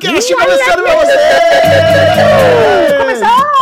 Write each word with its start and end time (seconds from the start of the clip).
Cast 0.00 0.32
começando 0.32 0.82
pra 0.84 0.94
você! 0.96 1.12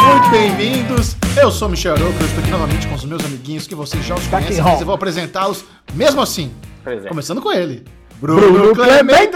Muito 0.02 0.28
bem-vindos! 0.30 1.16
Eu 1.40 1.50
sou 1.50 1.66
Michel 1.66 1.94
Aroco, 1.94 2.12
eu 2.20 2.26
estou 2.26 2.42
aqui 2.42 2.50
novamente 2.50 2.86
com 2.86 2.94
os 2.94 3.04
meus 3.06 3.24
amiguinhos 3.24 3.66
que 3.66 3.74
vocês 3.74 4.04
já 4.04 4.14
os 4.14 4.26
conhecem, 4.26 4.62
mas 4.62 4.80
eu 4.80 4.86
vou 4.86 4.94
apresentá-los 4.94 5.64
mesmo 5.94 6.20
assim. 6.20 6.54
Presente. 6.84 7.08
Começando 7.08 7.40
com 7.40 7.50
ele, 7.50 7.84
Bruno 8.16 8.74
Clemente. 8.74 9.32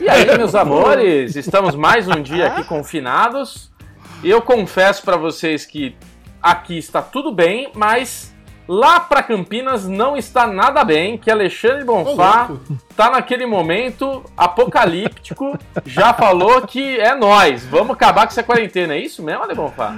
E 0.00 0.08
aí, 0.08 0.24
meus 0.38 0.54
amores, 0.54 1.36
estamos 1.36 1.74
mais 1.74 2.08
um 2.08 2.22
dia 2.22 2.46
aqui 2.46 2.64
confinados. 2.64 3.70
E 4.22 4.30
eu 4.30 4.40
confesso 4.40 5.02
pra 5.02 5.18
vocês 5.18 5.66
que 5.66 5.94
aqui 6.42 6.78
está 6.78 7.02
tudo 7.02 7.32
bem, 7.32 7.70
mas 7.74 8.34
lá 8.68 9.00
pra 9.00 9.22
Campinas 9.22 9.86
não 9.88 10.16
está 10.16 10.46
nada 10.46 10.84
bem, 10.84 11.18
que 11.18 11.30
Alexandre 11.30 11.84
Bonfá 11.84 12.46
louco. 12.48 12.78
tá 12.96 13.10
naquele 13.10 13.46
momento 13.46 14.22
apocalíptico, 14.36 15.58
já 15.84 16.12
falou 16.14 16.62
que 16.62 16.98
é 16.98 17.14
nós, 17.14 17.64
vamos 17.66 17.92
acabar 17.92 18.22
com 18.22 18.28
essa 18.32 18.42
quarentena, 18.42 18.94
é 18.94 18.98
isso 19.00 19.22
mesmo, 19.22 19.42
Ale 19.42 19.54
Bonfá? 19.54 19.94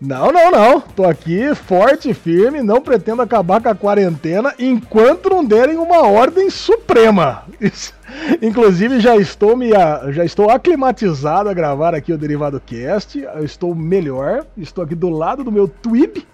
Não, 0.00 0.30
não, 0.30 0.52
não. 0.52 0.80
Tô 0.80 1.04
aqui 1.04 1.52
forte 1.56 2.10
e 2.10 2.14
firme, 2.14 2.62
não 2.62 2.80
pretendo 2.80 3.20
acabar 3.20 3.60
com 3.60 3.68
a 3.68 3.74
quarentena 3.74 4.54
enquanto 4.56 5.28
não 5.28 5.44
derem 5.44 5.76
uma 5.76 6.06
ordem 6.06 6.48
suprema. 6.50 7.42
Isso- 7.60 7.92
Inclusive 8.40 9.00
já 9.00 9.16
estou 9.16 9.56
me 9.56 9.74
a- 9.74 10.04
já 10.12 10.24
estou 10.24 10.48
aclimatizado 10.50 11.48
a 11.48 11.52
gravar 11.52 11.96
aqui 11.96 12.12
o 12.12 12.16
Derivado 12.18 12.62
Cast. 12.64 13.18
Eu 13.20 13.44
estou 13.44 13.74
melhor, 13.74 14.44
estou 14.56 14.84
aqui 14.84 14.94
do 14.94 15.10
lado 15.10 15.42
do 15.42 15.50
meu 15.50 15.66
Twib, 15.66 16.24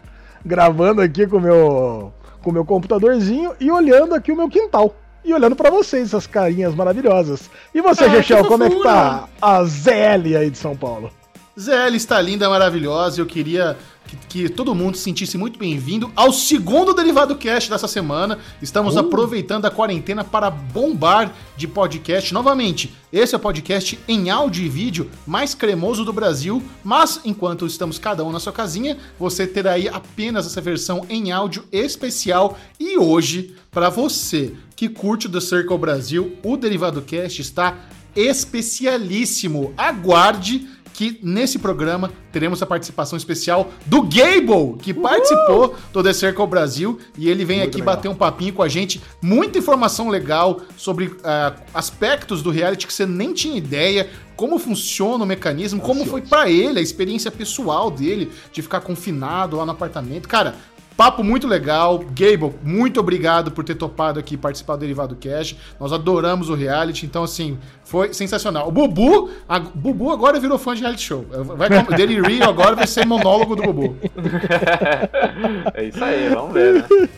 gravando 0.44 1.00
aqui 1.00 1.26
com 1.26 1.36
o 1.38 1.40
meu 1.40 2.12
com 2.42 2.50
o 2.50 2.52
meu 2.52 2.64
computadorzinho 2.64 3.54
e 3.58 3.70
olhando 3.70 4.14
aqui 4.14 4.30
o 4.30 4.36
meu 4.36 4.48
quintal. 4.48 4.94
E 5.24 5.32
olhando 5.32 5.56
pra 5.56 5.70
vocês, 5.70 6.08
essas 6.08 6.26
carinhas 6.26 6.74
maravilhosas. 6.74 7.48
E 7.74 7.80
você, 7.80 8.04
Ah, 8.04 8.44
como 8.44 8.64
é 8.64 8.68
que 8.68 8.82
tá 8.82 9.26
a 9.40 9.64
ZL 9.64 10.36
aí 10.38 10.50
de 10.50 10.58
São 10.58 10.76
Paulo? 10.76 11.10
ZL 11.58 11.94
está 11.94 12.20
linda, 12.20 12.50
maravilhosa. 12.50 13.22
Eu 13.22 13.26
queria 13.26 13.78
que, 14.06 14.16
que 14.16 14.48
todo 14.48 14.74
mundo 14.74 14.96
se 14.96 15.04
sentisse 15.04 15.36
muito 15.38 15.58
bem-vindo 15.58 16.10
ao 16.14 16.32
segundo 16.32 16.94
Derivado 16.94 17.36
Cast 17.36 17.70
dessa 17.70 17.88
semana. 17.88 18.38
Estamos 18.60 18.96
aproveitando 18.96 19.64
a 19.64 19.70
quarentena 19.70 20.22
para 20.22 20.50
bombar 20.50 21.32
de 21.56 21.66
podcast 21.66 22.32
novamente. 22.32 22.94
Esse 23.12 23.34
é 23.34 23.38
o 23.38 23.40
podcast 23.40 23.98
em 24.06 24.30
áudio 24.30 24.64
e 24.64 24.68
vídeo 24.68 25.10
mais 25.26 25.54
cremoso 25.54 26.04
do 26.04 26.12
Brasil, 26.12 26.62
mas 26.82 27.20
enquanto 27.24 27.66
estamos 27.66 27.98
cada 27.98 28.24
um 28.24 28.32
na 28.32 28.40
sua 28.40 28.52
casinha, 28.52 28.98
você 29.18 29.46
terá 29.46 29.72
aí 29.72 29.88
apenas 29.88 30.46
essa 30.46 30.60
versão 30.60 31.06
em 31.08 31.32
áudio 31.32 31.64
especial. 31.72 32.58
E 32.78 32.98
hoje, 32.98 33.54
para 33.70 33.88
você 33.88 34.54
que 34.76 34.88
curte 34.88 35.26
o 35.26 35.30
The 35.30 35.40
Circle 35.40 35.78
Brasil, 35.78 36.36
o 36.42 36.56
Derivado 36.56 37.02
Cast 37.02 37.40
está 37.40 37.78
especialíssimo. 38.16 39.72
Aguarde 39.76 40.68
que 40.94 41.18
nesse 41.22 41.58
programa 41.58 42.10
teremos 42.32 42.62
a 42.62 42.66
participação 42.66 43.16
especial 43.16 43.70
do 43.84 44.02
Gable, 44.02 44.78
que 44.80 44.94
participou 44.94 45.74
do 45.92 46.02
The 46.02 46.12
Circle 46.12 46.46
Brasil 46.46 46.98
e 47.18 47.28
ele 47.28 47.44
vem 47.44 47.62
aqui 47.62 47.78
legal. 47.78 47.96
bater 47.96 48.08
um 48.08 48.14
papinho 48.14 48.54
com 48.54 48.62
a 48.62 48.68
gente, 48.68 49.02
muita 49.20 49.58
informação 49.58 50.08
legal 50.08 50.60
sobre 50.76 51.14
ah, 51.24 51.56
aspectos 51.74 52.42
do 52.42 52.50
reality 52.50 52.86
que 52.86 52.94
você 52.94 53.04
nem 53.04 53.34
tinha 53.34 53.58
ideia, 53.58 54.08
como 54.36 54.58
funciona 54.58 55.24
o 55.24 55.26
mecanismo, 55.26 55.80
como 55.80 56.06
foi 56.06 56.22
pra 56.22 56.48
ele 56.48 56.78
a 56.78 56.82
experiência 56.82 57.30
pessoal 57.30 57.90
dele 57.90 58.30
de 58.52 58.62
ficar 58.62 58.80
confinado 58.80 59.56
lá 59.56 59.66
no 59.66 59.72
apartamento. 59.72 60.28
Cara, 60.28 60.54
Papo 60.96 61.24
muito 61.24 61.46
legal. 61.48 61.98
Gable, 62.18 62.52
muito 62.62 63.00
obrigado 63.00 63.50
por 63.50 63.64
ter 63.64 63.74
topado 63.74 64.20
aqui 64.20 64.36
participar 64.36 64.76
do 64.76 64.80
Derivado 64.80 65.16
Cash. 65.16 65.56
Nós 65.80 65.92
adoramos 65.92 66.48
o 66.48 66.54
reality, 66.54 67.04
então 67.04 67.24
assim, 67.24 67.58
foi 67.84 68.14
sensacional. 68.14 68.68
O 68.68 68.70
Bubu, 68.72 69.30
a, 69.48 69.58
Bubu 69.58 70.12
agora 70.12 70.38
virou 70.38 70.56
fã 70.58 70.74
de 70.74 70.82
reality 70.82 71.02
show. 71.02 71.26
Vai 71.56 71.68
com- 71.68 71.90
Daily 71.96 72.20
Rio 72.20 72.44
agora 72.48 72.76
vai 72.76 72.86
ser 72.86 73.04
monólogo 73.06 73.56
do 73.56 73.62
Bubu. 73.62 73.96
É 75.74 75.84
isso 75.84 76.02
aí, 76.04 76.28
vamos 76.28 76.52
ver, 76.52 76.74
né? 76.74 77.08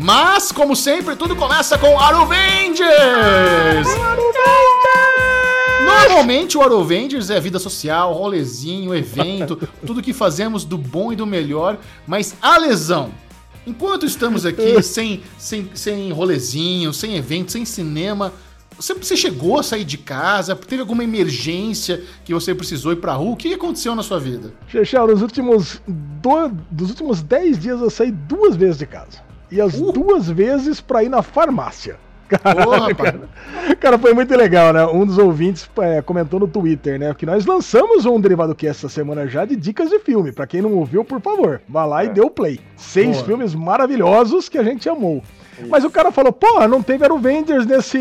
Mas, 0.00 0.50
como 0.52 0.74
sempre, 0.74 1.14
tudo 1.16 1.34
começa 1.36 1.78
com 1.78 1.98
Aruvengers! 1.98 3.88
Normalmente 5.84 6.56
o 6.56 6.62
Arovengers 6.62 7.30
é 7.30 7.40
vida 7.40 7.58
social, 7.58 8.12
rolezinho, 8.12 8.94
evento, 8.94 9.56
tudo 9.84 10.02
que 10.02 10.12
fazemos 10.12 10.64
do 10.64 10.78
bom 10.78 11.12
e 11.12 11.16
do 11.16 11.26
melhor, 11.26 11.78
mas 12.06 12.34
a 12.40 12.58
lesão. 12.58 13.10
Enquanto 13.66 14.06
estamos 14.06 14.44
aqui 14.44 14.80
sem, 14.82 15.22
sem, 15.38 15.70
sem 15.74 16.10
rolezinho, 16.12 16.92
sem 16.92 17.16
evento, 17.16 17.52
sem 17.52 17.64
cinema, 17.64 18.32
você, 18.76 18.94
você 18.94 19.16
chegou 19.16 19.58
a 19.58 19.62
sair 19.62 19.84
de 19.84 19.98
casa? 19.98 20.56
Teve 20.56 20.80
alguma 20.80 21.04
emergência 21.04 22.02
que 22.24 22.34
você 22.34 22.54
precisou 22.54 22.92
ir 22.92 22.96
pra 22.96 23.14
rua? 23.14 23.32
O 23.32 23.36
que 23.36 23.54
aconteceu 23.54 23.94
na 23.94 24.02
sua 24.02 24.18
vida? 24.18 24.52
Chechel, 24.68 25.06
nos 25.06 25.22
últimos, 25.22 25.80
do, 25.86 26.48
dos 26.70 26.90
últimos 26.90 27.22
10 27.22 27.58
dias 27.58 27.80
eu 27.80 27.90
saí 27.90 28.10
duas 28.10 28.56
vezes 28.56 28.78
de 28.78 28.86
casa. 28.86 29.22
E 29.50 29.60
as 29.60 29.74
Uh. 29.74 29.92
duas 29.92 30.28
vezes 30.28 30.80
pra 30.80 31.04
ir 31.04 31.08
na 31.08 31.22
farmácia. 31.22 31.98
Ô, 32.66 32.70
rapaz. 32.70 33.14
Cara, 33.80 33.98
foi 33.98 34.12
muito 34.14 34.34
legal, 34.36 34.72
né? 34.72 34.86
Um 34.86 35.04
dos 35.04 35.18
ouvintes 35.18 35.68
é, 35.78 36.00
comentou 36.02 36.40
no 36.40 36.48
Twitter, 36.48 36.98
né? 36.98 37.14
Que 37.14 37.26
nós 37.26 37.46
lançamos 37.46 38.06
um 38.06 38.20
Derivado 38.20 38.54
Cast 38.54 38.86
essa 38.86 38.94
semana 38.94 39.26
já 39.26 39.44
de 39.44 39.56
dicas 39.56 39.90
de 39.90 39.98
filme. 39.98 40.32
Pra 40.32 40.46
quem 40.46 40.62
não 40.62 40.72
ouviu, 40.74 41.04
por 41.04 41.20
favor, 41.20 41.60
vá 41.68 41.84
lá 41.84 42.04
e 42.04 42.08
dê 42.08 42.20
o 42.20 42.30
play. 42.30 42.60
Seis 42.76 43.16
Boa. 43.16 43.24
filmes 43.24 43.54
maravilhosos 43.54 44.48
que 44.48 44.58
a 44.58 44.62
gente 44.62 44.88
amou. 44.88 45.22
Mas 45.68 45.84
o 45.84 45.90
cara 45.90 46.10
falou, 46.10 46.32
pô, 46.32 46.66
não 46.66 46.82
teve 46.82 47.04
Avengers 47.04 47.66
nesse. 47.66 47.98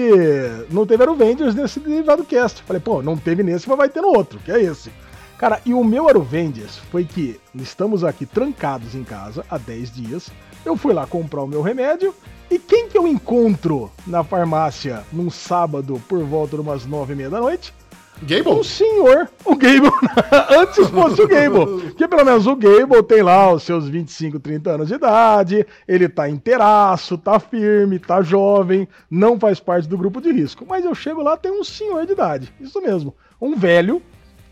Não 0.70 0.86
teve 0.86 1.04
Avengers 1.04 1.54
nesse 1.54 1.80
Derivado 1.80 2.24
Cast. 2.24 2.64
Falei, 2.64 2.82
pô, 2.82 3.02
não 3.02 3.18
teve 3.18 3.44
nesse, 3.44 3.68
mas 3.68 3.78
vai 3.78 3.90
ter 3.90 4.02
no 4.02 4.10
outro, 4.10 4.40
que 4.40 4.52
é 4.52 4.62
esse. 4.62 4.92
Cara, 5.38 5.60
e 5.66 5.74
o 5.74 5.84
meu 5.84 6.08
Avengers 6.08 6.78
foi 6.92 7.04
que 7.04 7.40
estamos 7.56 8.04
aqui 8.04 8.26
trancados 8.26 8.94
em 8.94 9.04
casa 9.04 9.44
há 9.50 9.58
10 9.58 9.92
dias. 9.92 10.32
Eu 10.64 10.78
fui 10.78 10.94
lá 10.94 11.08
comprar 11.08 11.42
o 11.42 11.48
meu 11.48 11.62
remédio. 11.62 12.14
E 12.52 12.60
quem 12.60 12.90
que 12.90 12.98
eu 12.98 13.08
encontro 13.08 13.90
na 14.06 14.26
farmácia 14.26 15.06
num 15.14 15.30
sábado 15.30 16.02
por 16.10 16.22
volta 16.26 16.58
de 16.58 16.62
umas 16.62 16.86
9 16.86 17.14
e 17.14 17.16
meia 17.16 17.30
da 17.30 17.40
noite? 17.40 17.74
O 18.22 18.26
Gable? 18.26 18.64
senhor, 18.66 19.30
o 19.46 19.56
Gable. 19.56 19.90
Antes 20.60 20.86
fosse 20.90 21.22
o 21.22 21.28
Gable. 21.30 21.82
Porque 21.84 22.06
pelo 22.10 22.26
menos 22.26 22.46
o 22.46 22.56
Gable 22.58 23.02
tem 23.04 23.22
lá 23.22 23.54
os 23.54 23.64
seus 23.64 23.88
25, 23.88 24.38
30 24.38 24.70
anos 24.70 24.90
de 24.90 24.96
idade. 24.96 25.66
Ele 25.88 26.10
tá 26.10 26.28
inteiraço, 26.28 27.18
tá 27.18 27.40
firme, 27.40 27.98
tá 27.98 28.22
jovem. 28.22 28.86
Não 29.10 29.40
faz 29.40 29.62
parte 29.62 29.88
do 29.88 29.98
grupo 29.98 30.20
de 30.20 30.34
risco. 30.34 30.66
Mas 30.68 30.84
eu 30.84 30.94
chego 30.94 31.24
lá, 31.24 31.38
tem 31.38 31.54
um 31.54 31.64
senhor 31.64 32.06
de 32.06 32.12
idade. 32.12 32.54
Isso 32.60 32.82
mesmo. 32.82 33.16
Um 33.42 33.56
velho 33.56 34.02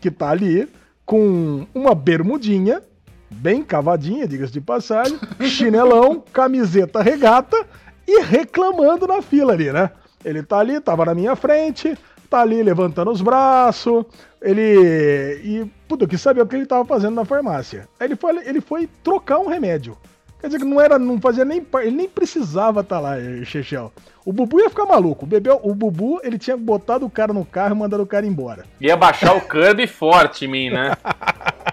que 0.00 0.10
tá 0.10 0.30
ali 0.30 0.66
com 1.04 1.66
uma 1.74 1.94
bermudinha, 1.94 2.82
bem 3.30 3.62
cavadinha, 3.62 4.26
diga-se 4.26 4.54
de 4.54 4.60
passagem, 4.62 5.18
chinelão, 5.42 6.24
camiseta 6.32 7.02
regata 7.02 7.66
e 8.10 8.22
reclamando 8.22 9.06
na 9.06 9.22
fila 9.22 9.52
ali, 9.52 9.72
né? 9.72 9.90
Ele 10.24 10.42
tá 10.42 10.58
ali, 10.58 10.80
tava 10.80 11.04
na 11.04 11.14
minha 11.14 11.36
frente, 11.36 11.96
tá 12.28 12.40
ali 12.40 12.62
levantando 12.62 13.10
os 13.10 13.22
braços, 13.22 14.04
ele. 14.42 15.40
E, 15.42 15.70
puta, 15.88 16.04
eu 16.04 16.08
quis 16.08 16.20
saber 16.20 16.42
o 16.42 16.46
que 16.46 16.56
ele 16.56 16.66
tava 16.66 16.84
fazendo 16.84 17.14
na 17.14 17.24
farmácia. 17.24 17.88
Aí 17.98 18.08
ele 18.08 18.16
foi, 18.16 18.36
ele 18.46 18.60
foi 18.60 18.88
trocar 19.02 19.38
um 19.38 19.48
remédio. 19.48 19.96
Quer 20.40 20.46
dizer 20.46 20.58
que 20.58 20.64
não 20.64 20.80
era, 20.80 20.98
não 20.98 21.20
fazia 21.20 21.44
nem 21.44 21.64
ele 21.82 21.90
nem 21.90 22.08
precisava 22.08 22.80
estar 22.80 22.98
lá, 22.98 23.18
eh, 23.20 23.44
Chechel. 23.44 23.92
O 24.24 24.32
Bubu 24.32 24.58
ia 24.58 24.70
ficar 24.70 24.86
maluco. 24.86 25.24
O, 25.26 25.28
bebê, 25.28 25.50
o 25.50 25.74
Bubu, 25.74 26.18
ele 26.22 26.38
tinha 26.38 26.56
botado 26.56 27.04
o 27.04 27.10
cara 27.10 27.32
no 27.32 27.44
carro 27.44 27.74
e 27.74 27.78
mandado 27.78 28.02
o 28.02 28.06
cara 28.06 28.26
embora. 28.26 28.64
Ia 28.80 28.96
baixar 28.96 29.36
o 29.36 29.40
Kirby 29.42 29.86
forte 29.86 30.46
em 30.46 30.48
mim, 30.48 30.70
né? 30.70 30.92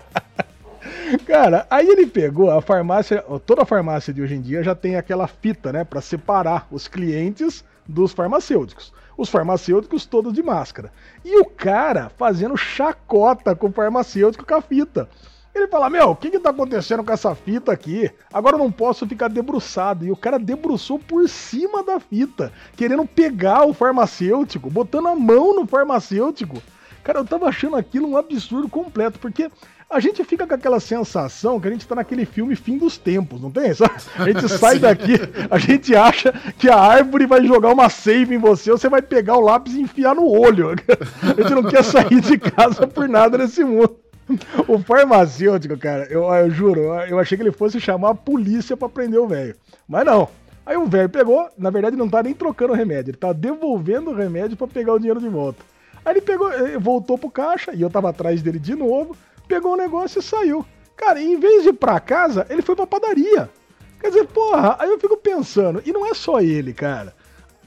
Cara, 1.26 1.66
aí 1.70 1.88
ele 1.88 2.08
pegou 2.08 2.52
a 2.52 2.62
farmácia, 2.62 3.24
toda 3.46 3.62
a 3.62 3.66
farmácia 3.66 4.14
de 4.14 4.22
hoje 4.22 4.36
em 4.36 4.42
dia 4.42 4.64
já 4.64 4.76
tem 4.76 4.96
aquela 4.96 5.28
fita, 5.28 5.72
né, 5.72 5.84
Pra 5.84 6.02
separar 6.02 6.68
os 6.72 6.88
clientes 6.88 7.64
dos 7.88 8.12
farmacêuticos. 8.12 8.94
Os 9.18 9.30
farmacêuticos 9.30 10.06
todos 10.06 10.34
de 10.34 10.44
máscara. 10.44 10.92
E 11.24 11.40
o 11.40 11.46
cara 11.46 12.12
fazendo 12.18 12.56
chacota 12.58 13.56
com 13.56 13.68
o 13.68 13.72
farmacêutico 13.72 14.46
com 14.46 14.56
a 14.56 14.62
fita. 14.62 15.10
Ele 15.58 15.68
fala: 15.68 15.90
Meu, 15.90 16.12
o 16.12 16.16
que 16.16 16.30
que 16.30 16.40
tá 16.40 16.52
acontecendo 16.52 17.04
com 17.04 17.12
essa 17.12 17.34
fita 17.34 17.72
aqui? 17.72 18.12
Agora 18.32 18.56
eu 18.56 18.60
não 18.60 18.72
posso 18.72 19.08
ficar 19.08 19.28
debruçado. 19.28 20.06
E 20.06 20.12
o 20.12 20.16
cara 20.16 20.38
debruçou 20.38 21.00
por 21.00 21.28
cima 21.28 21.84
da 21.84 22.00
fita, 22.00 22.52
querendo 22.76 23.06
pegar 23.08 23.66
o 23.66 23.74
farmacêutico, 23.74 24.70
botando 24.70 25.08
a 25.08 25.16
mão 25.16 25.56
no 25.56 25.66
farmacêutico. 25.66 26.62
Cara, 27.04 27.20
eu 27.20 27.26
tava 27.26 27.48
achando 27.48 27.76
aquilo 27.76 28.08
um 28.10 28.18
absurdo 28.18 28.68
completo, 28.68 29.18
porque 29.18 29.50
a 29.90 30.00
gente 30.02 30.24
fica 30.26 30.46
com 30.46 30.54
aquela 30.54 30.80
sensação 30.80 31.60
que 31.60 31.68
a 31.68 31.72
gente 31.72 31.88
tá 31.88 31.96
naquele 31.96 32.26
filme 32.26 32.56
Fim 32.56 32.78
dos 32.78 32.98
Tempos, 32.98 33.42
não 33.42 33.50
tem? 33.50 33.74
Sabe? 33.74 33.94
A 34.18 34.26
gente 34.26 34.50
sai 34.60 34.80
daqui, 34.80 35.14
a 35.50 35.58
gente 35.58 35.96
acha 35.96 36.34
que 36.58 36.70
a 36.70 36.78
árvore 36.78 37.26
vai 37.26 37.46
jogar 37.46 37.72
uma 37.72 37.90
save 37.90 38.36
em 38.36 38.38
você, 38.38 38.70
você 38.70 38.90
vai 38.90 39.02
pegar 39.02 39.38
o 39.38 39.42
lápis 39.42 39.76
e 39.76 39.82
enfiar 39.82 40.14
no 40.14 40.28
olho. 40.28 40.76
A 41.22 41.42
gente 41.42 41.56
não 41.56 41.64
quer 41.64 41.84
sair 41.84 42.20
de 42.20 42.38
casa 42.38 42.86
por 42.86 43.08
nada 43.08 43.38
nesse 43.38 43.64
mundo. 43.64 43.98
O 44.68 44.78
farmacêutico, 44.80 45.78
cara, 45.78 46.06
eu, 46.10 46.24
eu 46.24 46.52
juro, 46.52 46.82
eu, 46.82 46.94
eu 46.94 47.20
achei 47.20 47.38
que 47.38 47.44
ele 47.44 47.52
fosse 47.52 47.80
chamar 47.80 48.10
a 48.10 48.16
polícia 48.16 48.76
pra 48.76 48.90
prender 48.90 49.20
o 49.20 49.28
velho. 49.28 49.56
Mas 49.88 50.06
não. 50.06 50.28
Aí 50.66 50.76
o 50.76 50.86
velho 50.86 51.08
pegou, 51.08 51.48
na 51.58 51.70
verdade 51.70 51.96
não 51.96 52.10
tá 52.10 52.22
nem 52.22 52.34
trocando 52.34 52.74
o 52.74 52.76
remédio, 52.76 53.12
ele 53.12 53.18
tá 53.18 53.32
devolvendo 53.32 54.12
o 54.12 54.14
remédio 54.14 54.58
pra 54.58 54.68
pegar 54.68 54.94
o 54.94 55.00
dinheiro 55.00 55.22
de 55.22 55.30
volta. 55.30 55.64
Aí 56.04 56.14
ele 56.14 56.22
pegou, 56.22 56.50
voltou 56.80 57.18
pro 57.18 57.32
caixa 57.32 57.74
e 57.74 57.82
eu 57.82 57.90
tava 57.90 58.10
atrás 58.10 58.42
dele 58.42 58.60
de 58.60 58.76
novo, 58.76 59.16
pegou 59.48 59.74
o 59.74 59.78
negócio 59.78 60.20
e 60.20 60.24
saiu. 60.24 60.66
Cara, 60.96 61.22
em 61.22 61.40
vez 61.40 61.64
de 61.64 61.70
ir 61.70 61.74
pra 61.74 62.00
casa, 62.00 62.46
ele 62.50 62.62
foi 62.62 62.76
pra 62.76 62.88
padaria. 62.88 63.50
Quer 64.00 64.10
dizer, 64.10 64.28
porra, 64.28 64.76
aí 64.80 64.90
eu 64.90 65.00
fico 65.00 65.18
pensando, 65.18 65.82
e 65.86 65.92
não 65.92 66.06
é 66.06 66.14
só 66.14 66.40
ele, 66.40 66.74
cara. 66.74 67.16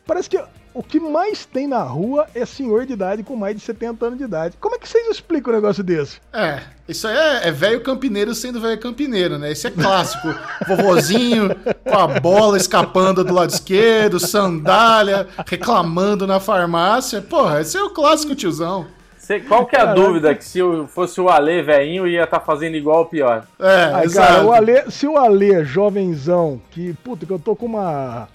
Parece 0.07 0.29
que 0.29 0.41
o 0.73 0.83
que 0.83 1.01
mais 1.01 1.45
tem 1.45 1.67
na 1.67 1.83
rua 1.83 2.29
é 2.35 2.47
senhor 2.47 2.87
de 2.87 2.93
idade 2.93 3.25
com 3.25 3.35
mais 3.35 3.57
de 3.57 3.63
70 3.63 4.07
anos 4.07 4.19
de 4.19 4.25
idade. 4.25 4.57
Como 4.61 4.75
é 4.75 4.79
que 4.79 4.89
vocês 4.89 5.09
explicam 5.09 5.53
um 5.53 5.57
negócio 5.57 5.83
desse? 5.83 6.21
É, 6.33 6.61
isso 6.89 7.09
aí 7.09 7.17
é, 7.17 7.49
é 7.49 7.51
velho 7.51 7.83
campineiro 7.83 8.35
sendo 8.35 8.61
velho 8.61 8.79
campineiro, 8.79 9.37
né? 9.37 9.51
Esse 9.51 9.67
é 9.67 9.71
clássico. 9.71 10.29
Vovozinho 10.69 11.51
com 11.85 11.99
a 11.99 12.07
bola 12.21 12.57
escapando 12.57 13.25
do 13.25 13.35
lado 13.35 13.51
esquerdo, 13.51 14.21
sandália, 14.21 15.27
reclamando 15.45 16.27
na 16.27 16.39
farmácia. 16.39 17.21
Porra, 17.21 17.61
esse 17.61 17.77
é 17.77 17.83
o 17.83 17.91
clássico 17.91 18.35
tiozão. 18.35 18.87
Qual 19.39 19.67
que 19.67 19.77
é 19.77 19.79
a 19.79 19.85
Caraca. 19.87 20.01
dúvida? 20.01 20.35
Que 20.35 20.45
se 20.45 20.59
fosse 20.89 21.21
o 21.21 21.29
Ale 21.29 21.63
velhinho, 21.63 22.09
ia 22.09 22.25
estar 22.25 22.41
tá 22.41 22.45
fazendo 22.45 22.75
igual 22.75 23.01
ou 23.01 23.07
pior? 23.07 23.45
É, 23.61 23.91
Ai, 23.95 24.09
cara, 24.09 24.45
o 24.45 24.53
Ale, 24.53 24.91
se 24.91 25.07
o 25.07 25.17
Ale 25.17 25.65
jovenzão, 25.65 26.61
que, 26.71 26.95
puta, 27.05 27.25
que 27.25 27.33
eu 27.33 27.39
tô 27.39 27.55
com 27.55 27.67
uma 27.67 28.29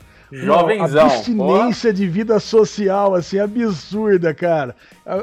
Jovenzão. 0.43 1.05
abstinência 1.05 1.93
de 1.93 2.07
vida 2.07 2.39
social, 2.39 3.15
assim, 3.15 3.39
absurda, 3.39 4.33
cara. 4.33 4.75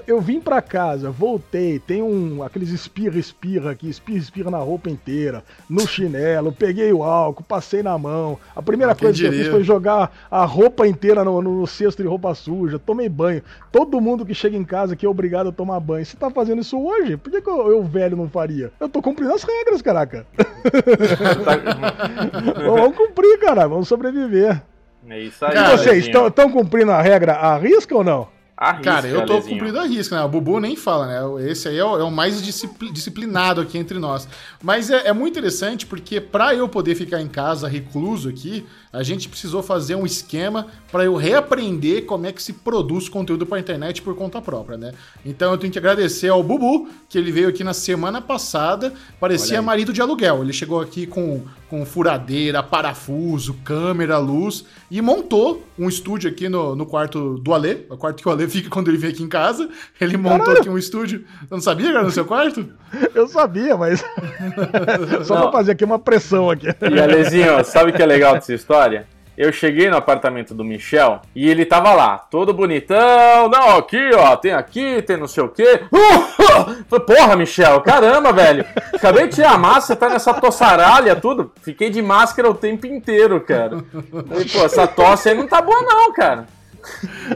Eu 0.06 0.20
vim 0.20 0.41
pra 0.41 0.62
casa, 0.62 1.11
voltei, 1.11 1.81
tem 1.81 2.03
um, 2.03 2.43
aqueles 2.43 2.70
espirra-espirra 2.70 3.73
aqui, 3.73 3.91
espirra-espirra 3.91 4.49
na 4.49 4.59
roupa 4.59 4.88
inteira, 4.88 5.43
no 5.69 5.87
chinelo, 5.88 6.53
peguei 6.53 6.93
o 6.93 7.03
álcool, 7.03 7.43
passei 7.43 7.82
na 7.82 7.99
mão. 7.99 8.38
A 8.55 8.62
primeira 8.62 8.94
coisa 8.94 9.19
que 9.19 9.26
eu 9.26 9.32
fiz 9.32 9.49
foi 9.49 9.64
jogar 9.64 10.17
a 10.31 10.44
roupa 10.44 10.87
inteira 10.87 11.25
no, 11.25 11.43
no, 11.43 11.67
cesto 11.67 12.00
de 12.00 12.08
roupa 12.08 12.32
suja, 12.32 12.79
tomei 12.79 13.08
banho. 13.08 13.43
Todo 13.73 14.00
mundo 14.00 14.25
que 14.25 14.35
chega 14.35 14.56
em 14.56 14.65
casa 14.65 14.94
aqui 14.94 15.05
é 15.05 15.08
obrigado 15.08 15.49
a 15.49 15.53
tomar 15.53 15.81
banho. 15.81 16.06
Você 16.06 16.17
tá 16.17 16.31
fazendo 16.31 16.62
isso 16.62 16.79
hoje? 16.79 17.17
Por 17.17 17.32
que, 17.32 17.41
que 17.41 17.50
eu, 17.50 17.69
eu, 17.69 17.82
velho, 17.82 18.17
não 18.17 18.29
faria? 18.29 18.70
Eu 18.79 18.88
tô 18.88 19.03
cumprindo 19.03 19.35
as 19.35 19.43
regras, 19.43 19.82
caraca. 19.82 20.25
vamos 22.65 22.97
cumprir, 22.97 23.37
cara, 23.41 23.67
vamos 23.67 23.88
sobreviver. 23.88 24.62
É 25.08 25.20
isso 25.20 25.44
aí. 25.44 25.56
E 25.56 25.70
vocês 25.76 26.06
estão 26.06 26.50
cumprindo 26.50 26.93
a 26.93 27.00
regra 27.02 27.34
à 27.34 27.56
risca 27.58 27.94
ou 27.94 28.04
não? 28.04 28.28
Arrisca, 28.56 28.84
Cara, 28.93 29.08
eu 29.08 29.26
tô 29.26 29.32
Alezinho. 29.32 29.54
cumprindo 29.58 29.81
a 29.81 29.84
risca, 29.84 30.14
né? 30.14 30.22
O 30.22 30.28
Bubu 30.28 30.60
nem 30.60 30.76
fala, 30.76 31.06
né? 31.06 31.50
Esse 31.50 31.69
aí 31.69 31.78
é 31.78 31.84
o, 31.84 31.99
é 31.99 32.04
o 32.04 32.10
mais 32.12 32.40
disciplinado 32.40 33.60
aqui 33.60 33.76
entre 33.76 33.99
nós. 33.99 34.28
Mas 34.62 34.88
é, 34.88 35.08
é 35.08 35.12
muito 35.12 35.32
interessante 35.37 35.84
porque 35.84 36.20
para 36.20 36.54
eu 36.54 36.69
poder 36.69 36.94
ficar 36.94 37.20
em 37.20 37.26
casa 37.28 37.66
recluso 37.66 38.28
aqui, 38.28 38.64
a 38.93 39.03
gente 39.03 39.29
precisou 39.29 39.62
fazer 39.62 39.94
um 39.94 40.05
esquema 40.05 40.67
para 40.91 41.05
eu 41.05 41.17
reaprender 41.17 42.05
como 42.05 42.27
é 42.27 42.33
que 42.33 42.43
se 42.43 42.53
produz 42.53 43.09
conteúdo 43.09 43.47
para 43.47 43.59
internet 43.59 44.03
por 44.03 44.15
conta 44.15 44.41
própria, 44.43 44.77
né? 44.77 44.93
Então 45.25 45.50
eu 45.53 45.59
tenho 45.59 45.73
que 45.73 45.79
agradecer 45.79 46.29
ao 46.29 46.43
Bubu, 46.43 46.89
que 47.09 47.17
ele 47.17 47.33
veio 47.33 47.49
aqui 47.49 47.65
na 47.65 47.73
semana 47.73 48.21
passada, 48.21 48.93
parecia 49.19 49.62
marido 49.62 49.93
de 49.93 50.03
aluguel. 50.03 50.43
Ele 50.43 50.53
chegou 50.53 50.81
aqui 50.81 51.06
com, 51.06 51.43
com 51.71 51.87
furadeira, 51.87 52.62
parafuso, 52.62 53.55
câmera, 53.65 54.19
luz 54.19 54.65
e 54.91 55.00
montou 55.00 55.67
um 55.79 55.89
estúdio 55.89 56.31
aqui 56.31 56.49
no, 56.49 56.77
no 56.77 56.85
quarto 56.85 57.39
do 57.39 57.55
Alê, 57.55 57.79
o 57.89 57.97
quarto 57.97 58.23
que 58.23 58.29
o 58.29 58.31
Alê 58.31 58.47
fica 58.49 58.69
quando 58.69 58.89
ele 58.89 58.99
vem 58.99 59.11
aqui 59.11 59.23
em 59.23 59.29
casa. 59.29 59.71
Ele 59.99 60.19
montou 60.19 60.41
Caralho. 60.41 60.61
aqui 60.61 60.69
um 60.69 60.77
estúdio. 60.77 61.25
Você 61.41 61.55
não 61.55 61.61
sabia 61.62 61.87
que 61.87 61.93
era 61.93 62.05
no 62.05 62.11
seu 62.11 62.27
quarto? 62.27 62.69
Eu 63.15 63.27
sabia, 63.27 63.75
mas. 63.77 64.05
Só 65.25 65.35
não. 65.35 65.43
pra 65.43 65.53
fazer 65.53 65.73
aqui 65.73 65.85
uma 65.85 65.99
pressão 65.99 66.50
aqui. 66.50 66.67
E 66.67 67.00
Alezinho, 67.00 67.65
sabe 67.65 67.91
o 67.91 67.94
que 67.94 68.03
é 68.03 68.06
legal 68.06 68.35
dessa 68.35 68.53
história? 68.53 68.81
Eu 69.37 69.50
cheguei 69.50 69.88
no 69.88 69.96
apartamento 69.96 70.55
do 70.55 70.62
Michel 70.62 71.23
e 71.34 71.49
ele 71.49 71.64
tava 71.64 71.94
lá, 71.94 72.19
todo 72.19 72.52
bonitão. 72.52 73.49
Não, 73.49 73.79
aqui, 73.79 74.11
ó, 74.14 74.37
tem 74.37 74.52
aqui, 74.52 75.00
tem 75.02 75.17
não 75.17 75.26
sei 75.26 75.43
o 75.43 75.49
quê. 75.49 75.81
Uh! 75.90 77.00
Porra, 77.00 77.34
Michel, 77.34 77.81
caramba, 77.81 78.31
velho. 78.31 78.64
Acabei 78.94 79.29
de 79.29 79.37
tirar 79.37 79.52
a 79.52 79.58
máscara, 79.58 79.99
tá 79.99 80.08
nessa 80.11 80.34
tossaralha, 80.34 81.17
tudo. 81.17 81.50
Fiquei 81.62 81.88
de 81.88 82.02
máscara 82.02 82.50
o 82.50 82.55
tempo 82.55 82.87
inteiro, 82.87 83.40
cara. 83.40 83.82
Falei, 84.29 84.44
pô, 84.44 84.64
essa 84.64 84.87
tosse 84.87 85.31
aí 85.31 85.34
não 85.34 85.49
tá 85.49 85.62
boa, 85.62 85.81
não, 85.81 86.12
cara. 86.12 86.46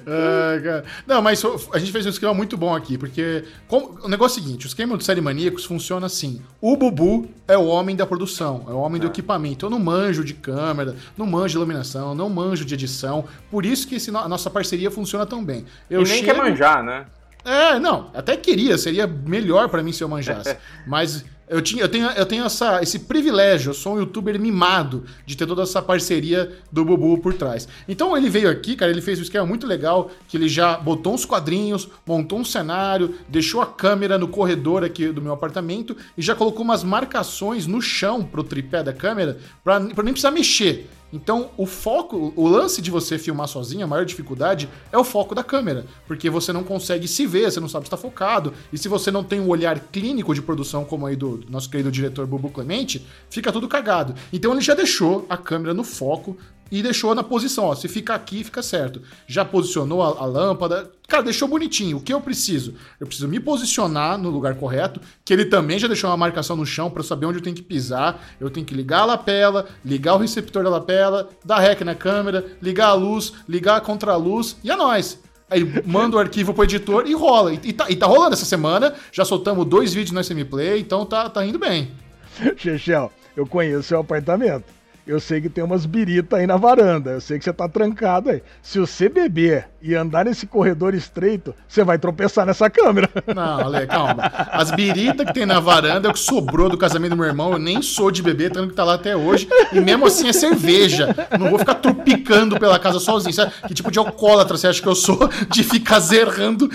Ah, 0.06 0.82
não, 1.06 1.22
mas 1.22 1.43
a 1.72 1.78
gente 1.78 1.93
fez 1.93 2.04
um 2.06 2.10
esquema 2.10 2.34
muito 2.34 2.56
bom 2.56 2.75
aqui, 2.75 2.98
porque 2.98 3.44
como, 3.69 3.98
o 4.02 4.08
negócio 4.08 4.38
é 4.38 4.43
o 4.43 4.44
seguinte: 4.44 4.66
o 4.66 4.69
esquema 4.69 4.96
do 4.96 5.04
Série 5.04 5.20
Maníacos 5.20 5.64
funciona 5.64 6.06
assim. 6.06 6.43
O 6.60 6.76
Bubu 6.76 7.28
é 7.46 7.56
o 7.56 7.66
homem 7.66 7.94
da 7.94 8.06
produção, 8.06 8.64
é 8.69 8.72
o 8.72 8.78
homem 8.78 9.00
do 9.00 9.06
é. 9.06 9.10
equipamento. 9.10 9.66
Eu 9.66 9.70
não 9.70 9.78
manjo 9.78 10.25
de 10.25 10.34
câmera, 10.34 10.96
não 11.16 11.26
manjo 11.26 11.50
de 11.50 11.56
iluminação, 11.56 12.14
não 12.14 12.28
manjo 12.28 12.64
de 12.64 12.75
edição. 12.75 13.25
Por 13.50 13.64
isso 13.64 13.87
que 13.87 13.96
esse, 13.96 14.10
a 14.10 14.28
nossa 14.28 14.50
parceria 14.50 14.90
funciona 14.90 15.25
tão 15.25 15.44
bem. 15.44 15.64
Eu 15.88 16.02
e 16.02 16.04
nem 16.04 16.14
chego... 16.14 16.26
quer 16.26 16.37
manjar, 16.37 16.82
né? 16.82 17.06
É, 17.44 17.78
não, 17.78 18.10
até 18.12 18.37
queria, 18.37 18.76
seria 18.76 19.06
melhor 19.06 19.69
para 19.69 19.81
mim 19.81 19.93
se 19.93 20.02
eu 20.02 20.08
manjasse. 20.08 20.56
mas 20.84 21.25
eu, 21.48 21.62
tinha, 21.62 21.82
eu 21.82 21.88
tenho, 21.88 22.06
eu 22.08 22.26
tenho 22.26 22.44
essa, 22.44 22.82
esse 22.82 23.00
privilégio, 23.00 23.70
eu 23.70 23.75
sou 23.75 23.94
um 23.94 24.00
youtuber 24.00 24.38
mimado 24.38 25.04
de 25.25 25.37
ter 25.37 25.46
toda 25.46 25.62
essa 25.62 25.81
parceria 25.81 26.52
do 26.72 26.84
Bubu 26.84 27.19
por 27.19 27.34
trás. 27.34 27.69
Então 27.88 28.16
ele 28.16 28.28
veio 28.28 28.50
aqui, 28.50 28.75
cara, 28.75 28.90
ele 28.90 29.00
fez 29.00 29.19
um 29.19 29.22
esquema 29.22 29.46
muito 29.46 29.66
legal, 29.66 30.10
que 30.28 30.37
ele 30.37 30.48
já 30.48 30.76
botou 30.76 31.14
uns 31.14 31.25
quadrinhos, 31.25 31.88
montou 32.06 32.38
um 32.40 32.44
cenário, 32.44 33.14
deixou 33.28 33.60
a 33.60 33.66
câmera 33.66 34.19
no 34.19 34.28
corredor 34.28 34.84
aqui 34.84 35.12
do 35.12 35.22
meu 35.22 35.32
apartamento 35.32 35.96
e 36.19 36.22
já 36.22 36.34
colocou 36.34 36.64
umas 36.64 36.82
marcações 36.82 37.66
no 37.66 37.81
chão 37.81 38.25
pro 38.25 38.43
tripé 38.43 38.82
da 38.82 38.93
câmera, 38.93 39.38
pra, 39.62 39.81
pra 39.81 40.04
nem 40.04 40.12
precisar 40.12 40.31
mexer. 40.31 40.88
Então, 41.12 41.50
o 41.56 41.67
foco, 41.67 42.32
o 42.37 42.49
lance 42.49 42.82
de 42.82 42.91
você 42.91 43.19
filmar 43.19 43.49
sozinho, 43.49 43.85
a 43.85 43.87
maior 43.87 44.05
dificuldade 44.05 44.69
é 44.91 44.99
o 44.99 45.05
foco 45.05 45.35
da 45.35 45.44
câmera, 45.44 45.87
porque 46.06 46.29
você 46.29 46.53
não 46.53 46.64
consegue 46.64 47.06
se 47.06 47.26
ver, 47.26 47.50
você 47.50 47.61
não 47.61 47.69
sabe 47.69 47.85
se 47.85 47.87
está 47.87 47.97
focado, 47.97 48.53
e 48.73 48.79
se 48.79 48.88
você 48.88 49.11
não 49.11 49.23
tem 49.23 49.41
um 49.41 49.49
olhar 49.49 49.79
clínico 49.79 50.35
de 50.35 50.43
produção 50.43 50.85
como 50.85 51.06
aí 51.06 51.14
do 51.14 51.44
nosso 51.49 51.70
querido 51.70 51.93
diretor 51.93 52.26
Bubu 52.26 52.50
Clemente, 52.50 53.06
fica 53.31 53.53
tudo 53.53 53.69
cagado. 53.69 54.14
Então 54.32 54.53
ele 54.53 54.61
já 54.61 54.75
deixou 54.75 55.25
a 55.29 55.37
câmera 55.37 55.73
no 55.73 55.85
foco, 55.85 56.37
e 56.70 56.82
deixou 56.82 57.14
na 57.14 57.22
posição, 57.22 57.64
ó, 57.64 57.74
se 57.74 57.88
fica 57.88 58.14
aqui, 58.14 58.42
fica 58.42 58.62
certo. 58.62 59.00
Já 59.26 59.44
posicionou 59.44 60.02
a, 60.02 60.06
a, 60.06 60.26
lâmpada, 60.26 60.90
cara, 61.06 61.22
deixou 61.22 61.46
bonitinho. 61.46 61.98
O 61.98 62.00
que 62.00 62.12
eu 62.12 62.20
preciso? 62.20 62.74
Eu 62.98 63.06
preciso 63.06 63.28
me 63.28 63.38
posicionar 63.38 64.18
no 64.18 64.30
lugar 64.30 64.54
correto, 64.56 65.00
que 65.24 65.32
ele 65.32 65.44
também 65.44 65.78
já 65.78 65.86
deixou 65.86 66.10
uma 66.10 66.16
marcação 66.16 66.56
no 66.56 66.66
chão 66.66 66.90
para 66.90 67.02
saber 67.02 67.26
onde 67.26 67.38
eu 67.38 67.42
tenho 67.42 67.54
que 67.54 67.62
pisar. 67.62 68.20
Eu 68.40 68.50
tenho 68.50 68.66
que 68.66 68.74
ligar 68.74 69.00
a 69.00 69.05
lapela, 69.05 69.67
ligar 69.84 70.14
o 70.14 70.19
receptor 70.19 70.64
da 70.64 70.70
lapela, 70.70 71.29
dar 71.44 71.60
rec 71.60 71.81
na 71.82 71.94
câmera, 71.94 72.44
ligar 72.60 72.88
a 72.88 72.94
luz, 72.94 73.32
ligar 73.48 73.76
a 73.76 73.81
contraluz 73.81 74.56
e 74.64 74.70
é 74.70 74.76
nóis. 74.76 75.19
Aí 75.48 75.64
manda 75.86 76.17
o 76.17 76.19
arquivo 76.19 76.52
pro 76.52 76.64
editor 76.64 77.06
e 77.06 77.14
rola. 77.14 77.55
E, 77.55 77.60
e, 77.62 77.72
tá, 77.72 77.86
e 77.88 77.94
tá 77.94 78.06
rolando 78.06 78.34
essa 78.34 78.44
semana. 78.44 78.94
Já 79.12 79.24
soltamos 79.24 79.64
dois 79.64 79.94
vídeos 79.94 80.12
no 80.12 80.22
SM 80.22 80.44
Play, 80.44 80.81
então 80.81 81.06
tá, 81.06 81.31
tá 81.31 81.46
indo 81.46 81.58
bem. 81.58 81.93
Chechel, 82.56 83.12
eu 83.36 83.46
conheço 83.46 83.84
seu 83.84 84.00
apartamento. 84.00 84.75
Eu 85.06 85.20
sei 85.20 85.41
que 85.41 85.48
tem 85.48 85.63
umas 85.63 85.86
biritas 85.86 86.39
aí 86.39 86.46
na 86.46 86.56
varanda. 86.56 87.13
Eu 87.13 87.20
sei 87.20 87.39
que 87.39 87.44
você 87.44 87.53
tá 87.53 87.69
trancado 87.69 88.31
aí. 88.31 88.43
Se 88.60 88.79
você 88.81 89.08
beber 89.08 89.69
e 89.86 89.94
andar 89.94 90.24
nesse 90.24 90.46
corredor 90.46 90.94
estreito, 90.94 91.55
você 91.69 91.84
vai 91.84 91.98
tropeçar 91.98 92.46
nessa 92.46 92.70
câmera. 92.70 93.08
Não, 93.34 93.60
Ale, 93.60 93.86
calma. 93.86 94.31
As 94.50 94.70
biritas 94.70 95.26
que 95.26 95.34
tem 95.34 95.46
na 95.46 95.60
varanda 95.60 96.08
é 96.08 96.10
o 96.10 96.14
que 96.14 96.20
sobrou 96.20 96.69
do 96.69 96.78
casamento 96.78 97.10
do 97.10 97.16
meu 97.16 97.26
irmão. 97.26 97.52
Eu 97.52 97.58
nem 97.58 97.82
sou 97.82 98.10
de 98.10 98.22
beber, 98.22 98.50
tanto 98.50 98.70
que 98.70 98.74
tá 98.74 98.84
lá 98.84 98.94
até 98.94 99.16
hoje. 99.16 99.48
E 99.72 99.81
mesmo 99.81 100.06
assim 100.06 100.28
é 100.28 100.32
cerveja. 100.32 101.14
Não 101.38 101.50
vou 101.50 101.58
ficar 101.58 101.74
tropicando 101.74 102.58
pela 102.58 102.78
casa 102.78 102.98
sozinho. 102.98 103.34
Sabe? 103.34 103.52
Que 103.69 103.74
tipo 103.74 103.90
de 103.90 103.98
alcoólatra 103.98 104.56
você 104.56 104.69
acha 104.69 104.81
que 104.81 104.88
eu 104.88 104.94
sou 104.94 105.28
de 105.50 105.62
ficar 105.62 106.00
zerrando 106.00 106.70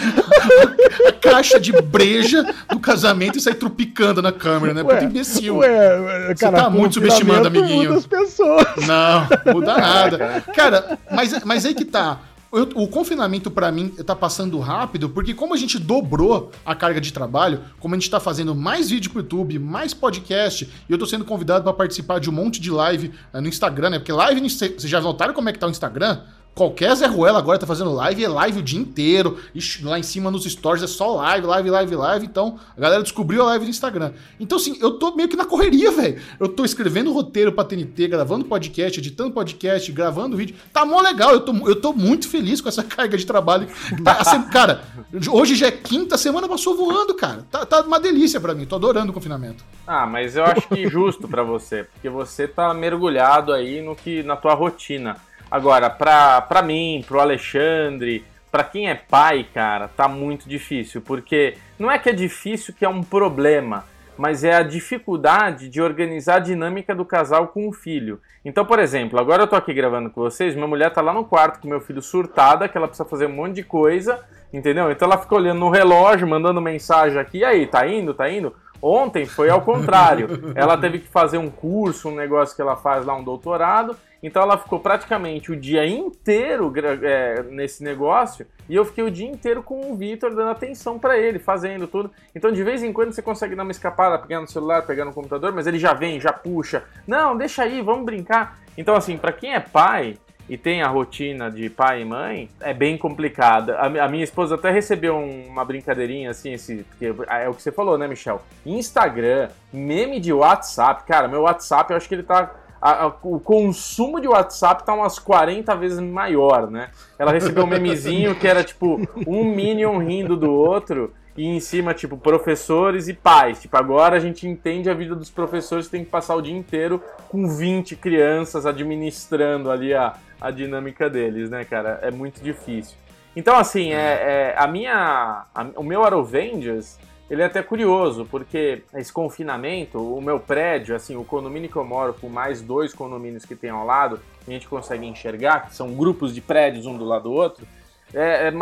a 1.08 1.12
caixa 1.12 1.60
de 1.60 1.72
breja 1.82 2.46
do 2.70 2.80
casamento 2.80 3.38
e 3.38 3.41
sair 3.41 3.56
tropicando 3.56 4.22
na 4.22 4.32
câmera, 4.32 4.74
né? 4.74 4.84
Puta 4.84 5.03
imbecil. 5.03 5.58
Ué, 5.58 6.36
cara, 6.39 6.58
você 6.58 6.63
tá 6.63 6.70
muito 6.70 6.94
subestimando, 6.94 7.48
amiguinho 7.48 8.01
pessoas. 8.12 8.65
Não, 8.86 9.27
muda 9.53 9.77
nada. 9.77 10.44
Cara, 10.53 11.00
mas, 11.10 11.44
mas 11.44 11.65
aí 11.65 11.74
que 11.74 11.86
tá. 11.86 12.20
O 12.51 12.88
confinamento 12.88 13.50
para 13.50 13.72
mim 13.72 13.88
tá 13.89 14.13
passando 14.13 14.60
rápido, 14.60 15.10
porque 15.10 15.34
como 15.34 15.53
a 15.53 15.58
gente 15.58 15.79
dobrou 15.79 16.51
a 16.65 16.75
carga 16.75 17.00
de 17.00 17.13
trabalho, 17.13 17.62
como 17.79 17.96
a 17.96 17.98
gente 17.98 18.10
tá 18.10 18.20
fazendo 18.20 18.53
mais 18.53 18.89
vídeo 18.89 19.10
pro 19.10 19.22
YouTube, 19.22 19.58
mais 19.58 19.93
podcast, 19.93 20.70
e 20.89 20.91
eu 20.91 20.98
tô 20.98 21.05
sendo 21.05 21.24
convidado 21.24 21.63
para 21.63 21.74
participar 21.74 22.20
de 22.20 22.29
um 22.29 22.34
monte 22.34 22.60
de 22.60 22.70
live 22.70 23.13
uh, 23.34 23.39
no 23.39 23.48
Instagram, 23.48 23.91
né? 23.91 24.00
Porque 24.00 24.12
live, 24.12 24.41
vocês 24.50 24.81
já 24.81 25.00
notaram 25.00 25.34
como 25.34 25.48
é 25.48 25.53
que 25.53 25.60
tá 25.60 25.67
o 25.67 25.70
Instagram? 25.70 26.22
Qualquer 26.53 26.93
Zé 26.96 27.05
Ruela 27.05 27.39
agora 27.39 27.58
tá 27.58 27.65
fazendo 27.65 27.93
live, 27.93 28.25
é 28.25 28.27
live 28.27 28.60
o 28.60 28.62
dia 28.62 28.79
inteiro. 28.79 29.39
Ixi, 29.55 29.86
lá 29.86 29.98
em 29.98 30.03
cima 30.03 30.29
nos 30.29 30.43
stories 30.43 30.84
é 30.84 30.88
só 30.88 31.15
live, 31.15 31.48
live, 31.48 31.70
live, 31.70 31.96
live. 31.96 32.25
Então, 32.25 32.60
a 32.75 32.79
galera 32.79 33.01
descobriu 33.01 33.41
a 33.41 33.46
live 33.46 33.63
no 33.63 33.70
Instagram. 33.72 34.12
Então, 34.38 34.58
assim, 34.58 34.77
eu 34.81 35.00
tô 35.00 35.15
meio 35.15 35.29
que 35.29 35.38
na 35.38 35.46
correria, 35.46 35.91
velho. 35.91 36.22
Eu 36.38 36.50
tô 36.50 36.65
escrevendo 36.65 37.13
roteiro 37.13 37.53
pra 37.53 37.63
TNT, 37.63 38.10
gravando 38.10 38.46
podcast, 38.46 39.00
editando 39.00 39.31
podcast, 39.31 39.89
gravando 39.93 40.36
vídeo. 40.36 40.55
Tá 40.74 40.86
mó 40.86 41.00
legal. 41.00 41.31
Eu 41.31 41.39
tô, 41.39 41.53
eu 41.67 41.75
tô 41.79 41.93
muito 41.93 42.27
feliz 42.27 42.60
com 42.60 42.67
essa 42.67 42.84
carga 42.86 43.17
de 43.17 43.25
trabalho. 43.25 43.67
Tá, 44.03 44.17
assim, 44.20 44.41
cara, 44.50 44.84
hoje 45.31 45.55
já 45.55 45.67
é 45.67 45.72
quinta, 45.72 46.17
semana 46.17 46.50
passou 46.50 46.75
voando, 46.75 47.15
cara. 47.15 47.46
Tá, 47.50 47.65
tá 47.65 47.81
uma 47.81 48.00
delícia 48.00 48.41
para 48.41 48.53
mim. 48.53 48.65
Tô 48.65 48.75
adorando 48.75 49.12
o 49.12 49.13
confinamento. 49.13 49.63
Ah, 49.88 50.05
mas 50.05 50.36
eu 50.36 50.43
acho 50.43 50.67
que 50.67 50.88
justo 50.89 51.29
para 51.29 51.43
você, 51.43 51.86
porque 51.86 52.10
você 52.10 52.46
tá 52.46 52.74
mergulhado 52.74 53.53
aí 53.53 53.81
no 53.81 53.96
que 53.96 54.22
na 54.24 54.36
tua 54.36 54.53
rotina. 54.53 55.15
Agora, 55.51 55.89
pra, 55.89 56.39
pra 56.39 56.62
mim, 56.62 57.03
pro 57.05 57.20
Alexandre, 57.20 58.24
para 58.50 58.63
quem 58.63 58.89
é 58.89 58.96
pai, 58.96 59.46
cara, 59.53 59.89
tá 59.89 60.08
muito 60.08 60.48
difícil, 60.48 61.01
porque 61.01 61.55
não 61.77 61.91
é 61.91 62.00
que 62.00 62.10
é 62.10 62.13
difícil 62.13 62.74
que 62.74 62.86
é 62.86 62.89
um 62.89 63.03
problema, 63.03 63.84
mas 64.17 64.46
é 64.46 64.55
a 64.55 64.63
dificuldade 64.63 65.67
de 65.67 65.81
organizar 65.81 66.36
a 66.36 66.39
dinâmica 66.39 66.96
do 66.96 67.03
casal 67.03 67.50
com 67.50 67.67
o 67.67 67.74
filho. 67.74 68.22
Então, 68.46 68.65
por 68.65 68.79
exemplo, 68.79 69.20
agora 69.20 69.43
eu 69.43 69.48
tô 69.48 69.58
aqui 69.58 69.74
gravando 69.74 70.10
com 70.10 70.22
vocês, 70.22 70.55
minha 70.55 70.67
mulher 70.67 70.89
tá 70.93 71.01
lá 71.01 71.12
no 71.12 71.25
quarto 71.25 71.60
com 71.60 71.67
meu 71.67 71.81
filho 71.81 72.01
surtada, 72.01 72.70
que 72.70 72.77
ela 72.77 72.88
precisa 72.88 73.10
fazer 73.10 73.25
um 73.25 73.36
monte 73.36 73.55
de 73.55 73.63
coisa, 73.63 74.24
entendeu? 74.53 74.89
Então 74.89 75.05
ela 75.05 75.17
fica 75.17 75.36
olhando 75.36 75.60
no 75.60 75.70
relógio, 75.70 76.25
mandando 76.25 76.62
mensagem 76.62 77.20
aqui, 77.20 77.39
e 77.39 77.46
aí, 77.46 77.67
tá 77.67 77.86
indo, 77.86 78.13
tá 78.13 78.29
indo? 78.29 78.55
Ontem 78.82 79.26
foi 79.26 79.50
ao 79.50 79.62
contrário. 79.62 80.54
ela 80.56 80.78
teve 80.78 81.00
que 81.00 81.08
fazer 81.08 81.38
um 81.38 81.50
curso, 81.50 82.10
um 82.10 82.16
negócio 82.16 82.56
que 82.56 82.62
ela 82.62 82.76
faz 82.76 83.06
lá, 83.06 83.16
um 83.16 83.24
doutorado. 83.24 83.96
Então 84.24 84.42
ela 84.42 84.58
ficou 84.58 84.80
praticamente 84.80 85.52
o 85.52 85.56
dia 85.56 85.86
inteiro 85.86 86.72
é, 87.04 87.42
nesse 87.44 87.84
negócio 87.84 88.46
e 88.70 88.76
eu 88.76 88.86
fiquei 88.86 89.04
o 89.04 89.10
dia 89.10 89.28
inteiro 89.28 89.64
com 89.64 89.92
o 89.92 89.96
Vitor 89.96 90.30
dando 90.36 90.52
atenção 90.52 91.00
para 91.00 91.18
ele, 91.18 91.40
fazendo 91.40 91.88
tudo. 91.88 92.12
Então 92.36 92.52
de 92.52 92.64
vez 92.64 92.84
em 92.84 92.94
quando 92.94 93.12
você 93.12 93.22
consegue 93.22 93.56
dar 93.56 93.64
uma 93.64 93.72
escapada, 93.72 94.20
pegar 94.20 94.40
no 94.40 94.48
celular, 94.48 94.86
pegar 94.86 95.06
no 95.06 95.14
computador, 95.14 95.52
mas 95.52 95.66
ele 95.66 95.80
já 95.80 95.94
vem, 95.94 96.20
já 96.20 96.32
puxa. 96.32 96.84
Não, 97.08 97.36
deixa 97.36 97.64
aí, 97.64 97.82
vamos 97.82 98.06
brincar. 98.06 98.60
Então 98.78 98.96
assim, 98.96 99.18
para 99.18 99.32
quem 99.32 99.56
é 99.56 99.60
pai, 99.60 100.18
e 100.50 100.58
tem 100.58 100.82
a 100.82 100.88
rotina 100.88 101.50
de 101.50 101.70
pai 101.70 102.02
e 102.02 102.06
mãe, 102.06 102.50
é 102.60 102.74
bem 102.74 102.98
complicada. 102.98 103.78
A, 103.78 104.08
minha 104.08 104.24
esposa 104.24 104.56
até 104.56 104.70
recebeu 104.70 105.16
um, 105.16 105.48
uma 105.48 105.64
brincadeirinha 105.64 106.30
assim, 106.32 106.54
esse, 106.54 106.86
porque 106.90 107.06
é 107.28 107.48
o 107.48 107.54
que 107.54 107.62
você 107.62 107.72
falou, 107.72 107.98
né, 107.98 108.08
Michel? 108.08 108.42
Instagram, 108.66 109.50
meme 109.72 110.20
de 110.20 110.34
WhatsApp. 110.34 111.04
Cara, 111.06 111.28
meu 111.28 111.44
WhatsApp, 111.44 111.92
eu 111.92 111.98
acho 111.98 112.08
que 112.08 112.16
ele 112.16 112.24
tá. 112.24 112.52
A, 112.82 113.06
a, 113.06 113.08
o 113.24 113.40
consumo 113.40 114.20
de 114.20 114.28
WhatsApp 114.28 114.84
tá 114.84 114.94
umas 114.94 115.20
40 115.20 115.76
vezes 115.76 116.00
maior, 116.00 116.70
né? 116.70 116.90
Ela 117.18 117.32
recebeu 117.32 117.64
um 117.64 117.68
memezinho 117.68 118.36
que 118.36 118.48
era 118.48 118.64
tipo 118.64 119.00
um 119.28 119.44
Minion 119.46 120.00
rindo 120.00 120.36
do 120.36 120.52
outro 120.52 121.14
e 121.38 121.46
em 121.46 121.60
cima, 121.60 121.94
tipo, 121.94 122.18
professores 122.18 123.08
e 123.08 123.14
pais. 123.14 123.62
Tipo, 123.62 123.78
agora 123.78 124.18
a 124.18 124.20
gente 124.20 124.48
entende 124.48 124.90
a 124.90 124.94
vida 124.94 125.16
dos 125.16 125.30
professores 125.30 125.86
que 125.86 125.92
tem 125.92 126.04
que 126.04 126.10
passar 126.10 126.36
o 126.36 126.42
dia 126.42 126.56
inteiro 126.56 127.02
com 127.30 127.48
20 127.48 127.96
crianças 127.96 128.66
administrando 128.66 129.72
ali 129.72 129.94
a, 129.94 130.14
a 130.40 130.52
dinâmica 130.52 131.10
deles, 131.10 131.50
né, 131.50 131.64
cara? 131.64 132.00
É 132.02 132.12
muito 132.12 132.42
difícil. 132.42 132.98
Então, 133.36 133.56
assim, 133.56 133.94
é, 133.94 134.54
é 134.54 134.56
a 134.58 134.68
minha. 134.68 135.46
A, 135.56 135.68
o 135.78 135.84
meu 135.84 136.04
Arovengers, 136.04 137.00
ele 137.30 137.42
é 137.42 137.46
até 137.46 137.64
curioso, 137.64 138.28
porque 138.30 138.84
esse 138.94 139.12
confinamento, 139.12 139.98
o 139.98 140.22
meu 140.22 140.38
prédio, 140.38 140.94
assim, 140.94 141.16
o 141.16 141.24
condomínio 141.24 141.70
que 141.70 141.78
eu 141.78 141.86
moro, 141.86 142.14
com 142.14 142.28
mais 142.28 142.62
dois 142.62 142.94
condomínios 142.94 143.46
que 143.46 143.56
tem 143.56 143.70
ao 143.70 143.86
lado, 143.86 144.20
a 144.46 144.52
gente 144.52 144.68
consegue 144.68 145.06
enxergar, 145.06 145.68
que 145.68 145.76
são 145.76 145.94
grupos 145.94 146.36
de 146.36 146.42
prédios 146.42 146.86
um 146.86 146.98
do 146.98 147.06
lado 147.06 147.24
do 147.24 147.32
outro 147.32 147.66
é, 148.13 148.48
é, 148.48 148.53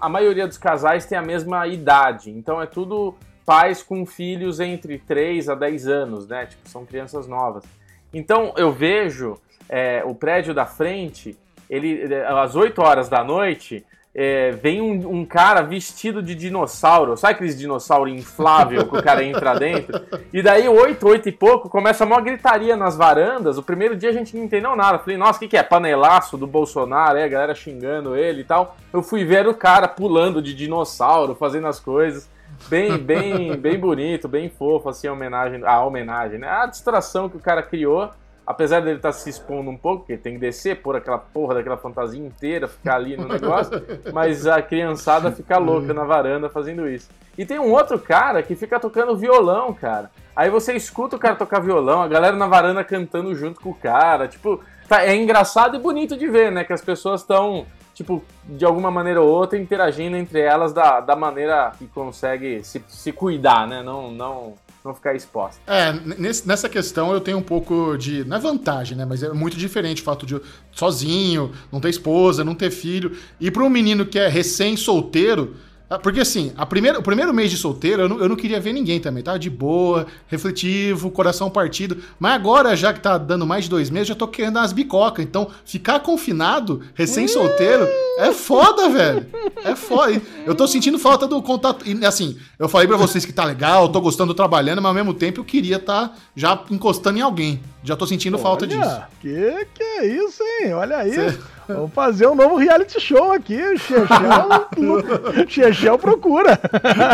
a 0.00 0.08
maioria 0.08 0.46
dos 0.46 0.58
casais 0.58 1.06
tem 1.06 1.16
a 1.16 1.22
mesma 1.22 1.66
idade, 1.66 2.30
então 2.30 2.60
é 2.60 2.66
tudo 2.66 3.14
pais 3.44 3.82
com 3.82 4.06
filhos 4.06 4.60
entre 4.60 4.98
3 4.98 5.48
a 5.48 5.54
10 5.54 5.86
anos, 5.88 6.26
né? 6.26 6.46
Tipo, 6.46 6.68
são 6.68 6.86
crianças 6.86 7.26
novas. 7.26 7.64
Então 8.12 8.54
eu 8.56 8.72
vejo 8.72 9.38
é, 9.68 10.02
o 10.04 10.14
prédio 10.14 10.54
da 10.54 10.64
frente, 10.64 11.36
ele 11.68 12.14
às 12.24 12.56
8 12.56 12.80
horas 12.80 13.08
da 13.08 13.22
noite, 13.22 13.84
é, 14.14 14.52
vem 14.52 14.80
um, 14.80 15.18
um, 15.18 15.26
cara 15.26 15.60
vestido 15.60 16.22
de 16.22 16.36
dinossauro. 16.36 17.16
Sabe 17.16 17.34
aqueles 17.34 17.58
dinossauro 17.58 18.08
inflável 18.08 18.86
que 18.86 18.96
o 18.96 19.02
cara 19.02 19.24
entra 19.24 19.58
dentro? 19.58 20.00
E 20.32 20.40
daí, 20.40 20.68
oito, 20.68 21.08
oito 21.08 21.28
e 21.28 21.32
pouco, 21.32 21.68
começa 21.68 22.04
uma 22.04 22.20
gritaria 22.20 22.76
nas 22.76 22.96
varandas. 22.96 23.58
O 23.58 23.62
primeiro 23.62 23.96
dia 23.96 24.10
a 24.10 24.12
gente 24.12 24.36
não 24.36 24.44
entendeu 24.44 24.76
nada. 24.76 25.00
Falei, 25.00 25.16
nossa, 25.16 25.38
o 25.38 25.40
que, 25.40 25.48
que 25.48 25.56
é? 25.56 25.62
Panelaço 25.64 26.36
do 26.36 26.46
Bolsonaro, 26.46 27.18
é? 27.18 27.24
A 27.24 27.28
galera 27.28 27.54
xingando 27.54 28.14
ele 28.14 28.42
e 28.42 28.44
tal. 28.44 28.76
Eu 28.92 29.02
fui 29.02 29.24
ver 29.24 29.48
o 29.48 29.54
cara 29.54 29.88
pulando 29.88 30.40
de 30.40 30.54
dinossauro, 30.54 31.34
fazendo 31.34 31.66
as 31.66 31.80
coisas. 31.80 32.30
Bem, 32.68 32.96
bem, 32.96 33.56
bem 33.56 33.78
bonito, 33.78 34.28
bem 34.28 34.48
fofo, 34.48 34.88
assim, 34.88 35.08
a 35.08 35.12
homenagem, 35.12 35.60
a 35.64 35.84
homenagem, 35.84 36.38
né? 36.38 36.48
A 36.48 36.66
distração 36.66 37.28
que 37.28 37.36
o 37.36 37.40
cara 37.40 37.62
criou 37.62 38.10
apesar 38.46 38.80
dele 38.80 38.96
estar 38.96 39.10
tá 39.10 39.12
se 39.12 39.30
expondo 39.30 39.70
um 39.70 39.76
pouco, 39.76 40.00
porque 40.00 40.16
tem 40.16 40.34
que 40.34 40.40
descer, 40.40 40.82
pôr 40.82 40.96
aquela 40.96 41.18
porra 41.18 41.54
daquela 41.54 41.76
fantasia 41.76 42.24
inteira, 42.24 42.68
ficar 42.68 42.96
ali 42.96 43.16
no 43.16 43.28
negócio, 43.28 43.82
mas 44.12 44.46
a 44.46 44.60
criançada 44.60 45.32
fica 45.32 45.58
louca 45.58 45.94
na 45.94 46.04
varanda 46.04 46.48
fazendo 46.48 46.88
isso. 46.88 47.08
E 47.36 47.44
tem 47.44 47.58
um 47.58 47.72
outro 47.72 47.98
cara 47.98 48.42
que 48.42 48.54
fica 48.54 48.78
tocando 48.78 49.16
violão, 49.16 49.72
cara. 49.72 50.10
Aí 50.36 50.50
você 50.50 50.74
escuta 50.74 51.16
o 51.16 51.18
cara 51.18 51.36
tocar 51.36 51.60
violão, 51.60 52.02
a 52.02 52.08
galera 52.08 52.36
na 52.36 52.46
varanda 52.46 52.84
cantando 52.84 53.34
junto 53.34 53.60
com 53.60 53.70
o 53.70 53.74
cara, 53.74 54.28
tipo, 54.28 54.60
tá, 54.88 55.04
é 55.04 55.14
engraçado 55.14 55.76
e 55.76 55.80
bonito 55.80 56.16
de 56.16 56.28
ver, 56.28 56.52
né, 56.52 56.64
que 56.64 56.72
as 56.72 56.82
pessoas 56.82 57.20
estão 57.22 57.66
tipo, 57.94 58.22
de 58.44 58.64
alguma 58.64 58.90
maneira 58.90 59.22
ou 59.22 59.28
outra, 59.28 59.58
interagindo 59.58 60.16
entre 60.16 60.40
elas 60.40 60.72
da, 60.72 61.00
da 61.00 61.14
maneira 61.14 61.72
que 61.78 61.86
consegue 61.86 62.62
se, 62.64 62.84
se 62.88 63.12
cuidar, 63.12 63.66
né? 63.68 63.82
Não, 63.82 64.10
não 64.10 64.54
não 64.84 64.94
ficar 64.94 65.14
exposta. 65.14 65.60
É, 65.66 65.92
nesse, 65.92 66.46
nessa 66.46 66.68
questão 66.68 67.12
eu 67.12 67.20
tenho 67.20 67.38
um 67.38 67.42
pouco 67.42 67.96
de. 67.96 68.22
Não 68.24 68.36
é 68.36 68.40
vantagem, 68.40 68.96
né? 68.96 69.06
Mas 69.06 69.22
é 69.22 69.32
muito 69.32 69.56
diferente 69.56 70.02
o 70.02 70.04
fato 70.04 70.26
de 70.26 70.38
sozinho, 70.72 71.52
não 71.72 71.80
ter 71.80 71.88
esposa, 71.88 72.44
não 72.44 72.54
ter 72.54 72.70
filho. 72.70 73.16
E 73.40 73.50
para 73.50 73.64
um 73.64 73.70
menino 73.70 74.04
que 74.04 74.18
é 74.18 74.28
recém-solteiro 74.28 75.56
porque 75.98 76.20
assim, 76.20 76.52
a 76.56 76.64
primeira, 76.64 76.98
o 76.98 77.02
primeiro 77.02 77.32
mês 77.32 77.50
de 77.50 77.56
solteiro 77.56 78.02
eu 78.02 78.08
não, 78.08 78.18
eu 78.20 78.28
não 78.28 78.36
queria 78.36 78.60
ver 78.60 78.72
ninguém 78.72 79.00
também, 79.00 79.22
tava 79.22 79.38
de 79.38 79.50
boa, 79.50 80.06
refletivo, 80.28 81.10
coração 81.10 81.50
partido. 81.50 81.98
Mas 82.18 82.34
agora, 82.34 82.76
já 82.76 82.92
que 82.92 83.00
tá 83.00 83.18
dando 83.18 83.46
mais 83.46 83.64
de 83.64 83.70
dois 83.70 83.90
meses, 83.90 84.08
já 84.08 84.14
tô 84.14 84.28
querendo 84.28 84.56
umas 84.56 84.72
bicocas. 84.72 85.24
Então, 85.24 85.48
ficar 85.64 86.00
confinado, 86.00 86.80
recém-solteiro, 86.94 87.86
é 88.18 88.32
foda, 88.32 88.88
velho. 88.88 89.26
É 89.64 89.74
foda. 89.74 90.20
Eu 90.44 90.54
tô 90.54 90.66
sentindo 90.66 90.98
falta 90.98 91.26
do 91.26 91.40
contato. 91.42 91.84
E 91.88 92.04
assim, 92.04 92.36
eu 92.58 92.68
falei 92.68 92.86
pra 92.86 92.96
vocês 92.96 93.24
que 93.24 93.32
tá 93.32 93.44
legal, 93.44 93.88
tô 93.88 94.00
gostando 94.00 94.34
trabalhando, 94.34 94.80
mas 94.80 94.88
ao 94.88 94.94
mesmo 94.94 95.14
tempo 95.14 95.40
eu 95.40 95.44
queria 95.44 95.76
estar 95.76 96.08
tá 96.08 96.14
já 96.34 96.62
encostando 96.70 97.18
em 97.18 97.22
alguém. 97.22 97.60
Já 97.84 97.94
tô 97.94 98.06
sentindo 98.06 98.36
Olha, 98.36 98.42
falta 98.42 98.66
disso. 98.66 99.02
Que 99.20 99.66
que 99.74 99.82
é 99.82 100.06
isso, 100.06 100.42
hein? 100.42 100.72
Olha 100.72 100.96
aí. 100.96 101.12
Cê... 101.12 101.38
Vamos 101.66 101.92
fazer 101.94 102.26
um 102.26 102.34
novo 102.34 102.56
reality 102.56 103.00
show 103.00 103.32
aqui. 103.32 103.58
Chechel, 103.78 105.46
Chechel 105.48 105.98
procura. 105.98 106.60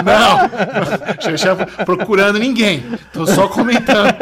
Não, 0.05 1.21
Chechel 1.23 1.57
procurando 1.85 2.39
ninguém. 2.39 2.83
Tô 3.13 3.27
só 3.27 3.47
comentando. 3.47 4.13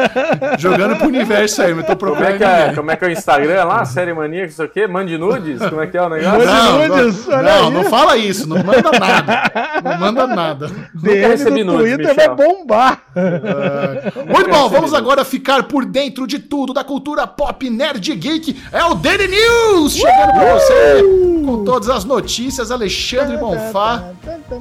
Jogando 0.58 0.96
pro 0.96 1.08
universo 1.08 1.62
aí, 1.62 1.72
mas 1.72 1.86
tô 1.86 1.96
procurando 1.96 2.24
como 2.24 2.34
é 2.34 2.38
que 2.38 2.44
é, 2.44 2.74
Como 2.74 2.90
é 2.90 2.96
que 2.96 3.04
é 3.04 3.08
o 3.08 3.10
Instagram 3.10 3.64
lá? 3.64 3.84
Série 3.86 4.12
Maníaca, 4.12 4.48
isso 4.48 4.62
aqui? 4.62 4.86
Mande 4.86 5.16
nudes? 5.16 5.58
Como 5.60 5.80
é 5.80 5.86
que 5.86 5.96
é 5.96 6.02
o 6.02 6.08
negócio? 6.10 6.46
Não, 6.46 6.88
nudes, 6.88 7.26
não, 7.26 7.42
não, 7.42 7.70
não, 7.70 7.84
fala 7.84 8.16
isso. 8.16 8.46
Não 8.46 8.62
manda 8.62 8.90
nada. 8.98 9.42
Não 9.82 9.98
manda 9.98 10.26
nada. 10.26 10.70
DM 10.92 11.64
no 11.64 11.72
nudes, 11.72 11.94
Twitter 11.94 12.14
Michel. 12.14 12.36
vai 12.36 12.46
bombar. 12.46 13.02
Uh, 13.16 14.26
muito 14.30 14.50
bom, 14.50 14.68
vamos 14.68 14.92
agora 14.92 15.24
ficar 15.24 15.62
por 15.64 15.86
dentro 15.86 16.26
de 16.26 16.37
tudo 16.38 16.72
da 16.72 16.84
cultura 16.84 17.26
pop 17.26 17.68
nerd 17.70 18.14
geek. 18.14 18.56
É 18.72 18.84
o 18.84 18.94
Daily 18.94 19.28
News! 19.28 19.94
Chegando 19.94 20.32
pra 20.32 20.54
você 20.54 21.02
com 21.44 21.64
todas 21.64 21.88
as 21.88 22.04
notícias, 22.04 22.70
Alexandre 22.70 23.36
Bonfá. 23.36 24.12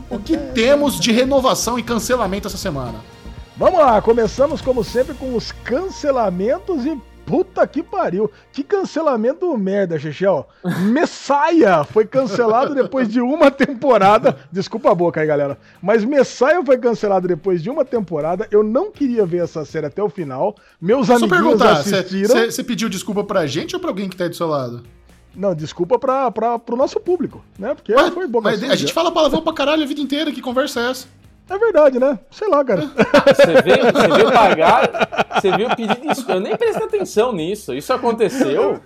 O 0.09 0.19
que 0.19 0.37
temos 0.37 0.99
de 0.99 1.11
renovação 1.11 1.77
e 1.77 1.83
cancelamento 1.83 2.47
essa 2.47 2.57
semana? 2.57 2.95
Vamos 3.57 3.79
lá, 3.79 4.01
começamos 4.01 4.61
como 4.61 4.83
sempre 4.83 5.15
com 5.15 5.35
os 5.35 5.51
cancelamentos 5.51 6.85
e 6.85 6.97
Puta 7.27 7.67
que 7.67 7.83
pariu. 7.83 8.31
Que 8.53 8.63
cancelamento 8.63 9.55
merda, 9.57 9.99
Chechel. 9.99 10.47
Messiah 10.79 11.83
foi 11.83 12.05
cancelado 12.05 12.73
depois 12.73 13.09
de 13.09 13.19
uma 13.19 13.51
temporada. 13.51 14.37
Desculpa 14.49 14.91
a 14.91 14.95
boca 14.95 15.19
aí, 15.19 15.27
galera. 15.27 15.57
Mas 15.81 16.05
Messiah 16.05 16.63
foi 16.65 16.77
cancelado 16.77 17.27
depois 17.27 17.61
de 17.61 17.69
uma 17.69 17.83
temporada. 17.83 18.47
Eu 18.49 18.63
não 18.63 18.89
queria 18.89 19.25
ver 19.25 19.43
essa 19.43 19.65
série 19.65 19.87
até 19.87 20.01
o 20.01 20.07
final. 20.07 20.55
Meus 20.79 21.09
amigos 21.09 21.61
assistiram. 21.61 22.49
Você 22.49 22.63
pediu 22.63 22.87
desculpa 22.87 23.25
pra 23.25 23.45
gente 23.45 23.75
ou 23.75 23.81
pra 23.81 23.89
alguém 23.89 24.07
que 24.07 24.15
tá 24.15 24.23
aí 24.23 24.29
do 24.29 24.35
seu 24.35 24.47
lado? 24.47 24.81
Não, 25.35 25.53
desculpa 25.53 25.99
pra, 25.99 26.31
pra, 26.31 26.57
pro 26.57 26.77
nosso 26.77 26.97
público, 26.97 27.43
né? 27.59 27.75
Porque 27.75 27.93
mas, 27.93 28.13
foi 28.13 28.25
bom. 28.25 28.39
Mas 28.39 28.63
a 28.63 28.75
gente 28.75 28.93
fala 28.93 29.11
palavrão 29.11 29.41
pra 29.41 29.51
caralho 29.51 29.83
a 29.83 29.85
vida 29.85 29.99
inteira, 29.99 30.31
que 30.31 30.41
conversa 30.41 30.79
é 30.79 30.91
essa? 30.91 31.07
É 31.49 31.57
verdade, 31.57 31.99
né? 31.99 32.19
Sei 32.29 32.47
lá, 32.47 32.63
cara. 32.63 32.81
Você 32.81 33.61
veio, 33.61 33.85
você 33.85 34.07
veio 34.07 34.31
pagar, 34.31 35.33
você 35.33 35.51
veio 35.51 35.75
pedir 35.75 35.99
desculpa. 36.01 36.33
Eu 36.33 36.39
nem 36.41 36.55
prestei 36.57 36.85
atenção 36.85 37.31
nisso. 37.31 37.73
Isso 37.73 37.93
aconteceu? 37.93 38.81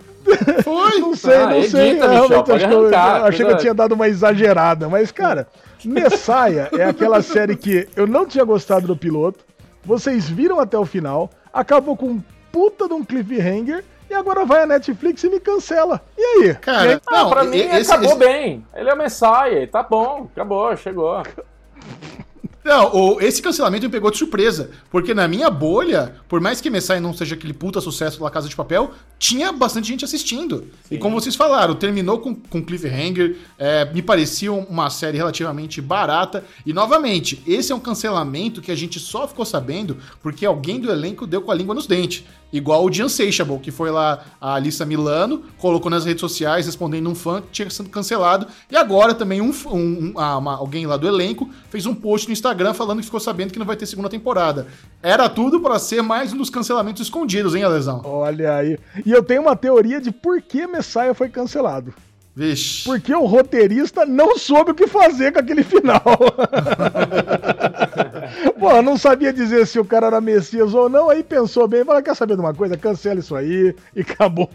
Foi? 0.64 1.00
Não 1.00 1.16
sei, 1.16 1.36
ah, 1.36 1.46
não 1.48 1.58
edita, 1.58 1.72
sei. 1.72 1.94
Michel, 1.94 2.10
Realmente, 2.12 2.52
acho, 2.52 2.66
arrancar, 2.66 3.14
que 3.16 3.22
eu, 3.22 3.26
achei 3.26 3.46
que 3.46 3.52
eu 3.52 3.58
tinha 3.58 3.74
dado 3.74 3.94
uma 3.94 4.08
exagerada. 4.08 4.88
Mas, 4.88 5.12
cara, 5.12 5.48
Messiah 5.84 6.70
é 6.78 6.86
aquela 6.86 7.22
série 7.22 7.56
que 7.56 7.88
eu 7.96 8.06
não 8.06 8.26
tinha 8.26 8.44
gostado 8.44 8.86
do 8.86 8.96
piloto. 8.96 9.44
Vocês 9.84 10.30
viram 10.30 10.60
até 10.60 10.78
o 10.78 10.86
final. 10.86 11.30
Acabou 11.52 11.98
com 11.98 12.08
um 12.08 12.24
puta 12.52 12.88
de 12.88 12.94
um 12.94 13.04
cliffhanger 13.04 13.84
e 14.10 14.14
agora 14.14 14.46
vai 14.46 14.64
a 14.64 14.68
Netflix 14.68 15.24
e 15.24 15.30
me 15.30 15.40
cancela. 15.40 16.02
E 16.18 16.22
aí? 16.22 16.56
Cara, 16.56 17.02
ah, 17.08 17.12
não, 17.12 17.30
pra 17.30 17.44
mim 17.44 17.58
esse, 17.58 17.92
acabou 17.92 18.12
esse... 18.12 18.20
bem. 18.20 18.66
Ele 18.76 18.90
é 18.90 18.94
o 18.94 18.98
Messiah, 18.98 19.68
tá 19.72 19.82
bom, 19.82 20.28
acabou, 20.32 20.76
chegou. 20.78 21.24
Não, 22.64 22.96
o- 22.96 23.22
esse 23.22 23.42
cancelamento 23.42 23.86
me 23.86 23.92
pegou 23.92 24.12
de 24.12 24.18
surpresa. 24.18 24.70
Porque 24.92 25.14
na 25.14 25.28
minha 25.28 25.50
bolha, 25.50 26.16
por 26.30 26.40
mais 26.40 26.62
que 26.62 26.70
Messiah 26.70 27.00
não 27.00 27.14
seja 27.14 27.36
aquele 27.36 27.54
puta 27.54 27.82
sucesso 27.82 28.22
lá 28.24 28.30
Casa 28.30 28.48
de 28.48 28.56
Papel, 28.56 28.92
tinha 29.18 29.52
bastante 29.52 29.88
gente 29.88 30.06
assistindo. 30.06 30.66
E 30.90 30.98
como 30.98 31.20
vocês 31.20 31.36
falaram, 31.36 31.74
terminou 31.76 32.20
com, 32.20 32.36
com 32.36 32.64
cliffhanger, 32.64 33.38
é, 33.58 33.86
me 33.92 34.02
parecia 34.02 34.54
uma 34.54 34.90
série 34.90 35.18
relativamente 35.18 35.82
barata. 35.82 36.44
E 36.66 36.72
novamente, 36.72 37.42
esse 37.48 37.72
é 37.72 37.76
um 37.76 37.80
cancelamento 37.80 38.62
que 38.62 38.72
a 38.72 38.76
gente 38.76 39.00
só 39.00 39.28
ficou 39.28 39.46
sabendo 39.46 39.98
porque 40.22 40.46
alguém 40.46 40.80
do 40.80 40.92
elenco 40.92 41.26
deu 41.26 41.42
com 41.42 41.52
a 41.52 41.56
língua 41.56 41.74
nos 41.74 41.88
dentes. 41.88 42.24
Igual 42.52 42.86
o 42.86 42.90
de 42.90 43.02
Unsatiable, 43.04 43.60
que 43.60 43.72
foi 43.72 43.90
lá 43.92 44.24
a 44.40 44.56
Alissa 44.56 44.86
Milano, 44.86 45.44
colocou 45.58 45.90
nas 45.90 46.06
redes 46.06 46.20
sociais 46.22 46.66
respondendo 46.66 47.10
um 47.10 47.16
fã 47.16 47.42
que 47.42 47.48
tinha 47.52 47.70
sido 47.70 47.90
cancelado. 47.90 48.48
E 48.70 48.76
agora 48.76 49.14
também 49.14 49.40
um, 49.42 49.52
um- 49.68 49.76
um- 49.76 50.14
ah, 50.18 50.38
uma- 50.38 50.56
alguém 50.58 50.86
lá 50.86 50.98
do 50.98 51.08
elenco 51.08 51.50
fez 51.70 51.86
um 51.86 51.94
post 51.96 52.28
no 52.28 52.34
Instagram 52.34 52.74
falando 52.74 53.00
que 53.00 53.06
ficou 53.06 53.20
sabendo 53.20 53.54
que 53.54 53.60
não 53.60 53.66
vai 53.66 53.76
ter 53.76 53.86
segunda 53.86 54.10
temporada. 54.10 54.68
Era 55.02 55.30
tudo 55.30 55.60
para 55.62 55.80
ser 55.80 56.02
mais 56.02 56.34
um 56.34 56.38
dos 56.38 56.50
cancelamentos 56.50 57.02
escondidos, 57.02 57.56
hein, 57.56 57.64
Alesão? 57.64 58.02
Olha 58.04 58.56
aí. 58.56 58.78
E 59.06 59.12
eu 59.12 59.24
tenho 59.24 59.42
uma 59.44 59.56
teoria 59.56 60.02
de 60.02 60.12
por 60.12 60.42
que 60.42 60.68
Messiah 60.68 61.14
foi 61.14 61.30
cancelado. 61.30 61.94
Vixe. 62.36 62.86
Porque 62.86 63.14
o 63.14 63.26
roteirista 63.26 64.06
não 64.06 64.38
soube 64.38 64.72
o 64.72 64.76
que 64.76 64.88
fazer 64.88 65.34
com 65.34 65.40
aquele 65.40 65.64
final. 65.64 66.02
Pô, 68.58 68.82
não 68.82 68.98
sabia 68.98 69.34
dizer 69.34 69.68
se 69.68 69.80
o 69.80 69.86
cara 69.86 70.08
era 70.08 70.22
Messias 70.22 70.74
ou 70.74 70.88
não, 70.88 71.10
aí 71.10 71.24
pensou 71.24 71.68
bem, 71.68 71.84
falou, 71.84 72.02
quer 72.02 72.16
saber 72.16 72.36
de 72.36 72.42
uma 72.42 72.54
coisa? 72.54 72.78
Cancela 72.78 73.20
isso 73.20 73.36
aí 73.36 73.76
e 73.96 74.02
acabou. 74.02 74.50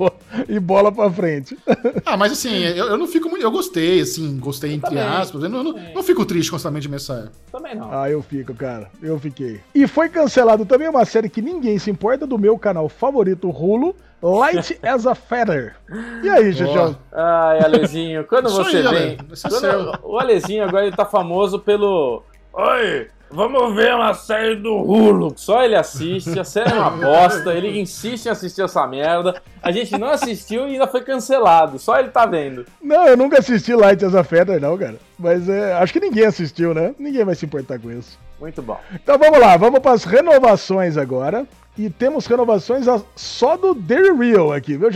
E 0.49 0.59
bola 0.59 0.91
pra 0.91 1.11
frente. 1.11 1.59
Ah, 2.05 2.17
mas 2.17 2.33
assim, 2.33 2.63
eu, 2.63 2.87
eu 2.87 2.97
não 2.97 3.07
fico 3.07 3.29
muito. 3.29 3.43
Eu 3.43 3.51
gostei, 3.51 4.01
assim, 4.01 4.39
gostei 4.39 4.73
entre 4.73 4.89
também. 4.89 5.05
aspas. 5.05 5.43
Eu 5.43 5.49
não, 5.51 5.63
não, 5.63 5.75
não 5.95 6.03
fico 6.03 6.25
triste 6.25 6.51
com 6.51 6.57
de 6.57 6.89
Messiah. 6.89 7.29
Também 7.53 7.75
não. 7.75 7.93
Ah, 7.93 8.11
eu 8.11 8.23
fico, 8.23 8.55
cara. 8.55 8.91
Eu 9.03 9.19
fiquei. 9.19 9.61
E 9.75 9.87
foi 9.87 10.09
cancelado 10.09 10.65
também 10.65 10.89
uma 10.89 11.05
série 11.05 11.29
que 11.29 11.43
ninguém 11.43 11.79
se 11.79 11.91
importa 11.91 12.27
do 12.27 12.39
meu 12.39 12.59
canal 12.59 12.89
favorito, 12.89 13.51
Rulo, 13.51 13.95
Light 14.23 14.79
as 14.83 15.07
a 15.07 15.15
Feather. 15.15 15.77
E 16.23 16.29
aí, 16.29 16.53
Xixão? 16.53 16.97
Ai, 17.13 17.61
Alezinho, 17.63 18.25
quando 18.25 18.47
Isso 18.47 18.57
você 18.65 18.79
aí, 18.79 18.83
vem. 18.89 19.13
É 19.13 19.49
quando- 19.49 19.99
o 20.03 20.19
Alezinho 20.19 20.65
agora 20.65 20.87
ele 20.87 20.97
tá 20.97 21.05
famoso 21.05 21.59
pelo. 21.59 22.23
Oi, 22.53 23.09
vamos 23.31 23.75
ver 23.75 23.95
uma 23.95 24.15
série 24.15 24.57
do 24.57 24.75
Hulu. 24.75 25.35
Só 25.37 25.63
ele 25.63 25.75
assiste, 25.77 26.39
a 26.41 26.45
série 26.45 26.71
é 26.71 26.75
uma 26.75 26.91
bosta, 26.91 27.53
ele 27.53 27.79
insiste 27.79 28.27
em 28.27 28.31
assistir 28.31 28.63
essa 28.63 28.87
merda. 28.87 29.41
A 29.63 29.71
gente 29.71 29.97
não 29.99 30.09
assistiu 30.09 30.67
e 30.67 30.73
ainda 30.73 30.87
foi 30.87 31.03
cancelado, 31.03 31.79
só 31.79 31.99
ele 31.99 32.09
tá 32.09 32.25
vendo. 32.25 32.65
Não, 32.83 33.07
eu 33.07 33.17
nunca 33.17 33.39
assisti 33.39 33.75
Light 33.75 34.03
as 34.05 34.15
a 34.15 34.25
Feather, 34.25 34.59
não, 34.61 34.79
cara. 34.79 34.97
Mas 35.19 35.49
é, 35.49 35.75
acho 35.75 35.93
que 35.93 36.01
ninguém 36.01 36.25
assistiu, 36.25 36.73
né? 36.73 36.95
Ninguém 36.99 37.25
vai 37.25 37.35
se 37.35 37.45
importar 37.45 37.79
com 37.79 37.91
isso. 37.91 38.19
Muito 38.41 38.61
bom. 38.63 38.79
Então 38.95 39.19
vamos 39.19 39.39
lá, 39.39 39.57
vamos 39.57 39.81
para 39.81 39.93
as 39.93 40.05
renovações 40.05 40.97
agora. 40.97 41.47
E 41.77 41.91
temos 41.91 42.27
renovações 42.27 42.89
a- 42.89 43.03
só 43.15 43.57
do 43.57 43.75
The 43.75 44.13
Real 44.13 44.53
aqui, 44.53 44.77
viu, 44.77 44.89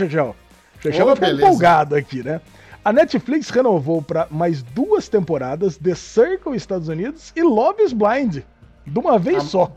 vai 1.05 1.15
ficar 1.15 1.27
beleza. 1.27 1.45
empolgado 1.47 1.95
aqui, 1.95 2.23
né? 2.23 2.41
A 2.83 2.91
Netflix 2.91 3.49
renovou 3.51 4.01
para 4.01 4.27
mais 4.31 4.63
duas 4.63 5.07
temporadas 5.07 5.77
The 5.77 5.93
Circle 5.93 6.55
Estados 6.55 6.87
Unidos 6.87 7.31
e 7.35 7.43
Love 7.43 7.83
is 7.83 7.93
Blind. 7.93 8.39
De 8.87 8.99
uma 8.99 9.19
vez 9.19 9.37
Ah, 9.37 9.41
só. 9.41 9.71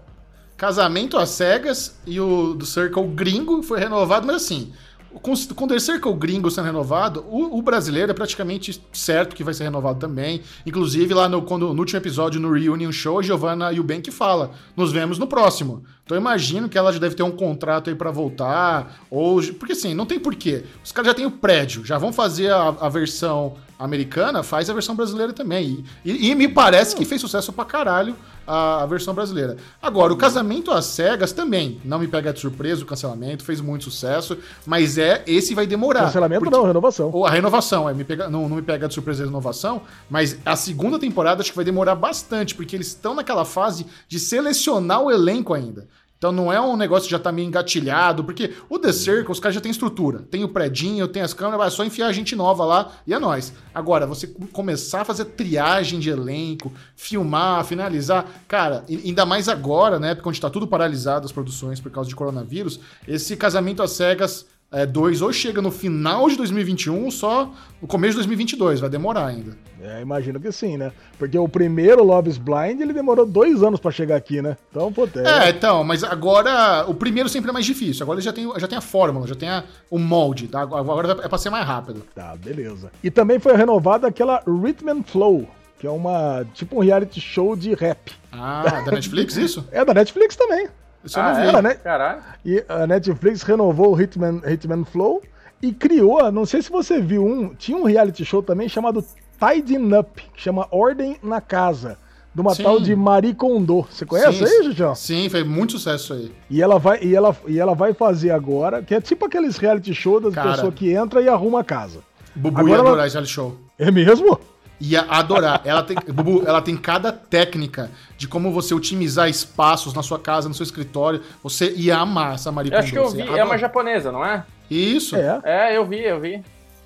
Casamento 0.56 1.18
às 1.18 1.30
cegas 1.30 1.98
e 2.06 2.18
o 2.18 2.54
do 2.54 2.64
Circle 2.64 3.06
gringo 3.08 3.62
foi 3.62 3.78
renovado, 3.80 4.26
mas 4.26 4.36
assim, 4.36 4.72
com, 5.20 5.34
com 5.54 5.64
o 5.64 5.68
The 5.68 5.78
Circle 5.78 6.14
gringo 6.14 6.50
sendo 6.50 6.66
renovado, 6.66 7.24
o, 7.28 7.58
o 7.58 7.62
brasileiro 7.62 8.10
é 8.10 8.14
praticamente 8.14 8.80
certo 8.92 9.34
que 9.34 9.44
vai 9.44 9.54
ser 9.54 9.64
renovado 9.64 9.98
também. 9.98 10.42
Inclusive, 10.66 11.14
lá 11.14 11.28
no, 11.28 11.42
quando, 11.42 11.72
no 11.72 11.80
último 11.80 11.98
episódio, 11.98 12.40
no 12.40 12.52
Reunion 12.52 12.92
Show, 12.92 13.18
a 13.18 13.22
Giovanna 13.22 13.72
Eubank 13.72 14.10
fala: 14.10 14.52
nos 14.76 14.92
vemos 14.92 15.18
no 15.18 15.26
próximo. 15.26 15.84
Então 16.04 16.16
eu 16.16 16.20
imagino 16.20 16.68
que 16.68 16.76
ela 16.76 16.92
já 16.92 16.98
deve 16.98 17.14
ter 17.14 17.22
um 17.22 17.30
contrato 17.30 17.88
aí 17.88 17.96
pra 17.96 18.10
voltar. 18.10 19.04
Ou. 19.10 19.42
Porque 19.54 19.72
assim, 19.72 19.94
não 19.94 20.06
tem 20.06 20.18
porquê. 20.18 20.64
Os 20.84 20.92
caras 20.92 21.08
já 21.08 21.14
têm 21.14 21.26
o 21.26 21.30
prédio, 21.30 21.84
já 21.84 21.98
vão 21.98 22.12
fazer 22.12 22.50
a, 22.50 22.68
a 22.80 22.88
versão 22.88 23.54
americana, 23.84 24.42
faz 24.42 24.68
a 24.70 24.72
versão 24.72 24.94
brasileira 24.96 25.32
também. 25.32 25.84
E, 26.04 26.10
e- 26.12 26.30
e 26.30 26.34
me 26.34 26.48
parece 26.48 26.96
que 26.96 27.04
fez 27.04 27.20
sucesso 27.20 27.52
pra 27.52 27.64
caralho 27.64 28.16
a, 28.46 28.82
a 28.82 28.86
versão 28.86 29.14
brasileira. 29.14 29.56
Agora, 29.80 30.12
o 30.12 30.16
casamento 30.16 30.70
às 30.70 30.84
cegas 30.86 31.32
também. 31.32 31.80
Não 31.84 31.98
me 31.98 32.06
pega 32.08 32.32
de 32.32 32.40
surpresa 32.40 32.82
o 32.82 32.86
cancelamento, 32.86 33.44
fez 33.44 33.60
muito 33.60 33.84
sucesso, 33.84 34.36
mas 34.66 34.98
é 34.98 35.22
esse 35.26 35.54
vai 35.54 35.66
demorar. 35.66 36.06
Cancelamento 36.06 36.40
porque- 36.44 36.56
não, 36.56 36.64
renovação. 36.64 37.10
ou 37.12 37.26
a 37.26 37.30
renovação, 37.30 37.88
é, 37.88 37.94
me 37.94 38.04
pega, 38.04 38.28
não, 38.28 38.48
não 38.48 38.56
me 38.56 38.62
pega 38.62 38.86
de 38.88 38.94
surpresa 38.94 39.22
a 39.22 39.26
renovação, 39.26 39.82
mas 40.10 40.36
a 40.44 40.56
segunda 40.56 40.98
temporada 40.98 41.40
acho 41.42 41.50
que 41.50 41.56
vai 41.56 41.64
demorar 41.64 41.94
bastante, 41.94 42.54
porque 42.54 42.76
eles 42.76 42.88
estão 42.88 43.14
naquela 43.14 43.44
fase 43.44 43.86
de 44.08 44.18
selecionar 44.18 45.00
o 45.02 45.10
elenco 45.10 45.54
ainda. 45.54 45.86
Então 46.24 46.32
não 46.32 46.50
é 46.50 46.58
um 46.58 46.74
negócio 46.74 47.04
que 47.04 47.10
já 47.10 47.18
tá 47.18 47.30
meio 47.30 47.46
engatilhado, 47.46 48.24
porque 48.24 48.54
o 48.70 48.78
The 48.78 48.94
Circle, 48.94 49.30
os 49.30 49.38
caras 49.38 49.56
já 49.56 49.60
têm 49.60 49.70
estrutura. 49.70 50.20
Tem 50.30 50.42
o 50.42 50.48
predinho, 50.48 51.06
tem 51.06 51.20
as 51.20 51.34
câmeras, 51.34 51.58
vai 51.58 51.70
só 51.70 51.84
enfiar 51.84 52.10
gente 52.12 52.34
nova 52.34 52.64
lá 52.64 52.92
e 53.06 53.12
é 53.12 53.18
nóis. 53.18 53.52
Agora, 53.74 54.06
você 54.06 54.26
com- 54.28 54.46
começar 54.46 55.02
a 55.02 55.04
fazer 55.04 55.26
triagem 55.26 56.00
de 56.00 56.08
elenco, 56.08 56.72
filmar, 56.96 57.62
finalizar, 57.66 58.24
cara, 58.48 58.86
ainda 58.88 59.26
mais 59.26 59.50
agora, 59.50 59.98
né, 59.98 60.14
porque 60.14 60.26
onde 60.30 60.40
tá 60.40 60.48
tudo 60.48 60.66
paralisado 60.66 61.26
as 61.26 61.32
produções 61.32 61.78
por 61.78 61.92
causa 61.92 62.08
de 62.08 62.16
coronavírus, 62.16 62.80
esse 63.06 63.36
casamento 63.36 63.82
às 63.82 63.90
cegas 63.90 64.46
é, 64.72 64.86
2 64.86 65.20
ou 65.20 65.30
chega 65.30 65.60
no 65.60 65.70
final 65.70 66.26
de 66.26 66.36
2021 66.38 67.04
ou 67.04 67.10
só 67.10 67.52
no 67.82 67.86
começo 67.86 68.12
de 68.12 68.16
2022, 68.20 68.80
vai 68.80 68.88
demorar 68.88 69.26
ainda. 69.26 69.58
É, 69.84 70.00
imagino 70.00 70.40
que 70.40 70.50
sim, 70.50 70.78
né? 70.78 70.90
Porque 71.18 71.38
o 71.38 71.46
primeiro 71.46 72.02
Love 72.02 72.30
is 72.30 72.38
Blind, 72.38 72.80
ele 72.80 72.92
demorou 72.94 73.26
dois 73.26 73.62
anos 73.62 73.78
pra 73.78 73.90
chegar 73.90 74.16
aqui, 74.16 74.40
né? 74.40 74.56
Então, 74.70 74.90
pô, 74.90 75.06
É, 75.18 75.50
então, 75.50 75.84
mas 75.84 76.02
agora 76.02 76.84
o 76.88 76.94
primeiro 76.94 77.28
sempre 77.28 77.50
é 77.50 77.52
mais 77.52 77.66
difícil. 77.66 78.02
Agora 78.02 78.18
ele 78.18 78.24
já 78.24 78.32
tem, 78.32 78.50
já 78.58 78.66
tem 78.66 78.78
a 78.78 78.80
fórmula, 78.80 79.26
já 79.26 79.34
tem 79.34 79.48
a- 79.48 79.62
o 79.90 79.98
molde, 79.98 80.48
tá? 80.48 80.62
Agora 80.62 81.12
é 81.22 81.28
pra 81.28 81.36
ser 81.38 81.50
mais 81.50 81.66
rápido. 81.66 82.02
Tá, 82.14 82.34
beleza. 82.36 82.90
E 83.02 83.10
também 83.10 83.38
foi 83.38 83.54
renovada 83.56 84.06
aquela 84.06 84.42
Rhythm 84.46 84.88
and 84.88 85.02
Flow, 85.04 85.46
que 85.78 85.86
é 85.86 85.90
uma 85.90 86.46
tipo 86.54 86.76
um 86.76 86.80
reality 86.80 87.20
show 87.20 87.54
de 87.54 87.74
rap. 87.74 88.12
Ah, 88.32 88.82
da 88.86 88.92
Netflix 88.92 89.36
isso? 89.38 89.68
É 89.70 89.84
da 89.84 89.92
Netflix 89.92 90.34
também. 90.34 90.66
Isso 91.04 91.18
eu 91.18 91.22
Ah, 91.22 91.28
não 91.34 91.40
vi. 91.42 91.46
Era, 91.48 91.60
né? 91.62 91.74
Caralho. 91.74 92.22
E 92.44 92.64
a 92.68 92.86
Netflix 92.86 93.42
renovou 93.42 93.94
o 93.94 94.00
Hitman, 94.00 94.40
Hitman 94.50 94.84
Flow 94.86 95.22
e 95.60 95.72
criou, 95.74 96.32
não 96.32 96.46
sei 96.46 96.62
se 96.62 96.70
você 96.70 97.00
viu 97.00 97.24
um, 97.24 97.54
tinha 97.54 97.76
um 97.76 97.84
reality 97.84 98.24
show 98.24 98.42
também 98.42 98.68
chamado 98.68 99.04
Tidying 99.38 99.94
Up, 99.96 100.22
que 100.34 100.40
chama 100.42 100.66
Ordem 100.70 101.16
na 101.22 101.40
Casa, 101.40 101.98
de 102.34 102.40
uma 102.40 102.54
Sim. 102.54 102.62
tal 102.62 102.80
de 102.80 102.94
Marie 102.96 103.34
Kondo. 103.34 103.86
Você 103.90 104.04
conhece 104.04 104.38
Sim, 104.38 104.44
aí, 104.44 104.62
Julião? 104.64 104.94
Sim, 104.94 105.28
fez 105.28 105.46
muito 105.46 105.72
sucesso 105.72 106.12
aí. 106.14 106.32
E 106.50 106.60
ela 106.62 106.78
vai 106.78 106.98
e 107.02 107.14
ela, 107.14 107.36
e 107.46 107.58
ela 107.58 107.74
vai 107.74 107.92
fazer 107.94 108.30
agora, 108.30 108.82
que 108.82 108.94
é 108.94 109.00
tipo 109.00 109.24
aqueles 109.26 109.56
reality 109.56 109.94
show 109.94 110.20
das 110.20 110.34
Cara. 110.34 110.50
pessoas 110.52 110.74
que 110.74 110.90
entra 110.92 111.20
e 111.22 111.28
arruma 111.28 111.60
a 111.60 111.64
casa. 111.64 112.00
Bubu 112.34 112.58
Agora 112.58 112.68
ia 112.70 112.74
ela- 112.78 112.88
adorar 112.88 113.06
esse 113.06 113.14
reality 113.14 113.32
show. 113.32 113.56
É 113.78 113.90
mesmo? 113.90 114.38
Ia 114.80 115.02
adorar. 115.02 115.60
Ela 115.64 115.84
tem, 115.84 115.96
Bubu, 116.12 116.42
ela 116.44 116.60
tem 116.60 116.76
cada 116.76 117.12
técnica 117.12 117.90
de 118.18 118.26
como 118.26 118.50
você 118.50 118.74
otimizar 118.74 119.28
espaços 119.28 119.94
na 119.94 120.02
sua 120.02 120.18
casa, 120.18 120.48
no 120.48 120.54
seu 120.54 120.64
escritório. 120.64 121.20
Você 121.44 121.72
ia 121.76 121.96
amar 121.98 122.34
essa 122.34 122.50
Marie 122.50 122.72
Eu 122.72 122.78
acho 122.80 122.90
que 122.92 122.98
eu 122.98 123.04
Kondo, 123.04 123.16
vi, 123.16 123.22
você 123.22 123.38
é 123.38 123.44
uma 123.44 123.56
japonesa, 123.56 124.10
não 124.10 124.24
é? 124.24 124.44
Isso. 124.68 125.14
É. 125.14 125.40
É, 125.44 125.76
eu 125.76 125.86
vi, 125.86 126.00
eu 126.02 126.18
vi. 126.20 126.42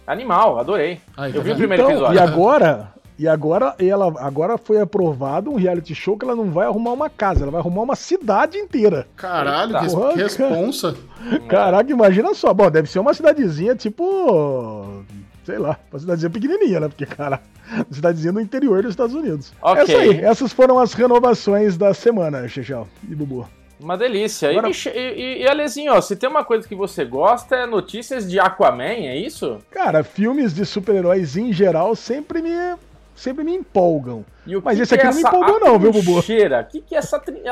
Animal, 0.08 0.58
adorei. 0.58 1.00
Tá 1.14 1.28
eu 1.28 1.42
vi 1.42 1.52
o 1.52 1.56
primeiro 1.56 1.82
Então, 1.82 1.90
episódio. 1.92 2.16
e 2.16 2.18
agora, 2.18 2.92
e 3.18 3.28
agora 3.28 3.74
ela 3.78 4.06
agora 4.24 4.56
foi 4.56 4.80
aprovado 4.80 5.50
um 5.50 5.56
reality 5.56 5.94
show 5.94 6.16
que 6.16 6.24
ela 6.24 6.34
não 6.34 6.50
vai 6.50 6.66
arrumar 6.66 6.92
uma 6.92 7.10
casa, 7.10 7.42
ela 7.42 7.50
vai 7.50 7.60
arrumar 7.60 7.82
uma 7.82 7.94
cidade 7.94 8.56
inteira. 8.56 9.06
Caralho, 9.16 9.78
que, 9.78 9.86
Porra, 9.86 10.12
que 10.14 10.18
responsa. 10.22 10.96
Caraca, 11.46 11.92
imagina 11.92 12.32
só. 12.32 12.54
Bom, 12.54 12.70
deve 12.70 12.88
ser 12.90 13.00
uma 13.00 13.12
cidadezinha 13.12 13.74
tipo. 13.74 15.04
Sei 15.44 15.58
lá, 15.58 15.78
uma 15.92 15.98
cidadezinha 15.98 16.30
pequenininha, 16.30 16.80
né? 16.80 16.88
Porque, 16.88 17.04
cara, 17.06 17.40
uma 17.70 17.86
cidadezinha 17.90 18.32
no 18.32 18.40
interior 18.40 18.82
dos 18.82 18.92
Estados 18.92 19.14
Unidos. 19.14 19.52
Ok. 19.60 19.82
Essa 19.82 19.96
aí, 19.98 20.20
essas 20.20 20.52
foram 20.52 20.78
as 20.78 20.94
renovações 20.94 21.76
da 21.76 21.92
semana, 21.92 22.48
Chechel 22.48 22.86
e 23.08 23.14
Bubu. 23.14 23.46
Uma 23.80 23.96
delícia. 23.96 24.50
Agora- 24.50 24.68
E, 24.70 24.90
e, 24.90 25.42
e, 25.42 25.48
Alezinho, 25.48 25.92
ó, 25.92 26.00
se 26.00 26.16
tem 26.16 26.28
uma 26.28 26.44
coisa 26.44 26.66
que 26.66 26.74
você 26.74 27.04
gosta 27.04 27.56
é 27.56 27.66
notícias 27.66 28.28
de 28.28 28.38
Aquaman, 28.40 28.82
é 28.84 29.16
isso? 29.16 29.58
Cara, 29.70 30.02
filmes 30.02 30.52
de 30.54 30.64
super-heróis 30.66 31.36
em 31.36 31.52
geral 31.52 31.94
sempre 31.94 32.42
me, 32.42 32.50
sempre 33.14 33.44
me 33.44 33.54
empolgam. 33.54 34.24
Mas 34.64 34.76
que 34.76 34.82
esse 34.82 34.94
aqui 34.94 35.06
é 35.06 35.10
não 35.10 35.14
me 35.14 35.20
empolgou 35.20 35.60
não, 35.60 35.78
viu, 35.78 35.92
Bubu? 35.92 36.18
O 36.18 36.22
que, 36.22 36.80
que 36.80 36.94
é 36.94 36.98
essa. 36.98 37.18
tri- 37.18 37.42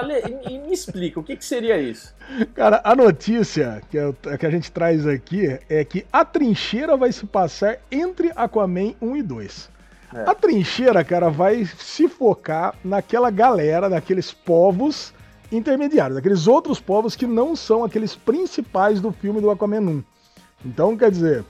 me 0.67 0.73
explica, 0.73 1.21
o 1.21 1.23
que, 1.23 1.37
que 1.37 1.45
seria 1.45 1.79
isso? 1.79 2.15
Cara, 2.55 2.81
a 2.83 2.97
notícia 2.97 3.81
que, 3.91 3.97
eu- 3.97 4.15
que 4.39 4.47
a 4.47 4.51
gente 4.51 4.73
traz 4.73 5.07
aqui 5.07 5.59
é 5.69 5.85
que 5.85 6.07
a 6.13 6.25
trincheira 6.25 6.97
vai 6.97 7.13
se 7.13 7.27
passar 7.27 7.79
entre 7.93 8.33
Aquaman 8.35 8.95
1 9.01 9.17
e 9.17 9.23
2. 9.23 9.71
É. 10.15 10.23
A 10.31 10.35
trincheira, 10.35 11.05
cara, 11.05 11.29
vai 11.29 11.65
se 11.65 12.09
focar 12.09 12.75
naquela 12.83 13.31
galera, 13.31 13.89
naqueles 13.89 14.33
povos 14.33 15.13
intermediários, 15.51 16.19
aqueles 16.19 16.47
outros 16.47 16.81
povos 16.81 17.15
que 17.17 17.27
não 17.27 17.55
são 17.55 17.85
aqueles 17.85 18.15
principais 18.15 19.01
do 19.01 19.13
filme 19.13 19.41
do 19.41 19.51
Aquaman 19.51 19.81
1. 19.81 20.05
Então, 20.65 20.97
quer 20.97 21.11
dizer, 21.11 21.45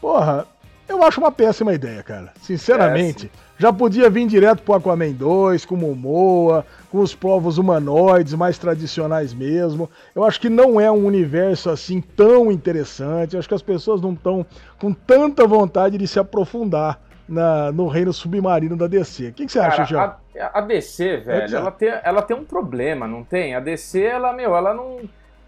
porra, 0.00 0.46
Eu 0.88 1.02
acho 1.02 1.20
uma 1.20 1.32
péssima 1.32 1.72
ideia, 1.72 2.02
cara. 2.02 2.32
Sinceramente. 2.42 3.26
Péssimo. 3.28 3.42
Já 3.58 3.72
podia 3.72 4.10
vir 4.10 4.26
direto 4.26 4.62
pro 4.62 4.74
Aquaman 4.74 5.12
2, 5.12 5.64
com 5.64 5.76
Momoa, 5.76 6.66
com 6.90 6.98
os 6.98 7.14
povos 7.14 7.58
humanoides 7.58 8.34
mais 8.34 8.58
tradicionais 8.58 9.32
mesmo. 9.32 9.88
Eu 10.14 10.24
acho 10.24 10.40
que 10.40 10.48
não 10.50 10.80
é 10.80 10.90
um 10.90 11.06
universo 11.06 11.70
assim 11.70 12.00
tão 12.00 12.50
interessante. 12.50 13.34
Eu 13.34 13.38
acho 13.38 13.48
que 13.48 13.54
as 13.54 13.62
pessoas 13.62 14.00
não 14.02 14.12
estão 14.12 14.44
com 14.78 14.92
tanta 14.92 15.46
vontade 15.46 15.96
de 15.96 16.06
se 16.06 16.18
aprofundar 16.18 17.00
na, 17.28 17.70
no 17.70 17.86
reino 17.86 18.12
submarino 18.12 18.76
da 18.76 18.86
DC. 18.86 19.28
O 19.28 19.32
que, 19.32 19.46
que 19.46 19.52
você 19.52 19.60
Cara, 19.60 19.72
acha, 19.72 19.84
João? 19.84 20.14
A, 20.38 20.60
DC, 20.60 21.18
velho, 21.18 21.56
ela 21.56 21.70
tem, 21.70 21.88
ela 22.02 22.22
tem 22.22 22.36
um 22.36 22.44
problema, 22.44 23.06
não 23.06 23.22
tem? 23.22 23.54
A 23.54 23.60
DC, 23.60 24.02
ela, 24.02 24.32
meu, 24.32 24.56
ela 24.56 24.72
não 24.72 25.00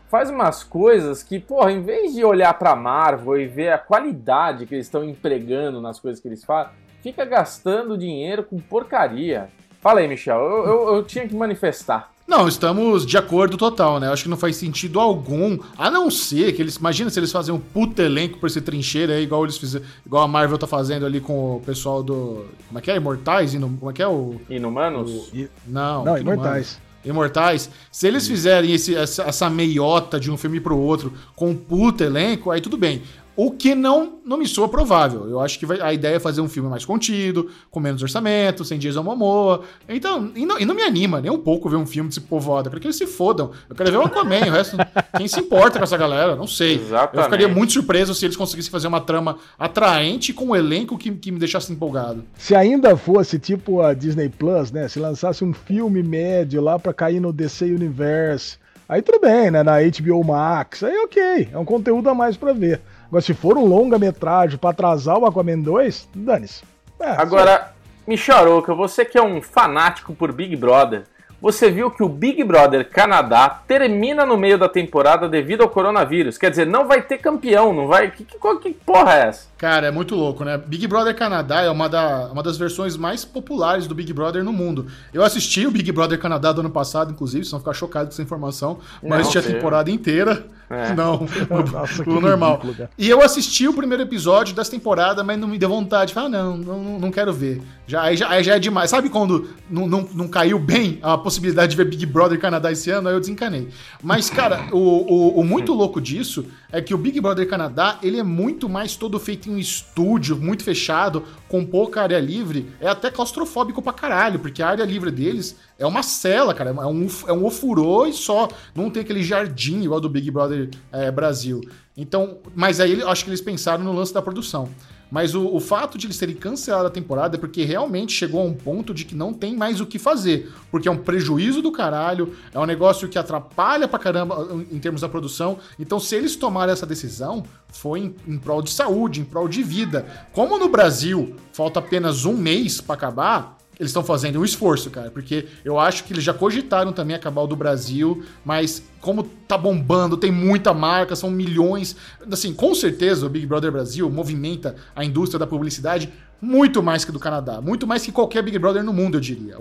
faz 0.09 0.31
umas 0.31 0.63
coisas 0.63 1.23
que, 1.23 1.41
porra, 1.41 1.73
em 1.73 1.83
vez 1.83 2.15
de 2.15 2.25
olhar 2.25 2.53
pra 2.59 2.77
Marvel 2.77 3.41
e 3.41 3.47
ver 3.47 3.73
a 3.73 3.79
qualidade 3.79 4.67
que 4.67 4.75
eles 4.75 4.87
estão 4.87 5.03
empregando 5.03 5.81
nas 5.81 5.99
coisas 5.99 6.21
que 6.21 6.29
eles 6.29 6.45
fazem, 6.45 6.73
fica 7.03 7.25
gastando 7.25 7.99
dinheiro 7.99 8.45
com 8.45 8.59
porcaria. 8.59 9.49
Fala 9.85 10.01
aí, 10.01 10.09
Michel, 10.09 10.41
eu, 10.41 10.65
eu, 10.65 10.95
eu 10.95 11.03
tinha 11.05 11.29
que 11.29 11.35
manifestar. 11.37 12.11
Não, 12.27 12.49
estamos 12.49 13.05
de 13.05 13.19
acordo 13.19 13.59
total, 13.59 14.01
né? 14.01 14.07
Eu 14.07 14.15
acho 14.15 14.23
que 14.23 14.31
não 14.31 14.37
faz 14.39 14.57
sentido 14.57 14.99
algum, 14.99 15.59
a 15.77 15.91
não 15.91 16.11
ser 16.11 16.55
que 16.55 16.63
eles. 16.63 16.77
Imagina 16.77 17.11
se 17.11 17.21
eles 17.21 17.31
fazem 17.31 17.55
um 17.55 17.61
puto 17.61 18.01
elenco 18.01 18.39
por 18.39 18.47
esse 18.47 18.63
trincheira 18.63 19.13
aí, 19.13 19.25
igual 19.25 19.45
eles 19.45 19.59
fizeram. 19.59 19.85
Igual 20.07 20.23
a 20.23 20.27
Marvel 20.27 20.57
tá 20.57 20.67
fazendo 20.67 21.05
ali 21.05 21.21
com 21.21 21.57
o 21.57 21.61
pessoal 21.61 22.03
do. 22.03 22.47
Como 22.67 22.79
é 22.79 22.81
que 22.81 22.91
é? 22.91 22.97
Imortais? 22.97 23.53
Inum, 23.53 23.77
como 23.77 23.91
é 23.91 23.93
que 23.93 24.03
é 24.03 24.09
o. 24.09 24.41
Inumanos? 24.49 25.31
O, 25.35 25.49
não, 25.67 26.03
não 26.03 26.17
Imortais. 26.17 26.81
Imortais. 27.05 27.71
Se 27.93 28.09
eles 28.09 28.27
fizerem 28.27 28.73
esse, 28.73 28.97
essa, 28.97 29.25
essa 29.25 29.51
meiota 29.51 30.19
de 30.19 30.31
um 30.31 30.39
filme 30.39 30.61
pro 30.61 30.79
outro 30.79 31.13
com 31.37 31.51
um 31.51 31.55
puto 31.55 32.03
elenco, 32.03 32.51
aí 32.51 32.63
tudo 32.63 32.79
bem. 32.79 33.03
O 33.37 33.51
que 33.51 33.75
não, 33.75 34.21
não 34.25 34.37
me 34.37 34.47
soa 34.47 34.69
provável. 34.69 35.29
Eu 35.29 35.41
acho 35.41 35.59
que 35.59 35.67
vai, 35.67 35.81
a 35.81 35.93
ideia 35.93 36.17
é 36.17 36.21
fazer 36.21 36.41
um 36.41 36.49
filme 36.49 36.69
mais 36.69 36.85
contido, 36.85 37.51
com 37.69 37.81
menos 37.81 38.01
orçamento, 38.01 38.65
sem 38.65 38.79
Jason 38.79 39.03
Momoa. 39.03 39.63
Então, 39.89 40.31
e 40.37 40.47
não, 40.47 40.59
e 40.61 40.65
não 40.65 40.75
me 40.75 40.83
anima 40.83 41.21
nem 41.21 41.31
um 41.31 41.39
pouco 41.39 41.69
ver 41.69 41.77
um 41.77 41.87
filme 41.87 42.09
desse 42.09 42.21
povoado. 42.21 42.69
Eu 42.69 42.71
quero 42.71 42.81
que 42.81 42.87
eles 42.87 42.97
se 42.97 43.07
fodam. 43.07 43.51
Eu 43.69 43.75
quero 43.75 43.91
ver 43.91 43.97
o 43.99 44.03
Aquaman, 44.03 44.47
o 44.47 44.51
resto. 44.51 44.77
Quem 45.17 45.27
se 45.27 45.41
importa 45.41 45.79
com 45.79 45.85
essa 45.85 45.97
galera? 45.97 46.37
Não 46.37 46.47
sei. 46.47 46.77
Exatamente. 46.77 47.17
Eu 47.17 47.25
ficaria 47.25 47.49
muito 47.49 47.73
surpreso 47.73 48.15
se 48.15 48.25
eles 48.25 48.37
conseguissem 48.37 48.71
fazer 48.71 48.87
uma 48.87 49.01
trama 49.01 49.39
atraente 49.59 50.33
com 50.33 50.47
um 50.47 50.57
elenco 50.57 50.97
que, 50.97 51.11
que 51.11 51.33
me 51.33 51.39
deixasse 51.39 51.73
empolgado. 51.73 52.25
Se 52.37 52.55
ainda 52.55 52.97
fosse 52.97 53.39
tipo 53.39 53.81
a 53.81 53.95
Disney 53.95 54.29
Plus, 54.29 54.71
né? 54.71 54.87
Se 54.87 55.01
lançasse 55.01 55.45
um 55.45 55.53
filme 55.53 56.03
médio 56.03 56.63
lá 56.63 56.79
para 56.79 56.95
cair 56.95 57.19
no 57.19 57.33
DC 57.33 57.65
Universe. 57.65 58.59
Aí 58.89 59.03
tudo 59.03 59.19
bem, 59.21 59.51
né? 59.51 59.63
Na 59.63 59.79
HBO 59.81 60.23
Max. 60.23 60.85
Aí 60.85 60.97
ok. 60.99 61.49
É 61.53 61.59
um 61.59 61.65
conteúdo 61.65 62.09
a 62.09 62.15
mais 62.15 62.37
para 62.37 62.53
ver. 62.53 62.81
Mas 63.15 63.25
se 63.25 63.33
for 63.33 63.57
um 63.57 63.65
longa-metragem 63.65 64.59
para 64.59 64.71
atrasar 64.71 65.17
o 65.17 65.25
Aquaman 65.25 65.61
2, 65.61 66.09
dane-se. 66.17 66.65
É, 66.99 67.11
Agora, 67.11 67.73
Micharoca, 68.09 68.75
você 68.75 69.05
que 69.05 69.17
é 69.17 69.23
um 69.23 69.41
fanático 69.41 70.13
por 70.13 70.33
Big 70.33 70.57
Brother, 70.57 71.05
você 71.41 71.71
viu 71.71 71.93
que 71.93 72.03
o 72.03 72.09
Big 72.09 72.43
Brother 72.43 72.89
Canadá 72.91 73.49
termina 73.69 74.27
no 74.27 74.37
meio 74.37 74.59
da 74.59 74.69
temporada 74.69 75.29
devido 75.29 75.61
ao 75.61 75.69
coronavírus. 75.69 76.37
Quer 76.37 76.51
dizer, 76.51 76.67
não 76.67 76.89
vai 76.89 77.03
ter 77.03 77.19
campeão, 77.19 77.73
não 77.73 77.87
vai. 77.87 78.11
Que, 78.11 78.25
que, 78.25 78.37
que 78.37 78.71
porra 78.73 79.15
é 79.15 79.29
essa? 79.29 79.47
Cara, 79.59 79.87
é 79.87 79.91
muito 79.93 80.17
louco, 80.17 80.43
né? 80.43 80.59
Big 80.59 80.87
Brother 80.89 81.15
Canadá 81.15 81.61
é 81.61 81.71
uma, 81.71 81.89
da, 81.89 82.31
uma 82.33 82.43
das 82.43 82.57
versões 82.57 82.97
mais 82.97 83.25
populares 83.25 83.87
do 83.87 83.95
Big 83.95 84.13
Brother 84.13 84.43
no 84.43 84.53
mundo. 84.53 84.87
Eu 85.13 85.23
assisti 85.23 85.67
o 85.67 85.71
Big 85.71 85.93
Brother 85.93 86.19
Canadá 86.19 86.51
do 86.51 86.61
ano 86.61 86.71
passado, 86.71 87.13
inclusive, 87.13 87.45
vocês 87.45 87.51
vão 87.53 87.61
ficar 87.61 87.75
chocados 87.75 88.09
com 88.09 88.15
essa 88.15 88.23
informação, 88.23 88.81
mas 89.01 89.21
assisti 89.21 89.39
a 89.39 89.43
temporada 89.43 89.91
inteira. 89.91 90.47
É. 90.71 90.95
Não, 90.95 91.27
Nossa, 91.73 92.09
o, 92.09 92.21
normal. 92.21 92.61
Ridículo, 92.63 92.89
e 92.97 93.09
eu 93.09 93.21
assisti 93.21 93.69
o 93.69 93.75
primeiro 93.75 94.03
episódio 94.03 94.55
dessa 94.55 94.71
temporada, 94.71 95.23
mas 95.23 95.39
não 95.39 95.49
me 95.49 95.59
deu 95.59 95.69
vontade. 95.69 96.15
Falei, 96.15 96.29
ah, 96.29 96.43
não, 96.43 96.57
não, 96.57 96.99
não 97.01 97.11
quero 97.11 97.33
ver. 97.33 97.63
Já, 97.87 98.03
aí, 98.03 98.17
já, 98.17 98.29
aí 98.29 98.43
já 98.43 98.57
é 98.57 98.59
demais. 98.59 98.91
Sabe 98.91 99.11
quando 99.11 99.49
não, 99.69 99.87
não, 99.87 100.09
não 100.15 100.29
caiu 100.29 100.59
bem 100.59 100.99
a 101.03 101.19
possibilidade 101.19 101.71
de 101.71 101.77
ver 101.77 101.85
Big 101.85 102.07
Brother 102.07 102.39
Canadá 102.41 102.73
esse 102.73 102.91
ano? 102.91 103.09
Aí 103.09 103.15
eu 103.15 103.21
desencanei. 103.21 103.69
Mas, 104.03 104.31
cara, 104.31 104.69
o, 104.73 104.79
o, 104.79 105.41
o 105.41 105.45
muito 105.45 105.75
louco 105.75 106.01
disso 106.01 106.47
é 106.75 106.83
que 106.83 106.93
o 106.93 106.99
Big 106.99 107.21
Brother 107.21 107.49
Canadá, 107.49 108.01
ele 108.03 108.19
é 108.19 108.23
muito 108.25 108.69
mais 108.69 108.97
todo 108.97 109.21
feito 109.21 109.49
em 109.49 109.55
um 109.55 109.59
estúdio, 109.59 110.37
muito 110.37 110.65
fechado, 110.65 111.23
com 111.49 111.65
pouca 111.65 112.03
área 112.03 112.19
livre. 112.19 112.69
É 112.81 112.89
até 112.89 113.13
claustrofóbico 113.13 113.81
pra 113.81 113.93
caralho, 113.93 114.41
porque 114.41 114.61
a 114.61 114.71
área 114.71 114.85
livre 114.85 115.13
deles 115.13 115.57
é 115.79 115.87
uma 115.87 116.03
cela, 116.03 116.53
cara. 116.53 116.71
É 116.71 116.87
um, 116.87 117.07
é 117.29 117.33
um 117.33 117.45
ofurô 117.45 118.07
e 118.07 118.13
só. 118.13 118.49
Não 118.75 118.91
tem 118.91 119.03
aquele 119.03 119.23
jardim 119.23 119.83
igual 119.83 120.01
do 120.01 120.09
Big 120.09 120.29
Brother 120.33 120.69
é, 120.91 121.13
Brasil. 121.13 121.61
Então, 121.97 122.39
mas 122.57 122.81
aí 122.81 123.01
acho 123.05 123.23
que 123.23 123.31
eles 123.31 123.41
pensaram 123.41 123.85
no 123.85 123.93
lance 123.93 124.13
da 124.13 124.21
produção. 124.21 124.69
Mas 125.11 125.35
o, 125.35 125.47
o, 125.47 125.61
fato 125.61 125.97
de 125.97 126.07
eles 126.07 126.19
terem 126.19 126.35
cancelado 126.35 126.87
a 126.87 126.91
temporada 126.91 127.37
é 127.37 127.39
porque 127.39 127.65
realmente 127.65 128.13
chegou 128.13 128.41
a 128.41 128.45
um 128.45 128.55
ponto 128.55 128.93
de 128.93 129.05
que 129.05 129.15
não 129.15 129.33
tem 129.33 129.57
mais 129.57 129.81
o 129.81 129.87
que 129.87 129.99
fazer. 129.99 130.53
Porque 130.71 130.89
é 130.89 130.91
um 130.91 130.97
prejuízo 130.97 131.63
do 131.63 131.71
caralho, 131.71 132.35
é 132.53 132.59
um 132.59 132.67
negócio 132.67 133.09
que 133.09 133.19
atrapalha 133.19 133.87
pra 133.87 133.99
caramba 133.99 134.49
em 134.71 134.79
termos 134.79 135.03
da 135.03 135.09
produção. 135.09 135.59
Então, 135.79 136.01
se 136.01 136.17
eles 136.17 136.37
tomarem 136.37 136.73
essa 136.73 136.87
decisão, 136.87 137.45
foi 137.69 138.01
em, 138.01 138.15
em 138.27 138.39
prol 138.39 138.63
de 138.63 138.71
saúde, 138.71 139.21
em 139.21 139.25
prol 139.25 139.49
de 139.49 139.63
vida. 139.63 140.07
Como 140.33 140.59
no 140.59 140.69
Brasil 140.69 141.37
falta 141.53 141.79
apenas 141.79 142.25
um 142.25 142.37
mês 142.37 142.81
para 142.81 142.95
acabar, 142.95 143.59
eles 143.79 143.91
estão 143.91 144.05
fazendo 144.05 144.41
um 144.41 144.45
esforço, 144.45 144.91
cara, 144.91 145.11
porque 145.11 145.47
eu 145.65 145.79
acho 145.79 146.05
que 146.05 146.13
eles 146.13 146.23
já 146.23 146.33
cogitaram 146.33 146.93
também 146.93 147.17
acabar 147.17 147.43
o 147.43 147.47
do 147.47 147.57
Brasil, 147.57 148.25
mas 148.45 148.83
como 149.05 149.23
tá 149.23 149.59
bombando, 149.59 150.17
tem 150.17 150.33
muita 150.33 150.73
marca, 150.73 151.15
são 151.15 151.31
milhões. 151.31 151.95
Assim, 152.33 152.55
com 152.55 152.75
certeza 152.75 153.27
o 153.27 153.29
Big 153.29 153.47
Brother 153.47 153.71
Brasil 153.71 154.11
movimenta 154.11 154.77
a 154.97 155.05
indústria 155.05 155.39
da 155.39 155.47
publicidade 155.47 156.11
muito 156.41 156.83
mais 156.83 157.05
que 157.05 157.13
do 157.13 157.19
Canadá, 157.19 157.61
muito 157.61 157.87
mais 157.87 158.03
que 158.03 158.13
qualquer 158.13 158.43
Big 158.43 158.59
Brother 158.59 158.83
no 158.83 158.93
mundo, 158.93 159.17
eu 159.17 159.21
diria, 159.21 159.57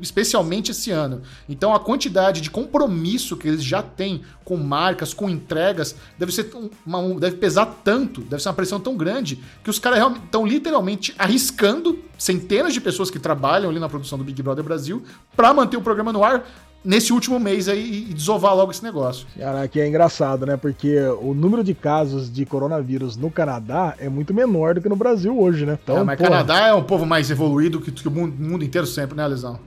especialmente 0.00 0.70
esse 0.70 0.90
ano. 0.90 1.22
Então 1.48 1.74
a 1.74 1.80
quantidade 1.80 2.40
de 2.40 2.50
compromisso 2.50 3.36
que 3.36 3.48
eles 3.48 3.62
já 3.62 3.82
têm 3.82 4.22
com 4.44 4.56
marcas, 4.56 5.12
com 5.14 5.28
entregas, 5.28 5.96
deve 6.18 6.32
ser 6.32 6.50
uma, 6.86 7.18
deve 7.18 7.36
pesar 7.36 7.66
tanto, 7.84 8.20
deve 8.20 8.42
ser 8.42 8.48
uma 8.48 8.54
pressão 8.54 8.78
tão 8.78 8.96
grande 8.96 9.42
que 9.64 9.70
os 9.70 9.78
caras 9.78 10.16
estão 10.16 10.46
literalmente 10.46 11.14
arriscando 11.18 11.98
centenas 12.16 12.72
de 12.72 12.80
pessoas 12.80 13.10
que 13.10 13.18
trabalham 13.18 13.70
ali 13.70 13.80
na 13.80 13.88
produção 13.88 14.16
do 14.16 14.24
Big 14.24 14.40
Brother 14.42 14.64
Brasil 14.64 15.02
para 15.34 15.52
manter 15.52 15.76
o 15.76 15.82
programa 15.82 16.12
no 16.12 16.22
ar 16.22 16.44
nesse 16.84 17.12
último 17.12 17.38
mês 17.38 17.68
aí 17.68 18.06
e 18.10 18.14
desovar 18.14 18.54
logo 18.54 18.70
esse 18.70 18.82
negócio. 18.82 19.26
Cara, 19.38 19.66
que 19.68 19.80
é 19.80 19.86
engraçado, 19.86 20.46
né? 20.46 20.56
Porque 20.56 20.98
o 21.20 21.34
número 21.34 21.62
de 21.62 21.74
casos 21.74 22.32
de 22.32 22.44
coronavírus 22.44 23.16
no 23.16 23.30
Canadá 23.30 23.94
é 23.98 24.08
muito 24.08 24.34
menor 24.34 24.74
do 24.74 24.80
que 24.80 24.88
no 24.88 24.96
Brasil 24.96 25.38
hoje, 25.38 25.64
né? 25.64 25.78
Então, 25.82 25.98
é, 25.98 26.04
mas 26.04 26.18
porra... 26.18 26.30
Canadá 26.30 26.66
é 26.66 26.74
um 26.74 26.82
povo 26.82 27.06
mais 27.06 27.30
evoluído 27.30 27.80
que, 27.80 27.90
que 27.90 28.08
o 28.08 28.10
mundo, 28.10 28.34
mundo, 28.38 28.64
inteiro 28.64 28.86
sempre, 28.86 29.16
né, 29.16 29.26
Lesão? 29.26 29.58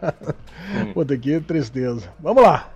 Puta, 0.94 1.16
que 1.16 1.40
tristeza. 1.40 2.08
Vamos 2.20 2.42
lá. 2.42 2.70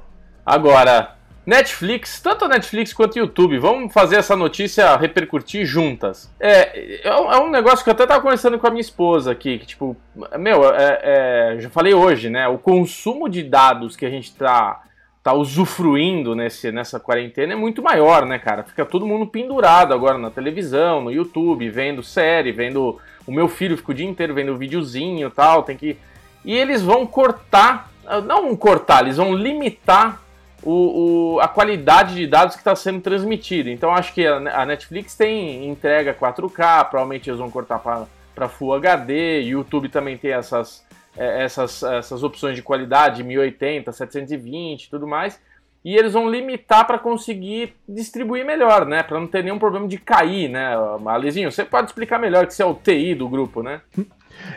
Agora, 0.45 1.17
Netflix, 1.45 2.21
tanto 2.21 2.45
a 2.45 2.49
Netflix 2.49 2.93
quanto 2.93 3.17
o 3.17 3.19
YouTube, 3.19 3.59
vamos 3.59 3.93
fazer 3.93 4.17
essa 4.17 4.37
notícia 4.37 4.97
repercutir 4.97 5.67
juntas. 5.67 6.33
É, 6.39 7.01
é, 7.05 7.09
é 7.09 7.39
um 7.39 7.51
negócio 7.51 7.83
que 7.83 7.91
eu 7.91 7.95
até 7.95 8.07
tava 8.07 8.23
conversando 8.23 8.59
com 8.61 8.67
a 8.67 8.71
minha 8.71 8.81
esposa 8.81 9.33
aqui, 9.33 9.59
que 9.59 9.67
tipo, 9.67 9.97
meu, 10.39 10.73
é, 10.73 11.01
é, 11.03 11.57
já 11.59 11.69
falei 11.69 11.95
hoje, 11.95 12.31
né? 12.31 12.47
O 12.47 12.59
consumo 12.59 13.29
de 13.29 13.43
dados 13.43 13.97
que 13.97 14.07
a 14.07 14.11
gente 14.11 14.33
tá, 14.37 14.83
tá 15.21 15.33
usufruindo 15.33 16.37
nesse, 16.37 16.71
nessa 16.71 17.01
quarentena 17.01 17.55
é 17.55 17.57
muito 17.57 17.83
maior, 17.83 18.25
né, 18.25 18.39
cara? 18.39 18.63
Fica 18.63 18.87
todo 18.87 19.07
mundo 19.07 19.27
pendurado 19.27 19.93
agora 19.93 20.19
na 20.19 20.31
televisão, 20.31 21.01
no 21.01 21.11
YouTube, 21.11 21.69
vendo 21.71 22.05
série, 22.05 22.53
vendo. 22.53 23.01
O 23.27 23.33
meu 23.33 23.49
filho 23.49 23.77
fica 23.77 23.91
o 23.91 23.95
dia 23.95 24.07
inteiro 24.07 24.35
vendo 24.35 24.57
videozinho 24.57 25.27
e 25.27 25.31
tal, 25.31 25.65
tem 25.65 25.77
que. 25.77 25.99
E 26.45 26.57
eles 26.57 26.83
vão 26.83 27.05
cortar, 27.05 27.91
não 28.27 28.55
cortar, 28.57 29.03
eles 29.03 29.17
vão 29.17 29.35
limitar 29.35 30.23
o, 30.63 31.35
o, 31.35 31.41
a 31.41 31.49
qualidade 31.49 32.15
de 32.15 32.27
dados 32.27 32.55
que 32.55 32.61
está 32.61 32.75
sendo 32.75 33.01
transmitida. 33.01 33.71
Então 33.71 33.93
acho 33.93 34.15
que 34.15 34.27
a, 34.27 34.65
Netflix 34.65 35.15
tem 35.15 35.69
entrega 35.69 36.15
4K, 36.15 36.89
provavelmente 36.89 37.29
eles 37.29 37.41
vão 37.41 37.51
cortar 37.51 37.79
para 37.79 38.49
Full 38.49 38.75
HD, 38.75 39.41
YouTube 39.41 39.89
também 39.89 40.17
tem 40.17 40.33
essas, 40.33 40.85
é, 41.17 41.45
essas, 41.45 41.83
essas 41.83 42.23
opções 42.23 42.57
de 42.57 42.63
qualidade, 42.63 43.25
1080, 43.25 43.93
720 43.93 44.91
tudo 44.91 45.07
mais. 45.07 45.41
E 45.85 45.97
eles 45.97 46.13
vão 46.13 46.31
limitar 46.31 46.87
para 46.87 46.97
conseguir 46.97 47.75
distribuir 47.89 48.45
melhor, 48.45 48.87
né? 48.87 49.03
Para 49.03 49.19
não 49.19 49.27
ter 49.27 49.43
nenhum 49.43 49.59
problema 49.59 49.89
de 49.89 49.99
cair, 49.99 50.49
né? 50.49 50.77
Alizinho, 51.07 51.51
você 51.51 51.65
pode 51.65 51.89
explicar 51.89 52.21
melhor 52.21 52.47
que 52.47 52.55
você 52.55 52.63
é 52.63 52.67
o 52.67 52.75
TI 52.75 53.17
do 53.17 53.29
grupo, 53.29 53.65
né? 53.65 53.81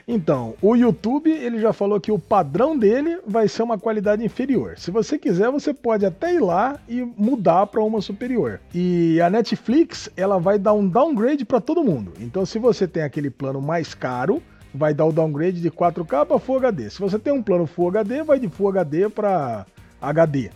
Então, 0.07 0.55
o 0.61 0.75
YouTube, 0.75 1.31
ele 1.31 1.59
já 1.59 1.73
falou 1.73 1.99
que 1.99 2.11
o 2.11 2.19
padrão 2.19 2.77
dele 2.77 3.19
vai 3.25 3.47
ser 3.47 3.63
uma 3.63 3.77
qualidade 3.77 4.23
inferior. 4.23 4.77
Se 4.77 4.91
você 4.91 5.17
quiser, 5.17 5.49
você 5.49 5.73
pode 5.73 6.05
até 6.05 6.33
ir 6.33 6.41
lá 6.41 6.79
e 6.87 7.01
mudar 7.17 7.65
para 7.67 7.81
uma 7.81 8.01
superior. 8.01 8.59
E 8.73 9.19
a 9.21 9.29
Netflix, 9.29 10.09
ela 10.15 10.39
vai 10.39 10.59
dar 10.59 10.73
um 10.73 10.87
downgrade 10.87 11.45
para 11.45 11.61
todo 11.61 11.83
mundo. 11.83 12.13
Então, 12.19 12.45
se 12.45 12.59
você 12.59 12.87
tem 12.87 13.03
aquele 13.03 13.29
plano 13.29 13.61
mais 13.61 13.93
caro, 13.93 14.41
vai 14.73 14.93
dar 14.93 15.05
o 15.05 15.11
downgrade 15.11 15.61
de 15.61 15.71
4K 15.71 16.25
para 16.25 16.39
Full 16.39 16.57
HD. 16.57 16.89
Se 16.89 16.99
você 16.99 17.17
tem 17.17 17.33
um 17.33 17.41
plano 17.41 17.65
Full 17.65 17.89
HD, 17.89 18.23
vai 18.23 18.39
de 18.39 18.49
Full 18.49 18.69
HD 18.69 19.09
para 19.09 19.65
HD. 20.01 20.49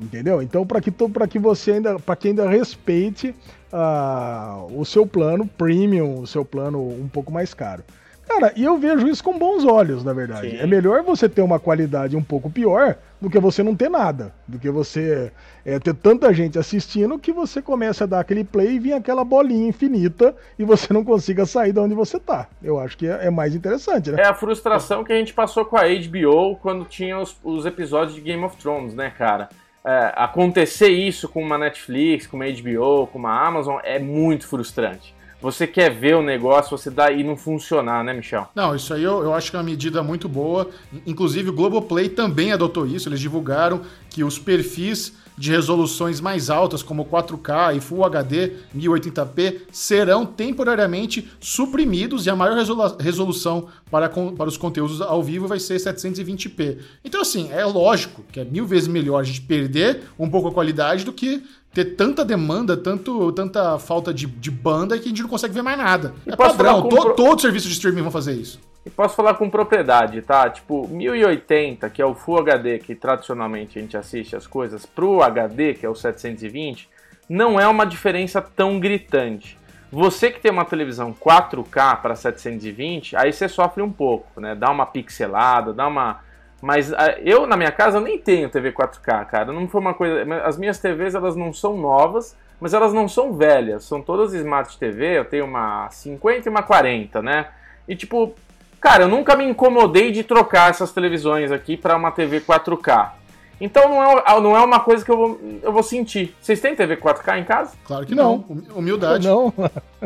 Entendeu? 0.00 0.42
Então, 0.42 0.66
para 0.66 0.80
que, 0.80 0.92
que 1.30 1.38
você 1.38 1.72
ainda, 1.72 1.98
para 1.98 2.16
que 2.16 2.28
ainda 2.28 2.48
respeite 2.48 3.34
uh, 3.72 4.78
o 4.78 4.84
seu 4.84 5.06
plano 5.06 5.46
premium, 5.46 6.20
o 6.20 6.26
seu 6.26 6.44
plano 6.44 6.86
um 6.86 7.08
pouco 7.08 7.32
mais 7.32 7.54
caro. 7.54 7.82
Cara, 8.28 8.52
e 8.56 8.64
eu 8.64 8.76
vejo 8.76 9.06
isso 9.06 9.22
com 9.22 9.38
bons 9.38 9.64
olhos, 9.64 10.02
na 10.02 10.12
verdade. 10.12 10.50
Sim. 10.50 10.58
É 10.58 10.66
melhor 10.66 11.02
você 11.02 11.28
ter 11.28 11.42
uma 11.42 11.60
qualidade 11.60 12.16
um 12.16 12.22
pouco 12.22 12.50
pior 12.50 12.96
do 13.20 13.30
que 13.30 13.38
você 13.38 13.62
não 13.62 13.74
ter 13.74 13.88
nada. 13.88 14.34
Do 14.46 14.58
que 14.58 14.68
você 14.68 15.32
é, 15.64 15.78
ter 15.78 15.94
tanta 15.94 16.34
gente 16.34 16.58
assistindo 16.58 17.18
que 17.18 17.32
você 17.32 17.62
começa 17.62 18.04
a 18.04 18.06
dar 18.06 18.20
aquele 18.20 18.42
play 18.42 18.74
e 18.74 18.78
vir 18.78 18.92
aquela 18.94 19.24
bolinha 19.24 19.68
infinita 19.68 20.34
e 20.58 20.64
você 20.64 20.92
não 20.92 21.04
consiga 21.04 21.46
sair 21.46 21.72
de 21.72 21.78
onde 21.78 21.94
você 21.94 22.18
tá. 22.18 22.48
Eu 22.62 22.80
acho 22.80 22.98
que 22.98 23.06
é, 23.06 23.26
é 23.26 23.30
mais 23.30 23.54
interessante, 23.54 24.10
né? 24.10 24.20
É 24.20 24.26
a 24.26 24.34
frustração 24.34 25.04
que 25.04 25.12
a 25.12 25.16
gente 25.16 25.32
passou 25.32 25.64
com 25.64 25.76
a 25.76 25.84
HBO 25.84 26.56
quando 26.56 26.84
tinha 26.84 27.18
os, 27.18 27.36
os 27.44 27.64
episódios 27.64 28.16
de 28.16 28.20
Game 28.20 28.42
of 28.44 28.56
Thrones, 28.56 28.92
né, 28.92 29.10
cara? 29.16 29.48
É, 29.84 30.12
acontecer 30.16 30.88
isso 30.88 31.28
com 31.28 31.40
uma 31.40 31.56
Netflix, 31.56 32.26
com 32.26 32.36
uma 32.36 32.46
HBO, 32.46 33.06
com 33.06 33.18
uma 33.20 33.46
Amazon 33.46 33.78
é 33.84 34.00
muito 34.00 34.48
frustrante 34.48 35.15
você 35.40 35.66
quer 35.66 35.90
ver 35.90 36.16
o 36.16 36.22
negócio, 36.22 36.76
você 36.76 36.90
dá 36.90 37.10
e 37.10 37.22
não 37.22 37.36
funcionar, 37.36 38.02
né, 38.02 38.12
Michel? 38.12 38.48
Não, 38.54 38.74
isso 38.74 38.92
aí 38.94 39.02
eu, 39.02 39.22
eu 39.22 39.34
acho 39.34 39.50
que 39.50 39.56
é 39.56 39.58
uma 39.58 39.64
medida 39.64 40.02
muito 40.02 40.28
boa. 40.28 40.70
Inclusive, 41.06 41.50
o 41.50 41.52
Globoplay 41.52 42.08
também 42.08 42.52
adotou 42.52 42.86
isso. 42.86 43.08
Eles 43.08 43.20
divulgaram 43.20 43.82
que 44.08 44.24
os 44.24 44.38
perfis 44.38 45.12
de 45.36 45.50
resoluções 45.50 46.20
mais 46.20 46.48
altas, 46.48 46.82
como 46.82 47.04
4K 47.04 47.76
e 47.76 47.80
Full 47.80 48.04
HD 48.04 48.52
1080p, 48.74 49.60
serão 49.70 50.24
temporariamente 50.24 51.30
suprimidos 51.38 52.26
e 52.26 52.30
a 52.30 52.36
maior 52.36 52.56
resolução 52.98 53.68
para, 53.90 54.08
para 54.08 54.48
os 54.48 54.56
conteúdos 54.56 55.00
ao 55.02 55.22
vivo 55.22 55.46
vai 55.46 55.60
ser 55.60 55.76
720p. 55.76 56.78
Então, 57.04 57.20
assim, 57.20 57.50
é 57.52 57.64
lógico 57.64 58.24
que 58.32 58.40
é 58.40 58.44
mil 58.44 58.66
vezes 58.66 58.88
melhor 58.88 59.20
a 59.20 59.24
gente 59.24 59.42
perder 59.42 60.04
um 60.18 60.30
pouco 60.30 60.48
a 60.48 60.52
qualidade 60.52 61.04
do 61.04 61.12
que 61.12 61.42
ter 61.76 61.94
tanta 61.94 62.24
demanda, 62.24 62.74
tanto, 62.74 63.30
tanta 63.32 63.78
falta 63.78 64.14
de, 64.14 64.24
de 64.24 64.50
banda 64.50 64.98
que 64.98 65.04
a 65.04 65.08
gente 65.08 65.20
não 65.20 65.28
consegue 65.28 65.52
ver 65.52 65.60
mais 65.60 65.76
nada. 65.76 66.14
E 66.26 66.30
é 66.30 66.34
padrão, 66.34 66.88
to, 66.88 66.96
pro... 66.96 67.14
todo 67.14 67.38
serviço 67.38 67.68
de 67.68 67.74
streaming 67.74 68.00
vão 68.00 68.10
fazer 68.10 68.32
isso. 68.32 68.58
E 68.86 68.88
posso 68.88 69.14
falar 69.14 69.34
com 69.34 69.50
propriedade, 69.50 70.22
tá? 70.22 70.48
Tipo, 70.48 70.88
1080, 70.88 71.90
que 71.90 72.00
é 72.00 72.06
o 72.06 72.14
Full 72.14 72.38
HD, 72.38 72.78
que 72.78 72.94
tradicionalmente 72.94 73.78
a 73.78 73.82
gente 73.82 73.94
assiste 73.94 74.34
as 74.34 74.46
coisas, 74.46 74.86
pro 74.86 75.20
HD, 75.20 75.74
que 75.74 75.84
é 75.84 75.88
o 75.90 75.94
720, 75.94 76.88
não 77.28 77.60
é 77.60 77.68
uma 77.68 77.84
diferença 77.84 78.40
tão 78.40 78.80
gritante. 78.80 79.58
Você 79.92 80.30
que 80.30 80.40
tem 80.40 80.50
uma 80.50 80.64
televisão 80.64 81.12
4K 81.12 82.00
para 82.00 82.16
720, 82.16 83.16
aí 83.16 83.34
você 83.34 83.50
sofre 83.50 83.82
um 83.82 83.92
pouco, 83.92 84.40
né? 84.40 84.54
Dá 84.54 84.70
uma 84.70 84.86
pixelada, 84.86 85.74
dá 85.74 85.86
uma 85.86 86.20
mas 86.60 86.92
ah, 86.92 87.16
eu, 87.20 87.46
na 87.46 87.56
minha 87.56 87.70
casa, 87.70 88.00
nem 88.00 88.18
tenho 88.18 88.48
TV 88.48 88.72
4K, 88.72 89.26
cara. 89.26 89.52
Não 89.52 89.68
foi 89.68 89.80
uma 89.80 89.94
coisa. 89.94 90.24
As 90.44 90.56
minhas 90.56 90.78
TVs, 90.78 91.14
elas 91.14 91.36
não 91.36 91.52
são 91.52 91.76
novas, 91.76 92.36
mas 92.60 92.72
elas 92.72 92.92
não 92.92 93.08
são 93.08 93.32
velhas. 93.34 93.84
São 93.84 94.00
todas 94.00 94.32
Smart 94.32 94.78
TV. 94.78 95.18
Eu 95.18 95.24
tenho 95.24 95.44
uma 95.44 95.88
50 95.90 96.48
e 96.48 96.50
uma 96.50 96.62
40, 96.62 97.22
né? 97.22 97.46
E 97.86 97.94
tipo, 97.94 98.34
cara, 98.80 99.04
eu 99.04 99.08
nunca 99.08 99.36
me 99.36 99.44
incomodei 99.44 100.10
de 100.10 100.24
trocar 100.24 100.70
essas 100.70 100.92
televisões 100.92 101.52
aqui 101.52 101.76
para 101.76 101.96
uma 101.96 102.10
TV 102.10 102.40
4K. 102.40 103.10
Então 103.60 103.88
não 103.88 104.18
é, 104.18 104.40
não 104.40 104.56
é 104.56 104.64
uma 104.64 104.80
coisa 104.80 105.04
que 105.04 105.10
eu 105.10 105.16
vou, 105.16 105.40
eu 105.62 105.72
vou 105.72 105.82
sentir. 105.82 106.34
Vocês 106.40 106.60
têm 106.60 106.74
TV 106.74 106.96
4K 106.96 107.40
em 107.40 107.44
casa? 107.44 107.72
Claro 107.84 108.06
que 108.06 108.14
não. 108.14 108.44
não. 108.48 108.76
Humildade. 108.76 109.26
Não. 109.26 109.52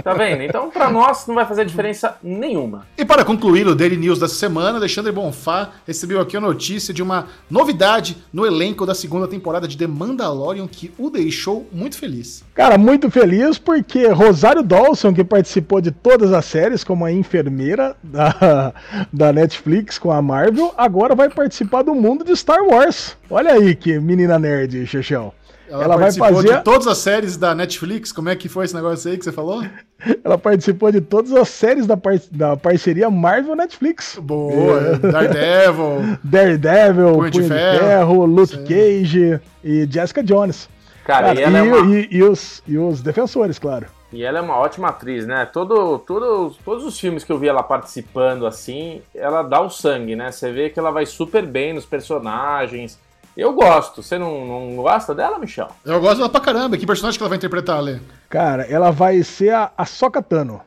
Tá 0.03 0.15
vendo? 0.15 0.43
Então, 0.43 0.71
para 0.71 0.91
nós, 0.91 1.27
não 1.27 1.35
vai 1.35 1.45
fazer 1.45 1.65
diferença 1.65 2.17
nenhuma. 2.23 2.87
E 2.97 3.05
para 3.05 3.25
concluir 3.25 3.67
o 3.67 3.75
Daily 3.75 3.97
News 3.97 4.19
dessa 4.19 4.35
semana, 4.35 4.79
Alexandre 4.79 5.13
Bonfá 5.13 5.71
recebeu 5.87 6.21
aqui 6.21 6.37
a 6.37 6.41
notícia 6.41 6.95
de 6.95 7.03
uma 7.03 7.27
novidade 7.51 8.17
no 8.33 8.47
elenco 8.47 8.87
da 8.87 8.95
segunda 8.95 9.27
temporada 9.27 9.67
de 9.67 9.77
The 9.77 9.87
Mandalorian 9.87 10.67
que 10.67 10.93
o 10.97 11.11
deixou 11.11 11.67
muito 11.73 11.99
feliz. 11.99 12.45
Cara, 12.55 12.79
muito 12.79 13.11
feliz 13.11 13.59
porque 13.59 14.07
Rosário 14.09 14.63
Dawson, 14.63 15.13
que 15.13 15.25
participou 15.25 15.81
de 15.81 15.91
todas 15.91 16.33
as 16.33 16.45
séries 16.45 16.85
como 16.85 17.05
a 17.05 17.13
enfermeira 17.13 17.97
da, 18.03 18.73
da 19.13 19.33
Netflix 19.33 19.99
com 19.99 20.11
a 20.11 20.23
Marvel, 20.23 20.73
agora 20.77 21.15
vai 21.15 21.29
participar 21.29 21.83
do 21.83 21.95
mundo 21.95 22.25
de 22.25 22.35
Star 22.37 22.63
Wars. 22.63 23.17
Olha 23.31 23.53
aí 23.53 23.77
que 23.77 23.99
menina 24.01 24.39
nerd, 24.39 24.87
Chechel. 24.87 25.33
Ela, 25.69 25.85
ela 25.85 25.97
vai 25.97 26.13
fazer 26.13 26.57
de 26.57 26.65
todas 26.65 26.89
as 26.89 26.99
séries 26.99 27.37
da 27.37 27.55
Netflix. 27.55 28.11
Como 28.11 28.29
é 28.29 28.35
que 28.35 28.49
foi 28.49 28.65
esse 28.65 28.75
negócio 28.75 29.09
aí 29.09 29.17
que 29.17 29.25
você 29.25 29.31
falou? 29.31 29.65
Ela 30.25 30.37
participou 30.37 30.91
de 30.91 31.01
todas 31.01 31.33
as 31.33 31.49
séries 31.49 31.87
da, 31.87 31.97
par... 31.97 32.19
da 32.33 32.57
parceria 32.57 33.09
Marvel 33.09 33.55
Netflix. 33.55 34.19
Boa, 34.21 34.81
é. 34.81 34.99
Daredevil, 35.13 36.19
Daredevil, 36.25 37.13
Punho, 37.13 37.31
de, 37.31 37.43
Ferro, 37.45 37.79
Ferro 37.79 38.27
Luke 38.27 38.57
Sim. 38.57 38.65
Cage 38.65 39.41
e 39.63 39.87
Jessica 39.89 40.25
Jones. 40.25 40.69
Cara, 41.05 41.29
Cara 41.29 41.41
e, 41.41 41.43
e, 41.43 41.57
é 41.57 41.63
uma... 41.63 41.97
e, 41.97 42.09
e, 42.11 42.23
os, 42.25 42.63
e 42.67 42.77
os 42.77 43.01
defensores, 43.01 43.59
claro. 43.59 43.87
E 44.13 44.25
ela 44.25 44.41
é 44.41 44.43
uma 44.43 44.57
ótima 44.57 44.89
atriz, 44.89 45.25
né? 45.25 45.47
Todo, 45.47 46.01
todo, 46.01 46.53
todos 46.65 46.85
os 46.85 46.99
filmes 46.99 47.23
que 47.23 47.31
eu 47.31 47.39
vi 47.39 47.47
ela 47.47 47.63
participando 47.63 48.45
assim, 48.45 49.03
ela 49.15 49.43
dá 49.43 49.61
o 49.61 49.71
sangue, 49.71 50.17
né? 50.17 50.33
Você 50.33 50.51
vê 50.51 50.69
que 50.69 50.81
ela 50.81 50.91
vai 50.91 51.07
super 51.07 51.47
bem 51.47 51.73
nos 51.73 51.87
personagens 51.87 52.99
eu 53.37 53.53
gosto. 53.53 54.03
Você 54.03 54.19
não, 54.19 54.47
não 54.47 54.77
gosta 54.77 55.15
dela, 55.15 55.39
Michel? 55.39 55.69
Eu 55.85 56.01
gosto 56.01 56.19
dela 56.19 56.29
pra 56.29 56.41
caramba. 56.41 56.77
Que 56.77 56.87
personagem 56.87 57.19
que 57.19 57.23
ela 57.23 57.29
vai 57.29 57.39
interpretar, 57.39 57.79
Ale? 57.79 58.01
Cara, 58.29 58.63
ela 58.65 58.91
vai 58.91 59.23
ser 59.23 59.51
a, 59.51 59.73
a 59.77 59.85
Sokatano. 59.87 60.61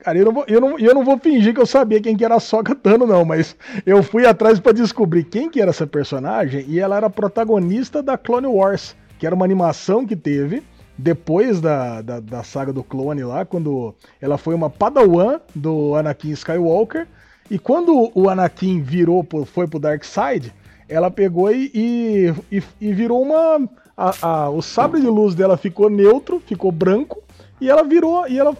Cara, 0.00 0.16
eu 0.16 0.24
não, 0.24 0.32
vou, 0.32 0.44
eu, 0.48 0.60
não, 0.60 0.78
eu 0.78 0.94
não 0.94 1.04
vou 1.04 1.18
fingir 1.18 1.52
que 1.52 1.60
eu 1.60 1.66
sabia 1.66 2.00
quem 2.00 2.16
que 2.16 2.24
era 2.24 2.34
a 2.34 2.40
Soka 2.40 2.74
Tano, 2.74 3.06
não, 3.06 3.22
mas 3.22 3.54
eu 3.84 4.02
fui 4.02 4.24
atrás 4.24 4.58
para 4.58 4.72
descobrir 4.72 5.24
quem 5.24 5.50
que 5.50 5.60
era 5.60 5.68
essa 5.70 5.86
personagem 5.86 6.64
e 6.66 6.80
ela 6.80 6.96
era 6.96 7.10
protagonista 7.10 8.02
da 8.02 8.16
Clone 8.16 8.46
Wars, 8.46 8.96
que 9.18 9.26
era 9.26 9.34
uma 9.34 9.44
animação 9.44 10.06
que 10.06 10.16
teve 10.16 10.62
depois 10.96 11.60
da, 11.60 12.00
da, 12.00 12.20
da 12.20 12.42
saga 12.42 12.72
do 12.72 12.84
clone 12.84 13.24
lá, 13.24 13.44
quando 13.44 13.94
ela 14.20 14.36
foi 14.36 14.54
uma 14.54 14.68
padawan 14.68 15.40
do 15.54 15.94
Anakin 15.94 16.30
Skywalker, 16.30 17.06
e 17.50 17.58
quando 17.58 18.12
o 18.14 18.28
Anakin 18.28 18.80
virou, 18.80 19.26
foi 19.46 19.66
pro 19.66 19.80
Dark 19.80 20.04
Side, 20.04 20.54
ela 20.90 21.10
pegou 21.10 21.50
e, 21.52 22.34
e, 22.50 22.62
e 22.80 22.92
virou 22.92 23.22
uma. 23.22 23.68
A, 23.96 24.14
a, 24.22 24.50
o 24.50 24.60
sabre 24.60 25.00
de 25.00 25.06
luz 25.06 25.34
dela 25.34 25.56
ficou 25.56 25.88
neutro, 25.88 26.42
ficou 26.44 26.72
branco, 26.72 27.22
e 27.60 27.70
ela 27.70 27.84
virou. 27.84 28.26
E 28.26 28.38
ela 28.38 28.56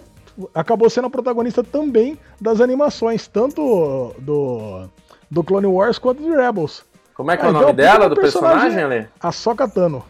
acabou 0.54 0.88
sendo 0.88 1.08
a 1.08 1.10
protagonista 1.10 1.64
também 1.64 2.16
das 2.40 2.60
animações, 2.60 3.26
tanto 3.26 4.14
do, 4.18 4.88
do 5.30 5.42
Clone 5.42 5.66
Wars 5.66 5.98
quanto 5.98 6.22
do 6.22 6.34
Rebels. 6.34 6.84
Como 7.14 7.30
é 7.30 7.36
que 7.36 7.44
é 7.44 7.48
o 7.48 7.52
nome 7.52 7.72
dela, 7.72 8.08
do 8.08 8.16
personagem, 8.16 8.82
ali? 8.82 9.08
A 9.20 9.32
Sokatano. 9.32 10.04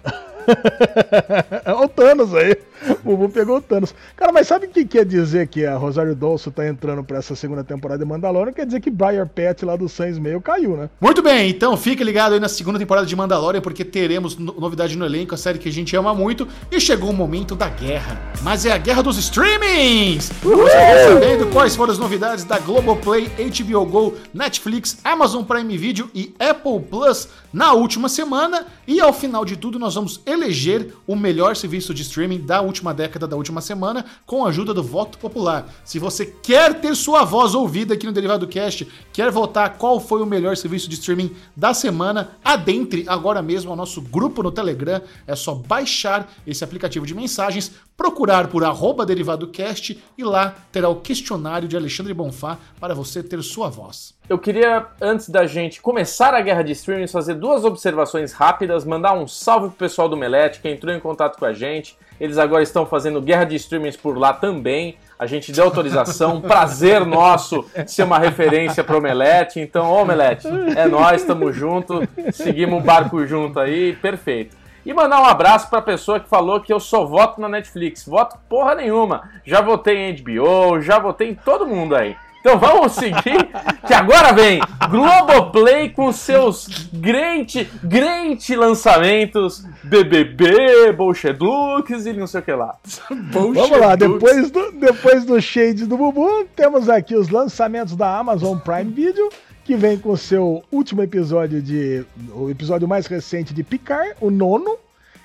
é 1.65 1.73
o 1.73 1.89
Thanos 1.89 2.35
aí. 2.35 2.57
O 3.05 3.17
Bubu 3.17 3.29
pegou 3.29 3.59
o 3.59 3.61
Thanos. 3.61 3.95
Cara, 4.17 4.33
mas 4.33 4.47
sabe 4.47 4.67
o 4.67 4.71
que 4.71 4.85
quer 4.85 5.05
dizer 5.05 5.49
que 5.49 5.67
a 5.67 5.77
Rosário 5.77 6.15
Dawson 6.15 6.51
tá 6.51 6.67
entrando 6.67 7.05
pra 7.05 7.19
essa 7.19 7.37
segunda 7.37 7.63
temporada 7.63 8.03
de 8.03 8.09
Mandalorian? 8.09 8.53
Quer 8.53 8.67
dizer 8.67 8.81
que 8.81 8.91
Briar 8.91 9.27
Pet 9.29 9.65
lá 9.65 9.77
do 9.77 9.89
Sans 9.89 10.19
Meio 10.19 10.41
caiu, 10.41 10.77
né? 10.77 10.89
Muito 11.01 11.23
bem, 11.23 11.51
então 11.51 11.77
fique 11.77 12.03
ligado 12.03 12.33
aí 12.33 12.41
na 12.41 12.49
segunda 12.49 12.79
temporada 12.79 13.07
de 13.07 13.15
Mandalorian, 13.15 13.61
porque 13.61 13.85
teremos 13.85 14.39
novidade 14.39 14.97
no 14.97 15.05
elenco, 15.05 15.35
a 15.35 15.39
série 15.39 15.59
que 15.59 15.69
a 15.69 15.73
gente 15.73 15.95
ama 15.95 16.15
muito. 16.15 16.49
E 16.71 16.81
chegou 16.81 17.11
o 17.11 17.15
momento 17.15 17.55
da 17.55 17.69
guerra. 17.69 18.21
Mas 18.43 18.65
é 18.65 18.73
a 18.73 18.79
guerra 18.79 19.03
dos 19.03 19.19
streamings! 19.19 20.31
Uhul! 20.43 20.63
Você 20.63 21.05
sabendo 21.09 21.47
quais 21.53 21.77
foram 21.77 21.93
as 21.93 21.99
novidades 21.99 22.45
da 22.45 22.59
Globoplay, 22.59 23.29
HBO 23.39 23.85
Go, 23.85 24.15
Netflix, 24.33 24.99
Amazon 25.05 25.45
Prime 25.45 25.77
Video 25.77 26.11
e 26.15 26.35
Apple 26.39 26.81
Plus 26.81 27.29
na 27.53 27.73
última 27.73 28.09
semana. 28.09 28.67
E 28.87 29.01
ao 29.01 29.13
final 29.13 29.45
de 29.45 29.57
tudo, 29.57 29.79
nós 29.79 29.95
vamos 29.95 30.21
eleger 30.27 30.95
o 31.07 31.17
melhor 31.17 31.57
serviço 31.57 31.93
de 31.95 32.03
streaming 32.03 32.41
da 32.41 32.61
última 32.61 32.93
década, 32.95 33.27
da 33.27 33.37
última 33.37 33.61
semana, 33.61 34.05
com 34.27 34.45
a 34.45 34.49
ajuda 34.49 34.75
do 34.75 34.83
voto 34.83 35.19
popular. 35.19 35.69
Se 35.85 35.99
você 35.99 36.27
quer 36.27 36.81
ter 36.81 36.95
sua 36.95 37.25
voz 37.25 37.55
ouvida 37.55 37.95
aqui 37.95 38.07
no 38.07 38.13
Derivado 38.13 38.47
Cast, 38.47 38.87
quer 39.13 39.31
votar 39.31 39.77
qual 39.77 40.01
foi 40.01 40.23
o 40.23 40.27
melhor 40.27 40.57
serviço 40.57 40.89
de 40.89 40.95
streaming 40.95 41.35
da 41.57 41.75
semana, 41.75 42.31
adentre 42.45 43.05
agora 43.07 43.43
mesmo 43.43 43.71
ao 43.71 43.77
nosso 43.77 44.01
grupo 44.01 44.43
no 44.43 44.51
Telegram. 44.51 45.01
É 45.27 45.35
só 45.37 45.55
baixar 45.55 46.33
esse 46.47 46.65
aplicativo 46.65 47.07
de 47.07 47.15
mensagens, 47.15 47.73
procurar 48.01 48.49
por 48.49 48.65
arroba 48.65 49.05
DerivadoCast 49.05 50.03
e 50.17 50.25
lá 50.25 50.55
terá 50.73 50.89
o 50.89 50.97
questionário 50.97 51.69
de 51.69 51.77
Alexandre 51.77 52.15
Bonfá 52.15 52.57
para 52.81 52.95
você 52.95 53.23
ter 53.23 53.43
sua 53.43 53.69
voz. 53.69 54.15
Eu 54.27 54.39
queria, 54.39 54.87
antes 55.03 55.29
da 55.29 55.45
gente 55.45 55.83
começar 55.83 56.33
a 56.33 56.41
guerra 56.41 56.63
de 56.63 56.73
streamings, 56.73 57.13
fazer 57.13 57.35
duas 57.35 57.63
observações 57.63 58.33
rápidas, 58.33 58.87
mandar 58.87 59.13
um 59.13 59.29
salve 59.29 59.69
pro 59.69 59.77
pessoal 59.77 60.09
do 60.09 60.17
Melete 60.17 60.61
que 60.61 60.69
entrou 60.71 60.95
em 60.95 60.99
contato 60.99 61.39
com 61.39 61.45
a 61.45 61.53
gente. 61.53 61.95
Eles 62.19 62.39
agora 62.39 62.63
estão 62.63 62.87
fazendo 62.87 63.21
guerra 63.21 63.45
de 63.45 63.57
streamings 63.57 63.99
por 63.99 64.17
lá 64.17 64.33
também. 64.33 64.97
A 65.19 65.27
gente 65.27 65.53
deu 65.53 65.65
autorização, 65.65 66.41
prazer 66.43 67.05
nosso 67.05 67.67
ser 67.87 68.05
uma 68.05 68.19
referência 68.19 68.83
pro 68.83 68.99
Melete. 68.99 69.61
Então, 69.61 69.93
ô 69.93 70.07
Melete, 70.07 70.49
é 70.75 70.89
nós, 70.89 71.21
estamos 71.21 71.55
junto, 71.55 72.01
seguimos 72.33 72.81
o 72.81 72.83
barco 72.83 73.27
junto 73.27 73.61
aí, 73.61 73.95
perfeito. 73.95 74.60
E 74.91 74.93
mandar 74.93 75.21
um 75.21 75.25
abraço 75.25 75.71
para 75.71 75.79
a 75.79 75.83
pessoa 75.83 76.19
que 76.19 76.29
falou 76.29 76.61
que 76.61 76.73
eu 76.73 76.81
só 76.81 77.05
voto 77.05 77.41
na 77.41 77.49
Netflix. 77.49 78.05
Voto 78.05 78.37
porra 78.49 78.75
nenhuma. 78.75 79.31
Já 79.47 79.61
votei 79.61 79.97
em 79.97 80.17
HBO, 80.17 80.81
já 80.81 80.99
votei 80.99 81.31
em 81.31 81.35
todo 81.37 81.65
mundo 81.65 81.95
aí. 81.95 82.17
Então 82.41 82.59
vamos 82.59 82.95
seguir, 82.95 83.51
que 83.87 83.95
agora 83.95 84.33
vem 84.33 84.61
Globoplay 84.91 85.91
com 85.91 86.11
seus 86.11 86.89
grande, 86.93 87.71
grande 87.85 88.57
lançamentos 88.57 89.65
BBB, 89.85 90.91
Bullshit 90.93 91.37
Looks 91.39 92.07
e 92.07 92.13
não 92.13 92.27
sei 92.27 92.41
o 92.41 92.43
que 92.43 92.53
lá. 92.53 92.75
vamos 93.31 93.71
lá, 93.71 93.95
depois 93.95 94.51
do, 94.51 94.73
depois 94.73 95.25
do 95.25 95.41
Shades 95.41 95.87
do 95.87 95.97
Bubu, 95.97 96.47
temos 96.57 96.89
aqui 96.89 97.15
os 97.15 97.29
lançamentos 97.29 97.95
da 97.95 98.19
Amazon 98.19 98.59
Prime 98.59 98.91
Video, 98.91 99.29
que 99.65 99.77
vem 99.77 99.99
com 99.99 100.17
seu 100.17 100.63
último 100.71 101.03
episódio 101.03 101.63
de. 101.63 102.05
o 102.35 102.51
episódio 102.51 102.89
mais 102.89 103.07
recente 103.07 103.55
de 103.55 103.63
Picar, 103.63 104.17
o 104.21 104.31
nono. 104.31 104.77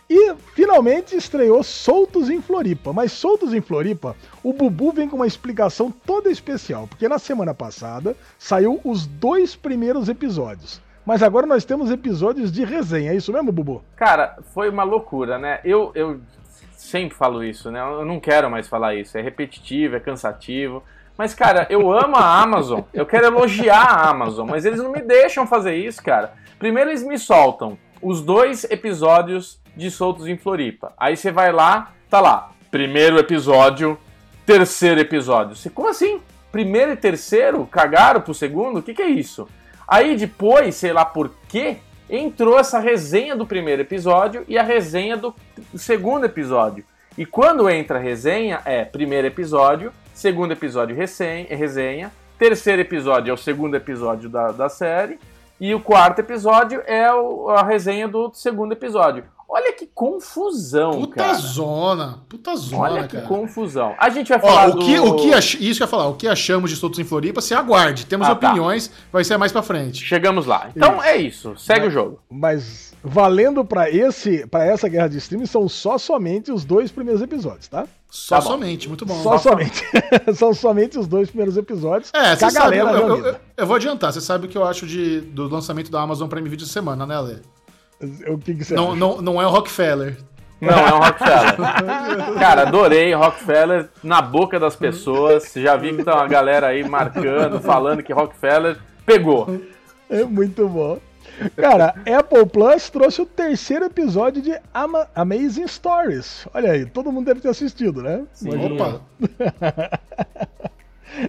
E 0.08 0.36
finalmente 0.54 1.16
estreou 1.16 1.64
Soltos 1.64 2.30
em 2.30 2.40
Floripa. 2.40 2.94
Mas 2.94 3.12
Soltos 3.12 3.56
em 3.56 3.62
Floripa, 3.62 4.16
o 4.44 4.54
Bubu 4.54 4.92
vem 4.92 5.10
com 5.10 5.16
uma 5.16 5.26
explicação 5.26 5.92
toda 5.92 6.30
especial, 6.30 6.88
porque 6.88 7.10
na 7.10 7.18
semana 7.18 7.56
passada 7.56 8.16
saiu 8.38 8.80
os 8.84 9.08
dois 9.08 9.56
primeiros 9.56 10.08
episódios. 10.08 10.80
Mas 11.04 11.24
agora 11.24 11.48
nós 11.48 11.66
temos 11.66 11.90
episódios 11.90 12.52
de 12.52 12.64
resenha, 12.64 13.12
é 13.12 13.16
isso 13.16 13.34
mesmo, 13.34 13.52
Bubu? 13.52 13.84
Cara, 13.96 14.38
foi 14.54 14.70
uma 14.70 14.84
loucura, 14.84 15.40
né? 15.40 15.60
Eu, 15.64 15.92
eu 15.96 16.20
sempre 16.76 17.16
falo 17.16 17.44
isso, 17.44 17.72
né? 17.72 17.80
Eu 17.80 18.06
não 18.06 18.20
quero 18.20 18.50
mais 18.50 18.68
falar 18.68 18.96
isso. 18.96 19.18
É 19.18 19.22
repetitivo, 19.22 19.96
é 19.96 20.00
cansativo. 20.00 20.84
Mas, 21.18 21.34
cara, 21.34 21.66
eu 21.70 21.92
amo 21.92 22.16
a 22.16 22.42
Amazon. 22.42 22.82
Eu 22.94 23.06
quero 23.06 23.28
elogiar 23.28 23.84
a 23.84 24.10
Amazon, 24.10 24.50
mas 24.50 24.66
eles 24.66 24.80
não 24.80 24.92
me 24.92 25.02
deixam 25.02 25.48
fazer 25.48 25.76
isso, 25.76 26.04
cara. 26.04 26.34
Primeiro 26.60 26.90
eles 26.90 27.04
me 27.04 27.18
soltam 27.18 27.78
os 28.02 28.22
dois 28.22 28.66
episódios 28.66 29.60
de 29.76 29.90
Soltos 29.90 30.28
em 30.28 30.38
Floripa. 30.38 30.94
Aí 30.98 31.16
você 31.16 31.32
vai 31.32 31.52
lá, 31.52 31.94
tá 32.10 32.20
lá, 32.20 32.52
primeiro 32.70 33.18
episódio, 33.18 33.98
terceiro 34.46 35.00
episódio. 35.00 35.56
Você, 35.56 35.70
como 35.70 35.90
assim? 35.90 36.22
Primeiro 36.52 36.92
e 36.92 36.98
terceiro 36.98 37.66
cagaram 37.66 38.22
pro 38.22 38.34
segundo? 38.34 38.80
O 38.80 38.84
que, 38.84 38.94
que 38.94 39.02
é 39.02 39.10
isso? 39.10 39.48
Aí 39.88 40.16
depois, 40.16 40.76
sei 40.76 40.94
lá 40.94 41.06
por 41.06 41.32
quê, 41.48 41.78
entrou 42.10 42.60
essa 42.60 42.80
resenha 42.80 43.36
do 43.36 43.46
primeiro 43.46 43.82
episódio 43.82 44.46
e 44.48 44.58
a 44.58 44.64
resenha 44.64 45.18
do 45.18 45.34
segundo 45.76 46.26
episódio. 46.26 46.84
E 47.18 47.26
quando 47.26 47.70
entra 47.70 47.98
a 47.98 48.02
resenha, 48.02 48.62
é 48.66 48.84
primeiro 48.84 49.28
episódio, 49.28 49.92
segundo 50.16 50.54
episódio 50.54 50.96
resenha, 50.96 52.12
terceiro 52.40 52.82
episódio 52.82 53.30
é 53.30 53.34
o 53.34 53.38
segundo 53.38 53.76
episódio 53.76 54.30
da, 54.30 54.52
da 54.52 54.70
série, 54.70 55.20
e 55.60 55.76
o 55.76 55.80
quarto 55.80 56.20
episódio 56.20 56.82
é 56.88 57.14
o, 57.14 57.50
a 57.50 57.64
resenha 57.64 58.08
do 58.08 58.32
segundo 58.34 58.72
episódio. 58.72 59.24
Olha 59.48 59.72
que 59.74 59.86
confusão, 59.86 60.92
puta 61.02 61.16
cara. 61.16 61.34
Zona, 61.36 62.20
puta 62.28 62.56
zona, 62.56 62.82
Olha 62.82 63.04
que 63.08 63.16
cara. 63.16 63.28
confusão. 63.28 63.94
A 64.00 64.10
gente 64.10 64.28
vai 64.30 64.40
falar 64.40 64.70
Ó, 64.70 64.72
o 64.72 64.80
que, 64.80 64.96
do... 64.96 65.06
o 65.06 65.16
que 65.18 65.34
ach... 65.34 65.54
Isso 65.62 65.78
que 65.78 65.84
eu 65.84 65.86
ia 65.86 65.88
falar, 65.88 66.08
o 66.08 66.16
que 66.16 66.28
achamos 66.28 66.72
de 66.72 66.76
Soltos 66.76 67.00
em 67.00 67.04
Floripa, 67.04 67.42
se 67.42 67.54
aguarde. 67.54 68.08
Temos 68.08 68.28
Ah, 68.28 68.36
tá. 68.36 68.48
opiniões, 68.50 68.92
vai 69.14 69.24
ser 69.24 69.38
mais 69.38 69.52
pra 69.52 69.62
frente. 69.62 70.04
Chegamos 70.04 70.48
lá. 70.48 70.72
Então 70.76 71.02
é 71.02 71.16
isso. 71.18 71.56
Segue 71.58 71.88
o 71.88 71.92
jogo. 71.92 72.20
Mas 72.30 72.95
valendo 73.06 73.64
pra 73.64 73.90
esse, 73.90 74.46
para 74.48 74.66
essa 74.66 74.88
guerra 74.90 75.08
de 75.08 75.18
streaming 75.18 75.46
são 75.46 75.70
só 75.70 75.98
somente 75.98 76.52
os 76.52 76.66
dois 76.66 76.92
primeiros 76.92 77.22
episódios, 77.22 77.68
tá? 77.68 77.86
Só 78.10 78.36
Tá 78.38 78.42
somente, 78.42 78.88
muito 78.88 79.06
bom. 79.06 79.16
Só 79.22 79.38
somente. 79.38 79.84
são 80.36 80.54
somente 80.54 80.98
os 80.98 81.06
dois 81.08 81.30
primeiros 81.30 81.58
episódios. 81.58 82.12
É, 82.14 82.36
você 82.36 82.46
a 82.46 82.50
sabe, 82.50 82.78
eu, 82.78 82.86
galera 82.86 83.06
eu, 83.08 83.26
eu- 83.26 83.36
eu 83.58 83.66
vou 83.68 83.76
adiantar, 83.76 84.12
você 84.14 84.22
sabe 84.22 84.46
o 84.48 84.50
que 84.50 84.58
eu 84.58 84.66
acho 84.66 84.86
de, 84.88 85.22
do 85.22 85.48
lançamento 85.48 85.92
da 85.92 86.02
Amazon 86.02 86.28
Prime 86.28 86.48
Video 86.50 86.66
de 86.66 86.72
semana, 86.72 87.06
né, 87.06 87.16
Ale? 87.16 87.42
O 88.28 88.38
que, 88.38 88.56
que 88.56 88.64
você 88.64 88.74
Não, 88.76 88.90
acha? 88.90 88.96
não, 89.00 89.22
não 89.22 89.42
é 89.42 89.46
o 89.46 89.50
Rockefeller. 89.50 90.18
Não, 90.62 90.70
é 90.80 90.94
um 90.94 91.00
Rockefeller. 91.00 92.34
Cara, 92.40 92.62
adorei 92.64 93.14
Rockefeller 93.14 93.90
na 94.04 94.22
boca 94.22 94.60
das 94.60 94.76
pessoas. 94.76 95.52
Já 95.56 95.76
vi 95.76 95.94
que 95.96 96.04
tá 96.04 96.16
uma 96.16 96.28
galera 96.28 96.68
aí 96.68 96.88
marcando, 96.88 97.60
falando 97.60 98.02
que 98.02 98.14
Rockefeller 98.14 98.78
pegou. 99.06 99.48
É 100.10 100.24
muito 100.24 100.68
bom. 100.68 100.98
Cara, 101.56 101.96
Apple 102.18 102.46
Plus 102.46 102.90
trouxe 102.90 103.22
o 103.22 103.26
terceiro 103.26 103.86
episódio 103.86 104.42
de 104.42 104.58
Ama- 104.74 105.08
Amazing 105.14 105.68
Stories. 105.68 106.48
Olha 106.54 106.72
aí, 106.72 106.86
todo 106.86 107.12
mundo 107.12 107.26
deve 107.26 107.42
ter 107.42 107.50
assistido, 107.50 108.02
né? 108.02 108.24
Sim. 108.34 108.50
Opa, 108.74 109.02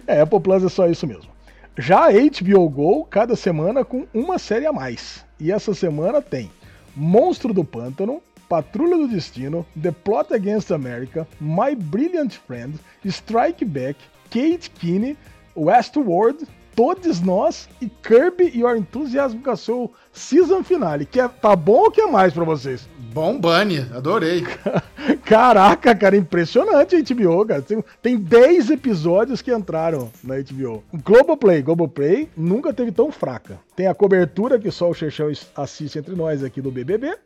É, 0.05 0.21
Apple 0.21 0.39
Plus 0.39 0.63
é 0.63 0.69
só 0.69 0.87
isso 0.87 1.07
mesmo. 1.07 1.29
Já 1.77 2.07
a 2.07 2.11
HBO 2.11 2.67
Go, 2.69 3.05
cada 3.05 3.35
semana 3.35 3.85
com 3.85 4.05
uma 4.13 4.37
série 4.39 4.65
a 4.65 4.73
mais. 4.73 5.23
E 5.39 5.51
essa 5.51 5.73
semana 5.73 6.21
tem 6.21 6.51
Monstro 6.95 7.53
do 7.53 7.63
Pântano, 7.63 8.21
Patrulha 8.49 8.97
do 8.97 9.07
Destino, 9.07 9.65
The 9.81 9.91
Plot 9.91 10.33
Against 10.33 10.71
America, 10.71 11.27
My 11.39 11.75
Brilliant 11.75 12.31
Friend, 12.47 12.73
Strike 13.05 13.63
Back, 13.63 13.99
Kate 14.29 14.69
Kinney, 14.71 15.15
Westworld, 15.55 16.45
Todos 16.77 17.19
Nós 17.21 17.67
e 17.81 17.89
Kirby 17.89 18.55
Your 18.55 18.77
Enthusiasm 18.77 19.39
com 19.39 19.49
a 19.49 19.57
seu 19.57 19.91
season 20.13 20.63
finale. 20.63 21.07
Que 21.07 21.19
é, 21.19 21.27
tá 21.27 21.55
bom 21.55 21.85
ou 21.85 21.91
quer 21.91 22.05
mais 22.05 22.31
pra 22.31 22.43
vocês? 22.43 22.87
bom 23.17 23.39
Bunny, 23.39 23.79
adorei. 23.95 24.45
Caraca, 25.25 25.95
cara, 25.95 26.15
impressionante 26.15 26.95
a 26.95 26.99
HBO, 27.01 27.43
cara. 27.47 27.63
Tem, 27.63 27.83
tem 27.99 28.15
10 28.15 28.69
episódios 28.69 29.41
que 29.41 29.51
entraram 29.51 30.11
na 30.23 30.35
HBO. 30.35 30.83
Globoplay, 31.03 31.63
Globoplay 31.63 32.29
nunca 32.37 32.71
teve 32.71 32.91
tão 32.91 33.11
fraca. 33.11 33.59
Tem 33.75 33.87
a 33.87 33.95
cobertura 33.95 34.59
que 34.59 34.69
só 34.69 34.87
o 34.87 34.93
Chechão 34.93 35.31
assiste 35.55 35.97
entre 35.97 36.15
nós 36.15 36.43
aqui 36.43 36.61
do 36.61 36.69
BBB. 36.69 37.17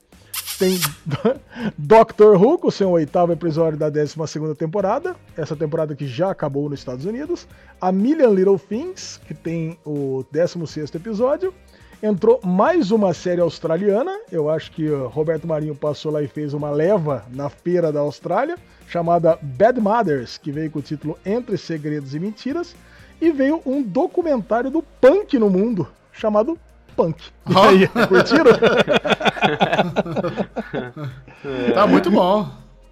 Tem 0.62 0.78
Doctor 1.76 2.40
Who, 2.40 2.60
com 2.60 2.70
seu 2.70 2.92
oitavo 2.92 3.32
episódio 3.32 3.80
da 3.80 3.90
12 3.90 4.16
temporada. 4.56 5.16
Essa 5.36 5.56
temporada 5.56 5.96
que 5.96 6.06
já 6.06 6.30
acabou 6.30 6.70
nos 6.70 6.78
Estados 6.78 7.04
Unidos. 7.04 7.48
A 7.82 7.92
Million 7.92 8.32
Little 8.32 8.60
Things, 8.60 9.20
que 9.26 9.34
tem 9.34 9.76
o 9.84 10.24
16 10.32 10.94
episódio. 10.94 11.52
Entrou 12.04 12.40
mais 12.44 12.92
uma 12.92 13.12
série 13.12 13.42
australiana. 13.42 14.16
Eu 14.32 14.52
acho 14.52 14.72
que 14.72 14.88
o 14.88 15.08
Roberto 15.08 15.48
Marinho 15.48 15.74
passou 15.74 16.12
lá 16.12 16.22
e 16.22 16.28
fez 16.28 16.54
uma 16.54 16.70
leva 16.70 17.26
na 17.32 17.50
feira 17.50 17.92
da 17.92 18.02
Austrália, 18.02 18.56
chamada 18.88 19.40
Bad 19.42 19.82
Mothers, 19.82 20.38
que 20.38 20.52
veio 20.52 20.70
com 20.70 20.78
o 20.78 20.84
título 20.84 21.18
Entre 21.26 21.58
Segredos 21.58 22.14
e 22.14 22.20
Mentiras. 22.20 22.76
E 23.20 23.32
veio 23.32 23.64
um 23.66 23.82
documentário 23.82 24.70
do 24.70 24.84
punk 24.84 25.40
no 25.40 25.50
mundo, 25.50 25.88
chamado 26.12 26.56
Punk. 26.96 27.18
Ó. 27.54 27.70
aí, 27.70 27.88
curtiram? 28.08 28.52
Tá 31.74 31.88
muito 31.88 32.12
bom. 32.12 32.48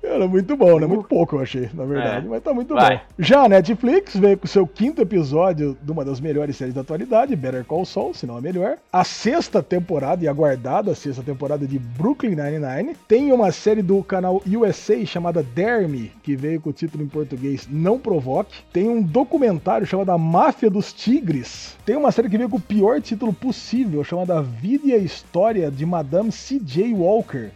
Era 0.09 0.27
muito 0.27 0.57
bom, 0.57 0.79
né? 0.79 0.87
Muito 0.87 1.07
pouco 1.07 1.35
eu 1.35 1.41
achei, 1.41 1.69
na 1.73 1.85
verdade, 1.85 2.25
É. 2.25 2.29
mas 2.29 2.41
tá 2.41 2.51
muito 2.53 2.73
Vai. 2.73 2.97
bom. 2.97 3.01
Já 3.19 3.43
a 3.43 3.49
Netflix 3.49 4.15
veio 4.15 4.37
com 4.37 4.45
o 4.45 4.49
seu 4.49 4.65
quinto 4.65 5.01
episódio 5.01 5.77
de 5.81 5.91
uma 5.91 6.03
das 6.03 6.19
melhores 6.19 6.55
séries 6.57 6.73
da 6.73 6.81
atualidade, 6.81 7.35
Better 7.35 7.63
Call 7.63 7.85
Saul, 7.85 8.13
se 8.13 8.25
não 8.25 8.35
a 8.35 8.41
melhor. 8.41 8.77
A 8.91 9.03
sexta 9.03 9.61
temporada, 9.61 10.23
e 10.23 10.27
aguardada, 10.27 10.91
a 10.91 10.95
sexta 10.95 11.21
temporada 11.21 11.67
de 11.67 11.77
Brooklyn 11.77 12.35
Nine-Nine. 12.35 12.95
Tem 13.07 13.31
uma 13.31 13.51
série 13.51 13.81
do 13.83 14.03
canal 14.03 14.41
USA 14.47 15.05
chamada 15.05 15.43
Dare 15.55 15.87
Me, 15.87 16.11
que 16.23 16.35
veio 16.35 16.59
com 16.59 16.71
o 16.71 16.73
título 16.73 17.03
em 17.03 17.07
português 17.07 17.67
Não 17.69 17.99
Provoque. 17.99 18.63
Tem 18.73 18.89
um 18.89 19.01
documentário 19.01 19.85
chamado 19.85 20.11
A 20.11 20.17
Máfia 20.17 20.69
dos 20.71 20.91
Tigres. 20.91 21.77
Tem 21.85 21.95
uma 21.95 22.11
série 22.11 22.29
que 22.29 22.37
veio 22.37 22.49
com 22.49 22.57
o 22.57 22.61
pior 22.61 22.99
título 23.01 23.31
possível, 23.31 24.03
chamada 24.03 24.39
A 24.39 24.41
Vida 24.41 24.87
e 24.87 24.93
a 24.93 24.97
História 24.97 25.69
de 25.69 25.85
Madame 25.85 26.31
C.J. 26.31 26.93
Walker. 26.95 27.49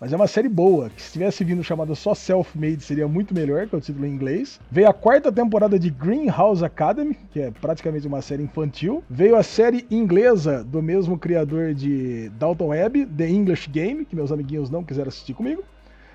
Mas 0.00 0.12
é 0.12 0.16
uma 0.16 0.28
série 0.28 0.48
boa, 0.48 0.90
que 0.90 1.02
se 1.02 1.12
tivesse 1.12 1.42
vindo 1.42 1.64
chamada 1.64 1.92
só 1.96 2.14
Self-Made 2.14 2.84
seria 2.84 3.08
muito 3.08 3.34
melhor, 3.34 3.66
que 3.66 3.74
é 3.74 3.78
o 3.78 3.80
título 3.80 4.06
em 4.06 4.12
inglês. 4.12 4.60
Veio 4.70 4.88
a 4.88 4.92
quarta 4.94 5.32
temporada 5.32 5.76
de 5.76 5.90
Greenhouse 5.90 6.64
Academy, 6.64 7.16
que 7.32 7.40
é 7.40 7.50
praticamente 7.50 8.06
uma 8.06 8.22
série 8.22 8.44
infantil. 8.44 9.02
Veio 9.10 9.34
a 9.34 9.42
série 9.42 9.84
inglesa 9.90 10.62
do 10.62 10.80
mesmo 10.80 11.18
criador 11.18 11.74
de 11.74 12.28
Dalton 12.38 12.68
Web, 12.68 13.06
The 13.06 13.28
English 13.28 13.68
Game, 13.68 14.04
que 14.04 14.14
meus 14.14 14.30
amiguinhos 14.30 14.70
não 14.70 14.84
quiseram 14.84 15.08
assistir 15.08 15.34
comigo. 15.34 15.64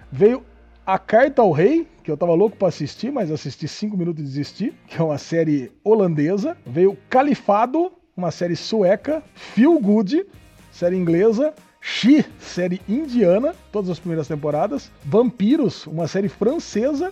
Veio 0.09 0.41
A 0.85 0.97
Carta 0.97 1.41
ao 1.41 1.51
Rei, 1.51 1.85
que 2.05 2.09
eu 2.09 2.15
tava 2.15 2.33
louco 2.33 2.55
pra 2.55 2.69
assistir, 2.69 3.11
mas 3.11 3.29
assisti 3.29 3.67
5 3.67 3.97
minutos 3.97 4.23
e 4.23 4.25
desisti, 4.25 4.73
que 4.87 5.01
é 5.01 5.03
uma 5.03 5.17
série 5.17 5.73
holandesa. 5.83 6.55
Veio 6.65 6.97
Califado, 7.09 7.91
uma 8.15 8.31
série 8.31 8.55
sueca. 8.55 9.21
Feel 9.33 9.77
Good, 9.77 10.25
série 10.71 10.95
inglesa. 10.95 11.53
She, 11.85 12.25
série 12.39 12.81
indiana, 12.87 13.53
todas 13.71 13.89
as 13.89 13.99
primeiras 13.99 14.27
temporadas. 14.27 14.89
Vampiros, 15.03 15.85
uma 15.85 16.07
série 16.07 16.29
francesa. 16.29 17.11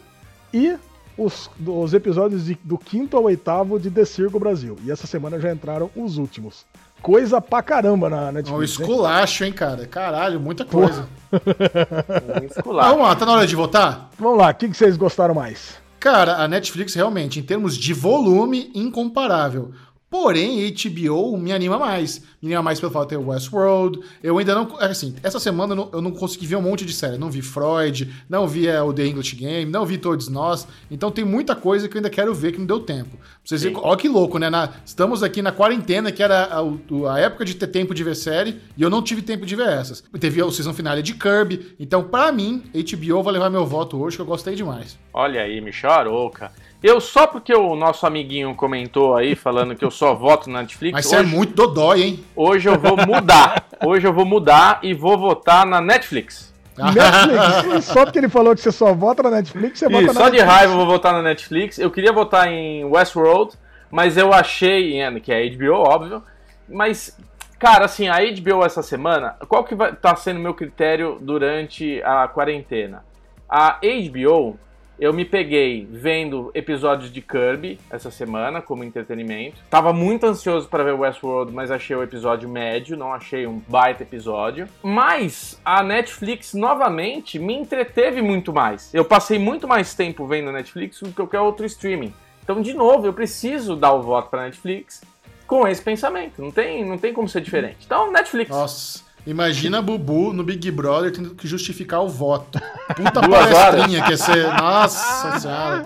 E 0.53 0.77
os, 1.17 1.49
os 1.65 1.93
episódios 1.93 2.45
de- 2.45 2.57
do 2.63 2.77
quinto 2.77 3.17
ao 3.17 3.23
oitavo 3.23 3.77
de 3.77 3.91
The 3.91 4.05
Circo 4.05 4.39
Brasil. 4.39 4.77
E 4.85 4.89
essa 4.89 5.05
semana 5.05 5.39
já 5.39 5.51
entraram 5.51 5.89
os 5.95 6.17
últimos. 6.17 6.65
Coisa 7.01 7.41
pra 7.41 7.61
caramba 7.61 8.09
na 8.09 8.29
Um 8.29 8.31
Netflix. 8.31 8.79
hein? 8.79 8.85
esculacho, 8.85 9.43
hein, 9.43 9.51
cara? 9.51 9.85
Caralho, 9.87 10.39
muita 10.39 10.63
coisa. 10.63 11.07
Um 12.41 12.45
esculacho. 12.45 12.89
Vamos 12.91 13.07
lá, 13.07 13.15
tá 13.15 13.25
na 13.25 13.33
hora 13.33 13.47
de 13.47 13.55
votar? 13.55 14.09
Vamos 14.17 14.37
lá, 14.37 14.49
o 14.51 14.53
que, 14.53 14.69
que 14.69 14.77
vocês 14.77 14.95
gostaram 14.97 15.33
mais? 15.33 15.79
Cara, 15.99 16.37
a 16.37 16.47
Netflix 16.47 16.93
realmente, 16.93 17.39
em 17.39 17.43
termos 17.43 17.77
de 17.77 17.93
volume, 17.93 18.71
incomparável. 18.73 19.71
Porém, 20.11 20.69
HBO 20.73 21.37
me 21.37 21.53
anima 21.53 21.79
mais. 21.79 22.19
Me 22.41 22.49
anima 22.49 22.61
mais 22.61 22.81
pelo 22.81 22.91
fato 22.91 23.03
de 23.03 23.15
ter 23.15 23.17
Westworld. 23.17 24.01
Eu 24.21 24.37
ainda 24.37 24.53
não. 24.53 24.75
Assim, 24.77 25.15
essa 25.23 25.39
semana 25.39 25.71
eu 25.71 25.77
não, 25.77 25.89
eu 25.93 26.01
não, 26.01 26.11
consegui 26.11 26.45
ver 26.45 26.57
um 26.57 26.61
monte 26.61 26.83
de 26.83 26.91
série. 26.91 27.17
Não 27.17 27.31
vi 27.31 27.41
Freud, 27.41 28.13
não 28.29 28.45
vi 28.45 28.67
é, 28.67 28.81
o 28.81 28.91
The 28.91 29.05
English 29.05 29.37
Game, 29.37 29.71
não 29.71 29.85
vi 29.85 29.97
Todos 29.97 30.27
Nós. 30.27 30.67
Então 30.91 31.09
tem 31.09 31.23
muita 31.23 31.55
coisa 31.55 31.87
que 31.87 31.95
eu 31.95 31.99
ainda 31.99 32.09
quero 32.09 32.35
ver 32.35 32.51
que 32.51 32.59
não 32.59 32.65
deu 32.65 32.81
tempo. 32.81 33.17
vocês 33.41 33.63
verem, 33.63 33.77
olha 33.81 33.95
que 33.95 34.09
louco, 34.09 34.37
né? 34.37 34.49
Na, 34.49 34.71
estamos 34.83 35.23
aqui 35.23 35.41
na 35.41 35.53
quarentena, 35.53 36.11
que 36.11 36.21
era 36.21 36.43
a, 36.43 37.13
a, 37.13 37.17
época 37.17 37.45
de 37.45 37.55
ter 37.55 37.67
tempo 37.67 37.93
de 37.93 38.03
ver 38.03 38.17
série, 38.17 38.59
e 38.75 38.83
eu 38.83 38.89
não 38.89 39.01
tive 39.01 39.21
tempo 39.21 39.45
de 39.45 39.55
ver 39.55 39.69
essas. 39.69 40.03
Teve 40.19 40.41
a 40.41 40.51
season 40.51 40.73
finale 40.73 41.01
de 41.01 41.13
Kirby. 41.13 41.73
Então, 41.79 42.03
para 42.03 42.33
mim, 42.33 42.63
HBO 42.73 43.23
vai 43.23 43.31
levar 43.31 43.49
meu 43.49 43.65
voto 43.65 43.97
hoje, 43.97 44.17
que 44.17 44.21
eu 44.21 44.25
gostei 44.25 44.55
demais. 44.55 44.99
Olha 45.13 45.41
aí, 45.41 45.61
me 45.61 45.71
chorou, 45.71 46.29
cara. 46.29 46.51
Eu 46.83 46.99
só 46.99 47.27
porque 47.27 47.53
o 47.53 47.75
nosso 47.75 48.07
amiguinho 48.07 48.55
comentou 48.55 49.15
aí, 49.15 49.35
falando 49.35 49.75
que 49.75 49.85
eu 49.85 49.91
só 49.91 50.15
voto 50.15 50.49
na 50.49 50.61
Netflix. 50.61 50.93
Mas 50.93 51.05
você 51.05 51.17
é 51.17 51.23
muito 51.23 51.53
dodói, 51.53 52.01
hein? 52.01 52.25
Hoje 52.35 52.67
eu 52.67 52.79
vou 52.79 52.97
mudar. 52.97 53.65
Hoje 53.85 54.07
eu 54.07 54.13
vou 54.13 54.25
mudar 54.25 54.79
e 54.81 54.93
vou 54.93 55.17
votar 55.17 55.65
na 55.65 55.79
Netflix. 55.79 56.51
Netflix? 56.77 57.85
só 57.85 58.03
porque 58.03 58.17
ele 58.17 58.29
falou 58.29 58.55
que 58.55 58.61
você 58.61 58.71
só 58.71 58.93
vota 58.93 59.21
na 59.21 59.29
Netflix, 59.29 59.77
você 59.77 59.89
vota 59.89 60.07
na 60.07 60.13
só 60.13 60.19
Netflix. 60.21 60.43
de 60.43 60.49
raiva 60.49 60.73
eu 60.73 60.77
vou 60.77 60.87
votar 60.87 61.13
na 61.13 61.21
Netflix. 61.21 61.77
Eu 61.77 61.91
queria 61.91 62.11
votar 62.11 62.47
em 62.47 62.83
Westworld, 62.85 63.53
mas 63.91 64.17
eu 64.17 64.33
achei, 64.33 64.97
que 65.21 65.31
é 65.31 65.47
HBO, 65.49 65.73
óbvio. 65.73 66.23
Mas, 66.67 67.15
cara, 67.59 67.85
assim, 67.85 68.07
a 68.07 68.17
HBO 68.17 68.65
essa 68.65 68.81
semana, 68.81 69.35
qual 69.47 69.63
que 69.63 69.75
vai 69.75 69.93
tá 69.93 70.15
sendo 70.15 70.39
meu 70.39 70.55
critério 70.55 71.19
durante 71.21 72.01
a 72.03 72.27
quarentena? 72.27 73.03
A 73.47 73.79
HBO 74.09 74.57
eu 74.99 75.13
me 75.13 75.25
peguei 75.25 75.87
vendo 75.89 76.51
episódios 76.53 77.11
de 77.11 77.21
Kirby 77.21 77.79
essa 77.89 78.11
semana 78.11 78.61
como 78.61 78.83
entretenimento. 78.83 79.57
Tava 79.69 79.91
muito 79.91 80.25
ansioso 80.25 80.67
para 80.67 80.83
ver 80.83 80.93
Westworld, 80.93 81.51
mas 81.51 81.71
achei 81.71 81.95
o 81.95 82.03
episódio 82.03 82.47
médio, 82.47 82.95
não 82.95 83.13
achei 83.13 83.47
um 83.47 83.59
baita 83.67 84.03
episódio. 84.03 84.67
Mas 84.83 85.59
a 85.65 85.81
Netflix 85.81 86.53
novamente 86.53 87.39
me 87.39 87.55
entreteve 87.55 88.21
muito 88.21 88.53
mais. 88.53 88.93
Eu 88.93 89.03
passei 89.03 89.39
muito 89.39 89.67
mais 89.67 89.95
tempo 89.95 90.27
vendo 90.27 90.51
Netflix 90.51 90.99
do 90.99 91.09
que 91.09 91.15
qualquer 91.15 91.39
outro 91.39 91.65
streaming. 91.65 92.13
Então, 92.43 92.61
de 92.61 92.73
novo, 92.73 93.05
eu 93.07 93.13
preciso 93.13 93.75
dar 93.75 93.93
o 93.93 94.01
voto 94.01 94.29
para 94.29 94.43
Netflix 94.43 95.01
com 95.47 95.67
esse 95.67 95.81
pensamento. 95.81 96.41
Não 96.41 96.51
tem, 96.51 96.85
não 96.85 96.97
tem 96.97 97.13
como 97.13 97.27
ser 97.27 97.41
diferente. 97.41 97.79
Então, 97.85 98.11
Netflix. 98.11 98.49
Nossa. 98.49 99.10
Imagina 99.25 99.81
Bubu 99.81 100.33
no 100.33 100.43
Big 100.43 100.71
Brother 100.71 101.11
tendo 101.11 101.35
que 101.35 101.47
justificar 101.47 102.01
o 102.01 102.09
voto. 102.09 102.59
Puta 102.95 103.21
palestrinha 103.21 104.03
que 104.03 104.11
ia 104.11 104.17
ser. 104.17 104.47
Nossa 104.53 105.39
senhora. 105.39 105.85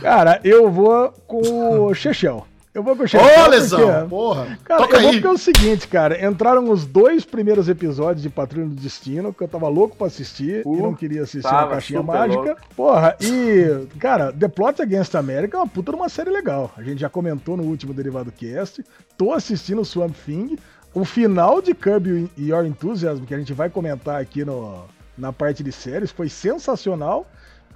Cara, 0.00 0.40
eu 0.44 0.70
vou 0.70 1.12
com 1.26 1.86
o 1.86 1.94
Chechel. 1.94 2.46
Eu 2.72 2.82
vou 2.82 2.96
com 2.96 3.02
o 3.02 3.08
Chechel. 3.08 3.44
Ô, 3.44 3.48
lesão! 3.48 3.80
Porque, 3.80 4.08
porra! 4.08 4.58
Cara, 4.64 4.82
Toca 4.82 4.96
eu 4.96 4.98
aí. 5.00 5.04
vou 5.04 5.12
porque 5.14 5.26
é 5.26 5.30
o 5.30 5.38
seguinte, 5.38 5.88
cara. 5.88 6.24
Entraram 6.24 6.70
os 6.70 6.86
dois 6.86 7.24
primeiros 7.24 7.68
episódios 7.68 8.22
de 8.22 8.30
Patrulha 8.30 8.66
do 8.66 8.74
Destino, 8.74 9.34
que 9.34 9.42
eu 9.42 9.48
tava 9.48 9.68
louco 9.68 9.96
pra 9.96 10.06
assistir 10.06 10.62
uh, 10.64 10.78
e 10.78 10.80
não 10.80 10.94
queria 10.94 11.22
assistir 11.22 11.52
na 11.52 11.66
Caixinha 11.66 12.02
Mágica. 12.02 12.42
Louco. 12.42 12.62
Porra, 12.74 13.16
e, 13.20 13.86
cara, 13.98 14.32
The 14.32 14.48
Plot 14.48 14.80
Against 14.80 15.14
America 15.16 15.56
é 15.56 15.60
uma 15.60 15.66
puta 15.66 15.92
de 15.92 15.98
uma 15.98 16.08
série 16.08 16.30
legal. 16.30 16.72
A 16.76 16.82
gente 16.82 17.00
já 17.00 17.10
comentou 17.10 17.56
no 17.56 17.64
último 17.64 17.92
Derivado 17.92 18.32
Cast. 18.32 18.82
Tô 19.18 19.32
assistindo 19.32 19.84
Swamp 19.84 20.14
Thing. 20.24 20.56
O 20.94 21.04
final 21.04 21.62
de 21.62 21.74
Kirby 21.74 22.30
Your 22.38 22.66
Enthusiasm, 22.66 23.24
que 23.24 23.34
a 23.34 23.38
gente 23.38 23.52
vai 23.52 23.70
comentar 23.70 24.20
aqui 24.20 24.44
no, 24.44 24.84
na 25.16 25.32
parte 25.32 25.62
de 25.62 25.72
séries, 25.72 26.10
foi 26.10 26.28
sensacional. 26.28 27.26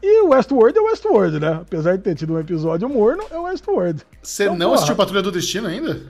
E 0.02 0.22
o 0.22 0.28
Westworld 0.28 0.78
é 0.78 0.82
Westworld, 0.82 1.40
né? 1.40 1.60
Apesar 1.62 1.96
de 1.96 2.02
ter 2.02 2.14
tido 2.14 2.34
um 2.34 2.38
episódio 2.38 2.88
morno, 2.88 3.24
é 3.30 3.38
Westworld. 3.38 4.02
Você 4.22 4.44
então, 4.44 4.56
não 4.56 4.66
porra, 4.66 4.74
assistiu 4.74 4.96
Patrulha 4.96 5.22
do 5.22 5.32
Destino 5.32 5.66
ainda? 5.66 6.02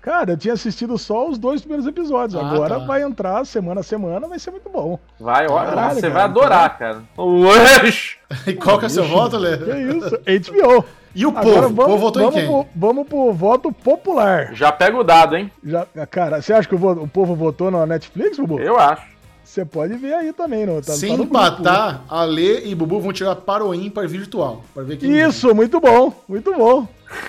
Cara, 0.00 0.32
eu 0.32 0.36
tinha 0.36 0.54
assistido 0.54 0.98
só 0.98 1.28
os 1.28 1.38
dois 1.38 1.60
primeiros 1.60 1.86
episódios. 1.86 2.40
Ah, 2.40 2.44
Agora 2.44 2.80
tá. 2.80 2.86
vai 2.86 3.02
entrar 3.02 3.44
semana 3.44 3.80
a 3.80 3.84
semana, 3.84 4.26
vai 4.26 4.38
ser 4.38 4.50
muito 4.50 4.68
bom. 4.68 4.98
Vai, 5.18 5.46
olha, 5.48 5.94
você 5.94 6.00
cara, 6.02 6.14
vai 6.14 6.22
adorar, 6.22 6.78
cara. 6.78 7.02
e 8.46 8.54
qual 8.54 8.78
que 8.78 8.84
é 8.84 8.88
o 8.88 8.90
seu 8.90 9.04
voto, 9.04 9.36
Lê? 9.36 9.56
Que 9.58 9.70
isso? 9.70 10.18
HBO. 10.52 10.84
E 11.14 11.26
o 11.26 11.30
Agora, 11.30 11.44
povo? 11.44 11.60
Vamos, 11.60 11.72
o 11.72 11.74
povo 11.86 11.98
votou 11.98 12.22
vamos 12.22 12.36
em 12.36 12.40
quem? 12.40 12.48
Pro, 12.48 12.66
vamos 12.74 13.06
pro 13.06 13.32
voto 13.32 13.72
popular. 13.72 14.54
Já 14.54 14.72
pega 14.72 14.96
o 14.96 15.04
dado, 15.04 15.36
hein? 15.36 15.50
Já, 15.62 15.86
cara, 16.10 16.40
você 16.40 16.52
acha 16.52 16.68
que 16.68 16.74
o, 16.74 16.90
o 16.90 17.08
povo 17.08 17.34
votou 17.34 17.70
na 17.70 17.84
Netflix, 17.86 18.38
Bubu? 18.38 18.58
Eu 18.58 18.78
acho. 18.78 19.12
Você 19.44 19.64
pode 19.66 19.94
ver 19.94 20.14
aí 20.14 20.32
também, 20.32 20.64
não? 20.64 20.80
Tá, 20.80 20.92
Se 20.92 21.08
tá 21.08 21.12
empatar, 21.12 22.02
a 22.08 22.24
Lê 22.24 22.64
e 22.64 22.74
Bubu 22.74 23.00
vão 23.00 23.12
tirar 23.12 23.36
para 23.36 23.62
o 23.62 23.74
ímpar 23.74 24.08
virtual. 24.08 24.64
Para 24.72 24.82
ver 24.84 24.96
quem 24.96 25.10
Isso, 25.20 25.48
ganha. 25.48 25.54
muito 25.54 25.78
bom, 25.78 26.14
muito 26.26 26.54
bom. 26.54 26.88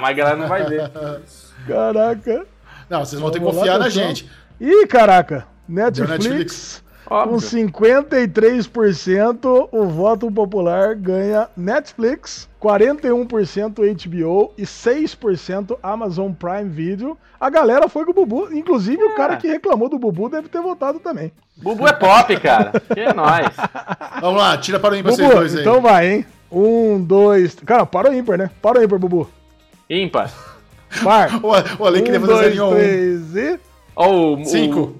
Mas 0.00 0.10
a 0.10 0.12
galera 0.12 0.36
não 0.36 0.46
vai 0.46 0.64
ver. 0.64 0.88
Caraca. 1.66 2.46
Não, 2.88 3.04
vocês 3.04 3.20
vão 3.20 3.32
ter 3.32 3.40
que 3.40 3.44
confiar 3.44 3.80
na 3.80 3.88
gente. 3.88 4.30
Ih, 4.60 4.86
caraca. 4.86 5.46
Netflix. 5.68 6.84
Óbvio. 7.08 7.70
Com 7.70 7.78
53%, 7.82 9.68
o 9.70 9.86
voto 9.86 10.28
popular 10.30 10.96
ganha 10.96 11.48
Netflix, 11.56 12.48
41% 12.60 13.76
HBO 13.76 14.52
e 14.58 14.64
6% 14.64 15.78
Amazon 15.82 16.32
Prime 16.32 16.68
Video. 16.68 17.16
A 17.38 17.48
galera 17.48 17.88
foi 17.88 18.04
com 18.04 18.10
o 18.10 18.14
Bubu, 18.14 18.52
inclusive 18.52 19.00
é. 19.00 19.04
o 19.04 19.14
cara 19.14 19.36
que 19.36 19.46
reclamou 19.46 19.88
do 19.88 19.98
Bubu 19.98 20.28
deve 20.28 20.48
ter 20.48 20.60
votado 20.60 20.98
também. 20.98 21.30
Bubu 21.56 21.86
é 21.86 21.92
pop, 21.92 22.36
cara. 22.40 22.72
Que 22.92 23.00
é 23.00 23.14
nóis. 23.14 23.54
Vamos 24.20 24.40
lá, 24.40 24.58
tira 24.58 24.80
para 24.80 24.94
o 24.94 24.96
ímpar 24.96 25.12
vocês 25.12 25.30
dois 25.30 25.54
aí. 25.54 25.60
Então 25.60 25.80
vai, 25.80 26.08
hein? 26.08 26.26
Um, 26.50 27.00
dois. 27.00 27.54
Cara, 27.64 27.86
para 27.86 28.10
o 28.10 28.14
ímpar, 28.14 28.36
né? 28.36 28.50
Para 28.60 28.80
o 28.80 28.82
ímpar, 28.82 28.98
Bubu. 28.98 29.30
Ímpar. 29.88 30.32
Par. 31.04 31.38
o, 31.44 31.48
o 31.48 31.86
Ale 31.86 32.00
um, 32.00 32.04
queria 32.04 32.20
fazer 32.20 32.56
dois, 32.56 32.74
três 32.74 33.36
e. 33.36 33.60
Oh, 33.94 34.38
Cinco. 34.44 34.96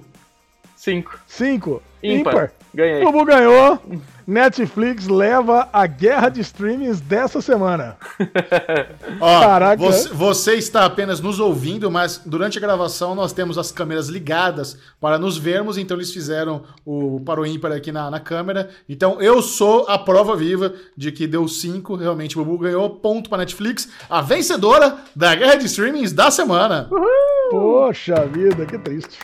Cinco. 0.75 1.19
Cinco. 1.27 1.81
Ímpar. 2.03 2.51
Ganhei. 2.73 3.03
Bubu 3.03 3.25
ganhou. 3.25 3.79
Netflix 4.27 5.07
leva 5.07 5.69
a 5.71 5.87
guerra 5.87 6.27
de 6.27 6.41
streamings 6.41 6.99
dessa 6.99 7.39
semana. 7.39 7.95
Ó, 9.21 9.39
Caraca. 9.39 9.81
Você, 9.81 10.09
você, 10.09 10.53
está 10.55 10.83
apenas 10.83 11.21
nos 11.21 11.39
ouvindo, 11.39 11.89
mas 11.89 12.21
durante 12.25 12.57
a 12.57 12.61
gravação 12.61 13.15
nós 13.15 13.31
temos 13.31 13.57
as 13.57 13.71
câmeras 13.71 14.09
ligadas 14.09 14.77
para 14.99 15.17
nos 15.17 15.37
vermos, 15.37 15.77
então 15.77 15.95
eles 15.95 16.11
fizeram 16.11 16.63
o 16.85 17.21
para 17.25 17.39
o 17.39 17.45
ímpar 17.45 17.71
aqui 17.71 17.89
na, 17.89 18.11
na 18.11 18.19
câmera. 18.19 18.69
Então 18.89 19.21
eu 19.21 19.41
sou 19.41 19.85
a 19.87 19.97
prova 19.97 20.35
viva 20.35 20.73
de 20.95 21.09
que 21.09 21.25
deu 21.25 21.47
5, 21.47 21.95
realmente 21.95 22.37
o 22.37 22.43
Bubu 22.43 22.63
ganhou 22.63 22.89
ponto 22.89 23.29
para 23.29 23.39
Netflix, 23.39 23.87
a 24.09 24.21
vencedora 24.21 24.97
da 25.15 25.33
guerra 25.35 25.55
de 25.55 25.67
streamings 25.67 26.11
da 26.11 26.29
semana. 26.29 26.89
Uhul. 26.91 27.07
Poxa 27.49 28.25
vida, 28.25 28.65
que 28.65 28.77
triste. 28.77 29.19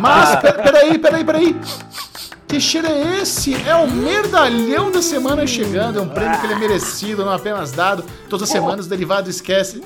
Mas, 0.00 0.36
peraí, 0.40 0.98
peraí, 0.98 1.24
peraí. 1.24 1.56
Que 2.52 2.60
cheiro 2.60 2.86
é 2.86 3.22
esse? 3.22 3.54
É 3.66 3.74
o 3.74 3.90
merdalhão 3.90 4.90
da 4.90 5.00
semana 5.00 5.46
chegando. 5.46 5.98
É 5.98 6.02
um 6.02 6.08
prêmio 6.10 6.38
que 6.38 6.44
ele 6.44 6.52
é 6.52 6.58
merecido, 6.58 7.24
não 7.24 7.32
apenas 7.32 7.72
dado. 7.72 8.04
Todas 8.28 8.42
as 8.42 8.50
semanas 8.50 8.84
o 8.84 8.88
derivado 8.90 9.30
esquece. 9.30 9.80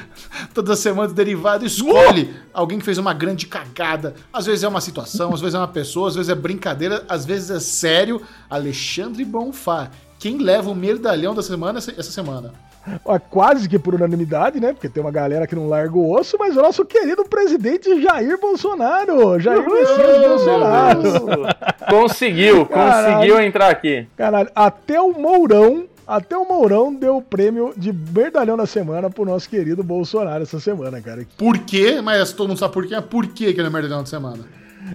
Todas 0.54 0.70
as 0.70 0.78
semanas 0.78 1.12
o 1.12 1.14
derivado 1.14 1.66
escolhe 1.66 2.34
alguém 2.54 2.78
que 2.78 2.86
fez 2.86 2.96
uma 2.96 3.12
grande 3.12 3.46
cagada. 3.46 4.14
Às 4.32 4.46
vezes 4.46 4.64
é 4.64 4.68
uma 4.68 4.80
situação, 4.80 5.34
às 5.34 5.42
vezes 5.42 5.56
é 5.56 5.58
uma 5.58 5.68
pessoa, 5.68 6.08
às 6.08 6.14
vezes 6.14 6.30
é 6.30 6.34
brincadeira, 6.34 7.04
às 7.06 7.26
vezes 7.26 7.50
é 7.50 7.60
sério. 7.60 8.22
Alexandre 8.48 9.22
Bonfá. 9.22 9.90
Quem 10.18 10.38
leva 10.38 10.70
o 10.70 10.74
merdalhão 10.74 11.34
da 11.34 11.42
semana 11.42 11.80
essa 11.80 12.10
semana? 12.10 12.54
quase 13.30 13.68
que 13.68 13.78
por 13.78 13.94
unanimidade, 13.94 14.60
né? 14.60 14.72
Porque 14.72 14.88
tem 14.88 15.02
uma 15.02 15.10
galera 15.10 15.46
que 15.46 15.54
não 15.54 15.68
larga 15.68 15.96
o 15.96 16.12
osso, 16.12 16.36
mas 16.38 16.56
o 16.56 16.62
nosso 16.62 16.84
querido 16.84 17.24
presidente 17.24 18.00
Jair 18.00 18.38
Bolsonaro. 18.40 19.38
Jair 19.40 19.64
Messias 19.68 20.28
Bolsonaro. 20.28 21.02
Conseguiu, 21.88 22.66
Caralho. 22.66 23.14
conseguiu 23.14 23.40
entrar 23.40 23.70
aqui. 23.70 24.06
Caralho, 24.16 24.50
até 24.54 25.00
o 25.00 25.12
Mourão 25.12 25.84
até 26.06 26.36
o 26.36 26.46
Mourão 26.46 26.94
deu 26.94 27.16
o 27.16 27.22
prêmio 27.22 27.74
de 27.76 27.92
Merdalhão 27.92 28.56
da 28.56 28.64
Semana 28.64 29.10
pro 29.10 29.24
nosso 29.24 29.50
querido 29.50 29.82
Bolsonaro 29.82 30.44
essa 30.44 30.60
semana, 30.60 31.00
cara. 31.02 31.26
Por 31.36 31.58
quê? 31.58 32.00
Mas 32.00 32.32
todo 32.32 32.46
mundo 32.46 32.58
sabe 32.58 32.72
por 32.72 32.86
quê. 32.86 33.00
Por 33.00 33.26
que 33.26 33.46
ele 33.46 33.62
é 33.62 33.70
Merdalhão 33.70 34.00
da 34.00 34.06
Semana? 34.06 34.44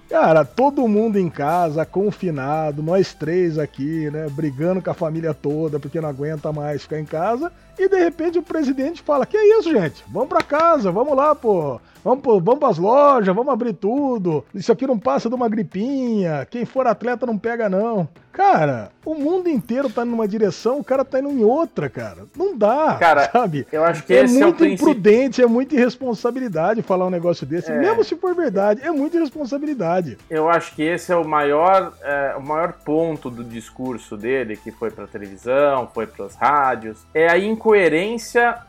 Cara, 0.09 0.45
todo 0.45 0.87
mundo 0.87 1.17
em 1.17 1.29
casa, 1.29 1.85
confinado, 1.85 2.81
nós 2.81 3.13
três 3.13 3.57
aqui, 3.57 4.09
né, 4.09 4.27
brigando 4.29 4.81
com 4.81 4.89
a 4.89 4.93
família 4.93 5.33
toda 5.33 5.79
porque 5.79 5.99
não 5.99 6.07
aguenta 6.07 6.51
mais 6.53 6.83
ficar 6.83 6.99
em 6.99 7.05
casa, 7.05 7.51
e 7.81 7.89
de 7.89 7.97
repente 7.97 8.37
o 8.37 8.43
presidente 8.43 9.01
fala: 9.01 9.25
Que 9.25 9.37
isso, 9.37 9.71
gente? 9.71 10.03
Vamos 10.07 10.29
pra 10.29 10.43
casa, 10.43 10.91
vamos 10.91 11.15
lá, 11.15 11.33
pô. 11.33 11.79
vamos, 12.03 12.23
vamos 12.23 12.59
pras 12.59 12.77
lojas, 12.77 13.35
vamos 13.35 13.51
abrir 13.51 13.73
tudo. 13.73 14.45
Isso 14.53 14.71
aqui 14.71 14.85
não 14.85 14.99
passa 14.99 15.29
de 15.29 15.35
uma 15.35 15.49
gripinha. 15.49 16.47
Quem 16.49 16.65
for 16.65 16.85
atleta 16.85 17.25
não 17.25 17.37
pega, 17.37 17.67
não. 17.69 18.07
Cara, 18.31 18.91
o 19.05 19.13
mundo 19.13 19.49
inteiro 19.49 19.89
tá 19.89 20.05
numa 20.05 20.25
direção, 20.25 20.79
o 20.79 20.83
cara 20.83 21.03
tá 21.03 21.19
indo 21.19 21.29
em 21.29 21.43
outra, 21.43 21.89
cara. 21.89 22.23
Não 22.35 22.57
dá, 22.57 22.95
cara, 22.97 23.29
sabe? 23.29 23.67
Eu 23.71 23.83
acho 23.83 24.03
que 24.03 24.13
é 24.13 24.25
muito 24.25 24.63
é 24.63 24.69
imprudente, 24.69 25.41
é 25.41 25.45
muita 25.45 25.75
irresponsabilidade 25.75 26.81
falar 26.81 27.07
um 27.07 27.09
negócio 27.09 27.45
desse. 27.45 27.71
É. 27.71 27.77
Mesmo 27.77 28.03
se 28.05 28.15
for 28.15 28.33
verdade, 28.33 28.81
é 28.83 28.91
muita 28.91 29.17
irresponsabilidade. 29.17 30.17
Eu 30.29 30.49
acho 30.49 30.73
que 30.75 30.81
esse 30.81 31.11
é 31.11 31.15
o 31.15 31.27
maior, 31.27 31.93
é, 32.01 32.35
o 32.37 32.41
maior 32.41 32.73
ponto 32.85 33.29
do 33.29 33.43
discurso 33.43 34.15
dele, 34.15 34.55
que 34.55 34.71
foi 34.71 34.91
pra 34.91 35.05
televisão, 35.07 35.89
foi 35.93 36.07
pras 36.07 36.35
rádios, 36.35 37.05
é 37.13 37.27
a 37.27 37.37
incoerência 37.37 37.70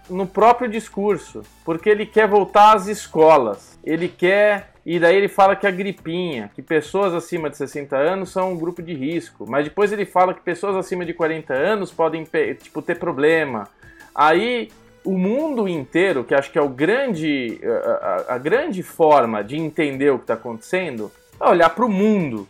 no 0.09 0.27
próprio 0.27 0.69
discurso. 0.69 1.43
Porque 1.65 1.89
ele 1.89 2.07
quer 2.07 2.29
voltar 2.29 2.75
às 2.75 2.87
escolas. 2.87 3.79
Ele 3.85 4.09
quer 4.09 4.73
e 4.85 4.99
daí 4.99 5.17
ele 5.17 5.29
fala 5.29 5.55
que 5.55 5.67
a 5.67 5.71
gripinha, 5.71 6.51
que 6.55 6.61
pessoas 6.61 7.15
acima 7.15 7.49
de 7.49 7.57
60 7.57 7.97
anos 7.97 8.31
são 8.31 8.53
um 8.53 8.59
grupo 8.59 8.83
de 8.83 8.93
risco. 8.95 9.47
Mas 9.49 9.65
depois 9.65 9.93
ele 9.93 10.05
fala 10.05 10.35
que 10.35 10.41
pessoas 10.41 10.75
acima 10.75 11.05
de 11.05 11.15
40 11.15 11.55
anos 11.55 11.93
podem 11.93 12.27
tipo, 12.61 12.83
ter 12.83 12.99
problema. 12.99 13.69
Aí 14.13 14.71
o 15.05 15.17
mundo 15.17 15.69
inteiro, 15.69 16.25
que 16.25 16.35
acho 16.35 16.51
que 16.51 16.59
é 16.59 16.63
o 16.63 16.69
grande, 16.69 17.61
a, 17.65 17.91
a, 18.31 18.35
a 18.35 18.39
grande 18.39 18.83
forma 18.83 19.43
de 19.43 19.57
entender 19.57 20.11
o 20.11 20.19
que 20.19 20.25
está 20.25 20.35
acontecendo, 20.35 21.13
é 21.41 21.49
olhar 21.49 21.71
para 21.71 21.85
o 21.85 21.89
mundo. 21.89 22.49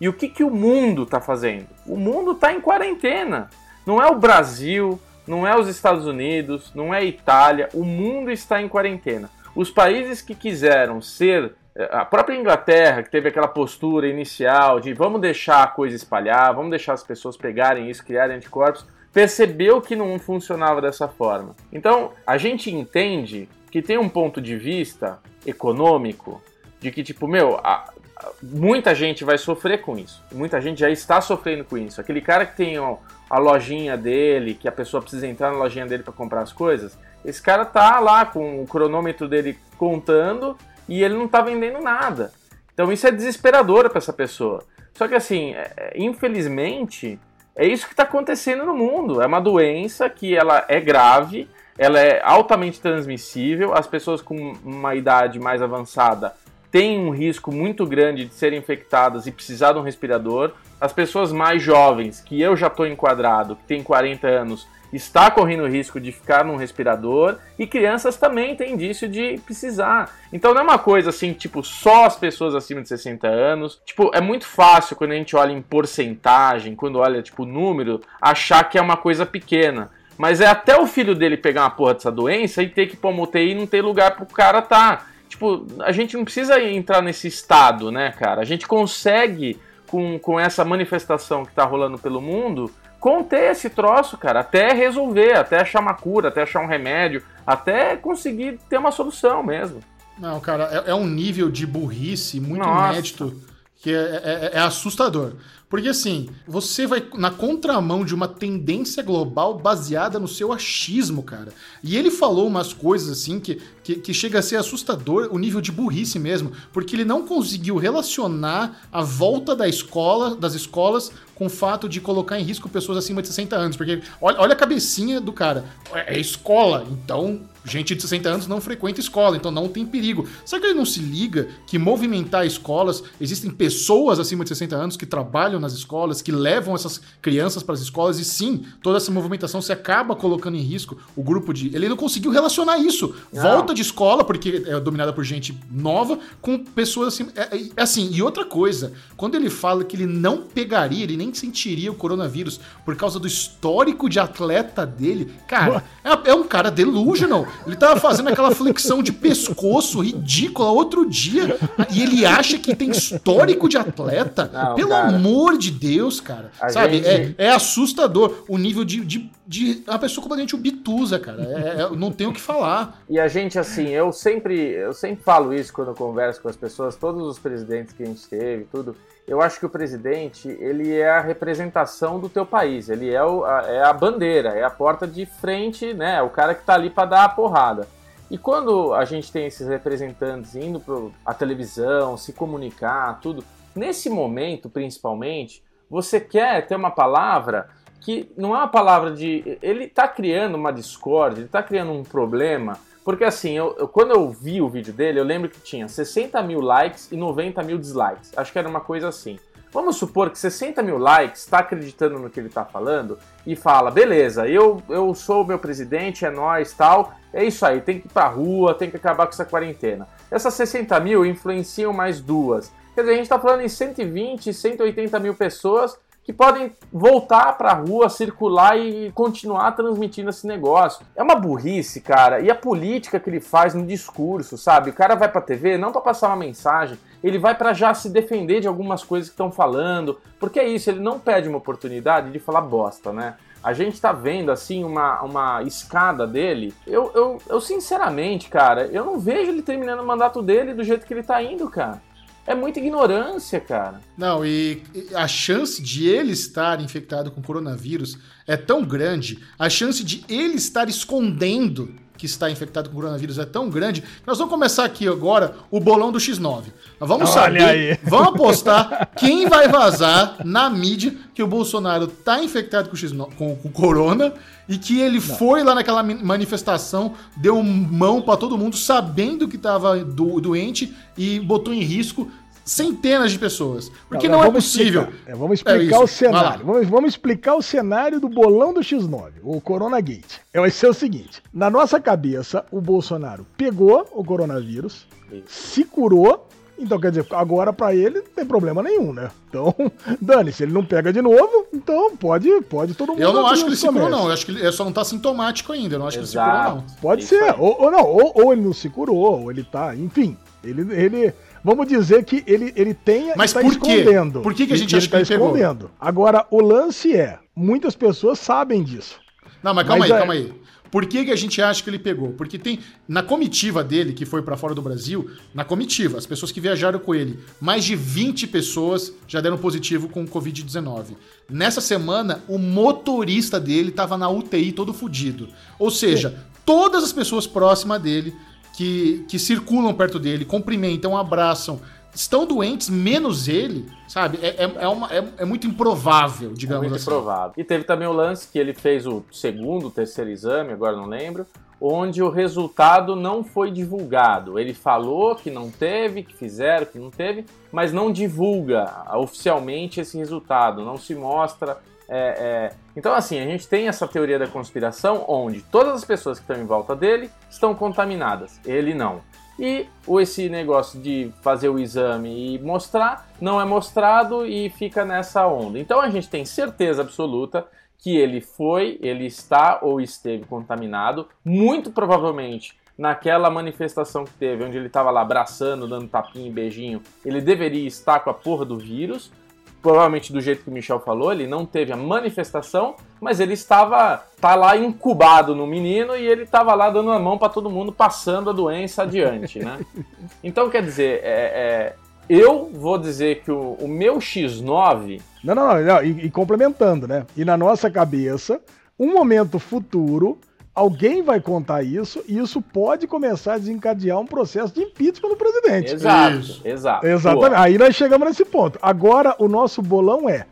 E 0.00 0.08
o 0.08 0.12
que, 0.12 0.28
que 0.28 0.44
o 0.44 0.50
mundo 0.50 1.04
está 1.04 1.20
fazendo? 1.20 1.66
O 1.86 1.96
mundo 1.96 2.32
está 2.32 2.52
em 2.52 2.60
quarentena. 2.60 3.50
Não 3.86 4.02
é 4.02 4.06
o 4.08 4.16
Brasil, 4.16 5.00
não 5.28 5.46
é 5.46 5.56
os 5.56 5.68
Estados 5.68 6.06
Unidos, 6.06 6.72
não 6.74 6.92
é 6.92 6.98
a 6.98 7.04
Itália. 7.04 7.68
O 7.72 7.84
mundo 7.84 8.30
está 8.30 8.60
em 8.60 8.68
quarentena. 8.68 9.30
Os 9.54 9.70
países 9.70 10.22
que 10.22 10.34
quiseram 10.34 11.00
ser 11.00 11.52
a 11.90 12.04
própria 12.04 12.36
Inglaterra, 12.36 13.02
que 13.02 13.10
teve 13.10 13.28
aquela 13.28 13.46
postura 13.46 14.08
inicial 14.08 14.80
de 14.80 14.92
vamos 14.92 15.20
deixar 15.20 15.62
a 15.62 15.68
coisa 15.68 15.94
espalhar, 15.94 16.52
vamos 16.54 16.70
deixar 16.70 16.94
as 16.94 17.04
pessoas 17.04 17.36
pegarem 17.36 17.88
isso, 17.88 18.04
criarem 18.04 18.36
anticorpos, 18.36 18.84
percebeu 19.12 19.80
que 19.80 19.94
não 19.94 20.18
funcionava 20.18 20.80
dessa 20.80 21.06
forma. 21.06 21.54
Então, 21.72 22.12
a 22.26 22.36
gente 22.36 22.74
entende 22.74 23.48
que 23.70 23.80
tem 23.80 23.96
um 23.96 24.08
ponto 24.08 24.40
de 24.40 24.56
vista 24.56 25.18
econômico 25.46 26.42
de 26.80 26.90
que, 26.90 27.02
tipo, 27.02 27.28
meu, 27.28 27.58
a, 27.62 27.92
muita 28.42 28.94
gente 28.94 29.24
vai 29.24 29.38
sofrer 29.38 29.80
com 29.80 29.98
isso. 29.98 30.22
Muita 30.32 30.60
gente 30.60 30.80
já 30.80 30.90
está 30.90 31.20
sofrendo 31.20 31.64
com 31.64 31.76
isso. 31.76 32.00
Aquele 32.00 32.20
cara 32.20 32.46
que 32.46 32.56
tem 32.56 32.78
ó, 32.78 32.96
a 33.28 33.38
lojinha 33.38 33.96
dele, 33.96 34.54
que 34.54 34.68
a 34.68 34.72
pessoa 34.72 35.00
precisa 35.00 35.26
entrar 35.26 35.50
na 35.50 35.58
lojinha 35.58 35.86
dele 35.86 36.02
para 36.02 36.12
comprar 36.12 36.42
as 36.42 36.52
coisas, 36.52 36.98
esse 37.24 37.42
cara 37.42 37.64
tá 37.64 37.98
lá 38.00 38.24
com 38.24 38.62
o 38.62 38.66
cronômetro 38.66 39.28
dele 39.28 39.58
contando 39.76 40.56
e 40.88 41.02
ele 41.02 41.14
não 41.14 41.26
está 41.26 41.42
vendendo 41.42 41.80
nada. 41.80 42.32
Então 42.72 42.92
isso 42.92 43.06
é 43.06 43.10
desesperador 43.10 43.88
para 43.88 43.98
essa 43.98 44.12
pessoa. 44.12 44.64
Só 44.94 45.06
que 45.06 45.14
assim, 45.14 45.52
é, 45.54 45.72
é, 45.76 45.92
infelizmente, 45.96 47.20
é 47.54 47.66
isso 47.66 47.86
que 47.86 47.92
está 47.92 48.04
acontecendo 48.04 48.64
no 48.64 48.74
mundo. 48.74 49.20
É 49.20 49.26
uma 49.26 49.40
doença 49.40 50.08
que 50.08 50.36
ela 50.36 50.64
é 50.68 50.80
grave, 50.80 51.48
ela 51.76 51.98
é 52.00 52.20
altamente 52.22 52.80
transmissível. 52.80 53.74
As 53.74 53.86
pessoas 53.86 54.22
com 54.22 54.52
uma 54.64 54.94
idade 54.94 55.38
mais 55.38 55.60
avançada 55.60 56.34
têm 56.70 56.98
um 56.98 57.10
risco 57.10 57.52
muito 57.52 57.86
grande 57.86 58.26
de 58.26 58.34
serem 58.34 58.58
infectadas 58.58 59.26
e 59.26 59.32
precisar 59.32 59.72
de 59.72 59.78
um 59.78 59.82
respirador. 59.82 60.52
As 60.80 60.92
pessoas 60.92 61.32
mais 61.32 61.62
jovens, 61.62 62.20
que 62.20 62.40
eu 62.40 62.56
já 62.56 62.68
estou 62.68 62.86
enquadrado, 62.86 63.56
que 63.56 63.64
tem 63.64 63.82
40 63.82 64.26
anos, 64.26 64.66
está 64.92 65.30
correndo 65.30 65.66
risco 65.66 66.00
de 66.00 66.12
ficar 66.12 66.44
num 66.44 66.56
respirador 66.56 67.36
e 67.58 67.66
crianças 67.66 68.16
também 68.16 68.56
têm 68.56 68.72
indício 68.72 69.08
de 69.08 69.38
precisar. 69.44 70.14
Então 70.32 70.54
não 70.54 70.60
é 70.60 70.64
uma 70.64 70.78
coisa 70.78 71.10
assim, 71.10 71.32
tipo, 71.32 71.62
só 71.62 72.06
as 72.06 72.16
pessoas 72.16 72.54
acima 72.54 72.80
de 72.80 72.88
60 72.88 73.26
anos. 73.26 73.80
Tipo, 73.84 74.10
é 74.14 74.20
muito 74.20 74.46
fácil 74.46 74.96
quando 74.96 75.12
a 75.12 75.16
gente 75.16 75.36
olha 75.36 75.52
em 75.52 75.62
porcentagem, 75.62 76.74
quando 76.74 76.98
olha, 76.98 77.22
tipo, 77.22 77.44
número, 77.44 78.00
achar 78.20 78.64
que 78.64 78.78
é 78.78 78.82
uma 78.82 78.96
coisa 78.96 79.26
pequena. 79.26 79.90
Mas 80.16 80.40
é 80.40 80.46
até 80.46 80.76
o 80.76 80.86
filho 80.86 81.14
dele 81.14 81.36
pegar 81.36 81.62
uma 81.62 81.70
porra 81.70 81.94
dessa 81.94 82.10
doença 82.10 82.62
e 82.62 82.68
ter 82.68 82.88
que 82.88 82.96
pôr 82.96 83.10
uma 83.10 83.22
UTI 83.22 83.50
e 83.50 83.54
não 83.54 83.66
ter 83.66 83.82
lugar 83.82 84.16
pro 84.16 84.26
cara 84.26 84.60
tá. 84.60 85.06
Tipo, 85.28 85.66
a 85.80 85.92
gente 85.92 86.16
não 86.16 86.24
precisa 86.24 86.60
entrar 86.60 87.02
nesse 87.02 87.28
estado, 87.28 87.92
né, 87.92 88.12
cara? 88.12 88.40
A 88.40 88.44
gente 88.44 88.66
consegue, 88.66 89.60
com, 89.86 90.18
com 90.18 90.40
essa 90.40 90.64
manifestação 90.64 91.44
que 91.44 91.52
tá 91.52 91.64
rolando 91.64 91.98
pelo 91.98 92.20
mundo, 92.20 92.70
conter 92.98 93.52
esse 93.52 93.70
troço, 93.70 94.16
cara, 94.16 94.40
até 94.40 94.72
resolver, 94.72 95.34
até 95.34 95.60
achar 95.60 95.80
uma 95.80 95.94
cura, 95.94 96.28
até 96.28 96.42
achar 96.42 96.60
um 96.60 96.66
remédio, 96.66 97.22
até 97.46 97.96
conseguir 97.96 98.58
ter 98.68 98.78
uma 98.78 98.90
solução 98.90 99.42
mesmo. 99.42 99.80
Não, 100.18 100.40
cara, 100.40 100.84
é, 100.86 100.90
é 100.90 100.94
um 100.94 101.06
nível 101.06 101.48
de 101.50 101.66
burrice 101.66 102.40
muito 102.40 102.64
Nossa. 102.64 102.92
inédito 102.92 103.40
que 103.80 103.90
é, 103.90 103.94
é, 103.94 104.50
é, 104.54 104.58
assustador. 104.60 105.34
Porque 105.68 105.88
assim, 105.88 106.30
você 106.46 106.86
vai 106.86 107.06
na 107.14 107.30
contramão 107.30 108.04
de 108.04 108.14
uma 108.14 108.26
tendência 108.26 109.02
global 109.02 109.58
baseada 109.58 110.18
no 110.18 110.26
seu 110.26 110.50
achismo, 110.50 111.22
cara. 111.22 111.52
E 111.84 111.96
ele 111.96 112.10
falou 112.10 112.46
umas 112.46 112.72
coisas 112.72 113.10
assim 113.10 113.38
que, 113.38 113.60
que, 113.84 113.96
que, 113.96 114.14
chega 114.14 114.38
a 114.38 114.42
ser 114.42 114.56
assustador 114.56 115.28
o 115.30 115.38
nível 115.38 115.60
de 115.60 115.70
burrice 115.70 116.18
mesmo, 116.18 116.52
porque 116.72 116.96
ele 116.96 117.04
não 117.04 117.26
conseguiu 117.26 117.76
relacionar 117.76 118.88
a 118.90 119.02
volta 119.02 119.54
da 119.54 119.68
escola, 119.68 120.34
das 120.34 120.54
escolas 120.54 121.12
com 121.34 121.46
o 121.46 121.50
fato 121.50 121.86
de 121.88 122.00
colocar 122.00 122.40
em 122.40 122.42
risco 122.42 122.68
pessoas 122.68 122.98
acima 122.98 123.20
de 123.20 123.28
60 123.28 123.54
anos. 123.54 123.76
Porque 123.76 124.00
olha, 124.20 124.40
olha 124.40 124.52
a 124.54 124.56
cabecinha 124.56 125.20
do 125.20 125.34
cara. 125.34 125.66
É 125.92 126.18
escola, 126.18 126.86
então 126.90 127.42
gente 127.68 127.94
de 127.94 128.02
60 128.02 128.28
anos 128.28 128.46
não 128.46 128.60
frequenta 128.60 129.00
escola, 129.00 129.36
então 129.36 129.50
não 129.50 129.68
tem 129.68 129.86
perigo. 129.86 130.26
Será 130.44 130.60
que 130.60 130.66
ele 130.66 130.78
não 130.78 130.84
se 130.84 131.00
liga 131.00 131.48
que 131.66 131.78
movimentar 131.78 132.46
escolas, 132.46 133.02
existem 133.20 133.50
pessoas 133.50 134.18
acima 134.18 134.42
de 134.42 134.48
60 134.48 134.74
anos 134.74 134.96
que 134.96 135.06
trabalham 135.06 135.60
nas 135.60 135.72
escolas, 135.72 136.20
que 136.20 136.32
levam 136.32 136.74
essas 136.74 137.00
crianças 137.22 137.62
para 137.62 137.74
as 137.74 137.80
escolas, 137.80 138.18
e 138.18 138.24
sim, 138.24 138.64
toda 138.82 138.96
essa 138.96 139.10
movimentação 139.10 139.62
se 139.62 139.72
acaba 139.72 140.16
colocando 140.16 140.56
em 140.56 140.62
risco 140.62 140.98
o 141.14 141.22
grupo 141.22 141.52
de. 141.52 141.74
Ele 141.74 141.88
não 141.88 141.96
conseguiu 141.96 142.30
relacionar 142.30 142.78
isso. 142.78 143.14
Não. 143.32 143.42
Volta 143.42 143.74
de 143.74 143.82
escola, 143.82 144.24
porque 144.24 144.64
é 144.66 144.80
dominada 144.80 145.12
por 145.12 145.24
gente 145.24 145.58
nova, 145.70 146.18
com 146.40 146.58
pessoas 146.58 147.08
assim. 147.08 147.28
É, 147.36 147.56
é, 147.76 147.82
assim, 147.82 148.10
e 148.12 148.22
outra 148.22 148.44
coisa, 148.44 148.92
quando 149.16 149.34
ele 149.34 149.50
fala 149.50 149.84
que 149.84 149.96
ele 149.96 150.06
não 150.06 150.42
pegaria, 150.42 151.04
ele 151.04 151.16
nem 151.16 151.32
sentiria 151.34 151.90
o 151.90 151.94
coronavírus 151.94 152.60
por 152.84 152.96
causa 152.96 153.18
do 153.18 153.26
histórico 153.26 154.08
de 154.08 154.18
atleta 154.18 154.86
dele, 154.86 155.32
cara, 155.46 155.84
é, 156.04 156.30
é 156.30 156.34
um 156.34 156.44
cara 156.44 156.70
delusional. 156.70 157.46
Ele 157.66 157.76
tava 157.76 157.98
fazendo 158.00 158.28
aquela 158.28 158.50
flexão 158.50 159.02
de 159.02 159.12
pescoço 159.12 160.00
ridícula 160.00 160.70
outro 160.70 161.08
dia 161.08 161.56
e 161.90 162.02
ele 162.02 162.24
acha 162.24 162.58
que 162.58 162.74
tem 162.74 162.90
histórico 162.90 163.68
de 163.68 163.76
atleta. 163.76 164.50
Não, 164.52 164.74
Pelo 164.74 164.88
cara, 164.90 165.08
amor 165.08 165.56
de 165.58 165.70
Deus, 165.70 166.20
cara. 166.20 166.50
Sabe? 166.68 166.96
Gente... 167.02 167.34
É, 167.38 167.46
é, 167.46 167.50
assustador 167.50 168.44
o 168.48 168.56
nível 168.56 168.84
de, 168.84 169.04
de, 169.04 169.30
de 169.46 169.82
uma 169.86 169.98
pessoa 169.98 170.22
completamente 170.22 170.54
obtusa, 170.54 171.18
cara. 171.18 171.42
É, 171.42 171.82
é, 171.82 171.96
não 171.96 172.10
tem 172.10 172.26
o 172.26 172.32
que 172.32 172.40
falar. 172.40 173.02
E 173.08 173.18
a 173.18 173.28
gente, 173.28 173.58
assim, 173.58 173.88
eu 173.88 174.12
sempre, 174.12 174.56
eu 174.58 174.92
sempre 174.92 175.22
falo 175.22 175.54
isso 175.54 175.72
quando 175.72 175.94
converso 175.94 176.40
com 176.40 176.48
as 176.48 176.56
pessoas, 176.56 176.96
todos 176.96 177.26
os 177.26 177.38
presidentes 177.38 177.92
que 177.92 178.02
a 178.02 178.06
gente 178.06 178.26
teve, 178.28 178.64
tudo 178.70 178.96
eu 179.28 179.42
acho 179.42 179.60
que 179.60 179.66
o 179.66 179.70
presidente 179.70 180.48
ele 180.48 180.96
é 180.96 181.10
a 181.10 181.20
representação 181.20 182.18
do 182.18 182.30
teu 182.30 182.46
país, 182.46 182.88
ele 182.88 183.12
é, 183.12 183.22
o, 183.22 183.44
a, 183.44 183.62
é 183.66 183.82
a 183.84 183.92
bandeira, 183.92 184.50
é 184.50 184.64
a 184.64 184.70
porta 184.70 185.06
de 185.06 185.26
frente, 185.26 185.92
né? 185.92 186.16
É 186.16 186.22
o 186.22 186.30
cara 186.30 186.54
que 186.54 186.62
está 186.62 186.74
ali 186.74 186.88
para 186.88 187.10
dar 187.10 187.24
a 187.24 187.28
porrada. 187.28 187.86
E 188.30 188.38
quando 188.38 188.94
a 188.94 189.04
gente 189.04 189.30
tem 189.30 189.46
esses 189.46 189.68
representantes 189.68 190.56
indo 190.56 190.80
para 190.80 190.96
a 191.26 191.34
televisão, 191.34 192.16
se 192.16 192.32
comunicar, 192.32 193.20
tudo, 193.20 193.44
nesse 193.74 194.08
momento 194.08 194.70
principalmente, 194.70 195.62
você 195.90 196.18
quer 196.18 196.66
ter 196.66 196.76
uma 196.76 196.90
palavra 196.90 197.68
que 198.00 198.30
não 198.36 198.54
é 198.54 198.58
uma 198.58 198.68
palavra 198.68 199.10
de. 199.10 199.58
Ele 199.62 199.84
está 199.84 200.06
criando 200.06 200.54
uma 200.54 200.72
discórdia, 200.72 201.40
ele 201.40 201.46
está 201.46 201.62
criando 201.62 201.92
um 201.92 202.02
problema 202.02 202.78
porque 203.08 203.24
assim, 203.24 203.56
eu, 203.56 203.74
eu, 203.78 203.88
quando 203.88 204.10
eu 204.10 204.28
vi 204.28 204.60
o 204.60 204.68
vídeo 204.68 204.92
dele, 204.92 205.18
eu 205.18 205.24
lembro 205.24 205.48
que 205.48 205.58
tinha 205.62 205.88
60 205.88 206.42
mil 206.42 206.60
likes 206.60 207.10
e 207.10 207.16
90 207.16 207.62
mil 207.62 207.78
dislikes. 207.78 208.36
Acho 208.36 208.52
que 208.52 208.58
era 208.58 208.68
uma 208.68 208.80
coisa 208.80 209.08
assim. 209.08 209.38
Vamos 209.72 209.96
supor 209.96 210.28
que 210.28 210.38
60 210.38 210.82
mil 210.82 210.98
likes 210.98 211.40
está 211.40 211.60
acreditando 211.60 212.18
no 212.18 212.28
que 212.28 212.38
ele 212.38 212.48
está 212.48 212.66
falando 212.66 213.18
e 213.46 213.56
fala, 213.56 213.90
beleza, 213.90 214.46
eu, 214.46 214.82
eu 214.90 215.14
sou 215.14 215.42
o 215.42 215.46
meu 215.46 215.58
presidente, 215.58 216.26
é 216.26 216.30
nós 216.30 216.74
tal, 216.74 217.14
é 217.32 217.42
isso 217.42 217.64
aí, 217.64 217.80
tem 217.80 217.98
que 217.98 218.08
ir 218.08 218.10
pra 218.10 218.28
rua, 218.28 218.74
tem 218.74 218.90
que 218.90 218.96
acabar 218.98 219.24
com 219.24 219.32
essa 219.32 219.46
quarentena. 219.46 220.06
Essas 220.30 220.52
60 220.52 221.00
mil 221.00 221.24
influenciam 221.24 221.94
mais 221.94 222.20
duas. 222.20 222.70
Quer 222.94 223.00
dizer, 223.00 223.12
a 223.12 223.16
gente 223.16 223.24
está 223.24 223.38
falando 223.38 223.62
em 223.62 223.70
120, 223.70 224.52
180 224.52 225.18
mil 225.18 225.34
pessoas 225.34 225.98
que 226.28 226.32
podem 226.34 226.72
voltar 226.92 227.56
para 227.56 227.70
a 227.70 227.74
rua, 227.74 228.10
circular 228.10 228.78
e 228.78 229.10
continuar 229.12 229.72
transmitindo 229.72 230.28
esse 230.28 230.46
negócio. 230.46 231.02
É 231.16 231.22
uma 231.22 231.34
burrice, 231.34 232.02
cara. 232.02 232.38
E 232.40 232.50
a 232.50 232.54
política 232.54 233.18
que 233.18 233.30
ele 233.30 233.40
faz 233.40 233.72
no 233.72 233.86
discurso, 233.86 234.58
sabe? 234.58 234.90
O 234.90 234.92
cara 234.92 235.14
vai 235.14 235.30
para 235.30 235.40
a 235.40 235.44
TV 235.44 235.78
não 235.78 235.90
para 235.90 236.02
passar 236.02 236.26
uma 236.26 236.36
mensagem, 236.36 236.98
ele 237.24 237.38
vai 237.38 237.54
para 237.54 237.72
já 237.72 237.94
se 237.94 238.10
defender 238.10 238.60
de 238.60 238.68
algumas 238.68 239.02
coisas 239.02 239.30
que 239.30 239.32
estão 239.32 239.50
falando, 239.50 240.20
porque 240.38 240.60
é 240.60 240.68
isso, 240.68 240.90
ele 240.90 241.00
não 241.00 241.18
pede 241.18 241.48
uma 241.48 241.56
oportunidade 241.56 242.30
de 242.30 242.38
falar 242.38 242.60
bosta, 242.60 243.10
né? 243.10 243.36
A 243.64 243.72
gente 243.72 243.98
tá 243.98 244.12
vendo, 244.12 244.52
assim, 244.52 244.84
uma, 244.84 245.22
uma 245.22 245.62
escada 245.62 246.26
dele. 246.26 246.74
Eu, 246.86 247.10
eu, 247.14 247.38
eu, 247.48 247.60
sinceramente, 247.60 248.50
cara, 248.50 248.86
eu 248.92 249.02
não 249.02 249.18
vejo 249.18 249.50
ele 249.50 249.62
terminando 249.62 250.00
o 250.00 250.06
mandato 250.06 250.42
dele 250.42 250.74
do 250.74 250.84
jeito 250.84 251.06
que 251.06 251.14
ele 251.14 251.22
tá 251.22 251.42
indo, 251.42 251.70
cara. 251.70 252.02
É 252.48 252.54
muita 252.54 252.78
ignorância, 252.78 253.60
cara. 253.60 254.00
Não, 254.16 254.42
e 254.42 254.82
a 255.14 255.28
chance 255.28 255.82
de 255.82 256.08
ele 256.08 256.32
estar 256.32 256.80
infectado 256.80 257.30
com 257.30 257.42
coronavírus 257.42 258.16
é 258.46 258.56
tão 258.56 258.82
grande, 258.82 259.38
a 259.58 259.68
chance 259.68 260.02
de 260.02 260.24
ele 260.30 260.54
estar 260.54 260.88
escondendo 260.88 261.94
que 262.18 262.26
está 262.26 262.50
infectado 262.50 262.90
com 262.90 262.96
coronavírus 262.96 263.38
é 263.38 263.46
tão 263.46 263.70
grande. 263.70 264.02
Nós 264.26 264.36
vamos 264.36 264.52
começar 264.52 264.84
aqui 264.84 265.06
agora 265.06 265.54
o 265.70 265.78
bolão 265.78 266.10
do 266.10 266.18
X9. 266.18 266.64
Nós 267.00 267.08
vamos 267.08 267.30
Olha 267.30 267.42
saber, 267.42 267.62
aí. 267.62 267.98
vamos 268.04 268.34
apostar 268.34 269.10
quem 269.16 269.48
vai 269.48 269.68
vazar 269.68 270.36
na 270.44 270.68
mídia 270.68 271.16
que 271.32 271.42
o 271.42 271.46
Bolsonaro 271.46 272.06
está 272.06 272.42
infectado 272.42 272.90
com, 272.90 272.96
X9, 272.96 273.34
com, 273.36 273.54
com 273.54 273.70
corona 273.70 274.34
e 274.68 274.76
que 274.76 275.00
ele 275.00 275.20
Não. 275.20 275.36
foi 275.36 275.62
lá 275.62 275.74
naquela 275.74 276.02
manifestação, 276.02 277.14
deu 277.36 277.62
mão 277.62 278.20
para 278.20 278.36
todo 278.36 278.58
mundo 278.58 278.76
sabendo 278.76 279.48
que 279.48 279.56
estava 279.56 279.96
do, 280.04 280.40
doente 280.40 280.92
e 281.16 281.38
botou 281.38 281.72
em 281.72 281.82
risco 281.82 282.30
centenas 282.68 283.32
de 283.32 283.38
pessoas. 283.38 283.90
Porque 284.08 284.28
não, 284.28 284.40
não 284.40 284.44
é 284.44 284.50
possível. 284.50 285.02
Explicar. 285.02 285.32
É, 285.32 285.34
vamos 285.34 285.58
explicar 285.58 285.96
é 285.96 285.98
o 285.98 286.06
cenário. 286.06 286.66
Vamos, 286.66 286.88
vamos, 286.88 287.10
explicar 287.10 287.54
o 287.54 287.62
cenário 287.62 288.20
do 288.20 288.28
bolão 288.28 288.72
do 288.72 288.80
X9, 288.80 289.32
o 289.42 289.60
Corona 289.60 290.00
Gate. 290.00 290.38
É, 290.52 290.60
vai 290.60 290.70
ser 290.70 290.88
o 290.88 290.94
seguinte: 290.94 291.42
na 291.52 291.70
nossa 291.70 291.98
cabeça, 291.98 292.64
o 292.70 292.80
Bolsonaro 292.80 293.46
pegou 293.56 294.06
o 294.12 294.22
coronavírus, 294.22 295.06
isso. 295.32 295.44
se 295.48 295.84
curou. 295.84 296.46
Então, 296.80 297.00
quer 297.00 297.10
dizer, 297.10 297.26
agora 297.32 297.72
para 297.72 297.92
ele 297.92 298.20
não 298.20 298.30
tem 298.36 298.46
problema 298.46 298.84
nenhum, 298.84 299.12
né? 299.12 299.32
Então, 299.48 299.74
dane-se, 300.22 300.62
ele 300.62 300.72
não 300.72 300.84
pega 300.84 301.12
de 301.12 301.20
novo, 301.20 301.66
então 301.74 302.16
pode, 302.16 302.48
pode 302.70 302.94
todo 302.94 303.08
mundo. 303.08 303.20
Eu 303.20 303.32
não 303.32 303.48
acho 303.48 303.64
que 303.64 303.70
ele 303.70 303.76
se 303.76 303.88
curou, 303.88 304.08
não. 304.08 304.26
Eu 304.26 304.32
acho 304.32 304.46
que 304.46 304.52
ele 304.52 304.70
só 304.70 304.84
não 304.84 304.92
tá 304.92 305.04
sintomático 305.04 305.72
ainda. 305.72 305.96
Eu 305.96 305.98
não 305.98 306.06
acho 306.06 306.20
Exato. 306.20 306.46
que 306.46 306.48
ele 306.48 306.60
se 306.60 306.64
curou, 306.64 306.76
não. 306.76 307.00
Pode 307.00 307.24
Isso 307.24 307.34
ser. 307.34 307.54
Ou, 307.58 307.82
ou, 307.82 307.90
não, 307.90 308.06
ou, 308.06 308.32
ou 308.32 308.52
ele 308.52 308.62
não 308.62 308.72
se 308.72 308.88
curou, 308.88 309.42
ou 309.42 309.50
ele 309.50 309.64
tá. 309.64 309.92
Enfim, 309.96 310.36
ele, 310.62 310.82
ele 310.94 311.34
Vamos 311.68 311.86
dizer 311.86 312.24
que 312.24 312.42
ele, 312.46 312.72
ele 312.74 312.94
tem 312.94 313.30
Mas 313.36 313.52
tá 313.52 313.60
por 313.60 313.70
escondendo. 313.70 314.38
Quê? 314.38 314.42
Por 314.42 314.54
que, 314.54 314.66
que 314.66 314.72
a 314.72 314.76
gente 314.76 314.94
ele, 314.94 314.96
acha 314.96 315.06
que 315.06 315.14
ele 315.16 315.26
tá 315.26 315.34
escondendo? 315.34 315.80
Pegou? 315.80 315.90
Agora, 316.00 316.46
o 316.50 316.62
lance 316.62 317.14
é, 317.14 317.38
muitas 317.54 317.94
pessoas 317.94 318.38
sabem 318.38 318.82
disso. 318.82 319.20
Não, 319.62 319.74
mas 319.74 319.86
calma 319.86 319.98
mas 319.98 320.10
aí, 320.10 320.16
é... 320.16 320.18
calma 320.18 320.32
aí. 320.32 320.54
Por 320.90 321.04
que, 321.04 321.26
que 321.26 321.30
a 321.30 321.36
gente 321.36 321.60
acha 321.60 321.82
que 321.82 321.90
ele 321.90 321.98
pegou? 321.98 322.30
Porque 322.30 322.58
tem 322.58 322.78
na 323.06 323.22
comitiva 323.22 323.84
dele, 323.84 324.14
que 324.14 324.24
foi 324.24 324.40
para 324.40 324.56
fora 324.56 324.74
do 324.74 324.80
Brasil, 324.80 325.30
na 325.52 325.62
comitiva, 325.62 326.16
as 326.16 326.24
pessoas 326.24 326.50
que 326.50 326.58
viajaram 326.58 326.98
com 326.98 327.14
ele, 327.14 327.38
mais 327.60 327.84
de 327.84 327.94
20 327.94 328.46
pessoas 328.46 329.12
já 329.26 329.38
deram 329.42 329.58
positivo 329.58 330.08
com 330.08 330.26
Covid-19. 330.26 331.16
Nessa 331.50 331.82
semana, 331.82 332.42
o 332.48 332.56
motorista 332.56 333.60
dele 333.60 333.90
estava 333.90 334.16
na 334.16 334.30
UTI 334.30 334.72
todo 334.72 334.94
fudido. 334.94 335.50
Ou 335.78 335.90
seja, 335.90 336.42
todas 336.64 337.04
as 337.04 337.12
pessoas 337.12 337.46
próximas 337.46 338.00
dele 338.00 338.34
que, 338.78 339.24
que 339.26 339.40
circulam 339.40 339.92
perto 339.92 340.20
dele, 340.20 340.44
cumprimentam, 340.44 341.16
abraçam, 341.16 341.80
estão 342.14 342.46
doentes, 342.46 342.88
menos 342.88 343.48
ele, 343.48 343.90
sabe? 344.06 344.38
É, 344.40 344.66
é, 344.66 344.72
é, 344.82 344.86
uma, 344.86 345.12
é, 345.12 345.24
é 345.38 345.44
muito 345.44 345.66
improvável, 345.66 346.52
digamos 346.54 346.82
muito 346.82 346.94
assim. 346.94 347.10
improvável. 347.10 347.54
E 347.56 347.64
teve 347.64 347.82
também 347.82 348.06
o 348.06 348.12
lance 348.12 348.46
que 348.46 348.56
ele 348.56 348.72
fez 348.72 349.04
o 349.04 349.24
segundo, 349.32 349.90
terceiro 349.90 350.30
exame, 350.30 350.72
agora 350.72 350.96
não 350.96 351.06
lembro, 351.06 351.44
onde 351.80 352.22
o 352.22 352.30
resultado 352.30 353.16
não 353.16 353.42
foi 353.42 353.72
divulgado. 353.72 354.60
Ele 354.60 354.72
falou 354.72 355.34
que 355.34 355.50
não 355.50 355.72
teve, 355.72 356.22
que 356.22 356.36
fizeram, 356.36 356.86
que 356.86 357.00
não 357.00 357.10
teve, 357.10 357.46
mas 357.72 357.92
não 357.92 358.12
divulga 358.12 358.94
oficialmente 359.16 360.00
esse 360.00 360.16
resultado, 360.16 360.84
não 360.84 360.96
se 360.96 361.16
mostra 361.16 361.78
é, 362.08 362.72
é... 362.72 362.72
Então, 362.96 363.12
assim, 363.14 363.38
a 363.38 363.44
gente 363.44 363.68
tem 363.68 363.86
essa 363.86 364.08
teoria 364.08 364.38
da 364.38 364.46
conspiração 364.46 365.24
onde 365.28 365.60
todas 365.62 365.94
as 365.94 366.04
pessoas 366.04 366.38
que 366.38 366.44
estão 366.44 366.60
em 366.60 366.66
volta 366.66 366.96
dele 366.96 367.30
estão 367.50 367.74
contaminadas, 367.74 368.60
ele 368.64 368.94
não. 368.94 369.20
E 369.58 369.86
esse 370.20 370.48
negócio 370.48 371.00
de 371.00 371.32
fazer 371.42 371.68
o 371.68 371.78
exame 371.78 372.54
e 372.54 372.58
mostrar 372.60 373.28
não 373.40 373.60
é 373.60 373.64
mostrado 373.64 374.46
e 374.46 374.70
fica 374.70 375.04
nessa 375.04 375.46
onda. 375.48 375.78
Então 375.78 376.00
a 376.00 376.08
gente 376.08 376.28
tem 376.28 376.44
certeza 376.44 377.02
absoluta 377.02 377.66
que 377.98 378.16
ele 378.16 378.40
foi, 378.40 378.98
ele 379.02 379.26
está 379.26 379.80
ou 379.82 380.00
esteve 380.00 380.44
contaminado, 380.44 381.28
muito 381.44 381.90
provavelmente 381.90 382.78
naquela 382.96 383.50
manifestação 383.50 384.24
que 384.24 384.32
teve, 384.32 384.64
onde 384.64 384.76
ele 384.76 384.86
estava 384.86 385.10
lá 385.10 385.22
abraçando, 385.22 385.88
dando 385.88 386.08
tapinha 386.08 386.48
e 386.48 386.52
beijinho, 386.52 387.02
ele 387.24 387.40
deveria 387.40 387.86
estar 387.86 388.20
com 388.20 388.30
a 388.30 388.34
porra 388.34 388.64
do 388.64 388.78
vírus 388.78 389.32
provavelmente 389.80 390.32
do 390.32 390.40
jeito 390.40 390.64
que 390.64 390.70
o 390.70 390.72
Michel 390.72 391.00
falou, 391.00 391.32
ele 391.32 391.46
não 391.46 391.64
teve 391.64 391.92
a 391.92 391.96
manifestação, 391.96 392.96
mas 393.20 393.40
ele 393.40 393.54
estava 393.54 394.22
tá 394.40 394.54
lá 394.54 394.76
incubado 394.76 395.54
no 395.54 395.66
menino 395.66 396.16
e 396.16 396.26
ele 396.26 396.42
estava 396.42 396.74
lá 396.74 396.90
dando 396.90 397.10
a 397.10 397.18
mão 397.18 397.38
para 397.38 397.48
todo 397.48 397.70
mundo, 397.70 397.92
passando 397.92 398.50
a 398.50 398.52
doença 398.52 399.02
adiante, 399.02 399.60
né? 399.60 399.78
Então, 400.42 400.68
quer 400.70 400.82
dizer, 400.82 401.20
é, 401.22 401.24
é, 401.24 401.94
eu 402.28 402.70
vou 402.72 402.98
dizer 402.98 403.42
que 403.42 403.50
o, 403.50 403.76
o 403.80 403.88
meu 403.88 404.18
X9... 404.18 405.20
Não, 405.42 405.54
não, 405.54 405.74
não, 405.74 405.82
não 405.82 406.04
e, 406.04 406.26
e 406.26 406.30
complementando, 406.30 407.08
né? 407.08 407.26
E 407.36 407.44
na 407.44 407.56
nossa 407.56 407.90
cabeça, 407.90 408.60
um 408.98 409.12
momento 409.12 409.58
futuro 409.58 410.38
alguém 410.78 411.22
vai 411.22 411.40
contar 411.40 411.82
isso 411.82 412.22
e 412.28 412.38
isso 412.38 412.62
pode 412.62 413.06
começar 413.06 413.54
a 413.54 413.58
desencadear 413.58 414.18
um 414.18 414.26
processo 414.26 414.72
de 414.72 414.82
impeachment 414.82 415.30
do 415.30 415.36
presidente. 415.36 415.94
Exato, 415.94 416.36
isso. 416.36 416.60
exato. 416.64 417.06
Exatamente. 417.06 417.50
Boa. 417.50 417.60
Aí 417.60 417.76
nós 417.76 417.96
chegamos 417.96 418.28
nesse 418.28 418.44
ponto. 418.44 418.78
Agora 418.80 419.34
o 419.38 419.48
nosso 419.48 419.82
bolão 419.82 420.28
é: 420.28 420.46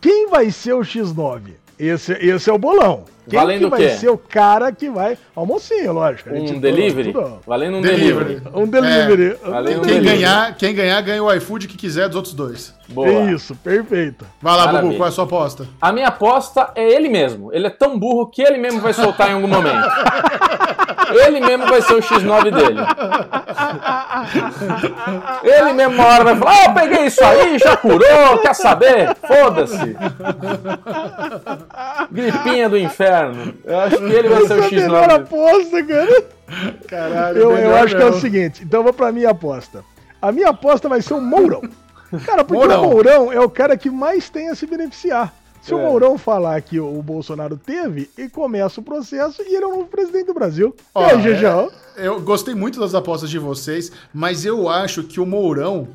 quem 0.00 0.28
vai 0.28 0.50
ser 0.50 0.74
o 0.74 0.80
X9? 0.80 1.61
Esse, 1.82 2.12
esse 2.12 2.48
é 2.48 2.52
o 2.52 2.58
bolão. 2.58 3.04
Quem 3.28 3.38
Valendo 3.38 3.64
que 3.64 3.70
vai 3.70 3.88
ser 3.90 4.08
o 4.08 4.16
cara 4.16 4.70
que 4.70 4.88
vai. 4.88 5.18
Almocinho, 5.34 5.92
lógico. 5.92 6.30
Um 6.30 6.60
delivery? 6.60 7.12
Tudo... 7.12 7.40
Valendo 7.44 7.78
um 7.78 7.80
delivery. 7.80 8.40
delivery. 8.40 8.42
Um 8.54 8.66
delivery. 8.68 9.38
É. 9.42 9.48
Um 9.48 9.62
quem, 9.62 9.80
delivery. 9.80 10.04
Ganhar, 10.04 10.56
quem 10.56 10.74
ganhar, 10.74 11.00
ganha 11.00 11.24
o 11.24 11.32
iFood 11.34 11.66
que 11.66 11.76
quiser 11.76 12.06
dos 12.06 12.16
outros 12.16 12.34
dois. 12.34 12.72
Boa. 12.88 13.32
Isso, 13.32 13.56
perfeito. 13.56 14.24
Vai 14.40 14.56
lá, 14.56 14.66
Maravilha. 14.66 14.82
Bubu, 14.82 14.96
qual 14.96 15.06
é 15.06 15.08
a 15.08 15.12
sua 15.12 15.24
aposta? 15.24 15.68
A 15.80 15.92
minha 15.92 16.06
aposta 16.06 16.70
é 16.76 16.88
ele 16.88 17.08
mesmo. 17.08 17.52
Ele 17.52 17.66
é 17.66 17.70
tão 17.70 17.98
burro 17.98 18.28
que 18.28 18.42
ele 18.42 18.58
mesmo 18.58 18.80
vai 18.80 18.92
soltar 18.92 19.30
em 19.30 19.34
algum 19.34 19.48
momento. 19.48 19.88
ele 21.14 21.40
mesmo 21.40 21.66
vai 21.66 21.82
ser 21.82 21.94
o 21.94 22.00
X9 22.00 22.50
dele. 22.50 22.80
ele 25.42 25.72
mesmo 25.72 25.94
uma 25.94 26.06
hora 26.06 26.24
vai 26.24 26.36
falar: 26.36 26.54
oh, 26.66 26.74
peguei 26.74 27.06
isso 27.06 27.24
aí, 27.24 27.58
já 27.58 27.76
curou, 27.76 28.38
quer 28.42 28.54
saber? 28.54 29.14
Foda-se. 29.26 29.96
Gripinha 32.10 32.68
do 32.68 32.78
inferno. 32.78 33.54
Eu 33.64 33.80
acho 33.80 33.96
que 33.96 34.12
ele 34.12 34.28
vai 34.28 34.46
ser 34.46 34.58
o 34.58 34.62
X9. 34.62 34.92
É 34.92 35.12
a 35.12 35.16
aposta, 35.16 35.82
cara. 35.84 36.24
Caralho, 36.86 37.38
eu, 37.38 37.56
eu 37.56 37.76
acho 37.76 37.96
que 37.96 38.02
é 38.02 38.06
o 38.06 38.20
seguinte. 38.20 38.62
Então 38.62 38.80
eu 38.80 38.84
vou 38.84 38.92
pra 38.92 39.12
minha 39.12 39.30
aposta. 39.30 39.84
A 40.20 40.30
minha 40.30 40.50
aposta 40.50 40.88
vai 40.88 41.00
ser 41.02 41.14
o 41.14 41.20
Mourão. 41.20 41.62
Cara, 42.26 42.44
porque 42.44 42.62
Mourão. 42.62 42.84
o 42.84 42.90
Mourão 42.90 43.32
é 43.32 43.40
o 43.40 43.48
cara 43.48 43.76
que 43.76 43.90
mais 43.90 44.28
tem 44.28 44.50
a 44.50 44.54
se 44.54 44.66
beneficiar. 44.66 45.32
Se 45.62 45.72
é. 45.72 45.76
o 45.76 45.78
Mourão 45.78 46.18
falar 46.18 46.60
que 46.60 46.80
o 46.80 47.00
Bolsonaro 47.02 47.56
teve, 47.56 48.10
e 48.18 48.28
começa 48.28 48.80
o 48.80 48.82
processo 48.82 49.42
e 49.42 49.54
ele 49.54 49.64
é 49.64 49.66
o 49.66 49.70
novo 49.70 49.86
presidente 49.86 50.26
do 50.26 50.34
Brasil. 50.34 50.74
Ó, 50.92 51.06
e 51.06 51.10
aí, 51.10 51.22
É, 51.96 52.08
eu 52.08 52.20
gostei 52.20 52.54
muito 52.54 52.80
das 52.80 52.94
apostas 52.94 53.30
de 53.30 53.38
vocês, 53.38 53.92
mas 54.12 54.44
eu 54.44 54.68
acho 54.68 55.04
que 55.04 55.20
o 55.20 55.24
Mourão 55.24 55.88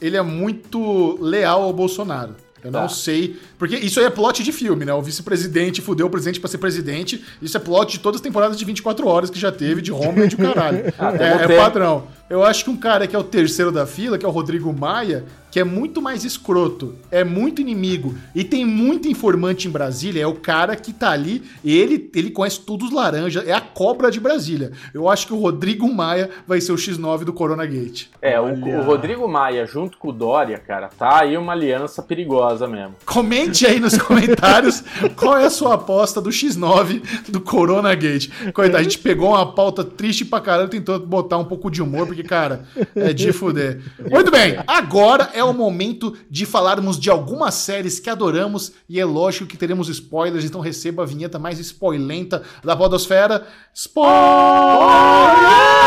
ele 0.00 0.16
é 0.16 0.22
muito 0.22 1.18
leal 1.20 1.62
ao 1.62 1.72
Bolsonaro. 1.72 2.34
Eu 2.64 2.70
tá. 2.70 2.82
não 2.82 2.88
sei. 2.88 3.38
Porque 3.58 3.76
isso 3.76 4.00
aí 4.00 4.06
é 4.06 4.10
plot 4.10 4.42
de 4.42 4.52
filme, 4.52 4.84
né? 4.84 4.92
O 4.92 5.02
vice-presidente 5.02 5.80
fudeu 5.80 6.06
o 6.06 6.10
presidente 6.10 6.40
para 6.40 6.48
ser 6.48 6.58
presidente. 6.58 7.24
Isso 7.40 7.56
é 7.56 7.60
plot 7.60 7.92
de 7.92 8.00
todas 8.00 8.20
as 8.20 8.22
temporadas 8.22 8.58
de 8.58 8.64
24 8.64 9.06
horas 9.06 9.30
que 9.30 9.38
já 9.38 9.50
teve, 9.50 9.80
de 9.80 9.92
Homeland 9.92 10.28
de 10.28 10.36
caralho. 10.36 10.80
Ah, 10.98 11.14
é, 11.14 11.44
é 11.44 11.56
padrão. 11.56 12.06
Eu 12.30 12.44
acho 12.44 12.62
que 12.62 12.70
um 12.70 12.76
cara 12.76 13.08
que 13.08 13.16
é 13.16 13.18
o 13.18 13.24
terceiro 13.24 13.72
da 13.72 13.84
fila, 13.84 14.16
que 14.16 14.24
é 14.24 14.28
o 14.28 14.30
Rodrigo 14.30 14.72
Maia, 14.72 15.24
que 15.50 15.58
é 15.58 15.64
muito 15.64 16.00
mais 16.00 16.24
escroto, 16.24 16.94
é 17.10 17.24
muito 17.24 17.60
inimigo 17.60 18.14
e 18.34 18.44
tem 18.44 18.64
muito 18.64 19.08
informante 19.08 19.66
em 19.66 19.70
Brasília, 19.70 20.22
é 20.22 20.26
o 20.26 20.34
cara 20.34 20.76
que 20.76 20.92
tá 20.92 21.10
ali, 21.10 21.42
ele, 21.64 22.08
ele 22.14 22.30
conhece 22.30 22.60
todos 22.60 22.88
os 22.88 22.94
laranjas, 22.94 23.46
é 23.46 23.52
a 23.52 23.60
cobra 23.60 24.10
de 24.10 24.20
Brasília. 24.20 24.70
Eu 24.94 25.08
acho 25.08 25.26
que 25.26 25.32
o 25.32 25.38
Rodrigo 25.38 25.92
Maia 25.92 26.30
vai 26.46 26.60
ser 26.60 26.72
o 26.72 26.76
X9 26.76 27.24
do 27.24 27.32
Corona 27.32 27.66
Gate. 27.66 28.06
É, 28.22 28.40
o, 28.40 28.44
o, 28.44 28.82
Rodrigo 28.82 29.26
Maia 29.26 29.66
junto 29.66 29.98
com 29.98 30.08
o 30.08 30.12
Dória, 30.12 30.58
cara, 30.58 30.88
tá 30.88 31.20
aí 31.20 31.36
uma 31.36 31.52
aliança 31.52 32.02
perigosa 32.02 32.68
mesmo. 32.68 32.94
Comente 33.04 33.66
aí 33.66 33.80
nos 33.80 33.98
comentários 33.98 34.84
qual 35.16 35.36
é 35.36 35.46
a 35.46 35.50
sua 35.50 35.74
aposta 35.74 36.20
do 36.20 36.30
X9 36.30 37.28
do 37.28 37.40
Corona 37.40 37.94
Gate. 37.94 38.30
Coitado, 38.52 38.78
a 38.78 38.82
gente 38.82 38.98
pegou 38.98 39.30
uma 39.30 39.52
pauta 39.52 39.82
triste 39.82 40.24
pra 40.24 40.40
caralho, 40.40 40.68
tentou 40.68 40.98
botar 41.00 41.38
um 41.38 41.44
pouco 41.44 41.70
de 41.70 41.82
humor, 41.82 42.06
porque 42.06 42.19
porque, 42.20 42.28
cara, 42.28 42.64
é 42.94 43.12
de 43.12 43.32
fuder. 43.32 43.80
Muito 44.10 44.30
bem, 44.30 44.58
agora 44.66 45.30
é 45.32 45.42
o 45.42 45.52
momento 45.52 46.16
de 46.30 46.46
falarmos 46.46 46.98
de 46.98 47.10
algumas 47.10 47.54
séries 47.54 47.98
que 47.98 48.10
adoramos 48.10 48.72
e 48.88 49.00
é 49.00 49.04
lógico 49.04 49.46
que 49.46 49.56
teremos 49.56 49.88
spoilers, 49.88 50.44
então 50.44 50.60
receba 50.60 51.02
a 51.02 51.06
vinheta 51.06 51.38
mais 51.38 51.58
spoilenta 51.58 52.42
da 52.62 52.76
podosfera. 52.76 53.46
Spoilers! 53.74 55.79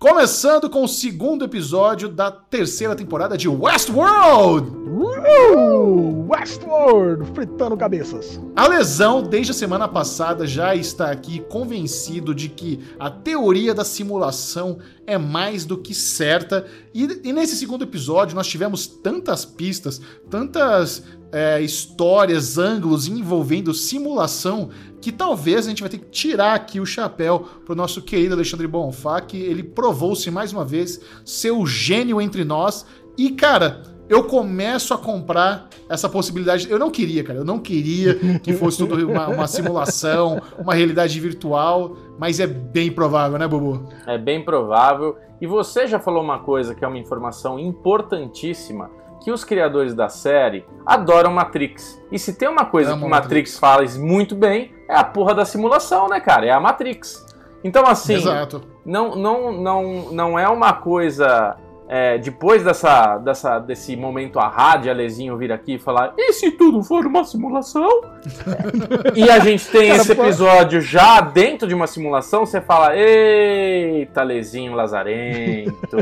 Começando 0.00 0.70
com 0.70 0.82
o 0.82 0.88
segundo 0.88 1.44
episódio 1.44 2.08
da 2.08 2.30
terceira 2.30 2.96
temporada 2.96 3.36
de 3.36 3.46
Westworld! 3.46 4.70
Uh, 4.70 6.26
Westworld, 6.26 7.30
fritando 7.34 7.76
cabeças. 7.76 8.40
A 8.56 8.66
lesão, 8.66 9.22
desde 9.22 9.50
a 9.50 9.54
semana 9.54 9.86
passada, 9.86 10.46
já 10.46 10.74
está 10.74 11.10
aqui 11.10 11.40
convencido 11.50 12.34
de 12.34 12.48
que 12.48 12.80
a 12.98 13.10
teoria 13.10 13.74
da 13.74 13.84
simulação 13.84 14.78
é 15.06 15.18
mais 15.18 15.66
do 15.66 15.76
que 15.76 15.94
certa. 15.94 16.64
E, 16.94 17.20
e 17.22 17.30
nesse 17.30 17.54
segundo 17.54 17.84
episódio, 17.84 18.34
nós 18.34 18.46
tivemos 18.46 18.86
tantas 18.86 19.44
pistas, 19.44 20.00
tantas 20.30 21.02
é, 21.32 21.60
histórias, 21.60 22.58
ângulos 22.58 23.06
envolvendo 23.06 23.72
simulação, 23.74 24.70
que 25.00 25.10
talvez 25.10 25.66
a 25.66 25.70
gente 25.70 25.80
vai 25.80 25.90
ter 25.90 25.98
que 25.98 26.10
tirar 26.10 26.54
aqui 26.54 26.78
o 26.78 26.86
chapéu 26.86 27.46
pro 27.64 27.74
nosso 27.74 28.02
querido 28.02 28.34
Alexandre 28.34 28.66
Bonfá, 28.66 29.20
que 29.20 29.38
ele 29.38 29.62
provou-se 29.62 30.30
mais 30.30 30.52
uma 30.52 30.64
vez 30.64 31.00
ser 31.24 31.50
o 31.50 31.66
gênio 31.66 32.20
entre 32.20 32.44
nós. 32.44 32.86
E, 33.16 33.30
cara, 33.30 33.82
eu 34.10 34.24
começo 34.24 34.92
a 34.92 34.98
comprar 34.98 35.68
essa 35.88 36.08
possibilidade. 36.08 36.68
Eu 36.68 36.80
não 36.80 36.90
queria, 36.90 37.22
cara. 37.22 37.38
Eu 37.38 37.44
não 37.44 37.60
queria 37.60 38.16
que 38.42 38.52
fosse 38.52 38.78
tudo 38.78 39.08
uma, 39.08 39.28
uma, 39.28 39.46
simulação, 39.46 40.42
uma 40.58 40.74
realidade 40.74 41.18
virtual, 41.20 41.96
mas 42.18 42.40
é 42.40 42.46
bem 42.46 42.90
provável, 42.90 43.38
né, 43.38 43.46
Bubu? 43.46 43.88
É 44.08 44.18
bem 44.18 44.44
provável. 44.44 45.16
E 45.40 45.46
você 45.46 45.86
já 45.86 46.00
falou 46.00 46.24
uma 46.24 46.40
coisa 46.40 46.74
que 46.74 46.84
é 46.84 46.88
uma 46.88 46.98
informação 46.98 47.56
importantíssima. 47.56 48.90
Que 49.22 49.30
os 49.30 49.44
criadores 49.44 49.94
da 49.94 50.08
série 50.08 50.64
adoram 50.84 51.32
Matrix. 51.32 52.02
E 52.10 52.18
se 52.18 52.36
tem 52.36 52.48
uma 52.48 52.64
coisa 52.64 52.94
que 52.94 53.00
Matrix, 53.00 53.10
Matrix 53.10 53.58
faz 53.58 53.96
muito 53.96 54.34
bem, 54.34 54.72
é 54.90 54.96
a 54.96 55.04
porra 55.04 55.34
da 55.34 55.44
simulação, 55.44 56.08
né, 56.08 56.20
cara? 56.20 56.46
É 56.46 56.50
a 56.50 56.60
Matrix. 56.60 57.26
Então, 57.62 57.86
assim, 57.86 58.14
Exato. 58.14 58.62
Não, 58.84 59.14
não, 59.14 59.52
não, 59.52 60.12
não 60.12 60.38
é 60.38 60.48
uma 60.48 60.72
coisa 60.72 61.56
é, 61.92 62.18
depois 62.18 62.62
dessa, 62.62 63.18
dessa, 63.18 63.58
desse 63.58 63.96
momento 63.96 64.38
a 64.38 64.46
rádio, 64.46 64.92
Alezinho 64.92 65.36
vir 65.36 65.50
aqui 65.50 65.74
e 65.74 65.78
falar: 65.78 66.14
e 66.16 66.32
se 66.32 66.52
tudo 66.52 66.84
for 66.84 67.04
uma 67.04 67.24
simulação? 67.24 68.02
e 69.12 69.28
a 69.28 69.40
gente 69.40 69.68
tem 69.68 69.88
Cara, 69.88 70.00
esse 70.00 70.12
episódio 70.12 70.80
já 70.80 71.20
dentro 71.20 71.66
de 71.66 71.74
uma 71.74 71.88
simulação, 71.88 72.46
você 72.46 72.60
fala: 72.60 72.96
eita, 72.96 74.20
Alezinho 74.20 74.72
Lazarento. 74.72 75.74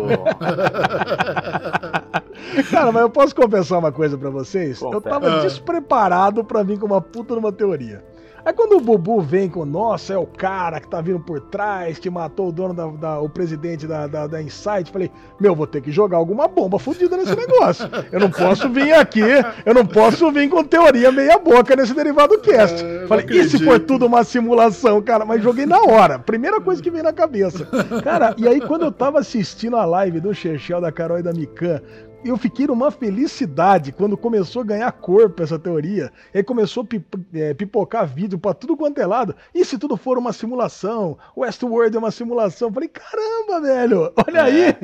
Cara, 2.71 2.93
mas 2.93 3.03
eu 3.03 3.11
posso 3.11 3.35
confessar 3.35 3.79
uma 3.79 3.91
coisa 3.91 4.19
para 4.19 4.29
vocês? 4.29 4.79
Confere. 4.79 4.97
Eu 4.97 5.01
tava 5.01 5.41
despreparado 5.41 6.45
para 6.45 6.63
vir 6.63 6.79
com 6.79 6.85
uma 6.85 7.01
puta 7.01 7.35
numa 7.35 7.51
teoria. 7.51 8.05
Aí 8.45 8.53
quando 8.53 8.77
o 8.77 8.81
Bubu 8.81 9.21
vem 9.21 9.49
com, 9.49 9.65
nossa, 9.65 10.15
é 10.15 10.19
o 10.19 10.27
cara 10.27 10.81
que 10.81 10.89
tá 10.89 11.01
vindo 11.01 11.21
por 11.21 11.41
trás, 11.41 11.99
que 11.99 12.09
matou 12.09 12.49
o 12.49 12.53
dono 12.53 12.73
da, 12.73 12.87
da 12.87 13.21
o 13.21 13.29
presidente 13.29 13.87
da, 13.87 14.07
da, 14.07 14.27
da, 14.27 14.43
Insight, 14.43 14.91
falei, 14.91 15.11
meu, 15.41 15.55
vou 15.55 15.67
ter 15.67 15.81
que 15.81 15.91
jogar 15.91 16.17
alguma 16.17 16.49
bomba 16.49 16.79
fodida 16.79 17.17
nesse 17.17 17.35
negócio. 17.37 17.89
Eu 18.11 18.21
não 18.21 18.31
posso 18.31 18.69
vir 18.69 18.93
aqui, 18.93 19.23
eu 19.65 19.75
não 19.75 19.87
posso 19.87 20.31
vir 20.31 20.49
com 20.49 20.63
teoria 20.65 21.11
meia 21.11 21.39
boca 21.39 21.75
nesse 21.77 21.95
derivado 21.95 22.39
cast. 22.39 22.85
É, 22.85 23.07
falei, 23.07 23.27
e 23.31 23.49
se 23.49 23.63
for 23.65 23.81
tudo 23.81 24.07
uma 24.07 24.25
simulação, 24.25 25.03
cara? 25.03 25.25
Mas 25.25 25.43
joguei 25.43 25.67
na 25.67 25.81
hora. 25.81 26.19
Primeira 26.19 26.61
coisa 26.61 26.83
que 26.83 26.91
veio 26.91 27.05
na 27.05 27.13
cabeça. 27.13 27.67
Cara, 28.03 28.35
e 28.37 28.47
aí 28.47 28.61
quando 28.61 28.83
eu 28.83 28.93
tava 28.93 29.19
assistindo 29.19 29.77
a 29.77 29.85
live 29.85 30.21
do 30.21 30.35
Chechel, 30.35 30.81
da 30.81 30.93
Carol 30.93 31.19
e 31.19 31.23
da 31.23 31.33
Mikan, 31.33 31.81
eu 32.29 32.37
fiquei 32.37 32.67
numa 32.67 32.91
felicidade 32.91 33.93
quando 33.93 34.17
começou 34.17 34.63
a 34.63 34.65
ganhar 34.65 34.93
corpo 34.93 35.43
essa 35.43 35.59
teoria. 35.59 36.13
Aí 36.35 36.43
começou 36.43 36.85
a 36.85 37.37
é, 37.37 37.55
pipocar 37.55 38.07
vídeo 38.07 38.39
pra 38.39 38.55
tudo 38.55 38.77
quanto 38.77 39.01
é 39.01 39.07
lado. 39.07 39.35
E 39.55 39.65
se 39.65 39.79
tudo 39.79 39.97
for 39.97 40.19
uma 40.19 40.33
simulação? 40.33 41.19
Westworld 41.37 41.97
é 41.97 41.99
uma 41.99 42.11
simulação. 42.11 42.73
Falei, 42.73 42.89
caramba, 42.89 43.61
velho, 43.61 44.13
olha 44.27 44.39
é. 44.39 44.41
aí. 44.41 44.77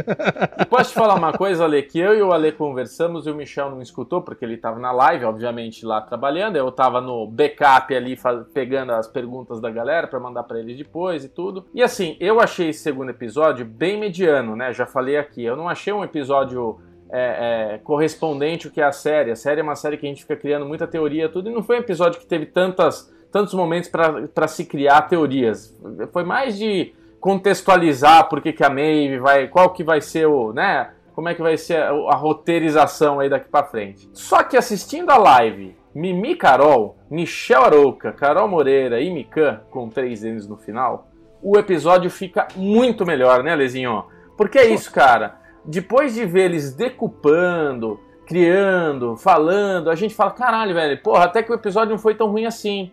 E 0.60 0.64
posso 0.64 0.90
te 0.90 0.94
falar 0.94 1.14
uma 1.14 1.32
coisa, 1.32 1.64
Ale, 1.64 1.82
que 1.82 1.98
eu 1.98 2.14
e 2.14 2.22
o 2.22 2.32
Ale 2.32 2.52
conversamos 2.52 3.26
e 3.26 3.30
o 3.30 3.34
Michel 3.34 3.70
não 3.70 3.82
escutou, 3.82 4.22
porque 4.22 4.44
ele 4.44 4.56
tava 4.56 4.78
na 4.78 4.92
live, 4.92 5.24
obviamente, 5.24 5.84
lá 5.84 6.00
trabalhando. 6.00 6.56
Eu 6.56 6.70
tava 6.72 7.00
no 7.00 7.26
backup 7.26 7.94
ali, 7.94 8.18
pegando 8.52 8.92
as 8.92 9.06
perguntas 9.06 9.60
da 9.60 9.70
galera 9.70 10.06
para 10.06 10.20
mandar 10.20 10.44
para 10.44 10.58
ele 10.58 10.74
depois 10.74 11.24
e 11.24 11.28
tudo. 11.28 11.66
E 11.74 11.82
assim, 11.82 12.16
eu 12.20 12.40
achei 12.40 12.70
esse 12.70 12.80
segundo 12.80 13.10
episódio 13.10 13.64
bem 13.64 13.98
mediano, 13.98 14.56
né? 14.56 14.72
Já 14.72 14.86
falei 14.86 15.16
aqui. 15.16 15.44
Eu 15.44 15.56
não 15.56 15.68
achei 15.68 15.92
um 15.92 16.04
episódio 16.04 16.78
é, 17.10 17.74
é, 17.74 17.78
correspondente 17.78 18.66
o 18.66 18.70
que 18.70 18.80
é 18.80 18.84
a 18.84 18.92
série. 18.92 19.30
A 19.30 19.36
série 19.36 19.60
é 19.60 19.62
uma 19.62 19.76
série 19.76 19.96
que 19.96 20.06
a 20.06 20.08
gente 20.08 20.22
fica 20.22 20.36
criando 20.36 20.66
muita 20.66 20.86
teoria, 20.86 21.28
tudo, 21.28 21.50
e 21.50 21.52
não 21.52 21.62
foi 21.62 21.76
um 21.76 21.80
episódio 21.80 22.20
que 22.20 22.26
teve 22.26 22.46
tantas, 22.46 23.12
tantos 23.30 23.54
momentos 23.54 23.88
para 23.88 24.48
se 24.48 24.64
criar 24.64 25.02
teorias. 25.02 25.76
Foi 26.12 26.24
mais 26.24 26.58
de 26.58 26.92
contextualizar 27.20 28.28
por 28.28 28.40
que, 28.40 28.52
que 28.52 28.64
a 28.64 28.68
Maeve 28.68 29.18
vai. 29.18 29.48
qual 29.48 29.70
que 29.70 29.84
vai 29.84 30.00
ser 30.00 30.26
o. 30.26 30.52
né? 30.52 30.90
Como 31.14 31.28
é 31.28 31.34
que 31.34 31.42
vai 31.42 31.56
ser 31.56 31.76
a, 31.76 31.90
a 31.90 32.14
roteirização 32.16 33.20
aí 33.20 33.28
daqui 33.28 33.48
para 33.48 33.66
frente. 33.66 34.08
Só 34.12 34.42
que 34.42 34.56
assistindo 34.56 35.10
a 35.10 35.16
live, 35.16 35.76
Mimi 35.94 36.34
Carol, 36.34 36.98
Michel 37.08 37.62
Arouca, 37.62 38.12
Carol 38.12 38.48
Moreira 38.48 39.00
e 39.00 39.12
Mikan, 39.12 39.60
com 39.70 39.88
três 39.88 40.24
N's 40.24 40.48
no 40.48 40.56
final, 40.56 41.06
o 41.40 41.56
episódio 41.56 42.10
fica 42.10 42.48
muito 42.56 43.06
melhor, 43.06 43.44
né, 43.44 43.54
Lezinho? 43.54 44.06
Porque 44.36 44.58
é 44.58 44.66
isso, 44.66 44.90
cara 44.90 45.43
depois 45.64 46.14
de 46.14 46.24
ver 46.24 46.44
eles 46.44 46.74
decupando, 46.74 47.98
criando, 48.26 49.16
falando, 49.16 49.90
a 49.90 49.94
gente 49.94 50.14
fala, 50.14 50.30
caralho, 50.30 50.74
velho, 50.74 51.02
porra, 51.02 51.24
até 51.24 51.42
que 51.42 51.50
o 51.50 51.54
episódio 51.54 51.90
não 51.90 51.98
foi 51.98 52.14
tão 52.14 52.30
ruim 52.30 52.46
assim. 52.46 52.90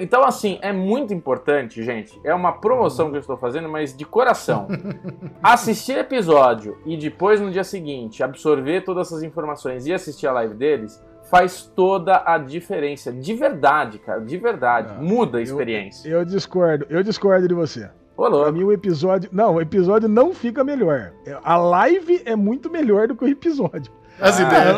Então, 0.00 0.24
assim, 0.24 0.58
é 0.62 0.72
muito 0.72 1.12
importante, 1.12 1.82
gente. 1.82 2.18
É 2.24 2.32
uma 2.32 2.52
promoção 2.52 3.10
que 3.10 3.16
eu 3.16 3.20
estou 3.20 3.36
fazendo, 3.36 3.68
mas 3.68 3.94
de 3.94 4.04
coração. 4.04 4.66
assistir 5.42 5.98
episódio 5.98 6.78
e 6.86 6.96
depois, 6.96 7.40
no 7.40 7.50
dia 7.50 7.64
seguinte, 7.64 8.22
absorver 8.22 8.82
todas 8.82 9.08
essas 9.08 9.22
informações 9.22 9.86
e 9.86 9.92
assistir 9.92 10.26
a 10.26 10.32
live 10.32 10.54
deles 10.54 11.02
faz 11.30 11.70
toda 11.74 12.22
a 12.24 12.38
diferença. 12.38 13.12
De 13.12 13.34
verdade, 13.34 13.98
cara, 13.98 14.20
de 14.20 14.36
verdade. 14.38 14.94
Não, 14.94 15.02
Muda 15.02 15.38
a 15.38 15.42
experiência. 15.42 16.08
Eu, 16.08 16.20
eu 16.20 16.24
discordo, 16.24 16.86
eu 16.88 17.02
discordo 17.02 17.46
de 17.46 17.54
você. 17.54 17.90
Ô, 18.16 18.30
pra 18.30 18.52
mim 18.52 18.62
o 18.62 18.72
episódio. 18.72 19.28
Não, 19.32 19.54
o 19.54 19.60
episódio 19.60 20.08
não 20.08 20.32
fica 20.32 20.62
melhor. 20.62 21.12
A 21.42 21.56
live 21.56 22.22
é 22.24 22.36
muito 22.36 22.70
melhor 22.70 23.08
do 23.08 23.16
que 23.16 23.24
o 23.24 23.28
episódio. 23.28 23.92
As 24.20 24.38
ah. 24.38 24.42
ideias. 24.42 24.76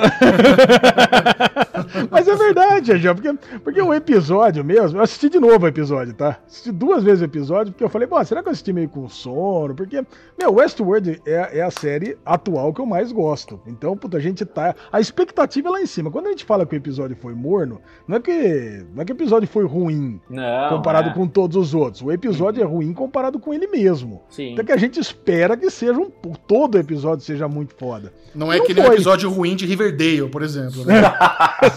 Mas 2.10 2.26
é 2.26 2.34
verdade, 2.34 2.98
Jean, 2.98 3.14
porque, 3.14 3.32
porque 3.62 3.82
o 3.82 3.92
episódio 3.92 4.64
mesmo, 4.64 4.98
eu 4.98 5.02
assisti 5.02 5.28
de 5.28 5.38
novo 5.38 5.64
o 5.64 5.68
episódio, 5.68 6.14
tá? 6.14 6.38
Assisti 6.46 6.72
duas 6.72 7.02
vezes 7.02 7.20
o 7.20 7.24
episódio, 7.24 7.72
porque 7.72 7.84
eu 7.84 7.88
falei, 7.88 8.08
bom, 8.08 8.22
será 8.24 8.42
que 8.42 8.48
eu 8.48 8.52
assisti 8.52 8.72
meio 8.72 8.88
com 8.88 9.08
sono? 9.08 9.74
Porque, 9.74 10.04
meu, 10.38 10.54
Westworld 10.54 11.20
é, 11.26 11.58
é 11.58 11.62
a 11.62 11.70
série 11.70 12.16
atual 12.24 12.72
que 12.72 12.80
eu 12.80 12.86
mais 12.86 13.12
gosto. 13.12 13.60
Então, 13.66 13.96
puta, 13.96 14.16
a 14.16 14.20
gente 14.20 14.44
tá. 14.44 14.74
A 14.90 15.00
expectativa 15.00 15.68
é 15.68 15.70
lá 15.70 15.80
em 15.80 15.86
cima. 15.86 16.10
Quando 16.10 16.26
a 16.26 16.30
gente 16.30 16.44
fala 16.44 16.66
que 16.66 16.74
o 16.74 16.76
episódio 16.76 17.16
foi 17.16 17.34
morno, 17.34 17.80
não 18.06 18.16
é 18.16 18.20
que, 18.20 18.86
não 18.94 19.02
é 19.02 19.04
que 19.04 19.12
o 19.12 19.14
episódio 19.14 19.48
foi 19.48 19.64
ruim 19.64 20.20
não, 20.28 20.68
comparado 20.70 21.10
é. 21.10 21.12
com 21.12 21.26
todos 21.26 21.56
os 21.56 21.74
outros. 21.74 22.02
O 22.02 22.10
episódio 22.10 22.62
é 22.62 22.66
ruim 22.66 22.92
comparado 22.92 23.38
com 23.38 23.52
ele 23.52 23.66
mesmo. 23.66 24.22
Sim. 24.30 24.52
Então 24.52 24.64
que 24.64 24.72
a 24.72 24.76
gente 24.76 24.98
espera 24.98 25.56
que 25.56 25.70
seja 25.70 25.98
um. 25.98 26.10
Todo 26.46 26.78
episódio 26.78 27.24
seja 27.24 27.48
muito 27.48 27.74
foda. 27.74 28.12
Não 28.34 28.52
é 28.52 28.56
não 28.56 28.64
aquele 28.64 28.80
episódio 28.80 29.25
ruim 29.30 29.56
de 29.56 29.66
Riverdale, 29.66 30.28
por 30.28 30.42
exemplo. 30.42 30.84
Né? 30.84 31.02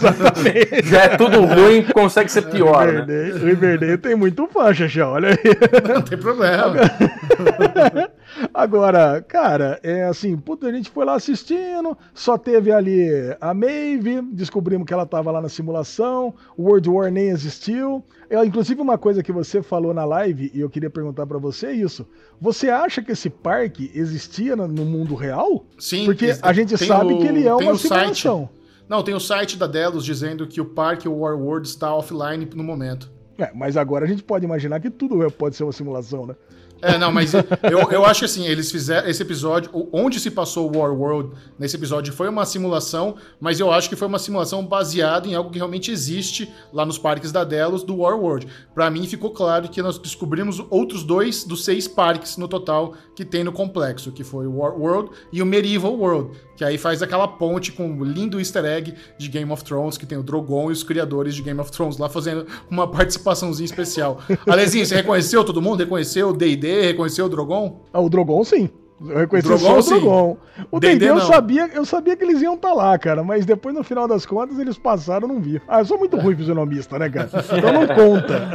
Já 0.84 1.02
é 1.04 1.16
tudo 1.16 1.40
ruim, 1.42 1.82
consegue 1.82 2.30
ser 2.30 2.42
pior, 2.42 2.86
né? 2.86 2.92
Riverdale, 3.00 3.32
né? 3.32 3.50
Riverdale 3.50 3.98
tem 3.98 4.14
muito 4.14 4.46
fã, 4.46 4.72
Xaxá, 4.72 5.08
olha 5.08 5.30
aí. 5.30 5.94
Não 5.94 6.02
tem 6.02 6.18
problema. 6.18 6.74
Agora, 8.52 9.22
cara, 9.22 9.80
é 9.82 10.04
assim, 10.04 10.36
puta, 10.36 10.66
a 10.66 10.72
gente 10.72 10.90
foi 10.90 11.04
lá 11.04 11.14
assistindo, 11.14 11.96
só 12.14 12.38
teve 12.38 12.72
ali 12.72 13.08
a 13.40 13.52
Maeve, 13.52 14.22
descobrimos 14.32 14.86
que 14.86 14.92
ela 14.92 15.06
tava 15.06 15.30
lá 15.30 15.40
na 15.40 15.48
simulação, 15.48 16.34
o 16.56 16.64
World 16.64 16.88
War 16.88 17.10
nem 17.10 17.28
existiu. 17.28 18.04
É, 18.28 18.42
inclusive, 18.44 18.80
uma 18.80 18.96
coisa 18.96 19.22
que 19.22 19.32
você 19.32 19.60
falou 19.60 19.92
na 19.92 20.04
live, 20.04 20.50
e 20.54 20.60
eu 20.60 20.70
queria 20.70 20.88
perguntar 20.88 21.26
para 21.26 21.38
você 21.38 21.66
é 21.66 21.72
isso. 21.72 22.06
Você 22.40 22.70
acha 22.70 23.02
que 23.02 23.10
esse 23.12 23.28
parque 23.28 23.90
existia 23.94 24.54
no, 24.54 24.68
mundo 24.68 25.14
real? 25.14 25.66
Sim. 25.78 26.04
Porque 26.04 26.36
a 26.40 26.52
gente 26.52 26.78
sabe 26.78 27.14
o, 27.14 27.18
que 27.18 27.26
ele 27.26 27.46
é 27.46 27.52
uma 27.52 27.76
simulação. 27.76 28.48
Site. 28.48 28.60
Não, 28.88 29.02
tem 29.02 29.14
o 29.14 29.20
site 29.20 29.56
da 29.56 29.66
Delos 29.66 30.04
dizendo 30.04 30.46
que 30.46 30.60
o 30.60 30.64
parque 30.64 31.08
War 31.08 31.36
World 31.36 31.66
está 31.66 31.94
offline 31.94 32.48
no 32.54 32.62
momento. 32.62 33.10
É, 33.38 33.50
mas 33.54 33.76
agora 33.76 34.04
a 34.04 34.08
gente 34.08 34.22
pode 34.22 34.44
imaginar 34.44 34.80
que 34.80 34.90
tudo 34.90 35.30
pode 35.30 35.56
ser 35.56 35.64
uma 35.64 35.72
simulação, 35.72 36.26
né? 36.26 36.36
É, 36.82 36.96
não, 36.98 37.12
mas 37.12 37.34
eu, 37.34 37.90
eu 37.90 38.04
acho 38.04 38.20
que 38.20 38.24
assim, 38.24 38.46
eles 38.46 38.70
fizeram 38.70 39.08
esse 39.08 39.22
episódio, 39.22 39.70
onde 39.92 40.18
se 40.18 40.30
passou 40.30 40.70
o 40.70 40.78
War 40.78 40.92
World 40.92 41.32
nesse 41.58 41.76
episódio 41.76 42.12
foi 42.12 42.28
uma 42.28 42.44
simulação, 42.46 43.16
mas 43.40 43.60
eu 43.60 43.70
acho 43.70 43.88
que 43.88 43.96
foi 43.96 44.08
uma 44.08 44.18
simulação 44.18 44.64
baseada 44.64 45.28
em 45.28 45.34
algo 45.34 45.50
que 45.50 45.58
realmente 45.58 45.90
existe 45.90 46.50
lá 46.72 46.84
nos 46.86 46.98
parques 46.98 47.30
da 47.32 47.44
Delos 47.44 47.82
do 47.82 47.98
War 47.98 48.18
World. 48.18 48.46
Para 48.74 48.90
mim 48.90 49.06
ficou 49.06 49.30
claro 49.30 49.68
que 49.68 49.82
nós 49.82 49.98
descobrimos 49.98 50.62
outros 50.70 51.04
dois 51.04 51.44
dos 51.44 51.64
seis 51.64 51.86
parques 51.86 52.36
no 52.36 52.48
total 52.48 52.94
que 53.14 53.24
tem 53.24 53.44
no 53.44 53.52
complexo, 53.52 54.12
que 54.12 54.24
foi 54.24 54.46
o 54.46 54.56
War 54.58 54.78
World 54.78 55.10
e 55.32 55.42
o 55.42 55.46
Medieval 55.46 55.94
World, 55.94 56.36
que 56.60 56.64
aí 56.64 56.76
faz 56.76 57.00
aquela 57.00 57.26
ponte 57.26 57.72
com 57.72 57.88
um 57.88 58.04
lindo 58.04 58.38
easter 58.38 58.66
egg 58.66 58.94
de 59.16 59.28
Game 59.30 59.50
of 59.50 59.64
Thrones, 59.64 59.96
que 59.96 60.04
tem 60.04 60.18
o 60.18 60.22
Drogon 60.22 60.68
e 60.68 60.72
os 60.74 60.82
criadores 60.82 61.34
de 61.34 61.40
Game 61.40 61.58
of 61.58 61.72
Thrones 61.72 61.96
lá 61.96 62.06
fazendo 62.06 62.46
uma 62.70 62.86
participaçãozinha 62.86 63.64
especial. 63.64 64.20
Alezinho, 64.46 64.84
você 64.84 64.94
reconheceu 64.94 65.42
todo 65.42 65.62
mundo? 65.62 65.80
Reconheceu 65.80 66.28
o 66.28 66.32
D&D? 66.34 66.82
Reconheceu 66.82 67.24
o 67.24 67.28
Drogon? 67.30 67.80
Ah, 67.90 68.00
o 68.02 68.10
Drogon 68.10 68.44
sim. 68.44 68.68
Eu 69.08 69.16
reconheci 69.16 69.48
Drogon, 69.48 69.80
só 69.82 69.96
o 69.96 70.00
Drogon. 70.00 70.36
O 70.70 70.78
D&D 70.78 71.08
eu 71.08 71.20
sabia, 71.20 71.70
eu 71.72 71.84
sabia 71.86 72.16
que 72.16 72.22
eles 72.22 72.42
iam 72.42 72.54
estar 72.54 72.68
tá 72.68 72.74
lá, 72.74 72.98
cara, 72.98 73.24
mas 73.24 73.46
depois 73.46 73.74
no 73.74 73.82
final 73.82 74.06
das 74.06 74.26
contas 74.26 74.58
eles 74.58 74.76
passaram, 74.76 75.26
não 75.26 75.40
vi. 75.40 75.60
Ah, 75.66 75.80
eu 75.80 75.86
sou 75.86 75.98
muito 75.98 76.18
ruim 76.18 76.36
fisionomista, 76.36 76.98
né, 76.98 77.08
cara? 77.08 77.30
Então 77.56 77.72
não 77.72 77.86
conta. 77.86 78.50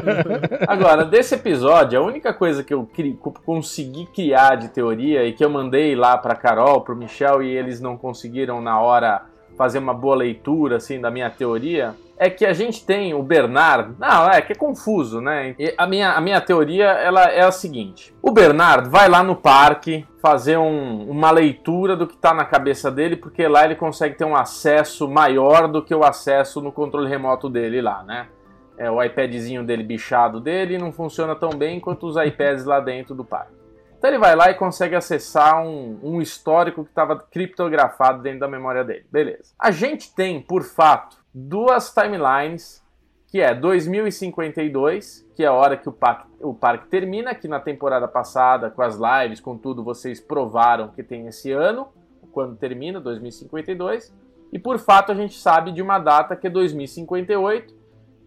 Agora, 0.66 1.04
desse 1.04 1.34
episódio, 1.34 1.98
a 1.98 2.02
única 2.02 2.32
coisa 2.32 2.64
que 2.64 2.72
eu 2.72 2.86
cri, 2.86 3.18
consegui 3.44 4.06
criar 4.06 4.56
de 4.56 4.68
teoria 4.68 5.26
e 5.26 5.34
que 5.34 5.44
eu 5.44 5.50
mandei 5.50 5.94
lá 5.94 6.16
pra 6.16 6.34
Carol, 6.34 6.80
pro 6.80 6.96
Michel 6.96 7.42
e 7.42 7.48
eles 7.54 7.78
não 7.78 7.98
conseguiram 7.98 8.62
na 8.62 8.80
hora 8.80 9.26
fazer 9.56 9.78
uma 9.78 9.94
boa 9.94 10.16
leitura 10.16 10.76
assim 10.76 11.00
da 11.00 11.10
minha 11.10 11.30
teoria, 11.30 11.94
é 12.16 12.30
que 12.30 12.46
a 12.46 12.52
gente 12.52 12.84
tem 12.84 13.14
o 13.14 13.22
Bernard. 13.22 13.94
Não, 13.98 14.28
é 14.28 14.40
que 14.40 14.52
é 14.52 14.56
confuso, 14.56 15.20
né? 15.20 15.54
E 15.58 15.74
a 15.76 15.86
minha, 15.86 16.12
a 16.12 16.20
minha 16.20 16.40
teoria 16.40 16.86
ela 16.86 17.24
é 17.24 17.42
a 17.42 17.52
seguinte: 17.52 18.14
o 18.22 18.30
Bernard 18.30 18.88
vai 18.88 19.08
lá 19.08 19.22
no 19.22 19.36
parque 19.36 20.06
fazer 20.20 20.56
um, 20.56 21.10
uma 21.10 21.30
leitura 21.30 21.96
do 21.96 22.06
que 22.06 22.14
está 22.14 22.32
na 22.32 22.44
cabeça 22.44 22.90
dele, 22.90 23.16
porque 23.16 23.46
lá 23.46 23.64
ele 23.64 23.74
consegue 23.74 24.16
ter 24.16 24.24
um 24.24 24.36
acesso 24.36 25.08
maior 25.08 25.68
do 25.68 25.82
que 25.82 25.94
o 25.94 26.04
acesso 26.04 26.60
no 26.60 26.72
controle 26.72 27.08
remoto 27.08 27.48
dele 27.48 27.82
lá, 27.82 28.02
né? 28.02 28.28
É, 28.76 28.90
o 28.90 29.02
iPadzinho 29.02 29.64
dele 29.64 29.84
bichado 29.84 30.40
dele 30.40 30.78
não 30.78 30.90
funciona 30.90 31.36
tão 31.36 31.50
bem 31.50 31.78
quanto 31.78 32.06
os 32.06 32.16
iPads 32.16 32.64
lá 32.64 32.80
dentro 32.80 33.14
do 33.14 33.24
parque. 33.24 33.52
Então 33.96 34.10
ele 34.10 34.18
vai 34.18 34.36
lá 34.36 34.50
e 34.50 34.54
consegue 34.54 34.94
acessar 34.94 35.64
um, 35.64 35.98
um 36.02 36.20
histórico 36.20 36.84
que 36.84 36.90
estava 36.90 37.16
criptografado 37.16 38.20
dentro 38.20 38.40
da 38.40 38.48
memória 38.48 38.84
dele. 38.84 39.06
Beleza. 39.10 39.54
A 39.58 39.70
gente 39.70 40.14
tem, 40.14 40.42
por 40.42 40.62
fato, 40.62 41.23
duas 41.34 41.92
timelines, 41.92 42.84
que 43.26 43.40
é 43.40 43.52
2052, 43.52 45.28
que 45.34 45.42
é 45.42 45.46
a 45.46 45.52
hora 45.52 45.76
que 45.76 45.88
o 45.88 45.92
parque, 45.92 46.28
o 46.40 46.54
parque 46.54 46.86
termina, 46.86 47.34
que 47.34 47.48
na 47.48 47.58
temporada 47.58 48.06
passada, 48.06 48.70
com 48.70 48.80
as 48.80 48.96
lives, 48.96 49.40
com 49.40 49.58
tudo, 49.58 49.82
vocês 49.82 50.20
provaram 50.20 50.88
que 50.88 51.02
tem 51.02 51.26
esse 51.26 51.50
ano, 51.50 51.88
quando 52.30 52.56
termina, 52.56 53.00
2052. 53.00 54.14
E 54.52 54.58
por 54.58 54.78
fato 54.78 55.10
a 55.10 55.14
gente 55.14 55.36
sabe 55.36 55.72
de 55.72 55.82
uma 55.82 55.98
data 55.98 56.36
que 56.36 56.46
é 56.46 56.50
2058, 56.50 57.74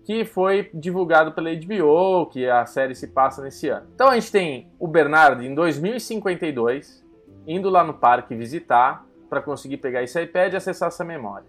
que 0.04 0.26
foi 0.26 0.70
divulgado 0.74 1.32
pela 1.32 1.50
HBO, 1.54 2.26
que 2.28 2.50
a 2.50 2.66
série 2.66 2.96
se 2.96 3.08
passa 3.08 3.42
nesse 3.42 3.70
ano. 3.70 3.88
Então 3.94 4.10
a 4.10 4.16
gente 4.16 4.32
tem 4.32 4.72
o 4.78 4.88
Bernardo 4.88 5.44
em 5.44 5.56
2052 5.56 7.06
indo 7.46 7.70
lá 7.70 7.84
no 7.84 7.94
parque 7.94 8.36
visitar 8.36 9.06
para 9.30 9.42
conseguir 9.42 9.78
pegar 9.78 10.04
esse 10.04 10.22
iPad 10.22 10.54
e 10.54 10.58
acessar 10.58 10.90
essa 10.90 11.04
memória. 11.06 11.48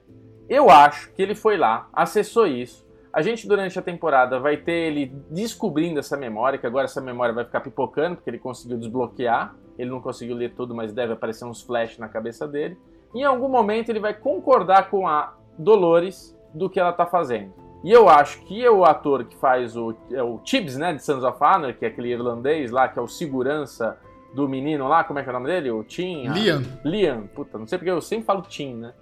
Eu 0.49 0.71
acho 0.71 1.13
que 1.13 1.23
ele 1.23 1.35
foi 1.35 1.57
lá, 1.57 1.89
acessou 1.93 2.47
isso. 2.47 2.87
A 3.13 3.23
gente 3.23 3.49
durante 3.49 3.79
a 3.79 3.83
temporada 3.83 4.39
vai 4.39 4.57
ter 4.57 4.73
ele 4.73 5.13
descobrindo 5.31 5.99
essa 5.99 6.17
memória, 6.17 6.59
que 6.59 6.67
agora 6.67 6.85
essa 6.85 7.01
memória 7.01 7.35
vai 7.35 7.45
ficar 7.45 7.61
pipocando 7.61 8.17
porque 8.17 8.31
ele 8.31 8.39
conseguiu 8.39 8.79
desbloquear. 8.79 9.55
Ele 9.79 9.91
não 9.91 10.01
conseguiu 10.01 10.37
ler 10.37 10.55
tudo, 10.55 10.75
mas 10.75 10.93
deve 10.93 11.13
aparecer 11.13 11.45
uns 11.45 11.63
flash 11.63 11.99
na 11.99 12.09
cabeça 12.09 12.47
dele. 12.47 12.77
Em 13.15 13.25
algum 13.25 13.49
momento 13.49 13.89
ele 13.89 14.01
vai 14.01 14.15
concordar 14.15 14.91
com 14.91 15.09
a 15.09 15.35
Dolores 15.59 16.37
do 16.55 16.69
que 16.69 16.79
ela 16.79 16.91
está 16.91 17.07
fazendo. 17.07 17.53
E 17.85 17.93
eu 17.93 18.09
acho 18.09 18.41
que 18.45 18.69
o 18.69 18.85
ator 18.85 19.25
que 19.25 19.37
faz 19.37 19.77
o, 19.77 19.95
é 20.11 20.23
o 20.23 20.39
Tibbs, 20.39 20.77
né, 20.77 20.93
de 20.93 21.03
Sons 21.03 21.23
of 21.23 21.39
Honor, 21.43 21.75
que 21.75 21.85
é 21.85 21.89
aquele 21.89 22.09
irlandês 22.09 22.71
lá, 22.71 22.89
que 22.89 22.99
é 22.99 23.03
o 23.03 23.07
segurança 23.07 23.97
do 24.35 24.49
menino 24.49 24.89
lá, 24.89 25.05
como 25.05 25.19
é 25.19 25.23
que 25.23 25.29
é 25.29 25.33
o 25.33 25.35
nome 25.35 25.47
dele? 25.47 25.71
O 25.71 25.85
Tim? 25.85 26.29
Liam. 26.29 26.63
A... 26.85 26.89
Liam, 26.89 27.27
puta, 27.29 27.57
não 27.57 27.67
sei 27.67 27.79
porque 27.79 27.91
eu 27.91 28.01
sempre 28.01 28.27
falo 28.27 28.43
Tim, 28.43 28.75
né? 28.75 28.93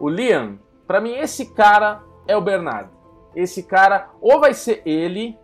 O 0.00 0.08
Liam, 0.08 0.58
para 0.86 1.00
mim 1.00 1.14
esse 1.14 1.52
cara 1.52 2.02
é 2.26 2.36
o 2.36 2.40
Bernardo. 2.40 2.90
Esse 3.34 3.62
cara 3.62 4.10
ou 4.20 4.40
vai 4.40 4.54
ser 4.54 4.82
ele 4.84 5.38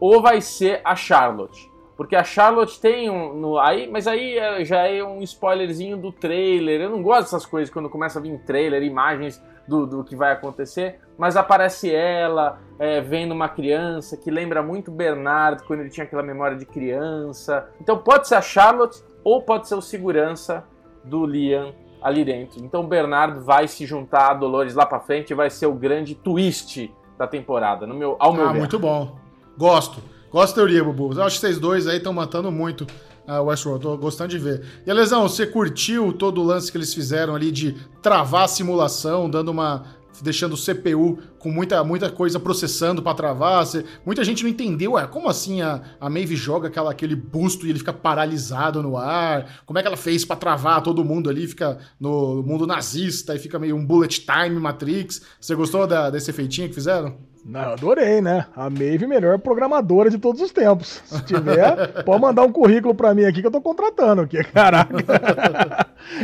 ou 0.00 0.22
vai 0.22 0.40
ser 0.40 0.80
a 0.84 0.96
Charlotte. 0.96 1.70
Porque 2.00 2.16
a 2.16 2.24
Charlotte 2.24 2.80
tem 2.80 3.10
um. 3.10 3.34
No, 3.34 3.58
aí, 3.58 3.86
mas 3.86 4.06
aí 4.06 4.38
é, 4.38 4.64
já 4.64 4.88
é 4.88 5.04
um 5.04 5.20
spoilerzinho 5.20 5.98
do 5.98 6.10
trailer. 6.10 6.80
Eu 6.80 6.88
não 6.88 7.02
gosto 7.02 7.24
dessas 7.24 7.44
coisas 7.44 7.70
quando 7.70 7.90
começa 7.90 8.18
a 8.18 8.22
vir 8.22 8.38
trailer, 8.38 8.82
imagens 8.82 9.38
do, 9.68 9.86
do 9.86 10.02
que 10.02 10.16
vai 10.16 10.32
acontecer. 10.32 10.98
Mas 11.18 11.36
aparece 11.36 11.94
ela 11.94 12.58
é, 12.78 13.02
vendo 13.02 13.32
uma 13.32 13.50
criança 13.50 14.16
que 14.16 14.30
lembra 14.30 14.62
muito 14.62 14.90
Bernardo 14.90 15.62
quando 15.64 15.80
ele 15.80 15.90
tinha 15.90 16.04
aquela 16.04 16.22
memória 16.22 16.56
de 16.56 16.64
criança. 16.64 17.68
Então 17.78 17.98
pode 17.98 18.28
ser 18.28 18.36
a 18.36 18.40
Charlotte 18.40 19.04
ou 19.22 19.42
pode 19.42 19.68
ser 19.68 19.74
o 19.74 19.82
segurança 19.82 20.64
do 21.04 21.26
Liam 21.26 21.74
ali 22.02 22.24
dentro. 22.24 22.64
Então 22.64 22.82
o 22.82 22.86
Bernardo 22.86 23.40
vai 23.40 23.68
se 23.68 23.86
juntar 23.86 24.30
a 24.30 24.34
Dolores 24.34 24.74
lá 24.74 24.86
para 24.86 25.00
frente 25.00 25.30
e 25.30 25.34
vai 25.34 25.50
ser 25.50 25.66
o 25.66 25.74
grande 25.74 26.14
twist 26.14 26.92
da 27.18 27.26
temporada, 27.26 27.86
no 27.86 27.94
meu, 27.94 28.16
ao 28.18 28.32
meu 28.32 28.48
ah, 28.48 28.52
ver. 28.52 28.58
muito 28.58 28.78
bom. 28.78 29.16
Gosto. 29.58 30.00
Gosto 30.32 30.54
da 30.54 30.62
teoria, 30.62 30.82
Bubu. 30.82 31.12
Eu 31.12 31.24
acho 31.24 31.36
que 31.36 31.40
vocês 31.40 31.58
dois 31.58 31.86
aí 31.86 31.96
estão 31.98 32.12
matando 32.12 32.50
muito 32.50 32.86
a 33.26 33.40
Westworld. 33.42 33.82
Tô 33.82 33.96
gostando 33.96 34.30
de 34.30 34.38
ver. 34.38 34.64
E, 34.86 34.90
Alesão, 34.90 35.28
você 35.28 35.46
curtiu 35.46 36.12
todo 36.12 36.40
o 36.40 36.44
lance 36.44 36.70
que 36.70 36.78
eles 36.78 36.94
fizeram 36.94 37.34
ali 37.34 37.50
de 37.50 37.76
travar 38.00 38.44
a 38.44 38.48
simulação, 38.48 39.28
dando 39.28 39.50
uma 39.50 39.84
deixando 40.22 40.54
o 40.54 40.56
CPU 40.56 41.18
com 41.38 41.50
muita, 41.50 41.82
muita 41.84 42.10
coisa 42.10 42.38
processando 42.38 43.02
para 43.02 43.14
travar. 43.14 43.64
Muita 44.04 44.24
gente 44.24 44.42
não 44.42 44.50
entendeu, 44.50 44.92
ué, 44.92 45.06
como 45.06 45.28
assim 45.28 45.62
a, 45.62 45.82
a 46.00 46.10
Maeve 46.10 46.36
joga 46.36 46.68
aquela, 46.68 46.90
aquele 46.90 47.14
busto 47.14 47.66
e 47.66 47.70
ele 47.70 47.78
fica 47.78 47.92
paralisado 47.92 48.82
no 48.82 48.96
ar? 48.96 49.62
Como 49.64 49.78
é 49.78 49.82
que 49.82 49.88
ela 49.88 49.96
fez 49.96 50.24
para 50.24 50.36
travar 50.36 50.82
todo 50.82 51.04
mundo 51.04 51.30
ali, 51.30 51.46
fica 51.46 51.78
no 51.98 52.42
mundo 52.42 52.66
nazista 52.66 53.34
e 53.34 53.38
fica 53.38 53.58
meio 53.58 53.76
um 53.76 53.84
bullet 53.84 54.20
time 54.20 54.58
Matrix? 54.58 55.22
Você 55.40 55.54
gostou 55.54 55.86
da, 55.86 56.10
desse 56.10 56.30
efeitinho 56.30 56.68
que 56.68 56.74
fizeram? 56.74 57.29
Não, 57.44 57.60
adorei, 57.60 58.20
né? 58.20 58.46
A 58.54 58.68
Maeve, 58.68 59.06
melhor 59.06 59.38
programadora 59.38 60.10
de 60.10 60.18
todos 60.18 60.40
os 60.40 60.52
tempos. 60.52 61.02
Se 61.06 61.24
tiver, 61.24 62.02
pode 62.04 62.20
mandar 62.20 62.42
um 62.42 62.52
currículo 62.52 62.94
para 62.94 63.14
mim 63.14 63.24
aqui 63.24 63.40
que 63.40 63.46
eu 63.46 63.50
tô 63.50 63.60
contratando 63.60 64.22
aqui, 64.22 64.42
caraca. 64.52 64.94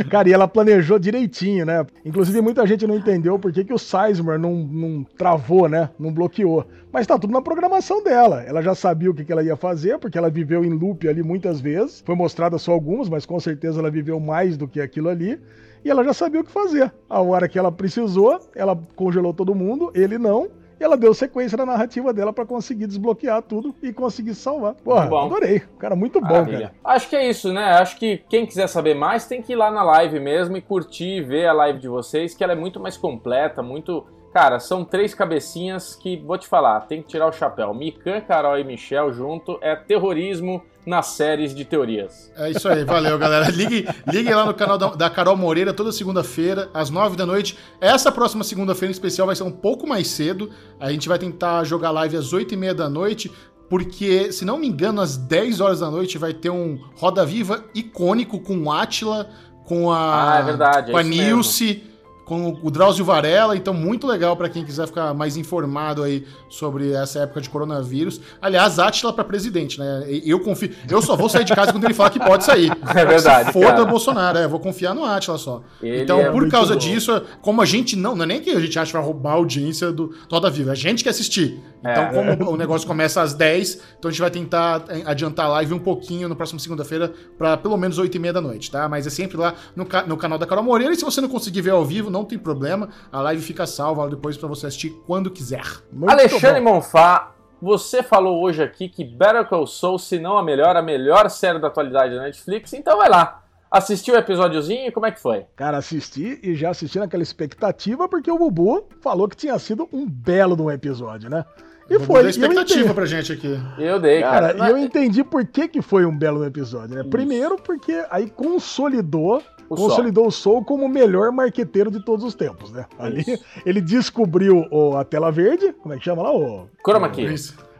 Cara, 0.09 0.29
e 0.29 0.33
ela 0.33 0.47
planejou 0.47 0.99
direitinho, 0.99 1.65
né? 1.65 1.85
Inclusive, 2.05 2.39
muita 2.41 2.65
gente 2.67 2.85
não 2.85 2.95
entendeu 2.95 3.39
por 3.39 3.51
que, 3.51 3.63
que 3.63 3.73
o 3.73 3.77
Sizemore 3.77 4.39
não, 4.39 4.53
não 4.53 5.03
travou, 5.17 5.67
né? 5.67 5.89
Não 5.99 6.13
bloqueou. 6.13 6.65
Mas 6.91 7.07
tá 7.07 7.17
tudo 7.17 7.33
na 7.33 7.41
programação 7.41 8.03
dela. 8.03 8.43
Ela 8.43 8.61
já 8.61 8.75
sabia 8.75 9.09
o 9.09 9.13
que, 9.13 9.25
que 9.25 9.31
ela 9.31 9.43
ia 9.43 9.55
fazer, 9.55 9.97
porque 9.99 10.17
ela 10.17 10.29
viveu 10.29 10.63
em 10.63 10.69
loop 10.69 11.07
ali 11.07 11.23
muitas 11.23 11.59
vezes. 11.59 12.01
Foi 12.05 12.15
mostrada 12.15 12.57
só 12.57 12.71
algumas, 12.71 13.09
mas 13.09 13.25
com 13.25 13.39
certeza 13.39 13.79
ela 13.79 13.91
viveu 13.91 14.19
mais 14.19 14.55
do 14.55 14.67
que 14.67 14.79
aquilo 14.79 15.09
ali 15.09 15.39
e 15.83 15.89
ela 15.89 16.03
já 16.03 16.13
sabia 16.13 16.41
o 16.41 16.43
que 16.43 16.51
fazer. 16.51 16.91
A 17.09 17.21
hora 17.21 17.47
que 17.47 17.57
ela 17.57 17.71
precisou, 17.71 18.39
ela 18.53 18.77
congelou 18.95 19.33
todo 19.33 19.55
mundo, 19.55 19.91
ele 19.95 20.17
não. 20.17 20.49
E 20.79 20.83
ela 20.83 20.95
deu 20.95 21.13
sequência 21.13 21.57
na 21.57 21.65
narrativa 21.65 22.13
dela 22.13 22.31
para 22.31 22.45
conseguir 22.45 22.87
desbloquear 22.87 23.41
tudo 23.41 23.75
e 23.81 23.91
conseguir 23.91 24.35
salvar. 24.35 24.75
Porra, 24.75 25.05
adorei. 25.05 25.61
Cara, 25.79 25.95
muito 25.95 26.19
bom, 26.21 26.27
Maravilha. 26.27 26.71
cara. 26.81 26.95
Acho 26.95 27.09
que 27.09 27.15
é 27.15 27.27
isso, 27.29 27.51
né? 27.51 27.63
Acho 27.73 27.97
que 27.97 28.23
quem 28.29 28.45
quiser 28.45 28.67
saber 28.67 28.93
mais 28.93 29.25
tem 29.27 29.41
que 29.41 29.53
ir 29.53 29.55
lá 29.55 29.71
na 29.71 29.83
live 29.83 30.19
mesmo 30.19 30.55
e 30.55 30.61
curtir, 30.61 31.23
ver 31.23 31.47
a 31.47 31.53
live 31.53 31.79
de 31.79 31.87
vocês, 31.87 32.35
que 32.35 32.43
ela 32.43 32.53
é 32.53 32.55
muito 32.55 32.79
mais 32.79 32.95
completa, 32.97 33.63
muito. 33.63 34.05
Cara, 34.33 34.59
são 34.59 34.85
três 34.85 35.15
cabecinhas 35.15 35.95
que, 35.95 36.17
vou 36.17 36.37
te 36.37 36.47
falar, 36.47 36.81
tem 36.81 37.01
que 37.01 37.07
tirar 37.07 37.27
o 37.27 37.31
chapéu. 37.31 37.73
Mikan, 37.73 38.21
Carol 38.21 38.59
e 38.59 38.63
Michel 38.63 39.11
junto 39.11 39.57
é 39.61 39.75
terrorismo 39.75 40.61
nas 40.87 41.07
séries 41.07 41.53
de 41.53 41.65
teorias. 41.65 42.31
É 42.37 42.49
isso 42.49 42.65
aí, 42.69 42.85
valeu, 42.85 43.19
galera. 43.19 43.51
Ligue, 43.51 43.85
ligue 44.07 44.33
lá 44.33 44.45
no 44.45 44.53
canal 44.53 44.77
da, 44.77 44.87
da 44.91 45.09
Carol 45.09 45.35
Moreira 45.35 45.73
toda 45.73 45.91
segunda-feira, 45.91 46.69
às 46.73 46.89
nove 46.89 47.17
da 47.17 47.25
noite. 47.25 47.57
Essa 47.81 48.09
próxima 48.09 48.41
segunda-feira 48.41 48.89
em 48.89 48.93
especial 48.93 49.27
vai 49.27 49.35
ser 49.35 49.43
um 49.43 49.51
pouco 49.51 49.85
mais 49.85 50.07
cedo. 50.07 50.49
A 50.79 50.89
gente 50.89 51.09
vai 51.09 51.19
tentar 51.19 51.65
jogar 51.65 51.91
live 51.91 52.15
às 52.15 52.31
oito 52.31 52.53
e 52.53 52.57
meia 52.57 52.73
da 52.73 52.89
noite, 52.89 53.29
porque, 53.69 54.31
se 54.31 54.45
não 54.45 54.57
me 54.57 54.65
engano, 54.65 55.01
às 55.01 55.17
10 55.17 55.59
horas 55.59 55.81
da 55.81 55.91
noite 55.91 56.17
vai 56.17 56.33
ter 56.33 56.51
um 56.51 56.79
Roda 56.95 57.25
Viva 57.25 57.65
icônico 57.75 58.39
com 58.39 58.57
o 58.57 58.71
Atila, 58.71 59.29
com 59.65 59.91
a, 59.91 60.35
ah, 60.35 60.39
é 60.39 60.43
verdade, 60.43 60.91
com 60.93 60.97
a 60.97 61.03
Nilce, 61.03 61.83
com 62.27 62.59
o 62.61 62.69
Drauzio 62.69 63.05
Varela, 63.05 63.55
então 63.55 63.73
muito 63.73 64.05
legal 64.05 64.35
para 64.35 64.49
quem 64.49 64.65
quiser 64.65 64.85
ficar 64.85 65.13
mais 65.13 65.37
informado 65.37 66.03
aí 66.03 66.27
sobre 66.49 66.91
essa 66.91 67.19
época 67.19 67.39
de 67.39 67.49
coronavírus. 67.49 68.19
Aliás, 68.41 68.77
Atila 68.77 69.13
para 69.13 69.23
presidente, 69.23 69.79
né? 69.79 70.05
Eu 70.25 70.41
confio, 70.41 70.69
eu 70.89 71.01
só 71.01 71.15
vou 71.15 71.29
sair 71.29 71.45
de 71.45 71.55
casa 71.55 71.71
quando 71.71 71.85
ele 71.85 71.93
falar 71.93 72.09
que 72.09 72.19
pode 72.19 72.43
sair. 72.43 72.69
É 72.97 73.05
verdade. 73.05 73.53
foda. 73.53 73.85
Bolsonaro, 73.85 74.39
é, 74.39 74.45
eu 74.45 74.49
vou 74.49 74.59
confiar 74.59 74.93
no 74.93 75.05
Atila 75.05 75.37
só. 75.37 75.61
Ele 75.81 76.01
então, 76.01 76.19
é 76.19 76.31
por 76.31 76.49
causa 76.49 76.73
bom. 76.73 76.79
disso, 76.79 77.21
como 77.41 77.61
a 77.61 77.65
gente 77.65 77.95
não, 77.95 78.15
não 78.15 78.23
é 78.23 78.27
nem 78.27 78.41
que 78.41 78.49
a 78.49 78.59
gente 78.59 78.77
acha 78.77 78.91
que 78.91 78.97
vai 78.97 79.05
roubar 79.05 79.31
a 79.31 79.35
audiência 79.35 79.91
do 79.91 80.09
Toda 80.27 80.49
Viva, 80.49 80.71
é 80.71 80.73
a 80.73 80.75
gente 80.75 81.03
que 81.03 81.09
assistir. 81.09 81.59
Então, 81.79 82.03
é, 82.03 82.35
como 82.35 82.49
é. 82.49 82.53
o 82.53 82.57
negócio 82.57 82.87
começa 82.87 83.21
às 83.21 83.33
10, 83.33 83.79
então 83.97 84.09
a 84.09 84.11
gente 84.11 84.21
vai 84.21 84.31
tentar 84.31 84.83
adiantar 85.05 85.45
a 85.45 85.49
live 85.49 85.73
um 85.73 85.79
pouquinho 85.79 86.27
no 86.27 86.35
próximo 86.35 86.59
segunda-feira 86.59 87.13
para 87.37 87.55
pelo 87.55 87.77
menos 87.77 87.97
8 87.97 88.15
e 88.15 88.19
meia 88.19 88.33
da 88.33 88.41
noite, 88.41 88.71
tá? 88.71 88.89
Mas 88.89 89.05
é 89.05 89.09
sempre 89.09 89.37
lá 89.37 89.53
no, 89.75 89.87
no 90.07 90.17
canal 90.17 90.37
da 90.37 90.45
Carol 90.45 90.63
Moreira. 90.63 90.93
E 90.93 90.97
se 90.97 91.05
você 91.05 91.21
não 91.21 91.29
conseguir 91.29 91.61
ver 91.61 91.71
ao 91.71 91.85
vivo, 91.85 92.09
não 92.17 92.25
tem 92.25 92.37
problema. 92.37 92.89
A 93.11 93.21
live 93.21 93.41
fica 93.41 93.65
salva 93.65 94.09
depois 94.09 94.37
para 94.37 94.47
você 94.47 94.67
assistir 94.67 94.89
quando 95.05 95.29
quiser. 95.29 95.65
Muito 95.91 96.11
Alexandre 96.11 96.61
bom. 96.61 96.75
Monfá, 96.75 97.35
você 97.61 98.03
falou 98.03 98.41
hoje 98.41 98.61
aqui 98.61 98.89
que 98.89 99.03
Better 99.03 99.45
Call 99.45 99.67
Saul, 99.67 99.99
se 99.99 100.19
não 100.19 100.37
a 100.37 100.43
melhor, 100.43 100.75
a 100.75 100.81
melhor 100.81 101.29
série 101.29 101.59
da 101.59 101.67
atualidade 101.67 102.15
da 102.15 102.21
Netflix. 102.21 102.73
Então 102.73 102.97
vai 102.97 103.09
lá. 103.09 103.43
Assistiu 103.69 104.15
o 104.15 104.17
episódiozinho 104.17 104.87
e 104.87 104.91
como 104.91 105.05
é 105.05 105.11
que 105.11 105.19
foi? 105.19 105.45
Cara, 105.55 105.77
assisti 105.77 106.39
e 106.41 106.55
já 106.55 106.69
assisti 106.69 106.97
naquela 106.99 107.21
expectativa 107.21 108.07
porque 108.07 108.31
o 108.31 108.37
Bubu 108.37 108.87
falou 109.01 109.27
que 109.27 109.35
tinha 109.35 109.59
sido 109.59 109.89
um 109.91 110.07
belo 110.07 110.55
de 110.55 110.61
um 110.61 110.71
episódio, 110.71 111.29
né? 111.29 111.43
E 111.89 111.99
foi. 111.99 112.21
Deu 112.21 112.29
expectativa 112.29 112.93
pra 112.93 113.05
gente 113.05 113.31
aqui. 113.31 113.59
Eu 113.77 113.99
dei, 113.99 114.21
cara. 114.21 114.53
cara 114.53 114.67
e 114.67 114.71
eu 114.71 114.77
entendi 114.77 115.23
por 115.23 115.45
que, 115.45 115.67
que 115.67 115.81
foi 115.81 116.05
um 116.05 116.17
belo 116.17 116.45
episódio, 116.45 116.95
né? 116.95 117.01
Isso. 117.01 117.09
Primeiro 117.09 117.57
porque 117.57 118.05
aí 118.09 118.29
consolidou 118.29 119.41
o 119.69 119.75
consolidou 119.75 120.29
Sol. 120.31 120.57
o 120.57 120.59
Soul 120.59 120.65
como 120.65 120.85
o 120.85 120.89
melhor 120.89 121.31
marqueteiro 121.31 121.91
de 121.91 122.03
todos 122.03 122.23
os 122.23 122.35
tempos, 122.35 122.71
né? 122.71 122.85
Ali 122.97 123.21
Isso. 123.21 123.43
ele 123.65 123.81
descobriu 123.81 124.65
o, 124.71 124.95
a 124.95 125.03
tela 125.03 125.31
verde, 125.31 125.73
como 125.73 125.93
é 125.93 125.97
que 125.97 126.05
chama 126.05 126.23
lá? 126.23 126.31
O 126.31 126.67
Chroma 126.85 127.09
Key. 127.09 127.35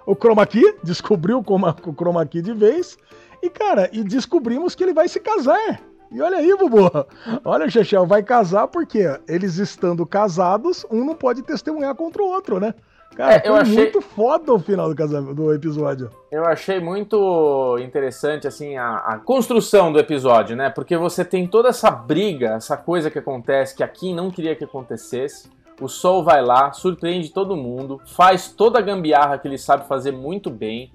O, 0.06 0.12
o 0.12 0.16
Chroma 0.16 0.46
Key, 0.46 0.76
descobriu 0.84 1.38
o, 1.38 1.42
o 1.42 1.94
Chroma 1.94 2.26
Key 2.26 2.42
de 2.42 2.54
vez. 2.54 2.98
E, 3.42 3.50
cara, 3.50 3.90
e 3.94 4.04
descobrimos 4.04 4.76
que 4.76 4.84
ele 4.84 4.94
vai 4.94 5.08
se 5.08 5.20
casar. 5.20 5.82
E 6.12 6.22
olha 6.22 6.38
aí, 6.38 6.56
Bubu. 6.56 6.90
Olha, 7.44 7.70
Chechel, 7.70 8.06
vai 8.06 8.24
casar 8.24 8.68
porque 8.68 9.04
eles 9.28 9.58
estando 9.58 10.06
casados, 10.06 10.86
um 10.90 11.04
não 11.04 11.14
pode 11.14 11.42
testemunhar 11.42 11.94
contra 11.96 12.24
o 12.24 12.28
outro, 12.28 12.60
né? 12.60 12.74
Cara, 13.18 13.42
é, 13.44 13.50
eu 13.50 13.56
achei 13.56 13.76
muito 13.76 14.00
foda 14.00 14.54
o 14.54 14.60
final 14.60 14.88
do, 14.90 14.96
casamento, 14.96 15.34
do 15.34 15.52
episódio. 15.52 16.12
Eu 16.32 16.46
achei 16.46 16.80
muito 16.80 17.76
interessante, 17.80 18.48
assim, 18.48 18.78
a, 18.78 18.98
a, 18.98 19.18
construção 19.18 19.92
do 19.92 19.98
episódio, 19.98 20.56
né? 20.56 20.70
Porque 20.70 20.96
você 20.96 21.26
tem 21.26 21.48
toda 21.48 21.70
essa 21.70 21.90
briga, 21.90 22.50
essa 22.50 22.78
coisa 22.78 23.10
que 23.10 23.18
acontece, 23.18 23.76
que 23.76 23.82
a 23.82 23.88
Kim 23.88 24.14
não 24.14 24.30
queria 24.30 24.56
que 24.56 24.64
acontecesse. 24.64 25.50
O 25.82 25.88
Sol 25.88 26.24
vai 26.24 26.44
lá, 26.44 26.72
surpreende 26.74 27.30
todo 27.30 27.58
mundo, 27.58 28.00
faz 28.06 28.50
toda 28.50 28.78
a 28.78 28.84
gambiarra 28.84 29.40
que 29.40 29.48
ele 29.48 29.58
sabe 29.58 29.88
fazer 29.88 30.12
muito 30.12 30.52
bem, 30.52 30.92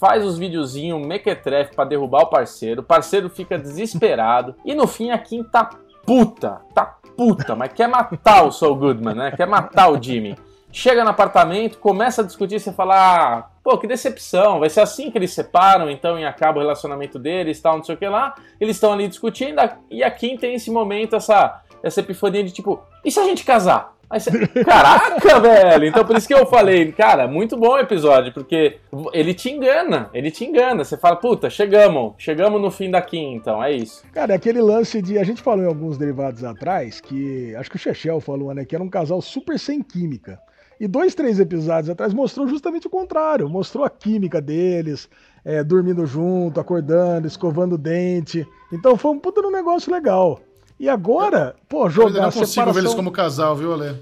faz 0.00 0.24
os 0.24 0.38
videozinhos 0.38 1.06
mequetrefe 1.06 1.74
para 1.74 1.90
derrubar 1.90 2.22
o 2.22 2.30
parceiro, 2.30 2.80
o 2.80 2.84
parceiro 2.84 3.28
fica 3.28 3.58
desesperado, 3.58 4.54
e 4.64 4.74
no 4.74 4.86
fim 4.86 5.10
a 5.10 5.18
Kim 5.18 5.42
tá 5.42 5.68
puta, 6.06 6.60
tá 6.74 6.96
puta, 7.16 7.54
mas 7.54 7.72
quer 7.72 7.88
matar 7.88 8.44
o 8.44 8.52
Saul 8.52 8.76
Goodman, 8.76 9.14
né? 9.14 9.30
Quer 9.30 9.46
matar 9.46 9.90
o 9.90 10.02
Jimmy. 10.02 10.36
Chega 10.72 11.04
no 11.04 11.10
apartamento, 11.10 11.78
começa 11.78 12.22
a 12.22 12.24
discutir, 12.24 12.60
você 12.60 12.72
fala, 12.72 12.94
ah, 12.94 13.46
pô, 13.64 13.78
que 13.78 13.86
decepção, 13.86 14.60
vai 14.60 14.68
ser 14.68 14.80
assim 14.80 15.10
que 15.10 15.16
eles 15.16 15.32
separam, 15.32 15.88
então, 15.88 16.18
e 16.18 16.24
acaba 16.24 16.58
o 16.58 16.60
relacionamento 16.60 17.18
deles, 17.18 17.60
tal, 17.60 17.76
não 17.76 17.84
sei 17.84 17.94
o 17.94 17.98
que 17.98 18.06
lá. 18.06 18.34
Eles 18.60 18.76
estão 18.76 18.92
ali 18.92 19.08
discutindo, 19.08 19.58
e 19.90 20.04
a 20.04 20.10
Kim 20.10 20.36
tem 20.36 20.54
esse 20.54 20.70
momento, 20.70 21.16
essa, 21.16 21.62
essa 21.82 22.00
epifania 22.00 22.44
de 22.44 22.52
tipo, 22.52 22.82
e 23.04 23.10
se 23.10 23.18
a 23.18 23.24
gente 23.24 23.44
casar? 23.44 23.96
Você... 24.12 24.30
Caraca, 24.64 25.40
velho! 25.40 25.86
Então 25.86 26.04
por 26.04 26.16
isso 26.16 26.28
que 26.28 26.34
eu 26.34 26.46
falei, 26.46 26.92
cara, 26.92 27.26
muito 27.26 27.56
bom 27.56 27.72
o 27.72 27.78
episódio, 27.78 28.32
porque 28.32 28.78
ele 29.12 29.34
te 29.34 29.50
engana, 29.50 30.08
ele 30.14 30.30
te 30.30 30.44
engana. 30.44 30.84
Você 30.84 30.96
fala, 30.96 31.16
puta, 31.16 31.50
chegamos, 31.50 32.14
chegamos 32.16 32.60
no 32.60 32.70
fim 32.70 32.90
da 32.90 33.02
Kim, 33.02 33.34
então, 33.34 33.62
é 33.62 33.72
isso. 33.72 34.04
Cara, 34.12 34.32
é 34.32 34.36
aquele 34.36 34.60
lance 34.60 35.02
de. 35.02 35.18
A 35.18 35.24
gente 35.24 35.42
falou 35.42 35.64
em 35.64 35.68
alguns 35.68 35.98
derivados 35.98 36.44
atrás 36.44 37.00
que. 37.00 37.54
Acho 37.56 37.70
que 37.70 37.76
o 37.76 37.80
Chechel 37.80 38.20
falou, 38.20 38.54
né? 38.54 38.64
Que 38.64 38.74
era 38.74 38.84
um 38.84 38.88
casal 38.88 39.20
super 39.20 39.58
sem 39.58 39.82
química. 39.82 40.40
E 40.78 40.86
dois, 40.86 41.14
três 41.14 41.40
episódios 41.40 41.88
atrás 41.88 42.12
mostrou 42.12 42.46
justamente 42.46 42.86
o 42.86 42.90
contrário. 42.90 43.48
Mostrou 43.48 43.84
a 43.84 43.90
química 43.90 44.40
deles, 44.40 45.08
é, 45.44 45.64
dormindo 45.64 46.04
junto, 46.06 46.60
acordando, 46.60 47.26
escovando 47.26 47.74
o 47.74 47.78
dente. 47.78 48.46
Então 48.72 48.96
foi 48.96 49.12
um 49.12 49.18
puta 49.18 49.40
um 49.40 49.50
negócio 49.50 49.92
legal. 49.92 50.40
E 50.78 50.88
agora, 50.88 51.56
pô, 51.68 51.88
jogar. 51.88 52.08
Eu 52.08 52.14
não 52.14 52.24
consigo 52.24 52.46
separação... 52.46 52.74
ver 52.74 52.80
eles 52.80 52.94
como 52.94 53.10
casal, 53.10 53.56
viu, 53.56 53.72
Ale? 53.72 53.96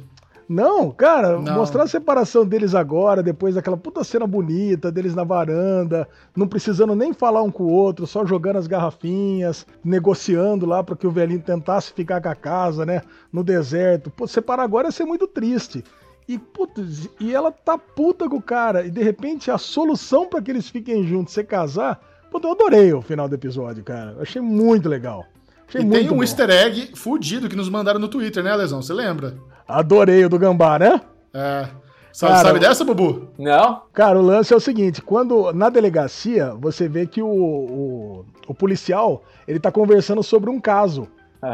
Não, 0.48 0.90
cara, 0.90 1.38
não. 1.38 1.54
mostrar 1.54 1.84
a 1.84 1.88
separação 1.88 2.44
deles 2.44 2.74
agora, 2.74 3.22
depois 3.22 3.54
daquela 3.54 3.76
puta 3.76 4.04
cena 4.04 4.26
bonita 4.26 4.92
deles 4.92 5.14
na 5.14 5.24
varanda, 5.24 6.06
não 6.36 6.46
precisando 6.46 6.94
nem 6.94 7.14
falar 7.14 7.42
um 7.42 7.50
com 7.50 7.64
o 7.64 7.72
outro, 7.72 8.06
só 8.06 8.26
jogando 8.26 8.56
as 8.56 8.66
garrafinhas, 8.66 9.66
negociando 9.82 10.66
lá 10.66 10.84
para 10.84 10.96
que 10.96 11.06
o 11.06 11.10
velhinho 11.10 11.40
tentasse 11.40 11.92
ficar 11.94 12.20
com 12.20 12.28
a 12.28 12.34
casa, 12.34 12.84
né, 12.84 13.00
no 13.32 13.42
deserto. 13.42 14.10
Pô, 14.10 14.26
separar 14.26 14.64
agora 14.64 14.88
ia 14.88 14.92
ser 14.92 15.06
muito 15.06 15.26
triste. 15.26 15.82
E, 16.26 16.38
putz, 16.38 17.08
e 17.20 17.34
ela 17.34 17.52
tá 17.52 17.76
puta 17.76 18.28
com 18.28 18.36
o 18.36 18.42
cara. 18.42 18.86
E 18.86 18.90
de 18.90 19.02
repente 19.02 19.50
a 19.50 19.58
solução 19.58 20.26
para 20.26 20.40
que 20.40 20.50
eles 20.50 20.68
fiquem 20.68 21.06
juntos 21.06 21.34
ser 21.34 21.44
casar. 21.44 22.00
Puta, 22.30 22.48
eu 22.48 22.52
adorei 22.52 22.92
o 22.92 23.02
final 23.02 23.28
do 23.28 23.34
episódio, 23.34 23.84
cara. 23.84 24.12
Eu 24.12 24.22
achei 24.22 24.40
muito 24.40 24.88
legal. 24.88 25.24
Achei 25.68 25.82
e 25.82 25.84
muito 25.84 26.00
tem 26.00 26.10
um 26.10 26.16
bom. 26.16 26.22
easter 26.22 26.50
egg 26.50 26.90
fudido 26.94 27.48
que 27.48 27.56
nos 27.56 27.68
mandaram 27.68 28.00
no 28.00 28.08
Twitter, 28.08 28.42
né, 28.42 28.54
Lesão? 28.56 28.82
Você 28.82 28.92
lembra? 28.92 29.36
Adorei 29.68 30.24
o 30.24 30.28
do 30.28 30.38
Gambá, 30.38 30.78
né? 30.78 31.00
É. 31.32 31.68
Sabe, 32.12 32.32
cara, 32.32 32.44
sabe 32.46 32.58
dessa, 32.60 32.84
Bubu? 32.84 33.28
Não. 33.36 33.82
Cara, 33.92 34.18
o 34.18 34.22
lance 34.22 34.52
é 34.52 34.56
o 34.56 34.60
seguinte: 34.60 35.02
quando 35.02 35.52
na 35.52 35.68
delegacia 35.68 36.54
você 36.54 36.88
vê 36.88 37.06
que 37.06 37.20
o, 37.20 37.28
o, 37.28 38.24
o 38.46 38.54
policial 38.54 39.24
ele 39.48 39.58
tá 39.58 39.72
conversando 39.72 40.22
sobre 40.22 40.48
um 40.48 40.60
caso 40.60 41.08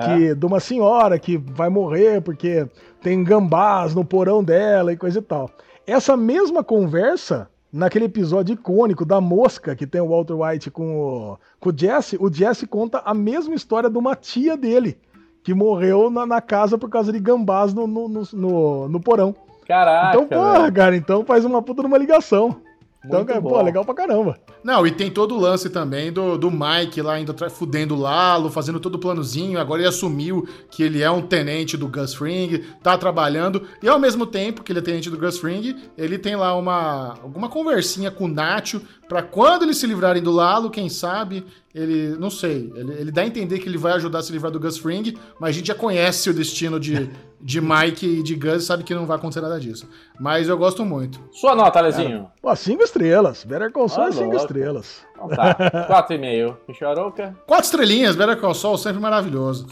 que 0.04 0.34
de 0.34 0.46
uma 0.46 0.60
senhora 0.60 1.18
que 1.18 1.36
vai 1.36 1.68
morrer 1.68 2.20
porque 2.20 2.66
tem 3.02 3.24
gambás 3.24 3.94
no 3.94 4.04
porão 4.04 4.42
dela 4.42 4.92
e 4.92 4.96
coisa 4.96 5.18
e 5.18 5.22
tal. 5.22 5.50
Essa 5.86 6.16
mesma 6.16 6.62
conversa, 6.62 7.48
naquele 7.72 8.04
episódio 8.04 8.54
icônico 8.54 9.04
da 9.04 9.20
mosca 9.20 9.74
que 9.74 9.86
tem 9.86 10.00
o 10.00 10.08
Walter 10.08 10.34
White 10.34 10.70
com 10.70 11.00
o, 11.00 11.38
com 11.58 11.70
o 11.70 11.76
Jesse, 11.76 12.16
o 12.20 12.32
Jesse 12.32 12.66
conta 12.66 13.02
a 13.04 13.14
mesma 13.14 13.54
história 13.54 13.88
de 13.88 13.98
uma 13.98 14.14
tia 14.14 14.56
dele, 14.56 14.98
que 15.42 15.54
morreu 15.54 16.10
na, 16.10 16.26
na 16.26 16.40
casa 16.40 16.76
por 16.76 16.90
causa 16.90 17.12
de 17.12 17.18
gambás 17.18 17.72
no, 17.72 17.86
no, 17.86 18.08
no, 18.08 18.22
no, 18.32 18.88
no 18.88 19.00
porão. 19.00 19.34
Caraca. 19.66 20.16
Então, 20.16 20.26
porra, 20.26 20.72
cara, 20.72 20.96
então 20.96 21.24
faz 21.24 21.44
uma 21.44 21.62
puta 21.62 21.82
numa 21.82 21.96
ligação. 21.96 22.60
Então, 23.04 23.24
cara, 23.24 23.40
pô, 23.40 23.60
legal 23.62 23.84
pra 23.84 23.94
caramba. 23.94 24.38
Não, 24.62 24.86
e 24.86 24.90
tem 24.90 25.10
todo 25.10 25.34
o 25.34 25.40
lance 25.40 25.70
também 25.70 26.12
do, 26.12 26.36
do 26.36 26.50
Mike 26.50 27.00
lá 27.00 27.18
indo 27.18 27.34
fudendo 27.50 27.94
o 27.94 27.98
Lalo, 27.98 28.50
fazendo 28.50 28.78
todo 28.78 28.96
o 28.96 28.98
planozinho. 28.98 29.58
Agora 29.58 29.80
ele 29.80 29.88
assumiu 29.88 30.46
que 30.70 30.82
ele 30.82 31.02
é 31.02 31.10
um 31.10 31.22
tenente 31.22 31.78
do 31.78 31.88
Gus 31.88 32.12
Fring, 32.12 32.62
tá 32.82 32.98
trabalhando. 32.98 33.62
E 33.82 33.88
ao 33.88 33.98
mesmo 33.98 34.26
tempo 34.26 34.62
que 34.62 34.70
ele 34.70 34.80
é 34.80 34.82
tenente 34.82 35.08
do 35.08 35.16
Gus 35.16 35.38
Fring, 35.38 35.76
ele 35.96 36.18
tem 36.18 36.36
lá 36.36 36.54
uma 36.54 37.18
alguma 37.22 37.48
conversinha 37.48 38.10
com 38.10 38.24
o 38.24 38.28
Nacho 38.28 38.82
para 39.08 39.22
quando 39.22 39.62
eles 39.62 39.78
se 39.78 39.86
livrarem 39.86 40.22
do 40.22 40.30
Lalo, 40.30 40.70
quem 40.70 40.88
sabe, 40.88 41.44
ele, 41.74 42.16
não 42.16 42.30
sei, 42.30 42.72
ele, 42.76 42.92
ele, 42.92 43.10
dá 43.10 43.22
a 43.22 43.26
entender 43.26 43.58
que 43.58 43.68
ele 43.68 43.76
vai 43.76 43.94
ajudar 43.94 44.20
a 44.20 44.22
se 44.22 44.30
livrar 44.30 44.52
do 44.52 44.60
Gus 44.60 44.78
Fring, 44.78 45.16
mas 45.40 45.50
a 45.50 45.52
gente 45.52 45.66
já 45.66 45.74
conhece 45.74 46.30
o 46.30 46.34
destino 46.34 46.78
de, 46.78 47.10
de 47.42 47.60
Mike 47.60 48.06
e 48.06 48.22
de 48.22 48.34
Gus, 48.34 48.64
sabe 48.64 48.84
que 48.84 48.94
não 48.94 49.06
vai 49.06 49.16
acontecer 49.16 49.40
nada 49.40 49.58
disso. 49.58 49.88
Mas 50.18 50.48
eu 50.48 50.58
gosto 50.58 50.84
muito. 50.84 51.20
Sua 51.32 51.54
nota, 51.54 51.78
Alezinho? 51.78 52.30
Pô, 52.40 52.54
cinco 52.54 52.82
estrelas. 52.82 53.44
Better 53.44 53.72
Call 53.72 53.88
Saul 53.88 54.08
é 54.08 54.12
cinco 54.12 54.36
estrelas. 54.36 55.06
Então 55.20 55.28
tá, 55.28 55.54
quatro 55.86 56.14
e 56.14 56.18
meio. 56.18 56.56
Micharouca? 56.66 57.36
Quatro 57.46 57.64
estrelinhas, 57.66 58.16
Better 58.16 58.40
Call 58.40 58.54
Saul, 58.54 58.78
sempre 58.78 59.00
maravilhoso. 59.00 59.66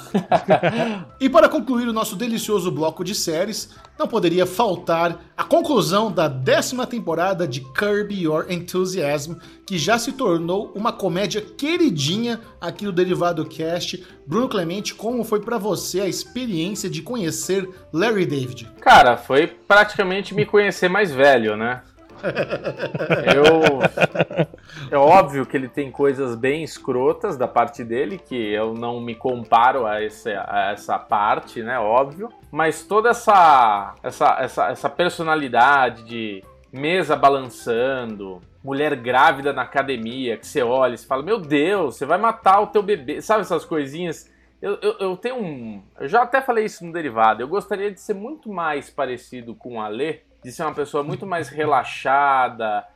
e 1.19 1.29
para 1.29 1.49
concluir 1.49 1.89
o 1.89 1.93
nosso 1.93 2.15
delicioso 2.15 2.71
bloco 2.71 3.03
de 3.03 3.15
séries, 3.15 3.75
não 3.99 4.07
poderia 4.07 4.45
faltar 4.45 5.19
a 5.37 5.45
conclusão 5.45 6.13
da 6.13 6.29
décima 6.29 6.87
temporada 6.87 7.49
de 7.49 7.61
Curb 7.61 8.15
Your 8.15 8.47
Enthusiasm, 8.51 9.35
que 9.67 9.79
já 9.79 9.99
se 9.99 10.13
tornou 10.13 10.73
uma 10.75 10.93
comédia 10.93 11.41
queridinha 11.41 12.41
aqui 12.61 12.85
no 12.85 12.93
Derivado 12.93 13.45
Cast. 13.47 14.05
Bruno 14.27 14.49
Clemente, 14.49 14.95
como 14.95 15.25
foi 15.25 15.41
para 15.41 15.57
você 15.57 16.03
a 16.03 16.07
experiência 16.07 16.91
de 16.91 17.01
conhecer 17.01 17.69
Larry 17.93 18.27
David? 18.27 18.71
Cara, 18.81 19.17
foi 19.17 19.47
praticamente 19.47 20.35
me 20.35 20.45
conhecer 20.45 20.89
mais 20.89 21.11
velho, 21.11 21.57
né? 21.57 21.83
eu. 23.35 24.49
É 24.91 24.97
óbvio 24.97 25.45
que 25.45 25.57
ele 25.57 25.69
tem 25.69 25.91
coisas 25.91 26.35
bem 26.35 26.63
escrotas 26.63 27.37
da 27.37 27.47
parte 27.49 27.85
dele, 27.85 28.19
que 28.19 28.35
eu 28.35 28.75
não 28.75 29.01
me 29.01 29.15
comparo 29.15 29.87
a 29.87 30.03
essa, 30.03 30.31
a 30.47 30.71
essa 30.73 30.99
parte, 30.99 31.63
né? 31.63 31.79
Óbvio. 31.79 32.29
Mas 32.51 32.83
toda 32.83 33.11
essa, 33.11 33.95
essa, 34.03 34.37
essa, 34.41 34.69
essa 34.69 34.89
personalidade 34.89 36.05
de 36.05 36.43
mesa 36.73 37.17
balançando, 37.17 38.41
mulher 38.63 38.95
grávida 38.97 39.53
na 39.53 39.63
academia, 39.63 40.37
que 40.37 40.47
você 40.47 40.63
olha 40.63 40.95
e 40.95 40.99
fala: 40.99 41.23
Meu 41.23 41.39
Deus, 41.39 41.97
você 41.97 42.07
vai 42.07 42.19
matar 42.19 42.61
o 42.61 42.69
teu 42.69 42.83
bebê. 42.83 43.21
Sabe 43.21 43.43
essas 43.43 43.65
coisinhas 43.65 44.31
Eu, 44.61 44.79
eu, 44.83 44.97
eu, 44.99 45.17
tenho 45.17 45.37
um. 45.37 45.83
Eu 45.99 46.09
já 46.09 46.23
até 46.23 46.41
falei 46.41 46.65
isso 46.65 46.85
no 46.85 46.93
derivado. 46.93 47.43
Eu 47.43 47.49
gostaria 47.49 47.91
de 47.91 48.01
ser 48.01 48.15
muito 48.15 48.51
mais 48.51 48.91
parecido 48.91 49.55
com 49.55 49.81
a 49.81 49.89
Lê, 49.89 50.21
de 50.49 50.55
ser 50.55 50.63
uma 50.63 50.75
pessoa 50.75 51.03
muito 51.05 51.27
mais 51.27 51.51
relaxada. 51.51 52.87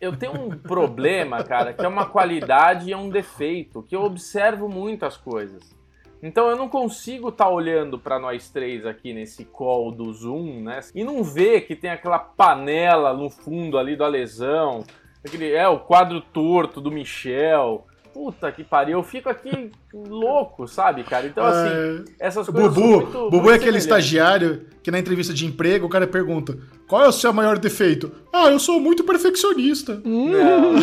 Eu 0.00 0.16
tenho 0.16 0.32
um 0.32 0.50
problema, 0.50 1.42
cara, 1.42 1.72
que 1.72 1.84
é 1.84 1.88
uma 1.88 2.06
qualidade 2.06 2.88
e 2.88 2.92
é 2.92 2.96
um 2.96 3.10
defeito, 3.10 3.82
que 3.82 3.96
eu 3.96 4.02
observo 4.04 4.68
muito 4.68 5.04
as 5.04 5.16
coisas. 5.16 5.76
Então 6.22 6.48
eu 6.48 6.56
não 6.56 6.68
consigo 6.68 7.30
estar 7.30 7.46
tá 7.46 7.50
olhando 7.50 7.98
para 7.98 8.18
nós 8.20 8.48
três 8.48 8.86
aqui 8.86 9.12
nesse 9.12 9.44
call 9.44 9.90
do 9.90 10.12
Zoom, 10.12 10.62
né? 10.62 10.78
E 10.94 11.02
não 11.02 11.24
ver 11.24 11.62
que 11.62 11.74
tem 11.74 11.90
aquela 11.90 12.18
panela 12.18 13.12
no 13.12 13.28
fundo 13.28 13.76
ali 13.76 13.96
do 13.96 14.04
Alesão, 14.04 14.84
aquele, 15.24 15.50
é, 15.52 15.66
o 15.66 15.80
quadro 15.80 16.20
torto 16.20 16.80
do 16.80 16.92
Michel, 16.92 17.86
puta 18.12 18.50
que 18.52 18.62
pariu, 18.62 18.98
eu 18.98 19.02
fico 19.02 19.28
aqui 19.28 19.70
louco, 19.92 20.66
sabe, 20.66 21.04
cara? 21.04 21.26
Então, 21.26 21.44
assim, 21.44 21.68
é... 21.68 22.04
essas 22.26 22.48
coisas. 22.48 22.74
Bubu, 22.74 22.86
muito, 22.86 23.12
Bubu 23.12 23.36
muito 23.36 23.50
é 23.50 23.54
aquele 23.54 23.78
estagiário 23.78 24.66
que 24.82 24.90
na 24.90 24.98
entrevista 24.98 25.32
de 25.32 25.46
emprego 25.46 25.86
o 25.86 25.88
cara 25.88 26.06
pergunta: 26.06 26.58
qual 26.86 27.04
é 27.04 27.08
o 27.08 27.12
seu 27.12 27.32
maior 27.32 27.58
defeito? 27.58 28.12
Ah, 28.32 28.48
eu 28.48 28.58
sou 28.58 28.80
muito 28.80 29.04
perfeccionista. 29.04 30.00
Não, 30.04 30.72
não. 30.72 30.80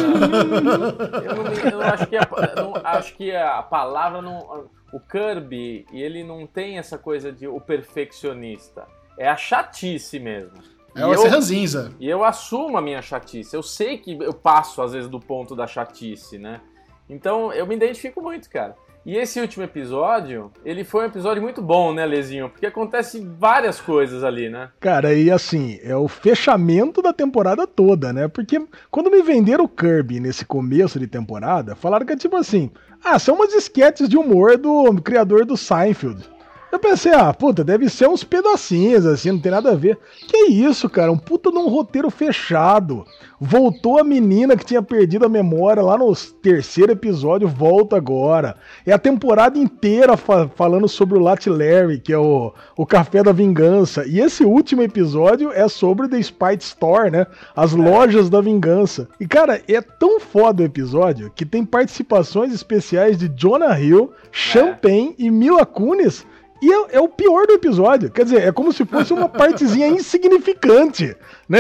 eu, 1.22 1.36
não, 1.44 1.72
eu 1.72 1.82
acho 1.82 2.08
que 2.08 2.18
a, 2.18 2.30
não, 2.56 2.74
acho 2.84 3.16
que 3.16 3.36
a 3.36 3.62
palavra 3.62 4.22
não. 4.22 4.70
O 4.94 5.00
Kirby, 5.02 5.86
ele 5.92 6.24
não 6.24 6.48
tem 6.48 6.78
essa 6.78 6.98
coisa 6.98 7.32
de 7.32 7.48
o 7.48 7.60
perfeccionista. 7.60 8.88
É 9.20 9.28
a 9.28 9.36
chatice 9.36 10.20
mesmo. 10.20 10.54
É 10.98 11.06
o 11.06 11.16
serranzinza. 11.18 11.92
E 12.00 12.10
eu 12.10 12.24
assumo 12.24 12.78
a 12.78 12.82
minha 12.82 13.02
chatice. 13.02 13.56
Eu 13.56 13.62
sei 13.62 13.98
que 13.98 14.18
eu 14.20 14.34
passo, 14.34 14.82
às 14.82 14.94
vezes, 14.94 15.08
do 15.08 15.20
ponto 15.20 15.56
da 15.56 15.68
chatice, 15.68 16.40
né? 16.40 16.62
Então 17.10 17.54
eu 17.54 17.66
me 17.66 17.76
identifico 17.76 18.22
muito, 18.22 18.50
cara. 18.50 18.76
E 19.08 19.16
esse 19.16 19.40
último 19.40 19.64
episódio, 19.64 20.52
ele 20.66 20.84
foi 20.84 21.04
um 21.04 21.08
episódio 21.08 21.42
muito 21.42 21.62
bom, 21.62 21.94
né, 21.94 22.06
Lezinho? 22.06 22.50
Porque 22.50 22.66
acontece 22.66 23.26
várias 23.40 23.80
coisas 23.80 24.22
ali, 24.22 24.50
né? 24.50 24.70
Cara, 24.82 25.14
e 25.14 25.32
assim, 25.32 25.80
é 25.82 25.96
o 25.96 26.10
fechamento 26.10 27.02
da 27.02 27.14
temporada 27.14 27.66
toda, 27.66 28.12
né? 28.12 28.28
Porque 28.28 28.62
quando 28.92 29.10
me 29.10 29.22
venderam 29.22 29.64
o 29.64 29.70
Kirby 29.70 30.20
nesse 30.20 30.44
começo 30.44 31.00
de 31.00 31.08
temporada, 31.08 31.74
falaram 31.74 32.06
que 32.06 32.12
é 32.12 32.18
tipo 32.18 32.36
assim: 32.36 32.70
ah, 33.02 33.18
são 33.18 33.36
umas 33.36 33.54
esquetes 33.54 34.10
de 34.10 34.18
humor 34.18 34.58
do 34.58 35.02
criador 35.02 35.46
do 35.46 35.56
Seinfeld. 35.56 36.30
Eu 36.78 36.82
pensei, 36.82 37.12
ah, 37.12 37.34
puta, 37.34 37.64
deve 37.64 37.90
ser 37.90 38.08
uns 38.08 38.24
pedacinhos, 38.24 39.04
assim, 39.04 39.32
não 39.32 39.40
tem 39.40 39.52
nada 39.52 39.72
a 39.72 39.76
ver. 39.76 39.98
Que 40.28 40.46
isso, 40.52 40.88
cara, 40.88 41.12
um 41.12 41.18
puta 41.18 41.50
de 41.50 41.58
um 41.58 41.68
roteiro 41.68 42.12
fechado. 42.12 43.04
Voltou 43.42 44.00
a 44.00 44.04
menina 44.04 44.56
que 44.56 44.64
tinha 44.64 44.82
perdido 44.84 45.26
a 45.26 45.30
memória 45.30 45.82
lá 45.82 45.98
no 45.98 46.16
terceiro 46.16 46.92
episódio, 46.92 47.48
volta 47.48 47.98
agora. 47.98 48.58
É 48.86 48.94
a 48.94 49.00
temporada 49.00 49.58
inteira 49.58 50.16
fa 50.16 50.48
falando 50.50 50.88
sobre 50.88 51.18
o 51.18 51.20
Latte 51.20 51.50
Larry, 51.50 52.00
que 52.00 52.14
é 52.14 52.18
o, 52.18 52.54
o 52.76 52.86
café 52.86 53.24
da 53.24 53.32
vingança. 53.32 54.06
E 54.06 54.20
esse 54.20 54.44
último 54.46 54.84
episódio 54.84 55.52
é 55.52 55.68
sobre 55.68 56.08
The 56.08 56.22
Spite 56.22 56.64
Store, 56.64 57.10
né? 57.10 57.26
As 57.56 57.74
lojas 57.74 58.30
da 58.30 58.40
vingança. 58.40 59.10
E, 59.20 59.28
cara, 59.28 59.64
é 59.68 59.82
tão 59.82 60.20
foda 60.20 60.62
o 60.62 60.66
episódio 60.66 61.32
que 61.36 61.44
tem 61.44 61.66
participações 61.66 62.54
especiais 62.54 63.18
de 63.18 63.28
Jonah 63.30 63.80
Hill, 63.80 64.12
Champagne 64.32 65.16
é. 65.18 65.24
e 65.24 65.32
Mila 65.32 65.66
Kunis 65.66 66.24
e 66.62 66.72
é, 66.72 66.98
é, 66.98 67.00
o 67.00 67.08
pior 67.08 67.46
do 67.46 67.54
episódio. 67.54 68.10
Quer 68.10 68.24
dizer, 68.24 68.42
é 68.42 68.52
como 68.52 68.72
se 68.74 68.86
fosse 68.86 69.14
uma 69.14 69.30
partezinha 69.30 69.88
insignificante, 69.90 71.16
né? 71.48 71.60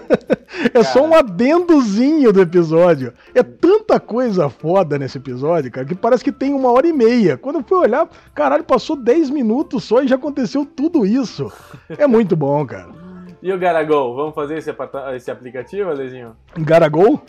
é 0.74 0.82
só 0.82 1.04
um 1.04 1.14
adendozinho 1.14 2.32
do 2.32 2.40
episódio. 2.40 3.12
É 3.34 3.42
tanta 3.42 3.98
coisa 3.98 4.48
foda 4.48 4.98
nesse 4.98 5.18
episódio, 5.18 5.70
cara, 5.70 5.86
que 5.86 5.94
parece 5.94 6.22
que 6.22 6.32
tem 6.32 6.52
uma 6.52 6.70
hora 6.70 6.86
e 6.86 6.92
meia. 6.92 7.36
Quando 7.36 7.56
eu 7.56 7.64
fui 7.64 7.78
olhar, 7.78 8.08
caralho, 8.34 8.64
passou 8.64 8.96
10 8.96 9.30
minutos 9.30 9.84
só 9.84 10.02
e 10.02 10.08
já 10.08 10.16
aconteceu 10.16 10.66
tudo 10.66 11.06
isso. 11.06 11.50
É 11.88 12.06
muito 12.06 12.36
bom, 12.36 12.64
cara. 12.66 12.88
E 13.40 13.52
o 13.52 13.58
Garagol? 13.58 14.16
Vamos 14.16 14.34
fazer 14.34 14.58
esse, 14.58 14.74
esse 15.14 15.30
aplicativo, 15.30 15.88
Alezinho? 15.88 16.34
Garagol? 16.56 17.22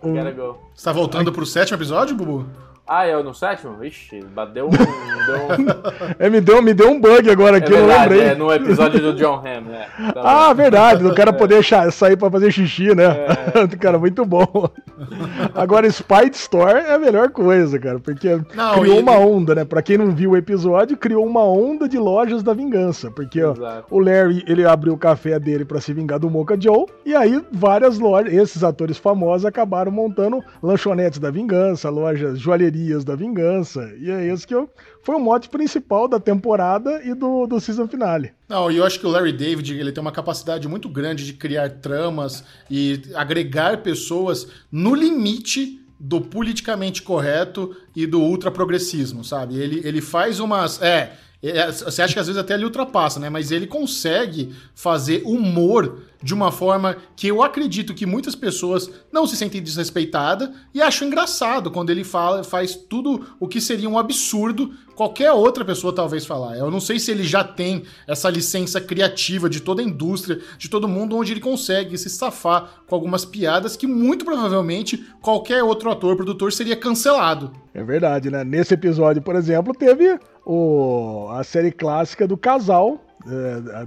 Garagol. 0.00 0.60
Você 0.72 0.84
tá 0.84 0.92
voltando 0.92 1.30
Ai. 1.30 1.34
pro 1.34 1.44
sétimo 1.44 1.76
episódio, 1.76 2.14
Bubu? 2.14 2.46
Ah, 2.88 3.04
é 3.04 3.20
no 3.20 3.34
sétimo? 3.34 3.84
Ixi, 3.84 4.20
bateu 4.32 4.66
um. 4.66 4.70
deu 4.70 4.78
um... 4.78 6.14
é, 6.20 6.30
me 6.30 6.40
deu, 6.40 6.62
me 6.62 6.72
deu 6.72 6.88
um 6.88 7.00
bug 7.00 7.28
agora 7.28 7.56
aqui, 7.56 7.74
é 7.74 7.78
verdade, 7.78 7.82
eu 7.82 7.88
não 7.88 8.00
lembrei. 8.00 8.22
É, 8.22 8.34
no 8.36 8.52
episódio 8.52 9.00
do 9.00 9.12
John 9.14 9.42
Hamm, 9.44 9.64
né? 9.64 9.86
Ah, 10.16 10.52
verdade, 10.52 11.02
do 11.02 11.12
cara 11.12 11.32
poder 11.34 11.64
sair 11.90 12.16
pra 12.16 12.30
fazer 12.30 12.52
xixi, 12.52 12.94
né? 12.94 13.04
É. 13.54 13.76
cara, 13.76 13.98
muito 13.98 14.24
bom. 14.24 14.70
Agora, 15.52 15.90
Spite 15.90 16.34
Store 16.34 16.78
é 16.78 16.94
a 16.94 16.98
melhor 16.98 17.30
coisa, 17.30 17.76
cara, 17.76 17.98
porque 17.98 18.38
não, 18.54 18.78
criou 18.78 18.98
e... 18.98 19.00
uma 19.00 19.18
onda, 19.18 19.54
né? 19.54 19.64
Pra 19.64 19.82
quem 19.82 19.98
não 19.98 20.12
viu 20.12 20.30
o 20.30 20.36
episódio, 20.36 20.96
criou 20.96 21.26
uma 21.26 21.42
onda 21.42 21.88
de 21.88 21.98
lojas 21.98 22.42
da 22.42 22.54
vingança. 22.54 23.10
Porque 23.10 23.42
ó, 23.42 23.54
o 23.90 23.98
Larry, 23.98 24.44
ele 24.46 24.64
abriu 24.64 24.92
o 24.92 24.98
café 24.98 25.40
dele 25.40 25.64
pra 25.64 25.80
se 25.80 25.92
vingar 25.92 26.20
do 26.20 26.30
Mocha 26.30 26.56
Joe, 26.58 26.86
e 27.04 27.16
aí 27.16 27.44
várias 27.50 27.98
lojas, 27.98 28.32
esses 28.32 28.62
atores 28.62 28.96
famosos 28.96 29.44
acabaram 29.44 29.90
montando 29.90 30.40
lanchonetes 30.62 31.18
da 31.18 31.30
vingança, 31.32 31.90
lojas, 31.90 32.38
joalherias 32.76 33.04
da 33.04 33.16
vingança. 33.16 33.92
E 33.98 34.10
é 34.10 34.26
esse 34.32 34.46
que 34.46 34.54
eu, 34.54 34.70
foi 35.02 35.16
o 35.16 35.20
mote 35.20 35.48
principal 35.48 36.06
da 36.06 36.20
temporada 36.20 37.02
e 37.02 37.14
do, 37.14 37.46
do 37.46 37.58
season 37.58 37.88
finale. 37.88 38.32
Não, 38.48 38.70
e 38.70 38.76
eu 38.76 38.84
acho 38.84 39.00
que 39.00 39.06
o 39.06 39.10
Larry 39.10 39.32
David 39.32 39.74
ele 39.74 39.92
tem 39.92 40.02
uma 40.02 40.12
capacidade 40.12 40.68
muito 40.68 40.88
grande 40.88 41.24
de 41.24 41.32
criar 41.32 41.70
tramas 41.70 42.44
e 42.70 43.00
agregar 43.14 43.82
pessoas 43.82 44.46
no 44.70 44.94
limite 44.94 45.80
do 45.98 46.20
politicamente 46.20 47.02
correto 47.02 47.74
e 47.94 48.06
do 48.06 48.20
ultraprogressismo, 48.20 49.24
sabe? 49.24 49.56
Ele, 49.56 49.80
ele 49.82 50.02
faz 50.02 50.38
umas. 50.38 50.80
É, 50.82 51.16
é, 51.42 51.70
você 51.70 52.02
acha 52.02 52.12
que 52.12 52.20
às 52.20 52.26
vezes 52.26 52.40
até 52.40 52.54
ele 52.54 52.64
ultrapassa, 52.64 53.18
né? 53.18 53.30
Mas 53.30 53.50
ele 53.50 53.66
consegue 53.66 54.54
fazer 54.74 55.22
humor 55.24 56.02
de 56.26 56.34
uma 56.34 56.50
forma 56.50 56.96
que 57.14 57.28
eu 57.28 57.40
acredito 57.40 57.94
que 57.94 58.04
muitas 58.04 58.34
pessoas 58.34 58.90
não 59.12 59.28
se 59.28 59.36
sentem 59.36 59.62
desrespeitadas 59.62 60.50
e 60.74 60.82
acham 60.82 61.06
engraçado 61.06 61.70
quando 61.70 61.90
ele 61.90 62.02
fala, 62.02 62.42
faz 62.42 62.74
tudo 62.74 63.24
o 63.38 63.46
que 63.46 63.60
seria 63.60 63.88
um 63.88 63.96
absurdo 63.96 64.74
qualquer 64.96 65.30
outra 65.30 65.64
pessoa 65.64 65.94
talvez 65.94 66.26
falar. 66.26 66.56
Eu 66.56 66.68
não 66.68 66.80
sei 66.80 66.98
se 66.98 67.12
ele 67.12 67.22
já 67.22 67.44
tem 67.44 67.84
essa 68.08 68.28
licença 68.28 68.80
criativa 68.80 69.48
de 69.48 69.60
toda 69.60 69.80
a 69.80 69.84
indústria, 69.84 70.40
de 70.58 70.68
todo 70.68 70.88
mundo, 70.88 71.16
onde 71.16 71.32
ele 71.32 71.40
consegue 71.40 71.96
se 71.96 72.10
safar 72.10 72.82
com 72.88 72.94
algumas 72.96 73.24
piadas 73.24 73.76
que 73.76 73.86
muito 73.86 74.24
provavelmente 74.24 75.06
qualquer 75.22 75.62
outro 75.62 75.92
ator, 75.92 76.16
produtor 76.16 76.52
seria 76.52 76.74
cancelado. 76.74 77.52
É 77.72 77.84
verdade, 77.84 78.30
né? 78.32 78.42
Nesse 78.42 78.74
episódio, 78.74 79.22
por 79.22 79.36
exemplo, 79.36 79.72
teve 79.72 80.18
o, 80.44 81.28
a 81.30 81.44
série 81.44 81.70
clássica 81.70 82.26
do 82.26 82.36
casal, 82.36 83.05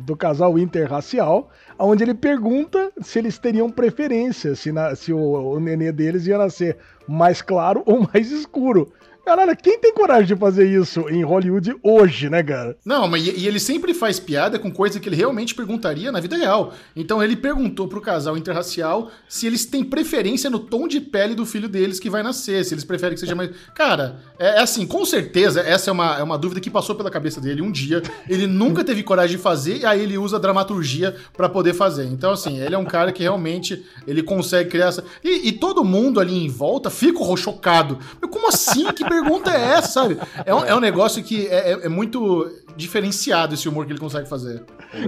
do 0.02 0.16
casal 0.16 0.60
interracial, 0.60 1.50
onde 1.78 2.04
ele 2.04 2.14
pergunta 2.14 2.92
se 3.02 3.20
eles 3.20 3.38
teriam 3.38 3.70
preferência, 3.70 4.56
se, 4.56 4.72
na, 4.72 4.96
se 4.96 5.14
o, 5.14 5.20
o 5.20 5.60
nenê 5.60 5.92
deles 5.92 6.28
ia 6.28 6.38
nascer 6.38 6.78
mais 7.08 7.42
claro 7.42 7.82
ou 7.86 8.08
mais 8.14 8.32
escuro. 8.32 8.92
Caralho, 9.30 9.56
quem 9.56 9.78
tem 9.78 9.94
coragem 9.94 10.26
de 10.26 10.36
fazer 10.36 10.68
isso 10.68 11.08
em 11.08 11.24
Hollywood 11.24 11.76
hoje, 11.84 12.32
né, 12.32 12.42
cara? 12.42 12.76
Não, 12.84 13.08
mas 13.08 13.28
e, 13.28 13.46
ele 13.46 13.60
sempre 13.60 13.94
faz 13.94 14.20
piada 14.20 14.58
com 14.58 14.72
coisa 14.72 15.00
que 15.00 15.08
ele 15.08 15.16
realmente 15.16 15.54
perguntaria 15.54 16.12
na 16.12 16.20
vida 16.20 16.36
real. 16.36 16.74
Então 16.96 17.24
ele 17.24 17.36
perguntou 17.36 17.88
pro 17.88 18.02
casal 18.02 18.36
interracial 18.36 19.12
se 19.28 19.46
eles 19.46 19.68
têm 19.68 19.84
preferência 19.84 20.50
no 20.50 20.58
tom 20.58 20.88
de 20.88 21.00
pele 21.00 21.36
do 21.36 21.46
filho 21.46 21.70
deles 21.70 22.00
que 22.00 22.10
vai 22.10 22.24
nascer, 22.24 22.66
se 22.66 22.74
eles 22.74 22.84
preferem 22.84 23.14
que 23.14 23.20
seja 23.20 23.36
mais. 23.36 23.52
Cara, 23.76 24.20
é, 24.40 24.58
é 24.58 24.62
assim, 24.64 24.88
com 24.88 25.06
certeza, 25.06 25.62
essa 25.62 25.92
é 25.92 25.94
uma, 25.94 26.18
é 26.18 26.24
uma 26.24 26.36
dúvida 26.36 26.60
que 26.60 26.72
passou 26.72 26.96
pela 26.96 27.12
cabeça 27.12 27.40
dele 27.40 27.62
um 27.62 27.72
dia. 27.72 28.02
Ele 28.28 28.48
nunca 28.48 28.84
teve 28.84 29.04
coragem 29.04 29.38
de 29.38 29.44
fazer, 29.44 29.78
e 29.78 29.86
aí 29.86 30.02
ele 30.02 30.18
usa 30.18 30.40
dramaturgia 30.40 31.16
para 31.38 31.48
poder 31.48 31.76
fazer. 31.76 32.06
Então, 32.06 32.32
assim, 32.32 32.60
ele 32.60 32.74
é 32.74 32.78
um 32.80 32.86
cara 32.86 33.12
que 33.12 33.22
realmente 33.22 33.86
ele 34.08 34.24
consegue 34.24 34.72
criar 34.72 34.88
essa. 34.88 35.04
E, 35.24 35.50
e 35.50 35.52
todo 35.52 35.86
mundo 35.86 36.20
ali 36.20 36.34
em 36.34 36.50
volta 36.50 36.90
fica 36.90 37.20
chocado. 37.38 38.00
Como 38.28 38.48
assim? 38.48 38.92
Que 38.92 39.08
pergunta 39.22 39.52
é 39.52 39.74
essa, 39.74 39.88
sabe? 39.88 40.18
É 40.46 40.54
um, 40.54 40.66
é 40.66 40.76
um 40.76 40.80
negócio 40.80 41.24
que 41.24 41.48
é, 41.48 41.72
é, 41.72 41.86
é 41.86 41.90
muito 41.90 42.50
diferenciado 42.76 43.54
esse 43.54 43.68
humor 43.68 43.86
que 43.86 43.92
ele 43.92 44.00
consegue 44.00 44.28
fazer. 44.28 44.64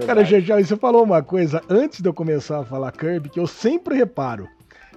Cara, 0.05 0.23
já, 0.23 0.39
já, 0.39 0.61
você 0.61 0.75
falou 0.75 1.03
uma 1.03 1.23
coisa 1.23 1.61
antes 1.69 2.01
de 2.01 2.07
eu 2.07 2.13
começar 2.13 2.59
a 2.59 2.65
falar 2.65 2.91
Kirby 2.91 3.29
que 3.29 3.39
eu 3.39 3.47
sempre 3.47 3.95
reparo. 3.95 4.47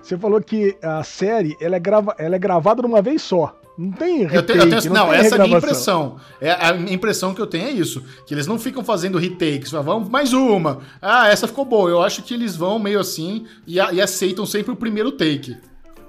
Você 0.03 0.19
falou 0.19 0.41
que 0.41 0.77
a 0.83 1.03
série 1.03 1.57
ela 1.61 1.77
é, 1.77 1.81
grava, 1.81 2.15
ela 2.19 2.37
é 2.37 2.39
gravada 2.39 2.83
numa 2.83 3.01
vez 3.01 3.23
só. 3.23 3.59
Não 3.77 3.91
tem 3.91 4.19
retake, 4.19 4.37
eu 4.37 4.43
tenho, 4.43 4.61
eu 4.61 4.81
tenho, 4.83 4.95
não, 4.95 5.07
não 5.07 5.15
essa 5.15 5.35
é 5.35 5.41
a 5.41 5.45
minha 5.45 5.59
impressão. 5.59 6.17
É, 6.41 6.53
a 6.53 6.77
impressão 6.93 7.35
que 7.35 7.41
eu 7.41 7.47
tenho 7.47 7.67
é 7.67 7.71
isso. 7.71 8.05
Que 8.27 8.35
eles 8.35 8.47
não 8.47 8.59
ficam 8.59 8.85
fazendo 8.85 9.19
retakes. 9.19 9.73
Vamos 9.73 10.09
mais 10.09 10.33
uma. 10.33 10.81
Ah, 11.01 11.29
essa 11.29 11.49
ficou 11.49 11.65
boa. 11.65 11.89
Eu 11.89 12.03
acho 12.03 12.23
que 12.23 12.35
eles 12.35 12.55
vão 12.55 12.79
meio 12.79 13.01
assim 13.01 13.47
e, 13.67 13.77
e 13.77 14.01
aceitam 14.01 14.47
sempre 14.47 14.73
o 14.73 14.77
primeiro 14.77 15.11
take. 15.11 15.57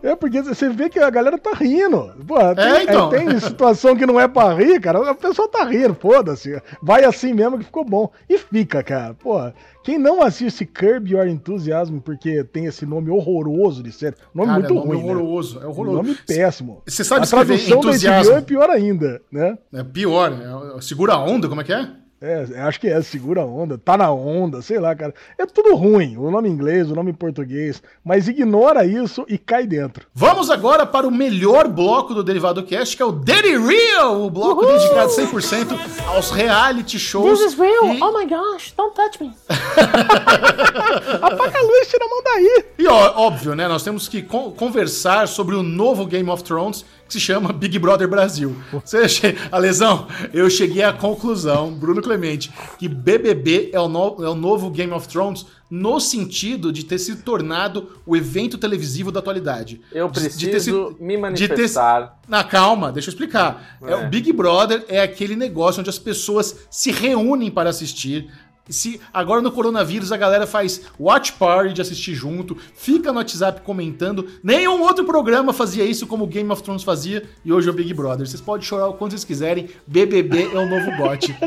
É, 0.06 0.16
porque 0.16 0.40
você 0.40 0.70
vê 0.70 0.88
que 0.88 1.00
a 1.00 1.10
galera 1.10 1.36
tá 1.36 1.52
rindo. 1.54 2.14
Pô, 2.28 2.36
tem, 2.54 2.64
É, 2.64 2.84
então. 2.84 3.12
é, 3.12 3.18
tem 3.18 3.40
situação 3.40 3.96
que 3.96 4.06
não 4.06 4.20
é 4.20 4.28
pra 4.28 4.54
rir, 4.54 4.80
cara. 4.80 5.10
A 5.10 5.16
pessoa 5.16 5.48
tá 5.50 5.64
rindo, 5.66 5.96
foda-se. 5.96 6.62
Vai 6.80 7.04
assim 7.04 7.34
mesmo 7.34 7.58
que 7.58 7.64
ficou 7.66 7.84
bom. 7.84 8.12
E 8.30 8.38
fica, 8.38 8.84
cara. 8.84 9.16
Pô, 9.16 9.40
quem 9.84 9.98
não 9.98 10.22
assiste 10.22 10.64
Curb 10.64 11.12
Your 11.12 11.28
Enthusiasm 11.28 11.98
porque 11.98 12.44
tem 12.44 12.68
esse 12.68 12.86
nome 12.86 13.10
horroroso 13.10 13.82
de 13.82 13.92
série, 13.92 14.16
nome 14.32 14.50
Cara, 14.50 14.60
muito 14.60 14.74
é 14.74 14.76
nome 14.76 14.88
ruim, 14.90 14.98
né? 15.08 15.14
horroroso. 15.16 15.60
É 15.60 15.66
horroroso. 15.66 15.98
Nome 15.98 16.16
péssimo. 16.28 16.84
Você 16.86 17.04
sabe 17.04 17.26
a 17.26 17.28
tradução 17.28 17.78
entusiasmo? 17.80 18.32
HBO 18.32 18.38
é 18.38 18.42
pior 18.42 18.70
ainda, 18.70 19.22
né? 19.32 19.58
É 19.74 19.84
pior. 19.84 20.32
É, 20.78 20.82
segura 20.82 21.14
a 21.14 21.20
onda, 21.20 21.50
como 21.50 21.62
é 21.62 21.64
que 21.64 21.74
é? 21.74 21.90
É, 22.26 22.62
acho 22.62 22.80
que 22.80 22.88
é, 22.88 23.02
segura 23.02 23.42
a 23.42 23.46
onda, 23.46 23.78
tá 23.78 23.96
na 23.98 24.12
onda, 24.12 24.62
sei 24.62 24.80
lá, 24.80 24.96
cara. 24.96 25.14
É 25.38 25.46
tudo 25.46 25.76
ruim, 25.76 26.18
o 26.18 26.32
nome 26.32 26.50
em 26.50 26.52
inglês, 26.52 26.90
o 26.90 26.96
nome 26.96 27.12
em 27.12 27.14
português, 27.14 27.84
mas 28.04 28.28
ignora 28.28 28.86
isso 28.86 29.26
e 29.30 29.38
cai 29.38 29.68
dentro. 29.68 30.08
Vamos 30.14 30.50
agora 30.50 30.86
para 30.86 31.08
o 31.08 31.12
melhor 31.12 31.68
bloco 31.68 32.14
do 32.14 32.24
Derivado 32.24 32.64
Cast, 32.64 32.96
que 32.98 33.04
é 33.04 33.06
o 33.06 33.12
Daily 33.12 33.58
Real, 33.58 34.22
o 34.24 34.30
bloco 34.30 34.66
dedicado 34.66 35.12
100% 35.12 35.78
aos 36.08 36.32
reality 36.32 36.98
shows. 36.98 37.40
This 37.40 37.54
is 37.54 37.60
real. 37.60 37.94
E, 37.94 38.00
Oh 38.02 38.12
my 38.18 38.26
gosh, 38.26 38.74
don't 38.76 38.96
touch 38.96 39.22
me. 39.22 39.32
Apaga 41.22 41.60
a 41.60 41.62
luz, 41.64 41.88
tira 41.90 42.06
a 42.06 42.08
mão 42.10 42.24
daí. 42.24 42.66
e, 42.80 42.88
ó, 42.88 43.14
óbvio, 43.28 43.56
né? 43.56 43.68
Nós 43.68 43.84
temos 43.84 44.08
que 44.08 44.22
con- 44.22 44.52
conversar 44.52 45.28
sobre 45.28 45.56
o 45.56 45.64
novo 45.64 46.06
Game 46.06 46.30
of 46.30 46.44
Thrones, 46.44 46.86
que 47.08 47.14
se 47.14 47.20
chama 47.20 47.54
Big 47.54 47.78
Brother 47.80 48.08
Brasil. 48.08 48.56
Você 48.72 49.08
che... 49.08 49.36
Alesão, 49.52 50.08
eu 50.34 50.50
cheguei 50.50 50.84
à 50.84 50.92
conclusão, 50.92 51.72
Bruno 51.74 52.02
Clemente, 52.02 52.52
que 52.80 52.88
BBB 52.88 53.70
é 53.74 53.80
o, 53.80 53.88
no- 53.88 54.24
é 54.24 54.30
o 54.30 54.36
novo 54.36 54.70
Game 54.72 54.92
of 54.92 55.08
Thrones 55.08 55.46
no 55.70 56.00
sentido 56.00 56.72
de 56.72 56.84
ter 56.86 57.00
se 57.00 57.16
tornado 57.18 57.90
o 58.06 58.16
evento 58.16 58.58
televisivo 58.58 59.12
da 59.12 59.20
atualidade. 59.20 59.82
Eu 59.92 60.10
De- 60.10 60.22
de 60.30 60.48
preciso 60.50 60.96
se- 60.98 61.04
me 61.04 61.16
de 61.34 61.48
ter- 61.48 61.56
manifestar. 61.58 62.20
Na 62.28 62.44
calma, 62.44 62.92
deixa 62.92 63.10
eu 63.10 63.12
explicar. 63.12 63.78
É. 63.84 63.92
É. 63.92 63.96
o 63.96 64.10
Big 64.10 64.32
Brother 64.34 64.84
é 64.88 65.02
aquele 65.02 65.36
negócio 65.36 65.80
onde 65.82 65.90
as 65.90 66.00
pessoas 66.00 66.56
se 66.70 66.92
reúnem 66.92 67.50
para 67.52 67.70
assistir. 67.70 68.30
Se 68.68 69.00
agora 69.14 69.42
no 69.42 69.52
coronavírus 69.52 70.12
a 70.12 70.18
galera 70.18 70.48
faz 70.48 70.82
watch 71.00 71.34
party 71.34 71.74
de 71.74 71.82
assistir 71.82 72.16
junto, 72.16 72.58
fica 72.74 73.12
no 73.12 73.20
WhatsApp 73.20 73.62
comentando. 73.62 74.28
Nenhum 74.44 74.82
outro 74.82 75.06
programa 75.06 75.54
fazia 75.54 75.84
isso 75.84 76.08
como 76.08 76.24
o 76.24 76.28
Game 76.28 76.50
of 76.52 76.64
Thrones 76.64 76.84
fazia 76.84 77.24
e 77.44 77.54
hoje 77.54 77.68
é 77.68 77.72
o 77.72 77.76
Big 77.76 77.94
Brother. 77.94 78.26
Vocês 78.28 78.42
podem 78.42 78.66
chorar 78.66 78.88
o 78.88 78.94
quanto 78.94 79.12
vocês 79.12 79.24
quiserem. 79.24 79.70
BBB 79.86 80.50
é 80.54 80.58
o 80.58 80.68
novo 80.68 80.98
GOT. 80.98 81.36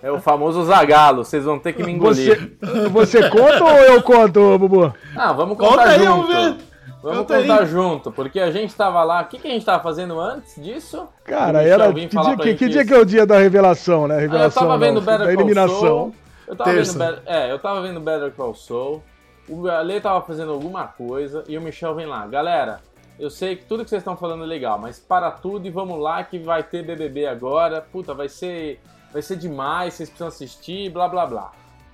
É 0.00 0.10
o 0.10 0.20
famoso 0.20 0.64
Zagalo, 0.64 1.24
vocês 1.24 1.44
vão 1.44 1.58
ter 1.58 1.72
que 1.72 1.82
me 1.82 1.92
engolir. 1.92 2.56
Você, 2.60 3.18
você 3.20 3.30
conta 3.30 3.64
ou 3.64 3.78
eu 3.78 4.02
conto, 4.02 4.58
Bubu? 4.58 4.94
Ah, 5.16 5.32
vamos 5.32 5.58
Conta 5.58 5.70
contar 5.70 5.88
aí, 5.88 6.04
junto. 6.04 6.56
Vamos 7.02 7.18
Conta 7.18 7.36
aí. 7.36 7.46
contar 7.46 7.64
junto, 7.66 8.12
porque 8.12 8.40
a 8.40 8.50
gente 8.50 8.74
tava 8.74 9.02
lá. 9.04 9.22
O 9.22 9.26
que, 9.26 9.38
que 9.38 9.48
a 9.48 9.50
gente 9.50 9.64
tava 9.64 9.82
fazendo 9.82 10.18
antes 10.20 10.54
disso? 10.62 11.08
Cara, 11.24 11.62
era. 11.62 11.92
Que 11.92 12.06
dia 12.06 12.36
que, 12.36 12.54
que 12.54 12.68
dia 12.68 12.84
que 12.86 12.94
é 12.94 12.98
o 12.98 13.04
dia 13.04 13.26
da 13.26 13.38
revelação, 13.38 14.06
né? 14.08 14.14
Ah, 14.14 14.18
eu 14.18 14.22
Revelação. 14.22 14.62
tava 14.62 14.78
vendo 14.78 14.94
não, 14.96 15.02
Better 15.02 15.18
da 15.18 15.24
Call 15.24 15.32
eliminação. 15.34 15.80
Saul. 15.80 16.14
Eu 16.46 16.56
tava 16.56 16.70
Terça. 16.70 16.98
vendo 16.98 17.16
Better, 17.16 17.22
é, 17.34 17.52
eu 17.52 17.58
tava 17.58 17.82
vendo 17.82 18.00
Better 18.00 18.32
Call 18.32 18.54
Saul. 18.54 19.02
O 19.48 19.66
Ale 19.68 20.00
tava 20.00 20.20
fazendo 20.22 20.52
alguma 20.52 20.86
coisa 20.86 21.42
e 21.48 21.56
o 21.56 21.60
Michel 21.62 21.94
vem 21.94 22.06
lá. 22.06 22.26
Galera, 22.26 22.80
eu 23.18 23.30
sei 23.30 23.56
que 23.56 23.64
tudo 23.64 23.82
que 23.82 23.90
vocês 23.90 24.00
estão 24.00 24.16
falando 24.16 24.44
é 24.44 24.46
legal, 24.46 24.78
mas 24.78 24.98
para 24.98 25.30
tudo 25.30 25.66
e 25.66 25.70
vamos 25.70 25.98
lá 25.98 26.22
que 26.22 26.38
vai 26.38 26.62
ter 26.62 26.84
BBB 26.84 27.26
agora. 27.26 27.80
Puta, 27.80 28.12
vai 28.12 28.28
ser, 28.28 28.80
vai 29.12 29.22
ser 29.22 29.36
demais, 29.36 29.94
vocês 29.94 30.08
precisam 30.08 30.28
assistir, 30.28 30.90
blá 30.90 31.08
blá 31.08 31.26
blá. 31.26 31.52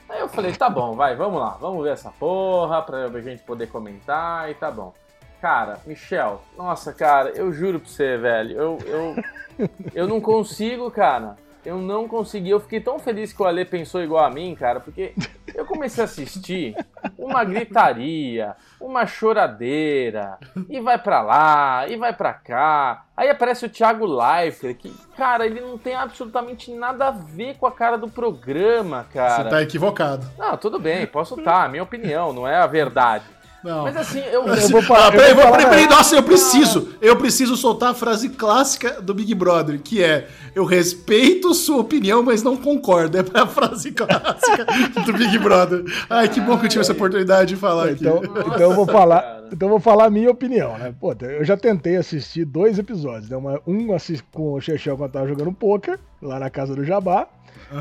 Aí 0.09 0.20
eu 0.20 0.28
falei, 0.28 0.52
tá 0.52 0.68
bom, 0.68 0.94
vai, 0.94 1.16
vamos 1.16 1.40
lá, 1.40 1.56
vamos 1.60 1.82
ver 1.82 1.93
essa 1.93 2.10
porra 2.10 2.82
pra 2.82 3.09
gente 3.20 3.43
poder 3.43 3.68
comentar 3.68 4.51
e 4.51 4.55
tá 4.55 4.70
bom. 4.70 4.93
Cara, 5.40 5.78
Michel, 5.86 6.40
nossa, 6.56 6.93
cara, 6.93 7.31
eu 7.31 7.52
juro 7.52 7.78
pra 7.78 7.89
você, 7.89 8.16
velho, 8.16 8.56
eu, 8.56 8.78
eu, 8.86 9.68
eu 9.94 10.09
não 10.09 10.20
consigo, 10.20 10.90
cara. 10.90 11.36
Eu 11.65 11.78
não 11.78 12.07
consegui. 12.07 12.51
Eu 12.51 12.61
fiquei 12.61 12.81
tão 12.81 12.99
feliz 12.99 13.32
que 13.32 13.43
o 13.43 13.47
Ale 13.47 13.65
pensou 13.65 14.03
igual 14.03 14.24
a 14.24 14.31
mim, 14.31 14.55
cara, 14.55 14.81
porque 14.81 15.15
eu 15.55 15.65
comecei 15.65 16.03
a 16.03 16.05
assistir 16.05 16.77
uma 17.16 17.43
gritaria, 17.45 18.55
uma 18.81 19.07
choradeira, 19.07 20.39
e 20.69 20.81
vai 20.81 20.99
pra 20.99 21.23
lá, 21.23 21.86
e 21.89 21.97
vai 21.97 22.12
pra 22.12 22.35
cá. 22.35 23.05
Aí 23.16 23.31
aparece 23.31 23.65
o 23.65 23.70
Thiago 23.70 24.05
Leifert, 24.05 24.77
que, 24.77 24.91
cara, 25.16 25.47
ele 25.47 25.61
não 25.61 25.78
tem 25.78 25.95
absolutamente 25.95 26.70
nada 26.73 27.09
a 27.09 27.11
ver 27.11 27.57
com 27.57 27.66
a 27.66 27.73
cara 27.73 27.97
do 27.97 28.09
programa, 28.09 29.07
cara. 29.12 29.45
Você 29.45 29.51
tá 29.51 29.62
equivocado. 29.62 30.27
Não, 30.36 30.57
tudo 30.57 30.78
bem, 30.78 31.07
posso 31.07 31.39
estar, 31.39 31.69
minha 31.70 31.82
opinião, 31.82 32.32
não 32.32 32.47
é 32.47 32.57
a 32.57 32.66
verdade. 32.66 33.24
Não. 33.65 33.85
Mas 33.85 33.97
assim, 33.97 34.20
eu. 34.20 34.47
Eu 34.47 34.69
vou 34.69 34.82
falar- 34.82 35.07
Ah, 35.09 35.11
peraí, 35.12 35.31
eu 35.31 35.36
vou 35.36 35.51
peraí, 35.53 35.66
peraí, 35.66 35.89
nossa, 35.89 36.15
eu 36.16 36.23
preciso. 36.23 36.91
Eu 37.01 37.16
preciso 37.16 37.57
soltar 37.57 37.91
a 37.93 37.95
frase 37.95 38.28
clássica 38.28 39.01
do 39.01 39.15
Big 39.15 39.35
Brother, 39.35 39.81
que 39.81 40.03
é: 40.05 40.28
Eu 40.55 40.65
respeito 40.65 41.55
sua 41.55 41.78
opinião, 41.78 42.23
mas 42.23 42.43
não 42.43 42.57
concordo. 42.57 43.16
É 43.19 43.24
a 43.41 43.47
frase 43.47 43.91
clássica 43.93 44.66
do 45.07 45.12
Big 45.15 45.39
Brother. 45.39 45.82
Ai, 46.11 46.28
que 46.28 46.41
bom 46.41 46.59
que 46.59 46.66
eu 46.66 46.69
tive 46.69 46.82
essa 46.82 46.93
oportunidade 46.93 47.55
de 47.55 47.57
falar 47.57 47.86
aqui. 47.91 48.05
Então, 48.07 48.20
Nossa, 48.23 48.41
então 48.49 48.61
eu 48.61 48.74
vou 48.74 48.86
falar, 48.86 49.23
cara. 49.23 49.45
então 49.53 49.66
eu 49.69 49.70
vou 49.70 49.81
falar 49.81 50.05
a 50.07 50.11
minha 50.11 50.31
opinião, 50.31 50.77
né? 50.78 50.95
Pô, 51.01 51.15
eu 51.23 51.45
já 51.45 51.57
tentei 51.57 51.97
assistir 51.97 52.45
dois 52.45 52.78
episódios, 52.78 53.31
né? 53.31 53.36
Um 53.66 53.95
assis- 53.95 54.23
com 54.32 54.53
o 54.53 54.61
Chechel 54.61 54.97
quando 54.97 55.09
eu 55.09 55.12
tava 55.12 55.27
jogando 55.28 55.53
poker, 55.53 55.99
lá 56.20 56.39
na 56.39 56.51
casa 56.51 56.74
do 56.74 56.85
Jabá, 56.85 57.27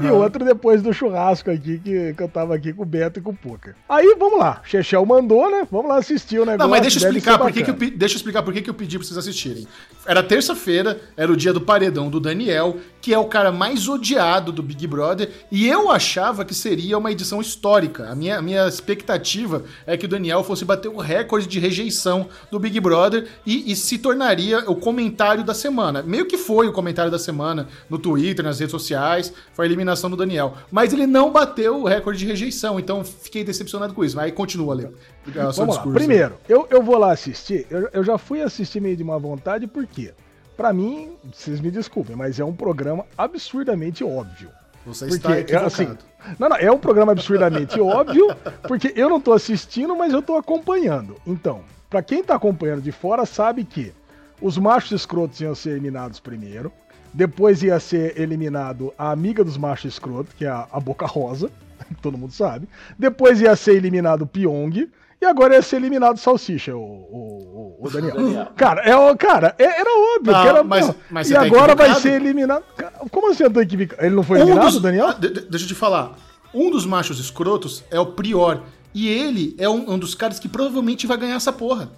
e 0.02 0.08
outro 0.08 0.44
depois 0.44 0.82
do 0.82 0.94
churrasco 0.94 1.52
aqui, 1.52 1.80
que, 1.80 2.14
que 2.14 2.24
eu 2.24 2.28
tava 2.28 2.56
aqui 2.56 2.74
com 2.74 2.84
o 2.84 2.86
Beto 2.86 3.20
e 3.20 3.22
com 3.22 3.32
o 3.32 3.36
poker. 3.36 3.76
Aí, 3.88 4.16
vamos 4.18 4.40
lá, 4.40 4.62
Chechel 4.64 5.06
mandou, 5.06 5.50
né? 5.50 5.68
Vamos 5.72 5.88
lá 5.90 5.98
assistir 5.98 6.40
o 6.40 6.46
negócio. 6.46 6.60
Não, 6.60 6.70
mas 6.70 6.82
deixa 6.82 7.00
eu 7.00 7.10
explicar 7.10 7.38
por 7.38 7.52
que, 7.52 7.64
que 7.64 7.70
eu, 7.70 7.98
deixa 7.98 8.16
eu 8.16 8.18
explicar 8.18 8.44
por 8.44 8.54
que, 8.54 8.62
que 8.62 8.70
eu 8.70 8.74
pedi 8.74 8.98
pra 8.98 9.06
vocês 9.06 9.18
assistirem. 9.18 9.68
Era 10.06 10.24
terça-feira, 10.24 11.00
era 11.16 11.32
o 11.32 11.36
dia 11.36 11.54
do 11.54 11.62
paredão 11.62 12.10
do 12.10 12.20
Daniel, 12.20 12.78
que 13.04 13.14
é 13.14 13.20
o 13.20 13.26
cara 13.26 13.52
mais 13.52 13.90
odiado 13.90 14.50
do 14.50 14.64
Big 14.64 14.88
Brother, 14.88 15.30
e 15.52 15.68
eu 15.68 15.92
achava 15.92 16.46
que 16.46 16.56
seria 16.56 16.98
uma 16.98 17.12
edição 17.12 17.42
histórica. 17.42 18.10
A 18.10 18.16
minha, 18.16 18.38
a 18.38 18.42
minha 18.42 18.66
expectativa 18.66 19.66
é 19.86 19.98
que 19.98 20.06
o 20.06 20.08
Daniel 20.08 20.42
fosse 20.42 20.64
bater 20.64 20.88
o 20.88 20.96
recorde 20.96 21.46
de 21.46 21.60
rejeição 21.60 22.30
do 22.50 22.58
Big 22.58 22.80
Brother 22.80 23.28
e, 23.46 23.70
e 23.70 23.76
se 23.76 23.98
tornaria 23.98 24.60
o 24.72 24.76
comentário 24.78 25.44
da 25.44 25.54
semana. 25.54 26.02
Meio 26.02 26.26
que 26.26 26.38
foi 26.38 26.66
o 26.70 26.72
comentário 26.72 27.12
da 27.12 27.20
semana 27.20 27.68
no 27.90 28.00
Twitter, 28.00 28.46
nas 28.46 28.60
redes 28.60 28.72
sociais, 28.72 29.34
foi 29.52 29.66
a 29.66 29.68
eliminação 29.68 30.10
do 30.10 30.16
Daniel. 30.16 30.56
Mas 30.72 30.94
ele 30.94 31.06
não 31.06 31.30
bateu 31.30 31.82
o 31.82 31.86
recorde 31.86 32.20
de 32.20 32.26
rejeição, 32.26 32.80
então 32.80 33.04
fiquei 33.04 33.44
decepcionado 33.44 33.94
com 33.94 34.06
isso. 34.06 34.18
Aí 34.18 34.32
continua, 34.32 34.80
seu 34.80 35.66
Vamos 35.66 35.76
lá. 35.76 35.84
Primeiro, 35.84 36.38
eu, 36.48 36.66
eu 36.70 36.82
vou 36.82 36.98
lá 36.98 37.12
assistir. 37.12 37.68
Eu, 37.70 37.90
eu 37.92 38.02
já 38.02 38.18
fui 38.18 38.42
assistir 38.42 38.80
meio 38.80 38.96
de 38.96 39.04
má 39.04 39.18
vontade, 39.18 39.68
por 39.68 39.86
quê? 39.86 40.14
Pra 40.56 40.72
mim, 40.72 41.16
vocês 41.34 41.60
me 41.60 41.72
desculpem, 41.72 42.16
mas 42.16 42.40
é 42.40 42.46
um 42.46 42.56
programa 42.56 43.06
absurdamente 43.18 44.04
óbvio. 44.04 44.50
Você 44.86 45.06
Porque, 45.06 45.18
está 45.18 45.40
equivocado. 45.40 45.66
assim, 45.68 45.98
não, 46.38 46.50
não, 46.50 46.58
é 46.58 46.72
um 46.72 46.78
programa 46.78 47.14
absurdamente 47.14 47.80
óbvio, 47.82 48.28
porque 48.68 48.94
eu 48.96 49.10
não 49.10 49.20
tô 49.20 49.34
assistindo, 49.34 49.96
mas 49.96 50.14
eu 50.14 50.22
tô 50.22 50.36
acompanhando. 50.36 51.16
Então, 51.26 51.62
pra 51.90 52.02
quem 52.02 52.24
tá 52.24 52.36
acompanhando 52.36 52.82
de 52.82 52.92
fora, 52.92 53.26
sabe 53.26 53.64
que 53.64 53.94
os 54.42 54.58
machos 54.58 54.92
escrotos 54.92 55.40
iam 55.40 55.56
ser 55.56 55.72
eliminados 55.72 56.20
primeiro, 56.20 56.72
depois 57.14 57.64
ia 57.64 57.80
ser 57.80 58.20
eliminado 58.20 58.94
a 58.98 59.12
amiga 59.12 59.44
dos 59.44 59.58
machos 59.58 59.94
escrotos, 59.94 60.34
que 60.34 60.46
é 60.46 60.50
a, 60.50 60.68
a 60.72 60.80
Boca 60.80 61.06
Rosa, 61.06 61.50
que 61.88 61.96
todo 62.02 62.18
mundo 62.18 62.34
sabe, 62.34 62.68
depois 62.98 63.40
ia 63.40 63.56
ser 63.56 63.76
eliminado 63.76 64.24
o 64.24 64.28
Pyong, 64.28 64.90
e 65.24 65.26
agora 65.26 65.56
ia 65.56 65.62
ser 65.62 65.78
eliminado 65.78 66.16
o 66.16 66.20
Salsicha, 66.20 66.76
o, 66.76 66.80
o, 66.80 67.78
o- 67.82 67.90
Daniel. 67.90 68.16
Daniel. 68.16 68.48
Cara, 68.56 68.82
é, 68.82 68.96
o- 68.96 69.16
cara, 69.18 69.56
é- 69.58 69.64
era 69.82 69.90
óbvio 70.18 70.34
Não, 70.34 70.42
que 70.42 70.48
era. 70.48 70.64
mas- 70.64 70.92
mas 71.10 71.30
e 71.30 71.34
tá 71.34 71.42
agora 71.44 71.74
vai 71.76 71.94
ser 71.96 72.14
eliminado. 72.22 72.64
Como 73.12 73.30
assim 73.32 73.44
eu 73.44 73.52
tô 73.52 73.62
equivocado? 73.62 74.06
Ele 74.06 74.16
não 74.16 74.24
foi 74.24 74.38
Um 74.40 74.42
eliminado, 74.44 74.72
dos- 74.72 74.82
Daniel? 74.82 75.08
Ah, 75.08 75.14
de- 75.14 75.30
de- 75.30 75.42
deixa 75.42 75.66
eu 75.66 75.70
te 75.70 75.76
falar. 75.76 76.12
Um 76.54 76.70
dos 76.70 76.86
machos 76.86 77.20
escrotos 77.20 77.84
é 77.90 78.00
o 78.00 78.06
Prior. 78.08 78.62
E 78.94 79.08
ele 79.10 79.56
é 79.58 79.68
um, 79.68 79.94
um 79.94 79.98
dos 79.98 80.14
caras 80.14 80.38
que 80.40 80.48
provavelmente 80.48 81.08
vai 81.08 81.18
ganhar 81.18 81.36
essa 81.36 81.52
porra. 81.52 81.90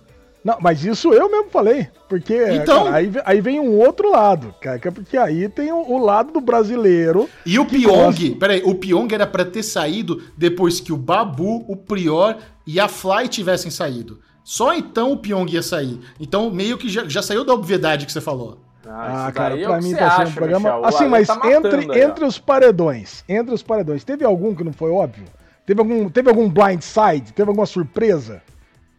Não, 0.46 0.58
mas 0.62 0.86
isso 0.86 1.12
eu 1.12 1.28
mesmo 1.30 1.50
falei. 1.50 1.88
Porque 2.08 2.36
Então- 2.52 2.84
cara, 2.86 2.98
aí, 2.98 3.12
aí 3.26 3.42
vem 3.42 3.60
um 3.60 3.80
outro 3.80 4.12
lado, 4.12 4.54
cara. 4.62 4.80
é 4.82 4.92
Porque 4.92 5.18
aí 5.18 5.50
tem 5.50 5.72
o, 5.72 5.78
o 5.78 5.98
lado 5.98 6.32
do 6.32 6.40
brasileiro. 6.40 7.28
E 7.44 7.58
o 7.58 7.66
Pyong, 7.66 7.88
gosta- 8.14 8.36
peraí, 8.40 8.62
o 8.64 8.76
Pyong 8.76 9.08
era 9.12 9.26
pra 9.26 9.44
ter 9.44 9.64
saído 9.64 10.22
depois 10.38 10.80
que 10.80 10.94
o 10.94 10.98
Babu, 10.98 11.66
o 11.68 11.76
Prior 11.76 12.38
e 12.68 12.80
a 12.80 12.88
Fly 12.88 13.28
tivessem 13.28 13.72
saído. 13.72 14.20
Só 14.44 14.72
então 14.76 15.12
o 15.12 15.18
Pyong 15.18 15.52
ia 15.52 15.64
sair. 15.64 16.00
Então 16.20 16.52
meio 16.52 16.78
que 16.78 16.88
já, 16.90 17.06
já 17.08 17.24
saiu 17.24 17.44
da 17.44 17.52
obviedade 17.52 18.06
que 18.06 18.12
você 18.12 18.22
falou. 18.22 18.60
Ah, 18.88 19.24
isso 19.26 19.34
cara, 19.34 19.60
é 19.60 19.64
pra 19.66 19.80
que 19.80 19.84
mim 19.84 19.96
tá 19.96 20.18
sendo 20.18 20.30
um 20.30 20.34
programa. 20.34 20.60
Michel. 20.70 20.86
Assim, 20.86 21.04
Ale 21.06 21.10
mas 21.10 21.28
tá 21.28 21.40
entre, 21.52 21.92
aí, 21.92 22.02
entre 22.04 22.24
os 22.24 22.38
paredões, 22.38 23.24
entre 23.28 23.52
os 23.56 23.64
paredões, 23.64 24.04
teve 24.04 24.24
algum 24.24 24.54
que 24.54 24.64
não 24.64 24.72
foi 24.74 24.92
óbvio? 24.92 25.26
Teve 25.66 25.80
algum, 25.82 26.08
teve 26.08 26.30
algum 26.30 26.48
blind 26.48 26.82
side? 26.84 27.34
Teve 27.34 27.50
alguma 27.50 27.66
surpresa? 27.66 28.44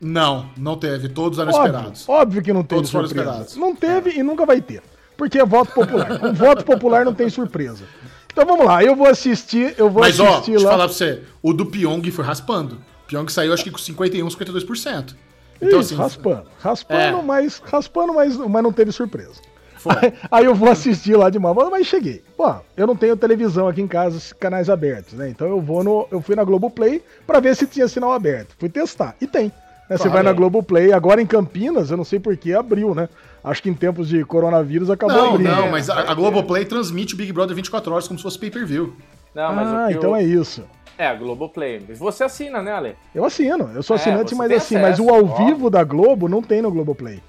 Não, 0.01 0.51
não 0.57 0.77
teve. 0.77 1.09
Todos 1.09 1.39
eram 1.39 1.53
Óbvio, 1.53 1.67
esperados. 1.67 2.09
óbvio 2.09 2.43
que 2.43 2.53
não 2.53 2.63
teve 2.63 2.77
Todos 2.79 2.91
foram 2.91 3.07
surpresa. 3.07 3.31
esperados. 3.31 3.57
Não 3.57 3.75
teve 3.75 4.11
e 4.11 4.23
nunca 4.23 4.45
vai 4.45 4.61
ter. 4.61 4.83
Porque 5.17 5.39
é 5.39 5.45
voto 5.45 5.73
popular. 5.73 6.19
Com 6.19 6.33
voto 6.35 6.65
popular 6.65 7.05
não 7.05 7.15
tem 7.15 7.29
surpresa. 7.31 7.85
Então 8.31 8.45
vamos 8.45 8.67
lá, 8.67 8.85
eu 8.85 8.95
vou 8.95 9.07
assistir, 9.07 9.75
eu 9.79 9.89
vou 9.89 10.03
Mas 10.03 10.21
ó, 10.21 10.29
assistir 10.29 10.51
deixa 10.51 10.65
eu 10.67 10.69
lá. 10.69 10.73
falar 10.73 10.85
pra 10.89 10.95
você. 10.95 11.23
O 11.43 11.55
do 11.55 11.65
Pyong 11.65 12.03
foi 12.11 12.23
raspando. 12.23 12.79
Pyong 13.09 13.27
saiu 13.31 13.55
acho 13.55 13.65
que 13.65 13.71
com 13.71 13.79
51, 13.79 14.29
52%. 14.29 15.15
Então, 15.61 15.81
Isso, 15.81 15.95
assim, 15.95 16.03
raspando. 16.03 16.47
Raspando, 16.61 17.19
é. 17.19 17.23
mas 17.23 17.63
raspando, 17.65 18.13
mas, 18.13 18.37
mas 18.37 18.63
não 18.63 18.73
teve 18.73 18.93
surpresa. 18.93 19.41
Aí, 19.89 20.13
aí, 20.31 20.45
eu 20.45 20.55
vou 20.55 20.69
assistir 20.69 21.17
lá 21.17 21.31
de 21.31 21.39
uma 21.39 21.55
mas 21.55 21.87
cheguei. 21.87 22.23
Pô, 22.37 22.55
eu 22.77 22.87
não 22.87 22.95
tenho 22.95 23.17
televisão 23.17 23.69
aqui 23.69 23.81
em 23.81 23.87
casa, 23.87 24.35
canais 24.35 24.69
abertos, 24.69 25.15
né? 25.15 25.31
Então 25.31 25.49
eu 25.49 25.61
vou 25.61 25.83
no. 25.83 26.07
Eu 26.11 26.21
fui 26.21 26.35
na 26.37 26.45
Globoplay 26.45 27.03
para 27.27 27.41
ver 27.41 27.57
se 27.57 27.67
tinha 27.67 27.89
sinal 27.89 28.13
aberto. 28.13 28.55
Fui 28.59 28.69
testar. 28.69 29.17
E 29.19 29.27
tem. 29.27 29.51
Né? 29.89 29.97
Você 29.97 30.09
vai 30.09 30.23
na 30.23 30.33
Globoplay, 30.33 30.93
agora 30.93 31.23
em 31.23 31.27
Campinas, 31.27 31.91
eu 31.91 31.97
não 31.97 32.05
sei 32.05 32.19
por 32.19 32.37
que 32.37 32.53
abriu, 32.53 32.95
né? 32.95 33.09
Acho 33.43 33.63
que 33.63 33.71
em 33.71 33.75
tempos 33.75 34.09
de 34.09 34.25
coronavírus 34.25 34.91
acabou 34.91 35.17
não, 35.17 35.35
abrindo. 35.35 35.51
Não, 35.51 35.71
mas 35.71 35.89
a, 35.89 36.11
a 36.11 36.15
Globoplay 36.15 36.65
transmite 36.65 37.15
o 37.15 37.17
Big 37.17 37.33
Brother 37.33 37.55
24 37.55 37.93
horas 37.93 38.09
como 38.09 38.19
se 38.19 38.23
fosse 38.23 38.39
pay-per-view. 38.39 38.97
Não, 39.35 39.55
mas 39.55 39.69
ah, 39.69 39.89
então 39.93 40.11
eu... 40.11 40.17
é 40.17 40.23
isso. 40.25 40.65
É, 40.99 41.07
a 41.07 41.15
Globoplay. 41.15 41.79
Você 41.95 42.25
assina, 42.25 42.63
né, 42.63 42.73
Ale? 42.73 42.97
Eu 43.15 43.25
assino. 43.25 43.71
Eu 43.75 43.83
sou 43.83 43.97
é, 43.97 44.01
assinante, 44.01 44.35
mas 44.35 44.51
assim, 44.51 44.77
acesso, 44.77 44.83
mas 44.83 44.99
o 44.99 45.15
ao 45.15 45.25
ó. 45.25 45.45
vivo 45.45 45.69
da 45.69 45.85
Globo 45.85 46.29
não 46.29 46.43
tem 46.43 46.63
no 46.63 46.71
Globoplay. 46.71 47.23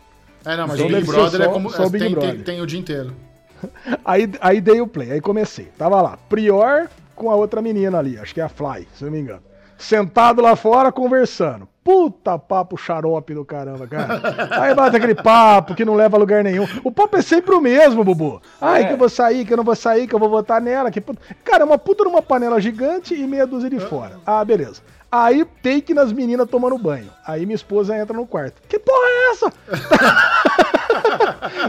É, 0.46 0.56
não, 0.56 0.68
mas 0.68 0.80
então 0.80 0.88
o 0.88 0.96
Big 0.96 1.06
Brother 1.06 1.42
é 1.42 1.44
só, 1.44 1.50
é 1.50 1.54
como. 1.54 1.70
Só 1.70 1.86
o 1.86 1.90
Big 1.90 2.06
tem, 2.06 2.14
Brother. 2.14 2.36
Tem, 2.36 2.44
tem, 2.44 2.62
o 2.62 2.66
dia 2.66 2.80
inteiro. 2.80 3.14
aí, 4.06 4.32
aí 4.40 4.62
dei 4.62 4.80
o 4.80 4.88
play, 4.88 5.12
aí 5.12 5.22
comecei. 5.22 5.66
Tava 5.78 6.02
lá, 6.02 6.18
Prior 6.30 6.88
com 7.14 7.30
a 7.30 7.36
outra 7.36 7.62
menina 7.62 7.98
ali, 7.98 8.18
acho 8.18 8.34
que 8.34 8.40
é 8.40 8.44
a 8.44 8.50
Fly, 8.50 8.88
se 8.94 9.04
não 9.04 9.12
me 9.12 9.20
engano. 9.20 9.42
Sentado 9.78 10.42
lá 10.42 10.56
fora 10.56 10.92
conversando. 10.92 11.68
Puta 11.88 12.38
papo 12.38 12.76
xarope 12.76 13.34
do 13.34 13.46
caramba, 13.46 13.88
cara. 13.88 14.20
Aí 14.62 14.76
bate 14.76 14.98
aquele 14.98 15.16
papo 15.16 15.74
que 15.74 15.86
não 15.86 15.96
leva 15.96 16.18
a 16.18 16.20
lugar 16.20 16.44
nenhum. 16.44 16.68
O 16.84 16.92
papo 16.92 17.16
é 17.16 17.22
sempre 17.22 17.56
o 17.56 17.62
mesmo, 17.62 18.04
Bubu. 18.04 18.42
Ai, 18.60 18.82
é. 18.82 18.88
que 18.88 18.94
eu 18.94 18.98
vou 18.98 19.08
sair, 19.08 19.46
que 19.46 19.54
eu 19.54 19.58
não 19.58 19.64
vou 19.64 19.74
sair, 19.74 20.06
que 20.06 20.14
eu 20.14 20.20
vou 20.20 20.30
votar 20.30 20.60
nela. 20.60 20.92
Que 20.92 21.00
puta... 21.00 21.22
Cara, 21.46 21.64
é 21.64 21.66
uma 21.66 21.78
puta 21.78 22.04
numa 22.04 22.22
panela 22.22 22.60
gigante 22.60 23.16
e 23.16 23.26
meia 23.26 23.48
dúzia 23.48 23.70
de 23.70 23.80
fora. 23.80 24.20
Ah, 24.26 24.44
beleza. 24.44 24.82
Aí 25.10 25.46
take 25.64 25.94
nas 25.94 26.12
meninas 26.12 26.50
tomando 26.50 26.78
banho. 26.78 27.10
Aí 27.26 27.46
minha 27.46 27.56
esposa 27.56 27.98
entra 27.98 28.18
no 28.18 28.28
quarto. 28.28 28.62
Que 28.68 28.78
porra 28.78 29.08
é 29.08 29.32
essa? 29.32 29.54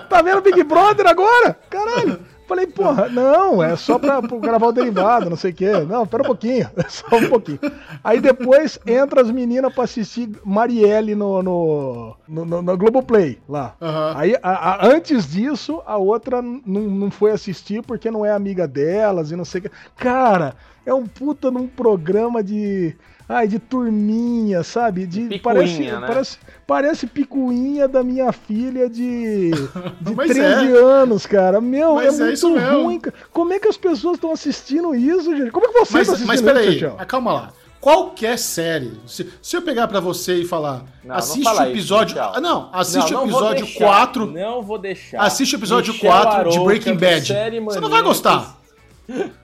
tá 0.10 0.20
vendo 0.20 0.42
Big 0.42 0.64
Brother 0.64 1.06
agora? 1.06 1.56
Caralho. 1.70 2.18
Falei, 2.48 2.66
porra, 2.66 3.10
não, 3.10 3.62
é 3.62 3.76
só 3.76 3.98
pra, 3.98 4.22
pra 4.22 4.38
gravar 4.38 4.68
o 4.68 4.72
derivado, 4.72 5.28
não 5.28 5.36
sei 5.36 5.50
o 5.50 5.54
quê. 5.54 5.70
Não, 5.86 6.06
pera 6.06 6.22
um 6.22 6.26
pouquinho, 6.26 6.70
só 6.88 7.16
um 7.16 7.28
pouquinho. 7.28 7.60
Aí 8.02 8.22
depois 8.22 8.78
entra 8.86 9.20
as 9.20 9.30
meninas 9.30 9.70
pra 9.74 9.84
assistir 9.84 10.30
Marielle 10.42 11.14
no, 11.14 11.42
no, 11.42 12.16
no, 12.26 12.44
no, 12.46 12.62
no 12.62 12.76
Globoplay, 12.78 13.38
lá. 13.46 13.76
Uhum. 13.78 14.16
Aí, 14.16 14.34
a, 14.42 14.50
a, 14.50 14.86
antes 14.86 15.30
disso, 15.30 15.82
a 15.84 15.98
outra 15.98 16.40
não, 16.40 16.62
não 16.64 17.10
foi 17.10 17.32
assistir 17.32 17.82
porque 17.82 18.10
não 18.10 18.24
é 18.24 18.32
amiga 18.32 18.66
delas 18.66 19.30
e 19.30 19.36
não 19.36 19.44
sei 19.44 19.60
o 19.60 19.62
quê. 19.64 19.70
Cara, 19.94 20.54
é 20.86 20.94
um 20.94 21.06
puta 21.06 21.50
num 21.50 21.68
programa 21.68 22.42
de 22.42 22.96
Ai, 23.28 23.46
de 23.46 23.58
turminha, 23.58 24.62
sabe? 24.62 25.06
De, 25.06 25.20
picuinha, 25.22 25.40
parece, 25.42 25.80
né? 25.82 26.04
parece, 26.06 26.38
parece 26.66 27.06
picuinha 27.06 27.86
da 27.86 28.02
minha 28.02 28.32
filha 28.32 28.88
de, 28.88 29.50
de 30.00 30.14
13 30.14 30.40
é. 30.40 30.80
anos, 30.80 31.26
cara. 31.26 31.60
Meu, 31.60 31.96
mas 31.96 32.18
é, 32.18 32.22
é 32.22 32.26
muito 32.26 32.58
ruim. 32.58 32.98
Cara. 32.98 33.14
Como 33.30 33.52
é 33.52 33.58
que 33.58 33.68
as 33.68 33.76
pessoas 33.76 34.14
estão 34.14 34.32
assistindo 34.32 34.94
isso, 34.94 35.36
gente? 35.36 35.50
Como 35.50 35.66
é 35.66 35.68
que 35.68 35.78
você 35.78 35.92
mas, 35.92 36.06
tá 36.06 36.12
assistindo 36.14 36.26
mas, 36.26 36.40
peraí, 36.40 36.76
isso, 36.76 36.94
Mas 36.96 37.06
calma 37.06 37.32
lá. 37.32 37.52
Qualquer 37.80 38.36
série, 38.38 38.98
se, 39.06 39.30
se 39.40 39.56
eu 39.56 39.62
pegar 39.62 39.86
para 39.86 40.00
você 40.00 40.40
e 40.40 40.44
falar, 40.44 40.82
não, 41.04 41.14
assiste 41.14 41.44
não 41.44 41.58
o 41.58 41.62
episódio. 41.62 42.14
Isso, 42.14 42.30
ah, 42.34 42.40
não, 42.40 42.70
assiste 42.72 43.12
não, 43.12 43.20
o 43.20 43.24
episódio 43.24 43.66
vou 43.66 43.74
4. 43.76 44.26
Não 44.26 44.62
vou 44.62 44.78
deixar. 44.78 45.20
Assiste 45.22 45.54
o 45.54 45.58
episódio 45.58 45.92
Michel 45.92 46.10
4 46.10 46.50
de 46.50 46.58
Breaking 46.60 46.96
Bad. 46.96 47.32
Você 47.66 47.80
não 47.80 47.90
vai 47.90 48.02
gostar. 48.02 48.58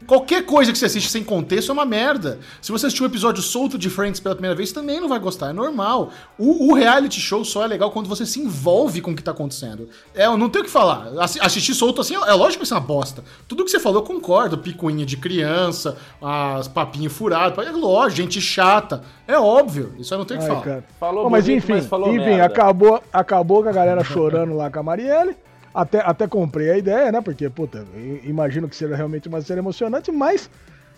Qualquer 0.06 0.44
coisa 0.44 0.70
que 0.70 0.76
você 0.76 0.84
assiste 0.84 1.10
sem 1.10 1.24
contexto 1.24 1.70
é 1.70 1.72
uma 1.72 1.86
merda. 1.86 2.38
Se 2.60 2.70
você 2.70 2.86
assistir 2.86 3.02
um 3.02 3.06
episódio 3.06 3.42
solto 3.42 3.78
de 3.78 3.88
Friends 3.88 4.20
pela 4.20 4.34
primeira 4.34 4.54
vez, 4.54 4.70
também 4.72 5.00
não 5.00 5.08
vai 5.08 5.18
gostar, 5.18 5.48
é 5.48 5.52
normal. 5.52 6.10
O, 6.38 6.70
o 6.70 6.74
reality 6.74 7.18
show 7.18 7.42
só 7.44 7.64
é 7.64 7.66
legal 7.66 7.90
quando 7.90 8.06
você 8.06 8.26
se 8.26 8.38
envolve 8.38 9.00
com 9.00 9.12
o 9.12 9.16
que 9.16 9.22
tá 9.22 9.30
acontecendo. 9.30 9.88
É, 10.14 10.26
eu 10.26 10.36
não 10.36 10.50
tenho 10.50 10.64
o 10.64 10.66
que 10.66 10.72
falar. 10.72 11.08
Assistir 11.18 11.74
solto 11.74 12.02
assim, 12.02 12.14
é 12.14 12.32
lógico 12.34 12.58
que 12.58 12.64
isso 12.64 12.74
é 12.74 12.76
uma 12.76 12.86
bosta. 12.86 13.24
Tudo 13.48 13.64
que 13.64 13.70
você 13.70 13.80
falou 13.80 14.02
eu 14.02 14.06
concordo. 14.06 14.58
Picuinha 14.58 15.06
de 15.06 15.16
criança, 15.16 15.96
as 16.20 16.68
papinho 16.68 17.08
furado, 17.08 17.60
é 17.62 17.70
lógico, 17.70 18.20
gente 18.20 18.40
chata. 18.40 19.02
É 19.26 19.38
óbvio, 19.38 19.94
isso 19.98 20.12
eu 20.12 20.18
não 20.18 20.26
tenho 20.26 20.40
o 20.40 20.42
que 20.42 20.48
falar. 20.48 20.62
Cara. 20.62 20.84
Falou 21.00 21.24
Bom, 21.24 21.30
mas 21.30 21.44
bonito, 21.44 21.64
enfim, 21.64 21.72
mas 21.72 21.86
falou 21.86 22.14
enfim 22.14 22.40
acabou, 22.40 23.02
acabou 23.12 23.62
com 23.62 23.68
a 23.70 23.72
galera 23.72 24.04
chorando 24.04 24.54
lá 24.54 24.70
com 24.70 24.80
a 24.80 24.82
Marielle. 24.82 25.34
Até, 25.74 25.98
até 25.98 26.28
comprei 26.28 26.70
a 26.70 26.78
ideia, 26.78 27.10
né? 27.10 27.20
Porque, 27.20 27.50
puta, 27.50 27.84
imagino 28.22 28.68
que 28.68 28.76
seja 28.76 28.94
realmente 28.94 29.28
uma 29.28 29.40
série 29.42 29.58
emocionante, 29.58 30.12
mas, 30.12 30.48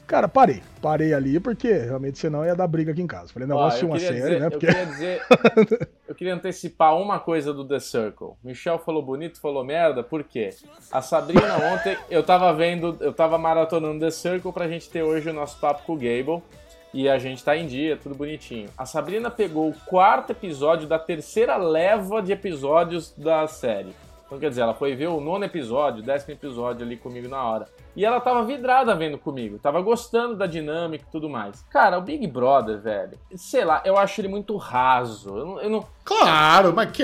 cara, 0.07 0.29
parei. 0.29 0.63
Parei 0.83 1.15
ali, 1.15 1.41
porque 1.41 1.73
realmente 1.73 2.19
senão 2.19 2.45
ia 2.45 2.55
dar 2.55 2.67
briga 2.67 2.93
aqui 2.93 3.01
em 3.01 3.07
casa. 3.07 3.33
Falei, 3.33 3.49
não, 3.49 3.57
vou 3.57 3.65
assistir 3.65 3.87
uma 3.87 3.99
série, 3.99 4.17
dizer, 4.17 4.41
né? 4.41 4.51
Porque... 4.51 4.67
Eu 4.67 4.71
queria 4.71 4.87
dizer. 4.87 5.23
eu 6.07 6.15
queria 6.15 6.35
antecipar 6.35 6.95
uma 6.95 7.19
coisa 7.19 7.55
do 7.55 7.67
The 7.67 7.81
Circle. 7.81 8.35
Michel 8.45 8.79
falou 8.79 9.03
bonito, 9.03 9.41
falou 9.41 9.65
merda, 9.65 10.03
por 10.03 10.23
quê? 10.23 10.51
A 10.93 11.01
Sabrina 11.01 11.57
ontem, 11.73 11.97
eu 12.11 12.23
tava 12.23 12.53
vendo, 12.53 12.99
eu 13.01 13.15
tava 13.15 13.39
maratonando 13.39 14.01
The 14.01 14.11
Circle 14.11 14.53
pra 14.53 14.69
gente 14.69 14.91
ter 14.91 15.03
hoje 15.03 15.31
o 15.31 15.33
nosso 15.33 15.59
papo 15.59 15.85
com 15.87 15.95
o 15.95 15.97
Gable. 15.97 16.43
E 16.93 17.09
a 17.09 17.19
gente 17.19 17.43
tá 17.43 17.57
em 17.57 17.67
dia, 17.67 17.97
tudo 17.97 18.15
bonitinho. 18.15 18.69
A 18.77 18.87
Sabrina 18.87 19.31
pegou 19.31 19.69
o 19.69 19.75
quarto 19.87 20.33
episódio 20.33 20.87
da 20.87 20.99
terceira 20.99 21.57
leva 21.57 22.23
de 22.23 22.33
episódios 22.33 23.13
da 23.17 23.47
série. 23.47 23.95
Então, 24.27 24.39
quer 24.39 24.49
dizer, 24.49 24.63
ela 24.63 24.75
foi 24.75 24.95
ver 24.95 25.07
o 25.07 25.21
nono 25.21 25.45
episódio, 25.45 26.03
o 26.03 26.07
décimo 26.07 26.35
episódio 26.35 26.85
ali 26.85 26.97
comigo 26.97 27.29
na 27.29 27.43
hora. 27.43 27.69
E 27.97 28.05
ela 28.05 28.21
tava 28.21 28.45
vidrada 28.45 28.95
vendo 28.95 29.17
comigo, 29.17 29.59
tava 29.59 29.81
gostando 29.81 30.37
da 30.37 30.47
dinâmica 30.47 31.05
e 31.09 31.11
tudo 31.11 31.31
mais. 31.31 31.65
Cara, 31.71 31.99
o 31.99 32.03
Big 32.03 32.27
Brother, 32.27 32.79
velho, 32.79 33.19
sei 33.35 33.65
lá, 33.65 33.83
eu 33.85 33.97
acho 33.97 34.21
ele 34.21 34.29
muito 34.29 34.55
raso. 34.57 35.37
Eu 35.37 35.47
não. 35.47 35.61
Eu 35.61 35.71
não... 35.71 35.87
Claro, 36.05 36.73
mas 36.75 36.91
que. 36.93 37.03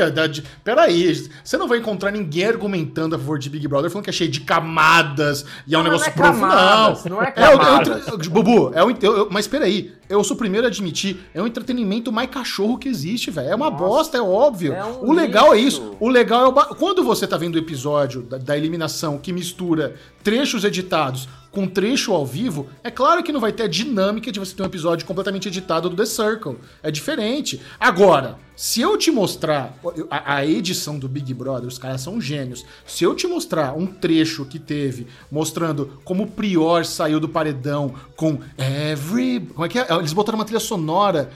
Peraí, 0.62 1.12
você 1.42 1.56
não 1.56 1.66
vai 1.66 1.78
encontrar 1.78 2.12
ninguém 2.12 2.46
argumentando 2.46 3.16
a 3.16 3.18
favor 3.18 3.38
de 3.38 3.50
Big 3.50 3.66
Brother 3.66 3.90
falando 3.90 4.04
que 4.04 4.10
é 4.10 4.12
cheio 4.12 4.30
de 4.30 4.40
camadas 4.40 5.44
e 5.66 5.74
é 5.74 5.78
um 5.78 5.82
não, 5.82 5.90
negócio 5.90 6.12
não 6.16 6.24
é 6.24 6.28
profundo. 6.28 6.50
Camadas, 6.50 7.04
não, 7.04 7.16
não 7.16 7.22
é 7.22 7.30
camadas. 7.32 8.06
É, 8.06 8.10
é, 8.10 8.14
é, 8.14 8.28
Bubu, 8.28 8.70
é 8.74 8.84
um, 8.84 8.90
eu, 9.00 9.28
mas 9.30 9.48
peraí, 9.48 9.92
eu 10.08 10.22
sou 10.22 10.34
o 10.34 10.38
primeiro 10.38 10.66
a 10.66 10.68
admitir, 10.68 11.18
é 11.32 11.40
o 11.40 11.46
entretenimento 11.46 12.12
mais 12.12 12.28
cachorro 12.28 12.76
que 12.76 12.88
existe, 12.88 13.30
velho. 13.30 13.48
É 13.48 13.54
uma 13.54 13.70
Nossa, 13.70 13.84
bosta, 13.84 14.18
é 14.18 14.22
óbvio. 14.22 14.74
É 14.74 14.84
um 14.84 15.08
o 15.08 15.12
legal 15.12 15.54
lixo. 15.54 15.56
é 15.56 15.68
isso. 15.68 15.96
O 15.98 16.08
legal 16.08 16.44
é 16.44 16.48
o. 16.48 16.52
Quando 16.76 17.02
você 17.02 17.26
tá 17.26 17.36
vendo 17.36 17.54
o 17.54 17.58
episódio 17.58 18.22
da, 18.22 18.36
da 18.36 18.56
eliminação 18.56 19.18
que 19.18 19.32
mistura 19.32 19.96
trechos 20.22 20.64
editados 20.64 21.28
com 21.52 21.68
trecho 21.68 22.12
ao 22.12 22.26
vivo, 22.26 22.66
é 22.82 22.90
claro 22.90 23.22
que 23.22 23.30
não 23.30 23.38
vai 23.38 23.52
ter 23.52 23.64
a 23.64 23.68
dinâmica 23.68 24.32
de 24.32 24.40
você 24.40 24.56
ter 24.56 24.62
um 24.62 24.66
episódio 24.66 25.06
completamente 25.06 25.48
editado 25.48 25.88
do 25.88 25.94
The 25.94 26.06
Circle. 26.06 26.56
É 26.82 26.90
diferente. 26.90 27.60
Agora, 27.78 28.38
se 28.56 28.80
eu 28.80 28.96
te 28.96 29.10
mostrar 29.10 29.74
a, 30.10 30.36
a, 30.36 30.46
edição 30.46 30.98
do 30.98 31.08
Big 31.08 31.34
Brother, 31.34 31.66
os 31.66 31.78
caras 31.78 32.00
são 32.00 32.20
gênios. 32.20 32.64
Se 32.86 33.02
eu 33.02 33.14
te 33.14 33.26
mostrar 33.26 33.76
um 33.76 33.86
trecho 33.86 34.44
que 34.44 34.58
teve 34.58 35.06
mostrando 35.30 36.00
como 36.04 36.24
o 36.24 36.26
Prior 36.26 36.84
saiu 36.84 37.18
do 37.18 37.28
paredão 37.28 37.94
com 38.14 38.38
Every. 38.56 39.40
Como 39.40 39.66
é 39.66 39.68
que 39.68 39.78
é? 39.78 39.86
Eles 39.90 40.12
botaram 40.12 40.38
uma 40.38 40.44
trilha 40.44 40.60
sonora. 40.60 41.30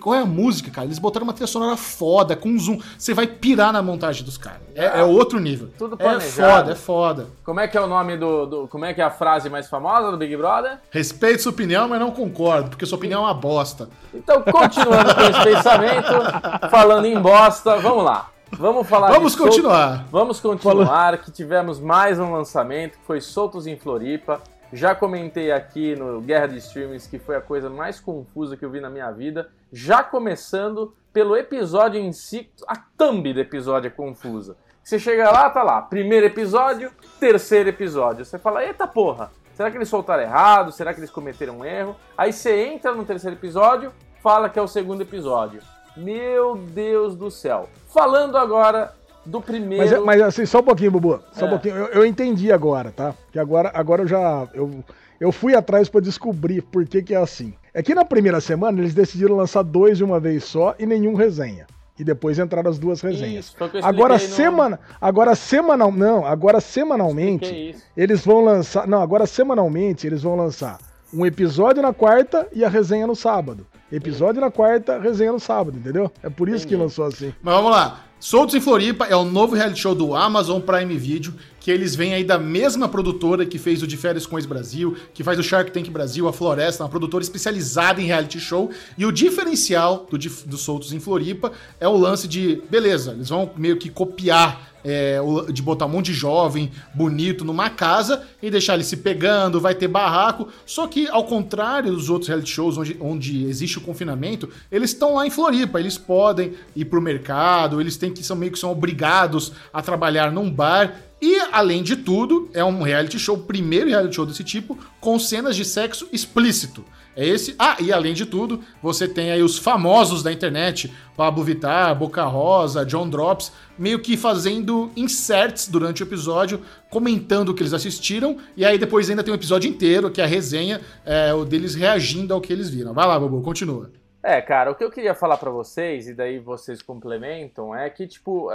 Qual 0.00 0.14
é 0.14 0.20
a 0.20 0.26
música, 0.26 0.70
cara? 0.70 0.86
Eles 0.86 0.98
botaram 0.98 1.24
uma 1.24 1.32
trilha 1.32 1.46
sonora 1.46 1.76
foda, 1.76 2.36
com 2.36 2.56
zoom. 2.58 2.78
Você 2.96 3.12
vai 3.12 3.26
pirar 3.26 3.72
na 3.72 3.82
montagem 3.82 4.24
dos 4.24 4.38
caras. 4.38 4.60
É, 4.74 5.00
é, 5.00 5.02
outro 5.02 5.40
nível. 5.40 5.70
Tudo 5.76 5.96
planejado. 5.96 6.30
É 6.30 6.30
foda, 6.30 6.72
é 6.72 6.74
foda. 6.74 7.26
Como 7.44 7.60
é 7.60 7.68
que 7.68 7.76
é 7.76 7.80
o 7.80 7.86
nome 7.86 8.16
do, 8.16 8.46
do. 8.46 8.68
Como 8.68 8.84
é 8.84 8.94
que 8.94 9.00
é 9.00 9.04
a 9.04 9.10
frase 9.10 9.49
mais 9.50 9.68
famosa 9.68 10.10
do 10.10 10.16
Big 10.16 10.36
Brother? 10.36 10.78
Respeito 10.90 11.42
sua 11.42 11.52
opinião, 11.52 11.88
mas 11.88 12.00
não 12.00 12.10
concordo, 12.10 12.70
porque 12.70 12.86
sua 12.86 12.96
opinião 12.96 13.22
é 13.22 13.24
uma 13.26 13.34
bosta. 13.34 13.88
Então, 14.14 14.42
continuando 14.42 15.14
com 15.14 15.20
esse 15.22 15.42
pensamento, 15.44 16.68
falando 16.70 17.04
em 17.06 17.20
bosta, 17.20 17.76
vamos 17.76 18.04
lá. 18.04 18.30
Vamos 18.52 18.88
falar 18.88 19.12
Vamos 19.12 19.36
continuar. 19.36 19.88
Soltos. 19.88 20.10
Vamos 20.10 20.40
continuar, 20.40 21.18
que 21.18 21.30
tivemos 21.30 21.78
mais 21.78 22.18
um 22.18 22.32
lançamento, 22.32 22.98
que 22.98 23.04
foi 23.04 23.20
Soltos 23.20 23.66
em 23.66 23.76
Floripa. 23.76 24.40
Já 24.72 24.94
comentei 24.94 25.50
aqui 25.50 25.96
no 25.96 26.20
Guerra 26.20 26.48
de 26.48 26.58
Streamings 26.58 27.06
que 27.06 27.18
foi 27.18 27.36
a 27.36 27.40
coisa 27.40 27.68
mais 27.68 27.98
confusa 27.98 28.56
que 28.56 28.64
eu 28.64 28.70
vi 28.70 28.80
na 28.80 28.90
minha 28.90 29.10
vida. 29.10 29.48
Já 29.72 30.02
começando 30.02 30.94
pelo 31.12 31.36
episódio 31.36 32.00
em 32.00 32.12
si, 32.12 32.48
a 32.68 32.76
thumb 32.96 33.32
do 33.32 33.40
episódio 33.40 33.88
é 33.88 33.90
confusa. 33.90 34.56
Você 34.82 34.98
chega 34.98 35.30
lá, 35.30 35.50
tá 35.50 35.62
lá, 35.62 35.82
primeiro 35.82 36.26
episódio, 36.26 36.90
terceiro 37.18 37.68
episódio. 37.68 38.24
Você 38.24 38.38
fala, 38.38 38.64
eita 38.64 38.86
porra, 38.86 39.30
Será 39.60 39.70
que 39.70 39.76
eles 39.76 39.90
soltaram 39.90 40.22
errado? 40.22 40.72
Será 40.72 40.94
que 40.94 41.00
eles 41.00 41.10
cometeram 41.10 41.58
um 41.58 41.64
erro? 41.66 41.94
Aí 42.16 42.32
você 42.32 42.64
entra 42.64 42.94
no 42.94 43.04
terceiro 43.04 43.36
episódio, 43.36 43.92
fala 44.22 44.48
que 44.48 44.58
é 44.58 44.62
o 44.62 44.66
segundo 44.66 45.02
episódio. 45.02 45.60
Meu 45.94 46.56
Deus 46.56 47.14
do 47.14 47.30
céu. 47.30 47.68
Falando 47.92 48.38
agora 48.38 48.94
do 49.22 49.38
primeiro. 49.38 49.84
Mas, 49.84 50.18
mas 50.18 50.22
assim, 50.22 50.46
só 50.46 50.60
um 50.60 50.62
pouquinho, 50.62 50.92
Bubu. 50.92 51.20
Só 51.34 51.44
é. 51.44 51.46
um 51.46 51.50
pouquinho. 51.50 51.76
Eu, 51.76 51.86
eu, 51.88 52.06
entendi 52.06 52.50
agora, 52.50 52.90
tá? 52.90 53.14
Que 53.30 53.38
agora, 53.38 53.70
agora 53.74 54.00
eu 54.00 54.08
já. 54.08 54.48
Eu, 54.54 54.82
eu 55.20 55.30
fui 55.30 55.54
atrás 55.54 55.90
para 55.90 56.00
descobrir 56.00 56.62
por 56.62 56.86
que, 56.86 57.02
que 57.02 57.14
é 57.14 57.18
assim. 57.18 57.52
É 57.74 57.82
que 57.82 57.94
na 57.94 58.02
primeira 58.02 58.40
semana 58.40 58.80
eles 58.80 58.94
decidiram 58.94 59.36
lançar 59.36 59.62
dois 59.62 59.98
de 59.98 60.04
uma 60.04 60.18
vez 60.18 60.42
só 60.44 60.74
e 60.78 60.86
nenhum 60.86 61.12
resenha 61.12 61.66
e 62.00 62.04
depois 62.04 62.38
entraram 62.38 62.70
as 62.70 62.78
duas 62.78 63.02
resenhas. 63.02 63.46
Isso, 63.46 63.56
agora 63.82 64.14
no... 64.14 64.20
semana, 64.20 64.80
agora 64.98 65.34
semanal, 65.34 65.92
não, 65.92 66.24
agora 66.24 66.58
semanalmente 66.58 67.76
eles 67.94 68.24
vão 68.24 68.42
lançar, 68.42 68.88
não, 68.88 69.02
agora 69.02 69.26
semanalmente 69.26 70.06
eles 70.06 70.22
vão 70.22 70.34
lançar 70.34 70.78
um 71.12 71.26
episódio 71.26 71.82
na 71.82 71.92
quarta 71.92 72.48
e 72.52 72.64
a 72.64 72.68
resenha 72.68 73.06
no 73.06 73.14
sábado. 73.14 73.66
Episódio 73.92 74.40
na 74.40 74.50
quarta, 74.50 74.98
resenha 74.98 75.32
no 75.32 75.40
sábado, 75.40 75.76
entendeu? 75.76 76.10
É 76.22 76.30
por 76.30 76.48
isso 76.48 76.58
Entendi. 76.58 76.76
que 76.76 76.82
lançou 76.82 77.04
assim. 77.04 77.34
Mas 77.42 77.54
vamos 77.54 77.72
lá. 77.72 78.04
Soltos 78.20 78.54
em 78.54 78.60
Floripa 78.60 79.06
é 79.06 79.16
o 79.16 79.24
novo 79.24 79.56
reality 79.56 79.80
show 79.80 79.94
do 79.94 80.14
Amazon 80.14 80.60
Prime 80.60 80.96
Video, 80.96 81.34
que 81.60 81.70
eles 81.70 81.94
vêm 81.94 82.14
aí 82.14 82.24
da 82.24 82.38
mesma 82.38 82.88
produtora 82.88 83.44
que 83.44 83.58
fez 83.58 83.82
o 83.82 83.86
De 83.86 83.96
Férias 83.96 84.26
com 84.26 84.38
Ex 84.38 84.46
Brasil, 84.46 84.96
que 85.12 85.22
faz 85.22 85.38
o 85.38 85.42
Shark 85.42 85.70
Tank 85.70 85.88
Brasil, 85.90 86.26
a 86.26 86.32
Floresta, 86.32 86.82
uma 86.82 86.88
produtora 86.88 87.22
especializada 87.22 88.00
em 88.00 88.06
reality 88.06 88.40
show. 88.40 88.70
E 88.96 89.04
o 89.04 89.12
diferencial 89.12 90.06
do, 90.10 90.18
do 90.18 90.56
Soltos 90.56 90.92
em 90.92 90.98
Floripa 90.98 91.52
é 91.78 91.86
o 91.86 91.96
lance 91.96 92.26
de, 92.26 92.62
beleza, 92.70 93.12
eles 93.12 93.28
vão 93.28 93.50
meio 93.56 93.76
que 93.76 93.90
copiar 93.90 94.69
é, 94.84 95.18
de 95.52 95.62
botar 95.62 95.86
um 95.86 95.90
monte 95.90 96.06
de 96.06 96.14
jovem 96.14 96.70
bonito 96.94 97.44
numa 97.44 97.70
casa 97.70 98.24
e 98.42 98.50
deixar 98.50 98.74
ele 98.74 98.84
se 98.84 98.96
pegando, 98.98 99.60
vai 99.60 99.74
ter 99.74 99.88
barraco. 99.88 100.48
Só 100.64 100.86
que, 100.86 101.08
ao 101.08 101.24
contrário 101.24 101.92
dos 101.92 102.10
outros 102.10 102.28
reality 102.28 102.50
shows 102.50 102.78
onde, 102.78 102.96
onde 103.00 103.44
existe 103.44 103.78
o 103.78 103.80
confinamento, 103.80 104.48
eles 104.70 104.90
estão 104.90 105.14
lá 105.14 105.26
em 105.26 105.30
Floripa, 105.30 105.78
eles 105.78 105.98
podem 105.98 106.54
ir 106.74 106.84
pro 106.84 107.00
mercado, 107.00 107.80
eles 107.80 107.96
têm 107.96 108.12
que 108.12 108.22
são 108.22 108.36
meio 108.36 108.52
que 108.52 108.58
são 108.58 108.70
obrigados 108.70 109.52
a 109.72 109.82
trabalhar 109.82 110.30
num 110.30 110.50
bar. 110.50 111.00
E, 111.20 111.38
além 111.52 111.82
de 111.82 111.96
tudo, 111.96 112.48
é 112.54 112.64
um 112.64 112.82
reality 112.82 113.18
show, 113.18 113.36
primeiro 113.36 113.90
reality 113.90 114.16
show 114.16 114.24
desse 114.24 114.42
tipo, 114.42 114.78
com 115.00 115.18
cenas 115.18 115.54
de 115.54 115.66
sexo 115.66 116.08
explícito. 116.12 116.82
É 117.16 117.26
esse. 117.26 117.54
Ah, 117.58 117.76
e 117.80 117.92
além 117.92 118.14
de 118.14 118.24
tudo, 118.24 118.60
você 118.82 119.08
tem 119.08 119.30
aí 119.30 119.42
os 119.42 119.58
famosos 119.58 120.22
da 120.22 120.32
internet, 120.32 120.92
Pablo 121.16 121.42
Vittar, 121.42 121.94
Boca 121.98 122.24
Rosa, 122.24 122.84
John 122.86 123.08
Drops, 123.08 123.52
meio 123.78 123.98
que 123.98 124.16
fazendo 124.16 124.90
inserts 124.96 125.68
durante 125.68 126.02
o 126.02 126.06
episódio, 126.06 126.62
comentando 126.88 127.50
o 127.50 127.54
que 127.54 127.62
eles 127.62 127.74
assistiram, 127.74 128.38
e 128.56 128.64
aí 128.64 128.78
depois 128.78 129.10
ainda 129.10 129.24
tem 129.24 129.32
um 129.32 129.36
episódio 129.36 129.68
inteiro, 129.68 130.10
que 130.10 130.20
é 130.20 130.24
a 130.24 130.26
resenha, 130.26 130.80
é, 131.04 131.34
o 131.34 131.44
deles 131.44 131.74
reagindo 131.74 132.32
ao 132.32 132.40
que 132.40 132.52
eles 132.52 132.70
viram. 132.70 132.94
Vai 132.94 133.06
lá, 133.06 133.18
Bobo, 133.18 133.42
continua. 133.42 133.90
É, 134.22 134.40
cara, 134.40 134.70
o 134.70 134.74
que 134.74 134.84
eu 134.84 134.90
queria 134.90 135.14
falar 135.14 135.38
para 135.38 135.50
vocês, 135.50 136.06
e 136.06 136.14
daí 136.14 136.38
vocês 136.38 136.82
complementam, 136.82 137.74
é 137.74 137.88
que, 137.88 138.06
tipo, 138.06 138.50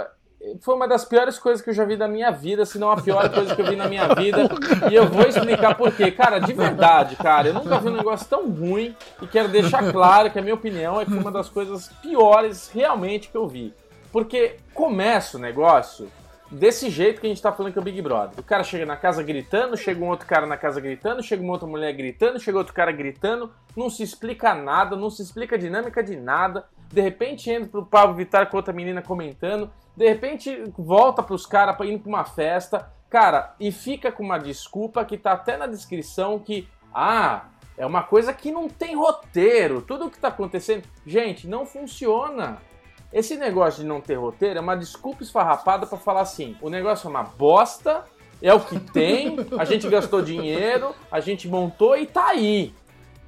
foi 0.60 0.74
uma 0.74 0.86
das 0.86 1.04
piores 1.04 1.38
coisas 1.38 1.62
que 1.62 1.70
eu 1.70 1.74
já 1.74 1.84
vi 1.84 1.96
da 1.96 2.06
minha 2.06 2.30
vida, 2.30 2.64
se 2.64 2.78
não 2.78 2.90
a 2.90 3.00
pior 3.00 3.28
coisa 3.32 3.54
que 3.54 3.60
eu 3.60 3.66
vi 3.66 3.76
na 3.76 3.88
minha 3.88 4.08
vida. 4.14 4.48
E 4.90 4.94
eu 4.94 5.06
vou 5.06 5.26
explicar 5.26 5.74
por 5.74 5.92
quê. 5.92 6.10
Cara, 6.10 6.38
de 6.38 6.52
verdade, 6.52 7.16
cara, 7.16 7.48
eu 7.48 7.54
nunca 7.54 7.78
vi 7.78 7.88
um 7.88 7.96
negócio 7.96 8.26
tão 8.28 8.48
ruim 8.50 8.94
e 9.20 9.26
quero 9.26 9.48
deixar 9.48 9.90
claro 9.90 10.30
que 10.30 10.38
a 10.38 10.42
minha 10.42 10.54
opinião 10.54 11.00
é 11.00 11.04
que 11.04 11.12
uma 11.12 11.32
das 11.32 11.48
coisas 11.48 11.88
piores 12.00 12.70
realmente 12.72 13.28
que 13.28 13.36
eu 13.36 13.48
vi. 13.48 13.74
Porque 14.12 14.56
começa 14.72 15.36
o 15.36 15.40
negócio 15.40 16.10
desse 16.50 16.90
jeito 16.90 17.20
que 17.20 17.26
a 17.26 17.30
gente 17.30 17.42
tá 17.42 17.52
falando 17.52 17.72
que 17.72 17.78
é 17.78 17.82
o 17.82 17.84
Big 17.84 18.00
Brother. 18.00 18.38
O 18.38 18.42
cara 18.42 18.62
chega 18.62 18.86
na 18.86 18.96
casa 18.96 19.22
gritando, 19.22 19.76
chega 19.76 20.02
um 20.02 20.08
outro 20.08 20.26
cara 20.26 20.46
na 20.46 20.56
casa 20.56 20.80
gritando, 20.80 21.22
chega 21.22 21.42
uma 21.42 21.52
outra 21.52 21.66
mulher 21.66 21.92
gritando, 21.92 22.38
chega 22.38 22.58
outro 22.58 22.72
cara 22.72 22.92
gritando, 22.92 23.50
não 23.76 23.90
se 23.90 24.02
explica 24.02 24.54
nada, 24.54 24.96
não 24.96 25.10
se 25.10 25.22
explica 25.22 25.56
a 25.56 25.58
dinâmica 25.58 26.02
de 26.02 26.16
nada. 26.16 26.64
De 26.92 27.00
repente 27.00 27.50
entra 27.50 27.68
pro 27.68 27.84
Pablo 27.84 28.14
Vittar 28.14 28.48
com 28.48 28.56
outra 28.56 28.72
menina 28.72 29.02
comentando 29.02 29.70
de 29.96 30.06
repente 30.06 30.64
volta 30.76 31.22
pros 31.22 31.46
caras 31.46 31.76
ir 31.86 31.98
pra 31.98 32.08
uma 32.08 32.24
festa, 32.24 32.92
cara, 33.08 33.54
e 33.58 33.72
fica 33.72 34.12
com 34.12 34.22
uma 34.22 34.38
desculpa 34.38 35.04
que 35.04 35.16
tá 35.16 35.32
até 35.32 35.56
na 35.56 35.66
descrição 35.66 36.38
que, 36.38 36.68
ah, 36.94 37.46
é 37.78 37.84
uma 37.86 38.02
coisa 38.02 38.32
que 38.32 38.50
não 38.50 38.68
tem 38.68 38.94
roteiro, 38.94 39.82
tudo 39.82 40.06
o 40.06 40.10
que 40.10 40.18
tá 40.18 40.28
acontecendo. 40.28 40.84
Gente, 41.06 41.46
não 41.46 41.66
funciona. 41.66 42.58
Esse 43.12 43.36
negócio 43.36 43.82
de 43.82 43.88
não 43.88 44.00
ter 44.00 44.14
roteiro 44.14 44.58
é 44.58 44.62
uma 44.62 44.76
desculpa 44.76 45.22
esfarrapada 45.22 45.86
para 45.86 45.98
falar 45.98 46.22
assim: 46.22 46.56
o 46.60 46.68
negócio 46.68 47.06
é 47.06 47.10
uma 47.10 47.22
bosta, 47.22 48.04
é 48.42 48.52
o 48.52 48.60
que 48.60 48.78
tem, 48.78 49.36
a 49.58 49.64
gente 49.64 49.88
gastou 49.88 50.20
dinheiro, 50.22 50.94
a 51.10 51.20
gente 51.20 51.48
montou 51.48 51.96
e 51.96 52.06
tá 52.06 52.28
aí. 52.28 52.74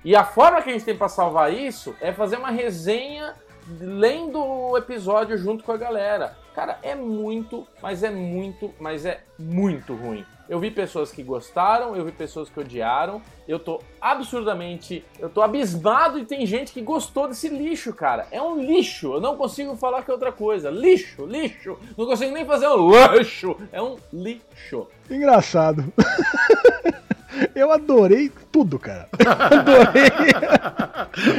E 0.04 0.14
a 0.14 0.24
forma 0.24 0.62
que 0.62 0.70
a 0.70 0.72
gente 0.72 0.84
tem 0.84 0.96
para 0.96 1.08
salvar 1.08 1.52
isso 1.52 1.94
é 2.00 2.12
fazer 2.12 2.36
uma 2.36 2.50
resenha 2.50 3.34
lendo 3.80 4.38
o 4.42 4.76
episódio 4.76 5.36
junto 5.36 5.64
com 5.64 5.72
a 5.72 5.76
galera. 5.76 6.36
Cara, 6.54 6.78
é 6.82 6.94
muito, 6.94 7.66
mas 7.82 8.02
é 8.02 8.10
muito, 8.10 8.74
mas 8.80 9.06
é 9.06 9.22
muito 9.38 9.94
ruim. 9.94 10.24
Eu 10.48 10.58
vi 10.58 10.70
pessoas 10.70 11.12
que 11.12 11.22
gostaram, 11.22 11.94
eu 11.94 12.04
vi 12.06 12.10
pessoas 12.10 12.48
que 12.48 12.58
odiaram. 12.58 13.20
Eu 13.46 13.58
tô 13.58 13.82
absurdamente. 14.00 15.04
Eu 15.18 15.28
tô 15.28 15.42
abismado 15.42 16.18
e 16.18 16.24
tem 16.24 16.46
gente 16.46 16.72
que 16.72 16.80
gostou 16.80 17.28
desse 17.28 17.48
lixo, 17.48 17.92
cara. 17.92 18.26
É 18.30 18.40
um 18.40 18.58
lixo. 18.58 19.12
Eu 19.12 19.20
não 19.20 19.36
consigo 19.36 19.76
falar 19.76 20.02
que 20.02 20.10
é 20.10 20.14
outra 20.14 20.32
coisa. 20.32 20.70
Lixo, 20.70 21.26
lixo. 21.26 21.78
Não 21.96 22.06
consigo 22.06 22.32
nem 22.32 22.46
fazer 22.46 22.66
um 22.68 22.90
lixo. 23.14 23.56
É 23.70 23.82
um 23.82 23.96
lixo. 24.10 24.88
Engraçado. 25.10 25.84
Eu 27.54 27.72
adorei 27.72 28.30
tudo, 28.50 28.78
cara. 28.78 29.08
Adorei. 29.50 30.10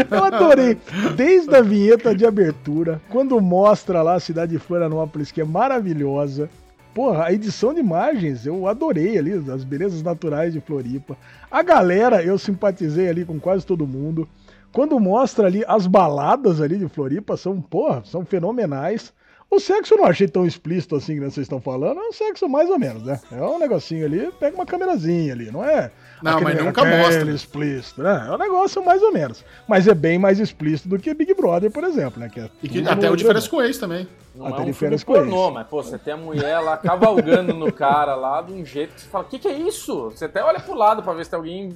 Eu 0.09 0.23
adorei. 0.23 0.77
Desde 1.15 1.55
a 1.55 1.61
vinheta 1.61 2.13
de 2.15 2.25
abertura, 2.25 3.01
quando 3.09 3.39
mostra 3.39 4.01
lá 4.01 4.15
a 4.15 4.19
cidade 4.19 4.51
de 4.51 4.59
Florianópolis, 4.59 5.31
que 5.31 5.41
é 5.41 5.45
maravilhosa. 5.45 6.49
Porra, 6.93 7.25
a 7.25 7.33
edição 7.33 7.73
de 7.73 7.79
imagens, 7.79 8.45
eu 8.45 8.67
adorei 8.67 9.17
ali, 9.17 9.33
as 9.51 9.63
belezas 9.63 10.01
naturais 10.01 10.53
de 10.53 10.59
Floripa. 10.59 11.15
A 11.49 11.61
galera, 11.61 12.23
eu 12.23 12.37
simpatizei 12.37 13.07
ali 13.07 13.23
com 13.23 13.39
quase 13.39 13.65
todo 13.65 13.87
mundo. 13.87 14.27
Quando 14.71 14.99
mostra 14.99 15.47
ali 15.47 15.63
as 15.67 15.87
baladas 15.87 16.61
ali 16.61 16.77
de 16.77 16.87
Floripa, 16.87 17.37
são, 17.37 17.61
porra, 17.61 18.03
são 18.05 18.25
fenomenais. 18.25 19.13
O 19.51 19.59
sexo 19.59 19.95
eu 19.95 19.97
não 19.97 20.05
achei 20.05 20.27
tão 20.27 20.45
explícito 20.45 20.95
assim 20.95 21.15
que 21.15 21.21
vocês 21.21 21.45
estão 21.45 21.59
falando, 21.59 21.99
é 21.99 22.07
um 22.07 22.13
sexo 22.13 22.47
mais 22.47 22.69
ou 22.69 22.77
menos, 22.77 23.03
né? 23.03 23.19
É 23.31 23.41
um 23.41 23.57
negocinho 23.57 24.05
ali, 24.05 24.31
pega 24.39 24.55
uma 24.55 24.65
câmerazinha 24.65 25.33
ali, 25.33 25.49
não 25.49 25.63
é? 25.63 25.91
Não, 26.21 26.33
aquele, 26.33 26.53
mas 26.53 26.65
nunca 26.65 26.85
mostra. 26.85 27.31
explícito, 27.31 28.03
né? 28.03 28.27
É 28.27 28.31
um 28.31 28.37
negócio 28.37 28.83
mais 28.85 29.01
ou 29.01 29.11
menos. 29.11 29.43
Mas 29.67 29.87
é 29.87 29.95
bem 29.95 30.19
mais 30.19 30.39
explícito 30.39 30.87
do 30.87 30.99
que 30.99 31.13
Big 31.15 31.33
Brother, 31.33 31.71
por 31.71 31.83
exemplo, 31.83 32.19
né? 32.19 32.29
Que 32.29 32.41
é 32.41 32.49
e 32.61 32.69
que 32.69 32.87
até 32.87 33.09
o 33.09 33.15
diferença 33.15 33.49
com 33.49 33.59
ex 33.61 33.79
também. 33.79 34.07
Não 34.35 34.45
até 34.45 34.61
é 34.61 34.65
um 34.65 34.73
filme 34.73 34.99
pornô, 34.99 35.49
mas 35.49 35.67
pô, 35.67 35.81
você 35.81 35.97
tem 35.97 36.13
a 36.13 36.17
mulher 36.17 36.59
lá 36.59 36.77
cavalgando 36.77 37.53
no 37.53 37.73
cara 37.73 38.13
lá 38.15 38.43
de 38.43 38.53
um 38.53 38.63
jeito 38.63 38.93
que 38.93 39.01
você 39.01 39.07
fala, 39.07 39.23
o 39.23 39.27
que, 39.27 39.39
que 39.39 39.47
é 39.47 39.53
isso? 39.53 40.11
Você 40.11 40.25
até 40.25 40.43
olha 40.43 40.59
pro 40.59 40.75
lado 40.75 41.01
pra 41.01 41.13
ver 41.13 41.25
se 41.25 41.31
tem 41.31 41.37
alguém 41.37 41.75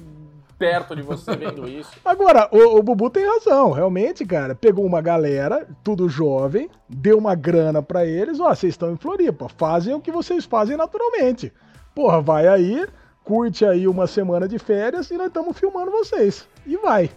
perto 0.58 0.94
de 0.94 1.02
você 1.02 1.36
vendo 1.36 1.68
isso. 1.68 1.90
Agora, 2.04 2.48
o, 2.50 2.78
o, 2.78 2.82
Bubu 2.82 3.10
tem 3.10 3.26
razão, 3.26 3.70
realmente, 3.70 4.24
cara. 4.24 4.54
Pegou 4.54 4.84
uma 4.84 5.00
galera, 5.00 5.66
tudo 5.82 6.08
jovem, 6.08 6.70
deu 6.88 7.18
uma 7.18 7.34
grana 7.34 7.82
para 7.82 8.06
eles, 8.06 8.40
ó, 8.40 8.54
vocês 8.54 8.74
estão 8.74 8.92
em 8.92 8.96
Floripa, 8.96 9.48
fazem 9.48 9.94
o 9.94 10.00
que 10.00 10.10
vocês 10.10 10.44
fazem 10.44 10.76
naturalmente. 10.76 11.52
Porra, 11.94 12.20
vai 12.20 12.48
aí, 12.48 12.86
curte 13.22 13.64
aí 13.64 13.86
uma 13.86 14.06
semana 14.06 14.48
de 14.48 14.58
férias 14.58 15.10
e 15.10 15.16
nós 15.16 15.28
estamos 15.28 15.58
filmando 15.58 15.90
vocês. 15.90 16.48
E 16.66 16.76
vai. 16.76 17.10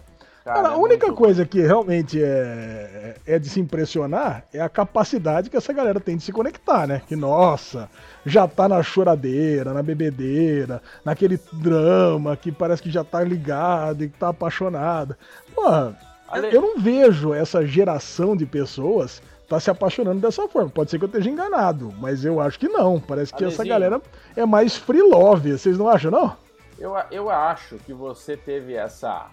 Cara, 0.44 0.70
a 0.70 0.72
é 0.72 0.76
única 0.76 1.12
coisa 1.12 1.44
que 1.44 1.60
realmente 1.60 2.22
é, 2.22 3.16
é 3.26 3.38
de 3.38 3.50
se 3.50 3.60
impressionar 3.60 4.44
é 4.52 4.60
a 4.60 4.68
capacidade 4.68 5.50
que 5.50 5.56
essa 5.56 5.74
galera 5.74 6.00
tem 6.00 6.16
de 6.16 6.22
se 6.22 6.32
conectar, 6.32 6.86
né? 6.86 7.02
Que, 7.06 7.14
nossa, 7.14 7.90
já 8.24 8.46
tá 8.46 8.68
na 8.68 8.82
choradeira, 8.82 9.72
na 9.72 9.82
bebedeira, 9.82 10.82
naquele 11.04 11.38
drama 11.52 12.36
que 12.36 12.52
parece 12.52 12.82
que 12.82 12.90
já 12.90 13.04
tá 13.04 13.22
ligado 13.22 14.04
e 14.04 14.08
que 14.08 14.18
tá 14.18 14.28
apaixonada. 14.28 15.18
Porra, 15.54 15.96
Ale... 16.28 16.54
eu 16.54 16.60
não 16.60 16.78
vejo 16.78 17.32
essa 17.32 17.66
geração 17.66 18.36
de 18.36 18.46
pessoas 18.46 19.22
tá 19.48 19.58
se 19.58 19.70
apaixonando 19.70 20.20
dessa 20.20 20.46
forma. 20.46 20.68
Pode 20.68 20.90
ser 20.90 20.98
que 20.98 21.04
eu 21.04 21.08
esteja 21.08 21.30
enganado, 21.30 21.92
mas 21.98 22.24
eu 22.24 22.38
acho 22.38 22.58
que 22.58 22.68
não. 22.68 23.00
Parece 23.00 23.32
que 23.32 23.42
Alezinho, 23.42 23.62
essa 23.62 23.68
galera 23.68 24.02
é 24.36 24.44
mais 24.44 24.76
free 24.76 25.02
love. 25.02 25.52
Vocês 25.52 25.78
não 25.78 25.88
acham, 25.88 26.10
não? 26.10 26.36
Eu, 26.78 26.94
eu 27.10 27.30
acho 27.30 27.76
que 27.78 27.92
você 27.92 28.36
teve 28.36 28.74
essa 28.74 29.26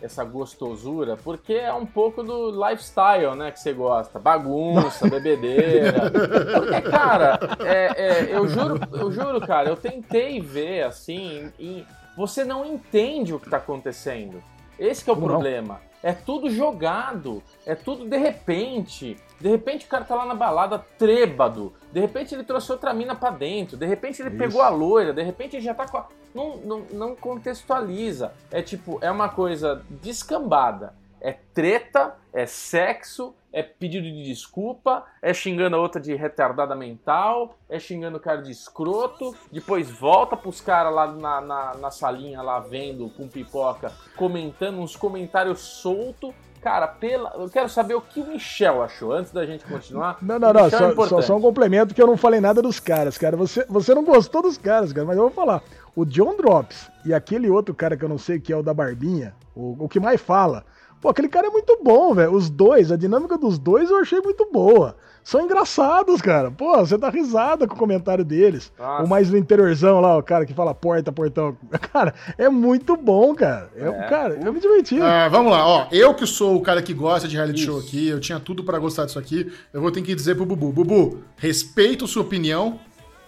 essa 0.00 0.24
gostosura, 0.24 1.16
porque 1.16 1.54
é 1.54 1.72
um 1.72 1.86
pouco 1.86 2.22
do 2.22 2.50
lifestyle, 2.50 3.34
né, 3.34 3.50
que 3.50 3.60
você 3.60 3.72
gosta. 3.72 4.18
Bagunça, 4.18 5.08
bebedeira. 5.08 6.10
Porque, 6.54 6.80
cara, 6.82 7.38
é, 7.60 7.86
é, 7.96 8.36
eu 8.36 8.46
juro, 8.46 8.80
eu 8.92 9.10
juro, 9.10 9.40
cara, 9.40 9.68
eu 9.68 9.76
tentei 9.76 10.40
ver 10.40 10.84
assim 10.84 11.52
e 11.58 11.84
você 12.16 12.44
não 12.44 12.64
entende 12.64 13.34
o 13.34 13.40
que 13.40 13.50
tá 13.50 13.56
acontecendo. 13.56 14.42
Esse 14.78 15.08
é 15.08 15.12
o 15.12 15.16
Como 15.16 15.26
problema. 15.26 15.74
Não? 15.74 15.86
É 16.02 16.12
tudo 16.12 16.50
jogado, 16.50 17.42
é 17.64 17.74
tudo 17.74 18.06
de 18.06 18.16
repente. 18.16 19.16
De 19.40 19.48
repente 19.48 19.86
o 19.86 19.88
cara 19.88 20.04
tá 20.04 20.14
lá 20.14 20.24
na 20.24 20.34
balada 20.34 20.78
trêbado. 20.98 21.74
De 21.92 22.00
repente 22.00 22.34
ele 22.34 22.44
trouxe 22.44 22.72
outra 22.72 22.92
mina 22.94 23.14
pra 23.14 23.30
dentro. 23.30 23.76
De 23.76 23.86
repente 23.86 24.20
ele 24.22 24.30
Isso. 24.30 24.38
pegou 24.38 24.62
a 24.62 24.68
loira. 24.68 25.12
De 25.12 25.22
repente 25.22 25.56
ele 25.56 25.64
já 25.64 25.74
tá 25.74 25.86
com 25.86 25.98
a. 25.98 26.06
Não, 26.34 26.56
não, 26.58 26.78
não 26.92 27.16
contextualiza. 27.16 28.32
É 28.50 28.62
tipo, 28.62 28.98
é 29.02 29.10
uma 29.10 29.28
coisa 29.28 29.82
descambada. 29.90 30.94
É 31.20 31.32
treta, 31.54 32.14
é 32.32 32.44
sexo, 32.46 33.34
é 33.56 33.62
pedido 33.62 34.04
de 34.04 34.22
desculpa, 34.24 35.06
é 35.22 35.32
xingando 35.32 35.76
a 35.76 35.80
outra 35.80 35.98
de 35.98 36.14
retardada 36.14 36.76
mental, 36.76 37.56
é 37.70 37.78
xingando 37.78 38.18
o 38.18 38.20
cara 38.20 38.42
de 38.42 38.52
escroto, 38.52 39.34
depois 39.50 39.90
volta 39.90 40.36
pros 40.36 40.60
caras 40.60 40.94
lá 40.94 41.06
na, 41.06 41.40
na, 41.40 41.74
na, 41.74 41.90
salinha 41.90 42.42
lá 42.42 42.60
vendo 42.60 43.08
com 43.16 43.26
pipoca, 43.26 43.90
comentando 44.14 44.78
uns 44.78 44.94
comentários 44.94 45.60
soltos. 45.60 46.34
Cara, 46.66 46.88
pela... 46.88 47.32
eu 47.36 47.48
quero 47.48 47.68
saber 47.68 47.94
o 47.94 48.00
que 48.00 48.18
o 48.18 48.26
Michel 48.26 48.82
achou 48.82 49.12
antes 49.12 49.30
da 49.30 49.46
gente 49.46 49.64
continuar. 49.64 50.18
Não, 50.20 50.36
não, 50.36 50.52
não, 50.52 50.68
só, 50.68 50.90
é 50.90 50.94
só, 51.06 51.22
só, 51.22 51.36
um 51.36 51.40
complemento 51.40 51.94
que 51.94 52.02
eu 52.02 52.08
não 52.08 52.16
falei 52.16 52.40
nada 52.40 52.60
dos 52.60 52.80
caras, 52.80 53.16
cara. 53.16 53.36
Você, 53.36 53.64
você 53.68 53.94
não 53.94 54.04
gostou 54.04 54.42
dos 54.42 54.58
caras, 54.58 54.92
cara, 54.92 55.06
mas 55.06 55.16
eu 55.16 55.22
vou 55.22 55.30
falar. 55.30 55.62
O 55.94 56.04
John 56.04 56.36
Drops 56.36 56.90
e 57.04 57.14
aquele 57.14 57.48
outro 57.48 57.72
cara 57.72 57.96
que 57.96 58.04
eu 58.04 58.08
não 58.08 58.18
sei 58.18 58.40
que 58.40 58.52
é 58.52 58.56
o 58.56 58.64
da 58.64 58.74
Barbinha, 58.74 59.32
o, 59.54 59.84
o 59.84 59.88
que 59.88 60.00
mais 60.00 60.20
fala 60.20 60.64
Pô, 61.00 61.08
aquele 61.08 61.28
cara 61.28 61.48
é 61.48 61.50
muito 61.50 61.78
bom, 61.82 62.14
velho. 62.14 62.32
Os 62.32 62.48
dois, 62.50 62.90
a 62.90 62.96
dinâmica 62.96 63.36
dos 63.36 63.58
dois 63.58 63.90
eu 63.90 63.98
achei 63.98 64.20
muito 64.20 64.48
boa. 64.52 64.96
São 65.26 65.40
engraçados, 65.40 66.22
cara. 66.22 66.52
Pô, 66.52 66.76
você 66.78 66.96
dá 66.96 67.10
risada 67.10 67.66
com 67.66 67.74
o 67.74 67.78
comentário 67.78 68.24
deles. 68.24 68.72
Nossa. 68.78 69.02
O 69.02 69.08
mais 69.08 69.28
no 69.28 69.36
interiorzão 69.36 70.00
lá, 70.00 70.16
o 70.16 70.22
cara 70.22 70.46
que 70.46 70.54
fala 70.54 70.72
porta, 70.72 71.10
portão. 71.10 71.56
Cara, 71.92 72.14
é 72.38 72.48
muito 72.48 72.96
bom, 72.96 73.34
cara. 73.34 73.68
É, 73.74 73.88
é. 73.88 74.02
Cara, 74.08 74.34
eu 74.34 74.52
me 74.52 74.60
diverti. 74.60 75.00
Ah, 75.00 75.28
vamos 75.28 75.50
lá, 75.50 75.66
ó. 75.66 75.86
Eu 75.90 76.14
que 76.14 76.26
sou 76.26 76.54
o 76.56 76.60
cara 76.60 76.80
que 76.80 76.94
gosta 76.94 77.26
de 77.26 77.34
reality 77.34 77.58
Isso. 77.60 77.72
show 77.72 77.80
aqui, 77.80 78.06
eu 78.06 78.20
tinha 78.20 78.38
tudo 78.38 78.62
para 78.62 78.78
gostar 78.78 79.06
disso 79.06 79.18
aqui. 79.18 79.52
Eu 79.72 79.80
vou 79.80 79.90
ter 79.90 80.00
que 80.02 80.14
dizer 80.14 80.36
pro 80.36 80.46
Bubu: 80.46 80.70
Bubu, 80.72 81.18
respeito 81.36 82.06
sua 82.06 82.22
opinião, 82.22 82.78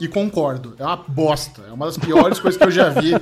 e 0.01 0.07
concordo. 0.07 0.75
É 0.79 0.85
uma 0.85 0.97
bosta. 0.97 1.63
É 1.69 1.73
uma 1.73 1.87
das 1.87 1.99
piores 1.99 2.39
coisas 2.39 2.59
que 2.59 2.67
eu 2.67 2.71
já 2.71 2.89
vi. 2.89 3.13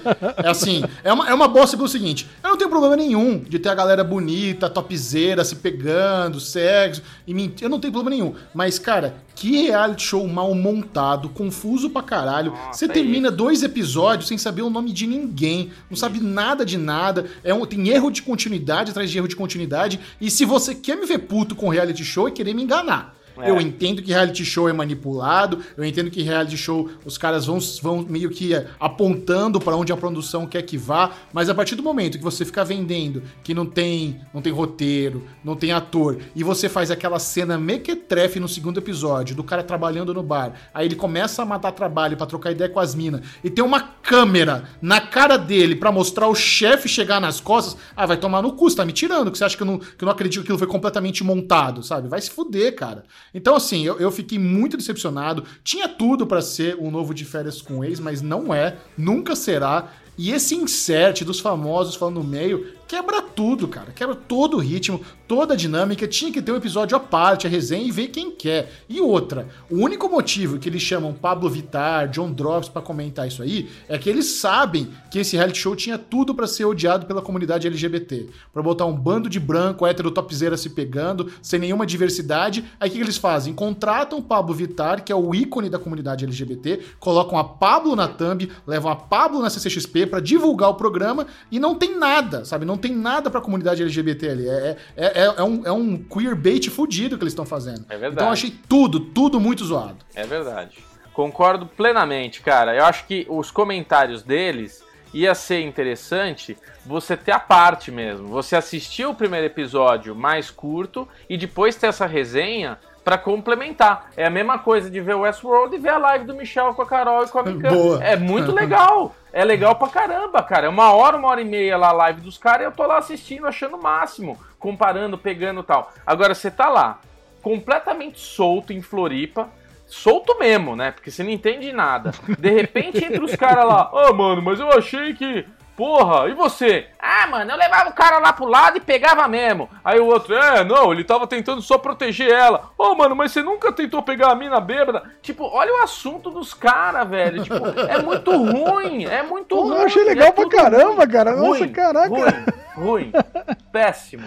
É 0.42 0.48
assim, 0.48 0.82
é 1.02 1.12
uma, 1.12 1.28
é 1.28 1.34
uma 1.34 1.48
bosta 1.48 1.76
pelo 1.76 1.88
seguinte: 1.88 2.28
eu 2.42 2.50
não 2.50 2.56
tenho 2.56 2.70
problema 2.70 2.96
nenhum 2.96 3.38
de 3.38 3.58
ter 3.58 3.68
a 3.68 3.74
galera 3.74 4.04
bonita, 4.04 4.68
topzeira, 4.68 5.44
se 5.44 5.56
pegando, 5.56 6.40
sexo, 6.40 7.02
e 7.26 7.34
mentir. 7.34 7.64
Eu 7.64 7.70
não 7.70 7.80
tenho 7.80 7.92
problema 7.92 8.16
nenhum. 8.16 8.34
Mas, 8.54 8.78
cara, 8.78 9.16
que 9.34 9.66
reality 9.66 10.02
show 10.02 10.26
mal 10.26 10.54
montado, 10.54 11.28
confuso 11.28 11.90
pra 11.90 12.02
caralho. 12.02 12.52
Nossa, 12.52 12.78
Você 12.78 12.88
termina 12.88 13.30
dois 13.30 13.62
episódios 13.62 14.28
sem 14.28 14.38
saber 14.38 14.62
o 14.62 14.70
nome 14.70 14.92
de 14.92 15.06
ninguém, 15.06 15.70
não 15.90 15.96
sabe 15.96 16.20
nada 16.20 16.64
de 16.64 16.76
nada. 16.76 17.26
É 17.42 17.52
um, 17.52 17.64
tem 17.64 17.88
erro 17.88 18.10
de 18.10 18.22
continuidade 18.22 18.90
atrás 18.90 19.10
de 19.10 19.18
erro 19.18 19.28
de 19.28 19.36
continuidade. 19.36 20.00
E 20.20 20.30
se 20.30 20.44
você 20.44 20.74
quer 20.74 20.96
me 20.96 21.06
ver 21.06 21.18
puto 21.18 21.54
com 21.54 21.68
reality 21.68 22.04
show, 22.04 22.28
é 22.28 22.30
querer 22.30 22.54
me 22.54 22.62
enganar. 22.62 23.15
É. 23.38 23.50
Eu 23.50 23.60
entendo 23.60 24.02
que 24.02 24.10
reality 24.10 24.44
show 24.44 24.68
é 24.68 24.72
manipulado, 24.72 25.60
eu 25.76 25.84
entendo 25.84 26.10
que 26.10 26.22
reality 26.22 26.56
show 26.56 26.88
os 27.04 27.18
caras 27.18 27.46
vão, 27.46 27.58
vão 27.82 28.06
meio 28.08 28.30
que 28.30 28.52
apontando 28.80 29.60
para 29.60 29.76
onde 29.76 29.92
a 29.92 29.96
produção 29.96 30.46
quer 30.46 30.62
que 30.62 30.78
vá, 30.78 31.12
mas 31.32 31.48
a 31.48 31.54
partir 31.54 31.74
do 31.74 31.82
momento 31.82 32.18
que 32.18 32.24
você 32.24 32.44
fica 32.44 32.64
vendendo 32.64 33.22
que 33.42 33.54
não 33.54 33.66
tem, 33.66 34.20
não 34.32 34.40
tem 34.40 34.52
roteiro, 34.52 35.24
não 35.44 35.54
tem 35.54 35.72
ator, 35.72 36.18
e 36.34 36.42
você 36.42 36.68
faz 36.68 36.90
aquela 36.90 37.18
cena 37.18 37.58
mequetrefe 37.58 38.40
no 38.40 38.48
segundo 38.48 38.78
episódio 38.78 39.36
do 39.36 39.44
cara 39.44 39.62
trabalhando 39.62 40.14
no 40.14 40.22
bar, 40.22 40.52
aí 40.72 40.86
ele 40.86 40.96
começa 40.96 41.42
a 41.42 41.46
matar 41.46 41.72
trabalho 41.72 42.16
para 42.16 42.26
trocar 42.26 42.52
ideia 42.52 42.70
com 42.70 42.80
as 42.80 42.94
minas, 42.94 43.22
e 43.42 43.50
tem 43.50 43.64
uma 43.64 43.80
câmera 43.80 44.64
na 44.80 45.00
cara 45.00 45.36
dele 45.36 45.76
para 45.76 45.92
mostrar 45.92 46.28
o 46.28 46.34
chefe 46.34 46.88
chegar 46.88 47.20
nas 47.20 47.40
costas, 47.40 47.76
ah, 47.94 48.06
vai 48.06 48.16
tomar 48.16 48.42
no 48.42 48.52
cu, 48.52 48.70
você 48.70 48.76
tá 48.76 48.84
me 48.84 48.92
tirando, 48.92 49.30
que 49.30 49.38
você 49.38 49.44
acha 49.44 49.56
que 49.56 49.62
eu 49.62 49.66
não, 49.66 49.78
que 49.78 50.02
eu 50.02 50.06
não 50.06 50.12
acredito 50.12 50.40
que 50.40 50.46
aquilo 50.46 50.58
foi 50.58 50.66
completamente 50.66 51.22
montado, 51.22 51.82
sabe? 51.82 52.08
Vai 52.08 52.20
se 52.20 52.30
fuder, 52.30 52.74
cara. 52.74 53.04
Então, 53.36 53.54
assim, 53.54 53.84
eu, 53.84 53.98
eu 53.98 54.10
fiquei 54.10 54.38
muito 54.38 54.78
decepcionado. 54.78 55.44
Tinha 55.62 55.86
tudo 55.86 56.26
para 56.26 56.40
ser 56.40 56.78
um 56.80 56.90
novo 56.90 57.12
de 57.12 57.22
férias 57.22 57.60
com 57.60 57.84
ex, 57.84 58.00
mas 58.00 58.22
não 58.22 58.52
é, 58.52 58.78
nunca 58.96 59.36
será. 59.36 59.92
E 60.16 60.32
esse 60.32 60.54
insert 60.54 61.22
dos 61.22 61.38
famosos 61.38 61.94
falando 61.94 62.14
no 62.14 62.24
meio 62.24 62.66
quebra 62.86 63.22
tudo, 63.22 63.68
cara. 63.68 63.92
Quebra 63.92 64.14
todo 64.14 64.56
o 64.56 64.60
ritmo, 64.60 65.00
toda 65.26 65.54
a 65.54 65.56
dinâmica. 65.56 66.06
Tinha 66.06 66.32
que 66.32 66.40
ter 66.40 66.52
um 66.52 66.56
episódio 66.56 66.96
à 66.96 67.00
parte, 67.00 67.46
a 67.46 67.50
resenha 67.50 67.86
e 67.86 67.90
ver 67.90 68.08
quem 68.08 68.30
quer. 68.30 68.72
E 68.88 69.00
outra, 69.00 69.48
o 69.70 69.76
único 69.76 70.08
motivo 70.08 70.58
que 70.58 70.68
eles 70.68 70.82
chamam 70.82 71.12
Pablo 71.12 71.50
Vittar, 71.50 72.08
John 72.08 72.32
Drops 72.32 72.68
para 72.68 72.82
comentar 72.82 73.26
isso 73.26 73.42
aí 73.42 73.68
é 73.88 73.98
que 73.98 74.08
eles 74.08 74.26
sabem 74.26 74.88
que 75.10 75.18
esse 75.18 75.36
reality 75.36 75.58
show 75.58 75.76
tinha 75.76 75.98
tudo 75.98 76.34
para 76.34 76.46
ser 76.46 76.64
odiado 76.64 77.06
pela 77.06 77.20
comunidade 77.20 77.66
LGBT. 77.66 78.28
para 78.52 78.62
botar 78.62 78.86
um 78.86 78.94
bando 78.94 79.28
de 79.28 79.40
branco, 79.40 79.86
hétero 79.86 80.10
topzera 80.10 80.56
se 80.56 80.70
pegando, 80.70 81.30
sem 81.42 81.58
nenhuma 81.60 81.84
diversidade. 81.84 82.64
Aí 82.80 82.88
o 82.88 82.92
que, 82.92 83.00
eles 83.00 83.16
fazem? 83.16 83.52
Contratam 83.52 84.22
Pablo 84.22 84.54
Vittar, 84.54 85.04
que 85.04 85.12
é 85.12 85.16
o 85.16 85.34
ícone 85.34 85.68
da 85.68 85.78
comunidade 85.78 86.24
LGBT, 86.24 86.80
colocam 86.98 87.38
a 87.38 87.44
Pablo 87.44 87.94
na 87.96 88.08
thumb, 88.08 88.50
levam 88.66 88.90
a 88.90 88.96
Pablo 88.96 89.40
na 89.40 89.50
CCXP 89.50 90.06
para 90.06 90.20
divulgar 90.20 90.70
o 90.70 90.74
programa 90.74 91.26
e 91.50 91.58
não 91.58 91.74
tem 91.74 91.98
nada, 91.98 92.44
sabe? 92.44 92.64
Não 92.64 92.75
tem 92.76 92.92
nada 92.92 93.30
pra 93.30 93.40
comunidade 93.40 93.82
LGBT 93.82 94.28
ali. 94.28 94.48
É, 94.48 94.76
é, 94.96 95.06
é, 95.06 95.34
é 95.36 95.42
um, 95.42 95.66
é 95.66 95.72
um 95.72 95.96
queerbait 95.96 96.68
fudido 96.70 97.16
que 97.16 97.24
eles 97.24 97.32
estão 97.32 97.46
fazendo. 97.46 97.84
É 97.88 97.96
verdade. 97.96 98.14
Então 98.14 98.26
eu 98.26 98.32
achei 98.32 98.54
tudo, 98.68 99.00
tudo 99.00 99.40
muito 99.40 99.64
zoado. 99.64 99.98
É 100.14 100.26
verdade. 100.26 100.78
Concordo 101.12 101.66
plenamente, 101.66 102.42
cara. 102.42 102.74
Eu 102.74 102.84
acho 102.84 103.06
que 103.06 103.26
os 103.28 103.50
comentários 103.50 104.22
deles 104.22 104.84
ia 105.14 105.34
ser 105.34 105.62
interessante 105.62 106.56
você 106.84 107.16
ter 107.16 107.32
a 107.32 107.38
parte 107.38 107.90
mesmo. 107.90 108.28
Você 108.28 108.54
assistir 108.54 109.06
o 109.06 109.14
primeiro 109.14 109.46
episódio 109.46 110.14
mais 110.14 110.50
curto 110.50 111.08
e 111.28 111.38
depois 111.38 111.74
ter 111.74 111.86
essa 111.86 112.06
resenha 112.06 112.78
para 113.06 113.16
complementar. 113.16 114.10
É 114.16 114.26
a 114.26 114.30
mesma 114.30 114.58
coisa 114.58 114.90
de 114.90 115.00
ver 115.00 115.14
o 115.14 115.20
Westworld 115.20 115.76
e 115.76 115.78
ver 115.78 115.90
a 115.90 115.98
live 115.98 116.24
do 116.24 116.34
Michel 116.34 116.74
com 116.74 116.82
a 116.82 116.86
Carol 116.86 117.24
e 117.24 117.28
com 117.28 117.38
a 117.38 117.42
Mika. 117.44 117.70
Boa. 117.70 118.04
É 118.04 118.16
muito 118.16 118.50
legal. 118.52 119.14
É 119.36 119.44
legal 119.44 119.74
pra 119.74 119.88
caramba, 119.88 120.42
cara. 120.42 120.64
É 120.64 120.68
uma 120.70 120.94
hora, 120.94 121.18
uma 121.18 121.28
hora 121.28 121.42
e 121.42 121.44
meia 121.44 121.76
lá 121.76 121.88
a 121.88 121.92
live 121.92 122.22
dos 122.22 122.38
caras 122.38 122.62
e 122.62 122.64
eu 122.64 122.72
tô 122.72 122.86
lá 122.86 122.96
assistindo, 122.96 123.46
achando 123.46 123.76
o 123.76 123.82
máximo, 123.82 124.40
comparando, 124.58 125.18
pegando 125.18 125.62
tal. 125.62 125.92
Agora 126.06 126.34
você 126.34 126.50
tá 126.50 126.70
lá, 126.70 127.00
completamente 127.42 128.18
solto 128.18 128.72
em 128.72 128.80
Floripa, 128.80 129.50
solto 129.86 130.38
mesmo, 130.38 130.74
né? 130.74 130.90
Porque 130.90 131.10
você 131.10 131.22
não 131.22 131.28
entende 131.28 131.70
nada. 131.70 132.12
De 132.38 132.48
repente 132.48 133.04
entra 133.04 133.22
os 133.22 133.36
caras 133.36 133.66
lá, 133.66 133.90
ah, 133.92 134.08
oh, 134.08 134.14
mano, 134.14 134.40
mas 134.40 134.58
eu 134.58 134.70
achei 134.70 135.12
que 135.12 135.44
Porra, 135.76 136.28
e 136.28 136.34
você? 136.34 136.86
Ah, 136.98 137.26
mano, 137.26 137.50
eu 137.50 137.56
levava 137.56 137.90
o 137.90 137.92
cara 137.92 138.18
lá 138.18 138.32
pro 138.32 138.46
lado 138.46 138.78
e 138.78 138.80
pegava 138.80 139.28
mesmo. 139.28 139.68
Aí 139.84 140.00
o 140.00 140.06
outro, 140.06 140.34
é, 140.34 140.64
não, 140.64 140.90
ele 140.90 141.04
tava 141.04 141.26
tentando 141.26 141.60
só 141.60 141.76
proteger 141.76 142.32
ela. 142.32 142.70
Ô, 142.78 142.84
oh, 142.84 142.94
mano, 142.94 143.14
mas 143.14 143.32
você 143.32 143.42
nunca 143.42 143.70
tentou 143.70 144.02
pegar 144.02 144.30
a 144.30 144.34
mina 144.34 144.58
bêbada? 144.58 145.02
Tipo, 145.20 145.44
olha 145.44 145.74
o 145.74 145.82
assunto 145.82 146.30
dos 146.30 146.54
caras, 146.54 147.06
velho. 147.06 147.42
Tipo, 147.42 147.56
é 147.88 148.00
muito 148.00 148.30
ruim, 148.30 149.04
é 149.04 149.22
muito 149.22 149.54
Pô, 149.54 149.64
ruim. 149.64 149.76
Eu 149.76 149.86
achei 149.86 150.04
legal 150.04 150.28
é 150.28 150.32
pra 150.32 150.48
caramba, 150.48 150.94
ruim. 150.94 151.08
cara. 151.08 151.36
Nossa, 151.36 151.58
ruim, 151.58 151.68
caraca. 151.68 152.08
Ruim, 152.08 152.32
ruim. 152.74 153.12
Péssimo. 153.70 154.26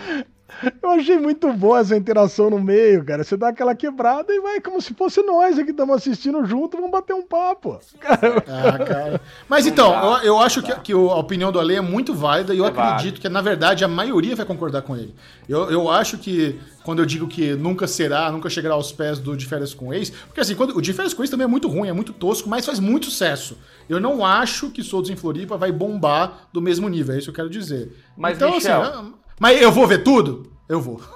Eu 0.82 0.90
achei 0.90 1.18
muito 1.18 1.52
boa 1.54 1.80
essa 1.80 1.96
interação 1.96 2.50
no 2.50 2.60
meio, 2.60 3.04
cara. 3.04 3.24
Você 3.24 3.38
dá 3.38 3.50
aquela 3.50 3.76
quebrada 3.76 4.34
e 4.34 4.40
vai 4.40 4.60
como 4.60 4.82
se 4.82 4.94
fosse 4.94 5.22
nós 5.22 5.56
aqui 5.58 5.66
que 5.66 5.72
estamos 5.72 5.96
assistindo 5.96 6.44
junto, 6.46 6.78
vamos 6.78 6.92
bater 6.92 7.14
um 7.14 7.22
papo. 7.22 7.80
Ah, 8.04 8.84
cara. 8.84 9.22
Mas 9.48 9.68
então, 9.68 9.94
eu, 9.94 10.24
eu 10.24 10.40
acho 10.40 10.62
que, 10.62 10.74
que, 10.80 10.94
a 10.94 10.98
opinião 10.98 11.52
do 11.52 11.60
Ale 11.60 11.76
é 11.76 11.82
muito 11.82 12.14
válida 12.14 12.54
e 12.54 12.58
eu 12.58 12.66
é 12.66 12.70
acredito 12.70 12.96
válido. 12.96 13.22
que, 13.22 13.30
na 13.30 13.42
verdade, 13.42 13.84
a 13.84 13.88
maioria 13.88 14.36
vai 14.36 14.46
concordar 14.46 14.82
com 14.82 14.96
ele. 14.96 15.14
Eu, 15.48 15.70
eu 15.70 15.90
acho 15.90 16.18
que, 16.18 16.60
quando 16.84 17.00
eu 17.00 17.06
digo 17.06 17.28
que 17.28 17.54
nunca 17.54 17.88
será, 17.88 18.32
nunca 18.32 18.50
chegará 18.50 18.76
aos 18.76 18.92
pés 18.92 19.20
do 19.20 19.38
De 19.38 19.46
Férias 19.46 19.74
com 19.74 19.94
Ex, 19.94 20.10
porque 20.10 20.42
assim, 20.42 20.56
quando, 20.56 20.76
o 20.76 20.82
De 20.82 20.94
Férias 20.94 21.14
com 21.14 21.22
Ex 21.22 21.30
também 21.30 21.46
é 21.46 21.48
muito 21.48 21.68
ruim, 21.68 21.88
é 21.88 21.94
muito 21.94 22.14
tosco, 22.14 22.50
mas 22.50 22.66
faz 22.66 22.80
muito 22.80 23.06
sucesso. 23.06 23.58
Eu 23.88 24.00
não 24.00 24.26
acho 24.26 24.70
que 24.70 24.84
Soltos 24.84 25.10
em 25.10 25.16
Floripa 25.16 25.58
vai 25.58 25.72
bombar 25.72 26.50
do 26.52 26.62
mesmo 26.62 26.88
nível, 26.90 27.16
é 27.16 27.18
isso 27.18 27.26
que 27.26 27.32
eu 27.32 27.46
quero 27.46 27.50
dizer. 27.50 27.96
Mas, 28.18 28.38
então, 28.38 28.50
assim, 28.50 28.58
Michel, 28.58 28.82
assim, 28.82 29.14
mas 29.40 29.61
eu 29.61 29.72
vou 29.72 29.88
ver 29.88 30.03
tudo? 30.03 30.52
Eu 30.68 30.82
vou. 30.82 31.02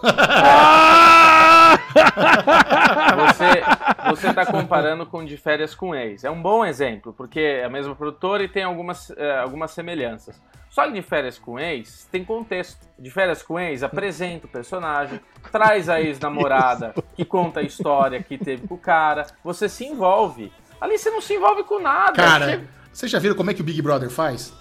você, 3.28 3.64
você 4.10 4.34
tá 4.34 4.46
comparando 4.46 5.06
com 5.06 5.24
De 5.24 5.38
Férias 5.38 5.76
com 5.76 5.94
Ex. 5.94 6.24
É 6.24 6.32
um 6.32 6.42
bom 6.42 6.66
exemplo, 6.66 7.14
porque 7.14 7.40
é 7.40 7.66
a 7.66 7.70
mesma 7.70 7.96
produtora 7.96 8.44
e 8.44 8.48
tem 8.48 8.64
algumas, 8.64 9.12
é, 9.12 9.40
algumas 9.40 9.72
semelhanças. 9.72 10.42
Só 10.70 10.88
que 10.88 10.94
De 10.94 11.02
Férias 11.04 11.38
com 11.38 11.60
Ex 11.60 12.08
tem 12.12 12.24
contexto. 12.24 12.88
De 12.98 13.12
Férias 13.12 13.44
com 13.44 13.60
Ex 13.60 13.84
apresenta 13.84 14.48
o 14.48 14.50
personagem, 14.50 15.20
traz 15.52 15.88
a 15.88 16.02
ex-namorada 16.02 16.96
que 17.16 17.24
conta 17.24 17.60
a 17.60 17.64
história 17.64 18.24
que 18.24 18.38
teve 18.38 18.68
com 18.68 18.76
o 18.76 18.80
cara. 18.80 19.28
Você 19.44 19.70
se 19.70 19.86
envolve. 19.86 20.52
Ali 20.82 20.98
você 20.98 21.12
não 21.12 21.22
se 21.22 21.36
envolve 21.36 21.64
com 21.64 21.80
nada. 21.80 22.14
Cara, 22.14 22.46
você... 22.46 22.62
vocês 22.92 23.12
já 23.12 23.20
viram 23.20 23.36
como 23.36 23.52
é 23.52 23.54
que 23.54 23.62
o 23.62 23.64
Big 23.64 23.82
Brother 23.82 24.10
faz? 24.10 24.52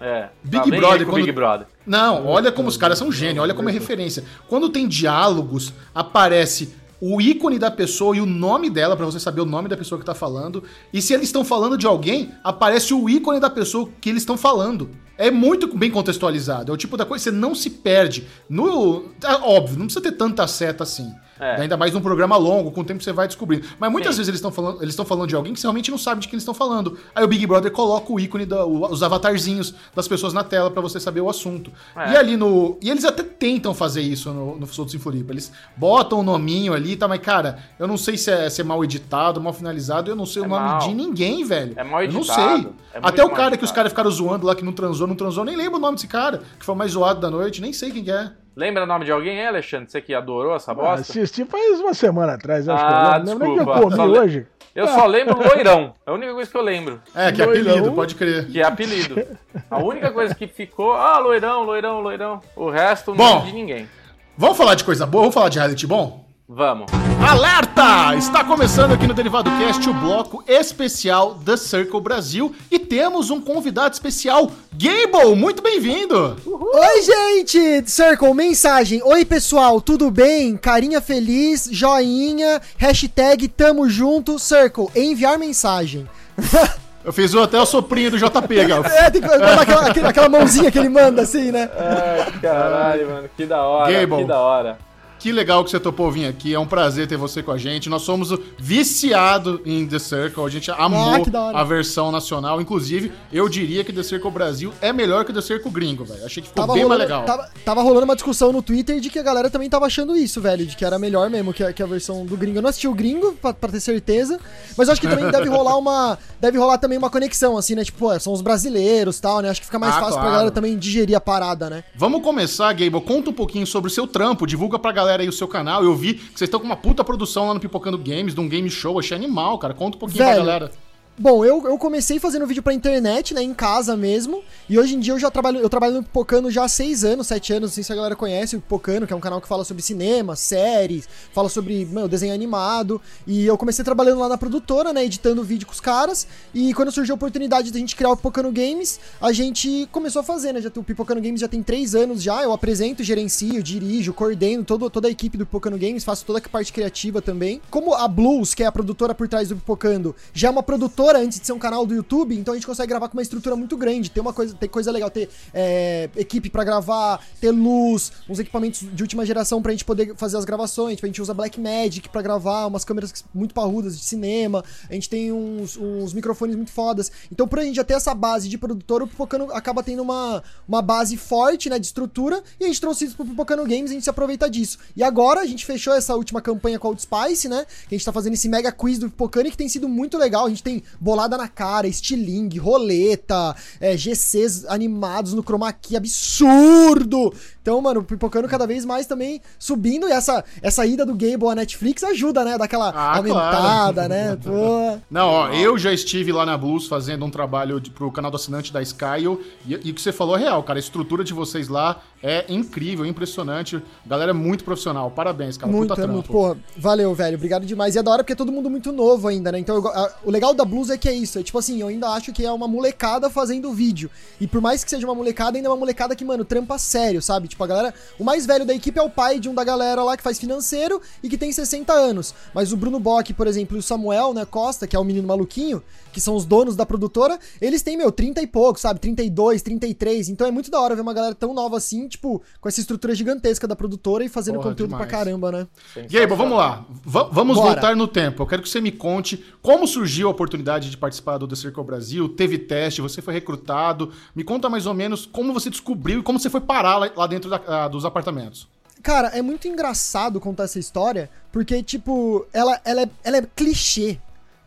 É. 0.00 0.28
Big 0.44 0.70
tá 0.70 0.76
Brother, 0.76 1.06
quando... 1.06 1.16
Big 1.16 1.32
Brother. 1.32 1.66
Não, 1.86 2.26
olha 2.26 2.50
como 2.50 2.68
os 2.68 2.76
caras 2.76 2.98
são 2.98 3.12
gênios, 3.12 3.42
olha 3.42 3.54
como 3.54 3.68
é 3.68 3.72
referência. 3.72 4.24
Quando 4.48 4.68
tem 4.68 4.88
diálogos, 4.88 5.72
aparece 5.94 6.74
o 7.00 7.20
ícone 7.20 7.58
da 7.58 7.70
pessoa 7.70 8.16
e 8.16 8.20
o 8.20 8.26
nome 8.26 8.70
dela, 8.70 8.96
para 8.96 9.06
você 9.06 9.20
saber 9.20 9.40
o 9.40 9.46
nome 9.46 9.68
da 9.68 9.76
pessoa 9.76 9.98
que 9.98 10.04
tá 10.04 10.14
falando. 10.14 10.64
E 10.92 11.00
se 11.00 11.12
eles 11.12 11.26
estão 11.26 11.44
falando 11.44 11.76
de 11.76 11.86
alguém, 11.86 12.32
aparece 12.42 12.94
o 12.94 13.08
ícone 13.08 13.38
da 13.38 13.50
pessoa 13.50 13.88
que 14.00 14.08
eles 14.08 14.22
estão 14.22 14.36
falando. 14.36 14.90
É 15.18 15.30
muito 15.30 15.76
bem 15.76 15.90
contextualizado. 15.90 16.72
É 16.72 16.74
o 16.74 16.76
tipo 16.76 16.96
da 16.96 17.04
coisa 17.04 17.24
que 17.24 17.30
você 17.30 17.36
não 17.36 17.54
se 17.54 17.70
perde. 17.70 18.26
No, 18.48 19.10
é 19.22 19.34
óbvio, 19.34 19.78
não 19.78 19.86
precisa 19.86 20.02
ter 20.02 20.12
tanta 20.12 20.46
seta 20.46 20.82
assim. 20.82 21.10
É. 21.38 21.60
Ainda 21.62 21.76
mais 21.76 21.92
num 21.92 22.00
programa 22.00 22.36
longo, 22.36 22.70
com 22.70 22.80
o 22.80 22.84
tempo 22.84 23.02
você 23.02 23.12
vai 23.12 23.26
descobrindo. 23.26 23.66
Mas 23.78 23.90
muitas 23.90 24.14
Sim. 24.14 24.18
vezes 24.18 24.28
eles 24.28 24.38
estão 24.38 24.50
falando, 24.50 24.82
eles 24.82 24.90
estão 24.90 25.04
falando 25.04 25.28
de 25.28 25.36
alguém 25.36 25.52
que 25.52 25.60
você 25.60 25.66
realmente 25.66 25.90
não 25.90 25.98
sabe 25.98 26.20
de 26.20 26.28
quem 26.28 26.34
eles 26.34 26.42
estão 26.42 26.54
falando. 26.54 26.98
Aí 27.14 27.24
o 27.24 27.28
Big 27.28 27.46
Brother 27.46 27.70
coloca 27.70 28.12
o 28.12 28.18
ícone, 28.18 28.46
da, 28.46 28.64
os 28.64 29.02
avatarzinhos 29.02 29.74
das 29.94 30.08
pessoas 30.08 30.32
na 30.32 30.42
tela 30.42 30.70
para 30.70 30.80
você 30.80 30.98
saber 30.98 31.20
o 31.20 31.28
assunto. 31.28 31.70
É. 31.96 32.12
E 32.12 32.16
ali 32.16 32.36
no. 32.36 32.78
E 32.82 32.90
eles 32.90 33.04
até 33.04 33.22
tentam 33.22 33.74
fazer 33.74 34.02
isso 34.02 34.32
no, 34.32 34.58
no 34.58 34.66
Soltos 34.66 34.94
em 34.94 34.98
Floripa. 34.98 35.32
Eles 35.32 35.52
botam 35.76 36.20
o 36.20 36.22
nominho 36.22 36.72
ali, 36.72 36.96
tá? 36.96 37.06
Mas, 37.06 37.20
cara, 37.20 37.58
eu 37.78 37.86
não 37.86 37.96
sei 37.96 38.16
se 38.16 38.30
é, 38.30 38.48
se 38.48 38.60
é 38.60 38.64
mal 38.64 38.82
editado, 38.82 39.40
mal 39.40 39.52
finalizado, 39.52 40.10
eu 40.10 40.16
não 40.16 40.26
sei 40.26 40.42
é 40.42 40.46
o 40.46 40.48
nome 40.48 40.64
mal. 40.64 40.78
de 40.78 40.94
ninguém, 40.94 41.44
velho. 41.44 41.74
É 41.76 41.84
mal 41.84 42.02
editado. 42.02 42.40
Eu 42.40 42.48
não 42.48 42.62
sei. 42.62 42.72
É 42.94 42.98
até 43.02 43.24
o 43.24 43.30
cara 43.30 43.56
que 43.56 43.64
os 43.64 43.72
caras 43.72 43.92
ficaram 43.92 44.10
zoando 44.10 44.46
lá 44.46 44.54
que 44.54 44.64
não 44.64 44.72
transou, 44.72 45.06
não 45.06 45.14
transou, 45.14 45.44
nem 45.44 45.56
lembro 45.56 45.76
o 45.76 45.80
nome 45.80 45.96
desse 45.96 46.06
cara, 46.06 46.42
que 46.58 46.64
foi 46.64 46.74
o 46.74 46.78
mais 46.78 46.92
zoado 46.92 47.20
da 47.20 47.30
noite, 47.30 47.60
nem 47.60 47.72
sei 47.72 47.90
quem 47.90 48.08
é. 48.10 48.32
Lembra 48.56 48.84
o 48.84 48.86
nome 48.86 49.04
de 49.04 49.12
alguém, 49.12 49.38
hein, 49.38 49.46
Alexandre? 49.48 49.90
Você 49.90 50.00
que 50.00 50.14
adorou 50.14 50.56
essa 50.56 50.72
Ah, 50.72 50.74
bosta? 50.74 51.00
assisti 51.02 51.44
faz 51.44 51.78
uma 51.78 51.92
semana 51.92 52.32
atrás, 52.34 52.66
acho 52.68 52.82
Ah, 52.82 52.88
que 52.88 52.94
eu 52.94 53.24
não 53.24 53.32
lembro 53.32 53.38
nem 53.48 53.52
o 53.54 53.58
que 53.58 53.64
desculpa. 53.64 53.94
eu 53.94 53.98
comi 54.06 54.18
hoje. 54.18 54.46
Eu 54.74 54.88
só 54.88 55.06
lembro 55.06 55.38
loirão. 55.38 55.94
É 56.06 56.10
a 56.10 56.12
única 56.14 56.32
coisa 56.34 56.50
que 56.50 56.56
eu 56.56 56.62
lembro. 56.62 57.00
É, 57.14 57.32
que 57.32 57.40
é 57.42 57.46
Loirão. 57.46 57.70
apelido, 57.72 57.92
pode 57.92 58.14
crer. 58.14 58.46
Que 58.46 58.60
é 58.60 58.64
apelido. 58.64 59.26
A 59.70 59.78
única 59.78 60.10
coisa 60.10 60.34
que 60.34 60.46
ficou. 60.46 60.92
Ah, 60.92 61.18
loirão, 61.18 61.62
loirão, 61.64 62.00
loirão. 62.00 62.40
O 62.54 62.68
resto 62.68 63.14
não 63.14 63.16
Bom. 63.16 63.44
de 63.44 63.52
ninguém. 63.52 63.88
Vamos 64.36 64.56
falar 64.58 64.74
de 64.74 64.84
coisa 64.84 65.06
boa? 65.06 65.22
Vamos 65.22 65.34
falar 65.34 65.48
de 65.48 65.58
reality 65.58 65.86
bom? 65.86 66.25
Vamos. 66.48 66.86
Alerta! 67.28 68.14
Está 68.16 68.44
começando 68.44 68.92
aqui 68.92 69.04
no 69.06 69.12
Derivado 69.14 69.50
Cast 69.58 69.88
o 69.90 69.92
bloco 69.94 70.44
especial 70.46 71.34
The 71.44 71.56
Circle 71.56 72.00
Brasil 72.00 72.54
e 72.70 72.78
temos 72.78 73.30
um 73.30 73.40
convidado 73.40 73.94
especial, 73.94 74.52
Gable, 74.72 75.34
muito 75.34 75.60
bem-vindo! 75.60 76.36
Oi, 76.46 77.02
gente! 77.02 77.90
Circle, 77.90 78.32
mensagem. 78.32 79.02
Oi, 79.02 79.24
pessoal, 79.24 79.80
tudo 79.80 80.08
bem? 80.08 80.56
Carinha 80.56 81.00
feliz, 81.00 81.68
joinha, 81.72 82.62
hashtag 82.76 83.48
tamo 83.48 83.88
junto, 83.90 84.38
Circle, 84.38 84.86
enviar 84.94 85.36
mensagem. 85.38 86.08
Eu 87.04 87.12
fiz 87.12 87.32
o- 87.34 87.40
até 87.40 87.60
o 87.60 87.64
soprinho 87.66 88.10
do 88.10 88.18
JP, 88.18 88.64
Gal. 88.66 88.84
É, 88.84 89.08
tem 89.10 89.22
que 89.22 89.28
mandar 89.28 89.60
aquela, 89.60 90.08
aquela 90.10 90.28
mãozinha 90.28 90.72
que 90.72 90.78
ele 90.78 90.88
manda 90.88 91.22
assim, 91.22 91.52
né? 91.52 91.70
Ai, 91.78 92.32
caralho, 92.40 93.08
mano. 93.08 93.30
Que 93.36 93.46
da 93.46 93.62
hora. 93.62 93.92
Gable. 93.92 94.16
Que 94.18 94.24
da 94.24 94.40
hora. 94.40 94.85
Que 95.18 95.32
legal 95.32 95.64
que 95.64 95.70
você 95.70 95.80
topou 95.80 96.10
vir 96.12 96.26
aqui, 96.26 96.54
é 96.54 96.58
um 96.58 96.66
prazer 96.66 97.06
ter 97.08 97.16
você 97.16 97.42
com 97.42 97.50
a 97.50 97.58
gente. 97.58 97.88
Nós 97.88 98.02
somos 98.02 98.30
viciado 98.58 99.60
em 99.64 99.86
The 99.86 99.98
Circle, 99.98 100.44
a 100.44 100.48
gente 100.48 100.70
amou 100.70 101.24
Ah, 101.34 101.60
a 101.60 101.64
versão 101.64 102.12
nacional. 102.12 102.60
Inclusive, 102.60 103.10
eu 103.32 103.48
diria 103.48 103.82
que 103.82 103.92
The 103.92 104.02
Circle 104.02 104.30
Brasil 104.30 104.72
é 104.80 104.92
melhor 104.92 105.24
que 105.24 105.32
The 105.32 105.40
Circle 105.40 105.70
gringo, 105.70 106.04
velho. 106.04 106.24
Achei 106.24 106.42
que 106.42 106.48
ficou 106.48 106.62
Tava 106.62 106.74
bem 106.74 106.82
rolando, 106.82 106.98
mais 106.98 107.10
legal. 107.10 107.24
Tava, 107.24 107.50
tava 107.64 107.82
rolando 107.82 108.04
uma 108.04 108.14
discussão 108.14 108.52
no 108.52 108.60
Twitter 108.62 109.00
de 109.00 109.08
que 109.08 109.18
a 109.18 109.22
galera 109.22 109.48
também 109.48 109.68
tava 109.70 109.86
achando 109.86 110.14
isso, 110.14 110.40
velho. 110.40 110.66
De 110.66 110.76
que 110.76 110.84
era 110.84 110.98
melhor 110.98 111.30
mesmo 111.30 111.52
que 111.52 111.64
a, 111.64 111.72
que 111.72 111.82
a 111.82 111.86
versão 111.86 112.26
do 112.26 112.36
gringo. 112.36 112.58
Eu 112.58 112.62
não 112.62 112.68
assisti 112.68 112.86
o 112.86 112.94
gringo, 112.94 113.32
pra, 113.40 113.54
pra 113.54 113.70
ter 113.70 113.80
certeza. 113.80 114.38
Mas 114.76 114.86
eu 114.88 114.92
acho 114.92 115.00
que 115.00 115.08
também 115.08 115.30
deve 115.30 115.48
rolar 115.50 115.78
uma. 115.78 116.18
Deve 116.40 116.58
rolar 116.58 116.76
também 116.78 116.98
uma 116.98 117.08
conexão, 117.10 117.56
assim, 117.56 117.74
né? 117.74 117.82
Tipo, 117.84 117.98
pô, 117.98 118.20
são 118.20 118.32
os 118.32 118.42
brasileiros 118.42 119.16
e 119.18 119.22
tal, 119.22 119.40
né? 119.40 119.48
Acho 119.48 119.60
que 119.60 119.66
fica 119.66 119.78
mais 119.78 119.94
Ah, 119.94 120.00
fácil 120.00 120.12
pra 120.14 120.20
claro. 120.22 120.32
galera 120.34 120.50
também 120.50 120.78
digerir 120.78 121.16
a 121.16 121.20
parada, 121.20 121.70
né? 121.70 121.84
Vamos 121.96 122.22
começar, 122.22 122.70
Gable. 122.74 123.00
Conta 123.00 123.30
um 123.30 123.32
pouquinho 123.32 123.66
sobre 123.66 123.90
o 123.90 123.92
seu 123.94 124.06
trampo, 124.06 124.46
divulga 124.46 124.78
pra 124.78 124.92
galera 124.92 125.05
aí 125.08 125.28
o 125.28 125.32
seu 125.32 125.48
canal. 125.48 125.82
Eu 125.84 125.94
vi 125.94 126.14
que 126.14 126.38
vocês 126.38 126.48
estão 126.48 126.60
com 126.60 126.66
uma 126.66 126.76
puta 126.76 127.04
produção 127.04 127.48
lá 127.48 127.54
no 127.54 127.60
Pipocando 127.60 127.98
Games, 127.98 128.34
de 128.34 128.40
um 128.40 128.48
game 128.48 128.68
show. 128.70 128.98
Achei 128.98 129.16
animal, 129.16 129.58
cara. 129.58 129.74
Conta 129.74 129.96
um 129.96 130.00
pouquinho 130.00 130.24
Velho, 130.24 130.34
pra 130.36 130.44
galera. 130.44 130.72
Bom, 131.18 131.42
eu, 131.46 131.66
eu 131.66 131.78
comecei 131.78 132.18
fazendo 132.18 132.46
vídeo 132.46 132.62
pra 132.62 132.74
internet, 132.74 133.32
né, 133.32 133.42
em 133.42 133.54
casa 133.54 133.96
mesmo, 133.96 134.42
e 134.68 134.78
hoje 134.78 134.94
em 134.94 135.00
dia 135.00 135.14
eu 135.14 135.18
já 135.18 135.30
trabalho, 135.30 135.60
eu 135.60 135.68
trabalho 135.70 135.94
no 135.94 136.02
Pipocano 136.02 136.50
já 136.50 136.64
há 136.64 136.68
seis 136.68 137.04
anos, 137.04 137.28
sete 137.28 137.54
anos, 137.54 137.70
não 137.70 137.74
sei 137.74 137.82
se 137.82 137.90
a 137.90 137.96
galera 137.96 138.14
conhece 138.14 138.54
o 138.54 138.60
Pipocano, 138.60 139.06
que 139.06 139.14
é 139.14 139.16
um 139.16 139.20
canal 139.20 139.40
que 139.40 139.48
fala 139.48 139.64
sobre 139.64 139.82
cinema, 139.82 140.36
séries, 140.36 141.08
fala 141.32 141.48
sobre, 141.48 141.86
meu, 141.86 142.06
desenho 142.06 142.34
animado, 142.34 143.00
e 143.26 143.46
eu 143.46 143.56
comecei 143.56 143.82
trabalhando 143.82 144.20
lá 144.20 144.28
na 144.28 144.36
produtora, 144.36 144.92
né, 144.92 145.06
editando 145.06 145.42
vídeo 145.42 145.66
com 145.66 145.72
os 145.72 145.80
caras, 145.80 146.26
e 146.52 146.74
quando 146.74 146.92
surgiu 146.92 147.14
a 147.14 147.16
oportunidade 147.16 147.70
de 147.70 147.78
a 147.78 147.80
gente 147.80 147.96
criar 147.96 148.10
o 148.10 148.16
Pipocano 148.18 148.52
Games, 148.52 149.00
a 149.18 149.32
gente 149.32 149.88
começou 149.90 150.20
a 150.20 150.22
fazer, 150.22 150.52
né, 150.52 150.60
já 150.60 150.68
o 150.76 150.84
Pipocano 150.84 151.22
Games 151.22 151.40
já 151.40 151.48
tem 151.48 151.62
três 151.62 151.94
anos 151.94 152.22
já, 152.22 152.42
eu 152.42 152.52
apresento, 152.52 153.02
gerencio, 153.02 153.62
dirijo, 153.62 154.12
coordeno 154.12 154.64
todo, 154.64 154.90
toda 154.90 155.08
a 155.08 155.10
equipe 155.10 155.38
do 155.38 155.46
Pipocano 155.46 155.78
Games, 155.78 156.04
faço 156.04 156.26
toda 156.26 156.40
a 156.40 156.42
parte 156.46 156.70
criativa 156.74 157.22
também. 157.22 157.62
Como 157.70 157.94
a 157.94 158.06
Blues, 158.06 158.52
que 158.52 158.62
é 158.62 158.66
a 158.66 158.72
produtora 158.72 159.14
por 159.14 159.26
trás 159.26 159.48
do 159.48 159.56
Pipocando, 159.56 160.14
já 160.34 160.48
é 160.48 160.50
uma 160.50 160.62
produtora 160.62 161.05
antes 161.14 161.38
de 161.38 161.46
ser 161.46 161.52
um 161.52 161.58
canal 161.58 161.86
do 161.86 161.94
YouTube, 161.94 162.34
então 162.36 162.52
a 162.52 162.56
gente 162.56 162.66
consegue 162.66 162.88
gravar 162.88 163.08
com 163.08 163.16
uma 163.16 163.22
estrutura 163.22 163.54
muito 163.54 163.76
grande. 163.76 164.10
Tem 164.10 164.20
uma 164.20 164.32
coisa, 164.32 164.54
tem 164.54 164.68
coisa 164.68 164.90
legal, 164.90 165.10
ter 165.10 165.28
é, 165.54 166.08
equipe 166.16 166.50
pra 166.50 166.64
gravar, 166.64 167.24
ter 167.40 167.50
luz, 167.50 168.12
uns 168.28 168.38
equipamentos 168.38 168.80
de 168.92 169.02
última 169.02 169.24
geração 169.24 169.62
pra 169.62 169.72
gente 169.72 169.84
poder 169.84 170.14
fazer 170.16 170.36
as 170.36 170.44
gravações. 170.44 170.96
Tipo, 170.96 171.06
a 171.06 171.08
gente 171.08 171.22
usa 171.22 171.34
Blackmagic 171.34 172.08
pra 172.08 172.22
gravar, 172.22 172.66
umas 172.66 172.84
câmeras 172.84 173.12
muito 173.34 173.54
parrudas 173.54 173.98
de 173.98 174.04
cinema, 174.04 174.64
a 174.88 174.94
gente 174.94 175.08
tem 175.08 175.30
uns, 175.32 175.76
uns 175.76 176.12
microfones 176.12 176.56
muito 176.56 176.72
fodas. 176.72 177.12
Então, 177.30 177.46
por 177.46 177.58
a 177.58 177.62
gente 177.62 177.76
já 177.76 177.84
ter 177.84 177.94
essa 177.94 178.14
base 178.14 178.48
de 178.48 178.58
produtor, 178.58 179.02
o 179.02 179.06
Pipocano 179.06 179.50
acaba 179.52 179.82
tendo 179.82 180.02
uma, 180.02 180.42
uma 180.66 180.82
base 180.82 181.16
forte, 181.16 181.68
né, 181.68 181.78
de 181.78 181.86
estrutura, 181.86 182.42
e 182.58 182.64
a 182.64 182.66
gente 182.66 182.80
trouxe 182.80 183.04
isso 183.04 183.16
pro 183.16 183.24
Pipocano 183.24 183.62
Games, 183.64 183.90
a 183.90 183.94
gente 183.94 184.04
se 184.04 184.10
aproveita 184.10 184.48
disso. 184.48 184.78
E 184.96 185.02
agora 185.02 185.40
a 185.40 185.46
gente 185.46 185.64
fechou 185.64 185.92
essa 185.92 186.14
última 186.14 186.40
campanha 186.40 186.78
com 186.78 186.88
a 186.88 186.90
Old 186.90 187.02
Spice, 187.02 187.48
né, 187.48 187.66
que 187.88 187.94
a 187.94 187.98
gente 187.98 188.04
tá 188.04 188.12
fazendo 188.12 188.34
esse 188.34 188.48
mega 188.48 188.72
quiz 188.72 188.98
do 188.98 189.10
Pipocano, 189.10 189.50
que 189.50 189.56
tem 189.56 189.68
sido 189.68 189.88
muito 189.88 190.16
legal. 190.16 190.46
A 190.46 190.48
gente 190.48 190.62
tem 190.62 190.82
bolada 191.00 191.36
na 191.36 191.48
cara, 191.48 191.86
estilingue, 191.86 192.58
roleta, 192.58 193.54
é, 193.80 193.96
GCs 193.96 194.64
animados 194.66 195.32
no 195.34 195.42
chroma 195.42 195.72
key, 195.72 195.96
absurdo! 195.96 197.32
Então, 197.62 197.80
mano, 197.80 198.00
o 198.00 198.04
Pipocano 198.04 198.46
cada 198.46 198.64
vez 198.66 198.84
mais 198.84 199.06
também 199.06 199.40
subindo, 199.58 200.08
e 200.08 200.12
essa, 200.12 200.44
essa 200.62 200.86
ida 200.86 201.04
do 201.04 201.14
Gable 201.14 201.48
à 201.50 201.54
Netflix 201.54 202.04
ajuda, 202.04 202.44
né, 202.44 202.56
daquela 202.56 202.90
Ah, 202.90 203.16
aumentada, 203.16 203.92
claro. 204.06 204.08
né, 204.08 204.36
pô... 204.42 204.98
Não, 205.10 205.26
ó, 205.28 205.48
eu 205.52 205.76
já 205.76 205.92
estive 205.92 206.30
lá 206.30 206.46
na 206.46 206.56
Blues 206.56 206.86
fazendo 206.86 207.24
um 207.24 207.30
trabalho 207.30 207.80
de, 207.80 207.90
pro 207.90 208.10
canal 208.12 208.30
do 208.30 208.36
assinante 208.36 208.72
da 208.72 208.80
Skyle 208.82 209.40
e, 209.66 209.72
e 209.84 209.90
o 209.90 209.94
que 209.94 210.00
você 210.00 210.12
falou 210.12 210.36
é 210.36 210.40
real, 210.40 210.62
cara. 210.62 210.78
A 210.78 210.80
estrutura 210.80 211.24
de 211.24 211.32
vocês 211.34 211.66
lá 211.68 212.00
é 212.22 212.44
incrível, 212.48 213.04
impressionante. 213.04 213.82
Galera 214.06 214.30
é 214.30 214.34
muito 214.34 214.62
profissional. 214.64 215.10
Parabéns, 215.10 215.56
cara. 215.56 215.70
Muito, 215.72 215.88
Puta 215.90 216.00
é 216.00 216.04
trampo. 216.04 216.12
muito. 216.14 216.30
Pô, 216.32 216.56
valeu, 216.76 217.12
velho. 217.14 217.36
Obrigado 217.36 217.66
demais. 217.66 217.94
E 217.94 217.98
é 217.98 218.02
da 218.02 218.10
hora 218.10 218.22
porque 218.22 218.32
é 218.32 218.36
todo 218.36 218.50
mundo 218.52 218.70
muito 218.70 218.92
novo 218.92 219.26
ainda, 219.28 219.50
né? 219.52 219.58
Então, 219.58 219.76
eu 219.76 219.88
a- 219.88 220.12
o 220.24 220.30
legal 220.30 220.54
da 220.54 220.64
Blues 220.64 220.85
é 220.90 220.98
que 220.98 221.08
é 221.08 221.12
isso. 221.14 221.38
É 221.38 221.42
tipo 221.42 221.58
assim, 221.58 221.80
eu 221.80 221.88
ainda 221.88 222.08
acho 222.10 222.32
que 222.32 222.44
é 222.44 222.50
uma 222.52 222.66
molecada 222.68 223.28
fazendo 223.30 223.72
vídeo. 223.72 224.10
E 224.40 224.46
por 224.46 224.60
mais 224.60 224.82
que 224.84 224.90
seja 224.90 225.06
uma 225.06 225.14
molecada, 225.14 225.56
ainda 225.58 225.68
é 225.68 225.70
uma 225.70 225.76
molecada 225.76 226.14
que, 226.16 226.24
mano, 226.24 226.44
trampa 226.44 226.78
sério, 226.78 227.20
sabe? 227.22 227.48
Tipo, 227.48 227.64
a 227.64 227.66
galera. 227.66 227.94
O 228.18 228.24
mais 228.24 228.46
velho 228.46 228.64
da 228.64 228.74
equipe 228.74 228.98
é 228.98 229.02
o 229.02 229.10
pai 229.10 229.38
de 229.38 229.48
um 229.48 229.54
da 229.54 229.64
galera 229.64 230.02
lá 230.02 230.16
que 230.16 230.22
faz 230.22 230.38
financeiro 230.38 231.00
e 231.22 231.28
que 231.28 231.38
tem 231.38 231.50
60 231.52 231.92
anos. 231.92 232.34
Mas 232.54 232.72
o 232.72 232.76
Bruno 232.76 232.98
Bock, 233.00 233.32
por 233.34 233.46
exemplo, 233.46 233.76
e 233.76 233.80
o 233.80 233.82
Samuel, 233.82 234.34
né, 234.34 234.44
Costa, 234.44 234.86
que 234.86 234.94
é 234.96 234.98
o 234.98 235.04
menino 235.04 235.26
maluquinho, 235.26 235.82
que 236.12 236.20
são 236.20 236.34
os 236.34 236.44
donos 236.44 236.76
da 236.76 236.84
produtora, 236.86 237.38
eles 237.60 237.82
têm, 237.82 237.96
meu, 237.96 238.10
30 238.10 238.40
e 238.42 238.46
pouco, 238.46 238.80
sabe? 238.80 238.98
32, 239.00 239.62
33. 239.62 240.28
Então 240.28 240.46
é 240.46 240.50
muito 240.50 240.70
da 240.70 240.80
hora 240.80 240.94
ver 240.94 241.02
uma 241.02 241.12
galera 241.14 241.34
tão 241.34 241.52
nova 241.54 241.76
assim, 241.76 242.08
tipo, 242.08 242.42
com 242.60 242.68
essa 242.68 242.80
estrutura 242.80 243.14
gigantesca 243.14 243.66
da 243.66 243.76
produtora 243.76 244.24
e 244.24 244.28
fazendo 244.28 244.56
Porra, 244.56 244.70
conteúdo 244.70 244.90
demais. 244.90 245.08
pra 245.08 245.18
caramba, 245.18 245.52
né? 245.52 245.66
Gable, 246.10 246.36
vamos 246.36 246.56
lá. 246.58 246.84
Va- 247.04 247.28
vamos 247.32 247.56
Bora. 247.56 247.72
voltar 247.72 247.96
no 247.96 248.06
tempo. 248.08 248.42
Eu 248.42 248.46
quero 248.46 248.62
que 248.62 248.68
você 248.68 248.80
me 248.80 248.92
conte 248.92 249.44
como 249.62 249.86
surgiu 249.86 250.28
a 250.28 250.30
oportunidade 250.30 250.75
de 250.78 250.96
participar 250.96 251.38
do 251.38 251.48
The 251.48 251.56
Circle 251.56 251.82
Brasil. 251.84 252.28
Teve 252.28 252.58
teste, 252.58 253.00
você 253.00 253.20
foi 253.22 253.34
recrutado. 253.34 254.12
Me 254.34 254.44
conta 254.44 254.68
mais 254.68 254.86
ou 254.86 254.94
menos 254.94 255.26
como 255.26 255.52
você 255.52 255.70
descobriu 255.70 256.20
e 256.20 256.22
como 256.22 256.38
você 256.38 256.50
foi 256.50 256.60
parar 256.60 256.98
lá, 256.98 257.10
lá 257.16 257.26
dentro 257.26 257.48
da- 257.50 257.62
ah, 257.66 257.88
dos 257.88 258.04
apartamentos. 258.04 258.68
Cara, 259.02 259.28
é 259.28 259.42
muito 259.42 259.68
engraçado 259.68 260.40
contar 260.40 260.64
essa 260.64 260.78
história, 260.78 261.30
porque, 261.52 261.82
tipo, 261.82 262.46
ela, 262.52 262.80
ela, 262.84 263.02
é, 263.02 263.08
ela 263.22 263.36
é 263.36 263.42
clichê, 263.54 264.18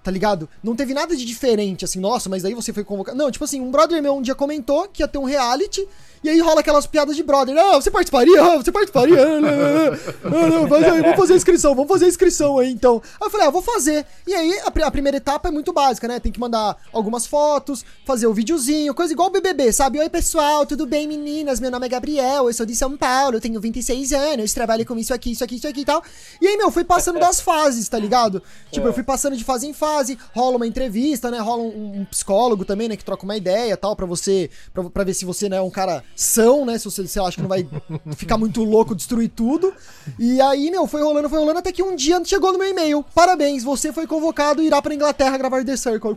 tá 0.04 0.10
ligado? 0.12 0.48
Não 0.64 0.76
teve 0.76 0.94
nada 0.94 1.16
de 1.16 1.26
diferente, 1.26 1.84
assim, 1.84 2.00
nossa, 2.00 2.30
mas 2.30 2.46
aí 2.46 2.54
você 2.54 2.72
foi 2.72 2.84
convocado. 2.84 3.18
Não, 3.18 3.30
tipo 3.30 3.44
assim, 3.44 3.60
um 3.60 3.70
brother 3.70 4.02
meu 4.02 4.16
um 4.16 4.22
dia 4.22 4.36
comentou 4.36 4.88
que 4.88 5.04
ia 5.04 5.08
ter 5.08 5.18
um 5.18 5.26
reality, 5.26 5.86
e 6.24 6.30
aí 6.30 6.40
rola 6.40 6.60
aquelas 6.60 6.86
piadas 6.86 7.16
de 7.16 7.24
brother. 7.24 7.58
Ah, 7.58 7.76
você 7.76 7.90
participaria? 7.90 8.42
Ah, 8.44 8.58
você 8.58 8.72
participaria? 8.72 9.22
Ah, 9.22 9.40
não, 9.40 9.52
não, 9.52 10.50
não, 10.50 10.50
não, 10.50 10.68
mas 10.68 10.84
aí, 10.84 11.02
vamos 11.02 11.18
fazer 11.18 11.34
a 11.34 11.36
inscrição, 11.38 11.76
vamos 11.76 11.90
fazer 11.90 12.06
a 12.06 12.08
inscrição 12.08 12.60
aí, 12.60 12.72
então. 12.72 13.02
Aí 13.20 13.28
eu 13.28 13.30
falei, 13.30 13.48
ah, 13.48 13.50
vou 13.50 13.62
fazer. 13.62 14.06
E 14.28 14.34
aí, 14.34 14.60
a, 14.60 14.88
a 14.88 14.92
primeira 14.92 15.18
etapa 15.18 15.50
é 15.50 15.52
muito 15.52 15.72
básica, 15.72 16.08
né? 16.08 16.20
Tem 16.20 16.32
que 16.32 16.40
mandar 16.40 16.78
algumas 16.92 17.26
fotos, 17.26 17.86
fazer 18.06 18.28
o 18.28 18.34
videozinho, 18.34 18.94
coisa 18.94 19.14
igual 19.14 19.30
o 19.30 19.32
BBB, 19.32 19.72
sabe? 19.72 20.00
Oi, 20.00 20.10
pessoal, 20.10 20.66
tudo 20.66 20.86
bem, 20.86 21.08
meninas? 21.08 21.60
Meu 21.60 21.72
nome 21.72 21.86
é 21.86 21.90
Gabriel, 21.90 22.48
eu 22.48 22.54
sou 22.54 22.66
de 22.66 22.76
São 22.76 22.98
Paulo, 22.98 23.38
eu 23.38 23.42
tenho 23.42 23.60
26 23.60 24.12
anos, 24.14 24.54
trabalho 24.54 24.86
com 24.86 24.98
isso 24.98 25.14
aqui, 25.14 25.32
isso 25.32 25.44
aqui, 25.44 25.56
isso 25.56 25.68
aqui 25.68 25.82
e 25.82 25.86
tal. 25.86 26.04
E 26.42 26.48
aí, 26.48 26.58
meu, 26.58 26.70
fui 26.72 26.84
passando 26.84 27.20
das 27.20 27.40
fases, 27.40 27.88
tá 27.88 27.98
ligado? 27.98 28.42
Tipo, 28.72 28.88
eu 28.88 28.94
fui 28.94 29.04
passando 29.04 29.38
de 29.38 29.44
fase 29.44 29.68
em 29.68 29.74
fase, 29.74 30.18
rola 30.36 30.58
uma 30.58 30.68
entrevista, 30.68 31.32
né? 31.32 31.40
Rola 31.40 31.64
um, 31.64 32.02
um 32.02 32.06
psicólogo 32.06 32.66
também, 32.66 32.90
né? 32.90 32.98
Que 32.98 33.06
troca 33.06 33.24
uma 33.24 33.38
ideia 33.38 33.78
tal, 33.78 33.96
pra 33.96 34.06
você, 34.06 34.50
pra, 34.74 34.84
pra 34.90 35.04
ver 35.04 35.14
se 35.14 35.26
você, 35.26 35.50
né, 35.50 35.58
é 35.58 35.62
um 35.62 35.70
cara 35.70 36.04
são, 36.16 36.66
né? 36.66 36.78
Se 36.78 36.86
você, 36.86 37.08
você 37.08 37.20
acha 37.20 37.38
que 37.38 37.42
não 37.42 37.50
vai 37.50 37.68
ficar 38.16 38.38
muito 38.38 38.64
louco, 38.64 38.96
destruir 38.96 39.30
tudo. 39.30 39.74
E 40.18 40.42
aí, 40.42 40.70
meu, 40.70 40.86
foi 40.88 41.02
rolando, 41.02 41.30
foi 41.30 41.40
rolando, 41.40 41.60
até 41.60 41.72
que 41.72 41.84
um 41.84 41.96
dia 41.96 42.24
chegou 42.26 42.52
no 42.52 42.60
meu 42.60 42.70
e-mail. 42.70 43.06
Parabéns, 43.16 43.64
você 43.64 43.94
foi 43.94 44.06
convocado 44.06 44.62
e 44.62 44.68
irá 44.68 44.82
pra 44.82 44.94
Inglaterra 44.94 45.38
gravar 45.38 45.64
The 45.64 45.78
Circle. 45.78 46.16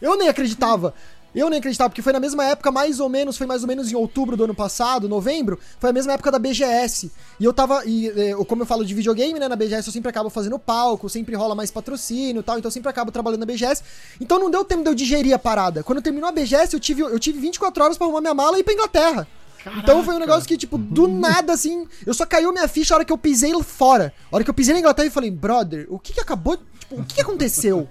Eu 0.00 0.16
nem 0.16 0.28
acreditava. 0.28 0.94
Eu 1.34 1.48
nem 1.48 1.58
acreditava, 1.60 1.88
porque 1.88 2.02
foi 2.02 2.12
na 2.12 2.18
mesma 2.18 2.44
época, 2.44 2.72
mais 2.72 2.98
ou 2.98 3.08
menos, 3.08 3.36
foi 3.36 3.46
mais 3.46 3.62
ou 3.62 3.68
menos 3.68 3.90
em 3.92 3.94
outubro 3.94 4.36
do 4.36 4.44
ano 4.44 4.54
passado, 4.54 5.08
novembro, 5.08 5.58
foi 5.78 5.90
a 5.90 5.92
mesma 5.92 6.12
época 6.14 6.30
da 6.30 6.38
BGS. 6.38 7.10
E 7.38 7.44
eu 7.44 7.52
tava, 7.52 7.82
e, 7.86 8.08
eh, 8.08 8.32
eu- 8.32 8.44
como 8.44 8.62
eu 8.62 8.66
falo 8.66 8.84
de 8.84 8.92
videogame, 8.94 9.38
né, 9.38 9.46
na 9.46 9.54
BGS 9.54 9.86
eu 9.88 9.92
sempre 9.92 10.08
acabo 10.10 10.28
fazendo 10.28 10.58
palco, 10.58 11.08
sempre 11.08 11.36
rola 11.36 11.54
mais 11.54 11.70
patrocínio 11.70 12.40
e 12.40 12.42
tal, 12.42 12.58
então 12.58 12.68
eu 12.68 12.72
sempre 12.72 12.88
acabo 12.90 13.12
trabalhando 13.12 13.40
na 13.40 13.46
BGS. 13.46 13.82
Então 14.20 14.40
não 14.40 14.50
deu 14.50 14.64
tempo 14.64 14.82
de 14.82 14.88
eu 14.90 14.94
digerir 14.94 15.32
a 15.32 15.38
parada. 15.38 15.84
Quando 15.84 16.02
terminou 16.02 16.28
a 16.28 16.32
BGS, 16.32 16.74
eu 16.74 16.80
tive, 16.80 17.02
eu 17.02 17.18
tive 17.20 17.38
24 17.38 17.84
horas 17.84 17.96
pra 17.96 18.06
arrumar 18.06 18.20
minha 18.20 18.34
mala 18.34 18.56
e 18.56 18.60
ir 18.60 18.64
pra 18.64 18.74
Inglaterra. 18.74 19.28
Então 19.76 20.02
foi 20.02 20.14
um 20.14 20.18
negócio 20.18 20.48
que, 20.48 20.56
tipo, 20.56 20.78
do 20.78 21.06
nada, 21.06 21.52
assim, 21.52 21.86
eu 22.06 22.14
só 22.14 22.24
caiu 22.26 22.50
minha 22.50 22.66
ficha 22.66 22.94
a 22.94 22.96
hora 22.96 23.04
que 23.04 23.12
eu 23.12 23.18
pisei 23.18 23.52
fora. 23.62 24.12
A 24.32 24.34
hora 24.36 24.42
que 24.42 24.48
eu 24.50 24.54
pisei 24.54 24.72
na 24.72 24.80
Inglaterra 24.80 25.06
e 25.06 25.10
falei, 25.10 25.30
brother, 25.30 25.86
o 25.90 25.98
que 25.98 26.12
que 26.14 26.20
acabou, 26.20 26.56
tipo, 26.56 26.96
o 26.98 27.04
que 27.04 27.16
que 27.16 27.20
aconteceu? 27.20 27.86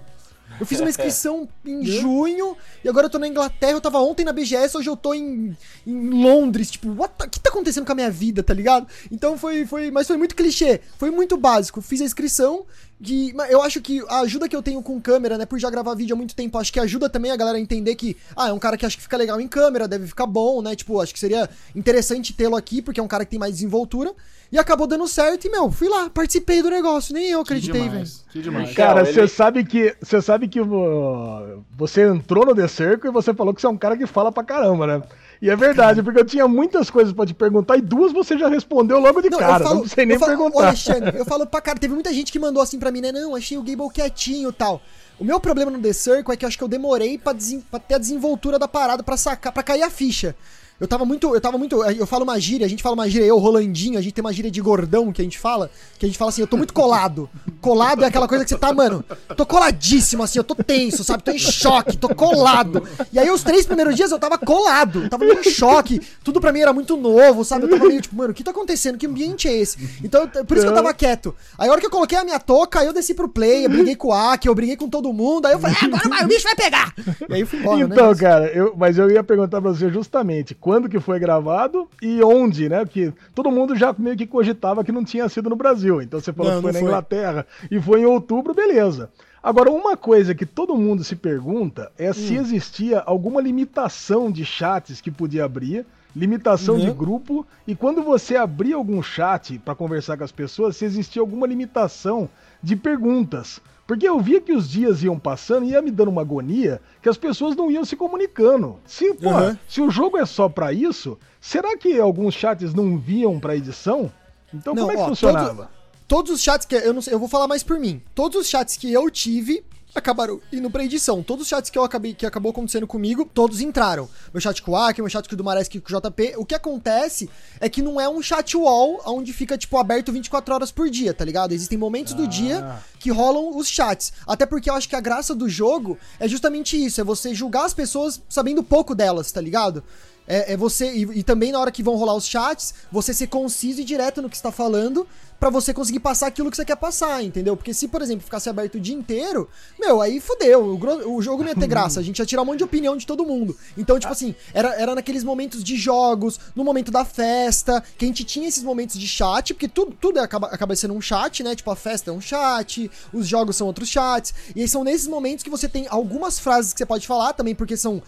Eu 0.60 0.66
fiz 0.66 0.78
uma 0.78 0.90
inscrição 0.90 1.48
em 1.64 1.84
junho 1.84 2.56
e 2.84 2.88
agora 2.88 3.06
eu 3.06 3.10
tô 3.10 3.18
na 3.18 3.26
Inglaterra. 3.26 3.72
Eu 3.72 3.80
tava 3.80 3.98
ontem 3.98 4.24
na 4.24 4.32
BGS, 4.32 4.76
hoje 4.76 4.88
eu 4.88 4.96
tô 4.96 5.14
em, 5.14 5.56
em 5.86 6.10
Londres. 6.10 6.70
Tipo, 6.70 6.90
o 6.90 7.28
que 7.28 7.40
tá 7.40 7.48
acontecendo 7.48 7.86
com 7.86 7.92
a 7.92 7.94
minha 7.94 8.10
vida, 8.10 8.42
tá 8.42 8.52
ligado? 8.52 8.86
Então 9.10 9.38
foi, 9.38 9.64
foi. 9.64 9.90
Mas 9.90 10.06
foi 10.06 10.18
muito 10.18 10.36
clichê, 10.36 10.80
foi 10.98 11.10
muito 11.10 11.36
básico. 11.36 11.80
Fiz 11.80 12.00
a 12.00 12.04
inscrição. 12.04 12.66
De, 13.02 13.34
eu 13.48 13.62
acho 13.62 13.80
que 13.80 14.04
a 14.08 14.20
ajuda 14.20 14.46
que 14.46 14.54
eu 14.54 14.62
tenho 14.62 14.82
com 14.82 15.00
câmera, 15.00 15.38
né, 15.38 15.46
por 15.46 15.58
já 15.58 15.70
gravar 15.70 15.94
vídeo 15.94 16.12
há 16.12 16.16
muito 16.18 16.36
tempo, 16.36 16.58
acho 16.58 16.70
que 16.70 16.78
ajuda 16.78 17.08
também 17.08 17.30
a 17.30 17.36
galera 17.36 17.56
a 17.56 17.60
entender 17.60 17.94
que, 17.94 18.14
ah, 18.36 18.50
é 18.50 18.52
um 18.52 18.58
cara 18.58 18.76
que 18.76 18.84
acho 18.84 18.94
que 18.94 19.02
fica 19.02 19.16
legal 19.16 19.40
em 19.40 19.48
câmera, 19.48 19.88
deve 19.88 20.06
ficar 20.06 20.26
bom, 20.26 20.60
né? 20.60 20.76
Tipo, 20.76 21.00
acho 21.00 21.14
que 21.14 21.18
seria 21.18 21.48
interessante 21.74 22.34
tê-lo 22.34 22.56
aqui, 22.56 22.82
porque 22.82 23.00
é 23.00 23.02
um 23.02 23.08
cara 23.08 23.24
que 23.24 23.30
tem 23.30 23.40
mais 23.40 23.54
desenvoltura. 23.54 24.14
E 24.52 24.58
acabou 24.58 24.86
dando 24.86 25.06
certo 25.06 25.46
e, 25.46 25.50
meu, 25.50 25.70
fui 25.70 25.88
lá, 25.88 26.10
participei 26.10 26.60
do 26.60 26.70
negócio. 26.70 27.14
Nem 27.14 27.28
eu 27.28 27.40
acreditei, 27.40 27.88
velho. 27.88 28.04
Que 28.32 28.42
demais. 28.42 28.74
Cara, 28.74 29.04
você 29.04 29.20
ele... 29.20 29.28
sabe 29.28 29.64
que 29.64 29.94
você 30.02 30.20
sabe 30.20 30.48
que 30.48 30.60
uh, 30.60 31.64
você 31.76 32.08
entrou 32.08 32.44
no 32.44 32.54
The 32.54 32.66
Circle 32.66 33.10
e 33.10 33.12
você 33.12 33.32
falou 33.32 33.54
que 33.54 33.60
você 33.60 33.66
é 33.68 33.70
um 33.70 33.76
cara 33.76 33.96
que 33.96 34.06
fala 34.06 34.32
pra 34.32 34.42
caramba, 34.42 34.86
né? 34.86 35.02
E 35.40 35.48
é 35.48 35.56
verdade, 35.56 36.02
porque 36.02 36.20
eu 36.20 36.24
tinha 36.24 36.46
muitas 36.48 36.90
coisas 36.90 37.14
pra 37.14 37.24
te 37.24 37.32
perguntar 37.32 37.76
e 37.76 37.80
duas 37.80 38.12
você 38.12 38.36
já 38.36 38.48
respondeu 38.48 38.98
logo 38.98 39.22
de 39.22 39.30
não, 39.30 39.38
cara. 39.38 39.64
Falo, 39.64 39.80
não 39.80 39.88
sei 39.88 40.04
nem 40.04 40.18
falo, 40.18 40.36
perguntar. 40.36 40.66
Alexandre, 40.66 41.18
eu 41.18 41.24
falo 41.24 41.46
pra 41.46 41.60
cara, 41.60 41.78
teve 41.78 41.94
muita 41.94 42.12
gente 42.12 42.30
que 42.30 42.38
mandou 42.38 42.62
assim 42.62 42.78
pra 42.78 42.90
mim, 42.90 43.00
né? 43.00 43.12
Não, 43.12 43.36
achei 43.36 43.56
o 43.56 43.62
Gable 43.62 43.88
quietinho 43.90 44.50
e 44.50 44.52
tal. 44.52 44.82
O 45.18 45.24
meu 45.24 45.38
problema 45.38 45.70
no 45.70 45.78
The 45.78 45.92
Circle 45.92 46.34
é 46.34 46.36
que 46.36 46.44
eu 46.44 46.48
acho 46.48 46.58
que 46.58 46.64
eu 46.64 46.68
demorei 46.68 47.16
pra, 47.16 47.34
pra 47.70 47.78
ter 47.78 47.94
a 47.94 47.98
desenvoltura 47.98 48.58
da 48.58 48.66
parada 48.66 49.02
pra 49.02 49.16
sacar, 49.16 49.52
para 49.52 49.62
cair 49.62 49.82
a 49.82 49.90
ficha. 49.90 50.34
Eu 50.80 50.88
tava 50.88 51.04
muito. 51.04 51.34
Eu 51.34 51.40
tava 51.40 51.58
muito. 51.58 51.84
Eu 51.84 52.06
falo 52.06 52.24
uma 52.24 52.40
gíria, 52.40 52.64
a 52.66 52.68
gente 52.68 52.82
fala 52.82 52.94
uma 52.94 53.08
gíria, 53.08 53.26
eu, 53.26 53.36
Rolandinho, 53.38 53.98
a 53.98 54.02
gente 54.02 54.14
tem 54.14 54.24
uma 54.24 54.32
gíria 54.32 54.50
de 54.50 54.60
gordão 54.62 55.12
que 55.12 55.20
a 55.20 55.24
gente 55.24 55.38
fala, 55.38 55.70
que 55.98 56.06
a 56.06 56.08
gente 56.08 56.16
fala 56.16 56.30
assim, 56.30 56.40
eu 56.40 56.46
tô 56.46 56.56
muito 56.56 56.72
colado. 56.72 57.28
Colado 57.60 58.02
é 58.02 58.06
aquela 58.06 58.26
coisa 58.26 58.44
que 58.44 58.48
você 58.48 58.56
tá, 58.56 58.72
mano, 58.72 59.04
tô 59.36 59.44
coladíssimo, 59.44 60.22
assim, 60.22 60.38
eu 60.38 60.44
tô 60.44 60.54
tenso, 60.54 61.04
sabe? 61.04 61.22
Tô 61.22 61.30
em 61.30 61.38
choque, 61.38 61.98
tô 61.98 62.14
colado. 62.14 62.82
E 63.12 63.18
aí, 63.18 63.30
os 63.30 63.42
três 63.42 63.66
primeiros 63.66 63.94
dias 63.94 64.10
eu 64.10 64.18
tava 64.18 64.38
colado, 64.38 65.02
eu 65.04 65.10
tava 65.10 65.24
meio 65.26 65.38
em 65.38 65.50
choque, 65.50 66.00
tudo 66.24 66.40
pra 66.40 66.50
mim 66.50 66.60
era 66.60 66.72
muito 66.72 66.96
novo, 66.96 67.44
sabe? 67.44 67.66
Eu 67.66 67.70
tava 67.70 67.86
meio 67.86 68.00
tipo, 68.00 68.16
mano, 68.16 68.30
o 68.30 68.34
que 68.34 68.42
tá 68.42 68.50
acontecendo? 68.50 68.96
Que 68.96 69.06
ambiente 69.06 69.46
é 69.46 69.52
esse? 69.52 70.00
Então, 70.02 70.26
por 70.26 70.56
isso 70.56 70.64
que 70.64 70.72
eu 70.72 70.74
tava 70.74 70.94
quieto. 70.94 71.34
Aí, 71.58 71.68
a 71.68 71.72
hora 71.72 71.80
que 71.80 71.86
eu 71.86 71.90
coloquei 71.90 72.16
a 72.16 72.24
minha 72.24 72.40
touca, 72.40 72.80
aí 72.80 72.86
eu 72.86 72.94
desci 72.94 73.12
pro 73.12 73.28
play, 73.28 73.66
eu 73.66 73.70
briguei 73.70 73.94
com 73.94 74.08
o 74.08 74.12
Aki, 74.12 74.48
eu 74.48 74.54
briguei 74.54 74.76
com 74.76 74.88
todo 74.88 75.12
mundo, 75.12 75.44
aí 75.46 75.52
eu 75.52 75.58
falei, 75.58 75.76
ah, 75.82 75.84
agora 75.84 76.24
o 76.24 76.28
bicho 76.28 76.44
vai 76.44 76.54
pegar! 76.54 76.94
E 77.28 77.34
aí 77.34 77.40
eu 77.42 77.46
fui 77.46 77.58
embora, 77.58 77.86
né? 77.86 77.94
Então, 77.94 78.10
né? 78.10 78.16
cara, 78.16 78.46
eu, 78.46 78.74
mas 78.74 78.96
eu 78.96 79.10
ia 79.10 79.22
perguntar 79.22 79.60
pra 79.60 79.70
você 79.70 79.90
justamente, 79.90 80.54
quando 80.54 80.69
que 80.88 81.00
foi 81.00 81.18
gravado? 81.18 81.88
e 82.02 82.22
onde, 82.22 82.68
né? 82.68 82.84
Porque 82.84 83.12
todo 83.34 83.50
mundo 83.50 83.76
já 83.76 83.94
meio 83.98 84.16
que 84.16 84.26
cogitava 84.26 84.84
que 84.84 84.92
não 84.92 85.04
tinha 85.04 85.28
sido 85.28 85.50
no 85.50 85.56
Brasil. 85.56 86.00
Então 86.00 86.20
você 86.20 86.32
falou 86.32 86.52
não, 86.52 86.58
que 86.58 86.62
foi 86.62 86.72
na 86.72 86.78
foi. 86.78 86.88
Inglaterra 86.88 87.46
e 87.70 87.80
foi 87.80 88.00
em 88.00 88.06
outubro, 88.06 88.54
beleza. 88.54 89.10
Agora, 89.42 89.70
uma 89.70 89.96
coisa 89.96 90.34
que 90.34 90.44
todo 90.44 90.76
mundo 90.76 91.02
se 91.02 91.16
pergunta 91.16 91.90
é 91.98 92.10
hum. 92.10 92.14
se 92.14 92.34
existia 92.34 93.00
alguma 93.00 93.40
limitação 93.40 94.30
de 94.30 94.44
chats 94.44 95.00
que 95.00 95.10
podia 95.10 95.44
abrir, 95.44 95.86
limitação 96.14 96.74
uhum. 96.74 96.80
de 96.80 96.90
grupo, 96.90 97.46
e 97.66 97.74
quando 97.74 98.02
você 98.02 98.36
abria 98.36 98.76
algum 98.76 99.02
chat 99.02 99.58
para 99.58 99.74
conversar 99.74 100.18
com 100.18 100.24
as 100.24 100.32
pessoas, 100.32 100.76
se 100.76 100.84
existia 100.84 101.22
alguma 101.22 101.46
limitação 101.46 102.28
de 102.62 102.76
perguntas. 102.76 103.60
Porque 103.90 104.08
eu 104.08 104.20
via 104.20 104.40
que 104.40 104.52
os 104.52 104.70
dias 104.70 105.02
iam 105.02 105.18
passando 105.18 105.66
e 105.66 105.70
ia 105.70 105.82
me 105.82 105.90
dando 105.90 106.12
uma 106.12 106.20
agonia 106.20 106.80
que 107.02 107.08
as 107.08 107.16
pessoas 107.16 107.56
não 107.56 107.68
iam 107.68 107.84
se 107.84 107.96
comunicando. 107.96 108.78
Se, 108.86 109.12
pô, 109.14 109.30
uhum. 109.30 109.58
se 109.68 109.80
o 109.80 109.90
jogo 109.90 110.16
é 110.16 110.24
só 110.24 110.48
para 110.48 110.72
isso, 110.72 111.18
será 111.40 111.76
que 111.76 111.98
alguns 111.98 112.34
chats 112.34 112.72
não 112.72 112.96
viam 112.96 113.40
pra 113.40 113.56
edição? 113.56 114.08
Então 114.54 114.76
não, 114.76 114.82
como 114.82 114.92
é 114.92 114.94
que 114.94 115.02
ó, 115.02 115.08
funcionava? 115.08 115.68
Todo, 116.06 116.06
todos 116.06 116.32
os 116.34 116.40
chats 116.40 116.64
que. 116.64 116.76
Eu 116.76 116.94
não 116.94 117.02
sei, 117.02 117.14
eu 117.14 117.18
vou 117.18 117.28
falar 117.28 117.48
mais 117.48 117.64
por 117.64 117.80
mim. 117.80 118.00
Todos 118.14 118.40
os 118.40 118.48
chats 118.48 118.76
que 118.76 118.92
eu 118.92 119.10
tive 119.10 119.64
acabaram 119.94 120.40
indo 120.52 120.70
pra 120.70 120.84
edição. 120.84 121.22
Todos 121.22 121.42
os 121.42 121.48
chats 121.48 121.70
que 121.70 121.78
eu 121.78 121.84
acabei, 121.84 122.14
que 122.14 122.26
acabou 122.26 122.50
acontecendo 122.50 122.86
comigo, 122.86 123.24
todos 123.24 123.60
entraram. 123.60 124.08
Meu 124.32 124.40
chat 124.40 124.62
com 124.62 124.72
o 124.72 124.76
Aki, 124.76 125.00
meu 125.02 125.10
chat 125.10 125.28
com 125.28 125.34
o 125.34 125.38
Dumareski 125.38 125.80
com 125.80 125.94
o 125.94 126.00
JP. 126.00 126.34
O 126.36 126.44
que 126.44 126.54
acontece 126.54 127.28
é 127.60 127.68
que 127.68 127.82
não 127.82 128.00
é 128.00 128.08
um 128.08 128.22
chat 128.22 128.56
wall 128.56 129.00
onde 129.06 129.32
fica, 129.32 129.56
tipo, 129.58 129.76
aberto 129.76 130.12
24 130.12 130.54
horas 130.54 130.70
por 130.70 130.88
dia, 130.88 131.12
tá 131.12 131.24
ligado? 131.24 131.52
Existem 131.52 131.78
momentos 131.78 132.12
ah. 132.12 132.16
do 132.16 132.26
dia 132.26 132.80
que 132.98 133.10
rolam 133.10 133.56
os 133.56 133.68
chats. 133.68 134.12
Até 134.26 134.46
porque 134.46 134.70
eu 134.70 134.74
acho 134.74 134.88
que 134.88 134.96
a 134.96 135.00
graça 135.00 135.34
do 135.34 135.48
jogo 135.48 135.98
é 136.18 136.28
justamente 136.28 136.82
isso: 136.82 137.00
é 137.00 137.04
você 137.04 137.34
julgar 137.34 137.64
as 137.64 137.74
pessoas 137.74 138.20
sabendo 138.28 138.62
pouco 138.62 138.94
delas, 138.94 139.32
tá 139.32 139.40
ligado? 139.40 139.82
É, 140.26 140.52
é 140.52 140.56
você. 140.56 140.92
E, 140.92 141.02
e, 141.18 141.22
também 141.22 141.52
na 141.52 141.58
hora 141.58 141.72
que 141.72 141.82
vão 141.82 141.96
rolar 141.96 142.14
os 142.14 142.26
chats, 142.26 142.74
você 142.90 143.12
ser 143.12 143.26
conciso 143.26 143.80
e 143.80 143.84
direto 143.84 144.22
no 144.22 144.28
que 144.28 144.36
está 144.36 144.52
falando 144.52 145.06
para 145.40 145.48
você 145.48 145.72
conseguir 145.72 146.00
passar 146.00 146.26
aquilo 146.26 146.50
que 146.50 146.56
você 146.56 146.66
quer 146.66 146.76
passar, 146.76 147.24
entendeu? 147.24 147.56
Porque 147.56 147.72
se, 147.72 147.88
por 147.88 148.02
exemplo, 148.02 148.22
ficasse 148.22 148.50
aberto 148.50 148.74
o 148.74 148.80
dia 148.80 148.94
inteiro, 148.94 149.48
meu, 149.80 150.02
aí 150.02 150.20
fudeu. 150.20 150.62
O, 150.62 151.16
o 151.16 151.22
jogo 151.22 151.42
não 151.42 151.48
ia 151.48 151.56
ter 151.56 151.66
graça. 151.66 151.98
A 151.98 152.02
gente 152.02 152.18
ia 152.18 152.26
tirar 152.26 152.42
um 152.42 152.44
monte 152.44 152.58
de 152.58 152.64
opinião 152.64 152.94
de 152.94 153.06
todo 153.06 153.24
mundo. 153.24 153.56
Então, 153.76 153.98
tipo 153.98 154.12
assim, 154.12 154.34
era, 154.52 154.74
era 154.74 154.94
naqueles 154.94 155.24
momentos 155.24 155.64
de 155.64 155.76
jogos, 155.76 156.38
no 156.54 156.62
momento 156.62 156.92
da 156.92 157.06
festa, 157.06 157.82
que 157.96 158.04
a 158.04 158.08
gente 158.08 158.22
tinha 158.22 158.46
esses 158.46 158.62
momentos 158.62 158.98
de 158.98 159.08
chat, 159.08 159.54
porque 159.54 159.66
tudo, 159.66 159.96
tudo 159.98 160.18
acaba, 160.18 160.48
acaba 160.48 160.76
sendo 160.76 160.92
um 160.92 161.00
chat, 161.00 161.42
né? 161.42 161.56
Tipo, 161.56 161.70
a 161.70 161.76
festa 161.76 162.10
é 162.10 162.12
um 162.12 162.20
chat, 162.20 162.90
os 163.10 163.26
jogos 163.26 163.56
são 163.56 163.66
outros 163.66 163.88
chats. 163.88 164.34
E 164.54 164.60
aí 164.60 164.68
são 164.68 164.84
nesses 164.84 165.08
momentos 165.08 165.42
que 165.42 165.48
você 165.48 165.66
tem 165.66 165.86
algumas 165.88 166.38
frases 166.38 166.74
que 166.74 166.78
você 166.78 166.86
pode 166.86 167.06
falar 167.06 167.32
também, 167.32 167.54
porque 167.54 167.78
são 167.78 168.02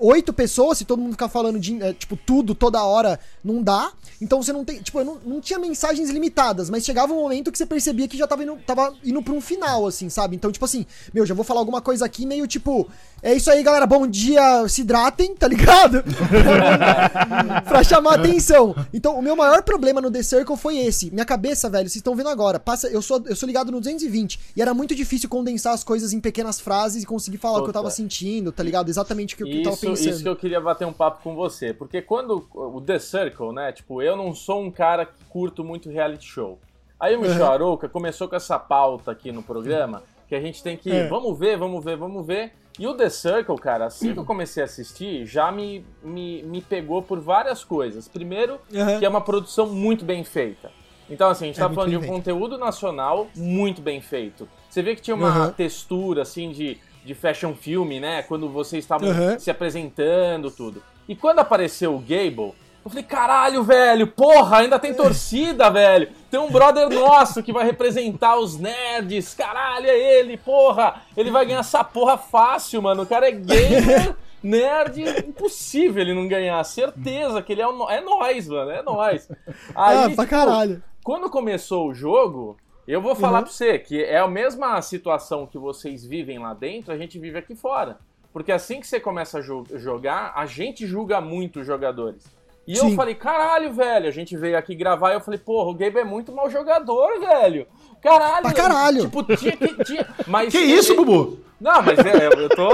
oito 0.00 0.32
pessoas, 0.32 0.78
se 0.78 0.84
todo 0.84 1.00
mundo 1.00 1.12
ficar 1.12 1.28
falando 1.28 1.58
de, 1.58 1.80
é, 1.82 1.92
tipo, 1.92 2.16
tudo 2.16 2.54
toda 2.54 2.82
hora, 2.82 3.20
não 3.44 3.62
dá. 3.62 3.92
Então 4.20 4.42
você 4.42 4.52
não 4.52 4.64
tem. 4.64 4.80
Tipo, 4.82 5.04
não, 5.04 5.18
não 5.24 5.40
tinha 5.40 5.58
mensagens 5.58 6.10
limitadas, 6.10 6.70
mas 6.70 6.84
chegava 6.84 7.12
um 7.12 7.20
momento 7.20 7.52
que 7.52 7.58
você 7.58 7.66
percebia 7.66 8.08
que 8.08 8.16
já 8.16 8.26
tava 8.26 8.42
indo, 8.42 8.56
tava 8.66 8.94
indo 9.04 9.22
pra 9.22 9.34
um 9.34 9.40
final, 9.40 9.86
assim, 9.86 10.08
sabe? 10.08 10.34
Então, 10.36 10.50
tipo 10.50 10.64
assim, 10.64 10.86
meu, 11.12 11.26
já 11.26 11.34
vou 11.34 11.44
falar 11.44 11.60
alguma 11.60 11.80
coisa 11.80 12.04
aqui 12.04 12.26
meio 12.26 12.46
tipo. 12.46 12.88
É 13.22 13.34
isso 13.34 13.50
aí, 13.50 13.62
galera. 13.62 13.86
Bom 13.86 14.06
dia, 14.06 14.66
se 14.66 14.80
hidratem, 14.80 15.34
tá 15.34 15.46
ligado? 15.46 16.02
pra 17.68 17.84
chamar 17.84 18.14
atenção. 18.14 18.74
Então, 18.94 19.18
o 19.18 19.22
meu 19.22 19.36
maior 19.36 19.62
problema 19.62 20.00
no 20.00 20.10
The 20.10 20.22
Circle 20.22 20.56
foi 20.56 20.78
esse. 20.78 21.10
Minha 21.10 21.26
cabeça, 21.26 21.68
velho, 21.68 21.84
vocês 21.88 21.96
estão 21.96 22.16
vendo 22.16 22.30
agora. 22.30 22.58
Passa, 22.58 22.88
eu 22.88 23.02
sou, 23.02 23.22
eu 23.26 23.36
sou 23.36 23.46
ligado 23.46 23.70
no 23.70 23.78
220. 23.78 24.40
E 24.56 24.62
era 24.62 24.72
muito 24.72 24.94
difícil 24.94 25.28
condensar 25.28 25.74
as 25.74 25.84
coisas 25.84 26.12
em 26.12 26.20
pequenas 26.20 26.58
frases 26.58 27.02
e 27.02 27.06
conseguir 27.06 27.36
falar 27.36 27.56
Puta. 27.56 27.62
o 27.62 27.64
que 27.66 27.70
eu 27.70 27.82
tava 27.82 27.90
sentindo, 27.90 28.50
tá 28.50 28.62
ligado? 28.62 28.88
Exatamente 28.88 29.34
o 29.34 29.36
que, 29.36 29.42
eu 29.42 29.62
tava 29.64 29.76
pensando. 29.76 30.10
Isso 30.10 30.22
que 30.22 30.28
eu 30.28 30.36
queria 30.36 30.60
bater 30.60 30.86
um 30.86 30.92
papo 30.92 31.22
com 31.22 31.34
você. 31.34 31.74
Porque 31.74 32.00
quando 32.00 32.48
o 32.54 32.80
The 32.80 32.98
Circle, 32.98 33.52
né? 33.52 33.72
Tipo, 33.72 34.00
eu 34.00 34.16
não 34.16 34.34
sou 34.34 34.62
um 34.62 34.70
cara 34.70 35.04
que 35.04 35.24
curto 35.28 35.62
muito 35.62 35.90
reality 35.90 36.26
show. 36.26 36.58
Aí 36.98 37.16
o 37.16 37.20
Michel 37.20 37.46
uhum. 37.46 37.52
Arouca 37.52 37.88
começou 37.88 38.28
com 38.28 38.36
essa 38.36 38.58
pauta 38.58 39.10
aqui 39.10 39.32
no 39.32 39.42
programa, 39.42 40.02
que 40.28 40.34
a 40.34 40.40
gente 40.40 40.62
tem 40.62 40.76
que, 40.76 40.90
é. 40.90 41.08
vamos 41.08 41.38
ver, 41.38 41.56
vamos 41.56 41.82
ver, 41.82 41.96
vamos 41.96 42.26
ver. 42.26 42.52
E 42.78 42.86
o 42.86 42.94
The 42.94 43.10
Circle, 43.10 43.56
cara, 43.56 43.86
assim 43.86 44.12
que 44.12 44.18
eu 44.18 44.24
comecei 44.26 44.62
a 44.62 44.66
assistir, 44.66 45.26
já 45.26 45.50
me, 45.50 45.84
me, 46.02 46.42
me 46.42 46.62
pegou 46.62 47.02
por 47.02 47.20
várias 47.20 47.64
coisas. 47.64 48.08
Primeiro, 48.08 48.60
uhum. 48.72 48.98
que 48.98 49.04
é 49.04 49.08
uma 49.08 49.20
produção 49.20 49.66
muito 49.66 50.04
bem 50.04 50.24
feita. 50.24 50.70
Então, 51.08 51.28
assim, 51.28 51.46
a 51.46 51.48
gente 51.48 51.60
é 51.60 51.68
tá 51.68 51.74
falando 51.74 51.90
de 51.90 51.96
um 51.96 52.00
feito. 52.00 52.12
conteúdo 52.12 52.56
nacional 52.56 53.28
muito 53.34 53.82
bem 53.82 54.00
feito. 54.00 54.48
Você 54.68 54.80
vê 54.80 54.94
que 54.94 55.02
tinha 55.02 55.16
uma 55.16 55.46
uhum. 55.46 55.52
textura, 55.52 56.22
assim, 56.22 56.52
de, 56.52 56.78
de 57.04 57.14
fashion 57.14 57.54
filme, 57.54 57.98
né? 57.98 58.22
Quando 58.22 58.48
vocês 58.48 58.84
estavam 58.84 59.08
uhum. 59.08 59.38
se 59.38 59.50
apresentando, 59.50 60.50
tudo. 60.50 60.80
E 61.08 61.16
quando 61.16 61.40
apareceu 61.40 61.96
o 61.96 61.98
Gable, 61.98 62.54
eu 62.82 62.90
falei, 62.90 63.04
caralho, 63.04 63.62
velho, 63.62 64.06
porra, 64.06 64.58
ainda 64.58 64.78
tem 64.78 64.94
torcida, 64.94 65.68
velho. 65.70 66.08
Tem 66.30 66.40
um 66.40 66.50
brother 66.50 66.88
nosso 66.88 67.42
que 67.42 67.52
vai 67.52 67.64
representar 67.64 68.38
os 68.38 68.58
nerds. 68.58 69.34
Caralho, 69.34 69.86
é 69.86 69.98
ele, 69.98 70.38
porra. 70.38 71.02
Ele 71.14 71.30
vai 71.30 71.44
ganhar 71.44 71.60
essa 71.60 71.84
porra 71.84 72.16
fácil, 72.16 72.80
mano. 72.80 73.02
O 73.02 73.06
cara 73.06 73.28
é 73.28 73.32
gamer, 73.32 74.16
nerd, 74.42 75.02
impossível 75.28 76.00
ele 76.02 76.14
não 76.14 76.26
ganhar. 76.26 76.64
Certeza 76.64 77.42
que 77.42 77.52
ele 77.52 77.60
é. 77.60 77.66
É 77.66 78.00
nós, 78.00 78.48
mano, 78.48 78.70
é 78.70 78.82
nós. 78.82 79.28
Aí, 79.74 79.98
ah, 79.98 80.00
pra 80.02 80.08
tipo, 80.08 80.26
caralho. 80.26 80.82
Quando 81.04 81.28
começou 81.28 81.88
o 81.88 81.94
jogo, 81.94 82.56
eu 82.88 83.02
vou 83.02 83.14
falar 83.14 83.38
uhum. 83.38 83.44
pra 83.44 83.52
você 83.52 83.78
que 83.78 84.02
é 84.02 84.18
a 84.18 84.26
mesma 84.26 84.80
situação 84.80 85.46
que 85.46 85.58
vocês 85.58 86.04
vivem 86.04 86.38
lá 86.38 86.54
dentro, 86.54 86.94
a 86.94 86.96
gente 86.96 87.18
vive 87.18 87.36
aqui 87.36 87.54
fora. 87.54 87.98
Porque 88.32 88.52
assim 88.52 88.80
que 88.80 88.86
você 88.86 88.98
começa 88.98 89.38
a 89.38 89.42
jo 89.42 89.64
jogar, 89.74 90.32
a 90.34 90.46
gente 90.46 90.86
julga 90.86 91.20
muito 91.20 91.60
os 91.60 91.66
jogadores. 91.66 92.39
E 92.70 92.76
Sim. 92.76 92.90
eu 92.90 92.94
falei, 92.94 93.16
caralho, 93.16 93.72
velho, 93.72 94.06
a 94.06 94.12
gente 94.12 94.36
veio 94.36 94.56
aqui 94.56 94.76
gravar 94.76 95.10
e 95.10 95.14
eu 95.14 95.20
falei, 95.20 95.40
porra, 95.40 95.70
o 95.70 95.74
Gabe 95.74 95.98
é 95.98 96.04
muito 96.04 96.30
mau 96.30 96.48
jogador, 96.48 97.18
velho. 97.18 97.66
Caralho. 98.00 98.42
Pra 98.42 98.52
caralho. 98.52 99.00
Tipo, 99.02 99.24
tinha 99.36 99.56
que. 99.56 99.84
Tinha, 99.84 100.06
mas 100.28 100.52
que 100.52 100.58
isso, 100.58 100.94
Bubu? 100.94 101.40
Não, 101.60 101.82
mas 101.82 101.98
é, 101.98 102.26
eu 102.28 102.48
tô. 102.48 102.70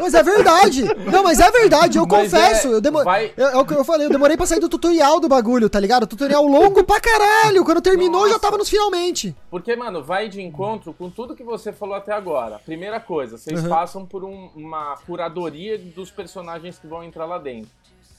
Mas 0.00 0.14
é 0.14 0.22
verdade! 0.22 0.84
Não, 1.12 1.22
mas 1.22 1.40
é 1.40 1.50
verdade, 1.50 1.98
eu 1.98 2.06
mas 2.06 2.22
confesso. 2.22 2.68
É, 2.68 2.76
eu. 2.76 2.92
Vai... 3.04 3.34
É, 3.36 3.42
é 3.42 3.56
o 3.56 3.66
que 3.66 3.74
eu 3.74 3.84
falei, 3.84 4.06
eu 4.06 4.10
demorei 4.10 4.36
pra 4.36 4.46
sair 4.46 4.60
do 4.60 4.68
tutorial 4.68 5.18
do 5.18 5.28
bagulho, 5.28 5.68
tá 5.68 5.80
ligado? 5.80 6.06
Tutorial 6.06 6.46
longo 6.46 6.84
pra 6.84 7.00
caralho. 7.00 7.64
Quando 7.64 7.82
terminou, 7.82 8.22
Nossa. 8.22 8.34
já 8.34 8.38
tava 8.38 8.56
nos 8.56 8.70
finalmente. 8.70 9.36
Porque, 9.50 9.74
mano, 9.76 10.02
vai 10.02 10.28
de 10.28 10.40
encontro 10.40 10.94
com 10.94 11.10
tudo 11.10 11.34
que 11.34 11.42
você 11.42 11.72
falou 11.72 11.96
até 11.96 12.12
agora. 12.12 12.60
Primeira 12.64 13.00
coisa, 13.00 13.36
vocês 13.36 13.62
uhum. 13.62 13.68
passam 13.68 14.06
por 14.06 14.24
um, 14.24 14.48
uma 14.54 14.96
curadoria 15.04 15.76
dos 15.76 16.10
personagens 16.10 16.78
que 16.78 16.86
vão 16.86 17.02
entrar 17.02 17.26
lá 17.26 17.36
dentro. 17.36 17.68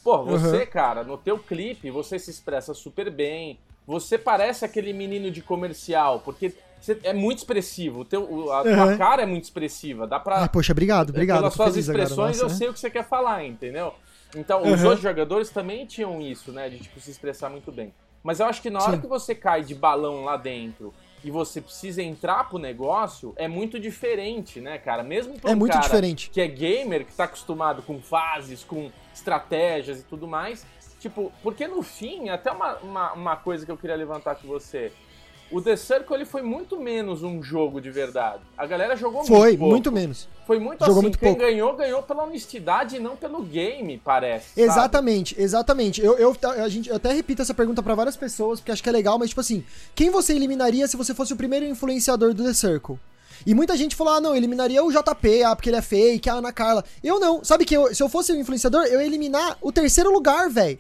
Pô, 0.04 0.24
você, 0.24 0.60
uhum. 0.62 0.66
cara, 0.66 1.04
no 1.04 1.18
teu 1.18 1.38
clipe, 1.38 1.90
você 1.92 2.18
se 2.18 2.32
expressa 2.32 2.74
super 2.74 3.10
bem. 3.12 3.60
Você 3.86 4.18
parece 4.18 4.64
aquele 4.66 4.94
menino 4.94 5.30
de 5.32 5.42
comercial, 5.42 6.20
porque 6.24 6.54
Você- 6.80 7.00
é 7.04 7.14
muito 7.14 7.38
expressivo. 7.38 8.00
O 8.00 8.06
teu, 8.06 8.52
a 8.52 8.64
Uhum. 8.64 8.74
tua 8.76 8.98
cara 8.98 9.22
é 9.22 9.26
muito 9.28 9.44
expressiva. 9.44 10.08
Dá 10.08 10.20
pra. 10.20 10.40
Ai, 10.42 10.50
poxa, 10.50 10.72
obrigado, 10.74 11.12
obrigado. 11.12 11.38
Pelas 11.38 11.54
suas 11.54 11.70
feliz 11.74 11.88
agora, 11.90 12.04
expressões 12.06 12.38
nossa, 12.38 12.44
eu 12.46 12.50
né? 12.50 12.56
sei 12.56 12.70
o 12.70 12.74
que 12.74 12.80
você 12.80 12.90
quer 12.90 13.08
falar, 13.08 13.46
entendeu? 13.46 13.94
Então, 14.36 14.64
os 14.64 14.80
Uhum. 14.82 14.86
outros 14.88 15.02
jogadores 15.04 15.52
também 15.52 15.86
tinham 15.86 16.20
isso, 16.20 16.52
né? 16.52 16.70
De 16.70 16.80
tipo, 16.80 17.00
se 17.00 17.12
expressar 17.12 17.50
muito 17.52 17.72
bem. 17.72 17.94
Mas 18.24 18.40
eu 18.40 18.48
acho 18.48 18.64
que 18.64 18.72
na 18.72 18.82
hora 18.82 18.94
Sim. 18.96 19.02
que 19.02 19.06
você 19.08 19.36
cai 19.36 19.64
de 19.64 19.76
balão 19.76 20.24
lá 20.24 20.38
dentro 20.38 20.92
e 21.24 21.30
você 21.32 21.62
precisa 21.62 22.02
entrar 22.02 22.50
pro 22.50 22.58
negócio, 22.58 23.34
é 23.36 23.48
muito 23.48 23.80
diferente, 23.80 24.60
né, 24.60 24.78
cara? 24.78 25.04
Mesmo 25.04 25.40
pra 25.40 25.52
É 25.52 25.54
um 25.54 25.58
muito 25.58 25.72
cara 25.74 25.84
diferente. 25.84 26.30
que 26.30 26.42
é 26.42 26.48
gamer, 26.48 27.06
que 27.06 27.14
tá 27.14 27.26
acostumado 27.26 27.82
com 27.84 28.02
fases, 28.02 28.64
com 28.64 28.92
estratégias 29.14 30.00
e 30.00 30.04
tudo 30.04 30.28
mais. 30.28 30.66
Tipo, 31.00 31.32
porque 31.42 31.68
no 31.68 31.82
fim, 31.82 32.30
até 32.30 32.52
uma, 32.52 32.76
uma, 32.78 33.14
uma 33.14 33.36
coisa 33.36 33.66
que 33.66 33.72
eu 33.72 33.78
queria 33.78 33.96
levantar 33.96 34.36
com 34.36 34.48
você. 34.48 34.92
O 35.52 35.62
The 35.62 35.76
Circle 35.76 36.16
ele 36.16 36.26
foi 36.26 36.42
muito 36.42 36.80
menos 36.80 37.24
um 37.24 37.44
jogo 37.44 37.82
de 37.82 37.92
verdade. 37.92 38.42
A 38.58 38.66
galera 38.66 38.96
jogou 38.96 39.26
Foi, 39.26 39.40
muito 39.50 39.58
pouco. 39.60 39.72
muito 39.72 39.92
menos. 39.92 40.28
Foi 40.48 40.58
muito 40.60 40.80
Jogou 40.80 40.94
assim, 40.94 41.02
muito 41.04 41.20
quem 41.20 41.30
pouco. 41.36 41.42
ganhou, 41.42 41.76
ganhou 41.76 42.02
pela 42.04 42.24
honestidade 42.24 42.96
e 42.96 43.00
não 43.00 43.16
pelo 43.16 43.42
game, 43.44 44.02
parece. 44.04 44.48
sabe? 44.50 44.62
Exatamente, 44.62 45.36
exatamente. 45.38 46.02
Eu, 46.02 46.18
eu, 46.18 46.36
a 46.64 46.70
gente, 46.70 46.90
eu 46.90 46.96
até 46.96 47.12
repito 47.14 47.42
essa 47.42 47.54
pergunta 47.54 47.84
pra 47.84 47.96
várias 47.96 48.16
pessoas, 48.16 48.60
porque 48.60 48.72
acho 48.72 48.82
que 48.82 48.90
é 48.90 48.92
legal, 48.92 49.20
mas 49.20 49.30
tipo 49.30 49.42
assim, 49.42 49.64
quem 49.94 50.10
você 50.10 50.34
eliminaria 50.34 50.88
se 50.88 50.96
você 50.98 51.14
fosse 51.14 51.34
o 51.34 51.38
primeiro 51.38 51.66
influenciador 51.66 52.34
do 52.34 52.44
The 52.44 52.54
Circle? 52.54 52.98
E 53.46 53.56
muita 53.56 53.76
gente 53.76 53.96
falou, 53.96 54.14
ah, 54.14 54.22
não, 54.22 54.36
eliminaria 54.36 54.84
o 54.84 54.92
JP, 54.92 55.44
ah, 55.44 55.56
porque 55.56 55.70
ele 55.70 55.78
é 55.78 55.82
fake, 55.82 56.30
a 56.30 56.34
Ana 56.36 56.54
Carla. 56.54 56.84
Eu 57.04 57.20
não. 57.20 57.44
Sabe 57.44 57.66
que 57.66 57.76
eu- 57.76 57.94
se 57.94 58.02
eu 58.04 58.08
fosse 58.08 58.32
o 58.32 58.36
influenciador, 58.36 58.84
eu 58.84 59.02
ia 59.02 59.06
eliminar 59.08 59.58
o 59.62 59.72
terceiro 59.72 60.12
lugar, 60.14 60.50
velho. 60.50 60.78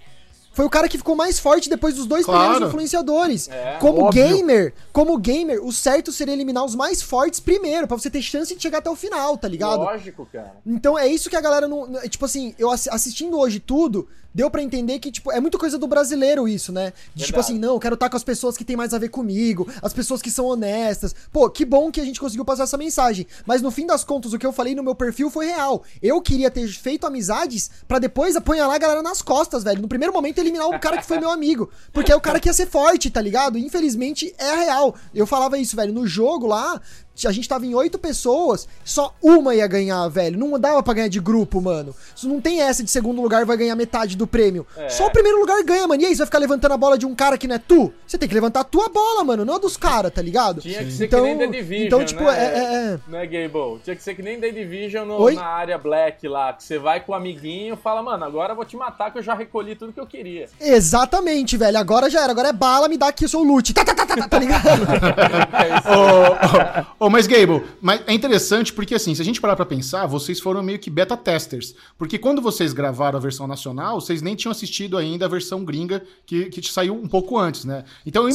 Foi 0.53 0.65
o 0.65 0.69
cara 0.69 0.89
que 0.89 0.97
ficou 0.97 1.15
mais 1.15 1.39
forte 1.39 1.69
depois 1.69 1.95
dos 1.95 2.05
dois 2.05 2.25
Claro. 2.25 2.41
primeiros 2.41 2.67
influenciadores. 2.67 3.47
É, 3.49 3.77
como 3.79 4.03
óbvio. 4.03 4.23
gamer, 4.37 4.73
como 4.91 5.17
gamer, 5.17 5.63
o 5.65 5.71
certo 5.71 6.11
seria 6.11 6.33
eliminar 6.33 6.65
os 6.65 6.75
mais 6.75 7.01
fortes 7.01 7.39
primeiro, 7.39 7.87
pra 7.87 7.97
você 7.97 8.09
ter 8.09 8.21
chance 8.21 8.53
de 8.53 8.61
chegar 8.61 8.79
até 8.79 8.89
o 8.89 8.95
final, 8.95 9.37
tá 9.37 9.47
ligado? 9.47 9.79
Lógico, 9.79 10.27
cara. 10.31 10.53
Então 10.65 10.99
é 10.99 11.07
isso 11.07 11.29
que 11.29 11.35
a 11.37 11.41
galera 11.41 11.67
não. 11.69 11.93
Tipo 12.09 12.25
assim, 12.25 12.53
eu 12.59 12.69
assi- 12.69 12.89
assistindo 12.89 13.39
hoje 13.39 13.59
tudo, 13.61 14.07
deu 14.33 14.49
pra 14.49 14.61
entender 14.61 14.99
que, 14.99 15.11
tipo, 15.11 15.31
é 15.31 15.39
muito 15.39 15.57
coisa 15.57 15.77
do 15.77 15.87
brasileiro 15.87 16.47
isso, 16.47 16.71
né? 16.71 16.93
De 17.13 17.25
tipo 17.25 17.39
assim, 17.39 17.57
não, 17.57 17.73
eu 17.73 17.79
quero 17.79 17.95
estar 17.95 18.09
com 18.09 18.17
as 18.17 18.23
pessoas 18.23 18.57
que 18.57 18.63
têm 18.63 18.75
mais 18.75 18.93
a 18.93 18.97
ver 18.97 19.09
comigo, 19.09 19.67
as 19.81 19.93
pessoas 19.93 20.21
que 20.21 20.31
são 20.31 20.45
honestas. 20.45 21.15
Pô, 21.31 21.49
que 21.49 21.65
bom 21.65 21.91
que 21.91 21.99
a 21.99 22.05
gente 22.05 22.19
conseguiu 22.19 22.45
passar 22.45 22.63
essa 22.63 22.77
mensagem. 22.77 23.27
Mas 23.45 23.61
no 23.61 23.71
fim 23.71 23.85
das 23.85 24.03
contas, 24.03 24.33
o 24.33 24.39
que 24.39 24.45
eu 24.45 24.53
falei 24.53 24.75
no 24.75 24.83
meu 24.83 24.95
perfil 24.95 25.29
foi 25.29 25.47
real. 25.47 25.83
Eu 26.01 26.21
queria 26.21 26.49
ter 26.49 26.67
feito 26.67 27.05
amizades 27.05 27.69
pra 27.87 27.99
depois 27.99 28.35
apunhalar 28.35 28.75
a 28.75 28.79
galera 28.79 29.01
nas 29.01 29.21
costas, 29.21 29.63
velho. 29.63 29.81
No 29.81 29.87
primeiro 29.87 30.13
momento, 30.13 30.39
eliminar 30.39 30.67
o 30.67 30.79
cara 30.79 30.97
que 30.97 31.05
foi 31.05 31.19
meu 31.19 31.29
amigo. 31.29 31.69
Porque 31.91 32.11
é 32.11 32.15
o 32.15 32.21
cara 32.21 32.39
que 32.39 32.49
ia 32.49 32.53
ser 32.53 32.67
forte, 32.67 33.09
tá 33.09 33.21
ligado? 33.21 33.57
Infelizmente, 33.57 34.33
é 34.37 34.51
a 34.51 34.55
real. 34.55 34.95
Eu 35.13 35.27
falava 35.27 35.57
isso, 35.57 35.75
velho. 35.75 35.93
No 35.93 36.07
jogo 36.07 36.47
lá, 36.47 36.79
a 37.27 37.31
gente 37.31 37.48
tava 37.48 37.65
em 37.65 37.73
oito 37.76 37.98
pessoas, 37.99 38.68
só 38.84 39.14
uma 39.22 39.53
ia 39.56 39.68
ganhar, 39.68 40.07
velho. 40.07 40.38
Não 40.38 40.60
dava 40.60 40.81
pra 40.84 40.93
ganhar 40.93 41.07
de 41.07 41.19
grupo, 41.19 41.61
mano. 41.61 41.93
Isso 42.15 42.27
não 42.27 42.39
tem 42.41 42.61
essa 42.61 42.84
de 42.84 42.91
segundo 42.91 43.22
lugar 43.22 43.45
vai 43.45 43.57
ganhar 43.57 43.76
metade 43.76 44.15
do 44.18 44.26
prêmio. 44.27 44.65
É. 44.77 44.89
Só 44.89 45.07
o 45.07 45.11
primeiro 45.11 45.39
lugar 45.39 45.64
ganha, 45.64 45.88
mano. 45.88 46.02
E 46.02 46.06
aí, 46.06 46.11
você 46.14 46.19
vai 46.19 46.26
ficar 46.27 46.39
levantando 46.39 46.73
a 46.73 46.77
bola 46.77 46.98
de 46.98 47.06
um 47.06 47.14
cara 47.15 47.38
que 47.38 47.48
não 47.48 47.56
é 47.56 47.60
tu? 47.60 47.91
Você 48.07 48.18
tem 48.18 48.27
que 48.27 48.35
levantar 48.35 48.61
a 48.61 48.64
tua 48.64 48.89
bola, 48.89 49.23
mano, 49.23 49.45
não 49.45 49.56
a 49.56 49.60
dos 49.60 49.77
caras, 49.77 50.11
tá 50.14 50.22
ligado? 50.22 50.61
Tinha 50.61 50.84
que 50.84 50.91
ser 50.91 51.06
Então- 51.06 51.22
que 51.23 51.27
nem 51.34 51.38
The 51.38 51.48
Division, 51.48 51.88
então, 51.88 52.06
tipo, 52.06 52.23
né? 52.23 52.38
é- 52.38 52.57
é- 52.60 52.76
é. 52.93 52.99
Né, 53.07 53.26
Gable? 53.26 53.80
Tinha 53.84 53.95
que 53.95 54.03
ser 54.03 54.15
que 54.15 54.22
nem 54.22 54.39
The 54.39 54.49
Division 54.52 55.06
no- 55.07 55.31
na 55.31 55.45
área 55.45 55.77
black 55.77 56.27
lá, 56.27 56.53
que 56.53 56.64
você 56.64 56.77
vai 56.80 56.99
com 56.99 57.11
o 57.11 57.15
amiguinho 57.15 57.73
e 57.73 57.77
fala, 57.77 58.02
mano, 58.03 58.23
agora 58.26 58.52
eu 58.52 58.56
vou 58.56 58.65
te 58.65 58.76
matar 58.76 59.11
que 59.11 59.18
eu 59.19 59.23
já 59.23 59.34
recolhi 59.34 59.76
tudo 59.76 59.93
que 59.93 59.99
eu 59.99 60.07
queria. 60.07 60.48
Exatamente, 60.60 61.56
velho. 61.57 61.77
Agora 61.77 62.10
já 62.10 62.22
era. 62.23 62.31
Agora 62.31 62.49
é 62.49 62.53
bala, 62.53 62.88
me 62.88 62.98
dá 62.98 63.07
aqui 63.07 63.26
o 63.26 63.30
seu 63.30 63.41
loot. 63.43 63.73
Tá, 63.73 63.84
tá, 63.85 63.93
tá, 63.93 64.06
tá, 64.06 64.15
tá, 64.15 64.27
tá 64.27 64.39
ligado? 64.39 64.61
É 65.53 65.77
isso. 65.77 65.89
Ô, 66.99 67.03
ô, 67.03 67.06
ô, 67.06 67.10
mas, 67.11 67.27
Gable, 67.27 67.63
mas 67.81 68.01
é 68.07 68.13
interessante 68.13 68.73
porque, 68.73 68.95
assim, 68.95 69.13
se 69.13 69.21
a 69.21 69.25
gente 69.25 69.41
parar 69.41 69.55
pra 69.55 69.65
pensar, 69.65 70.07
vocês 70.07 70.39
foram 70.39 70.63
meio 70.63 70.79
que 70.79 70.89
beta 70.89 71.15
testers. 71.17 71.75
Porque 71.97 72.17
quando 72.17 72.41
vocês 72.41 72.73
gravaram 72.73 73.17
a 73.17 73.21
versão 73.21 73.45
nacional, 73.45 74.01
vocês 74.01 74.21
nem 74.21 74.35
tinham 74.35 74.51
assistido 74.51 74.97
ainda 74.97 75.25
a 75.25 75.29
versão 75.29 75.63
gringa 75.63 76.03
que, 76.25 76.45
que 76.45 76.71
saiu 76.71 76.95
um 76.95 77.07
pouco 77.07 77.38
antes, 77.38 77.65
né? 77.65 77.83
Então 78.05 78.23
eu 78.23 78.31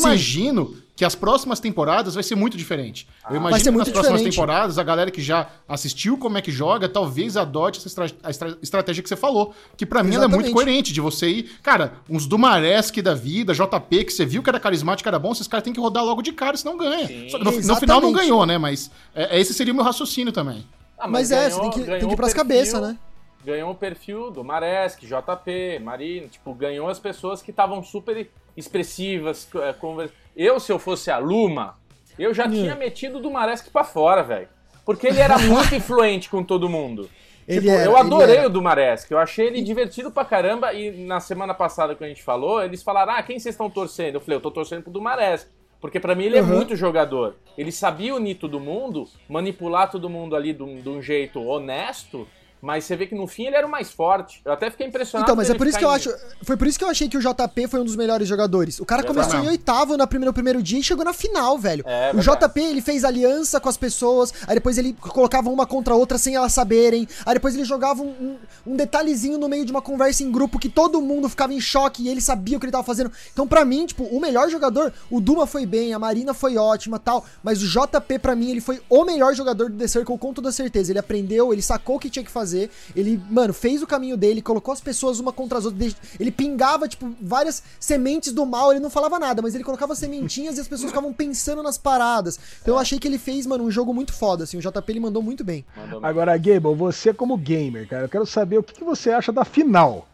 Sim. 0.68 0.76
Que 0.96 1.04
as 1.04 1.14
próximas 1.14 1.60
temporadas 1.60 2.14
vai 2.14 2.22
ser 2.24 2.34
muito 2.34 2.56
diferente. 2.56 3.06
Eu 3.28 3.36
imagino 3.36 3.50
Vai 3.50 3.60
ser 3.60 3.64
que 3.64 3.70
nas 3.70 3.74
muito 3.76 3.92
próximas 3.92 4.20
diferente. 4.22 4.34
temporadas, 4.34 4.78
a 4.78 4.82
galera 4.82 5.10
que 5.10 5.20
já 5.20 5.46
assistiu 5.68 6.16
como 6.16 6.38
é 6.38 6.42
que 6.42 6.50
joga, 6.50 6.88
talvez 6.88 7.36
adote 7.36 7.78
essa 7.78 7.86
estra- 7.88 8.06
a 8.22 8.30
estra- 8.30 8.58
estratégia 8.62 9.02
que 9.02 9.08
você 9.08 9.14
falou. 9.16 9.54
Que 9.76 9.84
pra 9.84 10.02
mim 10.02 10.14
ela 10.14 10.24
é 10.24 10.28
muito 10.28 10.50
coerente, 10.52 10.94
de 10.94 11.00
você 11.02 11.28
ir. 11.28 11.42
Cara, 11.62 11.92
uns 12.08 12.26
Dumaresque 12.26 13.02
da 13.02 13.14
vida, 13.14 13.52
JP, 13.52 14.04
que 14.04 14.12
você 14.12 14.24
viu 14.24 14.42
que 14.42 14.48
era 14.48 14.58
carismático, 14.58 15.06
era 15.06 15.18
bom, 15.18 15.32
esses 15.32 15.46
caras 15.46 15.64
têm 15.64 15.72
que 15.74 15.80
rodar 15.80 16.02
logo 16.02 16.22
de 16.22 16.32
cara, 16.32 16.56
senão 16.56 16.78
ganha. 16.78 17.06
Só 17.30 17.38
que 17.38 17.44
no, 17.44 17.50
no 17.52 17.76
final 17.76 18.00
não 18.00 18.12
ganhou, 18.12 18.46
né? 18.46 18.56
Mas 18.56 18.90
é, 19.14 19.38
esse 19.38 19.52
seria 19.52 19.74
o 19.74 19.76
meu 19.76 19.84
raciocínio 19.84 20.32
também. 20.32 20.66
Ah, 20.98 21.06
Mas 21.06 21.30
é, 21.30 21.50
você 21.50 21.60
tem 21.60 21.70
que- 21.72 21.80
ganhou 21.80 21.98
tem 22.00 22.08
que 22.08 22.12
ir 22.12 22.14
o 22.14 22.16
pras 22.16 22.32
perfil- 22.32 22.42
cabeças, 22.54 22.80
né? 22.80 22.98
Ganhou 23.44 23.70
o 23.70 23.74
perfil 23.74 24.30
do 24.30 24.42
Maresk, 24.42 25.00
JP, 25.04 25.78
Marina, 25.80 26.26
tipo, 26.26 26.54
ganhou 26.54 26.88
as 26.88 26.98
pessoas 26.98 27.42
que 27.42 27.50
estavam 27.50 27.82
super 27.82 28.28
expressivas. 28.56 29.46
é, 29.56 29.72
conver- 29.74 30.10
Eu, 30.36 30.60
se 30.60 30.70
eu 30.70 30.78
fosse 30.78 31.10
a 31.10 31.18
Luma, 31.18 31.78
eu 32.18 32.34
já 32.34 32.48
tinha 32.48 32.74
metido 32.74 33.20
do 33.20 33.30
Maresk 33.30 33.70
pra 33.70 33.82
fora, 33.84 34.22
velho. 34.22 34.48
Porque 34.84 35.06
ele 35.06 35.18
era 35.20 35.38
muito 35.38 35.74
influente 35.74 36.28
com 36.28 36.42
todo 36.44 36.68
mundo. 36.68 37.08
Ele 37.48 37.60
Tipo, 37.60 37.72
era, 37.72 37.84
eu 37.84 37.96
adorei 37.96 38.44
o 38.44 38.48
do 38.50 38.60
Maresk, 38.60 39.10
eu 39.10 39.18
achei 39.18 39.46
ele 39.46 39.62
divertido 39.62 40.10
pra 40.10 40.24
caramba. 40.24 40.72
E 40.72 40.90
na 41.06 41.20
semana 41.20 41.54
passada 41.54 41.94
que 41.94 42.02
a 42.04 42.08
gente 42.08 42.22
falou, 42.22 42.62
eles 42.62 42.82
falaram: 42.82 43.12
Ah, 43.12 43.22
quem 43.22 43.38
vocês 43.38 43.54
estão 43.54 43.70
torcendo? 43.70 44.16
Eu 44.16 44.20
falei: 44.20 44.36
Eu 44.36 44.40
tô 44.42 44.50
torcendo 44.50 44.82
pro 44.82 44.92
do 44.92 45.00
Maresk. 45.00 45.48
Porque 45.80 46.00
pra 46.00 46.14
mim 46.14 46.24
ele 46.24 46.38
é 46.38 46.42
Uhum. 46.42 46.48
muito 46.48 46.74
jogador. 46.74 47.36
Ele 47.56 47.70
sabia 47.70 48.14
unir 48.14 48.36
todo 48.36 48.58
mundo, 48.58 49.04
manipular 49.28 49.90
todo 49.90 50.08
mundo 50.08 50.34
ali 50.34 50.52
de 50.54 50.62
um, 50.62 50.80
de 50.80 50.88
um 50.88 51.00
jeito 51.02 51.40
honesto, 51.40 52.26
mas 52.66 52.84
você 52.84 52.96
vê 52.96 53.06
que 53.06 53.14
no 53.14 53.26
fim 53.28 53.44
ele 53.46 53.54
era 53.56 53.66
o 53.66 53.70
mais 53.70 53.90
forte. 53.90 54.40
Eu 54.44 54.52
até 54.52 54.70
fiquei 54.70 54.86
impressionado. 54.88 55.24
Então, 55.26 55.36
mas 55.36 55.48
é 55.48 55.54
por 55.54 55.66
isso 55.66 55.78
que 55.78 55.84
eu 55.84 55.90
acho. 55.90 56.12
Foi 56.42 56.56
por 56.56 56.66
isso 56.66 56.76
que 56.78 56.84
eu 56.84 56.88
achei 56.90 57.08
que 57.08 57.16
o 57.16 57.20
JP 57.20 57.68
foi 57.68 57.80
um 57.80 57.84
dos 57.84 57.94
melhores 57.96 58.26
jogadores. 58.26 58.80
O 58.80 58.84
cara 58.84 59.02
Verdade. 59.02 59.28
começou 59.28 59.44
em 59.44 59.48
oitavo 59.48 59.96
na 59.96 60.06
primeira, 60.06 60.30
no 60.30 60.34
primeiro 60.34 60.62
dia 60.62 60.78
e 60.80 60.82
chegou 60.82 61.04
na 61.04 61.12
final, 61.12 61.56
velho. 61.58 61.84
É, 61.86 62.10
o 62.12 62.16
verdade. 62.16 62.44
JP, 62.48 62.60
ele 62.60 62.80
fez 62.82 63.04
aliança 63.04 63.60
com 63.60 63.68
as 63.68 63.76
pessoas, 63.76 64.34
aí 64.48 64.54
depois 64.56 64.76
ele 64.78 64.92
colocava 64.94 65.48
uma 65.48 65.64
contra 65.66 65.94
a 65.94 65.96
outra 65.96 66.18
sem 66.18 66.34
elas 66.34 66.52
saberem, 66.52 67.06
aí 67.24 67.34
depois 67.34 67.54
ele 67.54 67.64
jogava 67.64 68.02
um, 68.02 68.08
um- 68.08 68.36
um 68.66 68.76
detalhezinho 68.76 69.38
no 69.38 69.48
meio 69.48 69.64
de 69.64 69.70
uma 69.70 69.80
conversa 69.82 70.22
em 70.24 70.30
grupo 70.32 70.58
que 70.58 70.68
todo 70.68 71.00
mundo 71.00 71.28
ficava 71.28 71.52
em 71.54 71.60
choque 71.60 72.02
e 72.02 72.08
ele 72.08 72.20
sabia 72.20 72.56
o 72.56 72.60
que 72.60 72.66
ele 72.66 72.72
tava 72.72 72.82
fazendo. 72.84 73.12
Então, 73.32 73.46
pra 73.46 73.64
mim, 73.64 73.86
tipo, 73.86 74.02
o 74.04 74.20
melhor 74.20 74.48
jogador, 74.50 74.92
o 75.10 75.20
Duma 75.20 75.46
foi 75.46 75.64
bem, 75.64 75.94
a 75.94 75.98
Marina 75.98 76.34
foi 76.34 76.56
ótima 76.56 76.98
tal, 76.98 77.24
mas 77.42 77.62
o 77.62 77.66
JP, 77.68 78.18
pra 78.18 78.34
mim, 78.34 78.50
ele 78.50 78.60
foi 78.60 78.80
o 78.88 79.04
melhor 79.04 79.34
jogador 79.34 79.70
do 79.70 79.76
The 79.78 79.86
Circle 79.86 80.18
com 80.18 80.32
toda 80.32 80.50
certeza. 80.50 80.90
Ele 80.90 80.98
aprendeu, 80.98 81.52
ele 81.52 81.62
sacou 81.62 81.96
o 81.96 81.98
que 81.98 82.10
tinha 82.10 82.24
que 82.24 82.30
fazer, 82.30 82.55
ele, 82.94 83.20
mano, 83.30 83.52
fez 83.52 83.82
o 83.82 83.86
caminho 83.86 84.16
dele, 84.16 84.42
colocou 84.42 84.72
as 84.72 84.80
pessoas 84.80 85.20
uma 85.20 85.32
contra 85.32 85.58
as 85.58 85.64
outras, 85.64 85.96
ele 86.18 86.30
pingava, 86.30 86.88
tipo, 86.88 87.14
várias 87.20 87.62
sementes 87.78 88.32
do 88.32 88.44
mal, 88.46 88.70
ele 88.70 88.80
não 88.80 88.90
falava 88.90 89.18
nada, 89.18 89.42
mas 89.42 89.54
ele 89.54 89.64
colocava 89.64 89.94
sementinhas 89.94 90.58
e 90.58 90.60
as 90.60 90.68
pessoas 90.68 90.90
ficavam 90.90 91.12
pensando 91.12 91.62
nas 91.62 91.78
paradas. 91.78 92.38
Então 92.62 92.74
eu 92.74 92.78
achei 92.78 92.98
que 92.98 93.06
ele 93.06 93.18
fez, 93.18 93.46
mano, 93.46 93.64
um 93.64 93.70
jogo 93.70 93.92
muito 93.92 94.12
foda, 94.12 94.44
assim, 94.44 94.56
o 94.56 94.60
JP 94.60 94.84
ele 94.88 95.00
mandou 95.00 95.22
muito 95.22 95.44
bem. 95.44 95.64
Agora, 96.02 96.36
Gable, 96.36 96.74
você 96.74 97.12
como 97.12 97.36
gamer, 97.36 97.88
cara, 97.88 98.04
eu 98.04 98.08
quero 98.08 98.26
saber 98.26 98.58
o 98.58 98.62
que, 98.62 98.74
que 98.74 98.84
você 98.84 99.10
acha 99.10 99.32
da 99.32 99.44
final. 99.44 100.08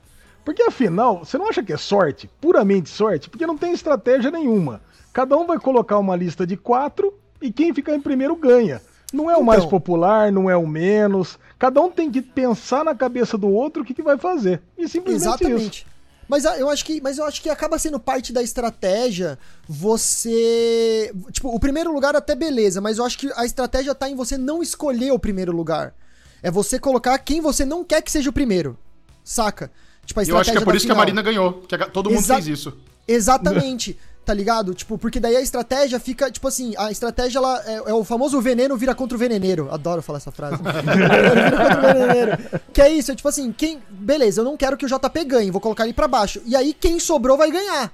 Porque 0.44 0.62
a 0.62 0.70
final, 0.70 1.24
você 1.24 1.38
não 1.38 1.48
acha 1.48 1.62
que 1.62 1.72
é 1.72 1.76
sorte? 1.76 2.28
Puramente 2.40 2.88
sorte? 2.88 3.30
Porque 3.30 3.46
não 3.46 3.56
tem 3.56 3.72
estratégia 3.72 4.30
nenhuma. 4.30 4.80
Cada 5.12 5.36
um 5.36 5.46
vai 5.46 5.58
colocar 5.58 5.98
uma 5.98 6.16
lista 6.16 6.46
de 6.46 6.56
quatro 6.56 7.14
e 7.40 7.52
quem 7.52 7.74
ficar 7.74 7.94
em 7.94 8.00
primeiro 8.00 8.34
ganha. 8.34 8.80
Não 9.12 9.30
é 9.30 9.36
o 9.36 9.44
mais 9.44 9.60
Então. 9.60 9.70
popular, 9.70 10.32
não 10.32 10.48
é 10.48 10.56
o 10.56 10.66
menos. 10.66 11.38
Cada 11.58 11.80
um 11.80 11.90
tem 11.90 12.10
que 12.10 12.22
pensar 12.22 12.84
na 12.84 12.94
cabeça 12.94 13.36
do 13.36 13.48
outro 13.48 13.82
o 13.82 13.84
que, 13.84 13.92
que 13.94 14.02
vai 14.02 14.16
fazer. 14.18 14.62
E 14.78 14.88
simplesmente 14.88 15.22
isso. 15.22 15.28
Exatamente. 15.44 15.86
Mas 16.28 16.46
ah, 16.46 16.56
eu 16.56 16.70
acho 16.70 16.84
que, 16.84 17.00
mas 17.02 17.18
eu 17.18 17.24
acho 17.24 17.42
que 17.42 17.50
acaba 17.50 17.78
sendo 17.78 18.00
parte 18.00 18.32
da 18.32 18.42
estratégia 18.42 19.38
você, 19.68 21.12
tipo, 21.30 21.48
o 21.54 21.58
primeiro 21.60 21.92
lugar 21.92 22.14
até 22.16 22.34
beleza, 22.34 22.80
mas 22.80 22.98
eu 22.98 23.04
acho 23.04 23.18
que 23.18 23.30
a 23.36 23.44
estratégia 23.44 23.94
tá 23.94 24.08
em 24.08 24.14
você 24.14 24.38
não 24.38 24.62
escolher 24.62 25.12
o 25.12 25.18
primeiro 25.18 25.52
lugar. 25.52 25.94
É 26.42 26.50
você 26.50 26.78
colocar 26.78 27.18
quem 27.18 27.40
você 27.40 27.64
não 27.64 27.84
quer 27.84 28.00
que 28.02 28.10
seja 28.10 28.30
o 28.30 28.32
primeiro. 28.32 28.78
Saca? 29.22 29.70
Tipo, 30.06 30.20
a 30.20 30.24
E 30.24 30.28
eu 30.28 30.36
acho 30.38 30.50
que 30.50 30.56
é 30.56 30.60
estratégia 30.60 30.64
por 30.64 30.74
isso 30.76 30.86
que 30.86 30.92
a 30.92 30.94
final. 30.94 31.04
Marina 31.04 31.22
ganhou. 31.22 31.52
Que 31.62 31.78
todo 31.90 32.10
mundo 32.10 32.18
Exa- 32.20 32.34
fez 32.34 32.48
isso. 32.48 32.76
Exatamente. 33.06 33.98
Tá 34.24 34.32
ligado? 34.32 34.72
Tipo, 34.72 34.96
porque 34.96 35.18
daí 35.18 35.36
a 35.36 35.40
estratégia 35.40 35.98
fica, 35.98 36.30
tipo 36.30 36.46
assim, 36.46 36.74
a 36.78 36.92
estratégia 36.92 37.38
ela 37.38 37.60
é, 37.66 37.74
é 37.90 37.94
o 37.94 38.04
famoso 38.04 38.40
veneno 38.40 38.76
vira 38.76 38.94
contra 38.94 39.16
o 39.16 39.18
veneneiro. 39.18 39.68
Adoro 39.72 40.00
falar 40.00 40.18
essa 40.18 40.30
frase. 40.30 40.62
Vira 40.62 41.50
contra 41.50 41.78
o 41.78 41.94
veneneiro. 41.94 42.38
Que 42.72 42.82
é 42.82 42.88
isso, 42.88 43.10
é 43.10 43.16
tipo 43.16 43.28
assim, 43.28 43.52
quem. 43.52 43.82
Beleza, 43.90 44.40
eu 44.40 44.44
não 44.44 44.56
quero 44.56 44.76
que 44.76 44.86
o 44.86 44.88
JP 44.88 45.24
ganhe, 45.24 45.50
vou 45.50 45.60
colocar 45.60 45.84
ele 45.84 45.92
pra 45.92 46.06
baixo. 46.06 46.40
E 46.46 46.54
aí 46.54 46.72
quem 46.72 47.00
sobrou 47.00 47.36
vai 47.36 47.50
ganhar. 47.50 47.92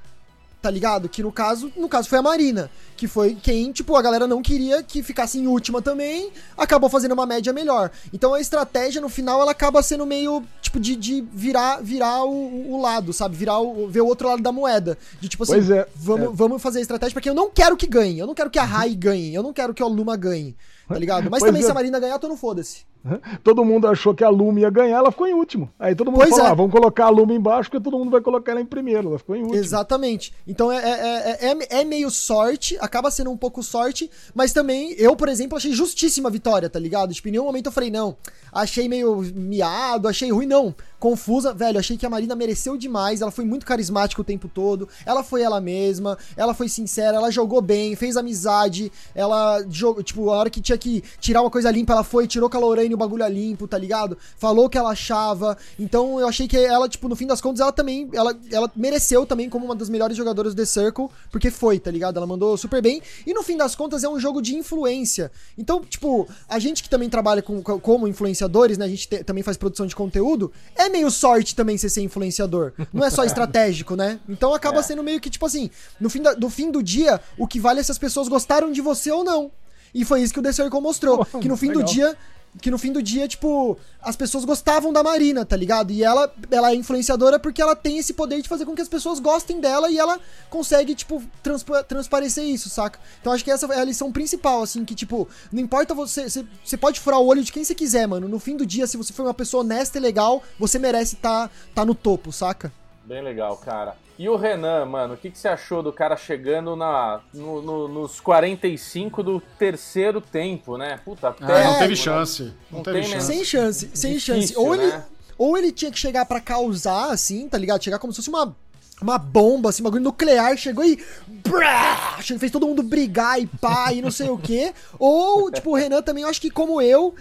Tá 0.60 0.70
ligado? 0.70 1.08
Que 1.08 1.22
no 1.22 1.30
caso, 1.30 1.72
no 1.76 1.88
caso 1.88 2.08
foi 2.08 2.18
a 2.18 2.22
Marina, 2.22 2.70
que 2.96 3.06
foi 3.06 3.34
quem, 3.34 3.70
tipo, 3.70 3.94
a 3.96 4.02
galera 4.02 4.26
não 4.26 4.42
queria 4.42 4.82
que 4.82 5.02
ficasse 5.02 5.38
em 5.38 5.46
última 5.46 5.80
também, 5.80 6.32
acabou 6.56 6.90
fazendo 6.90 7.12
uma 7.12 7.26
média 7.26 7.52
melhor. 7.52 7.90
Então 8.12 8.34
a 8.34 8.40
estratégia 8.40 9.00
no 9.00 9.08
final 9.08 9.40
ela 9.40 9.52
acaba 9.52 9.82
sendo 9.82 10.04
meio, 10.04 10.42
tipo, 10.60 10.80
de, 10.80 10.96
de 10.96 11.24
virar, 11.32 11.80
virar 11.80 12.24
o, 12.24 12.72
o 12.72 12.80
lado, 12.80 13.12
sabe? 13.12 13.36
Virar 13.36 13.60
o, 13.60 13.88
ver 13.88 14.00
o 14.00 14.06
outro 14.06 14.28
lado 14.28 14.42
da 14.42 14.50
moeda. 14.50 14.98
De 15.20 15.28
tipo 15.28 15.44
assim, 15.44 15.52
Pois 15.52 15.70
é, 15.70 15.86
vamos, 15.94 16.28
é. 16.28 16.30
vamos 16.32 16.62
fazer 16.62 16.80
a 16.80 16.82
estratégia 16.82 17.14
porque 17.14 17.30
eu 17.30 17.34
não 17.34 17.50
quero 17.50 17.76
que 17.76 17.86
ganhe, 17.86 18.18
eu 18.18 18.26
não 18.26 18.34
quero 18.34 18.50
que 18.50 18.58
a 18.58 18.64
Rai 18.64 18.94
ganhe, 18.94 19.34
eu 19.34 19.42
não 19.42 19.52
quero 19.52 19.72
que 19.72 19.82
a 19.82 19.86
Luma 19.86 20.16
ganhe, 20.16 20.56
tá 20.88 20.98
ligado? 20.98 21.30
Mas 21.30 21.40
Pois 21.40 21.50
também 21.50 21.62
é. 21.62 21.64
se 21.64 21.70
a 21.70 21.74
Marina 21.74 22.00
ganhar, 22.00 22.14
eu 22.14 22.18
tô 22.18 22.28
no 22.28 22.36
foda-se. 22.36 22.87
Todo 23.42 23.64
mundo 23.64 23.86
achou 23.86 24.14
que 24.14 24.24
a 24.24 24.28
Luma 24.28 24.60
ia 24.60 24.70
ganhar, 24.70 24.98
ela 24.98 25.10
ficou 25.10 25.26
em 25.26 25.34
último. 25.34 25.70
Aí 25.78 25.94
todo 25.94 26.10
mundo 26.10 26.20
Pois 26.20 26.30
falou: 26.30 26.46
é. 26.46 26.50
ah, 26.50 26.54
vamos 26.54 26.72
colocar 26.72 27.06
a 27.06 27.08
Luma 27.08 27.32
embaixo, 27.32 27.70
porque 27.70 27.82
todo 27.82 27.98
mundo 27.98 28.10
vai 28.10 28.20
colocar 28.20 28.52
ela 28.52 28.60
em 28.60 28.66
primeiro. 28.66 29.08
Ela 29.08 29.18
ficou 29.18 29.36
em 29.36 29.42
último. 29.42 29.58
Exatamente. 29.58 30.32
Então 30.46 30.70
é, 30.70 30.76
é, 30.76 31.48
é, 31.48 31.52
é, 31.52 31.80
é 31.80 31.84
meio 31.84 32.10
sorte, 32.10 32.76
acaba 32.80 33.10
sendo 33.10 33.30
um 33.30 33.36
pouco 33.36 33.62
sorte, 33.62 34.10
mas 34.34 34.52
também 34.52 34.92
eu, 34.98 35.14
por 35.16 35.28
exemplo, 35.28 35.56
achei 35.56 35.72
justíssima 35.72 36.28
a 36.28 36.32
vitória, 36.32 36.68
tá 36.68 36.78
ligado? 36.78 37.14
Tipo, 37.14 37.28
em 37.28 37.32
nenhum 37.32 37.44
momento 37.44 37.66
eu 37.66 37.72
falei, 37.72 37.90
não, 37.90 38.16
achei 38.52 38.88
meio 38.88 39.22
miado, 39.34 40.08
achei 40.08 40.30
ruim, 40.30 40.46
não. 40.46 40.74
Confusa, 40.98 41.52
velho, 41.54 41.78
achei 41.78 41.96
que 41.96 42.04
a 42.04 42.10
Marina 42.10 42.34
mereceu 42.34 42.76
demais, 42.76 43.20
ela 43.20 43.30
foi 43.30 43.44
muito 43.44 43.64
carismática 43.64 44.20
o 44.20 44.24
tempo 44.24 44.48
todo, 44.48 44.88
ela 45.06 45.22
foi 45.22 45.42
ela 45.42 45.60
mesma, 45.60 46.18
ela 46.36 46.52
foi 46.54 46.68
sincera, 46.68 47.16
ela 47.16 47.30
jogou 47.30 47.60
bem, 47.60 47.94
fez 47.94 48.16
amizade, 48.16 48.90
ela 49.14 49.62
jogou, 49.70 50.02
tipo, 50.02 50.28
a 50.30 50.36
hora 50.36 50.50
que 50.50 50.60
tinha 50.60 50.76
que 50.76 51.02
tirar 51.20 51.40
uma 51.42 51.50
coisa 51.50 51.70
limpa, 51.70 51.92
ela 51.92 52.02
foi, 52.04 52.26
tirou 52.26 52.50
com 52.50 52.56
a 52.56 52.60
Lorraine 52.60 52.94
o 52.94 52.96
bagulho 52.98 53.26
limpo, 53.28 53.68
tá 53.68 53.78
ligado? 53.78 54.18
Falou 54.36 54.66
o 54.66 54.68
que 54.70 54.76
ela 54.78 54.90
achava. 54.90 55.56
Então 55.78 56.18
eu 56.18 56.26
achei 56.26 56.48
que 56.48 56.56
ela, 56.56 56.88
tipo, 56.88 57.08
no 57.08 57.14
fim 57.16 57.26
das 57.26 57.40
contas, 57.40 57.60
ela 57.60 57.72
também, 57.72 58.08
ela, 58.12 58.36
ela 58.50 58.70
mereceu 58.74 59.24
também 59.26 59.48
como 59.48 59.64
uma 59.66 59.76
das 59.76 59.88
melhores 59.88 60.16
jogadoras 60.16 60.54
do 60.54 60.58
The 60.60 60.66
Circle, 60.66 61.08
porque 61.30 61.50
foi, 61.50 61.78
tá 61.78 61.90
ligado? 61.90 62.16
Ela 62.16 62.26
mandou 62.26 62.56
super 62.56 62.82
bem. 62.82 63.00
E 63.26 63.32
no 63.32 63.42
fim 63.42 63.56
das 63.56 63.74
contas 63.76 64.02
é 64.04 64.08
um 64.08 64.18
jogo 64.18 64.40
de 64.42 64.54
influência. 64.56 65.30
Então, 65.56 65.80
tipo, 65.80 66.26
a 66.48 66.58
gente 66.58 66.82
que 66.82 66.88
também 66.88 67.08
trabalha 67.08 67.42
com- 67.42 67.62
como 67.62 68.08
influenciadores, 68.08 68.78
né? 68.78 68.84
A 68.84 68.88
gente 68.88 69.08
te- 69.08 69.22
também 69.24 69.42
faz 69.42 69.56
produção 69.56 69.86
de 69.86 69.94
conteúdo, 69.94 70.50
é 70.76 70.87
meio 70.88 71.10
sorte 71.10 71.54
também 71.54 71.76
você 71.78 71.88
ser 71.88 72.02
influenciador. 72.02 72.72
Não 72.92 73.04
é 73.04 73.10
só 73.10 73.24
estratégico, 73.24 73.96
né? 73.96 74.18
Então 74.28 74.52
acaba 74.54 74.80
É. 74.80 74.82
sendo 74.82 75.02
meio 75.02 75.20
que, 75.20 75.30
tipo 75.30 75.44
assim, 75.46 75.70
no 76.00 76.08
fim, 76.10 76.22
da- 76.22 76.34
do 76.34 76.48
fim 76.50 76.70
do 76.70 76.82
dia, 76.82 77.20
o 77.36 77.46
que 77.46 77.58
vale 77.60 77.80
é 77.80 77.82
se 77.82 77.90
as 77.90 77.98
pessoas 77.98 78.28
gostaram 78.28 78.70
de 78.72 78.80
você 78.80 79.10
ou 79.10 79.24
não. 79.24 79.50
E 79.94 80.04
foi 80.04 80.20
isso 80.22 80.32
que 80.34 80.40
o 80.40 80.42
The 80.42 80.52
Circle 80.52 80.80
mostrou. 80.80 81.24
Pô, 81.24 81.38
que 81.38 81.48
no 81.48 81.56
fim 81.56 81.68
do 81.72 81.78
legal. 81.78 81.92
dia. 81.92 82.16
Que 82.60 82.70
no 82.70 82.78
fim 82.78 82.92
do 82.92 83.02
dia, 83.02 83.28
tipo, 83.28 83.78
as 84.02 84.16
pessoas 84.16 84.44
gostavam 84.44 84.92
da 84.92 85.02
Marina, 85.02 85.44
tá 85.44 85.56
ligado? 85.56 85.90
E 85.92 86.02
ela, 86.02 86.32
ela 86.50 86.70
é 86.72 86.74
influenciadora 86.74 87.38
porque 87.38 87.62
ela 87.62 87.76
tem 87.76 87.98
esse 87.98 88.12
poder 88.12 88.42
de 88.42 88.48
fazer 88.48 88.64
com 88.64 88.74
que 88.74 88.82
as 88.82 88.88
pessoas 88.88 89.20
gostem 89.20 89.60
dela 89.60 89.90
e 89.90 89.98
ela 89.98 90.18
consegue, 90.50 90.94
tipo, 90.94 91.22
transpa- 91.42 91.84
transparecer 91.84 92.44
isso, 92.44 92.68
saca? 92.68 92.98
Então 93.20 93.32
acho 93.32 93.44
que 93.44 93.50
essa 93.50 93.66
é 93.72 93.80
a 93.80 93.84
lição 93.84 94.10
principal, 94.10 94.62
assim, 94.62 94.84
que, 94.84 94.94
tipo, 94.94 95.28
não 95.52 95.60
importa 95.62 95.94
você. 95.94 96.28
Você, 96.28 96.44
você 96.64 96.76
pode 96.76 97.00
furar 97.00 97.20
o 97.20 97.26
olho 97.26 97.44
de 97.44 97.52
quem 97.52 97.62
você 97.64 97.74
quiser, 97.74 98.06
mano. 98.06 98.28
No 98.28 98.38
fim 98.38 98.56
do 98.56 98.66
dia, 98.66 98.86
se 98.86 98.96
você 98.96 99.12
for 99.12 99.22
uma 99.24 99.34
pessoa 99.34 99.62
honesta 99.62 99.98
e 99.98 100.00
legal, 100.00 100.42
você 100.58 100.78
merece 100.78 101.16
tá, 101.16 101.48
tá 101.74 101.84
no 101.84 101.94
topo, 101.94 102.32
saca? 102.32 102.72
Bem 103.04 103.22
legal, 103.22 103.56
cara. 103.56 103.96
E 104.18 104.28
o 104.28 104.34
Renan, 104.36 104.84
mano, 104.84 105.14
o 105.14 105.16
que, 105.16 105.30
que 105.30 105.38
você 105.38 105.46
achou 105.46 105.80
do 105.80 105.92
cara 105.92 106.16
chegando 106.16 106.74
na, 106.74 107.20
no- 107.32 107.62
no- 107.62 107.86
nos 107.88 108.18
45 108.18 109.22
do 109.22 109.40
terceiro 109.58 110.20
tempo, 110.20 110.76
né? 110.76 110.98
Puta, 111.04 111.28
Ah, 111.40 111.64
não 111.64 111.74
teve 111.78 111.90
né? 111.90 111.94
chance. 111.96 112.42
Não, 112.68 112.78
Não 112.78 112.82
teve 112.82 113.00
tem, 113.02 113.08
chance. 113.10 113.26
Sem 113.26 113.44
chance, 113.44 113.90
sem 113.94 114.14
Difícil, 114.14 114.34
chance. 114.40 114.56
Ou 114.56 114.74
ele, 114.74 114.86
né? 114.88 115.04
ou 115.38 115.56
ele 115.56 115.70
tinha 115.70 115.92
que 115.92 115.98
chegar 115.98 116.26
pra 116.26 116.40
causar, 116.40 117.12
assim, 117.12 117.48
tá 117.48 117.56
ligado? 117.56 117.82
Chegar 117.84 118.00
como 118.00 118.12
se 118.12 118.16
fosse 118.16 118.28
uma, 118.28 118.56
uma 119.00 119.18
bomba, 119.18 119.68
assim, 119.70 119.82
um 119.82 119.84
bagulho 119.84 120.02
nuclear, 120.02 120.56
chegou 120.56 120.84
e. 120.84 120.98
Brá, 121.28 122.18
fez 122.20 122.50
todo 122.50 122.66
mundo 122.66 122.82
brigar 122.82 123.40
e 123.40 123.46
pá, 123.46 123.92
e 123.92 124.02
não 124.02 124.10
sei 124.10 124.28
o 124.30 124.36
quê. 124.36 124.74
Ou, 124.98 125.48
tipo, 125.48 125.70
o 125.70 125.74
Renan 125.76 126.02
também, 126.02 126.24
eu 126.24 126.28
acho 126.28 126.40
que 126.40 126.50
como 126.50 126.82
eu. 126.82 127.14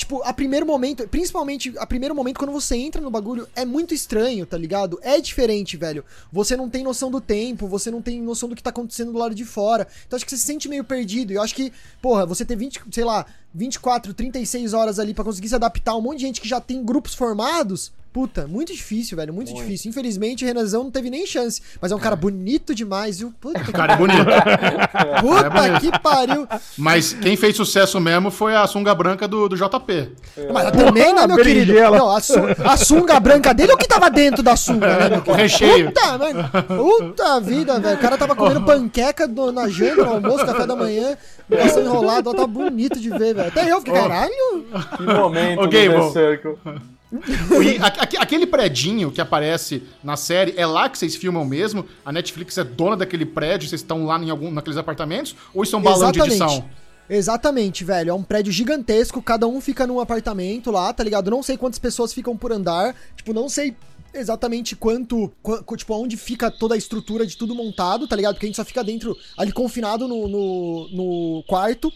Tipo, 0.00 0.22
a 0.22 0.32
primeiro 0.32 0.64
momento, 0.64 1.06
principalmente 1.08 1.74
a 1.76 1.86
primeiro 1.86 2.14
momento 2.14 2.38
quando 2.38 2.52
você 2.52 2.74
entra 2.74 3.02
no 3.02 3.10
bagulho, 3.10 3.46
é 3.54 3.66
muito 3.66 3.92
estranho, 3.92 4.46
tá 4.46 4.56
ligado? 4.56 4.98
É 5.02 5.20
diferente, 5.20 5.76
velho. 5.76 6.02
Você 6.32 6.56
não 6.56 6.70
tem 6.70 6.82
noção 6.82 7.10
do 7.10 7.20
tempo, 7.20 7.68
você 7.68 7.90
não 7.90 8.00
tem 8.00 8.18
noção 8.18 8.48
do 8.48 8.56
que 8.56 8.62
tá 8.62 8.70
acontecendo 8.70 9.12
do 9.12 9.18
lado 9.18 9.34
de 9.34 9.44
fora. 9.44 9.86
Então 10.06 10.16
acho 10.16 10.24
que 10.24 10.30
você 10.30 10.38
se 10.38 10.46
sente 10.46 10.70
meio 10.70 10.84
perdido. 10.84 11.34
E 11.34 11.36
eu 11.36 11.42
acho 11.42 11.54
que, 11.54 11.70
porra, 12.00 12.24
você 12.24 12.46
ter 12.46 12.56
20, 12.56 12.80
sei 12.90 13.04
lá, 13.04 13.26
24, 13.54 14.14
36 14.14 14.72
horas 14.72 14.98
ali 14.98 15.12
pra 15.12 15.22
conseguir 15.22 15.50
se 15.50 15.54
adaptar 15.54 15.92
a 15.92 15.96
um 15.96 16.00
monte 16.00 16.20
de 16.20 16.24
gente 16.24 16.40
que 16.40 16.48
já 16.48 16.62
tem 16.62 16.82
grupos 16.82 17.14
formados. 17.14 17.92
Puta, 18.12 18.44
muito 18.48 18.72
difícil, 18.72 19.16
velho, 19.16 19.32
muito, 19.32 19.52
Muito. 19.52 19.62
difícil. 19.64 19.88
Infelizmente, 19.88 20.42
o 20.44 20.46
Renanzão 20.48 20.82
não 20.82 20.90
teve 20.90 21.08
nem 21.10 21.24
chance. 21.24 21.62
Mas 21.80 21.92
é 21.92 21.94
um 21.94 21.98
cara 22.00 22.16
bonito 22.16 22.74
demais, 22.74 23.20
viu? 23.20 23.32
Puta, 23.40 23.60
O 23.70 23.72
cara 23.72 23.92
é 23.92 23.96
bonito. 23.96 24.24
puta 25.20 25.46
é 25.46 25.50
bonito. 25.50 25.80
que 25.80 25.98
pariu. 26.00 26.48
Mas 26.76 27.12
quem 27.12 27.36
fez 27.36 27.54
sucesso 27.54 28.00
mesmo 28.00 28.32
foi 28.32 28.56
a 28.56 28.66
sunga 28.66 28.92
branca 28.96 29.28
do, 29.28 29.48
do 29.48 29.54
JP. 29.56 30.10
Mas 30.52 30.72
também, 30.72 31.14
né, 31.14 31.24
meu 31.26 31.36
querido? 31.36 31.66
berinjela. 31.66 31.98
Não, 31.98 32.10
a, 32.10 32.20
su- 32.20 32.34
a 32.64 32.76
sunga 32.76 33.20
branca 33.20 33.54
dele 33.54 33.70
é 33.70 33.74
o 33.74 33.78
que 33.78 33.86
tava 33.86 34.10
dentro 34.10 34.42
da 34.42 34.56
sunga, 34.56 34.88
né, 34.98 35.08
meu 35.08 35.22
querido? 35.22 35.40
recheio. 35.42 35.92
Puta, 35.92 36.18
mano. 36.18 36.50
Puta 36.66 37.40
vida, 37.40 37.78
velho. 37.78 37.94
O 37.96 38.00
cara 38.00 38.18
tava 38.18 38.34
comendo 38.34 38.62
panqueca 38.62 39.28
do- 39.28 39.52
na 39.52 39.68
janta, 39.68 40.04
no 40.04 40.14
almoço, 40.14 40.44
café 40.44 40.66
da 40.66 40.74
manhã, 40.74 41.16
coração 41.48 41.82
enrolado. 41.84 42.30
Ó, 42.30 42.34
tá 42.34 42.44
bonito 42.44 42.98
de 42.98 43.08
ver, 43.10 43.34
velho. 43.34 43.48
Até 43.48 43.70
eu 43.70 43.78
fiquei, 43.78 43.94
caralho. 43.94 44.66
Que 44.96 45.02
momento 45.04 45.60
Ok, 45.60 45.88
do 45.88 45.92
The 45.94 45.98
bom. 46.00 46.12
Circle. 46.12 46.58
A- 47.82 48.02
aque- 48.02 48.16
aquele 48.16 48.46
predinho 48.46 49.10
que 49.10 49.20
aparece 49.20 49.82
na 50.02 50.16
série, 50.16 50.54
é 50.56 50.64
lá 50.64 50.88
que 50.88 50.96
vocês 50.98 51.16
filmam 51.16 51.44
mesmo? 51.44 51.84
A 52.04 52.12
Netflix 52.12 52.56
é 52.58 52.64
dona 52.64 52.96
daquele 52.96 53.26
prédio, 53.26 53.68
vocês 53.68 53.80
estão 53.80 54.06
lá 54.06 54.18
em 54.18 54.30
algum, 54.30 54.50
naqueles 54.50 54.76
apartamentos? 54.78 55.34
Ou 55.54 55.62
isso 55.64 55.74
é 55.74 55.78
um 55.78 55.82
balão 55.82 56.12
de 56.12 56.18
edição? 56.20 56.70
Exatamente, 57.08 57.82
velho. 57.82 58.10
É 58.10 58.14
um 58.14 58.22
prédio 58.22 58.52
gigantesco, 58.52 59.20
cada 59.20 59.46
um 59.48 59.60
fica 59.60 59.84
num 59.86 59.98
apartamento 59.98 60.70
lá, 60.70 60.92
tá 60.92 61.02
ligado? 61.02 61.28
Não 61.30 61.42
sei 61.42 61.56
quantas 61.56 61.78
pessoas 61.80 62.12
ficam 62.12 62.36
por 62.36 62.52
andar. 62.52 62.94
Tipo, 63.16 63.32
não 63.34 63.48
sei 63.48 63.74
exatamente 64.14 64.76
quanto. 64.76 65.30
qu- 65.42 65.62
qu- 65.64 65.76
tipo, 65.76 65.92
onde 65.94 66.16
fica 66.16 66.50
toda 66.52 66.74
a 66.74 66.78
estrutura 66.78 67.26
de 67.26 67.36
tudo 67.36 67.52
montado, 67.54 68.06
tá 68.06 68.14
ligado? 68.14 68.34
Porque 68.34 68.46
a 68.46 68.48
gente 68.48 68.56
só 68.56 68.64
fica 68.64 68.84
dentro, 68.84 69.16
ali 69.36 69.50
confinado 69.50 70.06
no, 70.06 70.28
no, 70.28 70.88
no 70.92 71.44
quarto. 71.48 71.92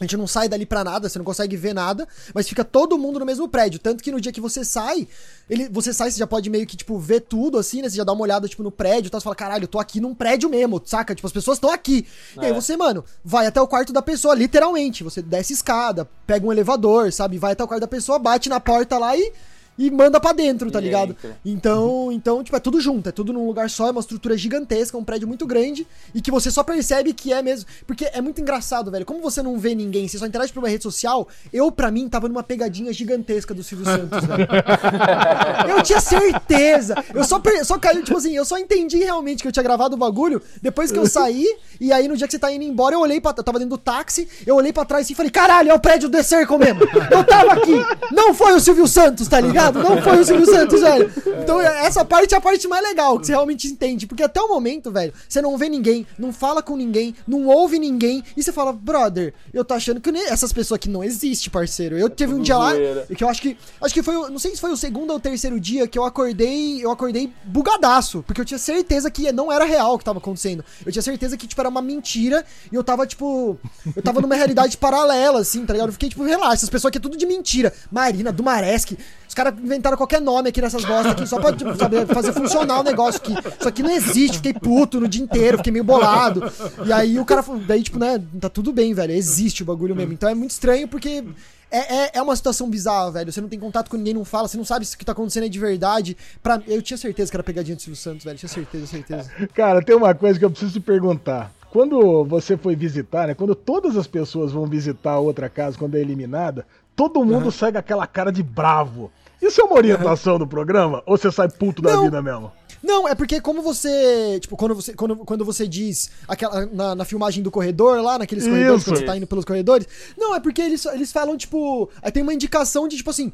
A 0.00 0.04
gente 0.04 0.16
não 0.16 0.26
sai 0.28 0.48
dali 0.48 0.64
pra 0.64 0.84
nada, 0.84 1.08
você 1.08 1.18
não 1.18 1.24
consegue 1.24 1.56
ver 1.56 1.74
nada, 1.74 2.06
mas 2.32 2.48
fica 2.48 2.64
todo 2.64 2.96
mundo 2.96 3.18
no 3.18 3.26
mesmo 3.26 3.48
prédio. 3.48 3.80
Tanto 3.80 4.02
que 4.02 4.12
no 4.12 4.20
dia 4.20 4.30
que 4.30 4.40
você 4.40 4.64
sai, 4.64 5.08
ele, 5.50 5.68
você 5.68 5.92
sai, 5.92 6.10
você 6.10 6.18
já 6.18 6.26
pode 6.26 6.48
meio 6.48 6.64
que, 6.66 6.76
tipo, 6.76 6.96
ver 6.98 7.20
tudo, 7.22 7.58
assim, 7.58 7.82
né? 7.82 7.88
Você 7.90 7.96
já 7.96 8.04
dá 8.04 8.12
uma 8.12 8.22
olhada, 8.22 8.46
tipo, 8.46 8.62
no 8.62 8.70
prédio 8.70 9.08
e 9.08 9.10
tal. 9.10 9.20
Você 9.20 9.24
fala, 9.24 9.34
caralho, 9.34 9.64
eu 9.64 9.68
tô 9.68 9.78
aqui 9.80 10.00
num 10.00 10.14
prédio 10.14 10.48
mesmo, 10.48 10.80
saca? 10.84 11.14
Tipo, 11.16 11.26
as 11.26 11.32
pessoas 11.32 11.56
estão 11.56 11.70
aqui. 11.72 12.06
E 12.36 12.44
aí 12.44 12.50
É. 12.50 12.54
você, 12.54 12.76
mano, 12.76 13.04
vai 13.24 13.46
até 13.46 13.60
o 13.60 13.66
quarto 13.66 13.92
da 13.92 14.00
pessoa, 14.00 14.34
literalmente. 14.34 15.02
Você 15.02 15.20
desce 15.20 15.52
escada, 15.52 16.08
pega 16.26 16.46
um 16.46 16.52
elevador, 16.52 17.12
sabe? 17.12 17.36
Vai 17.36 17.52
até 17.52 17.64
o 17.64 17.66
quarto 17.68 17.80
da 17.80 17.88
pessoa, 17.88 18.18
bate 18.20 18.48
na 18.48 18.60
porta 18.60 18.98
lá 18.98 19.16
e. 19.16 19.32
E 19.78 19.90
manda 19.90 20.18
pra 20.20 20.32
dentro, 20.32 20.70
tá 20.70 20.80
E 20.80 20.84
ligado? 20.84 21.10
entra. 21.12 21.36
Então, 21.44 22.10
então, 22.12 22.42
tipo, 22.42 22.56
é 22.56 22.60
tudo 22.60 22.80
junto, 22.80 23.08
é 23.08 23.12
tudo 23.12 23.32
num 23.32 23.46
lugar 23.46 23.70
só, 23.70 23.86
é 23.86 23.90
uma 23.92 24.00
estrutura 24.00 24.36
gigantesca, 24.36 24.98
um 24.98 25.04
prédio 25.04 25.28
muito 25.28 25.46
grande 25.46 25.86
e 26.14 26.20
que 26.20 26.30
você 26.30 26.50
só 26.50 26.62
percebe 26.64 27.12
que 27.12 27.32
é 27.32 27.40
mesmo. 27.42 27.68
Porque 27.86 28.04
é 28.12 28.20
muito 28.20 28.40
engraçado, 28.40 28.90
velho. 28.90 29.06
Como 29.06 29.20
você 29.20 29.42
não 29.42 29.56
vê 29.58 29.74
ninguém, 29.74 30.08
você 30.08 30.18
só 30.18 30.26
interage 30.26 30.52
por 30.52 30.58
uma 30.60 30.68
rede 30.68 30.82
social, 30.82 31.28
eu, 31.52 31.70
pra 31.70 31.90
mim, 31.90 32.08
tava 32.08 32.28
numa 32.28 32.42
pegadinha 32.42 32.92
gigantesca 32.92 33.54
do 33.54 33.62
Silvio 33.62 33.84
Santos, 33.86 34.24
velho. 34.24 34.48
Eu 35.68 35.82
tinha 35.82 36.00
certeza. 36.00 36.94
Eu 37.14 37.24
só, 37.24 37.38
per- 37.38 37.64
só 37.64 37.78
caiu, 37.78 38.02
tipo 38.02 38.16
assim, 38.16 38.34
eu 38.36 38.44
só 38.44 38.58
entendi 38.58 38.98
realmente 38.98 39.42
que 39.42 39.48
eu 39.48 39.52
tinha 39.52 39.62
gravado 39.62 39.94
o 39.94 39.98
bagulho 39.98 40.40
depois 40.62 40.90
que 40.90 40.98
eu 40.98 41.06
saí. 41.06 41.46
E 41.80 41.92
aí, 41.92 42.08
no 42.08 42.16
dia 42.16 42.26
que 42.26 42.32
você 42.32 42.38
tá 42.38 42.50
indo 42.52 42.64
embora, 42.64 42.94
eu 42.94 43.00
olhei 43.00 43.20
pra. 43.20 43.34
Eu 43.36 43.44
tava 43.44 43.58
dentro 43.58 43.76
do 43.76 43.78
táxi, 43.78 44.28
eu 44.46 44.56
olhei 44.56 44.72
pra 44.72 44.84
trás 44.84 45.08
e 45.10 45.14
falei: 45.14 45.30
caralho, 45.30 45.70
é 45.70 45.74
o 45.74 45.78
prédio 45.78 46.08
do 46.08 46.22
Circle 46.22 46.58
mesmo. 46.58 46.80
Eu 47.10 47.22
tava 47.24 47.52
aqui. 47.52 47.74
Não 48.12 48.34
foi 48.34 48.52
o 48.54 48.60
Silvio 48.60 48.86
Santos, 48.88 49.28
tá 49.28 49.40
ligado? 49.40 49.67
Não 49.72 50.02
foi 50.02 50.20
o 50.20 50.24
Silvio 50.24 50.46
Santos, 50.46 50.80
velho. 50.80 51.12
Então, 51.42 51.60
essa 51.60 52.04
parte 52.04 52.34
é 52.34 52.38
a 52.38 52.40
parte 52.40 52.66
mais 52.68 52.82
legal, 52.82 53.18
que 53.18 53.26
você 53.26 53.32
realmente 53.32 53.66
entende. 53.66 54.06
Porque 54.06 54.22
até 54.22 54.40
o 54.40 54.48
momento, 54.48 54.90
velho, 54.90 55.12
você 55.28 55.40
não 55.40 55.56
vê 55.56 55.68
ninguém, 55.68 56.06
não 56.18 56.32
fala 56.32 56.62
com 56.62 56.76
ninguém, 56.76 57.14
não 57.26 57.46
ouve 57.46 57.78
ninguém. 57.78 58.22
E 58.36 58.42
você 58.42 58.52
fala, 58.52 58.72
brother, 58.72 59.34
eu 59.52 59.64
tô 59.64 59.74
achando 59.74 60.00
que 60.00 60.12
nem 60.12 60.26
essas 60.28 60.52
pessoas 60.52 60.78
aqui 60.78 60.88
não 60.88 61.02
existem, 61.02 61.50
parceiro. 61.50 61.96
Eu 61.98 62.08
teve 62.08 62.34
um 62.34 62.42
dia 62.42 62.56
lá. 62.56 62.70
zoeira. 62.70 63.06
Que 63.16 63.24
eu 63.24 63.28
acho 63.28 63.42
que. 63.42 63.56
Acho 63.80 63.94
que 63.94 64.02
foi. 64.02 64.14
Não 64.30 64.38
sei 64.38 64.54
se 64.54 64.60
foi 64.60 64.70
o 64.70 64.76
segundo 64.76 65.10
ou 65.10 65.16
o 65.16 65.20
terceiro 65.20 65.58
dia 65.58 65.86
que 65.86 65.98
eu 65.98 66.04
acordei. 66.04 66.84
Eu 66.84 66.90
acordei 66.90 67.32
bugadaço. 67.44 68.22
Porque 68.26 68.40
eu 68.40 68.44
tinha 68.44 68.58
certeza 68.58 69.10
que 69.10 69.30
não 69.32 69.50
era 69.50 69.64
real 69.64 69.94
o 69.94 69.98
que 69.98 70.04
tava 70.04 70.18
acontecendo. 70.18 70.64
Eu 70.84 70.92
tinha 70.92 71.02
certeza 71.02 71.36
que, 71.36 71.46
tipo, 71.46 71.60
era 71.60 71.68
uma 71.68 71.82
mentira. 71.82 72.44
E 72.70 72.74
eu 72.74 72.84
tava, 72.84 73.06
tipo. 73.06 73.58
Eu 73.94 74.02
tava 74.02 74.20
numa 74.20 74.34
realidade 74.34 74.76
paralela, 74.76 75.40
assim, 75.40 75.64
tá 75.64 75.72
ligado? 75.72 75.88
Eu 75.88 75.92
fiquei, 75.92 76.08
tipo, 76.08 76.24
relaxa, 76.24 76.54
essas 76.54 76.70
pessoas 76.70 76.90
aqui 76.90 76.98
é 76.98 77.00
tudo 77.00 77.16
de 77.16 77.26
mentira. 77.26 77.72
Marina, 77.90 78.32
Dumaresque. 78.32 78.98
Os 79.38 79.44
caras 79.44 79.54
inventaram 79.56 79.96
qualquer 79.96 80.20
nome 80.20 80.48
aqui 80.48 80.60
nessas 80.60 80.84
bostas 80.84 81.12
aqui, 81.12 81.24
só 81.24 81.38
pra 81.38 81.52
tipo, 81.52 81.72
saber 81.76 82.04
fazer 82.08 82.32
funcionar 82.32 82.80
o 82.80 82.82
negócio 82.82 83.20
aqui. 83.20 83.32
Isso 83.32 83.68
aqui 83.68 83.84
não 83.84 83.90
existe, 83.90 84.38
fiquei 84.38 84.52
puto 84.52 85.00
no 85.00 85.06
dia 85.06 85.22
inteiro, 85.22 85.58
fiquei 85.58 85.72
meio 85.72 85.84
bolado. 85.84 86.42
E 86.84 86.92
aí 86.92 87.20
o 87.20 87.24
cara 87.24 87.40
falou, 87.40 87.62
daí, 87.64 87.80
tipo, 87.80 88.00
né, 88.00 88.20
tá 88.40 88.48
tudo 88.48 88.72
bem, 88.72 88.92
velho. 88.92 89.12
Existe 89.12 89.62
o 89.62 89.66
bagulho 89.66 89.94
mesmo. 89.94 90.12
Então 90.12 90.28
é 90.28 90.34
muito 90.34 90.50
estranho 90.50 90.88
porque. 90.88 91.24
É, 91.70 91.96
é, 91.96 92.10
é 92.14 92.22
uma 92.22 92.34
situação 92.34 92.68
bizarra, 92.68 93.12
velho. 93.12 93.30
Você 93.30 93.40
não 93.40 93.48
tem 93.48 93.60
contato 93.60 93.90
com 93.90 93.96
ninguém, 93.96 94.14
não 94.14 94.24
fala, 94.24 94.48
você 94.48 94.56
não 94.56 94.64
sabe 94.64 94.84
se 94.86 94.96
o 94.96 94.98
que 94.98 95.04
tá 95.04 95.12
acontecendo 95.12 95.44
é 95.44 95.48
de 95.48 95.58
verdade. 95.58 96.16
Pra... 96.42 96.60
Eu 96.66 96.82
tinha 96.82 96.96
certeza 96.96 97.30
que 97.30 97.36
era 97.36 97.44
pegadinha 97.44 97.76
do 97.76 97.82
Silvio 97.82 98.00
Santos, 98.00 98.24
velho. 98.24 98.38
Tinha 98.38 98.48
certeza, 98.48 98.86
certeza. 98.86 99.30
Cara, 99.54 99.80
tem 99.82 99.94
uma 99.94 100.14
coisa 100.14 100.36
que 100.36 100.44
eu 100.44 100.50
preciso 100.50 100.72
te 100.72 100.80
perguntar. 100.80 101.52
Quando 101.70 102.24
você 102.24 102.56
foi 102.56 102.74
visitar, 102.74 103.28
né? 103.28 103.34
Quando 103.34 103.54
todas 103.54 103.96
as 103.96 104.06
pessoas 104.06 104.50
vão 104.50 104.66
visitar 104.66 105.18
outra 105.18 105.48
casa 105.48 105.78
quando 105.78 105.94
é 105.94 106.00
eliminada, 106.00 106.66
todo 106.96 107.24
mundo 107.24 107.44
uhum. 107.44 107.50
sai 107.50 107.70
com 107.70 107.78
aquela 107.78 108.06
cara 108.06 108.32
de 108.32 108.42
bravo. 108.42 109.12
Isso 109.40 109.60
é 109.60 109.64
uma 109.64 109.76
orientação 109.76 110.34
uhum. 110.34 110.38
do 110.40 110.46
programa? 110.46 111.02
Ou 111.06 111.16
você 111.16 111.30
sai 111.30 111.48
puto 111.48 111.80
da 111.80 111.94
não. 111.94 112.04
vida 112.04 112.20
mesmo? 112.20 112.52
Não, 112.82 113.08
é 113.08 113.14
porque 113.14 113.40
como 113.40 113.62
você. 113.62 114.38
Tipo, 114.40 114.56
quando 114.56 114.74
você, 114.74 114.94
quando, 114.94 115.16
quando 115.16 115.44
você 115.44 115.66
diz 115.66 116.10
aquela, 116.26 116.66
na, 116.66 116.94
na 116.94 117.04
filmagem 117.04 117.42
do 117.42 117.50
corredor 117.50 118.00
lá, 118.00 118.18
naqueles 118.18 118.44
Isso. 118.44 118.52
corredores, 118.52 118.84
quando 118.84 118.98
você 118.98 119.04
tá 119.04 119.16
indo 119.16 119.26
pelos 119.26 119.44
corredores. 119.44 119.86
Não, 120.16 120.34
é 120.34 120.40
porque 120.40 120.62
eles, 120.62 120.84
eles 120.86 121.12
falam, 121.12 121.36
tipo. 121.36 121.90
Aí 122.02 122.12
tem 122.12 122.22
uma 122.22 122.34
indicação 122.34 122.86
de, 122.86 122.96
tipo 122.96 123.10
assim. 123.10 123.32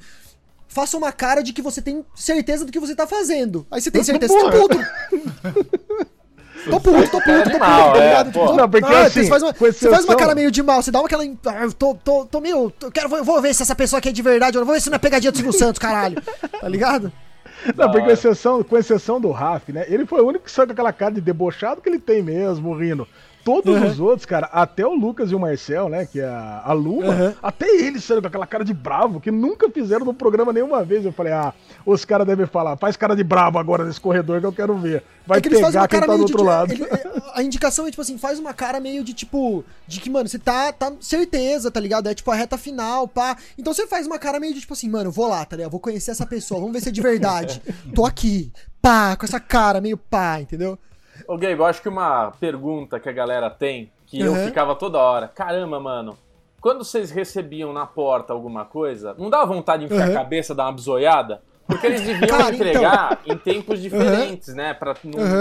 Faça 0.67 0.97
uma 0.97 1.13
cara 1.13 1.41
de 1.43 1.53
que 1.53 1.63
você 1.63 1.81
tem 1.81 2.05
certeza 2.17 2.65
do 2.65 2.73
que 2.73 2.81
você 2.81 2.97
tá 2.97 3.07
fazendo. 3.07 3.65
Aí 3.71 3.81
você 3.81 3.91
tem 3.91 4.03
certeza, 4.03 4.33
você 4.33 4.45
tá 4.45 4.51
puto. 4.51 6.09
Tô 6.71 6.81
puto, 6.81 7.11
tô 7.11 7.11
puto, 7.11 7.11
tô 7.11 7.21
puto, 7.21 7.59
tá 7.59 7.93
ligado? 7.93 8.33
Tipo, 8.33 8.53
não, 8.55 8.71
porque 8.71 8.93
ah, 8.93 9.03
assim, 9.03 9.23
você, 9.23 9.29
faz 9.29 9.43
uma, 9.43 9.53
você 9.53 9.91
faz 9.91 10.05
uma 10.05 10.17
cara 10.17 10.35
meio 10.35 10.51
de 10.51 10.63
mal, 10.63 10.83
você 10.83 10.91
dá 10.91 10.99
uma 10.99 11.07
aquela. 11.07 11.25
Ah, 11.25 11.69
tô, 11.79 11.95
tô, 11.95 12.25
tô 12.25 12.41
meio. 12.41 12.71
Tô, 12.71 12.91
quero, 12.91 13.09
vou, 13.09 13.23
vou 13.23 13.43
ver 13.43 13.55
se 13.55 13.63
essa 13.63 13.75
pessoa 13.75 13.99
aqui 13.99 14.09
é 14.09 14.13
de 14.13 14.23
verdade, 14.23 14.57
ou 14.57 14.65
vou 14.65 14.75
ver 14.75 14.81
se 14.81 14.89
não 14.89 14.97
é 14.97 14.99
pegadinha 14.99 15.31
do 15.31 15.37
Silvio 15.37 15.53
Santos, 15.53 15.79
caralho. 15.79 16.17
Tá 16.61 16.69
ligado? 16.69 17.13
Não, 17.77 17.91
porque 17.91 18.07
com 18.07 18.11
exceção, 18.11 18.63
com 18.63 18.77
exceção 18.77 19.21
do 19.21 19.31
Raf, 19.31 19.71
né? 19.71 19.85
Ele 19.89 20.07
foi 20.07 20.21
o 20.21 20.27
único 20.27 20.45
que 20.45 20.51
saiu 20.51 20.67
com 20.67 20.73
aquela 20.73 20.93
cara 20.93 21.15
de 21.15 21.21
debochado 21.21 21.81
que 21.81 21.89
ele 21.89 21.99
tem 21.99 22.23
mesmo, 22.23 22.75
rindo. 22.75 23.07
Todos 23.45 23.77
uhum. 23.77 23.87
os 23.87 24.01
outros, 24.01 24.25
cara, 24.25 24.49
até 24.51 24.87
o 24.87 24.95
Lucas 24.95 25.31
e 25.31 25.35
o 25.35 25.39
Marcel, 25.39 25.91
né? 25.91 26.07
Que 26.07 26.21
é 26.21 26.25
a, 26.25 26.63
a 26.65 26.73
Luma, 26.73 27.09
uhum. 27.09 27.35
até 27.43 27.69
eles 27.69 28.03
saíram 28.03 28.23
com 28.23 28.29
aquela 28.29 28.47
cara 28.47 28.65
de 28.65 28.73
bravo, 28.73 29.21
que 29.21 29.31
nunca 29.31 29.69
fizeram 29.71 30.07
no 30.07 30.15
programa 30.15 30.51
nenhuma 30.51 30.83
vez. 30.83 31.05
Eu 31.05 31.13
falei, 31.13 31.33
ah, 31.33 31.53
os 31.85 32.07
caras 32.07 32.27
devem 32.27 32.47
falar, 32.47 32.79
faz 32.79 32.97
cara 32.97 33.15
de 33.15 33.23
bravo 33.23 33.59
agora 33.59 33.85
nesse 33.85 34.01
corredor 34.01 34.41
que 34.41 34.47
eu 34.47 34.53
quero 34.53 34.75
ver. 34.79 35.05
Vai 35.27 35.39
é 35.39 35.41
que 35.43 35.51
pegar 35.51 35.87
quem 35.89 36.01
tá 36.01 36.07
do 36.07 36.23
outro 36.23 36.39
de, 36.39 36.45
lado. 36.45 36.73
Ele, 36.73 36.85
é, 36.85 37.23
a 37.35 37.43
indicação 37.43 37.87
é, 37.87 37.91
tipo 37.91 38.01
assim, 38.01 38.17
faz 38.17 38.39
uma 38.39 38.55
cara 38.55 38.81
meio 38.81 39.05
de 39.05 39.13
tipo, 39.13 39.63
de 39.87 40.01
que, 40.01 40.09
mano, 40.09 40.27
você 40.27 40.39
tá, 40.39 40.73
tá 40.73 40.91
certeza, 41.01 41.71
tá 41.71 41.81
ligado? 41.81 42.09
É 42.09 42.15
tipo 42.15 42.31
a 42.31 42.35
reta 42.35 42.57
final, 42.57 43.07
pá. 43.07 43.37
Então 43.59 43.75
você 43.75 43.87
faz 43.87 44.07
uma 44.07 44.19
cara 44.19 44.41
meio 44.41 44.55
de 44.55 44.61
tipo 44.61 44.73
assim, 44.73 44.89
mano, 44.89 45.11
vou 45.11 45.29
lá, 45.29 45.45
tá 45.45 45.57
ligado? 45.57 45.71
Vou 45.71 45.81
conhecer 45.81 46.13
essa 46.13 46.25
pessoa, 46.25 46.61
vamos 46.61 46.73
ver 46.73 46.81
se 46.81 46.89
é 46.89 46.93
de 46.93 47.03
verdade. 47.03 47.61
Tô 47.95 48.07
aqui, 48.07 48.51
pá, 48.81 49.17
com 49.17 49.27
essa 49.27 49.39
cara 49.39 49.83
meio 49.83 49.99
pá, 49.99 50.41
entendeu? 50.41 50.79
Ô, 51.27 51.37
Gabe, 51.37 51.59
eu 51.59 51.65
acho 51.65 51.83
que 51.83 51.89
uma 51.89 52.31
pergunta 52.33 53.01
que 53.01 53.09
a 53.09 53.13
galera 53.13 53.51
tem, 53.51 53.91
que 54.07 54.23
uhum. 54.23 54.37
eu 54.37 54.47
ficava 54.47 54.75
toda 54.75 54.99
hora, 54.99 55.29
caramba, 55.29 55.81
mano, 55.81 56.17
quando 56.61 56.85
vocês 56.85 57.11
recebiam 57.11 57.73
na 57.73 57.87
porta 57.87 58.33
alguma 58.33 58.65
coisa, 58.65 59.15
não 59.19 59.29
dava 59.29 59.47
vontade 59.47 59.87
de 59.87 59.93
enfiar 59.93 60.09
uhum. 60.09 60.15
a 60.15 60.19
cabeça, 60.19 60.55
dar 60.55 60.65
uma 60.65 60.73
bisoiada? 60.73 61.43
Porque 61.67 61.87
eles 61.87 62.03
deviam 62.03 62.29
Cara, 62.29 62.43
então. 62.43 62.55
entregar 62.55 63.21
então... 63.25 63.35
em 63.35 63.39
tempos 63.39 63.81
diferentes, 63.81 64.49
uhum. 64.49 64.55
né? 64.57 64.75
Pra 64.75 64.95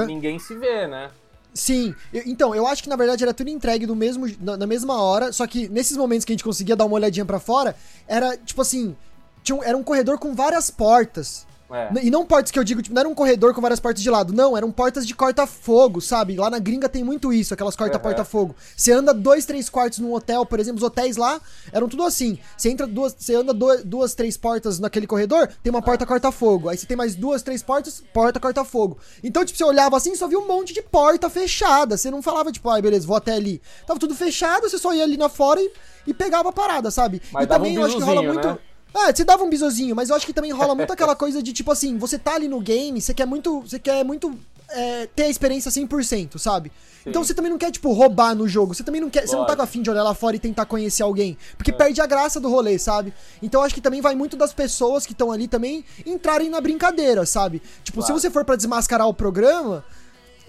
ninguém 0.05 0.39
se 0.39 0.55
ver, 0.55 0.87
né? 0.87 1.09
Sim, 1.53 1.93
então, 2.11 2.55
eu 2.55 2.65
acho 2.65 2.81
que 2.81 2.89
na 2.89 2.95
verdade 2.95 3.23
era 3.23 3.33
tudo 3.33 3.49
entregue 3.49 3.85
no 3.85 3.95
mesmo, 3.95 4.25
na, 4.41 4.57
na, 4.57 4.65
mesma 4.65 4.99
hora, 4.99 5.31
só 5.31 5.45
que 5.45 5.69
nesses 5.69 5.95
momentos 5.95 6.25
que 6.25 6.31
a 6.31 6.33
gente 6.33 6.43
conseguia 6.43 6.75
dar 6.75 6.85
uma 6.85 6.95
olhadinha 6.95 7.25
para 7.25 7.39
fora, 7.39 7.75
era 8.07 8.35
tipo 8.35 8.59
assim, 8.59 8.95
tinha 9.43 9.55
um, 9.55 9.63
era 9.63 9.77
um 9.77 9.83
corredor 9.83 10.17
com 10.17 10.33
várias 10.33 10.71
portas. 10.71 11.45
É. 11.73 12.05
E 12.05 12.11
não 12.11 12.23
portas 12.23 12.51
que 12.51 12.59
eu 12.59 12.63
digo, 12.63 12.83
tipo, 12.83 12.93
não 12.93 12.99
era 12.99 13.09
um 13.09 13.15
corredor 13.15 13.51
com 13.53 13.59
várias 13.59 13.79
portas 13.79 14.03
de 14.03 14.09
lado. 14.09 14.31
Não, 14.31 14.55
eram 14.55 14.71
portas 14.71 15.07
de 15.07 15.15
corta-fogo, 15.15 15.99
sabe? 15.99 16.35
Lá 16.35 16.47
na 16.47 16.59
gringa 16.59 16.87
tem 16.87 17.03
muito 17.03 17.33
isso, 17.33 17.51
aquelas 17.51 17.75
corta-porta-fogo. 17.75 18.55
Você 18.77 18.91
anda 18.91 19.11
dois, 19.11 19.45
três 19.45 19.69
quartos 19.69 19.97
num 19.97 20.13
hotel, 20.13 20.45
por 20.45 20.59
exemplo, 20.59 20.77
os 20.77 20.83
hotéis 20.83 21.17
lá 21.17 21.41
eram 21.71 21.89
tudo 21.89 22.03
assim. 22.03 22.37
Você 22.55 22.69
entra 22.69 22.85
duas, 22.85 23.15
você 23.17 23.35
anda 23.35 23.53
duas, 23.53 23.83
duas 23.83 24.13
três 24.13 24.37
portas 24.37 24.79
naquele 24.79 25.07
corredor, 25.07 25.49
tem 25.63 25.71
uma 25.71 25.81
porta 25.81 26.05
corta-fogo. 26.05 26.69
Aí 26.69 26.77
você 26.77 26.85
tem 26.85 26.95
mais 26.95 27.15
duas, 27.15 27.41
três 27.41 27.63
portas, 27.63 28.03
porta 28.13 28.39
corta-fogo. 28.39 28.99
Então, 29.23 29.43
tipo, 29.43 29.57
você 29.57 29.63
olhava 29.63 29.97
assim, 29.97 30.15
só 30.15 30.27
via 30.27 30.37
um 30.37 30.47
monte 30.47 30.73
de 30.73 30.81
porta 30.83 31.27
fechada. 31.27 31.97
Você 31.97 32.11
não 32.11 32.21
falava, 32.21 32.51
tipo, 32.51 32.69
ai, 32.69 32.79
ah, 32.79 32.81
beleza, 32.83 33.07
vou 33.07 33.17
até 33.17 33.33
ali. 33.33 33.59
Tava 33.87 33.99
tudo 33.99 34.13
fechado, 34.13 34.69
você 34.69 34.77
só 34.77 34.93
ia 34.93 35.03
ali 35.03 35.17
na 35.17 35.27
fora 35.27 35.59
e, 35.59 35.71
e 36.05 36.13
pegava 36.13 36.49
a 36.49 36.53
parada, 36.53 36.91
sabe? 36.91 37.19
Mas 37.31 37.45
e 37.45 37.47
também 37.47 37.77
um 37.77 37.81
eu 37.81 37.85
acho 37.87 37.97
que 37.97 38.03
rola 38.03 38.21
muito. 38.21 38.47
Né? 38.47 38.57
Ah, 38.93 39.11
você 39.13 39.23
dava 39.23 39.43
um 39.43 39.49
bisozinho, 39.49 39.95
mas 39.95 40.09
eu 40.09 40.15
acho 40.15 40.25
que 40.25 40.33
também 40.33 40.51
rola 40.51 40.75
muito 40.75 40.93
aquela 40.93 41.15
coisa 41.15 41.41
de 41.41 41.51
tipo 41.51 41.71
assim, 41.71 41.97
você 41.97 42.19
tá 42.19 42.35
ali 42.35 42.47
no 42.47 42.61
game, 42.61 43.01
você 43.01 43.13
quer 43.13 43.25
muito. 43.25 43.61
Você 43.61 43.79
quer 43.79 44.03
muito 44.03 44.37
é, 44.69 45.07
ter 45.07 45.23
a 45.23 45.29
experiência 45.29 45.71
100%, 45.71 46.37
sabe? 46.37 46.71
Sim. 47.03 47.09
Então 47.09 47.23
você 47.23 47.33
também 47.33 47.51
não 47.51 47.57
quer, 47.57 47.71
tipo, 47.71 47.91
roubar 47.91 48.35
no 48.35 48.47
jogo. 48.47 48.73
Você 48.73 48.83
também 48.83 49.01
não 49.01 49.09
quer. 49.09 49.27
Você 49.27 49.35
não 49.35 49.45
tá 49.45 49.55
com 49.55 49.61
a 49.61 49.67
fim 49.67 49.81
de 49.81 49.89
olhar 49.89 50.03
lá 50.03 50.13
fora 50.13 50.35
e 50.35 50.39
tentar 50.39 50.65
conhecer 50.65 51.03
alguém. 51.03 51.37
Porque 51.57 51.71
é. 51.71 51.73
perde 51.73 52.01
a 52.01 52.05
graça 52.05 52.39
do 52.39 52.49
rolê, 52.49 52.77
sabe? 52.77 53.13
Então 53.41 53.61
eu 53.61 53.65
acho 53.65 53.75
que 53.75 53.81
também 53.81 54.01
vai 54.01 54.15
muito 54.15 54.37
das 54.37 54.53
pessoas 54.53 55.05
que 55.05 55.11
estão 55.11 55.31
ali 55.31 55.47
também 55.47 55.83
entrarem 56.05 56.49
na 56.49 56.61
brincadeira, 56.61 57.25
sabe? 57.25 57.61
Tipo, 57.83 57.99
claro. 57.99 58.13
se 58.13 58.21
você 58.21 58.31
for 58.31 58.45
para 58.45 58.55
desmascarar 58.55 59.07
o 59.07 59.13
programa, 59.13 59.83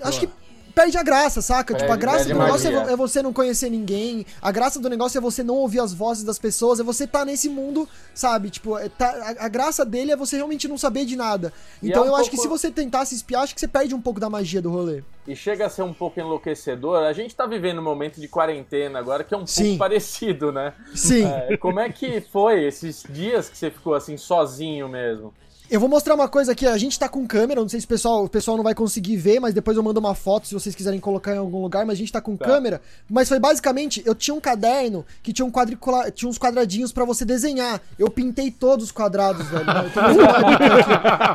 acho 0.03 0.21
que 0.21 0.29
perde 0.75 0.99
a 0.99 1.03
graça, 1.03 1.41
saca? 1.41 1.75
Perde, 1.75 1.83
tipo, 1.83 1.93
a 1.93 1.97
graça 1.97 2.25
do 2.25 2.39
negócio 2.39 2.69
é, 2.69 2.93
é, 2.93 2.97
você 2.97 3.23
não 3.23 3.33
conhecer 3.33 3.71
ninguém. 3.71 4.27
A 4.43 4.51
graça 4.51 4.81
do 4.81 4.89
negócio 4.91 5.19
é 5.19 5.21
você 5.21 5.43
não 5.43 5.55
ouvir 5.57 5.81
as 5.81 5.95
vozes 5.95 6.25
das 6.25 6.39
pessoas, 6.39 6.81
é 6.81 6.83
você 6.83 7.05
estar 7.05 7.21
tá 7.21 7.25
nesse 7.25 7.49
mundo, 7.49 7.89
sabe? 8.15 8.51
Tipo, 8.51 8.79
é, 8.79 8.89
tá, 8.89 9.07
a, 9.39 9.47
a, 9.47 9.49
graça 9.49 9.85
dele 9.85 10.13
é 10.13 10.17
você 10.17 10.37
realmente 10.37 10.67
não 10.67 10.77
saber 10.77 11.05
de 11.05 11.17
nada. 11.17 11.53
Então 11.83 12.03
é 12.03 12.05
um 12.05 12.07
eu 12.07 12.11
pouco... 12.11 12.21
acho 12.21 12.31
que 12.31 12.37
se 12.37 12.49
você 12.49 12.71
tentar 12.71 13.05
se 13.05 13.15
espiar, 13.15 13.43
acho 13.43 13.55
que 13.55 13.61
você 13.61 13.69
perde 13.69 13.95
um 13.95 14.01
pouco 14.01 14.19
da 14.19 14.29
magia 14.29 14.61
do 14.61 14.71
rolê. 14.71 15.03
E 15.27 15.35
chega 15.35 15.67
a 15.67 15.71
ser 15.71 15.83
um 15.83 15.95
pouco 15.95 16.21
enlouquecedor. 16.21 16.99
A 17.05 17.13
gente 17.13 17.35
tá 17.35 17.47
vivendo 17.47 17.79
um 17.79 17.85
momento 17.85 18.21
de 18.21 18.29
quarentena 18.29 18.99
agora 18.99 19.25
que 19.25 19.33
é 19.33 19.39
um 19.39 19.47
Sim. 19.47 19.63
pouco 19.63 19.79
parecido, 19.79 20.53
né? 20.53 20.75
Sim. 20.95 21.25
É, 21.25 21.57
como 21.57 21.81
é 21.81 21.89
que 21.89 22.21
foi 22.21 22.65
esses 22.65 23.05
dias 23.09 23.49
que 23.49 23.57
você 23.57 23.71
ficou 23.71 23.95
assim 23.95 24.17
sozinho 24.17 24.89
mesmo? 24.89 25.33
Eu 25.71 25.81
vou 25.81 25.89
mostrar 25.89 26.15
uma 26.15 26.29
coisa 26.29 26.53
aqui, 26.53 26.67
a 26.67 26.77
gente 26.77 26.99
tá 26.99 27.09
com 27.09 27.27
câmera, 27.27 27.59
não 27.59 27.69
sei 27.69 27.81
se 27.81 27.87
o 27.87 27.89
pessoal, 27.89 28.25
o 28.25 28.29
pessoal 28.29 28.55
não 28.55 28.63
vai 28.63 28.75
conseguir 28.75 29.17
ver, 29.17 29.41
mas 29.41 29.55
depois 29.55 29.79
eu 29.79 29.83
mando 29.83 29.99
uma 29.99 30.15
foto 30.15 30.47
se 30.47 30.53
vocês 30.53 30.75
quiserem 30.75 31.01
colocar 31.01 31.35
em 31.35 31.39
algum 31.39 31.63
lugar, 31.63 31.87
mas 31.87 31.95
a 31.95 31.99
gente 31.99 32.13
tá 32.13 32.21
com 32.21 32.37
tá. 32.37 32.45
câmera. 32.45 32.83
Mas 33.09 33.31
foi 33.31 33.39
basicamente, 33.39 34.03
eu 34.05 34.15
tinha 34.15 34.35
um 34.35 34.41
caderno 34.41 35.07
que 35.23 35.33
tinha, 35.33 35.45
um 35.45 35.51
quadricula, 35.51 36.11
tinha 36.11 36.29
uns 36.29 36.39
quadradinhos 36.39 36.93
para 36.93 37.07
você 37.07 37.25
desenhar. 37.25 37.81
Eu 37.99 38.11
pintei 38.11 38.51
todos 38.51 38.87
os 38.87 38.93
quadrados, 38.93 39.47
velho. 39.49 39.65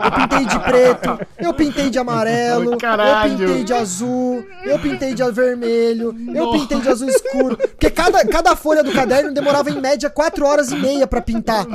Eu, 0.04 0.12
pintei 0.12 0.46
de 0.46 0.60
preto, 0.60 1.28
eu 1.40 1.54
pintei 1.54 1.90
de 1.90 1.98
amarelo, 1.98 2.74
eu 2.74 2.78
pintei 3.30 3.64
de 3.64 3.74
azul, 3.74 4.46
eu 4.64 4.78
pintei 4.78 5.14
de 5.16 5.32
vermelho, 5.32 6.16
eu 6.36 6.52
pintei 6.52 6.80
de 6.80 6.88
azul 6.88 7.10
escuro. 7.10 7.58
Porque 7.58 7.90
cada, 7.90 8.24
cada 8.28 8.56
folha 8.56 8.84
do 8.84 8.92
caderno 8.92 9.34
demorava 9.34 9.72
em 9.72 9.82
média 9.82 10.10
4 10.10 10.46
horas 10.46 10.72
e 10.72 10.76
meia 10.76 11.08
para 11.08 11.20
pintar. 11.20 11.66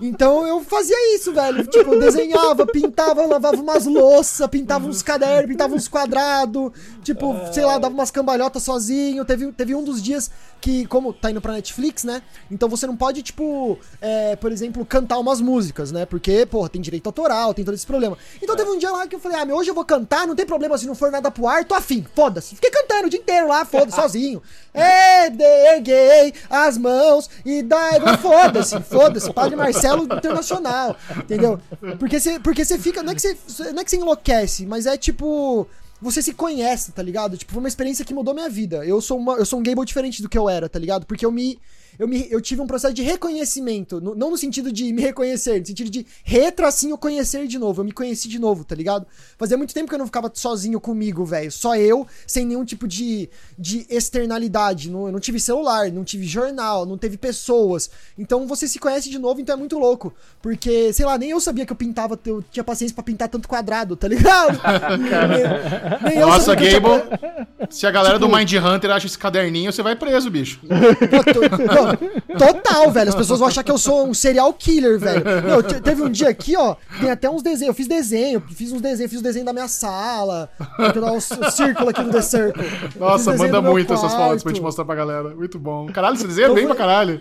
Então 0.00 0.46
eu 0.46 0.62
fazia 0.64 1.14
isso, 1.14 1.32
velho. 1.32 1.66
Tipo, 1.66 1.94
eu 1.94 2.00
desenhava, 2.00 2.66
pintava, 2.66 3.24
lavava 3.24 3.56
umas 3.56 3.86
louças, 3.86 4.46
pintava 4.48 4.86
uns 4.86 5.02
cadernos, 5.02 5.46
pintava 5.46 5.74
uns 5.74 5.88
quadrados. 5.88 6.72
Tipo, 7.02 7.34
sei 7.52 7.64
lá, 7.64 7.78
dava 7.78 7.94
umas 7.94 8.10
cambalhotas 8.10 8.62
sozinho. 8.62 9.24
Teve, 9.24 9.52
teve 9.52 9.74
um 9.74 9.84
dos 9.84 10.02
dias 10.02 10.30
que, 10.60 10.86
como 10.86 11.12
tá 11.12 11.30
indo 11.30 11.40
pra 11.40 11.52
Netflix, 11.52 12.04
né? 12.04 12.22
Então 12.50 12.68
você 12.68 12.86
não 12.86 12.96
pode, 12.96 13.22
tipo, 13.22 13.78
é, 14.00 14.34
por 14.36 14.50
exemplo, 14.50 14.84
cantar 14.84 15.18
umas 15.18 15.40
músicas, 15.40 15.92
né? 15.92 16.04
Porque, 16.04 16.44
pô, 16.46 16.68
tem 16.68 16.82
direito 16.82 17.06
autoral, 17.06 17.54
tem 17.54 17.64
todo 17.64 17.74
esse 17.74 17.86
problema. 17.86 18.18
Então 18.42 18.56
teve 18.56 18.70
um 18.70 18.78
dia 18.78 18.90
lá 18.90 19.06
que 19.06 19.14
eu 19.14 19.20
falei, 19.20 19.38
ah, 19.38 19.44
meu, 19.44 19.56
hoje 19.56 19.70
eu 19.70 19.74
vou 19.74 19.84
cantar, 19.84 20.26
não 20.26 20.34
tem 20.34 20.44
problema 20.44 20.76
se 20.76 20.86
não 20.86 20.94
for 20.94 21.10
nada 21.10 21.30
pro 21.30 21.46
ar, 21.46 21.64
tô 21.64 21.74
afim, 21.74 22.04
foda-se. 22.14 22.56
Fiquei 22.56 22.70
cantando 22.70 23.06
o 23.06 23.10
dia 23.10 23.20
inteiro 23.20 23.48
lá, 23.48 23.64
foda-se, 23.64 23.94
sozinho. 23.96 24.42
É, 24.76 25.74
erguei 25.74 26.34
as 26.50 26.76
mãos 26.76 27.30
e 27.44 27.62
daí, 27.62 28.00
foda-se, 28.20 28.80
foda-se, 28.82 29.32
Padre 29.32 29.56
Marcelo 29.56 30.04
Internacional, 30.04 30.96
entendeu? 31.16 31.58
Porque 31.98 32.20
você 32.20 32.38
porque 32.40 32.64
fica, 32.64 33.02
não 33.02 33.12
é 33.12 33.14
que 33.14 33.20
você 33.20 33.72
não 33.72 33.80
é 33.80 33.84
que 33.84 33.90
você 33.90 33.96
enlouquece, 33.96 34.66
mas 34.66 34.86
é 34.86 34.96
tipo 34.96 35.66
você 36.00 36.20
se 36.20 36.34
conhece, 36.34 36.92
tá 36.92 37.02
ligado? 37.02 37.36
Tipo, 37.36 37.52
foi 37.52 37.60
uma 37.60 37.68
experiência 37.68 38.04
que 38.04 38.12
mudou 38.12 38.34
minha 38.34 38.50
vida. 38.50 38.84
Eu 38.84 39.00
sou, 39.00 39.18
uma, 39.18 39.34
eu 39.34 39.46
sou 39.46 39.58
um 39.58 39.62
Gable 39.62 39.84
diferente 39.84 40.20
do 40.20 40.28
que 40.28 40.36
eu 40.36 40.48
era, 40.48 40.68
tá 40.68 40.78
ligado? 40.78 41.06
Porque 41.06 41.24
eu 41.24 41.32
me 41.32 41.58
eu, 41.98 42.06
me, 42.06 42.26
eu 42.30 42.40
tive 42.40 42.60
um 42.60 42.66
processo 42.66 42.94
de 42.94 43.02
reconhecimento. 43.02 44.00
No, 44.00 44.14
não 44.14 44.30
no 44.30 44.36
sentido 44.36 44.72
de 44.72 44.92
me 44.92 45.02
reconhecer, 45.02 45.60
no 45.60 45.66
sentido 45.66 45.90
de 45.90 46.06
retracinho 46.24 46.96
conhecer 46.98 47.46
de 47.46 47.58
novo. 47.58 47.80
Eu 47.80 47.84
me 47.84 47.92
conheci 47.92 48.28
de 48.28 48.38
novo, 48.38 48.64
tá 48.64 48.74
ligado? 48.74 49.06
Fazia 49.38 49.56
muito 49.56 49.74
tempo 49.74 49.88
que 49.88 49.94
eu 49.94 49.98
não 49.98 50.06
ficava 50.06 50.30
sozinho 50.32 50.80
comigo, 50.80 51.24
velho. 51.24 51.50
Só 51.50 51.76
eu, 51.76 52.06
sem 52.26 52.44
nenhum 52.44 52.64
tipo 52.64 52.86
de, 52.86 53.28
de 53.58 53.86
externalidade. 53.88 54.90
Não, 54.90 55.06
eu 55.06 55.12
não 55.12 55.20
tive 55.20 55.40
celular, 55.40 55.90
não 55.90 56.04
tive 56.04 56.24
jornal, 56.24 56.84
não 56.84 56.98
teve 56.98 57.16
pessoas. 57.16 57.90
Então 58.18 58.46
você 58.46 58.68
se 58.68 58.78
conhece 58.78 59.10
de 59.10 59.18
novo, 59.18 59.40
então 59.40 59.54
é 59.54 59.58
muito 59.58 59.78
louco. 59.78 60.14
Porque, 60.42 60.92
sei 60.92 61.06
lá, 61.06 61.16
nem 61.18 61.30
eu 61.30 61.40
sabia 61.40 61.64
que 61.66 61.72
eu 61.72 61.76
pintava, 61.76 62.18
eu 62.26 62.42
tinha 62.50 62.64
paciência 62.64 62.94
para 62.94 63.04
pintar 63.04 63.28
tanto 63.28 63.48
quadrado, 63.48 63.96
tá 63.96 64.08
ligado? 64.08 64.60
nem, 66.02 66.14
nem 66.14 66.20
Nossa, 66.20 66.54
Gable, 66.54 67.02
tinha... 67.18 67.68
se 67.70 67.86
a 67.86 67.90
galera 67.90 68.18
tipo... 68.18 68.28
do 68.28 68.36
Mind 68.36 68.52
Hunter 68.52 68.90
acha 68.90 69.06
esse 69.06 69.18
caderninho, 69.18 69.72
você 69.72 69.82
vai 69.82 69.96
preso, 69.96 70.30
bicho. 70.30 70.60
Pô, 70.60 71.24
tô... 71.32 71.40
não, 71.64 71.85
total, 72.38 72.90
velho. 72.90 73.08
As 73.08 73.14
pessoas 73.14 73.38
vão 73.38 73.48
achar 73.48 73.62
que 73.62 73.70
eu 73.70 73.78
sou 73.78 74.06
um 74.06 74.14
serial 74.14 74.52
killer, 74.52 74.98
velho. 74.98 75.22
Meu, 75.44 75.62
teve 75.62 76.02
um 76.02 76.10
dia 76.10 76.28
aqui, 76.28 76.56
ó, 76.56 76.76
tem 77.00 77.10
até 77.10 77.28
uns 77.28 77.42
desenhos. 77.42 77.68
Eu 77.68 77.74
fiz 77.74 77.86
desenho, 77.86 78.42
fiz 78.54 78.72
uns 78.72 78.80
desenhos, 78.80 79.10
fiz 79.10 79.18
os 79.18 79.22
desenhos 79.22 79.46
da 79.46 79.52
minha 79.52 79.68
sala. 79.68 80.50
O, 80.58 81.16
o 81.16 81.50
círculo 81.50 81.90
aqui 81.90 82.02
do 82.02 82.10
The 82.10 82.22
Circle. 82.22 82.64
Nossa, 82.98 83.32
desenho 83.32 83.52
manda 83.52 83.70
muito 83.70 83.92
essas 83.92 84.14
fotos 84.14 84.42
pra 84.42 84.52
gente 84.52 84.62
mostrar 84.62 84.84
pra 84.84 84.94
galera. 84.94 85.34
Muito 85.34 85.58
bom. 85.58 85.86
Caralho, 85.86 86.16
você 86.16 86.26
desenha 86.26 86.48
Eu 86.48 86.54
bem 86.54 86.66
pra 86.66 86.74
caralho. 86.76 87.20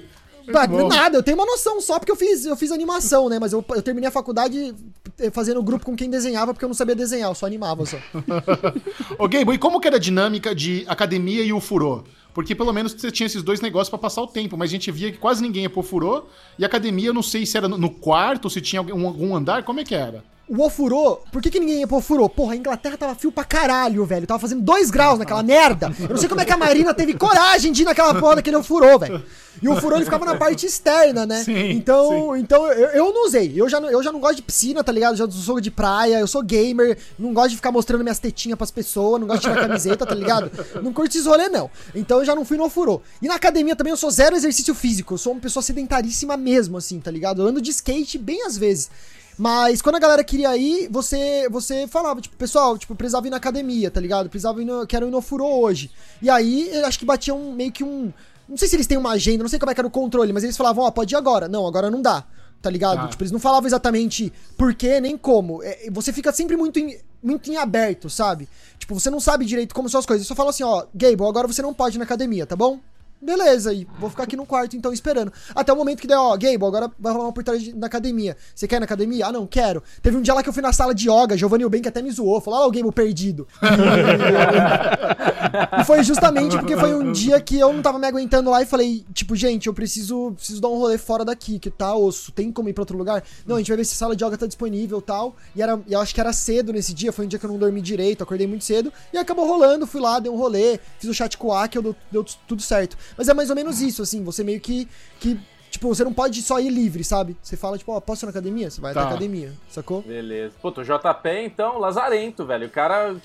Tá, 0.52 0.68
nada, 0.68 1.18
eu 1.18 1.24
tenho 1.24 1.38
uma 1.38 1.46
noção 1.46 1.82
só 1.82 1.98
porque 2.00 2.12
eu 2.12 2.16
fiz, 2.16 2.46
eu 2.46 2.56
fiz 2.56 2.72
animação, 2.72 3.30
né? 3.30 3.40
Mas 3.40 3.54
eu, 3.54 3.66
eu 3.70 3.82
terminei 3.82 4.08
a 4.08 4.12
faculdade 4.12 4.76
eh, 5.20 5.32
fazendo 5.32 5.62
grupo 5.64 5.86
com 5.86 5.96
quem 5.96 6.10
desenhava 6.10 6.54
porque 6.54 6.64
eu 6.64 6.70
não 6.70 6.76
sabia 6.76 6.96
desenhar, 6.96 7.30
eu 7.30 7.36
só 7.36 7.46
animava 7.46 7.86
só. 7.86 7.98
Ô, 9.18 9.28
e 9.52 9.58
como 9.58 9.80
que 9.80 9.88
era 9.88 9.98
a 9.98 10.00
dinâmica 10.00 10.54
de 10.54 10.86
academia 10.88 11.44
e 11.44 11.52
o 11.52 11.60
furô? 11.60 12.04
Porque 12.36 12.54
pelo 12.54 12.74
menos 12.74 12.92
você 12.92 13.10
tinha 13.10 13.26
esses 13.26 13.42
dois 13.42 13.62
negócios 13.62 13.90
pra 13.90 13.98
passar 13.98 14.22
o 14.22 14.28
tempo, 14.28 14.58
mas 14.58 14.70
a 14.70 14.74
gente 14.74 14.92
via 14.92 15.10
que 15.10 15.18
quase 15.18 15.42
ninguém 15.42 15.64
furô. 15.82 16.26
E 16.60 16.66
academia, 16.66 17.08
eu 17.08 17.14
não 17.14 17.24
sei 17.24 17.46
se 17.46 17.56
era 17.58 17.68
no- 17.70 17.78
quarto, 17.90 18.50
se 18.50 18.60
tinha 18.60 18.82
algum 18.82 19.34
andar, 19.34 19.64
como 19.64 19.80
é 19.80 19.86
que 19.86 19.96
era? 19.96 20.22
O 20.48 20.62
ofurô, 20.64 21.22
por 21.32 21.42
que, 21.42 21.50
que 21.50 21.60
ninguém 21.60 21.80
ia 21.80 21.88
pro 21.88 21.98
ofurô? 21.98 22.30
Porra, 22.30 22.54
a 22.54 22.56
Inglaterra 22.56 22.96
tava 22.96 23.16
frio 23.16 23.32
pra 23.32 23.44
caralho, 23.44 24.06
velho. 24.06 24.28
Tava 24.28 24.40
fazendo 24.40 24.62
dois 24.62 24.92
graus 24.92 25.18
naquela 25.18 25.42
merda. 25.42 25.92
Eu 26.00 26.10
não 26.10 26.18
sei 26.18 26.30
como 26.30 26.40
é 26.40 26.46
que 26.46 26.54
a 26.54 26.58
Marina 26.58 26.94
teve 26.94 27.16
coragem 27.16 27.72
de 27.72 27.82
ir 27.82 27.86
naquela 27.86 28.14
porra 28.14 28.36
daquele 28.36 28.56
ofurô, 28.56 29.00
velho. 29.00 29.24
E 29.60 29.68
o 29.68 29.72
ofurô 29.74 29.96
ele 29.96 30.06
ficava 30.06 30.24
na 30.24 30.36
parte 30.36 30.66
externa, 30.68 31.26
né? 31.26 31.42
Sim, 31.44 31.72
então, 31.72 32.36
então 32.38 32.68
eu, 32.72 32.90
eu 32.90 33.14
não 33.14 33.26
usei. 33.26 33.54
Eu 33.56 33.68
já, 33.68 33.80
não- 33.80 33.90
eu 33.90 34.04
já 34.04 34.12
não 34.12 34.20
gosto 34.20 34.36
de 34.36 34.42
piscina, 34.44 34.84
tá 34.84 34.92
ligado? 34.92 35.14
Eu 35.14 35.26
já 35.26 35.32
sou 35.32 35.60
de 35.60 35.72
praia, 35.72 36.20
eu 36.20 36.28
sou 36.28 36.44
gamer, 36.44 36.96
não 37.18 37.34
gosto 37.34 37.50
de 37.52 37.56
ficar 37.56 37.72
mostrando 37.72 38.04
minhas 38.04 38.20
tetinhas 38.20 38.58
pras 38.58 38.70
pessoas, 38.70 39.20
não 39.20 39.28
gosto 39.28 39.42
de 39.44 39.50
tirar 39.50 39.68
camiseta, 39.68 40.06
tá 40.06 40.14
ligado? 40.14 40.52
Não 40.84 40.94
curto 40.94 41.10
esses 41.16 41.26
rolê, 41.26 41.50
não. 41.50 41.72
Então 41.96 42.20
eu 42.20 42.26
já 42.26 42.36
não 42.36 42.46
fui 42.46 42.58
no 42.58 42.66
ofurô. 42.66 43.02
E 43.20 43.28
na 43.28 43.34
academia 43.36 43.76
também 43.76 43.92
eu 43.92 43.98
sou 43.98 44.12
zero 44.12 44.36
exercício 44.36 44.76
físico. 44.76 45.16
Eu 45.16 45.18
sou 45.18 45.32
uma 45.32 45.42
pessoa 45.42 45.64
sedentaríssima 45.64 46.38
mesmo, 46.38 46.78
assim, 46.78 47.00
tá 47.00 47.10
ligado? 47.10 47.42
Eu 47.42 47.48
ando 47.48 47.62
de 47.62 47.72
skate 47.72 48.20
bem 48.20 48.44
às 48.46 48.56
vezes. 48.58 48.92
Mas 49.38 49.82
quando 49.82 49.96
a 49.96 50.00
galera 50.00 50.24
queria 50.24 50.56
ir, 50.56 50.88
você 50.90 51.48
você 51.50 51.88
falava, 51.88 52.22
tipo, 52.22 52.36
pessoal, 52.38 52.78
tipo, 52.78 52.96
precisava 52.96 53.28
ir 53.28 53.30
na 53.30 53.38
academia, 53.38 53.92
tá 53.92 54.00
ligado? 54.00 54.30
Precisava 54.30 54.62
ir 54.62 54.66
no, 54.66 54.88
quero 54.88 55.08
ir 55.08 55.12
no 55.12 55.22
furô 55.22 55.60
hoje. 55.60 55.92
E 56.22 56.30
aí, 56.30 56.70
eu 56.74 56.86
acho 56.86 56.98
que 56.98 57.06
batia 57.06 57.34
um, 57.34 57.52
meio 57.52 57.72
que 57.72 57.84
um... 57.84 58.14
Não 58.48 58.58
sei 58.58 58.68
se 58.68 58.76
eles 58.76 58.88
têm 58.88 58.98
uma 58.98 59.12
agenda, 59.12 59.44
não 59.44 59.50
sei 59.50 59.60
como 59.60 59.72
é 59.72 59.74
que 59.74 59.82
era 59.82 59.88
o 59.88 59.92
controle, 59.92 60.32
mas 60.32 60.44
eles 60.44 60.56
falavam, 60.56 60.84
ó, 60.84 60.92
pode 60.92 61.14
ir 61.14 61.18
agora. 61.18 61.48
Não, 61.48 61.66
agora 61.68 61.90
não 61.90 62.02
dá, 62.02 62.24
tá 62.62 62.70
ligado? 62.70 63.02
Tá. 63.02 63.08
Tipo, 63.08 63.24
eles 63.24 63.32
não 63.32 63.40
falavam 63.40 63.68
exatamente 63.68 64.32
por 64.58 64.74
quê, 64.74 65.02
nem 65.02 65.18
como. 65.18 65.62
É, 65.64 65.90
você 65.92 66.14
fica 66.14 66.32
sempre 66.32 66.56
muito 66.56 66.80
em, 66.80 66.98
muito 67.22 67.52
em 67.52 67.58
aberto, 67.58 68.10
sabe? 68.10 68.48
Tipo, 68.78 68.98
você 68.98 69.10
não 69.10 69.20
sabe 69.20 69.46
direito 69.46 69.74
como 69.74 69.90
são 69.90 70.00
as 70.00 70.06
coisas. 70.06 70.28
Só 70.28 70.36
fala 70.36 70.52
assim, 70.52 70.64
ó, 70.64 70.86
Gable, 70.94 71.26
agora 71.28 71.48
você 71.48 71.62
não 71.62 71.74
pode 71.74 71.98
ir 71.98 72.00
na 72.00 72.06
academia, 72.06 72.46
tá 72.46 72.56
bom? 72.56 72.80
Beleza, 73.26 73.74
e 73.74 73.88
vou 74.00 74.10
ficar 74.10 74.24
aqui 74.24 74.36
no 74.36 74.46
quarto 74.46 74.78
então 74.78 74.94
esperando. 74.94 75.34
Até 75.56 75.74
o 75.74 75.76
momento 75.76 76.00
que 76.00 76.08
der, 76.08 76.18
ó, 76.18 76.38
Gable, 76.38 76.68
agora 76.68 76.92
vai 77.00 77.12
rolar 77.12 77.26
uma 77.26 77.32
oportunidade 77.32 77.76
na 77.76 77.88
academia. 77.88 78.38
Você 78.54 78.68
quer 78.68 78.76
ir 78.76 78.80
na 78.80 78.86
academia? 78.86 79.26
Ah, 79.26 79.32
não, 79.32 79.48
quero. 79.48 79.82
Teve 80.02 80.16
um 80.16 80.22
dia 80.22 80.34
lá 80.34 80.44
que 80.44 80.50
eu 80.50 80.54
fui 80.54 80.62
na 80.62 80.72
sala 80.72 80.94
de 80.94 81.10
yoga, 81.10 81.36
Giovanni 81.36 81.64
Eubank 81.64 81.88
até 81.88 82.04
me 82.04 82.12
zoou, 82.12 82.40
falou, 82.40 82.60
olha 82.60 82.66
lá 82.66 82.70
o 82.70 82.72
Gable 82.72 82.92
perdido. 82.92 83.48
e 85.82 85.86
foi 85.86 86.04
justamente 86.04 86.56
porque 86.56 86.78
foi 86.78 86.94
um 86.94 87.12
dia 87.12 87.42
que 87.42 87.58
eu 87.58 87.74
não 87.74 87.82
tava 87.82 87.98
me 87.98 88.06
aguentando 88.06 88.52
lá 88.52 88.62
e 88.62 88.66
falei, 88.66 89.04
tipo, 89.12 89.36
gente, 89.36 89.66
eu 89.68 89.74
preciso, 89.74 90.34
preciso 90.36 90.62
dar 90.62 90.68
um 90.68 90.78
rolê 90.78 91.00
fora 91.00 91.26
daqui, 91.26 91.58
que 91.58 91.72
tá 91.72 91.96
osso, 91.96 92.32
tem 92.32 92.52
como 92.52 92.70
ir 92.70 92.74
pra 92.74 92.84
outro 92.84 92.98
lugar? 92.98 93.24
Não, 93.46 93.56
a 93.56 93.60
gente 93.60 93.70
vai 93.70 93.78
ver 93.78 93.86
se 93.86 93.94
a 93.94 93.98
sala 93.98 94.16
de 94.16 94.24
yoga 94.24 94.38
tá 94.38 94.46
disponível 94.46 95.00
e 95.00 95.02
tal. 95.02 95.36
E 95.56 95.64
era, 95.64 95.80
eu 95.90 96.00
acho 96.00 96.14
que 96.14 96.22
era 96.22 96.32
cedo 96.32 96.72
nesse 96.72 96.94
dia, 96.94 97.12
foi 97.12 97.26
um 97.26 97.28
dia 97.28 97.40
que 97.40 97.46
eu 97.46 97.50
não 97.50 97.58
dormi 97.58 97.82
direito, 97.82 98.24
acordei 98.24 98.46
muito 98.46 98.64
cedo, 98.64 98.94
e 99.12 99.18
acabou 99.18 99.48
rolando, 99.48 99.88
fui 99.88 100.00
lá, 100.00 100.20
dei 100.20 100.32
um 100.32 100.38
rolê, 100.38 100.80
fiz 101.00 101.10
o 101.10 101.14
chat 101.14 101.36
com 101.38 101.48
o 101.48 101.54
Aki, 101.54 101.82
deu, 101.82 101.96
deu 102.12 102.24
tudo 102.48 102.62
certo. 102.62 102.96
Mas 103.18 103.28
é 103.28 103.34
mais 103.34 103.50
ou 103.50 103.56
menos 103.56 103.82
isso, 103.82 104.02
assim, 104.02 104.24
você 104.24 104.44
meio 104.44 104.60
que, 104.60 104.88
que 105.20 105.40
tipo, 105.72 105.88
você 105.88 106.04
não 106.04 106.14
pode 106.14 106.42
só 106.42 106.60
ir 106.60 106.70
livre, 106.70 107.04
sabe? 107.04 107.36
Você 107.42 107.56
fala, 107.58 107.78
tipo, 107.78 107.92
ó, 107.92 108.00
posso 108.00 108.24
ir 108.24 108.28
na 108.28 108.32
academia? 108.32 108.70
Você 108.70 108.80
vai 108.82 108.94
Tá. 108.94 109.02
até 109.02 109.10
a 109.10 109.12
academia, 109.12 109.52
sacou? 109.70 110.02
Beleza. 110.02 110.54
Puta, 110.62 110.82
o 110.82 110.84
JP, 110.84 111.30
então, 111.44 111.78
lazarento, 111.80 112.46
velho. 112.46 112.68
O 112.68 112.70
cara 112.70 113.16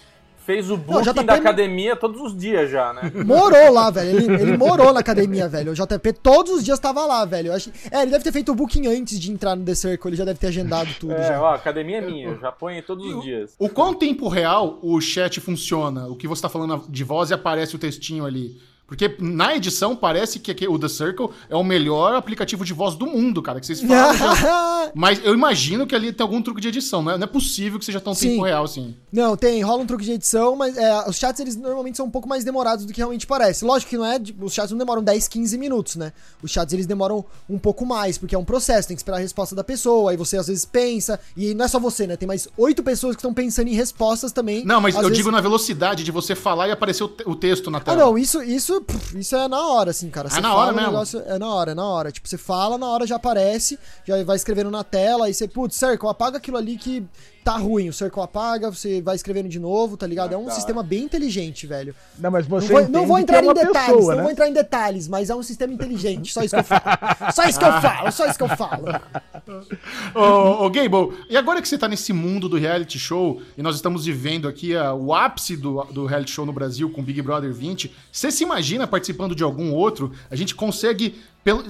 fez 0.44 0.68
o 0.70 0.76
Não, 0.76 0.78
booking 0.82 1.04
JP 1.12 1.22
da 1.24 1.34
não- 1.34 1.40
academia 1.40 1.94
todos 1.94 2.20
os 2.20 2.36
dias 2.36 2.68
já, 2.70 2.92
né? 2.94 3.12
Morou 3.24 3.70
lá, 3.72 3.90
velho. 3.90 4.08
Ele, 4.18 4.42
ele 4.42 4.56
morou 4.56 4.92
na 4.92 4.98
academia, 5.00 5.46
velho. 5.48 5.70
O 5.70 5.74
JP 5.74 6.12
todos 6.14 6.52
os 6.54 6.64
dias 6.64 6.78
tava 6.80 7.04
lá, 7.06 7.24
velho. 7.24 7.48
Eu 7.48 7.52
acho... 7.52 7.70
É, 7.90 8.02
ele 8.02 8.10
deve 8.10 8.24
ter 8.24 8.32
feito 8.32 8.50
o 8.50 8.54
booking 8.54 8.86
antes 8.88 9.20
de 9.20 9.30
entrar 9.30 9.54
no 9.54 9.64
The 9.64 9.74
Circle. 9.74 10.08
Ele 10.08 10.16
já 10.16 10.24
deve 10.24 10.40
ter 10.40 10.48
agendado 10.48 10.88
tudo 10.98 11.12
É, 11.12 11.28
já. 11.28 11.40
ó, 11.40 11.48
a 11.50 11.54
academia 11.54 11.98
é 11.98 12.00
minha, 12.00 12.28
eu 12.30 12.40
já 12.40 12.50
ponho 12.50 12.82
todos 12.82 13.04
os 13.14 13.22
dias. 13.22 13.54
O 13.58 13.68
quão 13.68 13.94
tempo 13.94 14.28
real 14.28 14.78
o 14.82 14.98
chat 15.00 15.38
funciona? 15.40 16.08
O 16.08 16.16
que 16.16 16.26
você 16.26 16.42
tá 16.42 16.48
falando 16.48 16.84
de 16.88 17.04
voz 17.04 17.30
e 17.30 17.34
aparece 17.34 17.76
o 17.76 17.78
textinho 17.78 18.24
ali? 18.24 18.58
Porque 18.90 19.14
na 19.20 19.54
edição 19.54 19.94
parece 19.94 20.40
que 20.40 20.66
o 20.68 20.76
The 20.76 20.88
Circle 20.88 21.30
é 21.48 21.54
o 21.54 21.62
melhor 21.62 22.12
aplicativo 22.16 22.64
de 22.64 22.72
voz 22.72 22.96
do 22.96 23.06
mundo, 23.06 23.40
cara. 23.40 23.60
Que 23.60 23.66
vocês 23.66 23.80
falam. 23.80 24.16
já- 24.16 24.90
Mas 24.96 25.20
eu 25.24 25.32
imagino 25.32 25.86
que 25.86 25.94
ali 25.94 26.12
tem 26.12 26.24
algum 26.24 26.42
truque 26.42 26.60
de 26.60 26.66
edição, 26.66 27.00
não 27.00 27.12
é, 27.12 27.16
não 27.16 27.22
é 27.22 27.26
possível 27.28 27.78
que 27.78 27.84
seja 27.84 28.00
tão 28.00 28.12
Sim. 28.14 28.30
tempo 28.30 28.42
real 28.42 28.64
assim. 28.64 28.96
Não, 29.12 29.36
tem, 29.36 29.62
rola 29.62 29.82
um 29.82 29.86
truque 29.86 30.04
de 30.04 30.10
edição, 30.12 30.56
mas 30.56 30.76
é, 30.76 31.08
os 31.08 31.16
chats 31.16 31.38
eles 31.40 31.54
normalmente 31.54 31.96
são 31.96 32.06
um 32.06 32.10
pouco 32.10 32.28
mais 32.28 32.42
demorados 32.42 32.84
do 32.84 32.92
que 32.92 32.98
realmente 32.98 33.28
parece. 33.28 33.64
Lógico 33.64 33.90
que 33.90 33.96
não 33.96 34.04
é, 34.04 34.18
tipo, 34.18 34.44
os 34.44 34.52
chats 34.52 34.72
não 34.72 34.78
demoram 34.78 35.02
10, 35.04 35.28
15 35.28 35.56
minutos, 35.56 35.94
né? 35.94 36.12
Os 36.42 36.50
chats 36.50 36.72
eles 36.74 36.86
demoram 36.86 37.24
um 37.48 37.58
pouco 37.60 37.86
mais, 37.86 38.18
porque 38.18 38.34
é 38.34 38.38
um 38.38 38.44
processo, 38.44 38.88
tem 38.88 38.96
que 38.96 39.00
esperar 39.02 39.18
a 39.18 39.20
resposta 39.20 39.54
da 39.54 39.62
pessoa, 39.62 40.10
aí 40.10 40.16
você 40.16 40.36
às 40.36 40.48
vezes 40.48 40.64
pensa, 40.64 41.20
e 41.36 41.54
não 41.54 41.64
é 41.64 41.68
só 41.68 41.78
você, 41.78 42.08
né? 42.08 42.16
Tem 42.16 42.26
mais 42.26 42.48
oito 42.58 42.82
pessoas 42.82 43.14
que 43.14 43.20
estão 43.20 43.32
pensando 43.32 43.68
em 43.68 43.74
respostas 43.74 44.32
também. 44.32 44.64
Não, 44.64 44.80
mas 44.80 44.96
eu 44.96 45.02
vezes- 45.02 45.16
digo 45.16 45.30
na 45.30 45.40
velocidade 45.40 46.02
de 46.02 46.10
você 46.10 46.34
falar 46.34 46.66
e 46.66 46.72
aparecer 46.72 47.04
o, 47.04 47.08
te- 47.08 47.22
o 47.28 47.36
texto 47.36 47.70
na 47.70 47.78
Ah, 47.78 47.82
tela. 47.82 47.96
não, 47.98 48.18
isso, 48.18 48.42
isso, 48.42 48.79
pff, 48.84 49.18
isso 49.18 49.34
é 49.36 49.48
na 49.48 49.66
hora, 49.68 49.90
assim, 49.90 50.08
cara. 50.10 50.28
Ah, 50.28 50.30
Você 50.30 50.40
na 50.40 50.48
fala 50.50 50.60
hora 50.62 50.72
mesmo? 50.72 50.90
negócio- 50.90 51.22
é 51.26 51.38
na 51.38 51.48
hora, 51.54 51.70
é 51.72 51.74
na 51.74 51.84
hora. 51.86 52.12
Tipo, 52.12 52.28
você 52.28 52.38
fala, 52.38 52.76
na 52.78 52.86
hora 52.88 53.06
já 53.06 53.16
aparece, 53.16 53.78
já 54.06 54.22
vai 54.24 54.36
escrevendo 54.36 54.70
na 54.70 54.82
tela, 54.84 55.26
aí 55.26 55.34
você, 55.34 55.46
putz, 55.48 55.76
Circle, 55.76 56.08
apaga 56.08 56.38
aquilo 56.38 56.56
ali 56.56 56.76
que 56.76 57.06
tá 57.44 57.56
ruim. 57.56 57.88
O 57.88 57.92
Circle 57.92 58.22
apaga, 58.22 58.70
você 58.70 59.00
vai 59.00 59.16
escrevendo 59.16 59.48
de 59.48 59.58
novo, 59.58 59.96
tá 59.96 60.06
ligado? 60.06 60.32
É 60.32 60.36
um 60.36 60.46
tá. 60.46 60.52
sistema 60.52 60.82
bem 60.82 61.04
inteligente, 61.04 61.66
velho. 61.66 61.94
Não, 62.18 62.30
mas 62.30 62.46
Não 62.46 62.60
você 62.60 62.72
vou, 62.72 62.88
não 62.88 63.06
vou 63.06 63.16
que 63.16 63.22
entrar 63.22 63.42
é 63.42 63.46
em 63.46 63.54
detalhes, 63.54 63.72
pessoa, 63.72 64.10
não 64.10 64.16
né? 64.16 64.22
vou 64.22 64.30
entrar 64.30 64.48
em 64.48 64.52
detalhes, 64.52 65.08
mas 65.08 65.30
é 65.30 65.34
um 65.34 65.42
sistema 65.42 65.72
inteligente, 65.72 66.32
só 66.32 66.42
isso 66.42 66.54
que 66.54 66.60
eu 66.60 66.64
falo. 66.64 66.80
Só 67.32 67.44
isso 67.44 67.58
que 67.58 67.64
eu 67.64 67.80
falo, 67.80 68.12
só 68.12 68.26
isso 68.26 68.38
que 68.38 68.44
eu 68.44 68.48
falo. 68.48 68.84
Ô, 70.14 70.64
ô 70.64 70.70
Gable, 70.70 71.16
e 71.28 71.36
agora 71.36 71.62
que 71.62 71.68
você 71.68 71.78
tá 71.78 71.86
nesse 71.86 72.12
mundo 72.12 72.48
do 72.48 72.56
reality 72.56 72.98
show, 72.98 73.40
e 73.56 73.62
nós 73.62 73.76
estamos 73.76 74.04
vivendo 74.04 74.48
aqui 74.48 74.74
ah, 74.74 74.94
o 74.94 75.14
ápice 75.14 75.56
do, 75.56 75.84
do 75.84 76.06
reality 76.06 76.30
show 76.30 76.44
no 76.44 76.52
Brasil 76.52 76.90
com 76.90 77.02
Big 77.02 77.20
Brother 77.22 77.52
20, 77.52 77.94
você 78.10 78.30
se 78.30 78.42
imagina 78.42 78.86
participando 78.86 79.34
de 79.34 79.42
algum 79.42 79.72
outro? 79.72 80.12
A 80.30 80.36
gente 80.36 80.54
consegue 80.54 81.20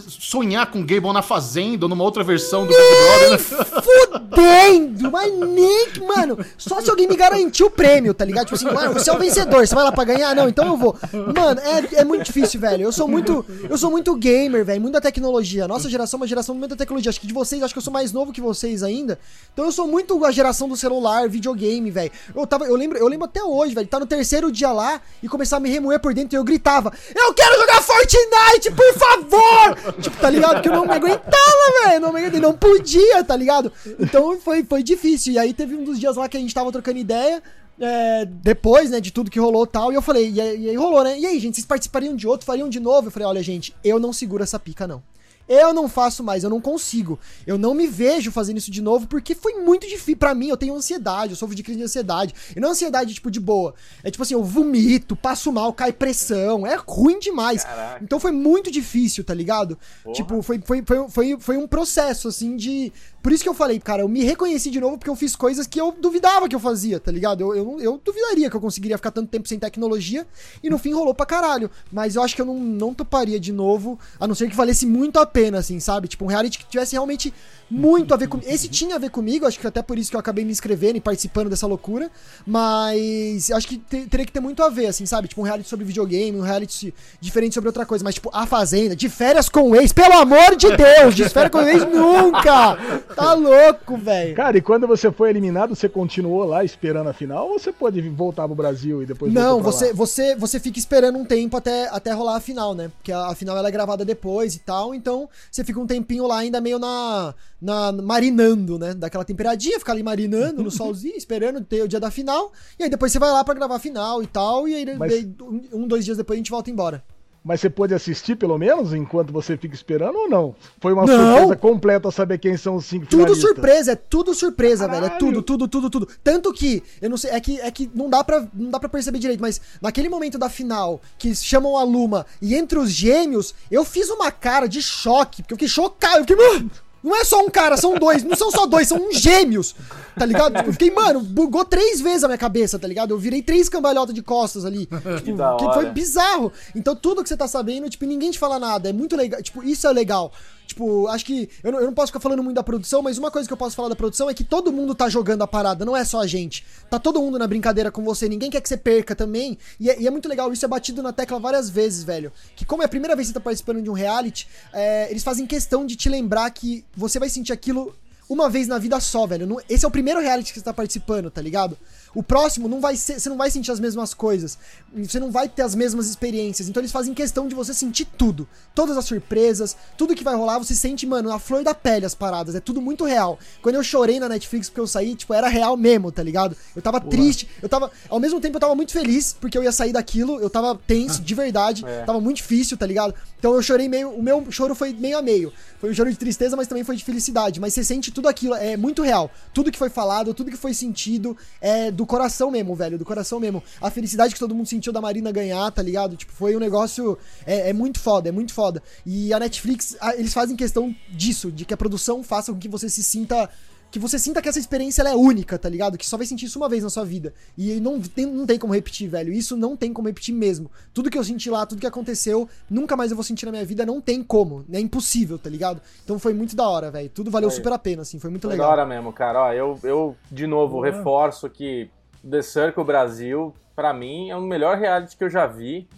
sonhar 0.08 0.68
com 0.70 0.80
o 0.80 0.84
Gable 0.84 1.12
na 1.12 1.22
Fazenda 1.22 1.84
ou 1.84 1.88
numa 1.88 2.02
outra 2.02 2.24
versão 2.24 2.66
do 2.66 2.72
Big 2.72 2.78
Brother? 2.78 3.38
Fudendo! 3.38 5.10
Mas 5.10 5.32
nem. 5.32 5.86
Mano, 6.06 6.38
só 6.58 6.80
se 6.80 6.90
alguém 6.90 7.06
me 7.06 7.16
garantir 7.16 7.62
o 7.62 7.70
prêmio, 7.70 8.12
tá 8.12 8.24
ligado? 8.24 8.46
Tipo 8.46 8.56
assim, 8.56 8.64
mano, 8.74 8.92
você 8.92 9.08
é 9.08 9.12
o 9.12 9.18
vencedor, 9.18 9.66
você 9.66 9.74
vai 9.74 9.84
lá 9.84 9.92
pra 9.92 10.04
ganhar? 10.04 10.34
Não, 10.34 10.48
então 10.48 10.66
eu 10.66 10.76
vou. 10.76 10.96
Mano, 11.12 11.60
é, 11.60 12.00
é 12.00 12.04
muito 12.04 12.24
difícil, 12.24 12.60
velho. 12.60 12.82
Eu 12.82 12.92
sou 12.92 13.06
muito. 13.06 13.44
Eu 13.68 13.78
sou 13.78 13.90
muito 13.90 14.14
gamer, 14.16 14.64
velho. 14.64 14.80
Muita 14.80 15.00
tecnologia. 15.00 15.68
Nossa 15.68 15.88
geração 15.88 16.18
é 16.18 16.20
uma 16.22 16.26
geração 16.26 16.54
muita 16.54 16.74
tecnologia. 16.76 17.10
Acho 17.10 17.20
que 17.20 17.26
de 17.26 17.32
vocês, 17.32 17.62
acho 17.62 17.72
que 17.72 17.78
eu 17.78 17.82
sou 17.82 17.92
mais 17.92 18.12
novo 18.12 18.32
que 18.32 18.40
vocês 18.40 18.82
ainda. 18.82 19.18
Então 19.52 19.64
eu 19.64 19.72
sou 19.72 19.86
muito 19.86 20.24
a 20.24 20.32
geração 20.32 20.68
do 20.68 20.76
celular, 20.76 21.28
videogame, 21.28 21.90
velho. 21.90 22.10
Eu 22.34 22.46
tava. 22.46 22.64
Eu 22.64 22.74
lembro, 22.74 22.98
eu 22.98 23.06
lembro 23.06 23.26
até 23.26 23.42
hoje, 23.42 23.74
velho. 23.74 23.86
Tá 23.86 24.00
no 24.00 24.06
terceiro 24.06 24.50
dia 24.50 24.72
lá 24.72 25.00
e 25.22 25.28
começar 25.28 25.58
a 25.58 25.60
me 25.60 25.70
remoer 25.70 26.00
por 26.00 26.12
dentro 26.12 26.34
e 26.34 26.38
eu 26.38 26.44
gritava: 26.44 26.92
Eu 27.14 27.32
quero 27.34 27.60
jogar 27.60 27.80
Fortnite, 27.82 28.70
por 28.72 28.94
favor! 28.94 29.59
Tipo, 30.00 30.16
tá 30.16 30.30
ligado? 30.30 30.54
Porque 30.54 30.68
eu 30.68 30.72
não 30.72 30.86
me 30.86 30.92
aguentava, 30.92 31.84
velho. 31.84 32.00
Não 32.00 32.12
me 32.12 32.20
aguentava, 32.20 32.42
não 32.42 32.52
podia, 32.52 33.22
tá 33.24 33.36
ligado? 33.36 33.72
Então 33.98 34.38
foi, 34.40 34.64
foi 34.64 34.82
difícil. 34.82 35.32
E 35.34 35.38
aí 35.38 35.52
teve 35.52 35.74
um 35.74 35.84
dos 35.84 35.98
dias 35.98 36.16
lá 36.16 36.28
que 36.28 36.36
a 36.36 36.40
gente 36.40 36.54
tava 36.54 36.72
trocando 36.72 36.98
ideia. 36.98 37.42
é, 37.80 38.26
depois, 38.26 38.90
né, 38.90 39.00
de 39.00 39.10
tudo 39.10 39.30
que 39.30 39.40
rolou 39.40 39.66
tal, 39.66 39.90
e 39.90 39.94
eu 39.94 40.02
falei, 40.02 40.30
e 40.30 40.40
aí, 40.40 40.60
e 40.64 40.68
aí 40.68 40.76
rolou, 40.76 41.02
né? 41.02 41.18
E 41.18 41.24
aí, 41.24 41.40
gente, 41.40 41.54
vocês 41.54 41.66
participariam 41.66 42.14
de 42.14 42.28
outro, 42.28 42.44
fariam 42.44 42.68
de 42.68 42.78
novo? 42.78 43.08
Eu 43.08 43.10
falei, 43.10 43.26
olha, 43.26 43.42
gente, 43.42 43.74
eu 43.82 43.98
não 43.98 44.12
seguro 44.12 44.42
essa 44.42 44.58
pica, 44.58 44.86
não. 44.86 45.02
Eu 45.50 45.74
não 45.74 45.88
faço 45.88 46.22
mais, 46.22 46.44
eu 46.44 46.48
não 46.48 46.60
consigo. 46.60 47.18
Eu 47.44 47.58
não 47.58 47.74
me 47.74 47.88
vejo 47.88 48.30
fazendo 48.30 48.58
isso 48.58 48.70
de 48.70 48.80
novo 48.80 49.08
porque 49.08 49.34
foi 49.34 49.54
muito 49.54 49.84
difícil. 49.88 50.16
Pra 50.16 50.32
mim, 50.32 50.46
eu 50.46 50.56
tenho 50.56 50.76
ansiedade, 50.76 51.32
eu 51.32 51.36
sofro 51.36 51.56
de 51.56 51.64
crise 51.64 51.76
de 51.76 51.84
ansiedade. 51.84 52.32
E 52.54 52.60
não 52.60 52.68
é 52.68 52.70
ansiedade, 52.70 53.12
tipo, 53.12 53.28
de 53.32 53.40
boa. 53.40 53.74
É 54.04 54.12
tipo 54.12 54.22
assim, 54.22 54.34
eu 54.34 54.44
vomito, 54.44 55.16
passo 55.16 55.50
mal, 55.50 55.72
cai 55.72 55.92
pressão. 55.92 56.64
É 56.64 56.78
ruim 56.86 57.18
demais. 57.18 57.64
Caraca. 57.64 57.98
Então 58.00 58.20
foi 58.20 58.30
muito 58.30 58.70
difícil, 58.70 59.24
tá 59.24 59.34
ligado? 59.34 59.76
Porra. 60.04 60.14
Tipo, 60.14 60.40
foi, 60.40 60.60
foi, 60.64 60.84
foi, 60.86 61.08
foi, 61.08 61.36
foi 61.40 61.56
um 61.56 61.66
processo, 61.66 62.28
assim, 62.28 62.54
de. 62.56 62.92
Por 63.20 63.32
isso 63.32 63.42
que 63.42 63.48
eu 63.48 63.54
falei, 63.54 63.80
cara, 63.80 64.02
eu 64.02 64.08
me 64.08 64.22
reconheci 64.22 64.70
de 64.70 64.80
novo 64.80 64.98
porque 64.98 65.10
eu 65.10 65.16
fiz 65.16 65.34
coisas 65.34 65.66
que 65.66 65.80
eu 65.80 65.92
duvidava 65.92 66.48
que 66.48 66.54
eu 66.54 66.60
fazia, 66.60 67.00
tá 67.00 67.10
ligado? 67.10 67.42
Eu, 67.42 67.54
eu, 67.56 67.80
eu 67.80 68.00
duvidaria 68.02 68.48
que 68.48 68.56
eu 68.56 68.60
conseguiria 68.60 68.96
ficar 68.96 69.10
tanto 69.10 69.28
tempo 69.28 69.48
sem 69.48 69.58
tecnologia 69.58 70.26
e 70.62 70.70
no 70.70 70.78
fim 70.78 70.94
rolou 70.94 71.12
pra 71.12 71.26
caralho. 71.26 71.70
Mas 71.92 72.14
eu 72.14 72.22
acho 72.22 72.36
que 72.36 72.40
eu 72.40 72.46
não, 72.46 72.58
não 72.58 72.94
toparia 72.94 73.38
de 73.38 73.52
novo, 73.52 73.98
a 74.18 74.26
não 74.26 74.34
ser 74.34 74.48
que 74.48 74.56
valesse 74.56 74.86
muito 74.86 75.18
a 75.18 75.26
pena 75.26 75.39
pena, 75.40 75.58
assim, 75.58 75.80
sabe? 75.80 76.08
Tipo, 76.08 76.24
um 76.24 76.28
reality 76.28 76.58
que 76.58 76.66
tivesse 76.66 76.92
realmente 76.92 77.32
muito 77.70 78.12
a 78.12 78.16
ver 78.16 78.28
comigo. 78.28 78.50
Esse 78.50 78.68
tinha 78.68 78.96
a 78.96 78.98
ver 78.98 79.10
comigo, 79.10 79.46
acho 79.46 79.58
que 79.58 79.66
até 79.66 79.80
por 79.80 79.98
isso 79.98 80.10
que 80.10 80.16
eu 80.16 80.20
acabei 80.20 80.44
me 80.44 80.50
inscrevendo 80.50 80.96
e 80.96 81.00
participando 81.00 81.48
dessa 81.48 81.66
loucura. 81.66 82.10
Mas 82.46 83.50
acho 83.50 83.68
que 83.68 83.78
te, 83.78 84.06
teria 84.06 84.26
que 84.26 84.32
ter 84.32 84.40
muito 84.40 84.62
a 84.62 84.68
ver, 84.68 84.86
assim, 84.86 85.06
sabe? 85.06 85.28
Tipo, 85.28 85.40
um 85.42 85.44
reality 85.44 85.68
sobre 85.68 85.84
videogame, 85.84 86.38
um 86.38 86.42
reality 86.42 86.92
diferente 87.20 87.54
sobre 87.54 87.68
outra 87.68 87.86
coisa. 87.86 88.02
Mas, 88.02 88.14
tipo, 88.16 88.30
A 88.32 88.46
Fazenda, 88.46 88.96
de 88.96 89.08
férias 89.08 89.48
com 89.48 89.70
o 89.70 89.76
ex, 89.76 89.92
pelo 89.92 90.14
amor 90.14 90.56
de 90.56 90.76
Deus! 90.76 91.14
De 91.14 91.28
férias 91.28 91.52
com 91.52 91.58
o 91.58 91.68
ex 91.68 91.84
nunca! 91.84 92.76
Tá 93.14 93.34
louco, 93.34 93.96
velho. 93.96 94.34
Cara, 94.34 94.58
e 94.58 94.60
quando 94.60 94.86
você 94.86 95.12
foi 95.12 95.30
eliminado, 95.30 95.74
você 95.74 95.88
continuou 95.88 96.44
lá 96.44 96.64
esperando 96.64 97.08
a 97.08 97.12
final 97.12 97.48
ou 97.48 97.58
você 97.58 97.72
pode 97.72 98.00
voltar 98.08 98.46
pro 98.46 98.54
Brasil 98.54 99.02
e 99.02 99.06
depois 99.06 99.32
Não, 99.32 99.62
você, 99.62 99.92
você, 99.92 100.34
você 100.34 100.58
fica 100.58 100.78
esperando 100.78 101.18
um 101.18 101.24
tempo 101.24 101.56
até, 101.56 101.88
até 101.88 102.12
rolar 102.12 102.36
a 102.36 102.40
final, 102.40 102.74
né? 102.74 102.90
Porque 102.96 103.12
a, 103.12 103.28
a 103.28 103.34
final 103.34 103.56
ela 103.56 103.68
é 103.68 103.70
gravada 103.70 104.04
depois 104.04 104.54
e 104.54 104.58
tal, 104.58 104.94
então 104.94 105.28
você 105.50 105.62
fica 105.64 105.78
um 105.78 105.86
tempinho 105.86 106.26
lá 106.26 106.38
ainda 106.38 106.60
meio 106.60 106.78
na 106.78 107.34
na, 107.60 107.92
marinando, 107.92 108.78
né? 108.78 108.94
Daquela 108.94 109.24
temperadinha, 109.24 109.78
ficar 109.78 109.92
ali 109.92 110.02
marinando 110.02 110.62
no 110.62 110.70
solzinho, 110.72 111.16
esperando 111.16 111.60
ter 111.62 111.82
o 111.82 111.88
dia 111.88 112.00
da 112.00 112.10
final. 112.10 112.52
E 112.78 112.84
aí 112.84 112.90
depois 112.90 113.12
você 113.12 113.18
vai 113.18 113.30
lá 113.30 113.44
para 113.44 113.54
gravar 113.54 113.76
a 113.76 113.80
final 113.80 114.22
e 114.22 114.26
tal. 114.26 114.66
E 114.66 114.74
aí, 114.74 114.96
Mas... 114.96 115.26
um, 115.72 115.86
dois 115.86 116.04
dias 116.04 116.16
depois 116.16 116.36
a 116.36 116.38
gente 116.38 116.50
volta 116.50 116.70
embora. 116.70 117.02
Mas 117.42 117.60
você 117.60 117.70
pode 117.70 117.94
assistir 117.94 118.36
pelo 118.36 118.58
menos 118.58 118.92
enquanto 118.92 119.32
você 119.32 119.56
fica 119.56 119.74
esperando 119.74 120.14
ou 120.14 120.28
não? 120.28 120.54
Foi 120.78 120.92
uma 120.92 121.06
não. 121.06 121.16
surpresa 121.16 121.56
completa 121.56 122.10
saber 122.10 122.36
quem 122.36 122.54
são 122.56 122.76
os 122.76 122.84
cinco 122.84 123.06
Tudo 123.06 123.20
finalistas. 123.20 123.50
surpresa, 123.50 123.92
é 123.92 123.96
tudo 123.96 124.34
surpresa, 124.34 124.86
Caralho. 124.86 125.06
velho. 125.06 125.14
É 125.14 125.18
tudo, 125.18 125.42
tudo, 125.42 125.66
tudo, 125.66 125.88
tudo. 125.88 126.08
Tanto 126.22 126.52
que, 126.52 126.82
eu 127.00 127.08
não 127.08 127.16
sei, 127.16 127.30
é 127.30 127.40
que, 127.40 127.58
é 127.58 127.70
que 127.70 127.90
não 127.94 128.10
dá 128.10 128.22
pra, 128.22 128.46
não 128.52 128.70
dá 128.70 128.78
pra 128.78 128.90
perceber 128.90 129.18
direito, 129.18 129.40
mas 129.40 129.58
naquele 129.80 130.10
momento 130.10 130.36
da 130.36 130.50
final, 130.50 131.00
que 131.18 131.34
chamam 131.34 131.78
a 131.78 131.82
Luma 131.82 132.26
e 132.42 132.54
entre 132.54 132.78
os 132.78 132.90
gêmeos, 132.90 133.54
eu 133.70 133.86
fiz 133.86 134.10
uma 134.10 134.30
cara 134.30 134.66
de 134.68 134.82
choque, 134.82 135.42
porque 135.42 135.54
eu 135.54 135.56
fiquei 135.56 135.68
chocado, 135.68 136.18
eu 136.18 136.26
fiquei, 136.26 136.36
mano. 136.36 136.70
Não 137.02 137.16
é 137.16 137.24
só 137.24 137.40
um 137.40 137.48
cara, 137.48 137.76
são 137.76 137.94
dois. 137.94 138.22
Não 138.22 138.36
são 138.36 138.50
só 138.50 138.66
dois, 138.66 138.88
são 138.88 138.98
uns 138.98 139.18
gêmeos. 139.18 139.74
Tá 140.18 140.26
ligado? 140.26 140.56
Eu 140.66 140.72
fiquei, 140.72 140.90
mano, 140.90 141.20
bugou 141.20 141.64
três 141.64 142.00
vezes 142.00 142.24
a 142.24 142.28
minha 142.28 142.38
cabeça, 142.38 142.78
tá 142.78 142.86
ligado? 142.86 143.12
Eu 143.12 143.18
virei 143.18 143.42
três 143.42 143.68
cambalhotas 143.68 144.14
de 144.14 144.22
costas 144.22 144.64
ali. 144.64 144.86
Tipo, 145.24 145.56
que, 145.58 145.66
que 145.66 145.74
foi 145.74 145.86
bizarro. 145.90 146.52
Então 146.74 146.94
tudo 146.94 147.22
que 147.22 147.28
você 147.28 147.36
tá 147.36 147.48
sabendo, 147.48 147.88
tipo, 147.88 148.04
ninguém 148.04 148.30
te 148.30 148.38
fala 148.38 148.58
nada. 148.58 148.88
É 148.88 148.92
muito 148.92 149.16
legal. 149.16 149.42
Tipo, 149.42 149.62
isso 149.62 149.86
é 149.86 149.92
legal. 149.92 150.32
Tipo, 150.70 151.08
acho 151.08 151.24
que. 151.24 151.48
Eu 151.64 151.72
não, 151.72 151.80
eu 151.80 151.86
não 151.86 151.92
posso 151.92 152.12
ficar 152.12 152.20
falando 152.20 152.44
muito 152.44 152.54
da 152.54 152.62
produção, 152.62 153.02
mas 153.02 153.18
uma 153.18 153.28
coisa 153.28 153.48
que 153.48 153.52
eu 153.52 153.56
posso 153.56 153.74
falar 153.74 153.88
da 153.88 153.96
produção 153.96 154.30
é 154.30 154.34
que 154.34 154.44
todo 154.44 154.72
mundo 154.72 154.94
tá 154.94 155.08
jogando 155.08 155.42
a 155.42 155.46
parada, 155.46 155.84
não 155.84 155.96
é 155.96 156.04
só 156.04 156.20
a 156.20 156.28
gente. 156.28 156.64
Tá 156.88 156.96
todo 156.96 157.20
mundo 157.20 157.40
na 157.40 157.46
brincadeira 157.48 157.90
com 157.90 158.04
você, 158.04 158.28
ninguém 158.28 158.50
quer 158.50 158.60
que 158.60 158.68
você 158.68 158.76
perca 158.76 159.16
também. 159.16 159.58
E 159.80 159.90
é, 159.90 160.00
e 160.00 160.06
é 160.06 160.10
muito 160.10 160.28
legal, 160.28 160.52
isso 160.52 160.64
é 160.64 160.68
batido 160.68 161.02
na 161.02 161.12
tecla 161.12 161.40
várias 161.40 161.68
vezes, 161.68 162.04
velho. 162.04 162.32
Que 162.54 162.64
como 162.64 162.82
é 162.82 162.86
a 162.86 162.88
primeira 162.88 163.16
vez 163.16 163.26
que 163.26 163.32
você 163.32 163.40
tá 163.40 163.42
participando 163.42 163.82
de 163.82 163.90
um 163.90 163.94
reality, 163.94 164.46
é, 164.72 165.10
eles 165.10 165.24
fazem 165.24 165.44
questão 165.44 165.84
de 165.84 165.96
te 165.96 166.08
lembrar 166.08 166.48
que 166.50 166.84
você 166.96 167.18
vai 167.18 167.28
sentir 167.28 167.52
aquilo 167.52 167.92
uma 168.28 168.48
vez 168.48 168.68
na 168.68 168.78
vida 168.78 169.00
só, 169.00 169.26
velho. 169.26 169.60
Esse 169.68 169.84
é 169.84 169.88
o 169.88 169.90
primeiro 169.90 170.20
reality 170.20 170.52
que 170.52 170.60
você 170.60 170.64
tá 170.64 170.72
participando, 170.72 171.32
tá 171.32 171.42
ligado? 171.42 171.76
O 172.14 172.22
próximo 172.22 172.68
não 172.68 172.80
vai 172.80 172.96
ser, 172.96 173.20
você 173.20 173.28
não 173.28 173.36
vai 173.36 173.50
sentir 173.50 173.70
as 173.70 173.78
mesmas 173.78 174.12
coisas, 174.12 174.58
você 174.94 175.20
não 175.20 175.30
vai 175.30 175.48
ter 175.48 175.62
as 175.62 175.74
mesmas 175.74 176.08
experiências. 176.08 176.68
Então 176.68 176.80
eles 176.80 176.92
fazem 176.92 177.14
questão 177.14 177.46
de 177.46 177.54
você 177.54 177.72
sentir 177.72 178.04
tudo, 178.04 178.48
todas 178.74 178.96
as 178.96 179.04
surpresas, 179.04 179.76
tudo 179.96 180.14
que 180.14 180.24
vai 180.24 180.34
rolar, 180.34 180.58
você 180.58 180.74
sente, 180.74 181.06
mano, 181.06 181.32
a 181.32 181.38
flor 181.38 181.62
da 181.62 181.74
pele 181.74 182.04
as 182.04 182.14
paradas, 182.14 182.54
é 182.54 182.60
tudo 182.60 182.80
muito 182.80 183.04
real. 183.04 183.38
Quando 183.62 183.76
eu 183.76 183.82
chorei 183.82 184.18
na 184.18 184.28
Netflix 184.28 184.68
porque 184.68 184.80
eu 184.80 184.86
saí, 184.86 185.14
tipo, 185.14 185.32
era 185.32 185.48
real 185.48 185.76
mesmo, 185.76 186.10
tá 186.10 186.22
ligado? 186.22 186.56
Eu 186.74 186.82
tava 186.82 186.98
Boa. 186.98 187.10
triste, 187.10 187.48
eu 187.62 187.68
tava, 187.68 187.90
ao 188.08 188.18
mesmo 188.18 188.40
tempo 188.40 188.56
eu 188.56 188.60
tava 188.60 188.74
muito 188.74 188.92
feliz 188.92 189.36
porque 189.40 189.56
eu 189.56 189.62
ia 189.62 189.72
sair 189.72 189.92
daquilo, 189.92 190.40
eu 190.40 190.50
tava 190.50 190.74
tenso 190.86 191.22
de 191.22 191.34
verdade, 191.34 191.84
é. 191.86 192.02
tava 192.04 192.20
muito 192.20 192.38
difícil, 192.38 192.76
tá 192.76 192.86
ligado? 192.86 193.14
Então 193.38 193.54
eu 193.54 193.62
chorei 193.62 193.88
meio, 193.88 194.10
o 194.10 194.22
meu 194.22 194.50
choro 194.50 194.74
foi 194.74 194.92
meio 194.92 195.16
a 195.16 195.22
meio. 195.22 195.52
Foi 195.80 195.90
um 195.90 195.94
choro 195.94 196.10
de 196.10 196.16
tristeza, 196.16 196.56
mas 196.56 196.68
também 196.68 196.84
foi 196.84 196.94
de 196.94 197.04
felicidade, 197.04 197.58
mas 197.58 197.72
você 197.72 197.82
sente 197.82 198.10
tudo 198.10 198.28
aquilo, 198.28 198.54
é 198.54 198.76
muito 198.76 199.02
real. 199.02 199.30
Tudo 199.54 199.70
que 199.72 199.78
foi 199.78 199.88
falado, 199.88 200.34
tudo 200.34 200.50
que 200.50 200.56
foi 200.56 200.74
sentido 200.74 201.36
é 201.60 201.90
do 202.00 202.06
coração 202.06 202.50
mesmo, 202.50 202.74
velho, 202.74 202.96
do 202.98 203.04
coração 203.04 203.38
mesmo. 203.38 203.62
A 203.78 203.90
felicidade 203.90 204.32
que 204.32 204.40
todo 204.40 204.54
mundo 204.54 204.66
sentiu 204.66 204.90
da 204.90 205.02
Marina 205.02 205.30
ganhar, 205.30 205.70
tá 205.70 205.82
ligado? 205.82 206.16
Tipo, 206.16 206.32
foi 206.32 206.56
um 206.56 206.58
negócio. 206.58 207.18
É, 207.44 207.68
é 207.68 207.72
muito 207.74 208.00
foda, 208.00 208.30
é 208.30 208.32
muito 208.32 208.54
foda. 208.54 208.82
E 209.04 209.34
a 209.34 209.38
Netflix, 209.38 209.94
a, 210.00 210.16
eles 210.16 210.32
fazem 210.32 210.56
questão 210.56 210.96
disso, 211.10 211.52
de 211.52 211.66
que 211.66 211.74
a 211.74 211.76
produção 211.76 212.22
faça 212.22 212.54
com 212.54 212.58
que 212.58 212.68
você 212.68 212.88
se 212.88 213.02
sinta 213.02 213.50
que 213.90 213.98
você 213.98 214.18
sinta 214.18 214.40
que 214.40 214.48
essa 214.48 214.58
experiência 214.58 215.02
é 215.02 215.14
única, 215.14 215.58
tá 215.58 215.68
ligado? 215.68 215.98
Que 215.98 216.06
só 216.06 216.16
vai 216.16 216.26
sentir 216.26 216.46
isso 216.46 216.58
uma 216.58 216.68
vez 216.68 216.82
na 216.82 216.90
sua 216.90 217.04
vida. 217.04 217.34
E 217.58 217.80
não 217.80 218.00
tem, 218.00 218.24
não 218.26 218.46
tem 218.46 218.58
como 218.58 218.72
repetir, 218.72 219.08
velho. 219.08 219.32
Isso 219.32 219.56
não 219.56 219.76
tem 219.76 219.92
como 219.92 220.08
repetir 220.08 220.34
mesmo. 220.34 220.70
Tudo 220.94 221.10
que 221.10 221.18
eu 221.18 221.24
senti 221.24 221.50
lá, 221.50 221.66
tudo 221.66 221.80
que 221.80 221.86
aconteceu, 221.86 222.48
nunca 222.68 222.96
mais 222.96 223.10
eu 223.10 223.16
vou 223.16 223.24
sentir 223.24 223.46
na 223.46 223.52
minha 223.52 223.64
vida, 223.64 223.84
não 223.84 224.00
tem 224.00 224.22
como. 224.22 224.64
É 224.72 224.78
impossível, 224.78 225.38
tá 225.38 225.50
ligado? 225.50 225.80
Então 226.04 226.18
foi 226.18 226.32
muito 226.32 226.54
da 226.54 226.68
hora, 226.68 226.90
velho. 226.90 227.08
Tudo 227.10 227.30
valeu 227.30 227.50
foi. 227.50 227.56
super 227.56 227.72
a 227.72 227.78
pena, 227.78 228.02
assim. 228.02 228.18
Foi 228.18 228.30
muito 228.30 228.42
foi 228.42 228.52
legal. 228.52 228.68
Da 228.68 228.72
hora 228.72 228.86
mesmo, 228.86 229.12
cara. 229.12 229.46
Ó, 229.46 229.52
eu, 229.52 229.78
eu 229.82 230.16
de 230.30 230.46
novo, 230.46 230.80
reforço 230.80 231.48
que 231.50 231.90
The 232.28 232.42
Circle 232.42 232.84
Brasil, 232.84 233.54
para 233.74 233.92
mim, 233.92 234.30
é 234.30 234.36
o 234.36 234.40
melhor 234.40 234.78
reality 234.78 235.16
que 235.16 235.24
eu 235.24 235.30
já 235.30 235.46
vi. 235.46 235.88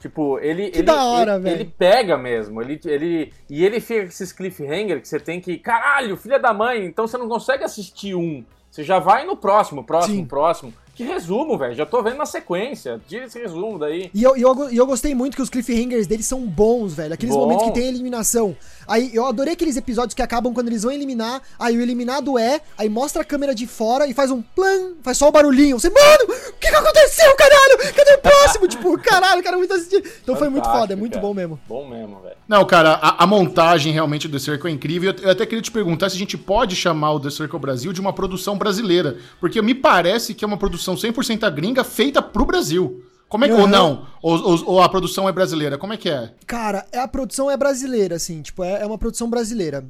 Tipo, 0.00 0.38
ele. 0.38 0.70
Que 0.70 0.78
ele, 0.78 0.86
da 0.86 1.04
hora, 1.04 1.36
ele, 1.36 1.50
ele, 1.50 1.64
pega 1.64 2.16
mesmo. 2.16 2.60
Ele, 2.60 2.80
ele, 2.84 3.32
e 3.48 3.64
ele 3.64 3.80
fica 3.80 4.02
com 4.02 4.08
esses 4.08 4.32
cliffhanger 4.32 5.00
que 5.00 5.08
você 5.08 5.20
tem 5.20 5.40
que. 5.40 5.58
Caralho, 5.58 6.16
filha 6.16 6.38
da 6.38 6.52
mãe! 6.52 6.84
Então 6.84 7.06
você 7.06 7.18
não 7.18 7.28
consegue 7.28 7.64
assistir 7.64 8.14
um. 8.14 8.44
Você 8.70 8.82
já 8.82 8.98
vai 8.98 9.26
no 9.26 9.36
próximo, 9.36 9.84
próximo, 9.84 10.16
Sim. 10.16 10.24
próximo. 10.24 10.72
Que 10.94 11.04
resumo, 11.04 11.56
velho. 11.56 11.74
Já 11.74 11.86
tô 11.86 12.02
vendo 12.02 12.16
na 12.16 12.26
sequência. 12.26 13.00
Tira 13.08 13.24
esse 13.24 13.38
resumo 13.38 13.78
daí. 13.78 14.10
E 14.14 14.22
eu, 14.22 14.36
eu, 14.36 14.70
eu 14.70 14.86
gostei 14.86 15.14
muito 15.14 15.34
que 15.34 15.42
os 15.42 15.48
cliffhangers 15.48 16.06
deles 16.06 16.26
são 16.26 16.46
bons, 16.46 16.94
velho. 16.94 17.14
Aqueles 17.14 17.34
Bom. 17.34 17.42
momentos 17.42 17.64
que 17.64 17.72
tem 17.72 17.88
eliminação. 17.88 18.54
Aí 18.92 19.10
eu 19.14 19.24
adorei 19.24 19.54
aqueles 19.54 19.78
episódios 19.78 20.12
que 20.12 20.20
acabam 20.20 20.52
quando 20.52 20.68
eles 20.68 20.82
vão 20.82 20.92
eliminar. 20.92 21.40
Aí 21.58 21.74
o 21.78 21.80
eliminado 21.80 22.38
é, 22.38 22.60
aí 22.76 22.90
mostra 22.90 23.22
a 23.22 23.24
câmera 23.24 23.54
de 23.54 23.66
fora 23.66 24.06
e 24.06 24.12
faz 24.12 24.30
um 24.30 24.42
plan, 24.42 24.92
faz 25.02 25.16
só 25.16 25.30
o 25.30 25.32
barulhinho. 25.32 25.80
Você, 25.80 25.88
mano, 25.88 26.24
o 26.50 26.52
que, 26.60 26.68
que 26.68 26.76
aconteceu, 26.76 27.34
caralho? 27.34 27.94
Cadê 27.94 28.12
o 28.12 28.18
próximo? 28.18 28.68
tipo, 28.68 28.98
caralho, 29.00 29.42
quero 29.42 29.56
muito 29.56 29.72
assistir. 29.72 29.96
Então 29.96 30.36
Fantástico, 30.36 30.38
foi 30.38 30.48
muito 30.50 30.68
foda, 30.68 30.92
é 30.92 30.96
muito 30.96 31.14
cara. 31.14 31.26
bom 31.26 31.32
mesmo. 31.32 31.60
Bom 31.66 31.88
mesmo, 31.88 32.20
velho. 32.20 32.36
Não, 32.46 32.66
cara, 32.66 32.92
a, 33.00 33.24
a, 33.24 33.26
montagem 33.26 33.94
realmente 33.94 34.28
do 34.28 34.38
The 34.38 34.44
Circle 34.44 34.70
é 34.70 34.74
incrível. 34.74 35.14
Eu, 35.16 35.24
eu 35.24 35.30
até 35.30 35.46
queria 35.46 35.62
te 35.62 35.70
perguntar 35.70 36.10
se 36.10 36.16
a 36.16 36.18
gente 36.18 36.36
pode 36.36 36.76
chamar 36.76 37.12
o 37.12 37.20
The 37.20 37.30
Circle 37.30 37.58
Brasil 37.58 37.94
de 37.94 38.00
uma 38.02 38.12
produção 38.12 38.58
brasileira. 38.58 39.16
Porque 39.40 39.62
me 39.62 39.74
parece 39.74 40.34
que 40.34 40.44
é 40.44 40.46
uma 40.46 40.58
produção 40.58 40.96
100% 40.96 41.50
gringa 41.50 41.82
feita 41.82 42.20
pro 42.20 42.44
Brasil. 42.44 43.02
Como 43.32 43.46
é 43.46 43.48
que, 43.48 43.54
uhum. 43.54 43.62
ou 43.62 43.66
não? 43.66 44.06
Ou, 44.20 44.38
ou, 44.38 44.64
ou, 44.66 44.82
a 44.82 44.88
produção 44.90 45.26
é 45.26 45.32
brasileira? 45.32 45.78
Como 45.78 45.94
é 45.94 45.96
que 45.96 46.10
é? 46.10 46.34
Cara, 46.46 46.84
é, 46.92 46.98
a 46.98 47.08
produção 47.08 47.50
é 47.50 47.56
brasileira, 47.56 48.16
assim, 48.16 48.42
tipo, 48.42 48.62
é, 48.62 48.82
é 48.82 48.86
uma 48.86 48.98
produção 48.98 49.30
brasileira. 49.30 49.86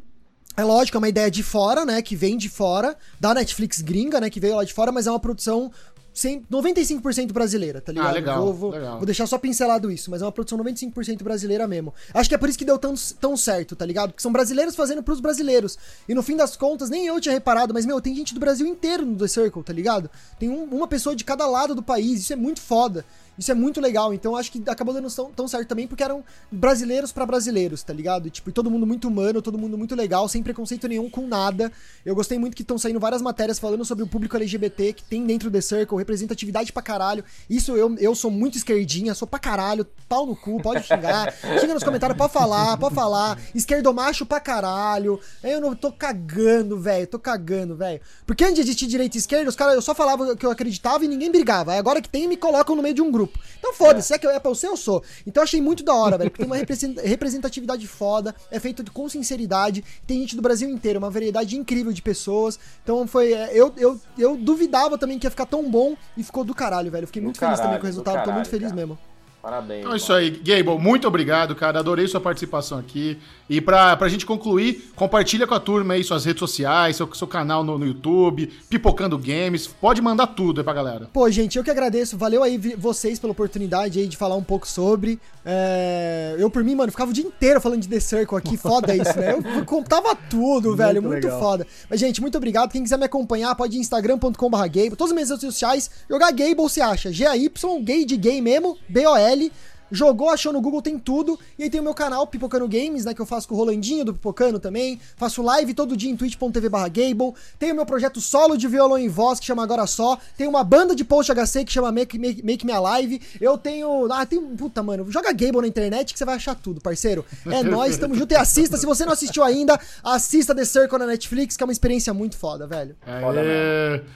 É 0.56 0.62
lógico, 0.62 0.96
é 0.96 1.00
uma 1.00 1.08
ideia 1.08 1.28
de 1.28 1.42
fora, 1.42 1.84
né? 1.84 2.00
Que 2.02 2.14
vem 2.14 2.36
de 2.36 2.48
fora, 2.48 2.96
da 3.18 3.34
Netflix 3.34 3.80
gringa, 3.80 4.20
né? 4.20 4.30
Que 4.30 4.38
veio 4.38 4.54
lá 4.54 4.62
de 4.62 4.72
fora, 4.72 4.92
mas 4.92 5.08
é 5.08 5.10
uma 5.10 5.18
produção 5.18 5.72
100, 6.14 6.44
95% 6.50 7.32
brasileira, 7.32 7.80
tá 7.80 7.90
ligado? 7.90 8.08
Ah, 8.08 8.12
legal, 8.12 8.44
vou, 8.44 8.54
vou, 8.54 8.70
legal. 8.70 8.98
vou, 8.98 9.06
deixar 9.06 9.26
só 9.26 9.38
pincelado 9.38 9.90
isso, 9.90 10.08
mas 10.08 10.22
é 10.22 10.24
uma 10.24 10.30
produção 10.30 10.58
95% 10.58 11.22
brasileira 11.24 11.66
mesmo. 11.66 11.92
Acho 12.14 12.28
que 12.28 12.34
é 12.34 12.38
por 12.38 12.48
isso 12.48 12.58
que 12.58 12.64
deu 12.64 12.78
tão, 12.78 12.94
tão 13.20 13.36
certo, 13.36 13.74
tá 13.74 13.84
ligado? 13.84 14.10
Porque 14.10 14.22
são 14.22 14.30
brasileiros 14.30 14.76
fazendo 14.76 15.02
pros 15.02 15.20
brasileiros. 15.20 15.76
E 16.08 16.14
no 16.14 16.22
fim 16.22 16.36
das 16.36 16.56
contas, 16.56 16.90
nem 16.90 17.06
eu 17.06 17.20
tinha 17.20 17.32
reparado, 17.32 17.74
mas, 17.74 17.84
meu, 17.84 18.00
tem 18.00 18.14
gente 18.14 18.34
do 18.34 18.40
Brasil 18.40 18.66
inteiro 18.66 19.04
no 19.04 19.16
The 19.16 19.26
Circle, 19.26 19.64
tá 19.64 19.72
ligado? 19.72 20.08
Tem 20.38 20.48
um, 20.48 20.64
uma 20.64 20.86
pessoa 20.86 21.16
de 21.16 21.24
cada 21.24 21.46
lado 21.46 21.74
do 21.74 21.82
país, 21.82 22.20
isso 22.20 22.32
é 22.32 22.36
muito 22.36 22.60
foda. 22.60 23.04
Isso 23.38 23.50
é 23.50 23.54
muito 23.54 23.80
legal. 23.80 24.12
Então 24.12 24.36
acho 24.36 24.52
que 24.52 24.62
acabou 24.66 24.94
dando 24.94 25.10
tão, 25.10 25.30
tão 25.32 25.48
certo 25.48 25.68
também 25.68 25.86
porque 25.86 26.02
eram 26.02 26.22
brasileiros 26.50 27.12
para 27.12 27.24
brasileiros, 27.24 27.82
tá 27.82 27.92
ligado? 27.92 28.28
E, 28.28 28.30
tipo, 28.30 28.52
todo 28.52 28.70
mundo 28.70 28.86
muito 28.86 29.08
humano, 29.08 29.40
todo 29.40 29.58
mundo 29.58 29.78
muito 29.78 29.94
legal, 29.94 30.28
sem 30.28 30.42
preconceito 30.42 30.86
nenhum 30.86 31.08
com 31.08 31.26
nada. 31.26 31.72
Eu 32.04 32.14
gostei 32.14 32.38
muito 32.38 32.54
que 32.54 32.62
estão 32.62 32.78
saindo 32.78 33.00
várias 33.00 33.22
matérias 33.22 33.58
falando 33.58 33.84
sobre 33.84 34.04
o 34.04 34.06
público 34.06 34.36
LGBT 34.36 34.92
que 34.92 35.02
tem 35.04 35.24
dentro 35.24 35.50
do 35.50 35.52
The 35.54 35.60
Circle, 35.60 35.96
representatividade 35.96 36.72
pra 36.72 36.82
caralho. 36.82 37.24
Isso 37.48 37.76
eu, 37.76 37.96
eu 37.98 38.14
sou 38.14 38.30
muito 38.30 38.58
esquerdinha, 38.58 39.14
sou 39.14 39.26
pra 39.26 39.38
caralho, 39.38 39.86
pau 40.08 40.26
no 40.26 40.36
cu, 40.36 40.60
pode 40.60 40.86
xingar. 40.86 41.32
Xinga 41.58 41.74
nos 41.74 41.82
comentários, 41.82 42.18
pode 42.18 42.32
falar, 42.32 42.76
pode 42.76 42.94
falar. 42.94 43.38
Esquerdomacho 43.54 44.26
pra 44.26 44.40
caralho. 44.40 45.18
Eu 45.42 45.60
não 45.60 45.74
tô 45.74 45.90
cagando, 45.90 46.78
velho, 46.78 47.06
tô 47.06 47.18
cagando, 47.18 47.74
velho. 47.76 48.00
Porque 48.26 48.44
antes 48.44 48.56
de 48.56 48.60
existir 48.62 48.86
direita 48.86 49.16
e 49.16 49.20
esquerda, 49.20 49.48
os 49.48 49.56
caras, 49.56 49.74
eu 49.74 49.82
só 49.82 49.94
falava 49.94 50.36
que 50.36 50.44
eu 50.44 50.50
acreditava 50.50 51.04
e 51.04 51.08
ninguém 51.08 51.30
brigava. 51.30 51.72
Aí 51.72 51.78
agora 51.78 52.00
que 52.00 52.08
tem, 52.08 52.28
me 52.28 52.36
colocam 52.36 52.76
no 52.76 52.82
meio 52.82 52.94
de 52.94 53.02
um 53.02 53.10
grupo 53.10 53.31
grupo. 53.32 53.44
Então 53.58 53.72
foda-se, 53.72 54.12
é. 54.12 54.18
que 54.18 54.26
é 54.26 54.38
pra 54.38 54.54
ser, 54.54 54.68
eu 54.68 54.76
sou. 54.76 55.02
Então 55.26 55.42
eu 55.42 55.44
achei 55.44 55.60
muito 55.60 55.82
da 55.82 55.94
hora, 55.94 56.18
velho, 56.18 56.30
porque 56.30 56.44
tem 56.44 56.50
uma 56.50 56.56
representatividade 57.02 57.86
foda, 57.86 58.34
é 58.50 58.58
feito 58.58 58.84
com 58.92 59.08
sinceridade, 59.08 59.84
tem 60.06 60.20
gente 60.20 60.36
do 60.36 60.42
Brasil 60.42 60.68
inteiro, 60.68 60.98
uma 60.98 61.10
variedade 61.10 61.56
incrível 61.56 61.92
de 61.92 62.02
pessoas. 62.02 62.58
Então 62.82 63.06
foi. 63.06 63.32
É, 63.32 63.50
eu, 63.52 63.72
eu, 63.76 64.00
eu 64.18 64.36
duvidava 64.36 64.98
também 64.98 65.18
que 65.18 65.26
ia 65.26 65.30
ficar 65.30 65.46
tão 65.46 65.68
bom 65.68 65.96
e 66.16 66.22
ficou 66.22 66.44
do 66.44 66.54
caralho, 66.54 66.90
velho. 66.90 67.06
Fiquei 67.06 67.22
muito 67.22 67.38
feliz 67.38 67.58
também 67.58 67.78
com 67.78 67.84
o 67.84 67.86
resultado, 67.86 68.14
caralho, 68.14 68.30
tô 68.30 68.34
muito 68.34 68.48
feliz 68.48 68.68
cara. 68.68 68.76
mesmo. 68.76 68.98
Parabéns. 69.42 69.80
Então 69.80 69.92
é 69.92 69.96
isso 69.96 70.12
aí, 70.12 70.30
Gable, 70.30 70.78
muito 70.78 71.08
obrigado, 71.08 71.54
cara. 71.56 71.80
Adorei 71.80 72.06
sua 72.06 72.20
participação 72.20 72.78
aqui. 72.78 73.18
E 73.50 73.60
pra, 73.60 73.96
pra 73.96 74.08
gente 74.08 74.24
concluir, 74.24 74.92
compartilha 74.94 75.46
com 75.46 75.54
a 75.54 75.60
turma 75.60 75.94
aí 75.94 76.04
suas 76.04 76.24
redes 76.24 76.38
sociais, 76.38 76.96
seu, 76.96 77.12
seu 77.12 77.26
canal 77.26 77.64
no, 77.64 77.76
no 77.76 77.84
YouTube, 77.84 78.46
Pipocando 78.70 79.18
Games. 79.18 79.66
Pode 79.66 80.00
mandar 80.00 80.28
tudo 80.28 80.60
aí 80.60 80.64
pra 80.64 80.72
galera. 80.72 81.10
Pô, 81.12 81.28
gente, 81.28 81.58
eu 81.58 81.64
que 81.64 81.70
agradeço. 81.70 82.16
Valeu 82.16 82.42
aí 82.42 82.56
vocês 82.56 83.18
pela 83.18 83.32
oportunidade 83.32 83.98
aí 83.98 84.06
de 84.06 84.16
falar 84.16 84.36
um 84.36 84.44
pouco 84.44 84.66
sobre. 84.66 85.18
É, 85.44 86.36
Eu, 86.38 86.48
por 86.48 86.62
mim, 86.62 86.76
mano, 86.76 86.92
ficava 86.92 87.10
o 87.10 87.14
dia 87.14 87.24
inteiro 87.24 87.60
falando 87.60 87.80
de 87.80 87.88
The 87.88 88.00
Circle 88.00 88.38
aqui. 88.38 88.56
Foda 88.62 88.94
isso, 88.94 89.18
né? 89.18 89.34
Eu 89.34 89.64
contava 89.66 90.14
tudo, 90.14 90.76
velho. 90.76 91.02
Muito 91.02 91.24
legal. 91.24 91.40
foda. 91.40 91.66
Mas, 91.90 91.98
gente, 91.98 92.20
muito 92.20 92.38
obrigado. 92.38 92.70
Quem 92.70 92.82
quiser 92.82 92.96
me 92.96 93.04
acompanhar, 93.04 93.54
pode 93.56 93.74
ir 93.76 93.78
em 93.78 93.80
instagram.com.br 93.80 94.56
Gable. 94.56 94.96
Todas 94.96 95.10
as 95.10 95.12
minhas 95.12 95.30
redes 95.30 95.44
sociais. 95.44 95.90
Jogar 96.08 96.30
Gable, 96.30 96.54
você 96.56 96.80
acha? 96.80 97.12
G-A-Y, 97.12 97.50
gay 97.82 98.04
de 98.04 98.16
gay 98.16 98.40
mesmo, 98.40 98.78
B-O-L. 98.88 99.31
pele 99.32 99.50
Jogou, 99.92 100.30
achou 100.30 100.52
no 100.52 100.60
Google, 100.60 100.80
tem 100.82 100.98
tudo. 100.98 101.38
E 101.58 101.64
aí 101.64 101.70
tem 101.70 101.80
o 101.80 101.84
meu 101.84 101.94
canal, 101.94 102.26
Pipocano 102.26 102.66
Games, 102.66 103.04
né? 103.04 103.12
Que 103.14 103.20
eu 103.20 103.26
faço 103.26 103.46
com 103.46 103.54
o 103.54 103.58
Rolandinho 103.58 104.04
do 104.04 104.12
Pipocano 104.14 104.58
também. 104.58 104.98
Faço 105.16 105.42
live 105.42 105.74
todo 105.74 105.96
dia 105.96 106.10
em 106.10 106.16
twitch.tv 106.16 106.68
barra 106.68 106.88
Gable. 106.88 107.34
Tem 107.58 107.70
o 107.70 107.74
meu 107.74 107.84
projeto 107.86 108.20
solo 108.20 108.56
de 108.56 108.66
violão 108.66 108.98
e 108.98 109.08
voz, 109.08 109.38
que 109.38 109.46
chama 109.46 109.62
Agora 109.62 109.86
Só. 109.86 110.18
Tem 110.36 110.48
uma 110.48 110.64
banda 110.64 110.94
de 110.96 111.04
post 111.04 111.30
HC 111.32 111.64
que 111.64 111.72
chama 111.72 111.92
Make, 111.92 112.18
Make, 112.18 112.42
Make 112.44 112.66
Me 112.66 112.72
Alive. 112.72 113.20
Eu 113.40 113.58
tenho. 113.58 114.10
Ah, 114.10 114.24
tem. 114.24 114.40
Puta, 114.40 114.82
mano. 114.82 115.10
Joga 115.10 115.32
Gable 115.32 115.60
na 115.60 115.68
internet 115.68 116.12
que 116.12 116.18
você 116.18 116.24
vai 116.24 116.36
achar 116.36 116.54
tudo, 116.54 116.80
parceiro. 116.80 117.24
É 117.46 117.62
nóis, 117.64 117.98
tamo 117.98 118.14
junto. 118.14 118.32
E 118.32 118.36
assista. 118.36 118.76
Se 118.76 118.86
você 118.86 119.04
não 119.04 119.12
assistiu 119.12 119.44
ainda, 119.44 119.78
assista 120.02 120.54
The 120.54 120.64
Circle 120.64 120.98
na 120.98 121.06
Netflix, 121.06 121.56
que 121.56 121.62
é 121.62 121.66
uma 121.66 121.72
experiência 121.72 122.14
muito 122.14 122.36
foda, 122.36 122.66
velho. 122.66 122.96
Foda 123.20 123.42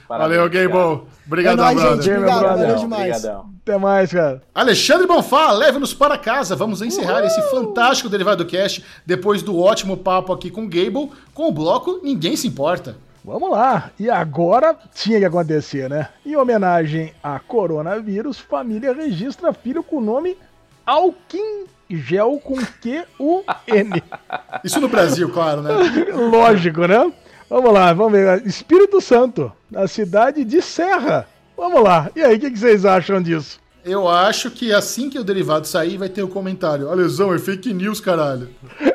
Valeu, 0.07 0.49
Gable. 0.49 0.71
cara. 0.71 1.01
Obrigadão, 1.27 1.67
é 1.69 1.73
nóis, 1.75 2.03
gente. 2.03 2.15
Obrigado, 2.15 2.39
Meu 2.39 2.49
valeu 2.49 2.57
brother. 2.57 2.77
demais. 2.79 3.15
Obrigadão. 3.17 3.49
Até 3.61 3.77
mais, 3.77 4.11
cara. 4.11 4.41
Alexandre 4.55 5.05
Bonfá, 5.07 5.51
leve-nos 5.67 5.93
para 5.93 6.17
casa. 6.17 6.55
Vamos 6.55 6.81
encerrar 6.81 7.25
esse 7.25 7.41
fantástico 7.49 8.09
Derivado 8.09 8.45
Cast 8.45 8.83
depois 9.05 9.41
do 9.41 9.59
ótimo 9.59 9.97
papo 9.97 10.31
aqui 10.31 10.49
com 10.49 10.63
o 10.63 10.69
Gable. 10.69 11.11
Com 11.33 11.49
o 11.49 11.51
bloco, 11.51 11.99
ninguém 12.01 12.37
se 12.37 12.47
importa. 12.47 12.95
Vamos 13.23 13.51
lá. 13.51 13.91
E 13.99 14.09
agora 14.09 14.77
tinha 14.95 15.19
que 15.19 15.25
acontecer, 15.25 15.89
né? 15.89 16.07
Em 16.25 16.37
homenagem 16.37 17.13
a 17.21 17.37
coronavírus, 17.37 18.39
família 18.39 18.93
registra 18.93 19.51
filho 19.51 19.83
com 19.83 19.97
o 19.97 20.01
nome 20.01 20.37
Alquim 20.85 21.65
Gel 21.89 22.39
com 22.41 22.55
Q-U-N. 22.55 24.03
Isso 24.63 24.79
no 24.79 24.87
Brasil, 24.87 25.29
claro, 25.29 25.61
né? 25.61 25.71
Lógico, 26.31 26.87
né? 26.87 27.11
Vamos 27.49 27.73
lá, 27.73 27.91
vamos 27.91 28.13
ver. 28.13 28.47
Espírito 28.47 29.01
Santo, 29.01 29.51
na 29.69 29.85
cidade 29.85 30.45
de 30.45 30.61
Serra. 30.61 31.27
Vamos 31.57 31.83
lá. 31.83 32.09
E 32.15 32.23
aí, 32.23 32.37
o 32.37 32.39
que, 32.39 32.51
que 32.51 32.59
vocês 32.59 32.85
acham 32.85 33.21
disso? 33.21 33.59
Eu 33.87 34.07
acho 34.07 34.51
que 34.51 34.73
assim 34.73 35.09
que 35.09 35.17
o 35.17 35.23
derivado 35.23 35.65
sair, 35.65 35.97
vai 35.97 36.09
ter 36.09 36.21
o 36.21 36.27
comentário. 36.27 36.89
A 36.89 36.93
lesão 36.93 37.33
é 37.33 37.39
fake 37.39 37.73
news, 37.73 37.99
caralho. 38.01 38.49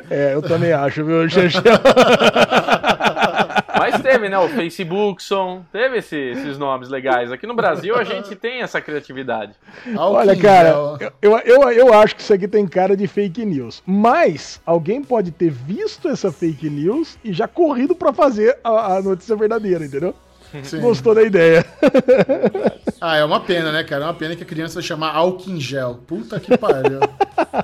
É, 0.09 0.33
eu 0.35 0.41
também 0.41 0.71
acho, 0.71 1.03
viu? 1.03 1.17
Mas 3.77 3.99
teve, 4.01 4.29
né? 4.29 4.37
O 4.37 4.47
Facebookson, 4.49 5.65
teve 5.71 5.97
esse- 5.97 6.15
esses 6.15 6.57
nomes 6.57 6.89
legais. 6.89 7.31
Aqui 7.31 7.45
no 7.47 7.53
Brasil 7.55 7.95
a 7.95 8.03
gente 8.03 8.35
tem 8.35 8.61
essa 8.61 8.79
criatividade. 8.79 9.53
Olha, 9.97 10.35
cara, 10.37 10.69
eu, 11.21 11.37
eu, 11.39 11.69
eu 11.71 11.93
acho 11.93 12.15
que 12.15 12.21
isso 12.21 12.33
aqui 12.33 12.47
tem 12.47 12.65
cara 12.67 12.95
de 12.95 13.07
fake 13.07 13.43
news. 13.45 13.81
Mas 13.85 14.61
alguém 14.65 15.03
pode 15.03 15.31
ter 15.31 15.49
visto 15.49 16.07
essa 16.07 16.31
fake 16.31 16.69
news 16.69 17.17
e 17.23 17.33
já 17.33 17.47
corrido 17.47 17.93
pra 17.95 18.13
fazer 18.13 18.57
a, 18.63 18.95
a 18.97 19.01
notícia 19.01 19.35
verdadeira, 19.35 19.83
entendeu? 19.85 20.13
Sim. 20.63 20.81
Gostou 20.81 21.15
da 21.15 21.23
ideia. 21.23 21.65
Ah, 23.05 23.17
é 23.17 23.25
uma 23.25 23.41
pena, 23.41 23.69
né, 23.69 23.83
cara? 23.83 24.05
É 24.05 24.07
uma 24.07 24.13
pena 24.13 24.33
que 24.33 24.43
a 24.43 24.45
criança 24.45 24.75
vai 24.75 24.83
chamar 24.83 25.13
álcool 25.13 25.49
em 25.49 25.59
gel. 25.59 25.99
Puta 26.07 26.39
que 26.39 26.57
pariu. 26.57 27.01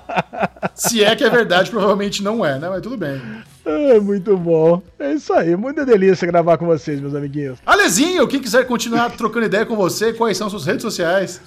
Se 0.75 1.01
é 1.01 1.15
que 1.15 1.23
é 1.23 1.29
verdade, 1.29 1.69
provavelmente 1.71 2.21
não 2.21 2.45
é, 2.45 2.59
né? 2.59 2.67
Mas 2.67 2.81
tudo 2.81 2.97
bem. 2.97 3.21
É, 3.65 3.99
muito 4.01 4.35
bom. 4.35 4.81
É 4.99 5.13
isso 5.13 5.31
aí, 5.31 5.55
muita 5.55 5.85
delícia 5.85 6.27
gravar 6.27 6.57
com 6.57 6.65
vocês, 6.65 6.99
meus 6.99 7.15
amiguinhos. 7.15 7.59
Alezinho, 7.65 8.27
quem 8.27 8.41
quiser 8.41 8.65
continuar 8.65 9.11
trocando 9.11 9.45
ideia 9.45 9.65
com 9.65 9.77
você, 9.77 10.11
quais 10.11 10.35
são 10.35 10.49
suas 10.49 10.65
redes 10.65 10.81
sociais? 10.81 11.39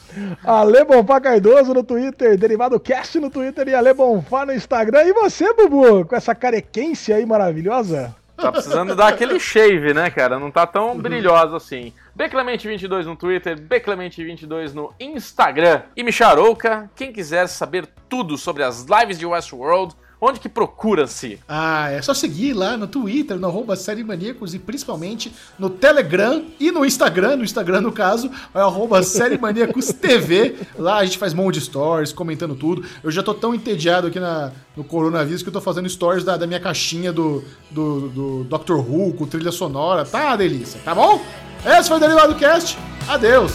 Ale 0.44 0.84
Bonfá 0.84 1.20
Cardoso 1.20 1.74
no 1.74 1.82
Twitter, 1.82 2.38
Derivado 2.38 2.80
Cast 2.80 3.18
no 3.18 3.28
Twitter 3.28 3.68
e 3.68 3.74
Ale 3.74 3.92
Bonfá 3.92 4.46
no 4.46 4.54
Instagram. 4.54 5.02
E 5.02 5.12
você, 5.12 5.52
Bubu, 5.52 6.06
com 6.06 6.16
essa 6.16 6.34
carequência 6.34 7.16
aí 7.16 7.26
maravilhosa? 7.26 8.14
Tá 8.36 8.50
precisando 8.50 8.96
dar 8.96 9.08
aquele 9.08 9.38
shave, 9.38 9.94
né, 9.94 10.10
cara? 10.10 10.38
Não 10.38 10.50
tá 10.50 10.66
tão 10.66 10.98
brilhosa 10.98 11.56
assim. 11.56 11.92
Beclemente22 12.18 13.04
no 13.04 13.16
Twitter, 13.16 13.60
Beclemente22 13.60 14.72
no 14.72 14.92
Instagram. 14.98 15.82
E 15.96 16.02
Micharouca, 16.02 16.90
quem 16.96 17.12
quiser 17.12 17.46
saber 17.46 17.88
tudo 18.08 18.36
sobre 18.36 18.62
as 18.64 18.84
lives 18.84 19.18
de 19.18 19.26
Westworld, 19.26 19.94
onde 20.24 20.38
que 20.38 20.48
procura-se? 20.48 21.40
Ah, 21.48 21.90
é 21.90 22.00
só 22.00 22.14
seguir 22.14 22.52
lá 22.52 22.76
no 22.76 22.86
Twitter, 22.86 23.36
no 23.40 23.48
arroba 23.48 23.74
Série 23.74 24.04
Maníacos 24.04 24.54
e 24.54 24.58
principalmente 24.58 25.32
no 25.58 25.68
Telegram 25.68 26.44
e 26.60 26.70
no 26.70 26.86
Instagram, 26.86 27.38
no 27.38 27.44
Instagram 27.44 27.80
no 27.80 27.90
caso, 27.90 28.30
é 28.54 28.60
arroba 28.60 29.02
Série 29.02 29.36
Maníacos 29.36 29.86
TV. 30.00 30.54
Lá 30.78 30.98
a 30.98 31.04
gente 31.04 31.18
faz 31.18 31.32
um 31.32 31.38
monte 31.38 31.54
de 31.54 31.62
stories, 31.62 32.12
comentando 32.12 32.54
tudo. 32.54 32.84
Eu 33.02 33.10
já 33.10 33.20
tô 33.20 33.34
tão 33.34 33.52
entediado 33.52 34.06
aqui 34.06 34.20
na, 34.20 34.52
no 34.76 34.84
coronavírus 34.84 35.42
que 35.42 35.48
eu 35.48 35.52
tô 35.52 35.60
fazendo 35.60 35.88
stories 35.88 36.22
da, 36.22 36.36
da 36.36 36.46
minha 36.46 36.60
caixinha 36.60 37.12
do, 37.12 37.42
do, 37.68 38.08
do 38.08 38.44
Doctor 38.44 38.78
Who 38.78 39.14
com 39.14 39.26
trilha 39.26 39.50
sonora. 39.50 40.04
Tá 40.04 40.28
uma 40.28 40.36
delícia, 40.36 40.80
tá 40.84 40.94
bom? 40.94 41.20
Esse 41.66 41.88
foi 41.88 41.96
o 41.96 42.00
Derivado 42.00 42.36
Cast. 42.36 42.78
Adeus. 43.08 43.54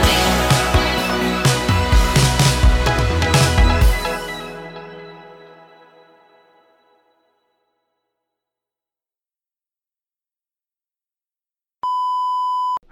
Do 0.00 0.19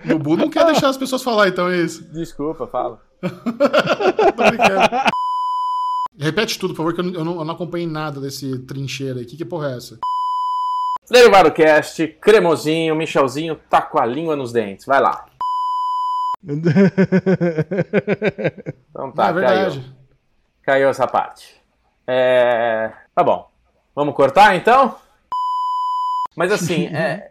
Bubu 0.08 0.36
não 0.36 0.50
quer 0.50 0.64
deixar 0.66 0.88
as 0.88 0.96
pessoas 0.96 1.22
falar, 1.22 1.48
então 1.48 1.68
é 1.68 1.78
isso. 1.78 2.04
Desculpa, 2.12 2.66
fala. 2.66 3.00
Tô 3.20 4.42
brincando. 4.44 5.10
Repete 6.18 6.58
tudo, 6.58 6.74
por 6.74 6.78
favor, 6.78 6.94
que 6.94 7.00
eu 7.00 7.04
não, 7.04 7.14
eu 7.14 7.24
não, 7.24 7.38
eu 7.38 7.44
não 7.44 7.54
acompanhei 7.54 7.86
nada 7.86 8.20
desse 8.20 8.58
trincheira 8.60 9.20
aí. 9.20 9.24
Que, 9.24 9.36
que 9.36 9.44
porra 9.44 9.72
é 9.72 9.76
essa? 9.76 9.98
Derivado 11.10 11.50
Cast, 11.52 12.06
cremosinho, 12.20 12.94
Michelzinho 12.94 13.58
tá 13.70 13.80
com 13.80 13.98
a 13.98 14.04
língua 14.04 14.36
nos 14.36 14.52
dentes. 14.52 14.84
Vai 14.84 15.00
lá. 15.00 15.26
Então 18.90 19.12
tá, 19.12 19.28
é 19.28 19.40
caiu. 19.40 19.84
Caiu 20.62 20.88
essa 20.88 21.06
parte. 21.06 21.56
É... 22.04 22.90
Tá 23.14 23.22
bom. 23.22 23.48
Vamos 23.94 24.14
cortar 24.14 24.56
então? 24.56 24.96
Mas 26.34 26.50
assim, 26.50 26.86
é. 26.94 27.30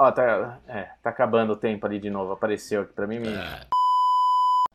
Ó, 0.00 0.12
tá, 0.12 0.60
é, 0.68 0.90
tá 1.02 1.10
acabando 1.10 1.54
o 1.54 1.56
tempo 1.56 1.84
ali 1.84 1.98
de 1.98 2.08
novo. 2.08 2.30
Apareceu 2.30 2.82
aqui 2.82 2.92
pra 2.92 3.04
mim. 3.04 3.18
Me... 3.18 3.28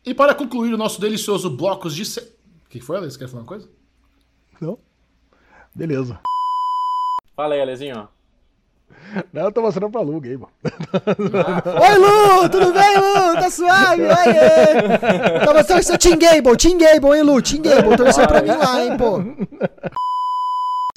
E 0.05 0.13
para 0.13 0.35
concluir 0.35 0.73
o 0.73 0.77
nosso 0.77 0.99
delicioso 0.99 1.49
blocos 1.49 1.95
de. 1.95 2.03
Se... 2.03 2.19
O 2.19 2.69
que 2.69 2.81
foi, 2.81 2.97
Alex? 2.97 3.15
Quer 3.15 3.29
falar 3.29 3.43
uma 3.43 3.47
coisa? 3.47 3.69
Não? 4.59 4.77
Beleza. 5.73 6.19
Fala 7.37 7.53
aí, 7.55 7.61
Alezinho. 7.61 8.09
Não, 9.31 9.43
eu 9.43 9.51
tô 9.51 9.61
mostrando 9.61 9.89
pra 9.89 10.01
Lu, 10.01 10.19
Game. 10.19 10.43
Oi, 10.43 11.97
Lu! 11.97 12.49
Tudo 12.49 12.73
bem, 12.73 12.97
Lu? 12.97 13.33
Tá 13.35 13.49
suave? 13.49 14.03
Oiê! 14.03 15.39
Tava 15.45 15.63
torcendo 15.63 15.97
Team 15.97 16.19
Gable, 16.19 16.57
Team 16.57 16.77
Gable, 16.77 17.17
hein, 17.17 17.23
Lu? 17.23 17.41
Team 17.41 17.61
Gable, 17.61 17.95
torceu 17.95 18.27
pra 18.27 18.41
mim 18.41 18.49
lá, 18.49 18.83
hein, 18.83 18.97
pô. 18.97 19.19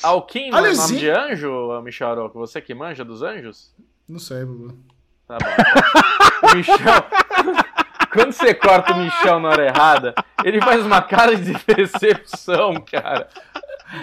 Alquim 0.03 0.51
não 0.51 0.59
é 0.59 0.61
Alezinho. 0.61 0.89
nome 0.89 0.99
de 0.99 1.11
anjo, 1.11 1.81
Michel 1.83 2.11
Aroco? 2.11 2.39
Você 2.39 2.61
que 2.61 2.75
manja 2.75 3.05
dos 3.05 3.23
anjos? 3.23 3.73
Não 4.09 4.19
sei, 4.19 4.45
Bubu. 4.45 4.79
Tá 5.27 5.39
bom. 5.39 5.47
O 6.43 6.55
Michel. 6.55 6.77
Quando 8.13 8.33
você 8.33 8.55
corta 8.55 8.93
o 8.93 8.97
Michel 8.99 9.41
na 9.41 9.49
hora 9.49 9.67
errada, 9.67 10.15
ele 10.45 10.61
faz 10.61 10.85
uma 10.85 11.03
cara 11.03 11.35
de 11.35 11.53
decepção, 11.67 12.75
cara. 12.81 13.29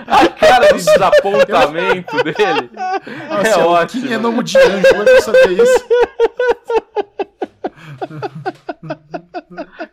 A 0.08 0.28
cara 0.28 0.68
de 0.74 0.84
desapontamento 0.84 2.24
dele 2.24 2.70
Nossa, 3.30 3.48
é 3.50 3.58
ótimo. 3.58 4.08
Kim 4.08 4.14
é 4.14 4.18
nome 4.18 4.44
de 4.44 4.58
anjo, 4.58 4.88
como 4.90 5.02
é 5.02 5.06
que 5.06 5.12
eu 5.12 5.22
sabia 5.22 5.64
isso? 5.64 5.86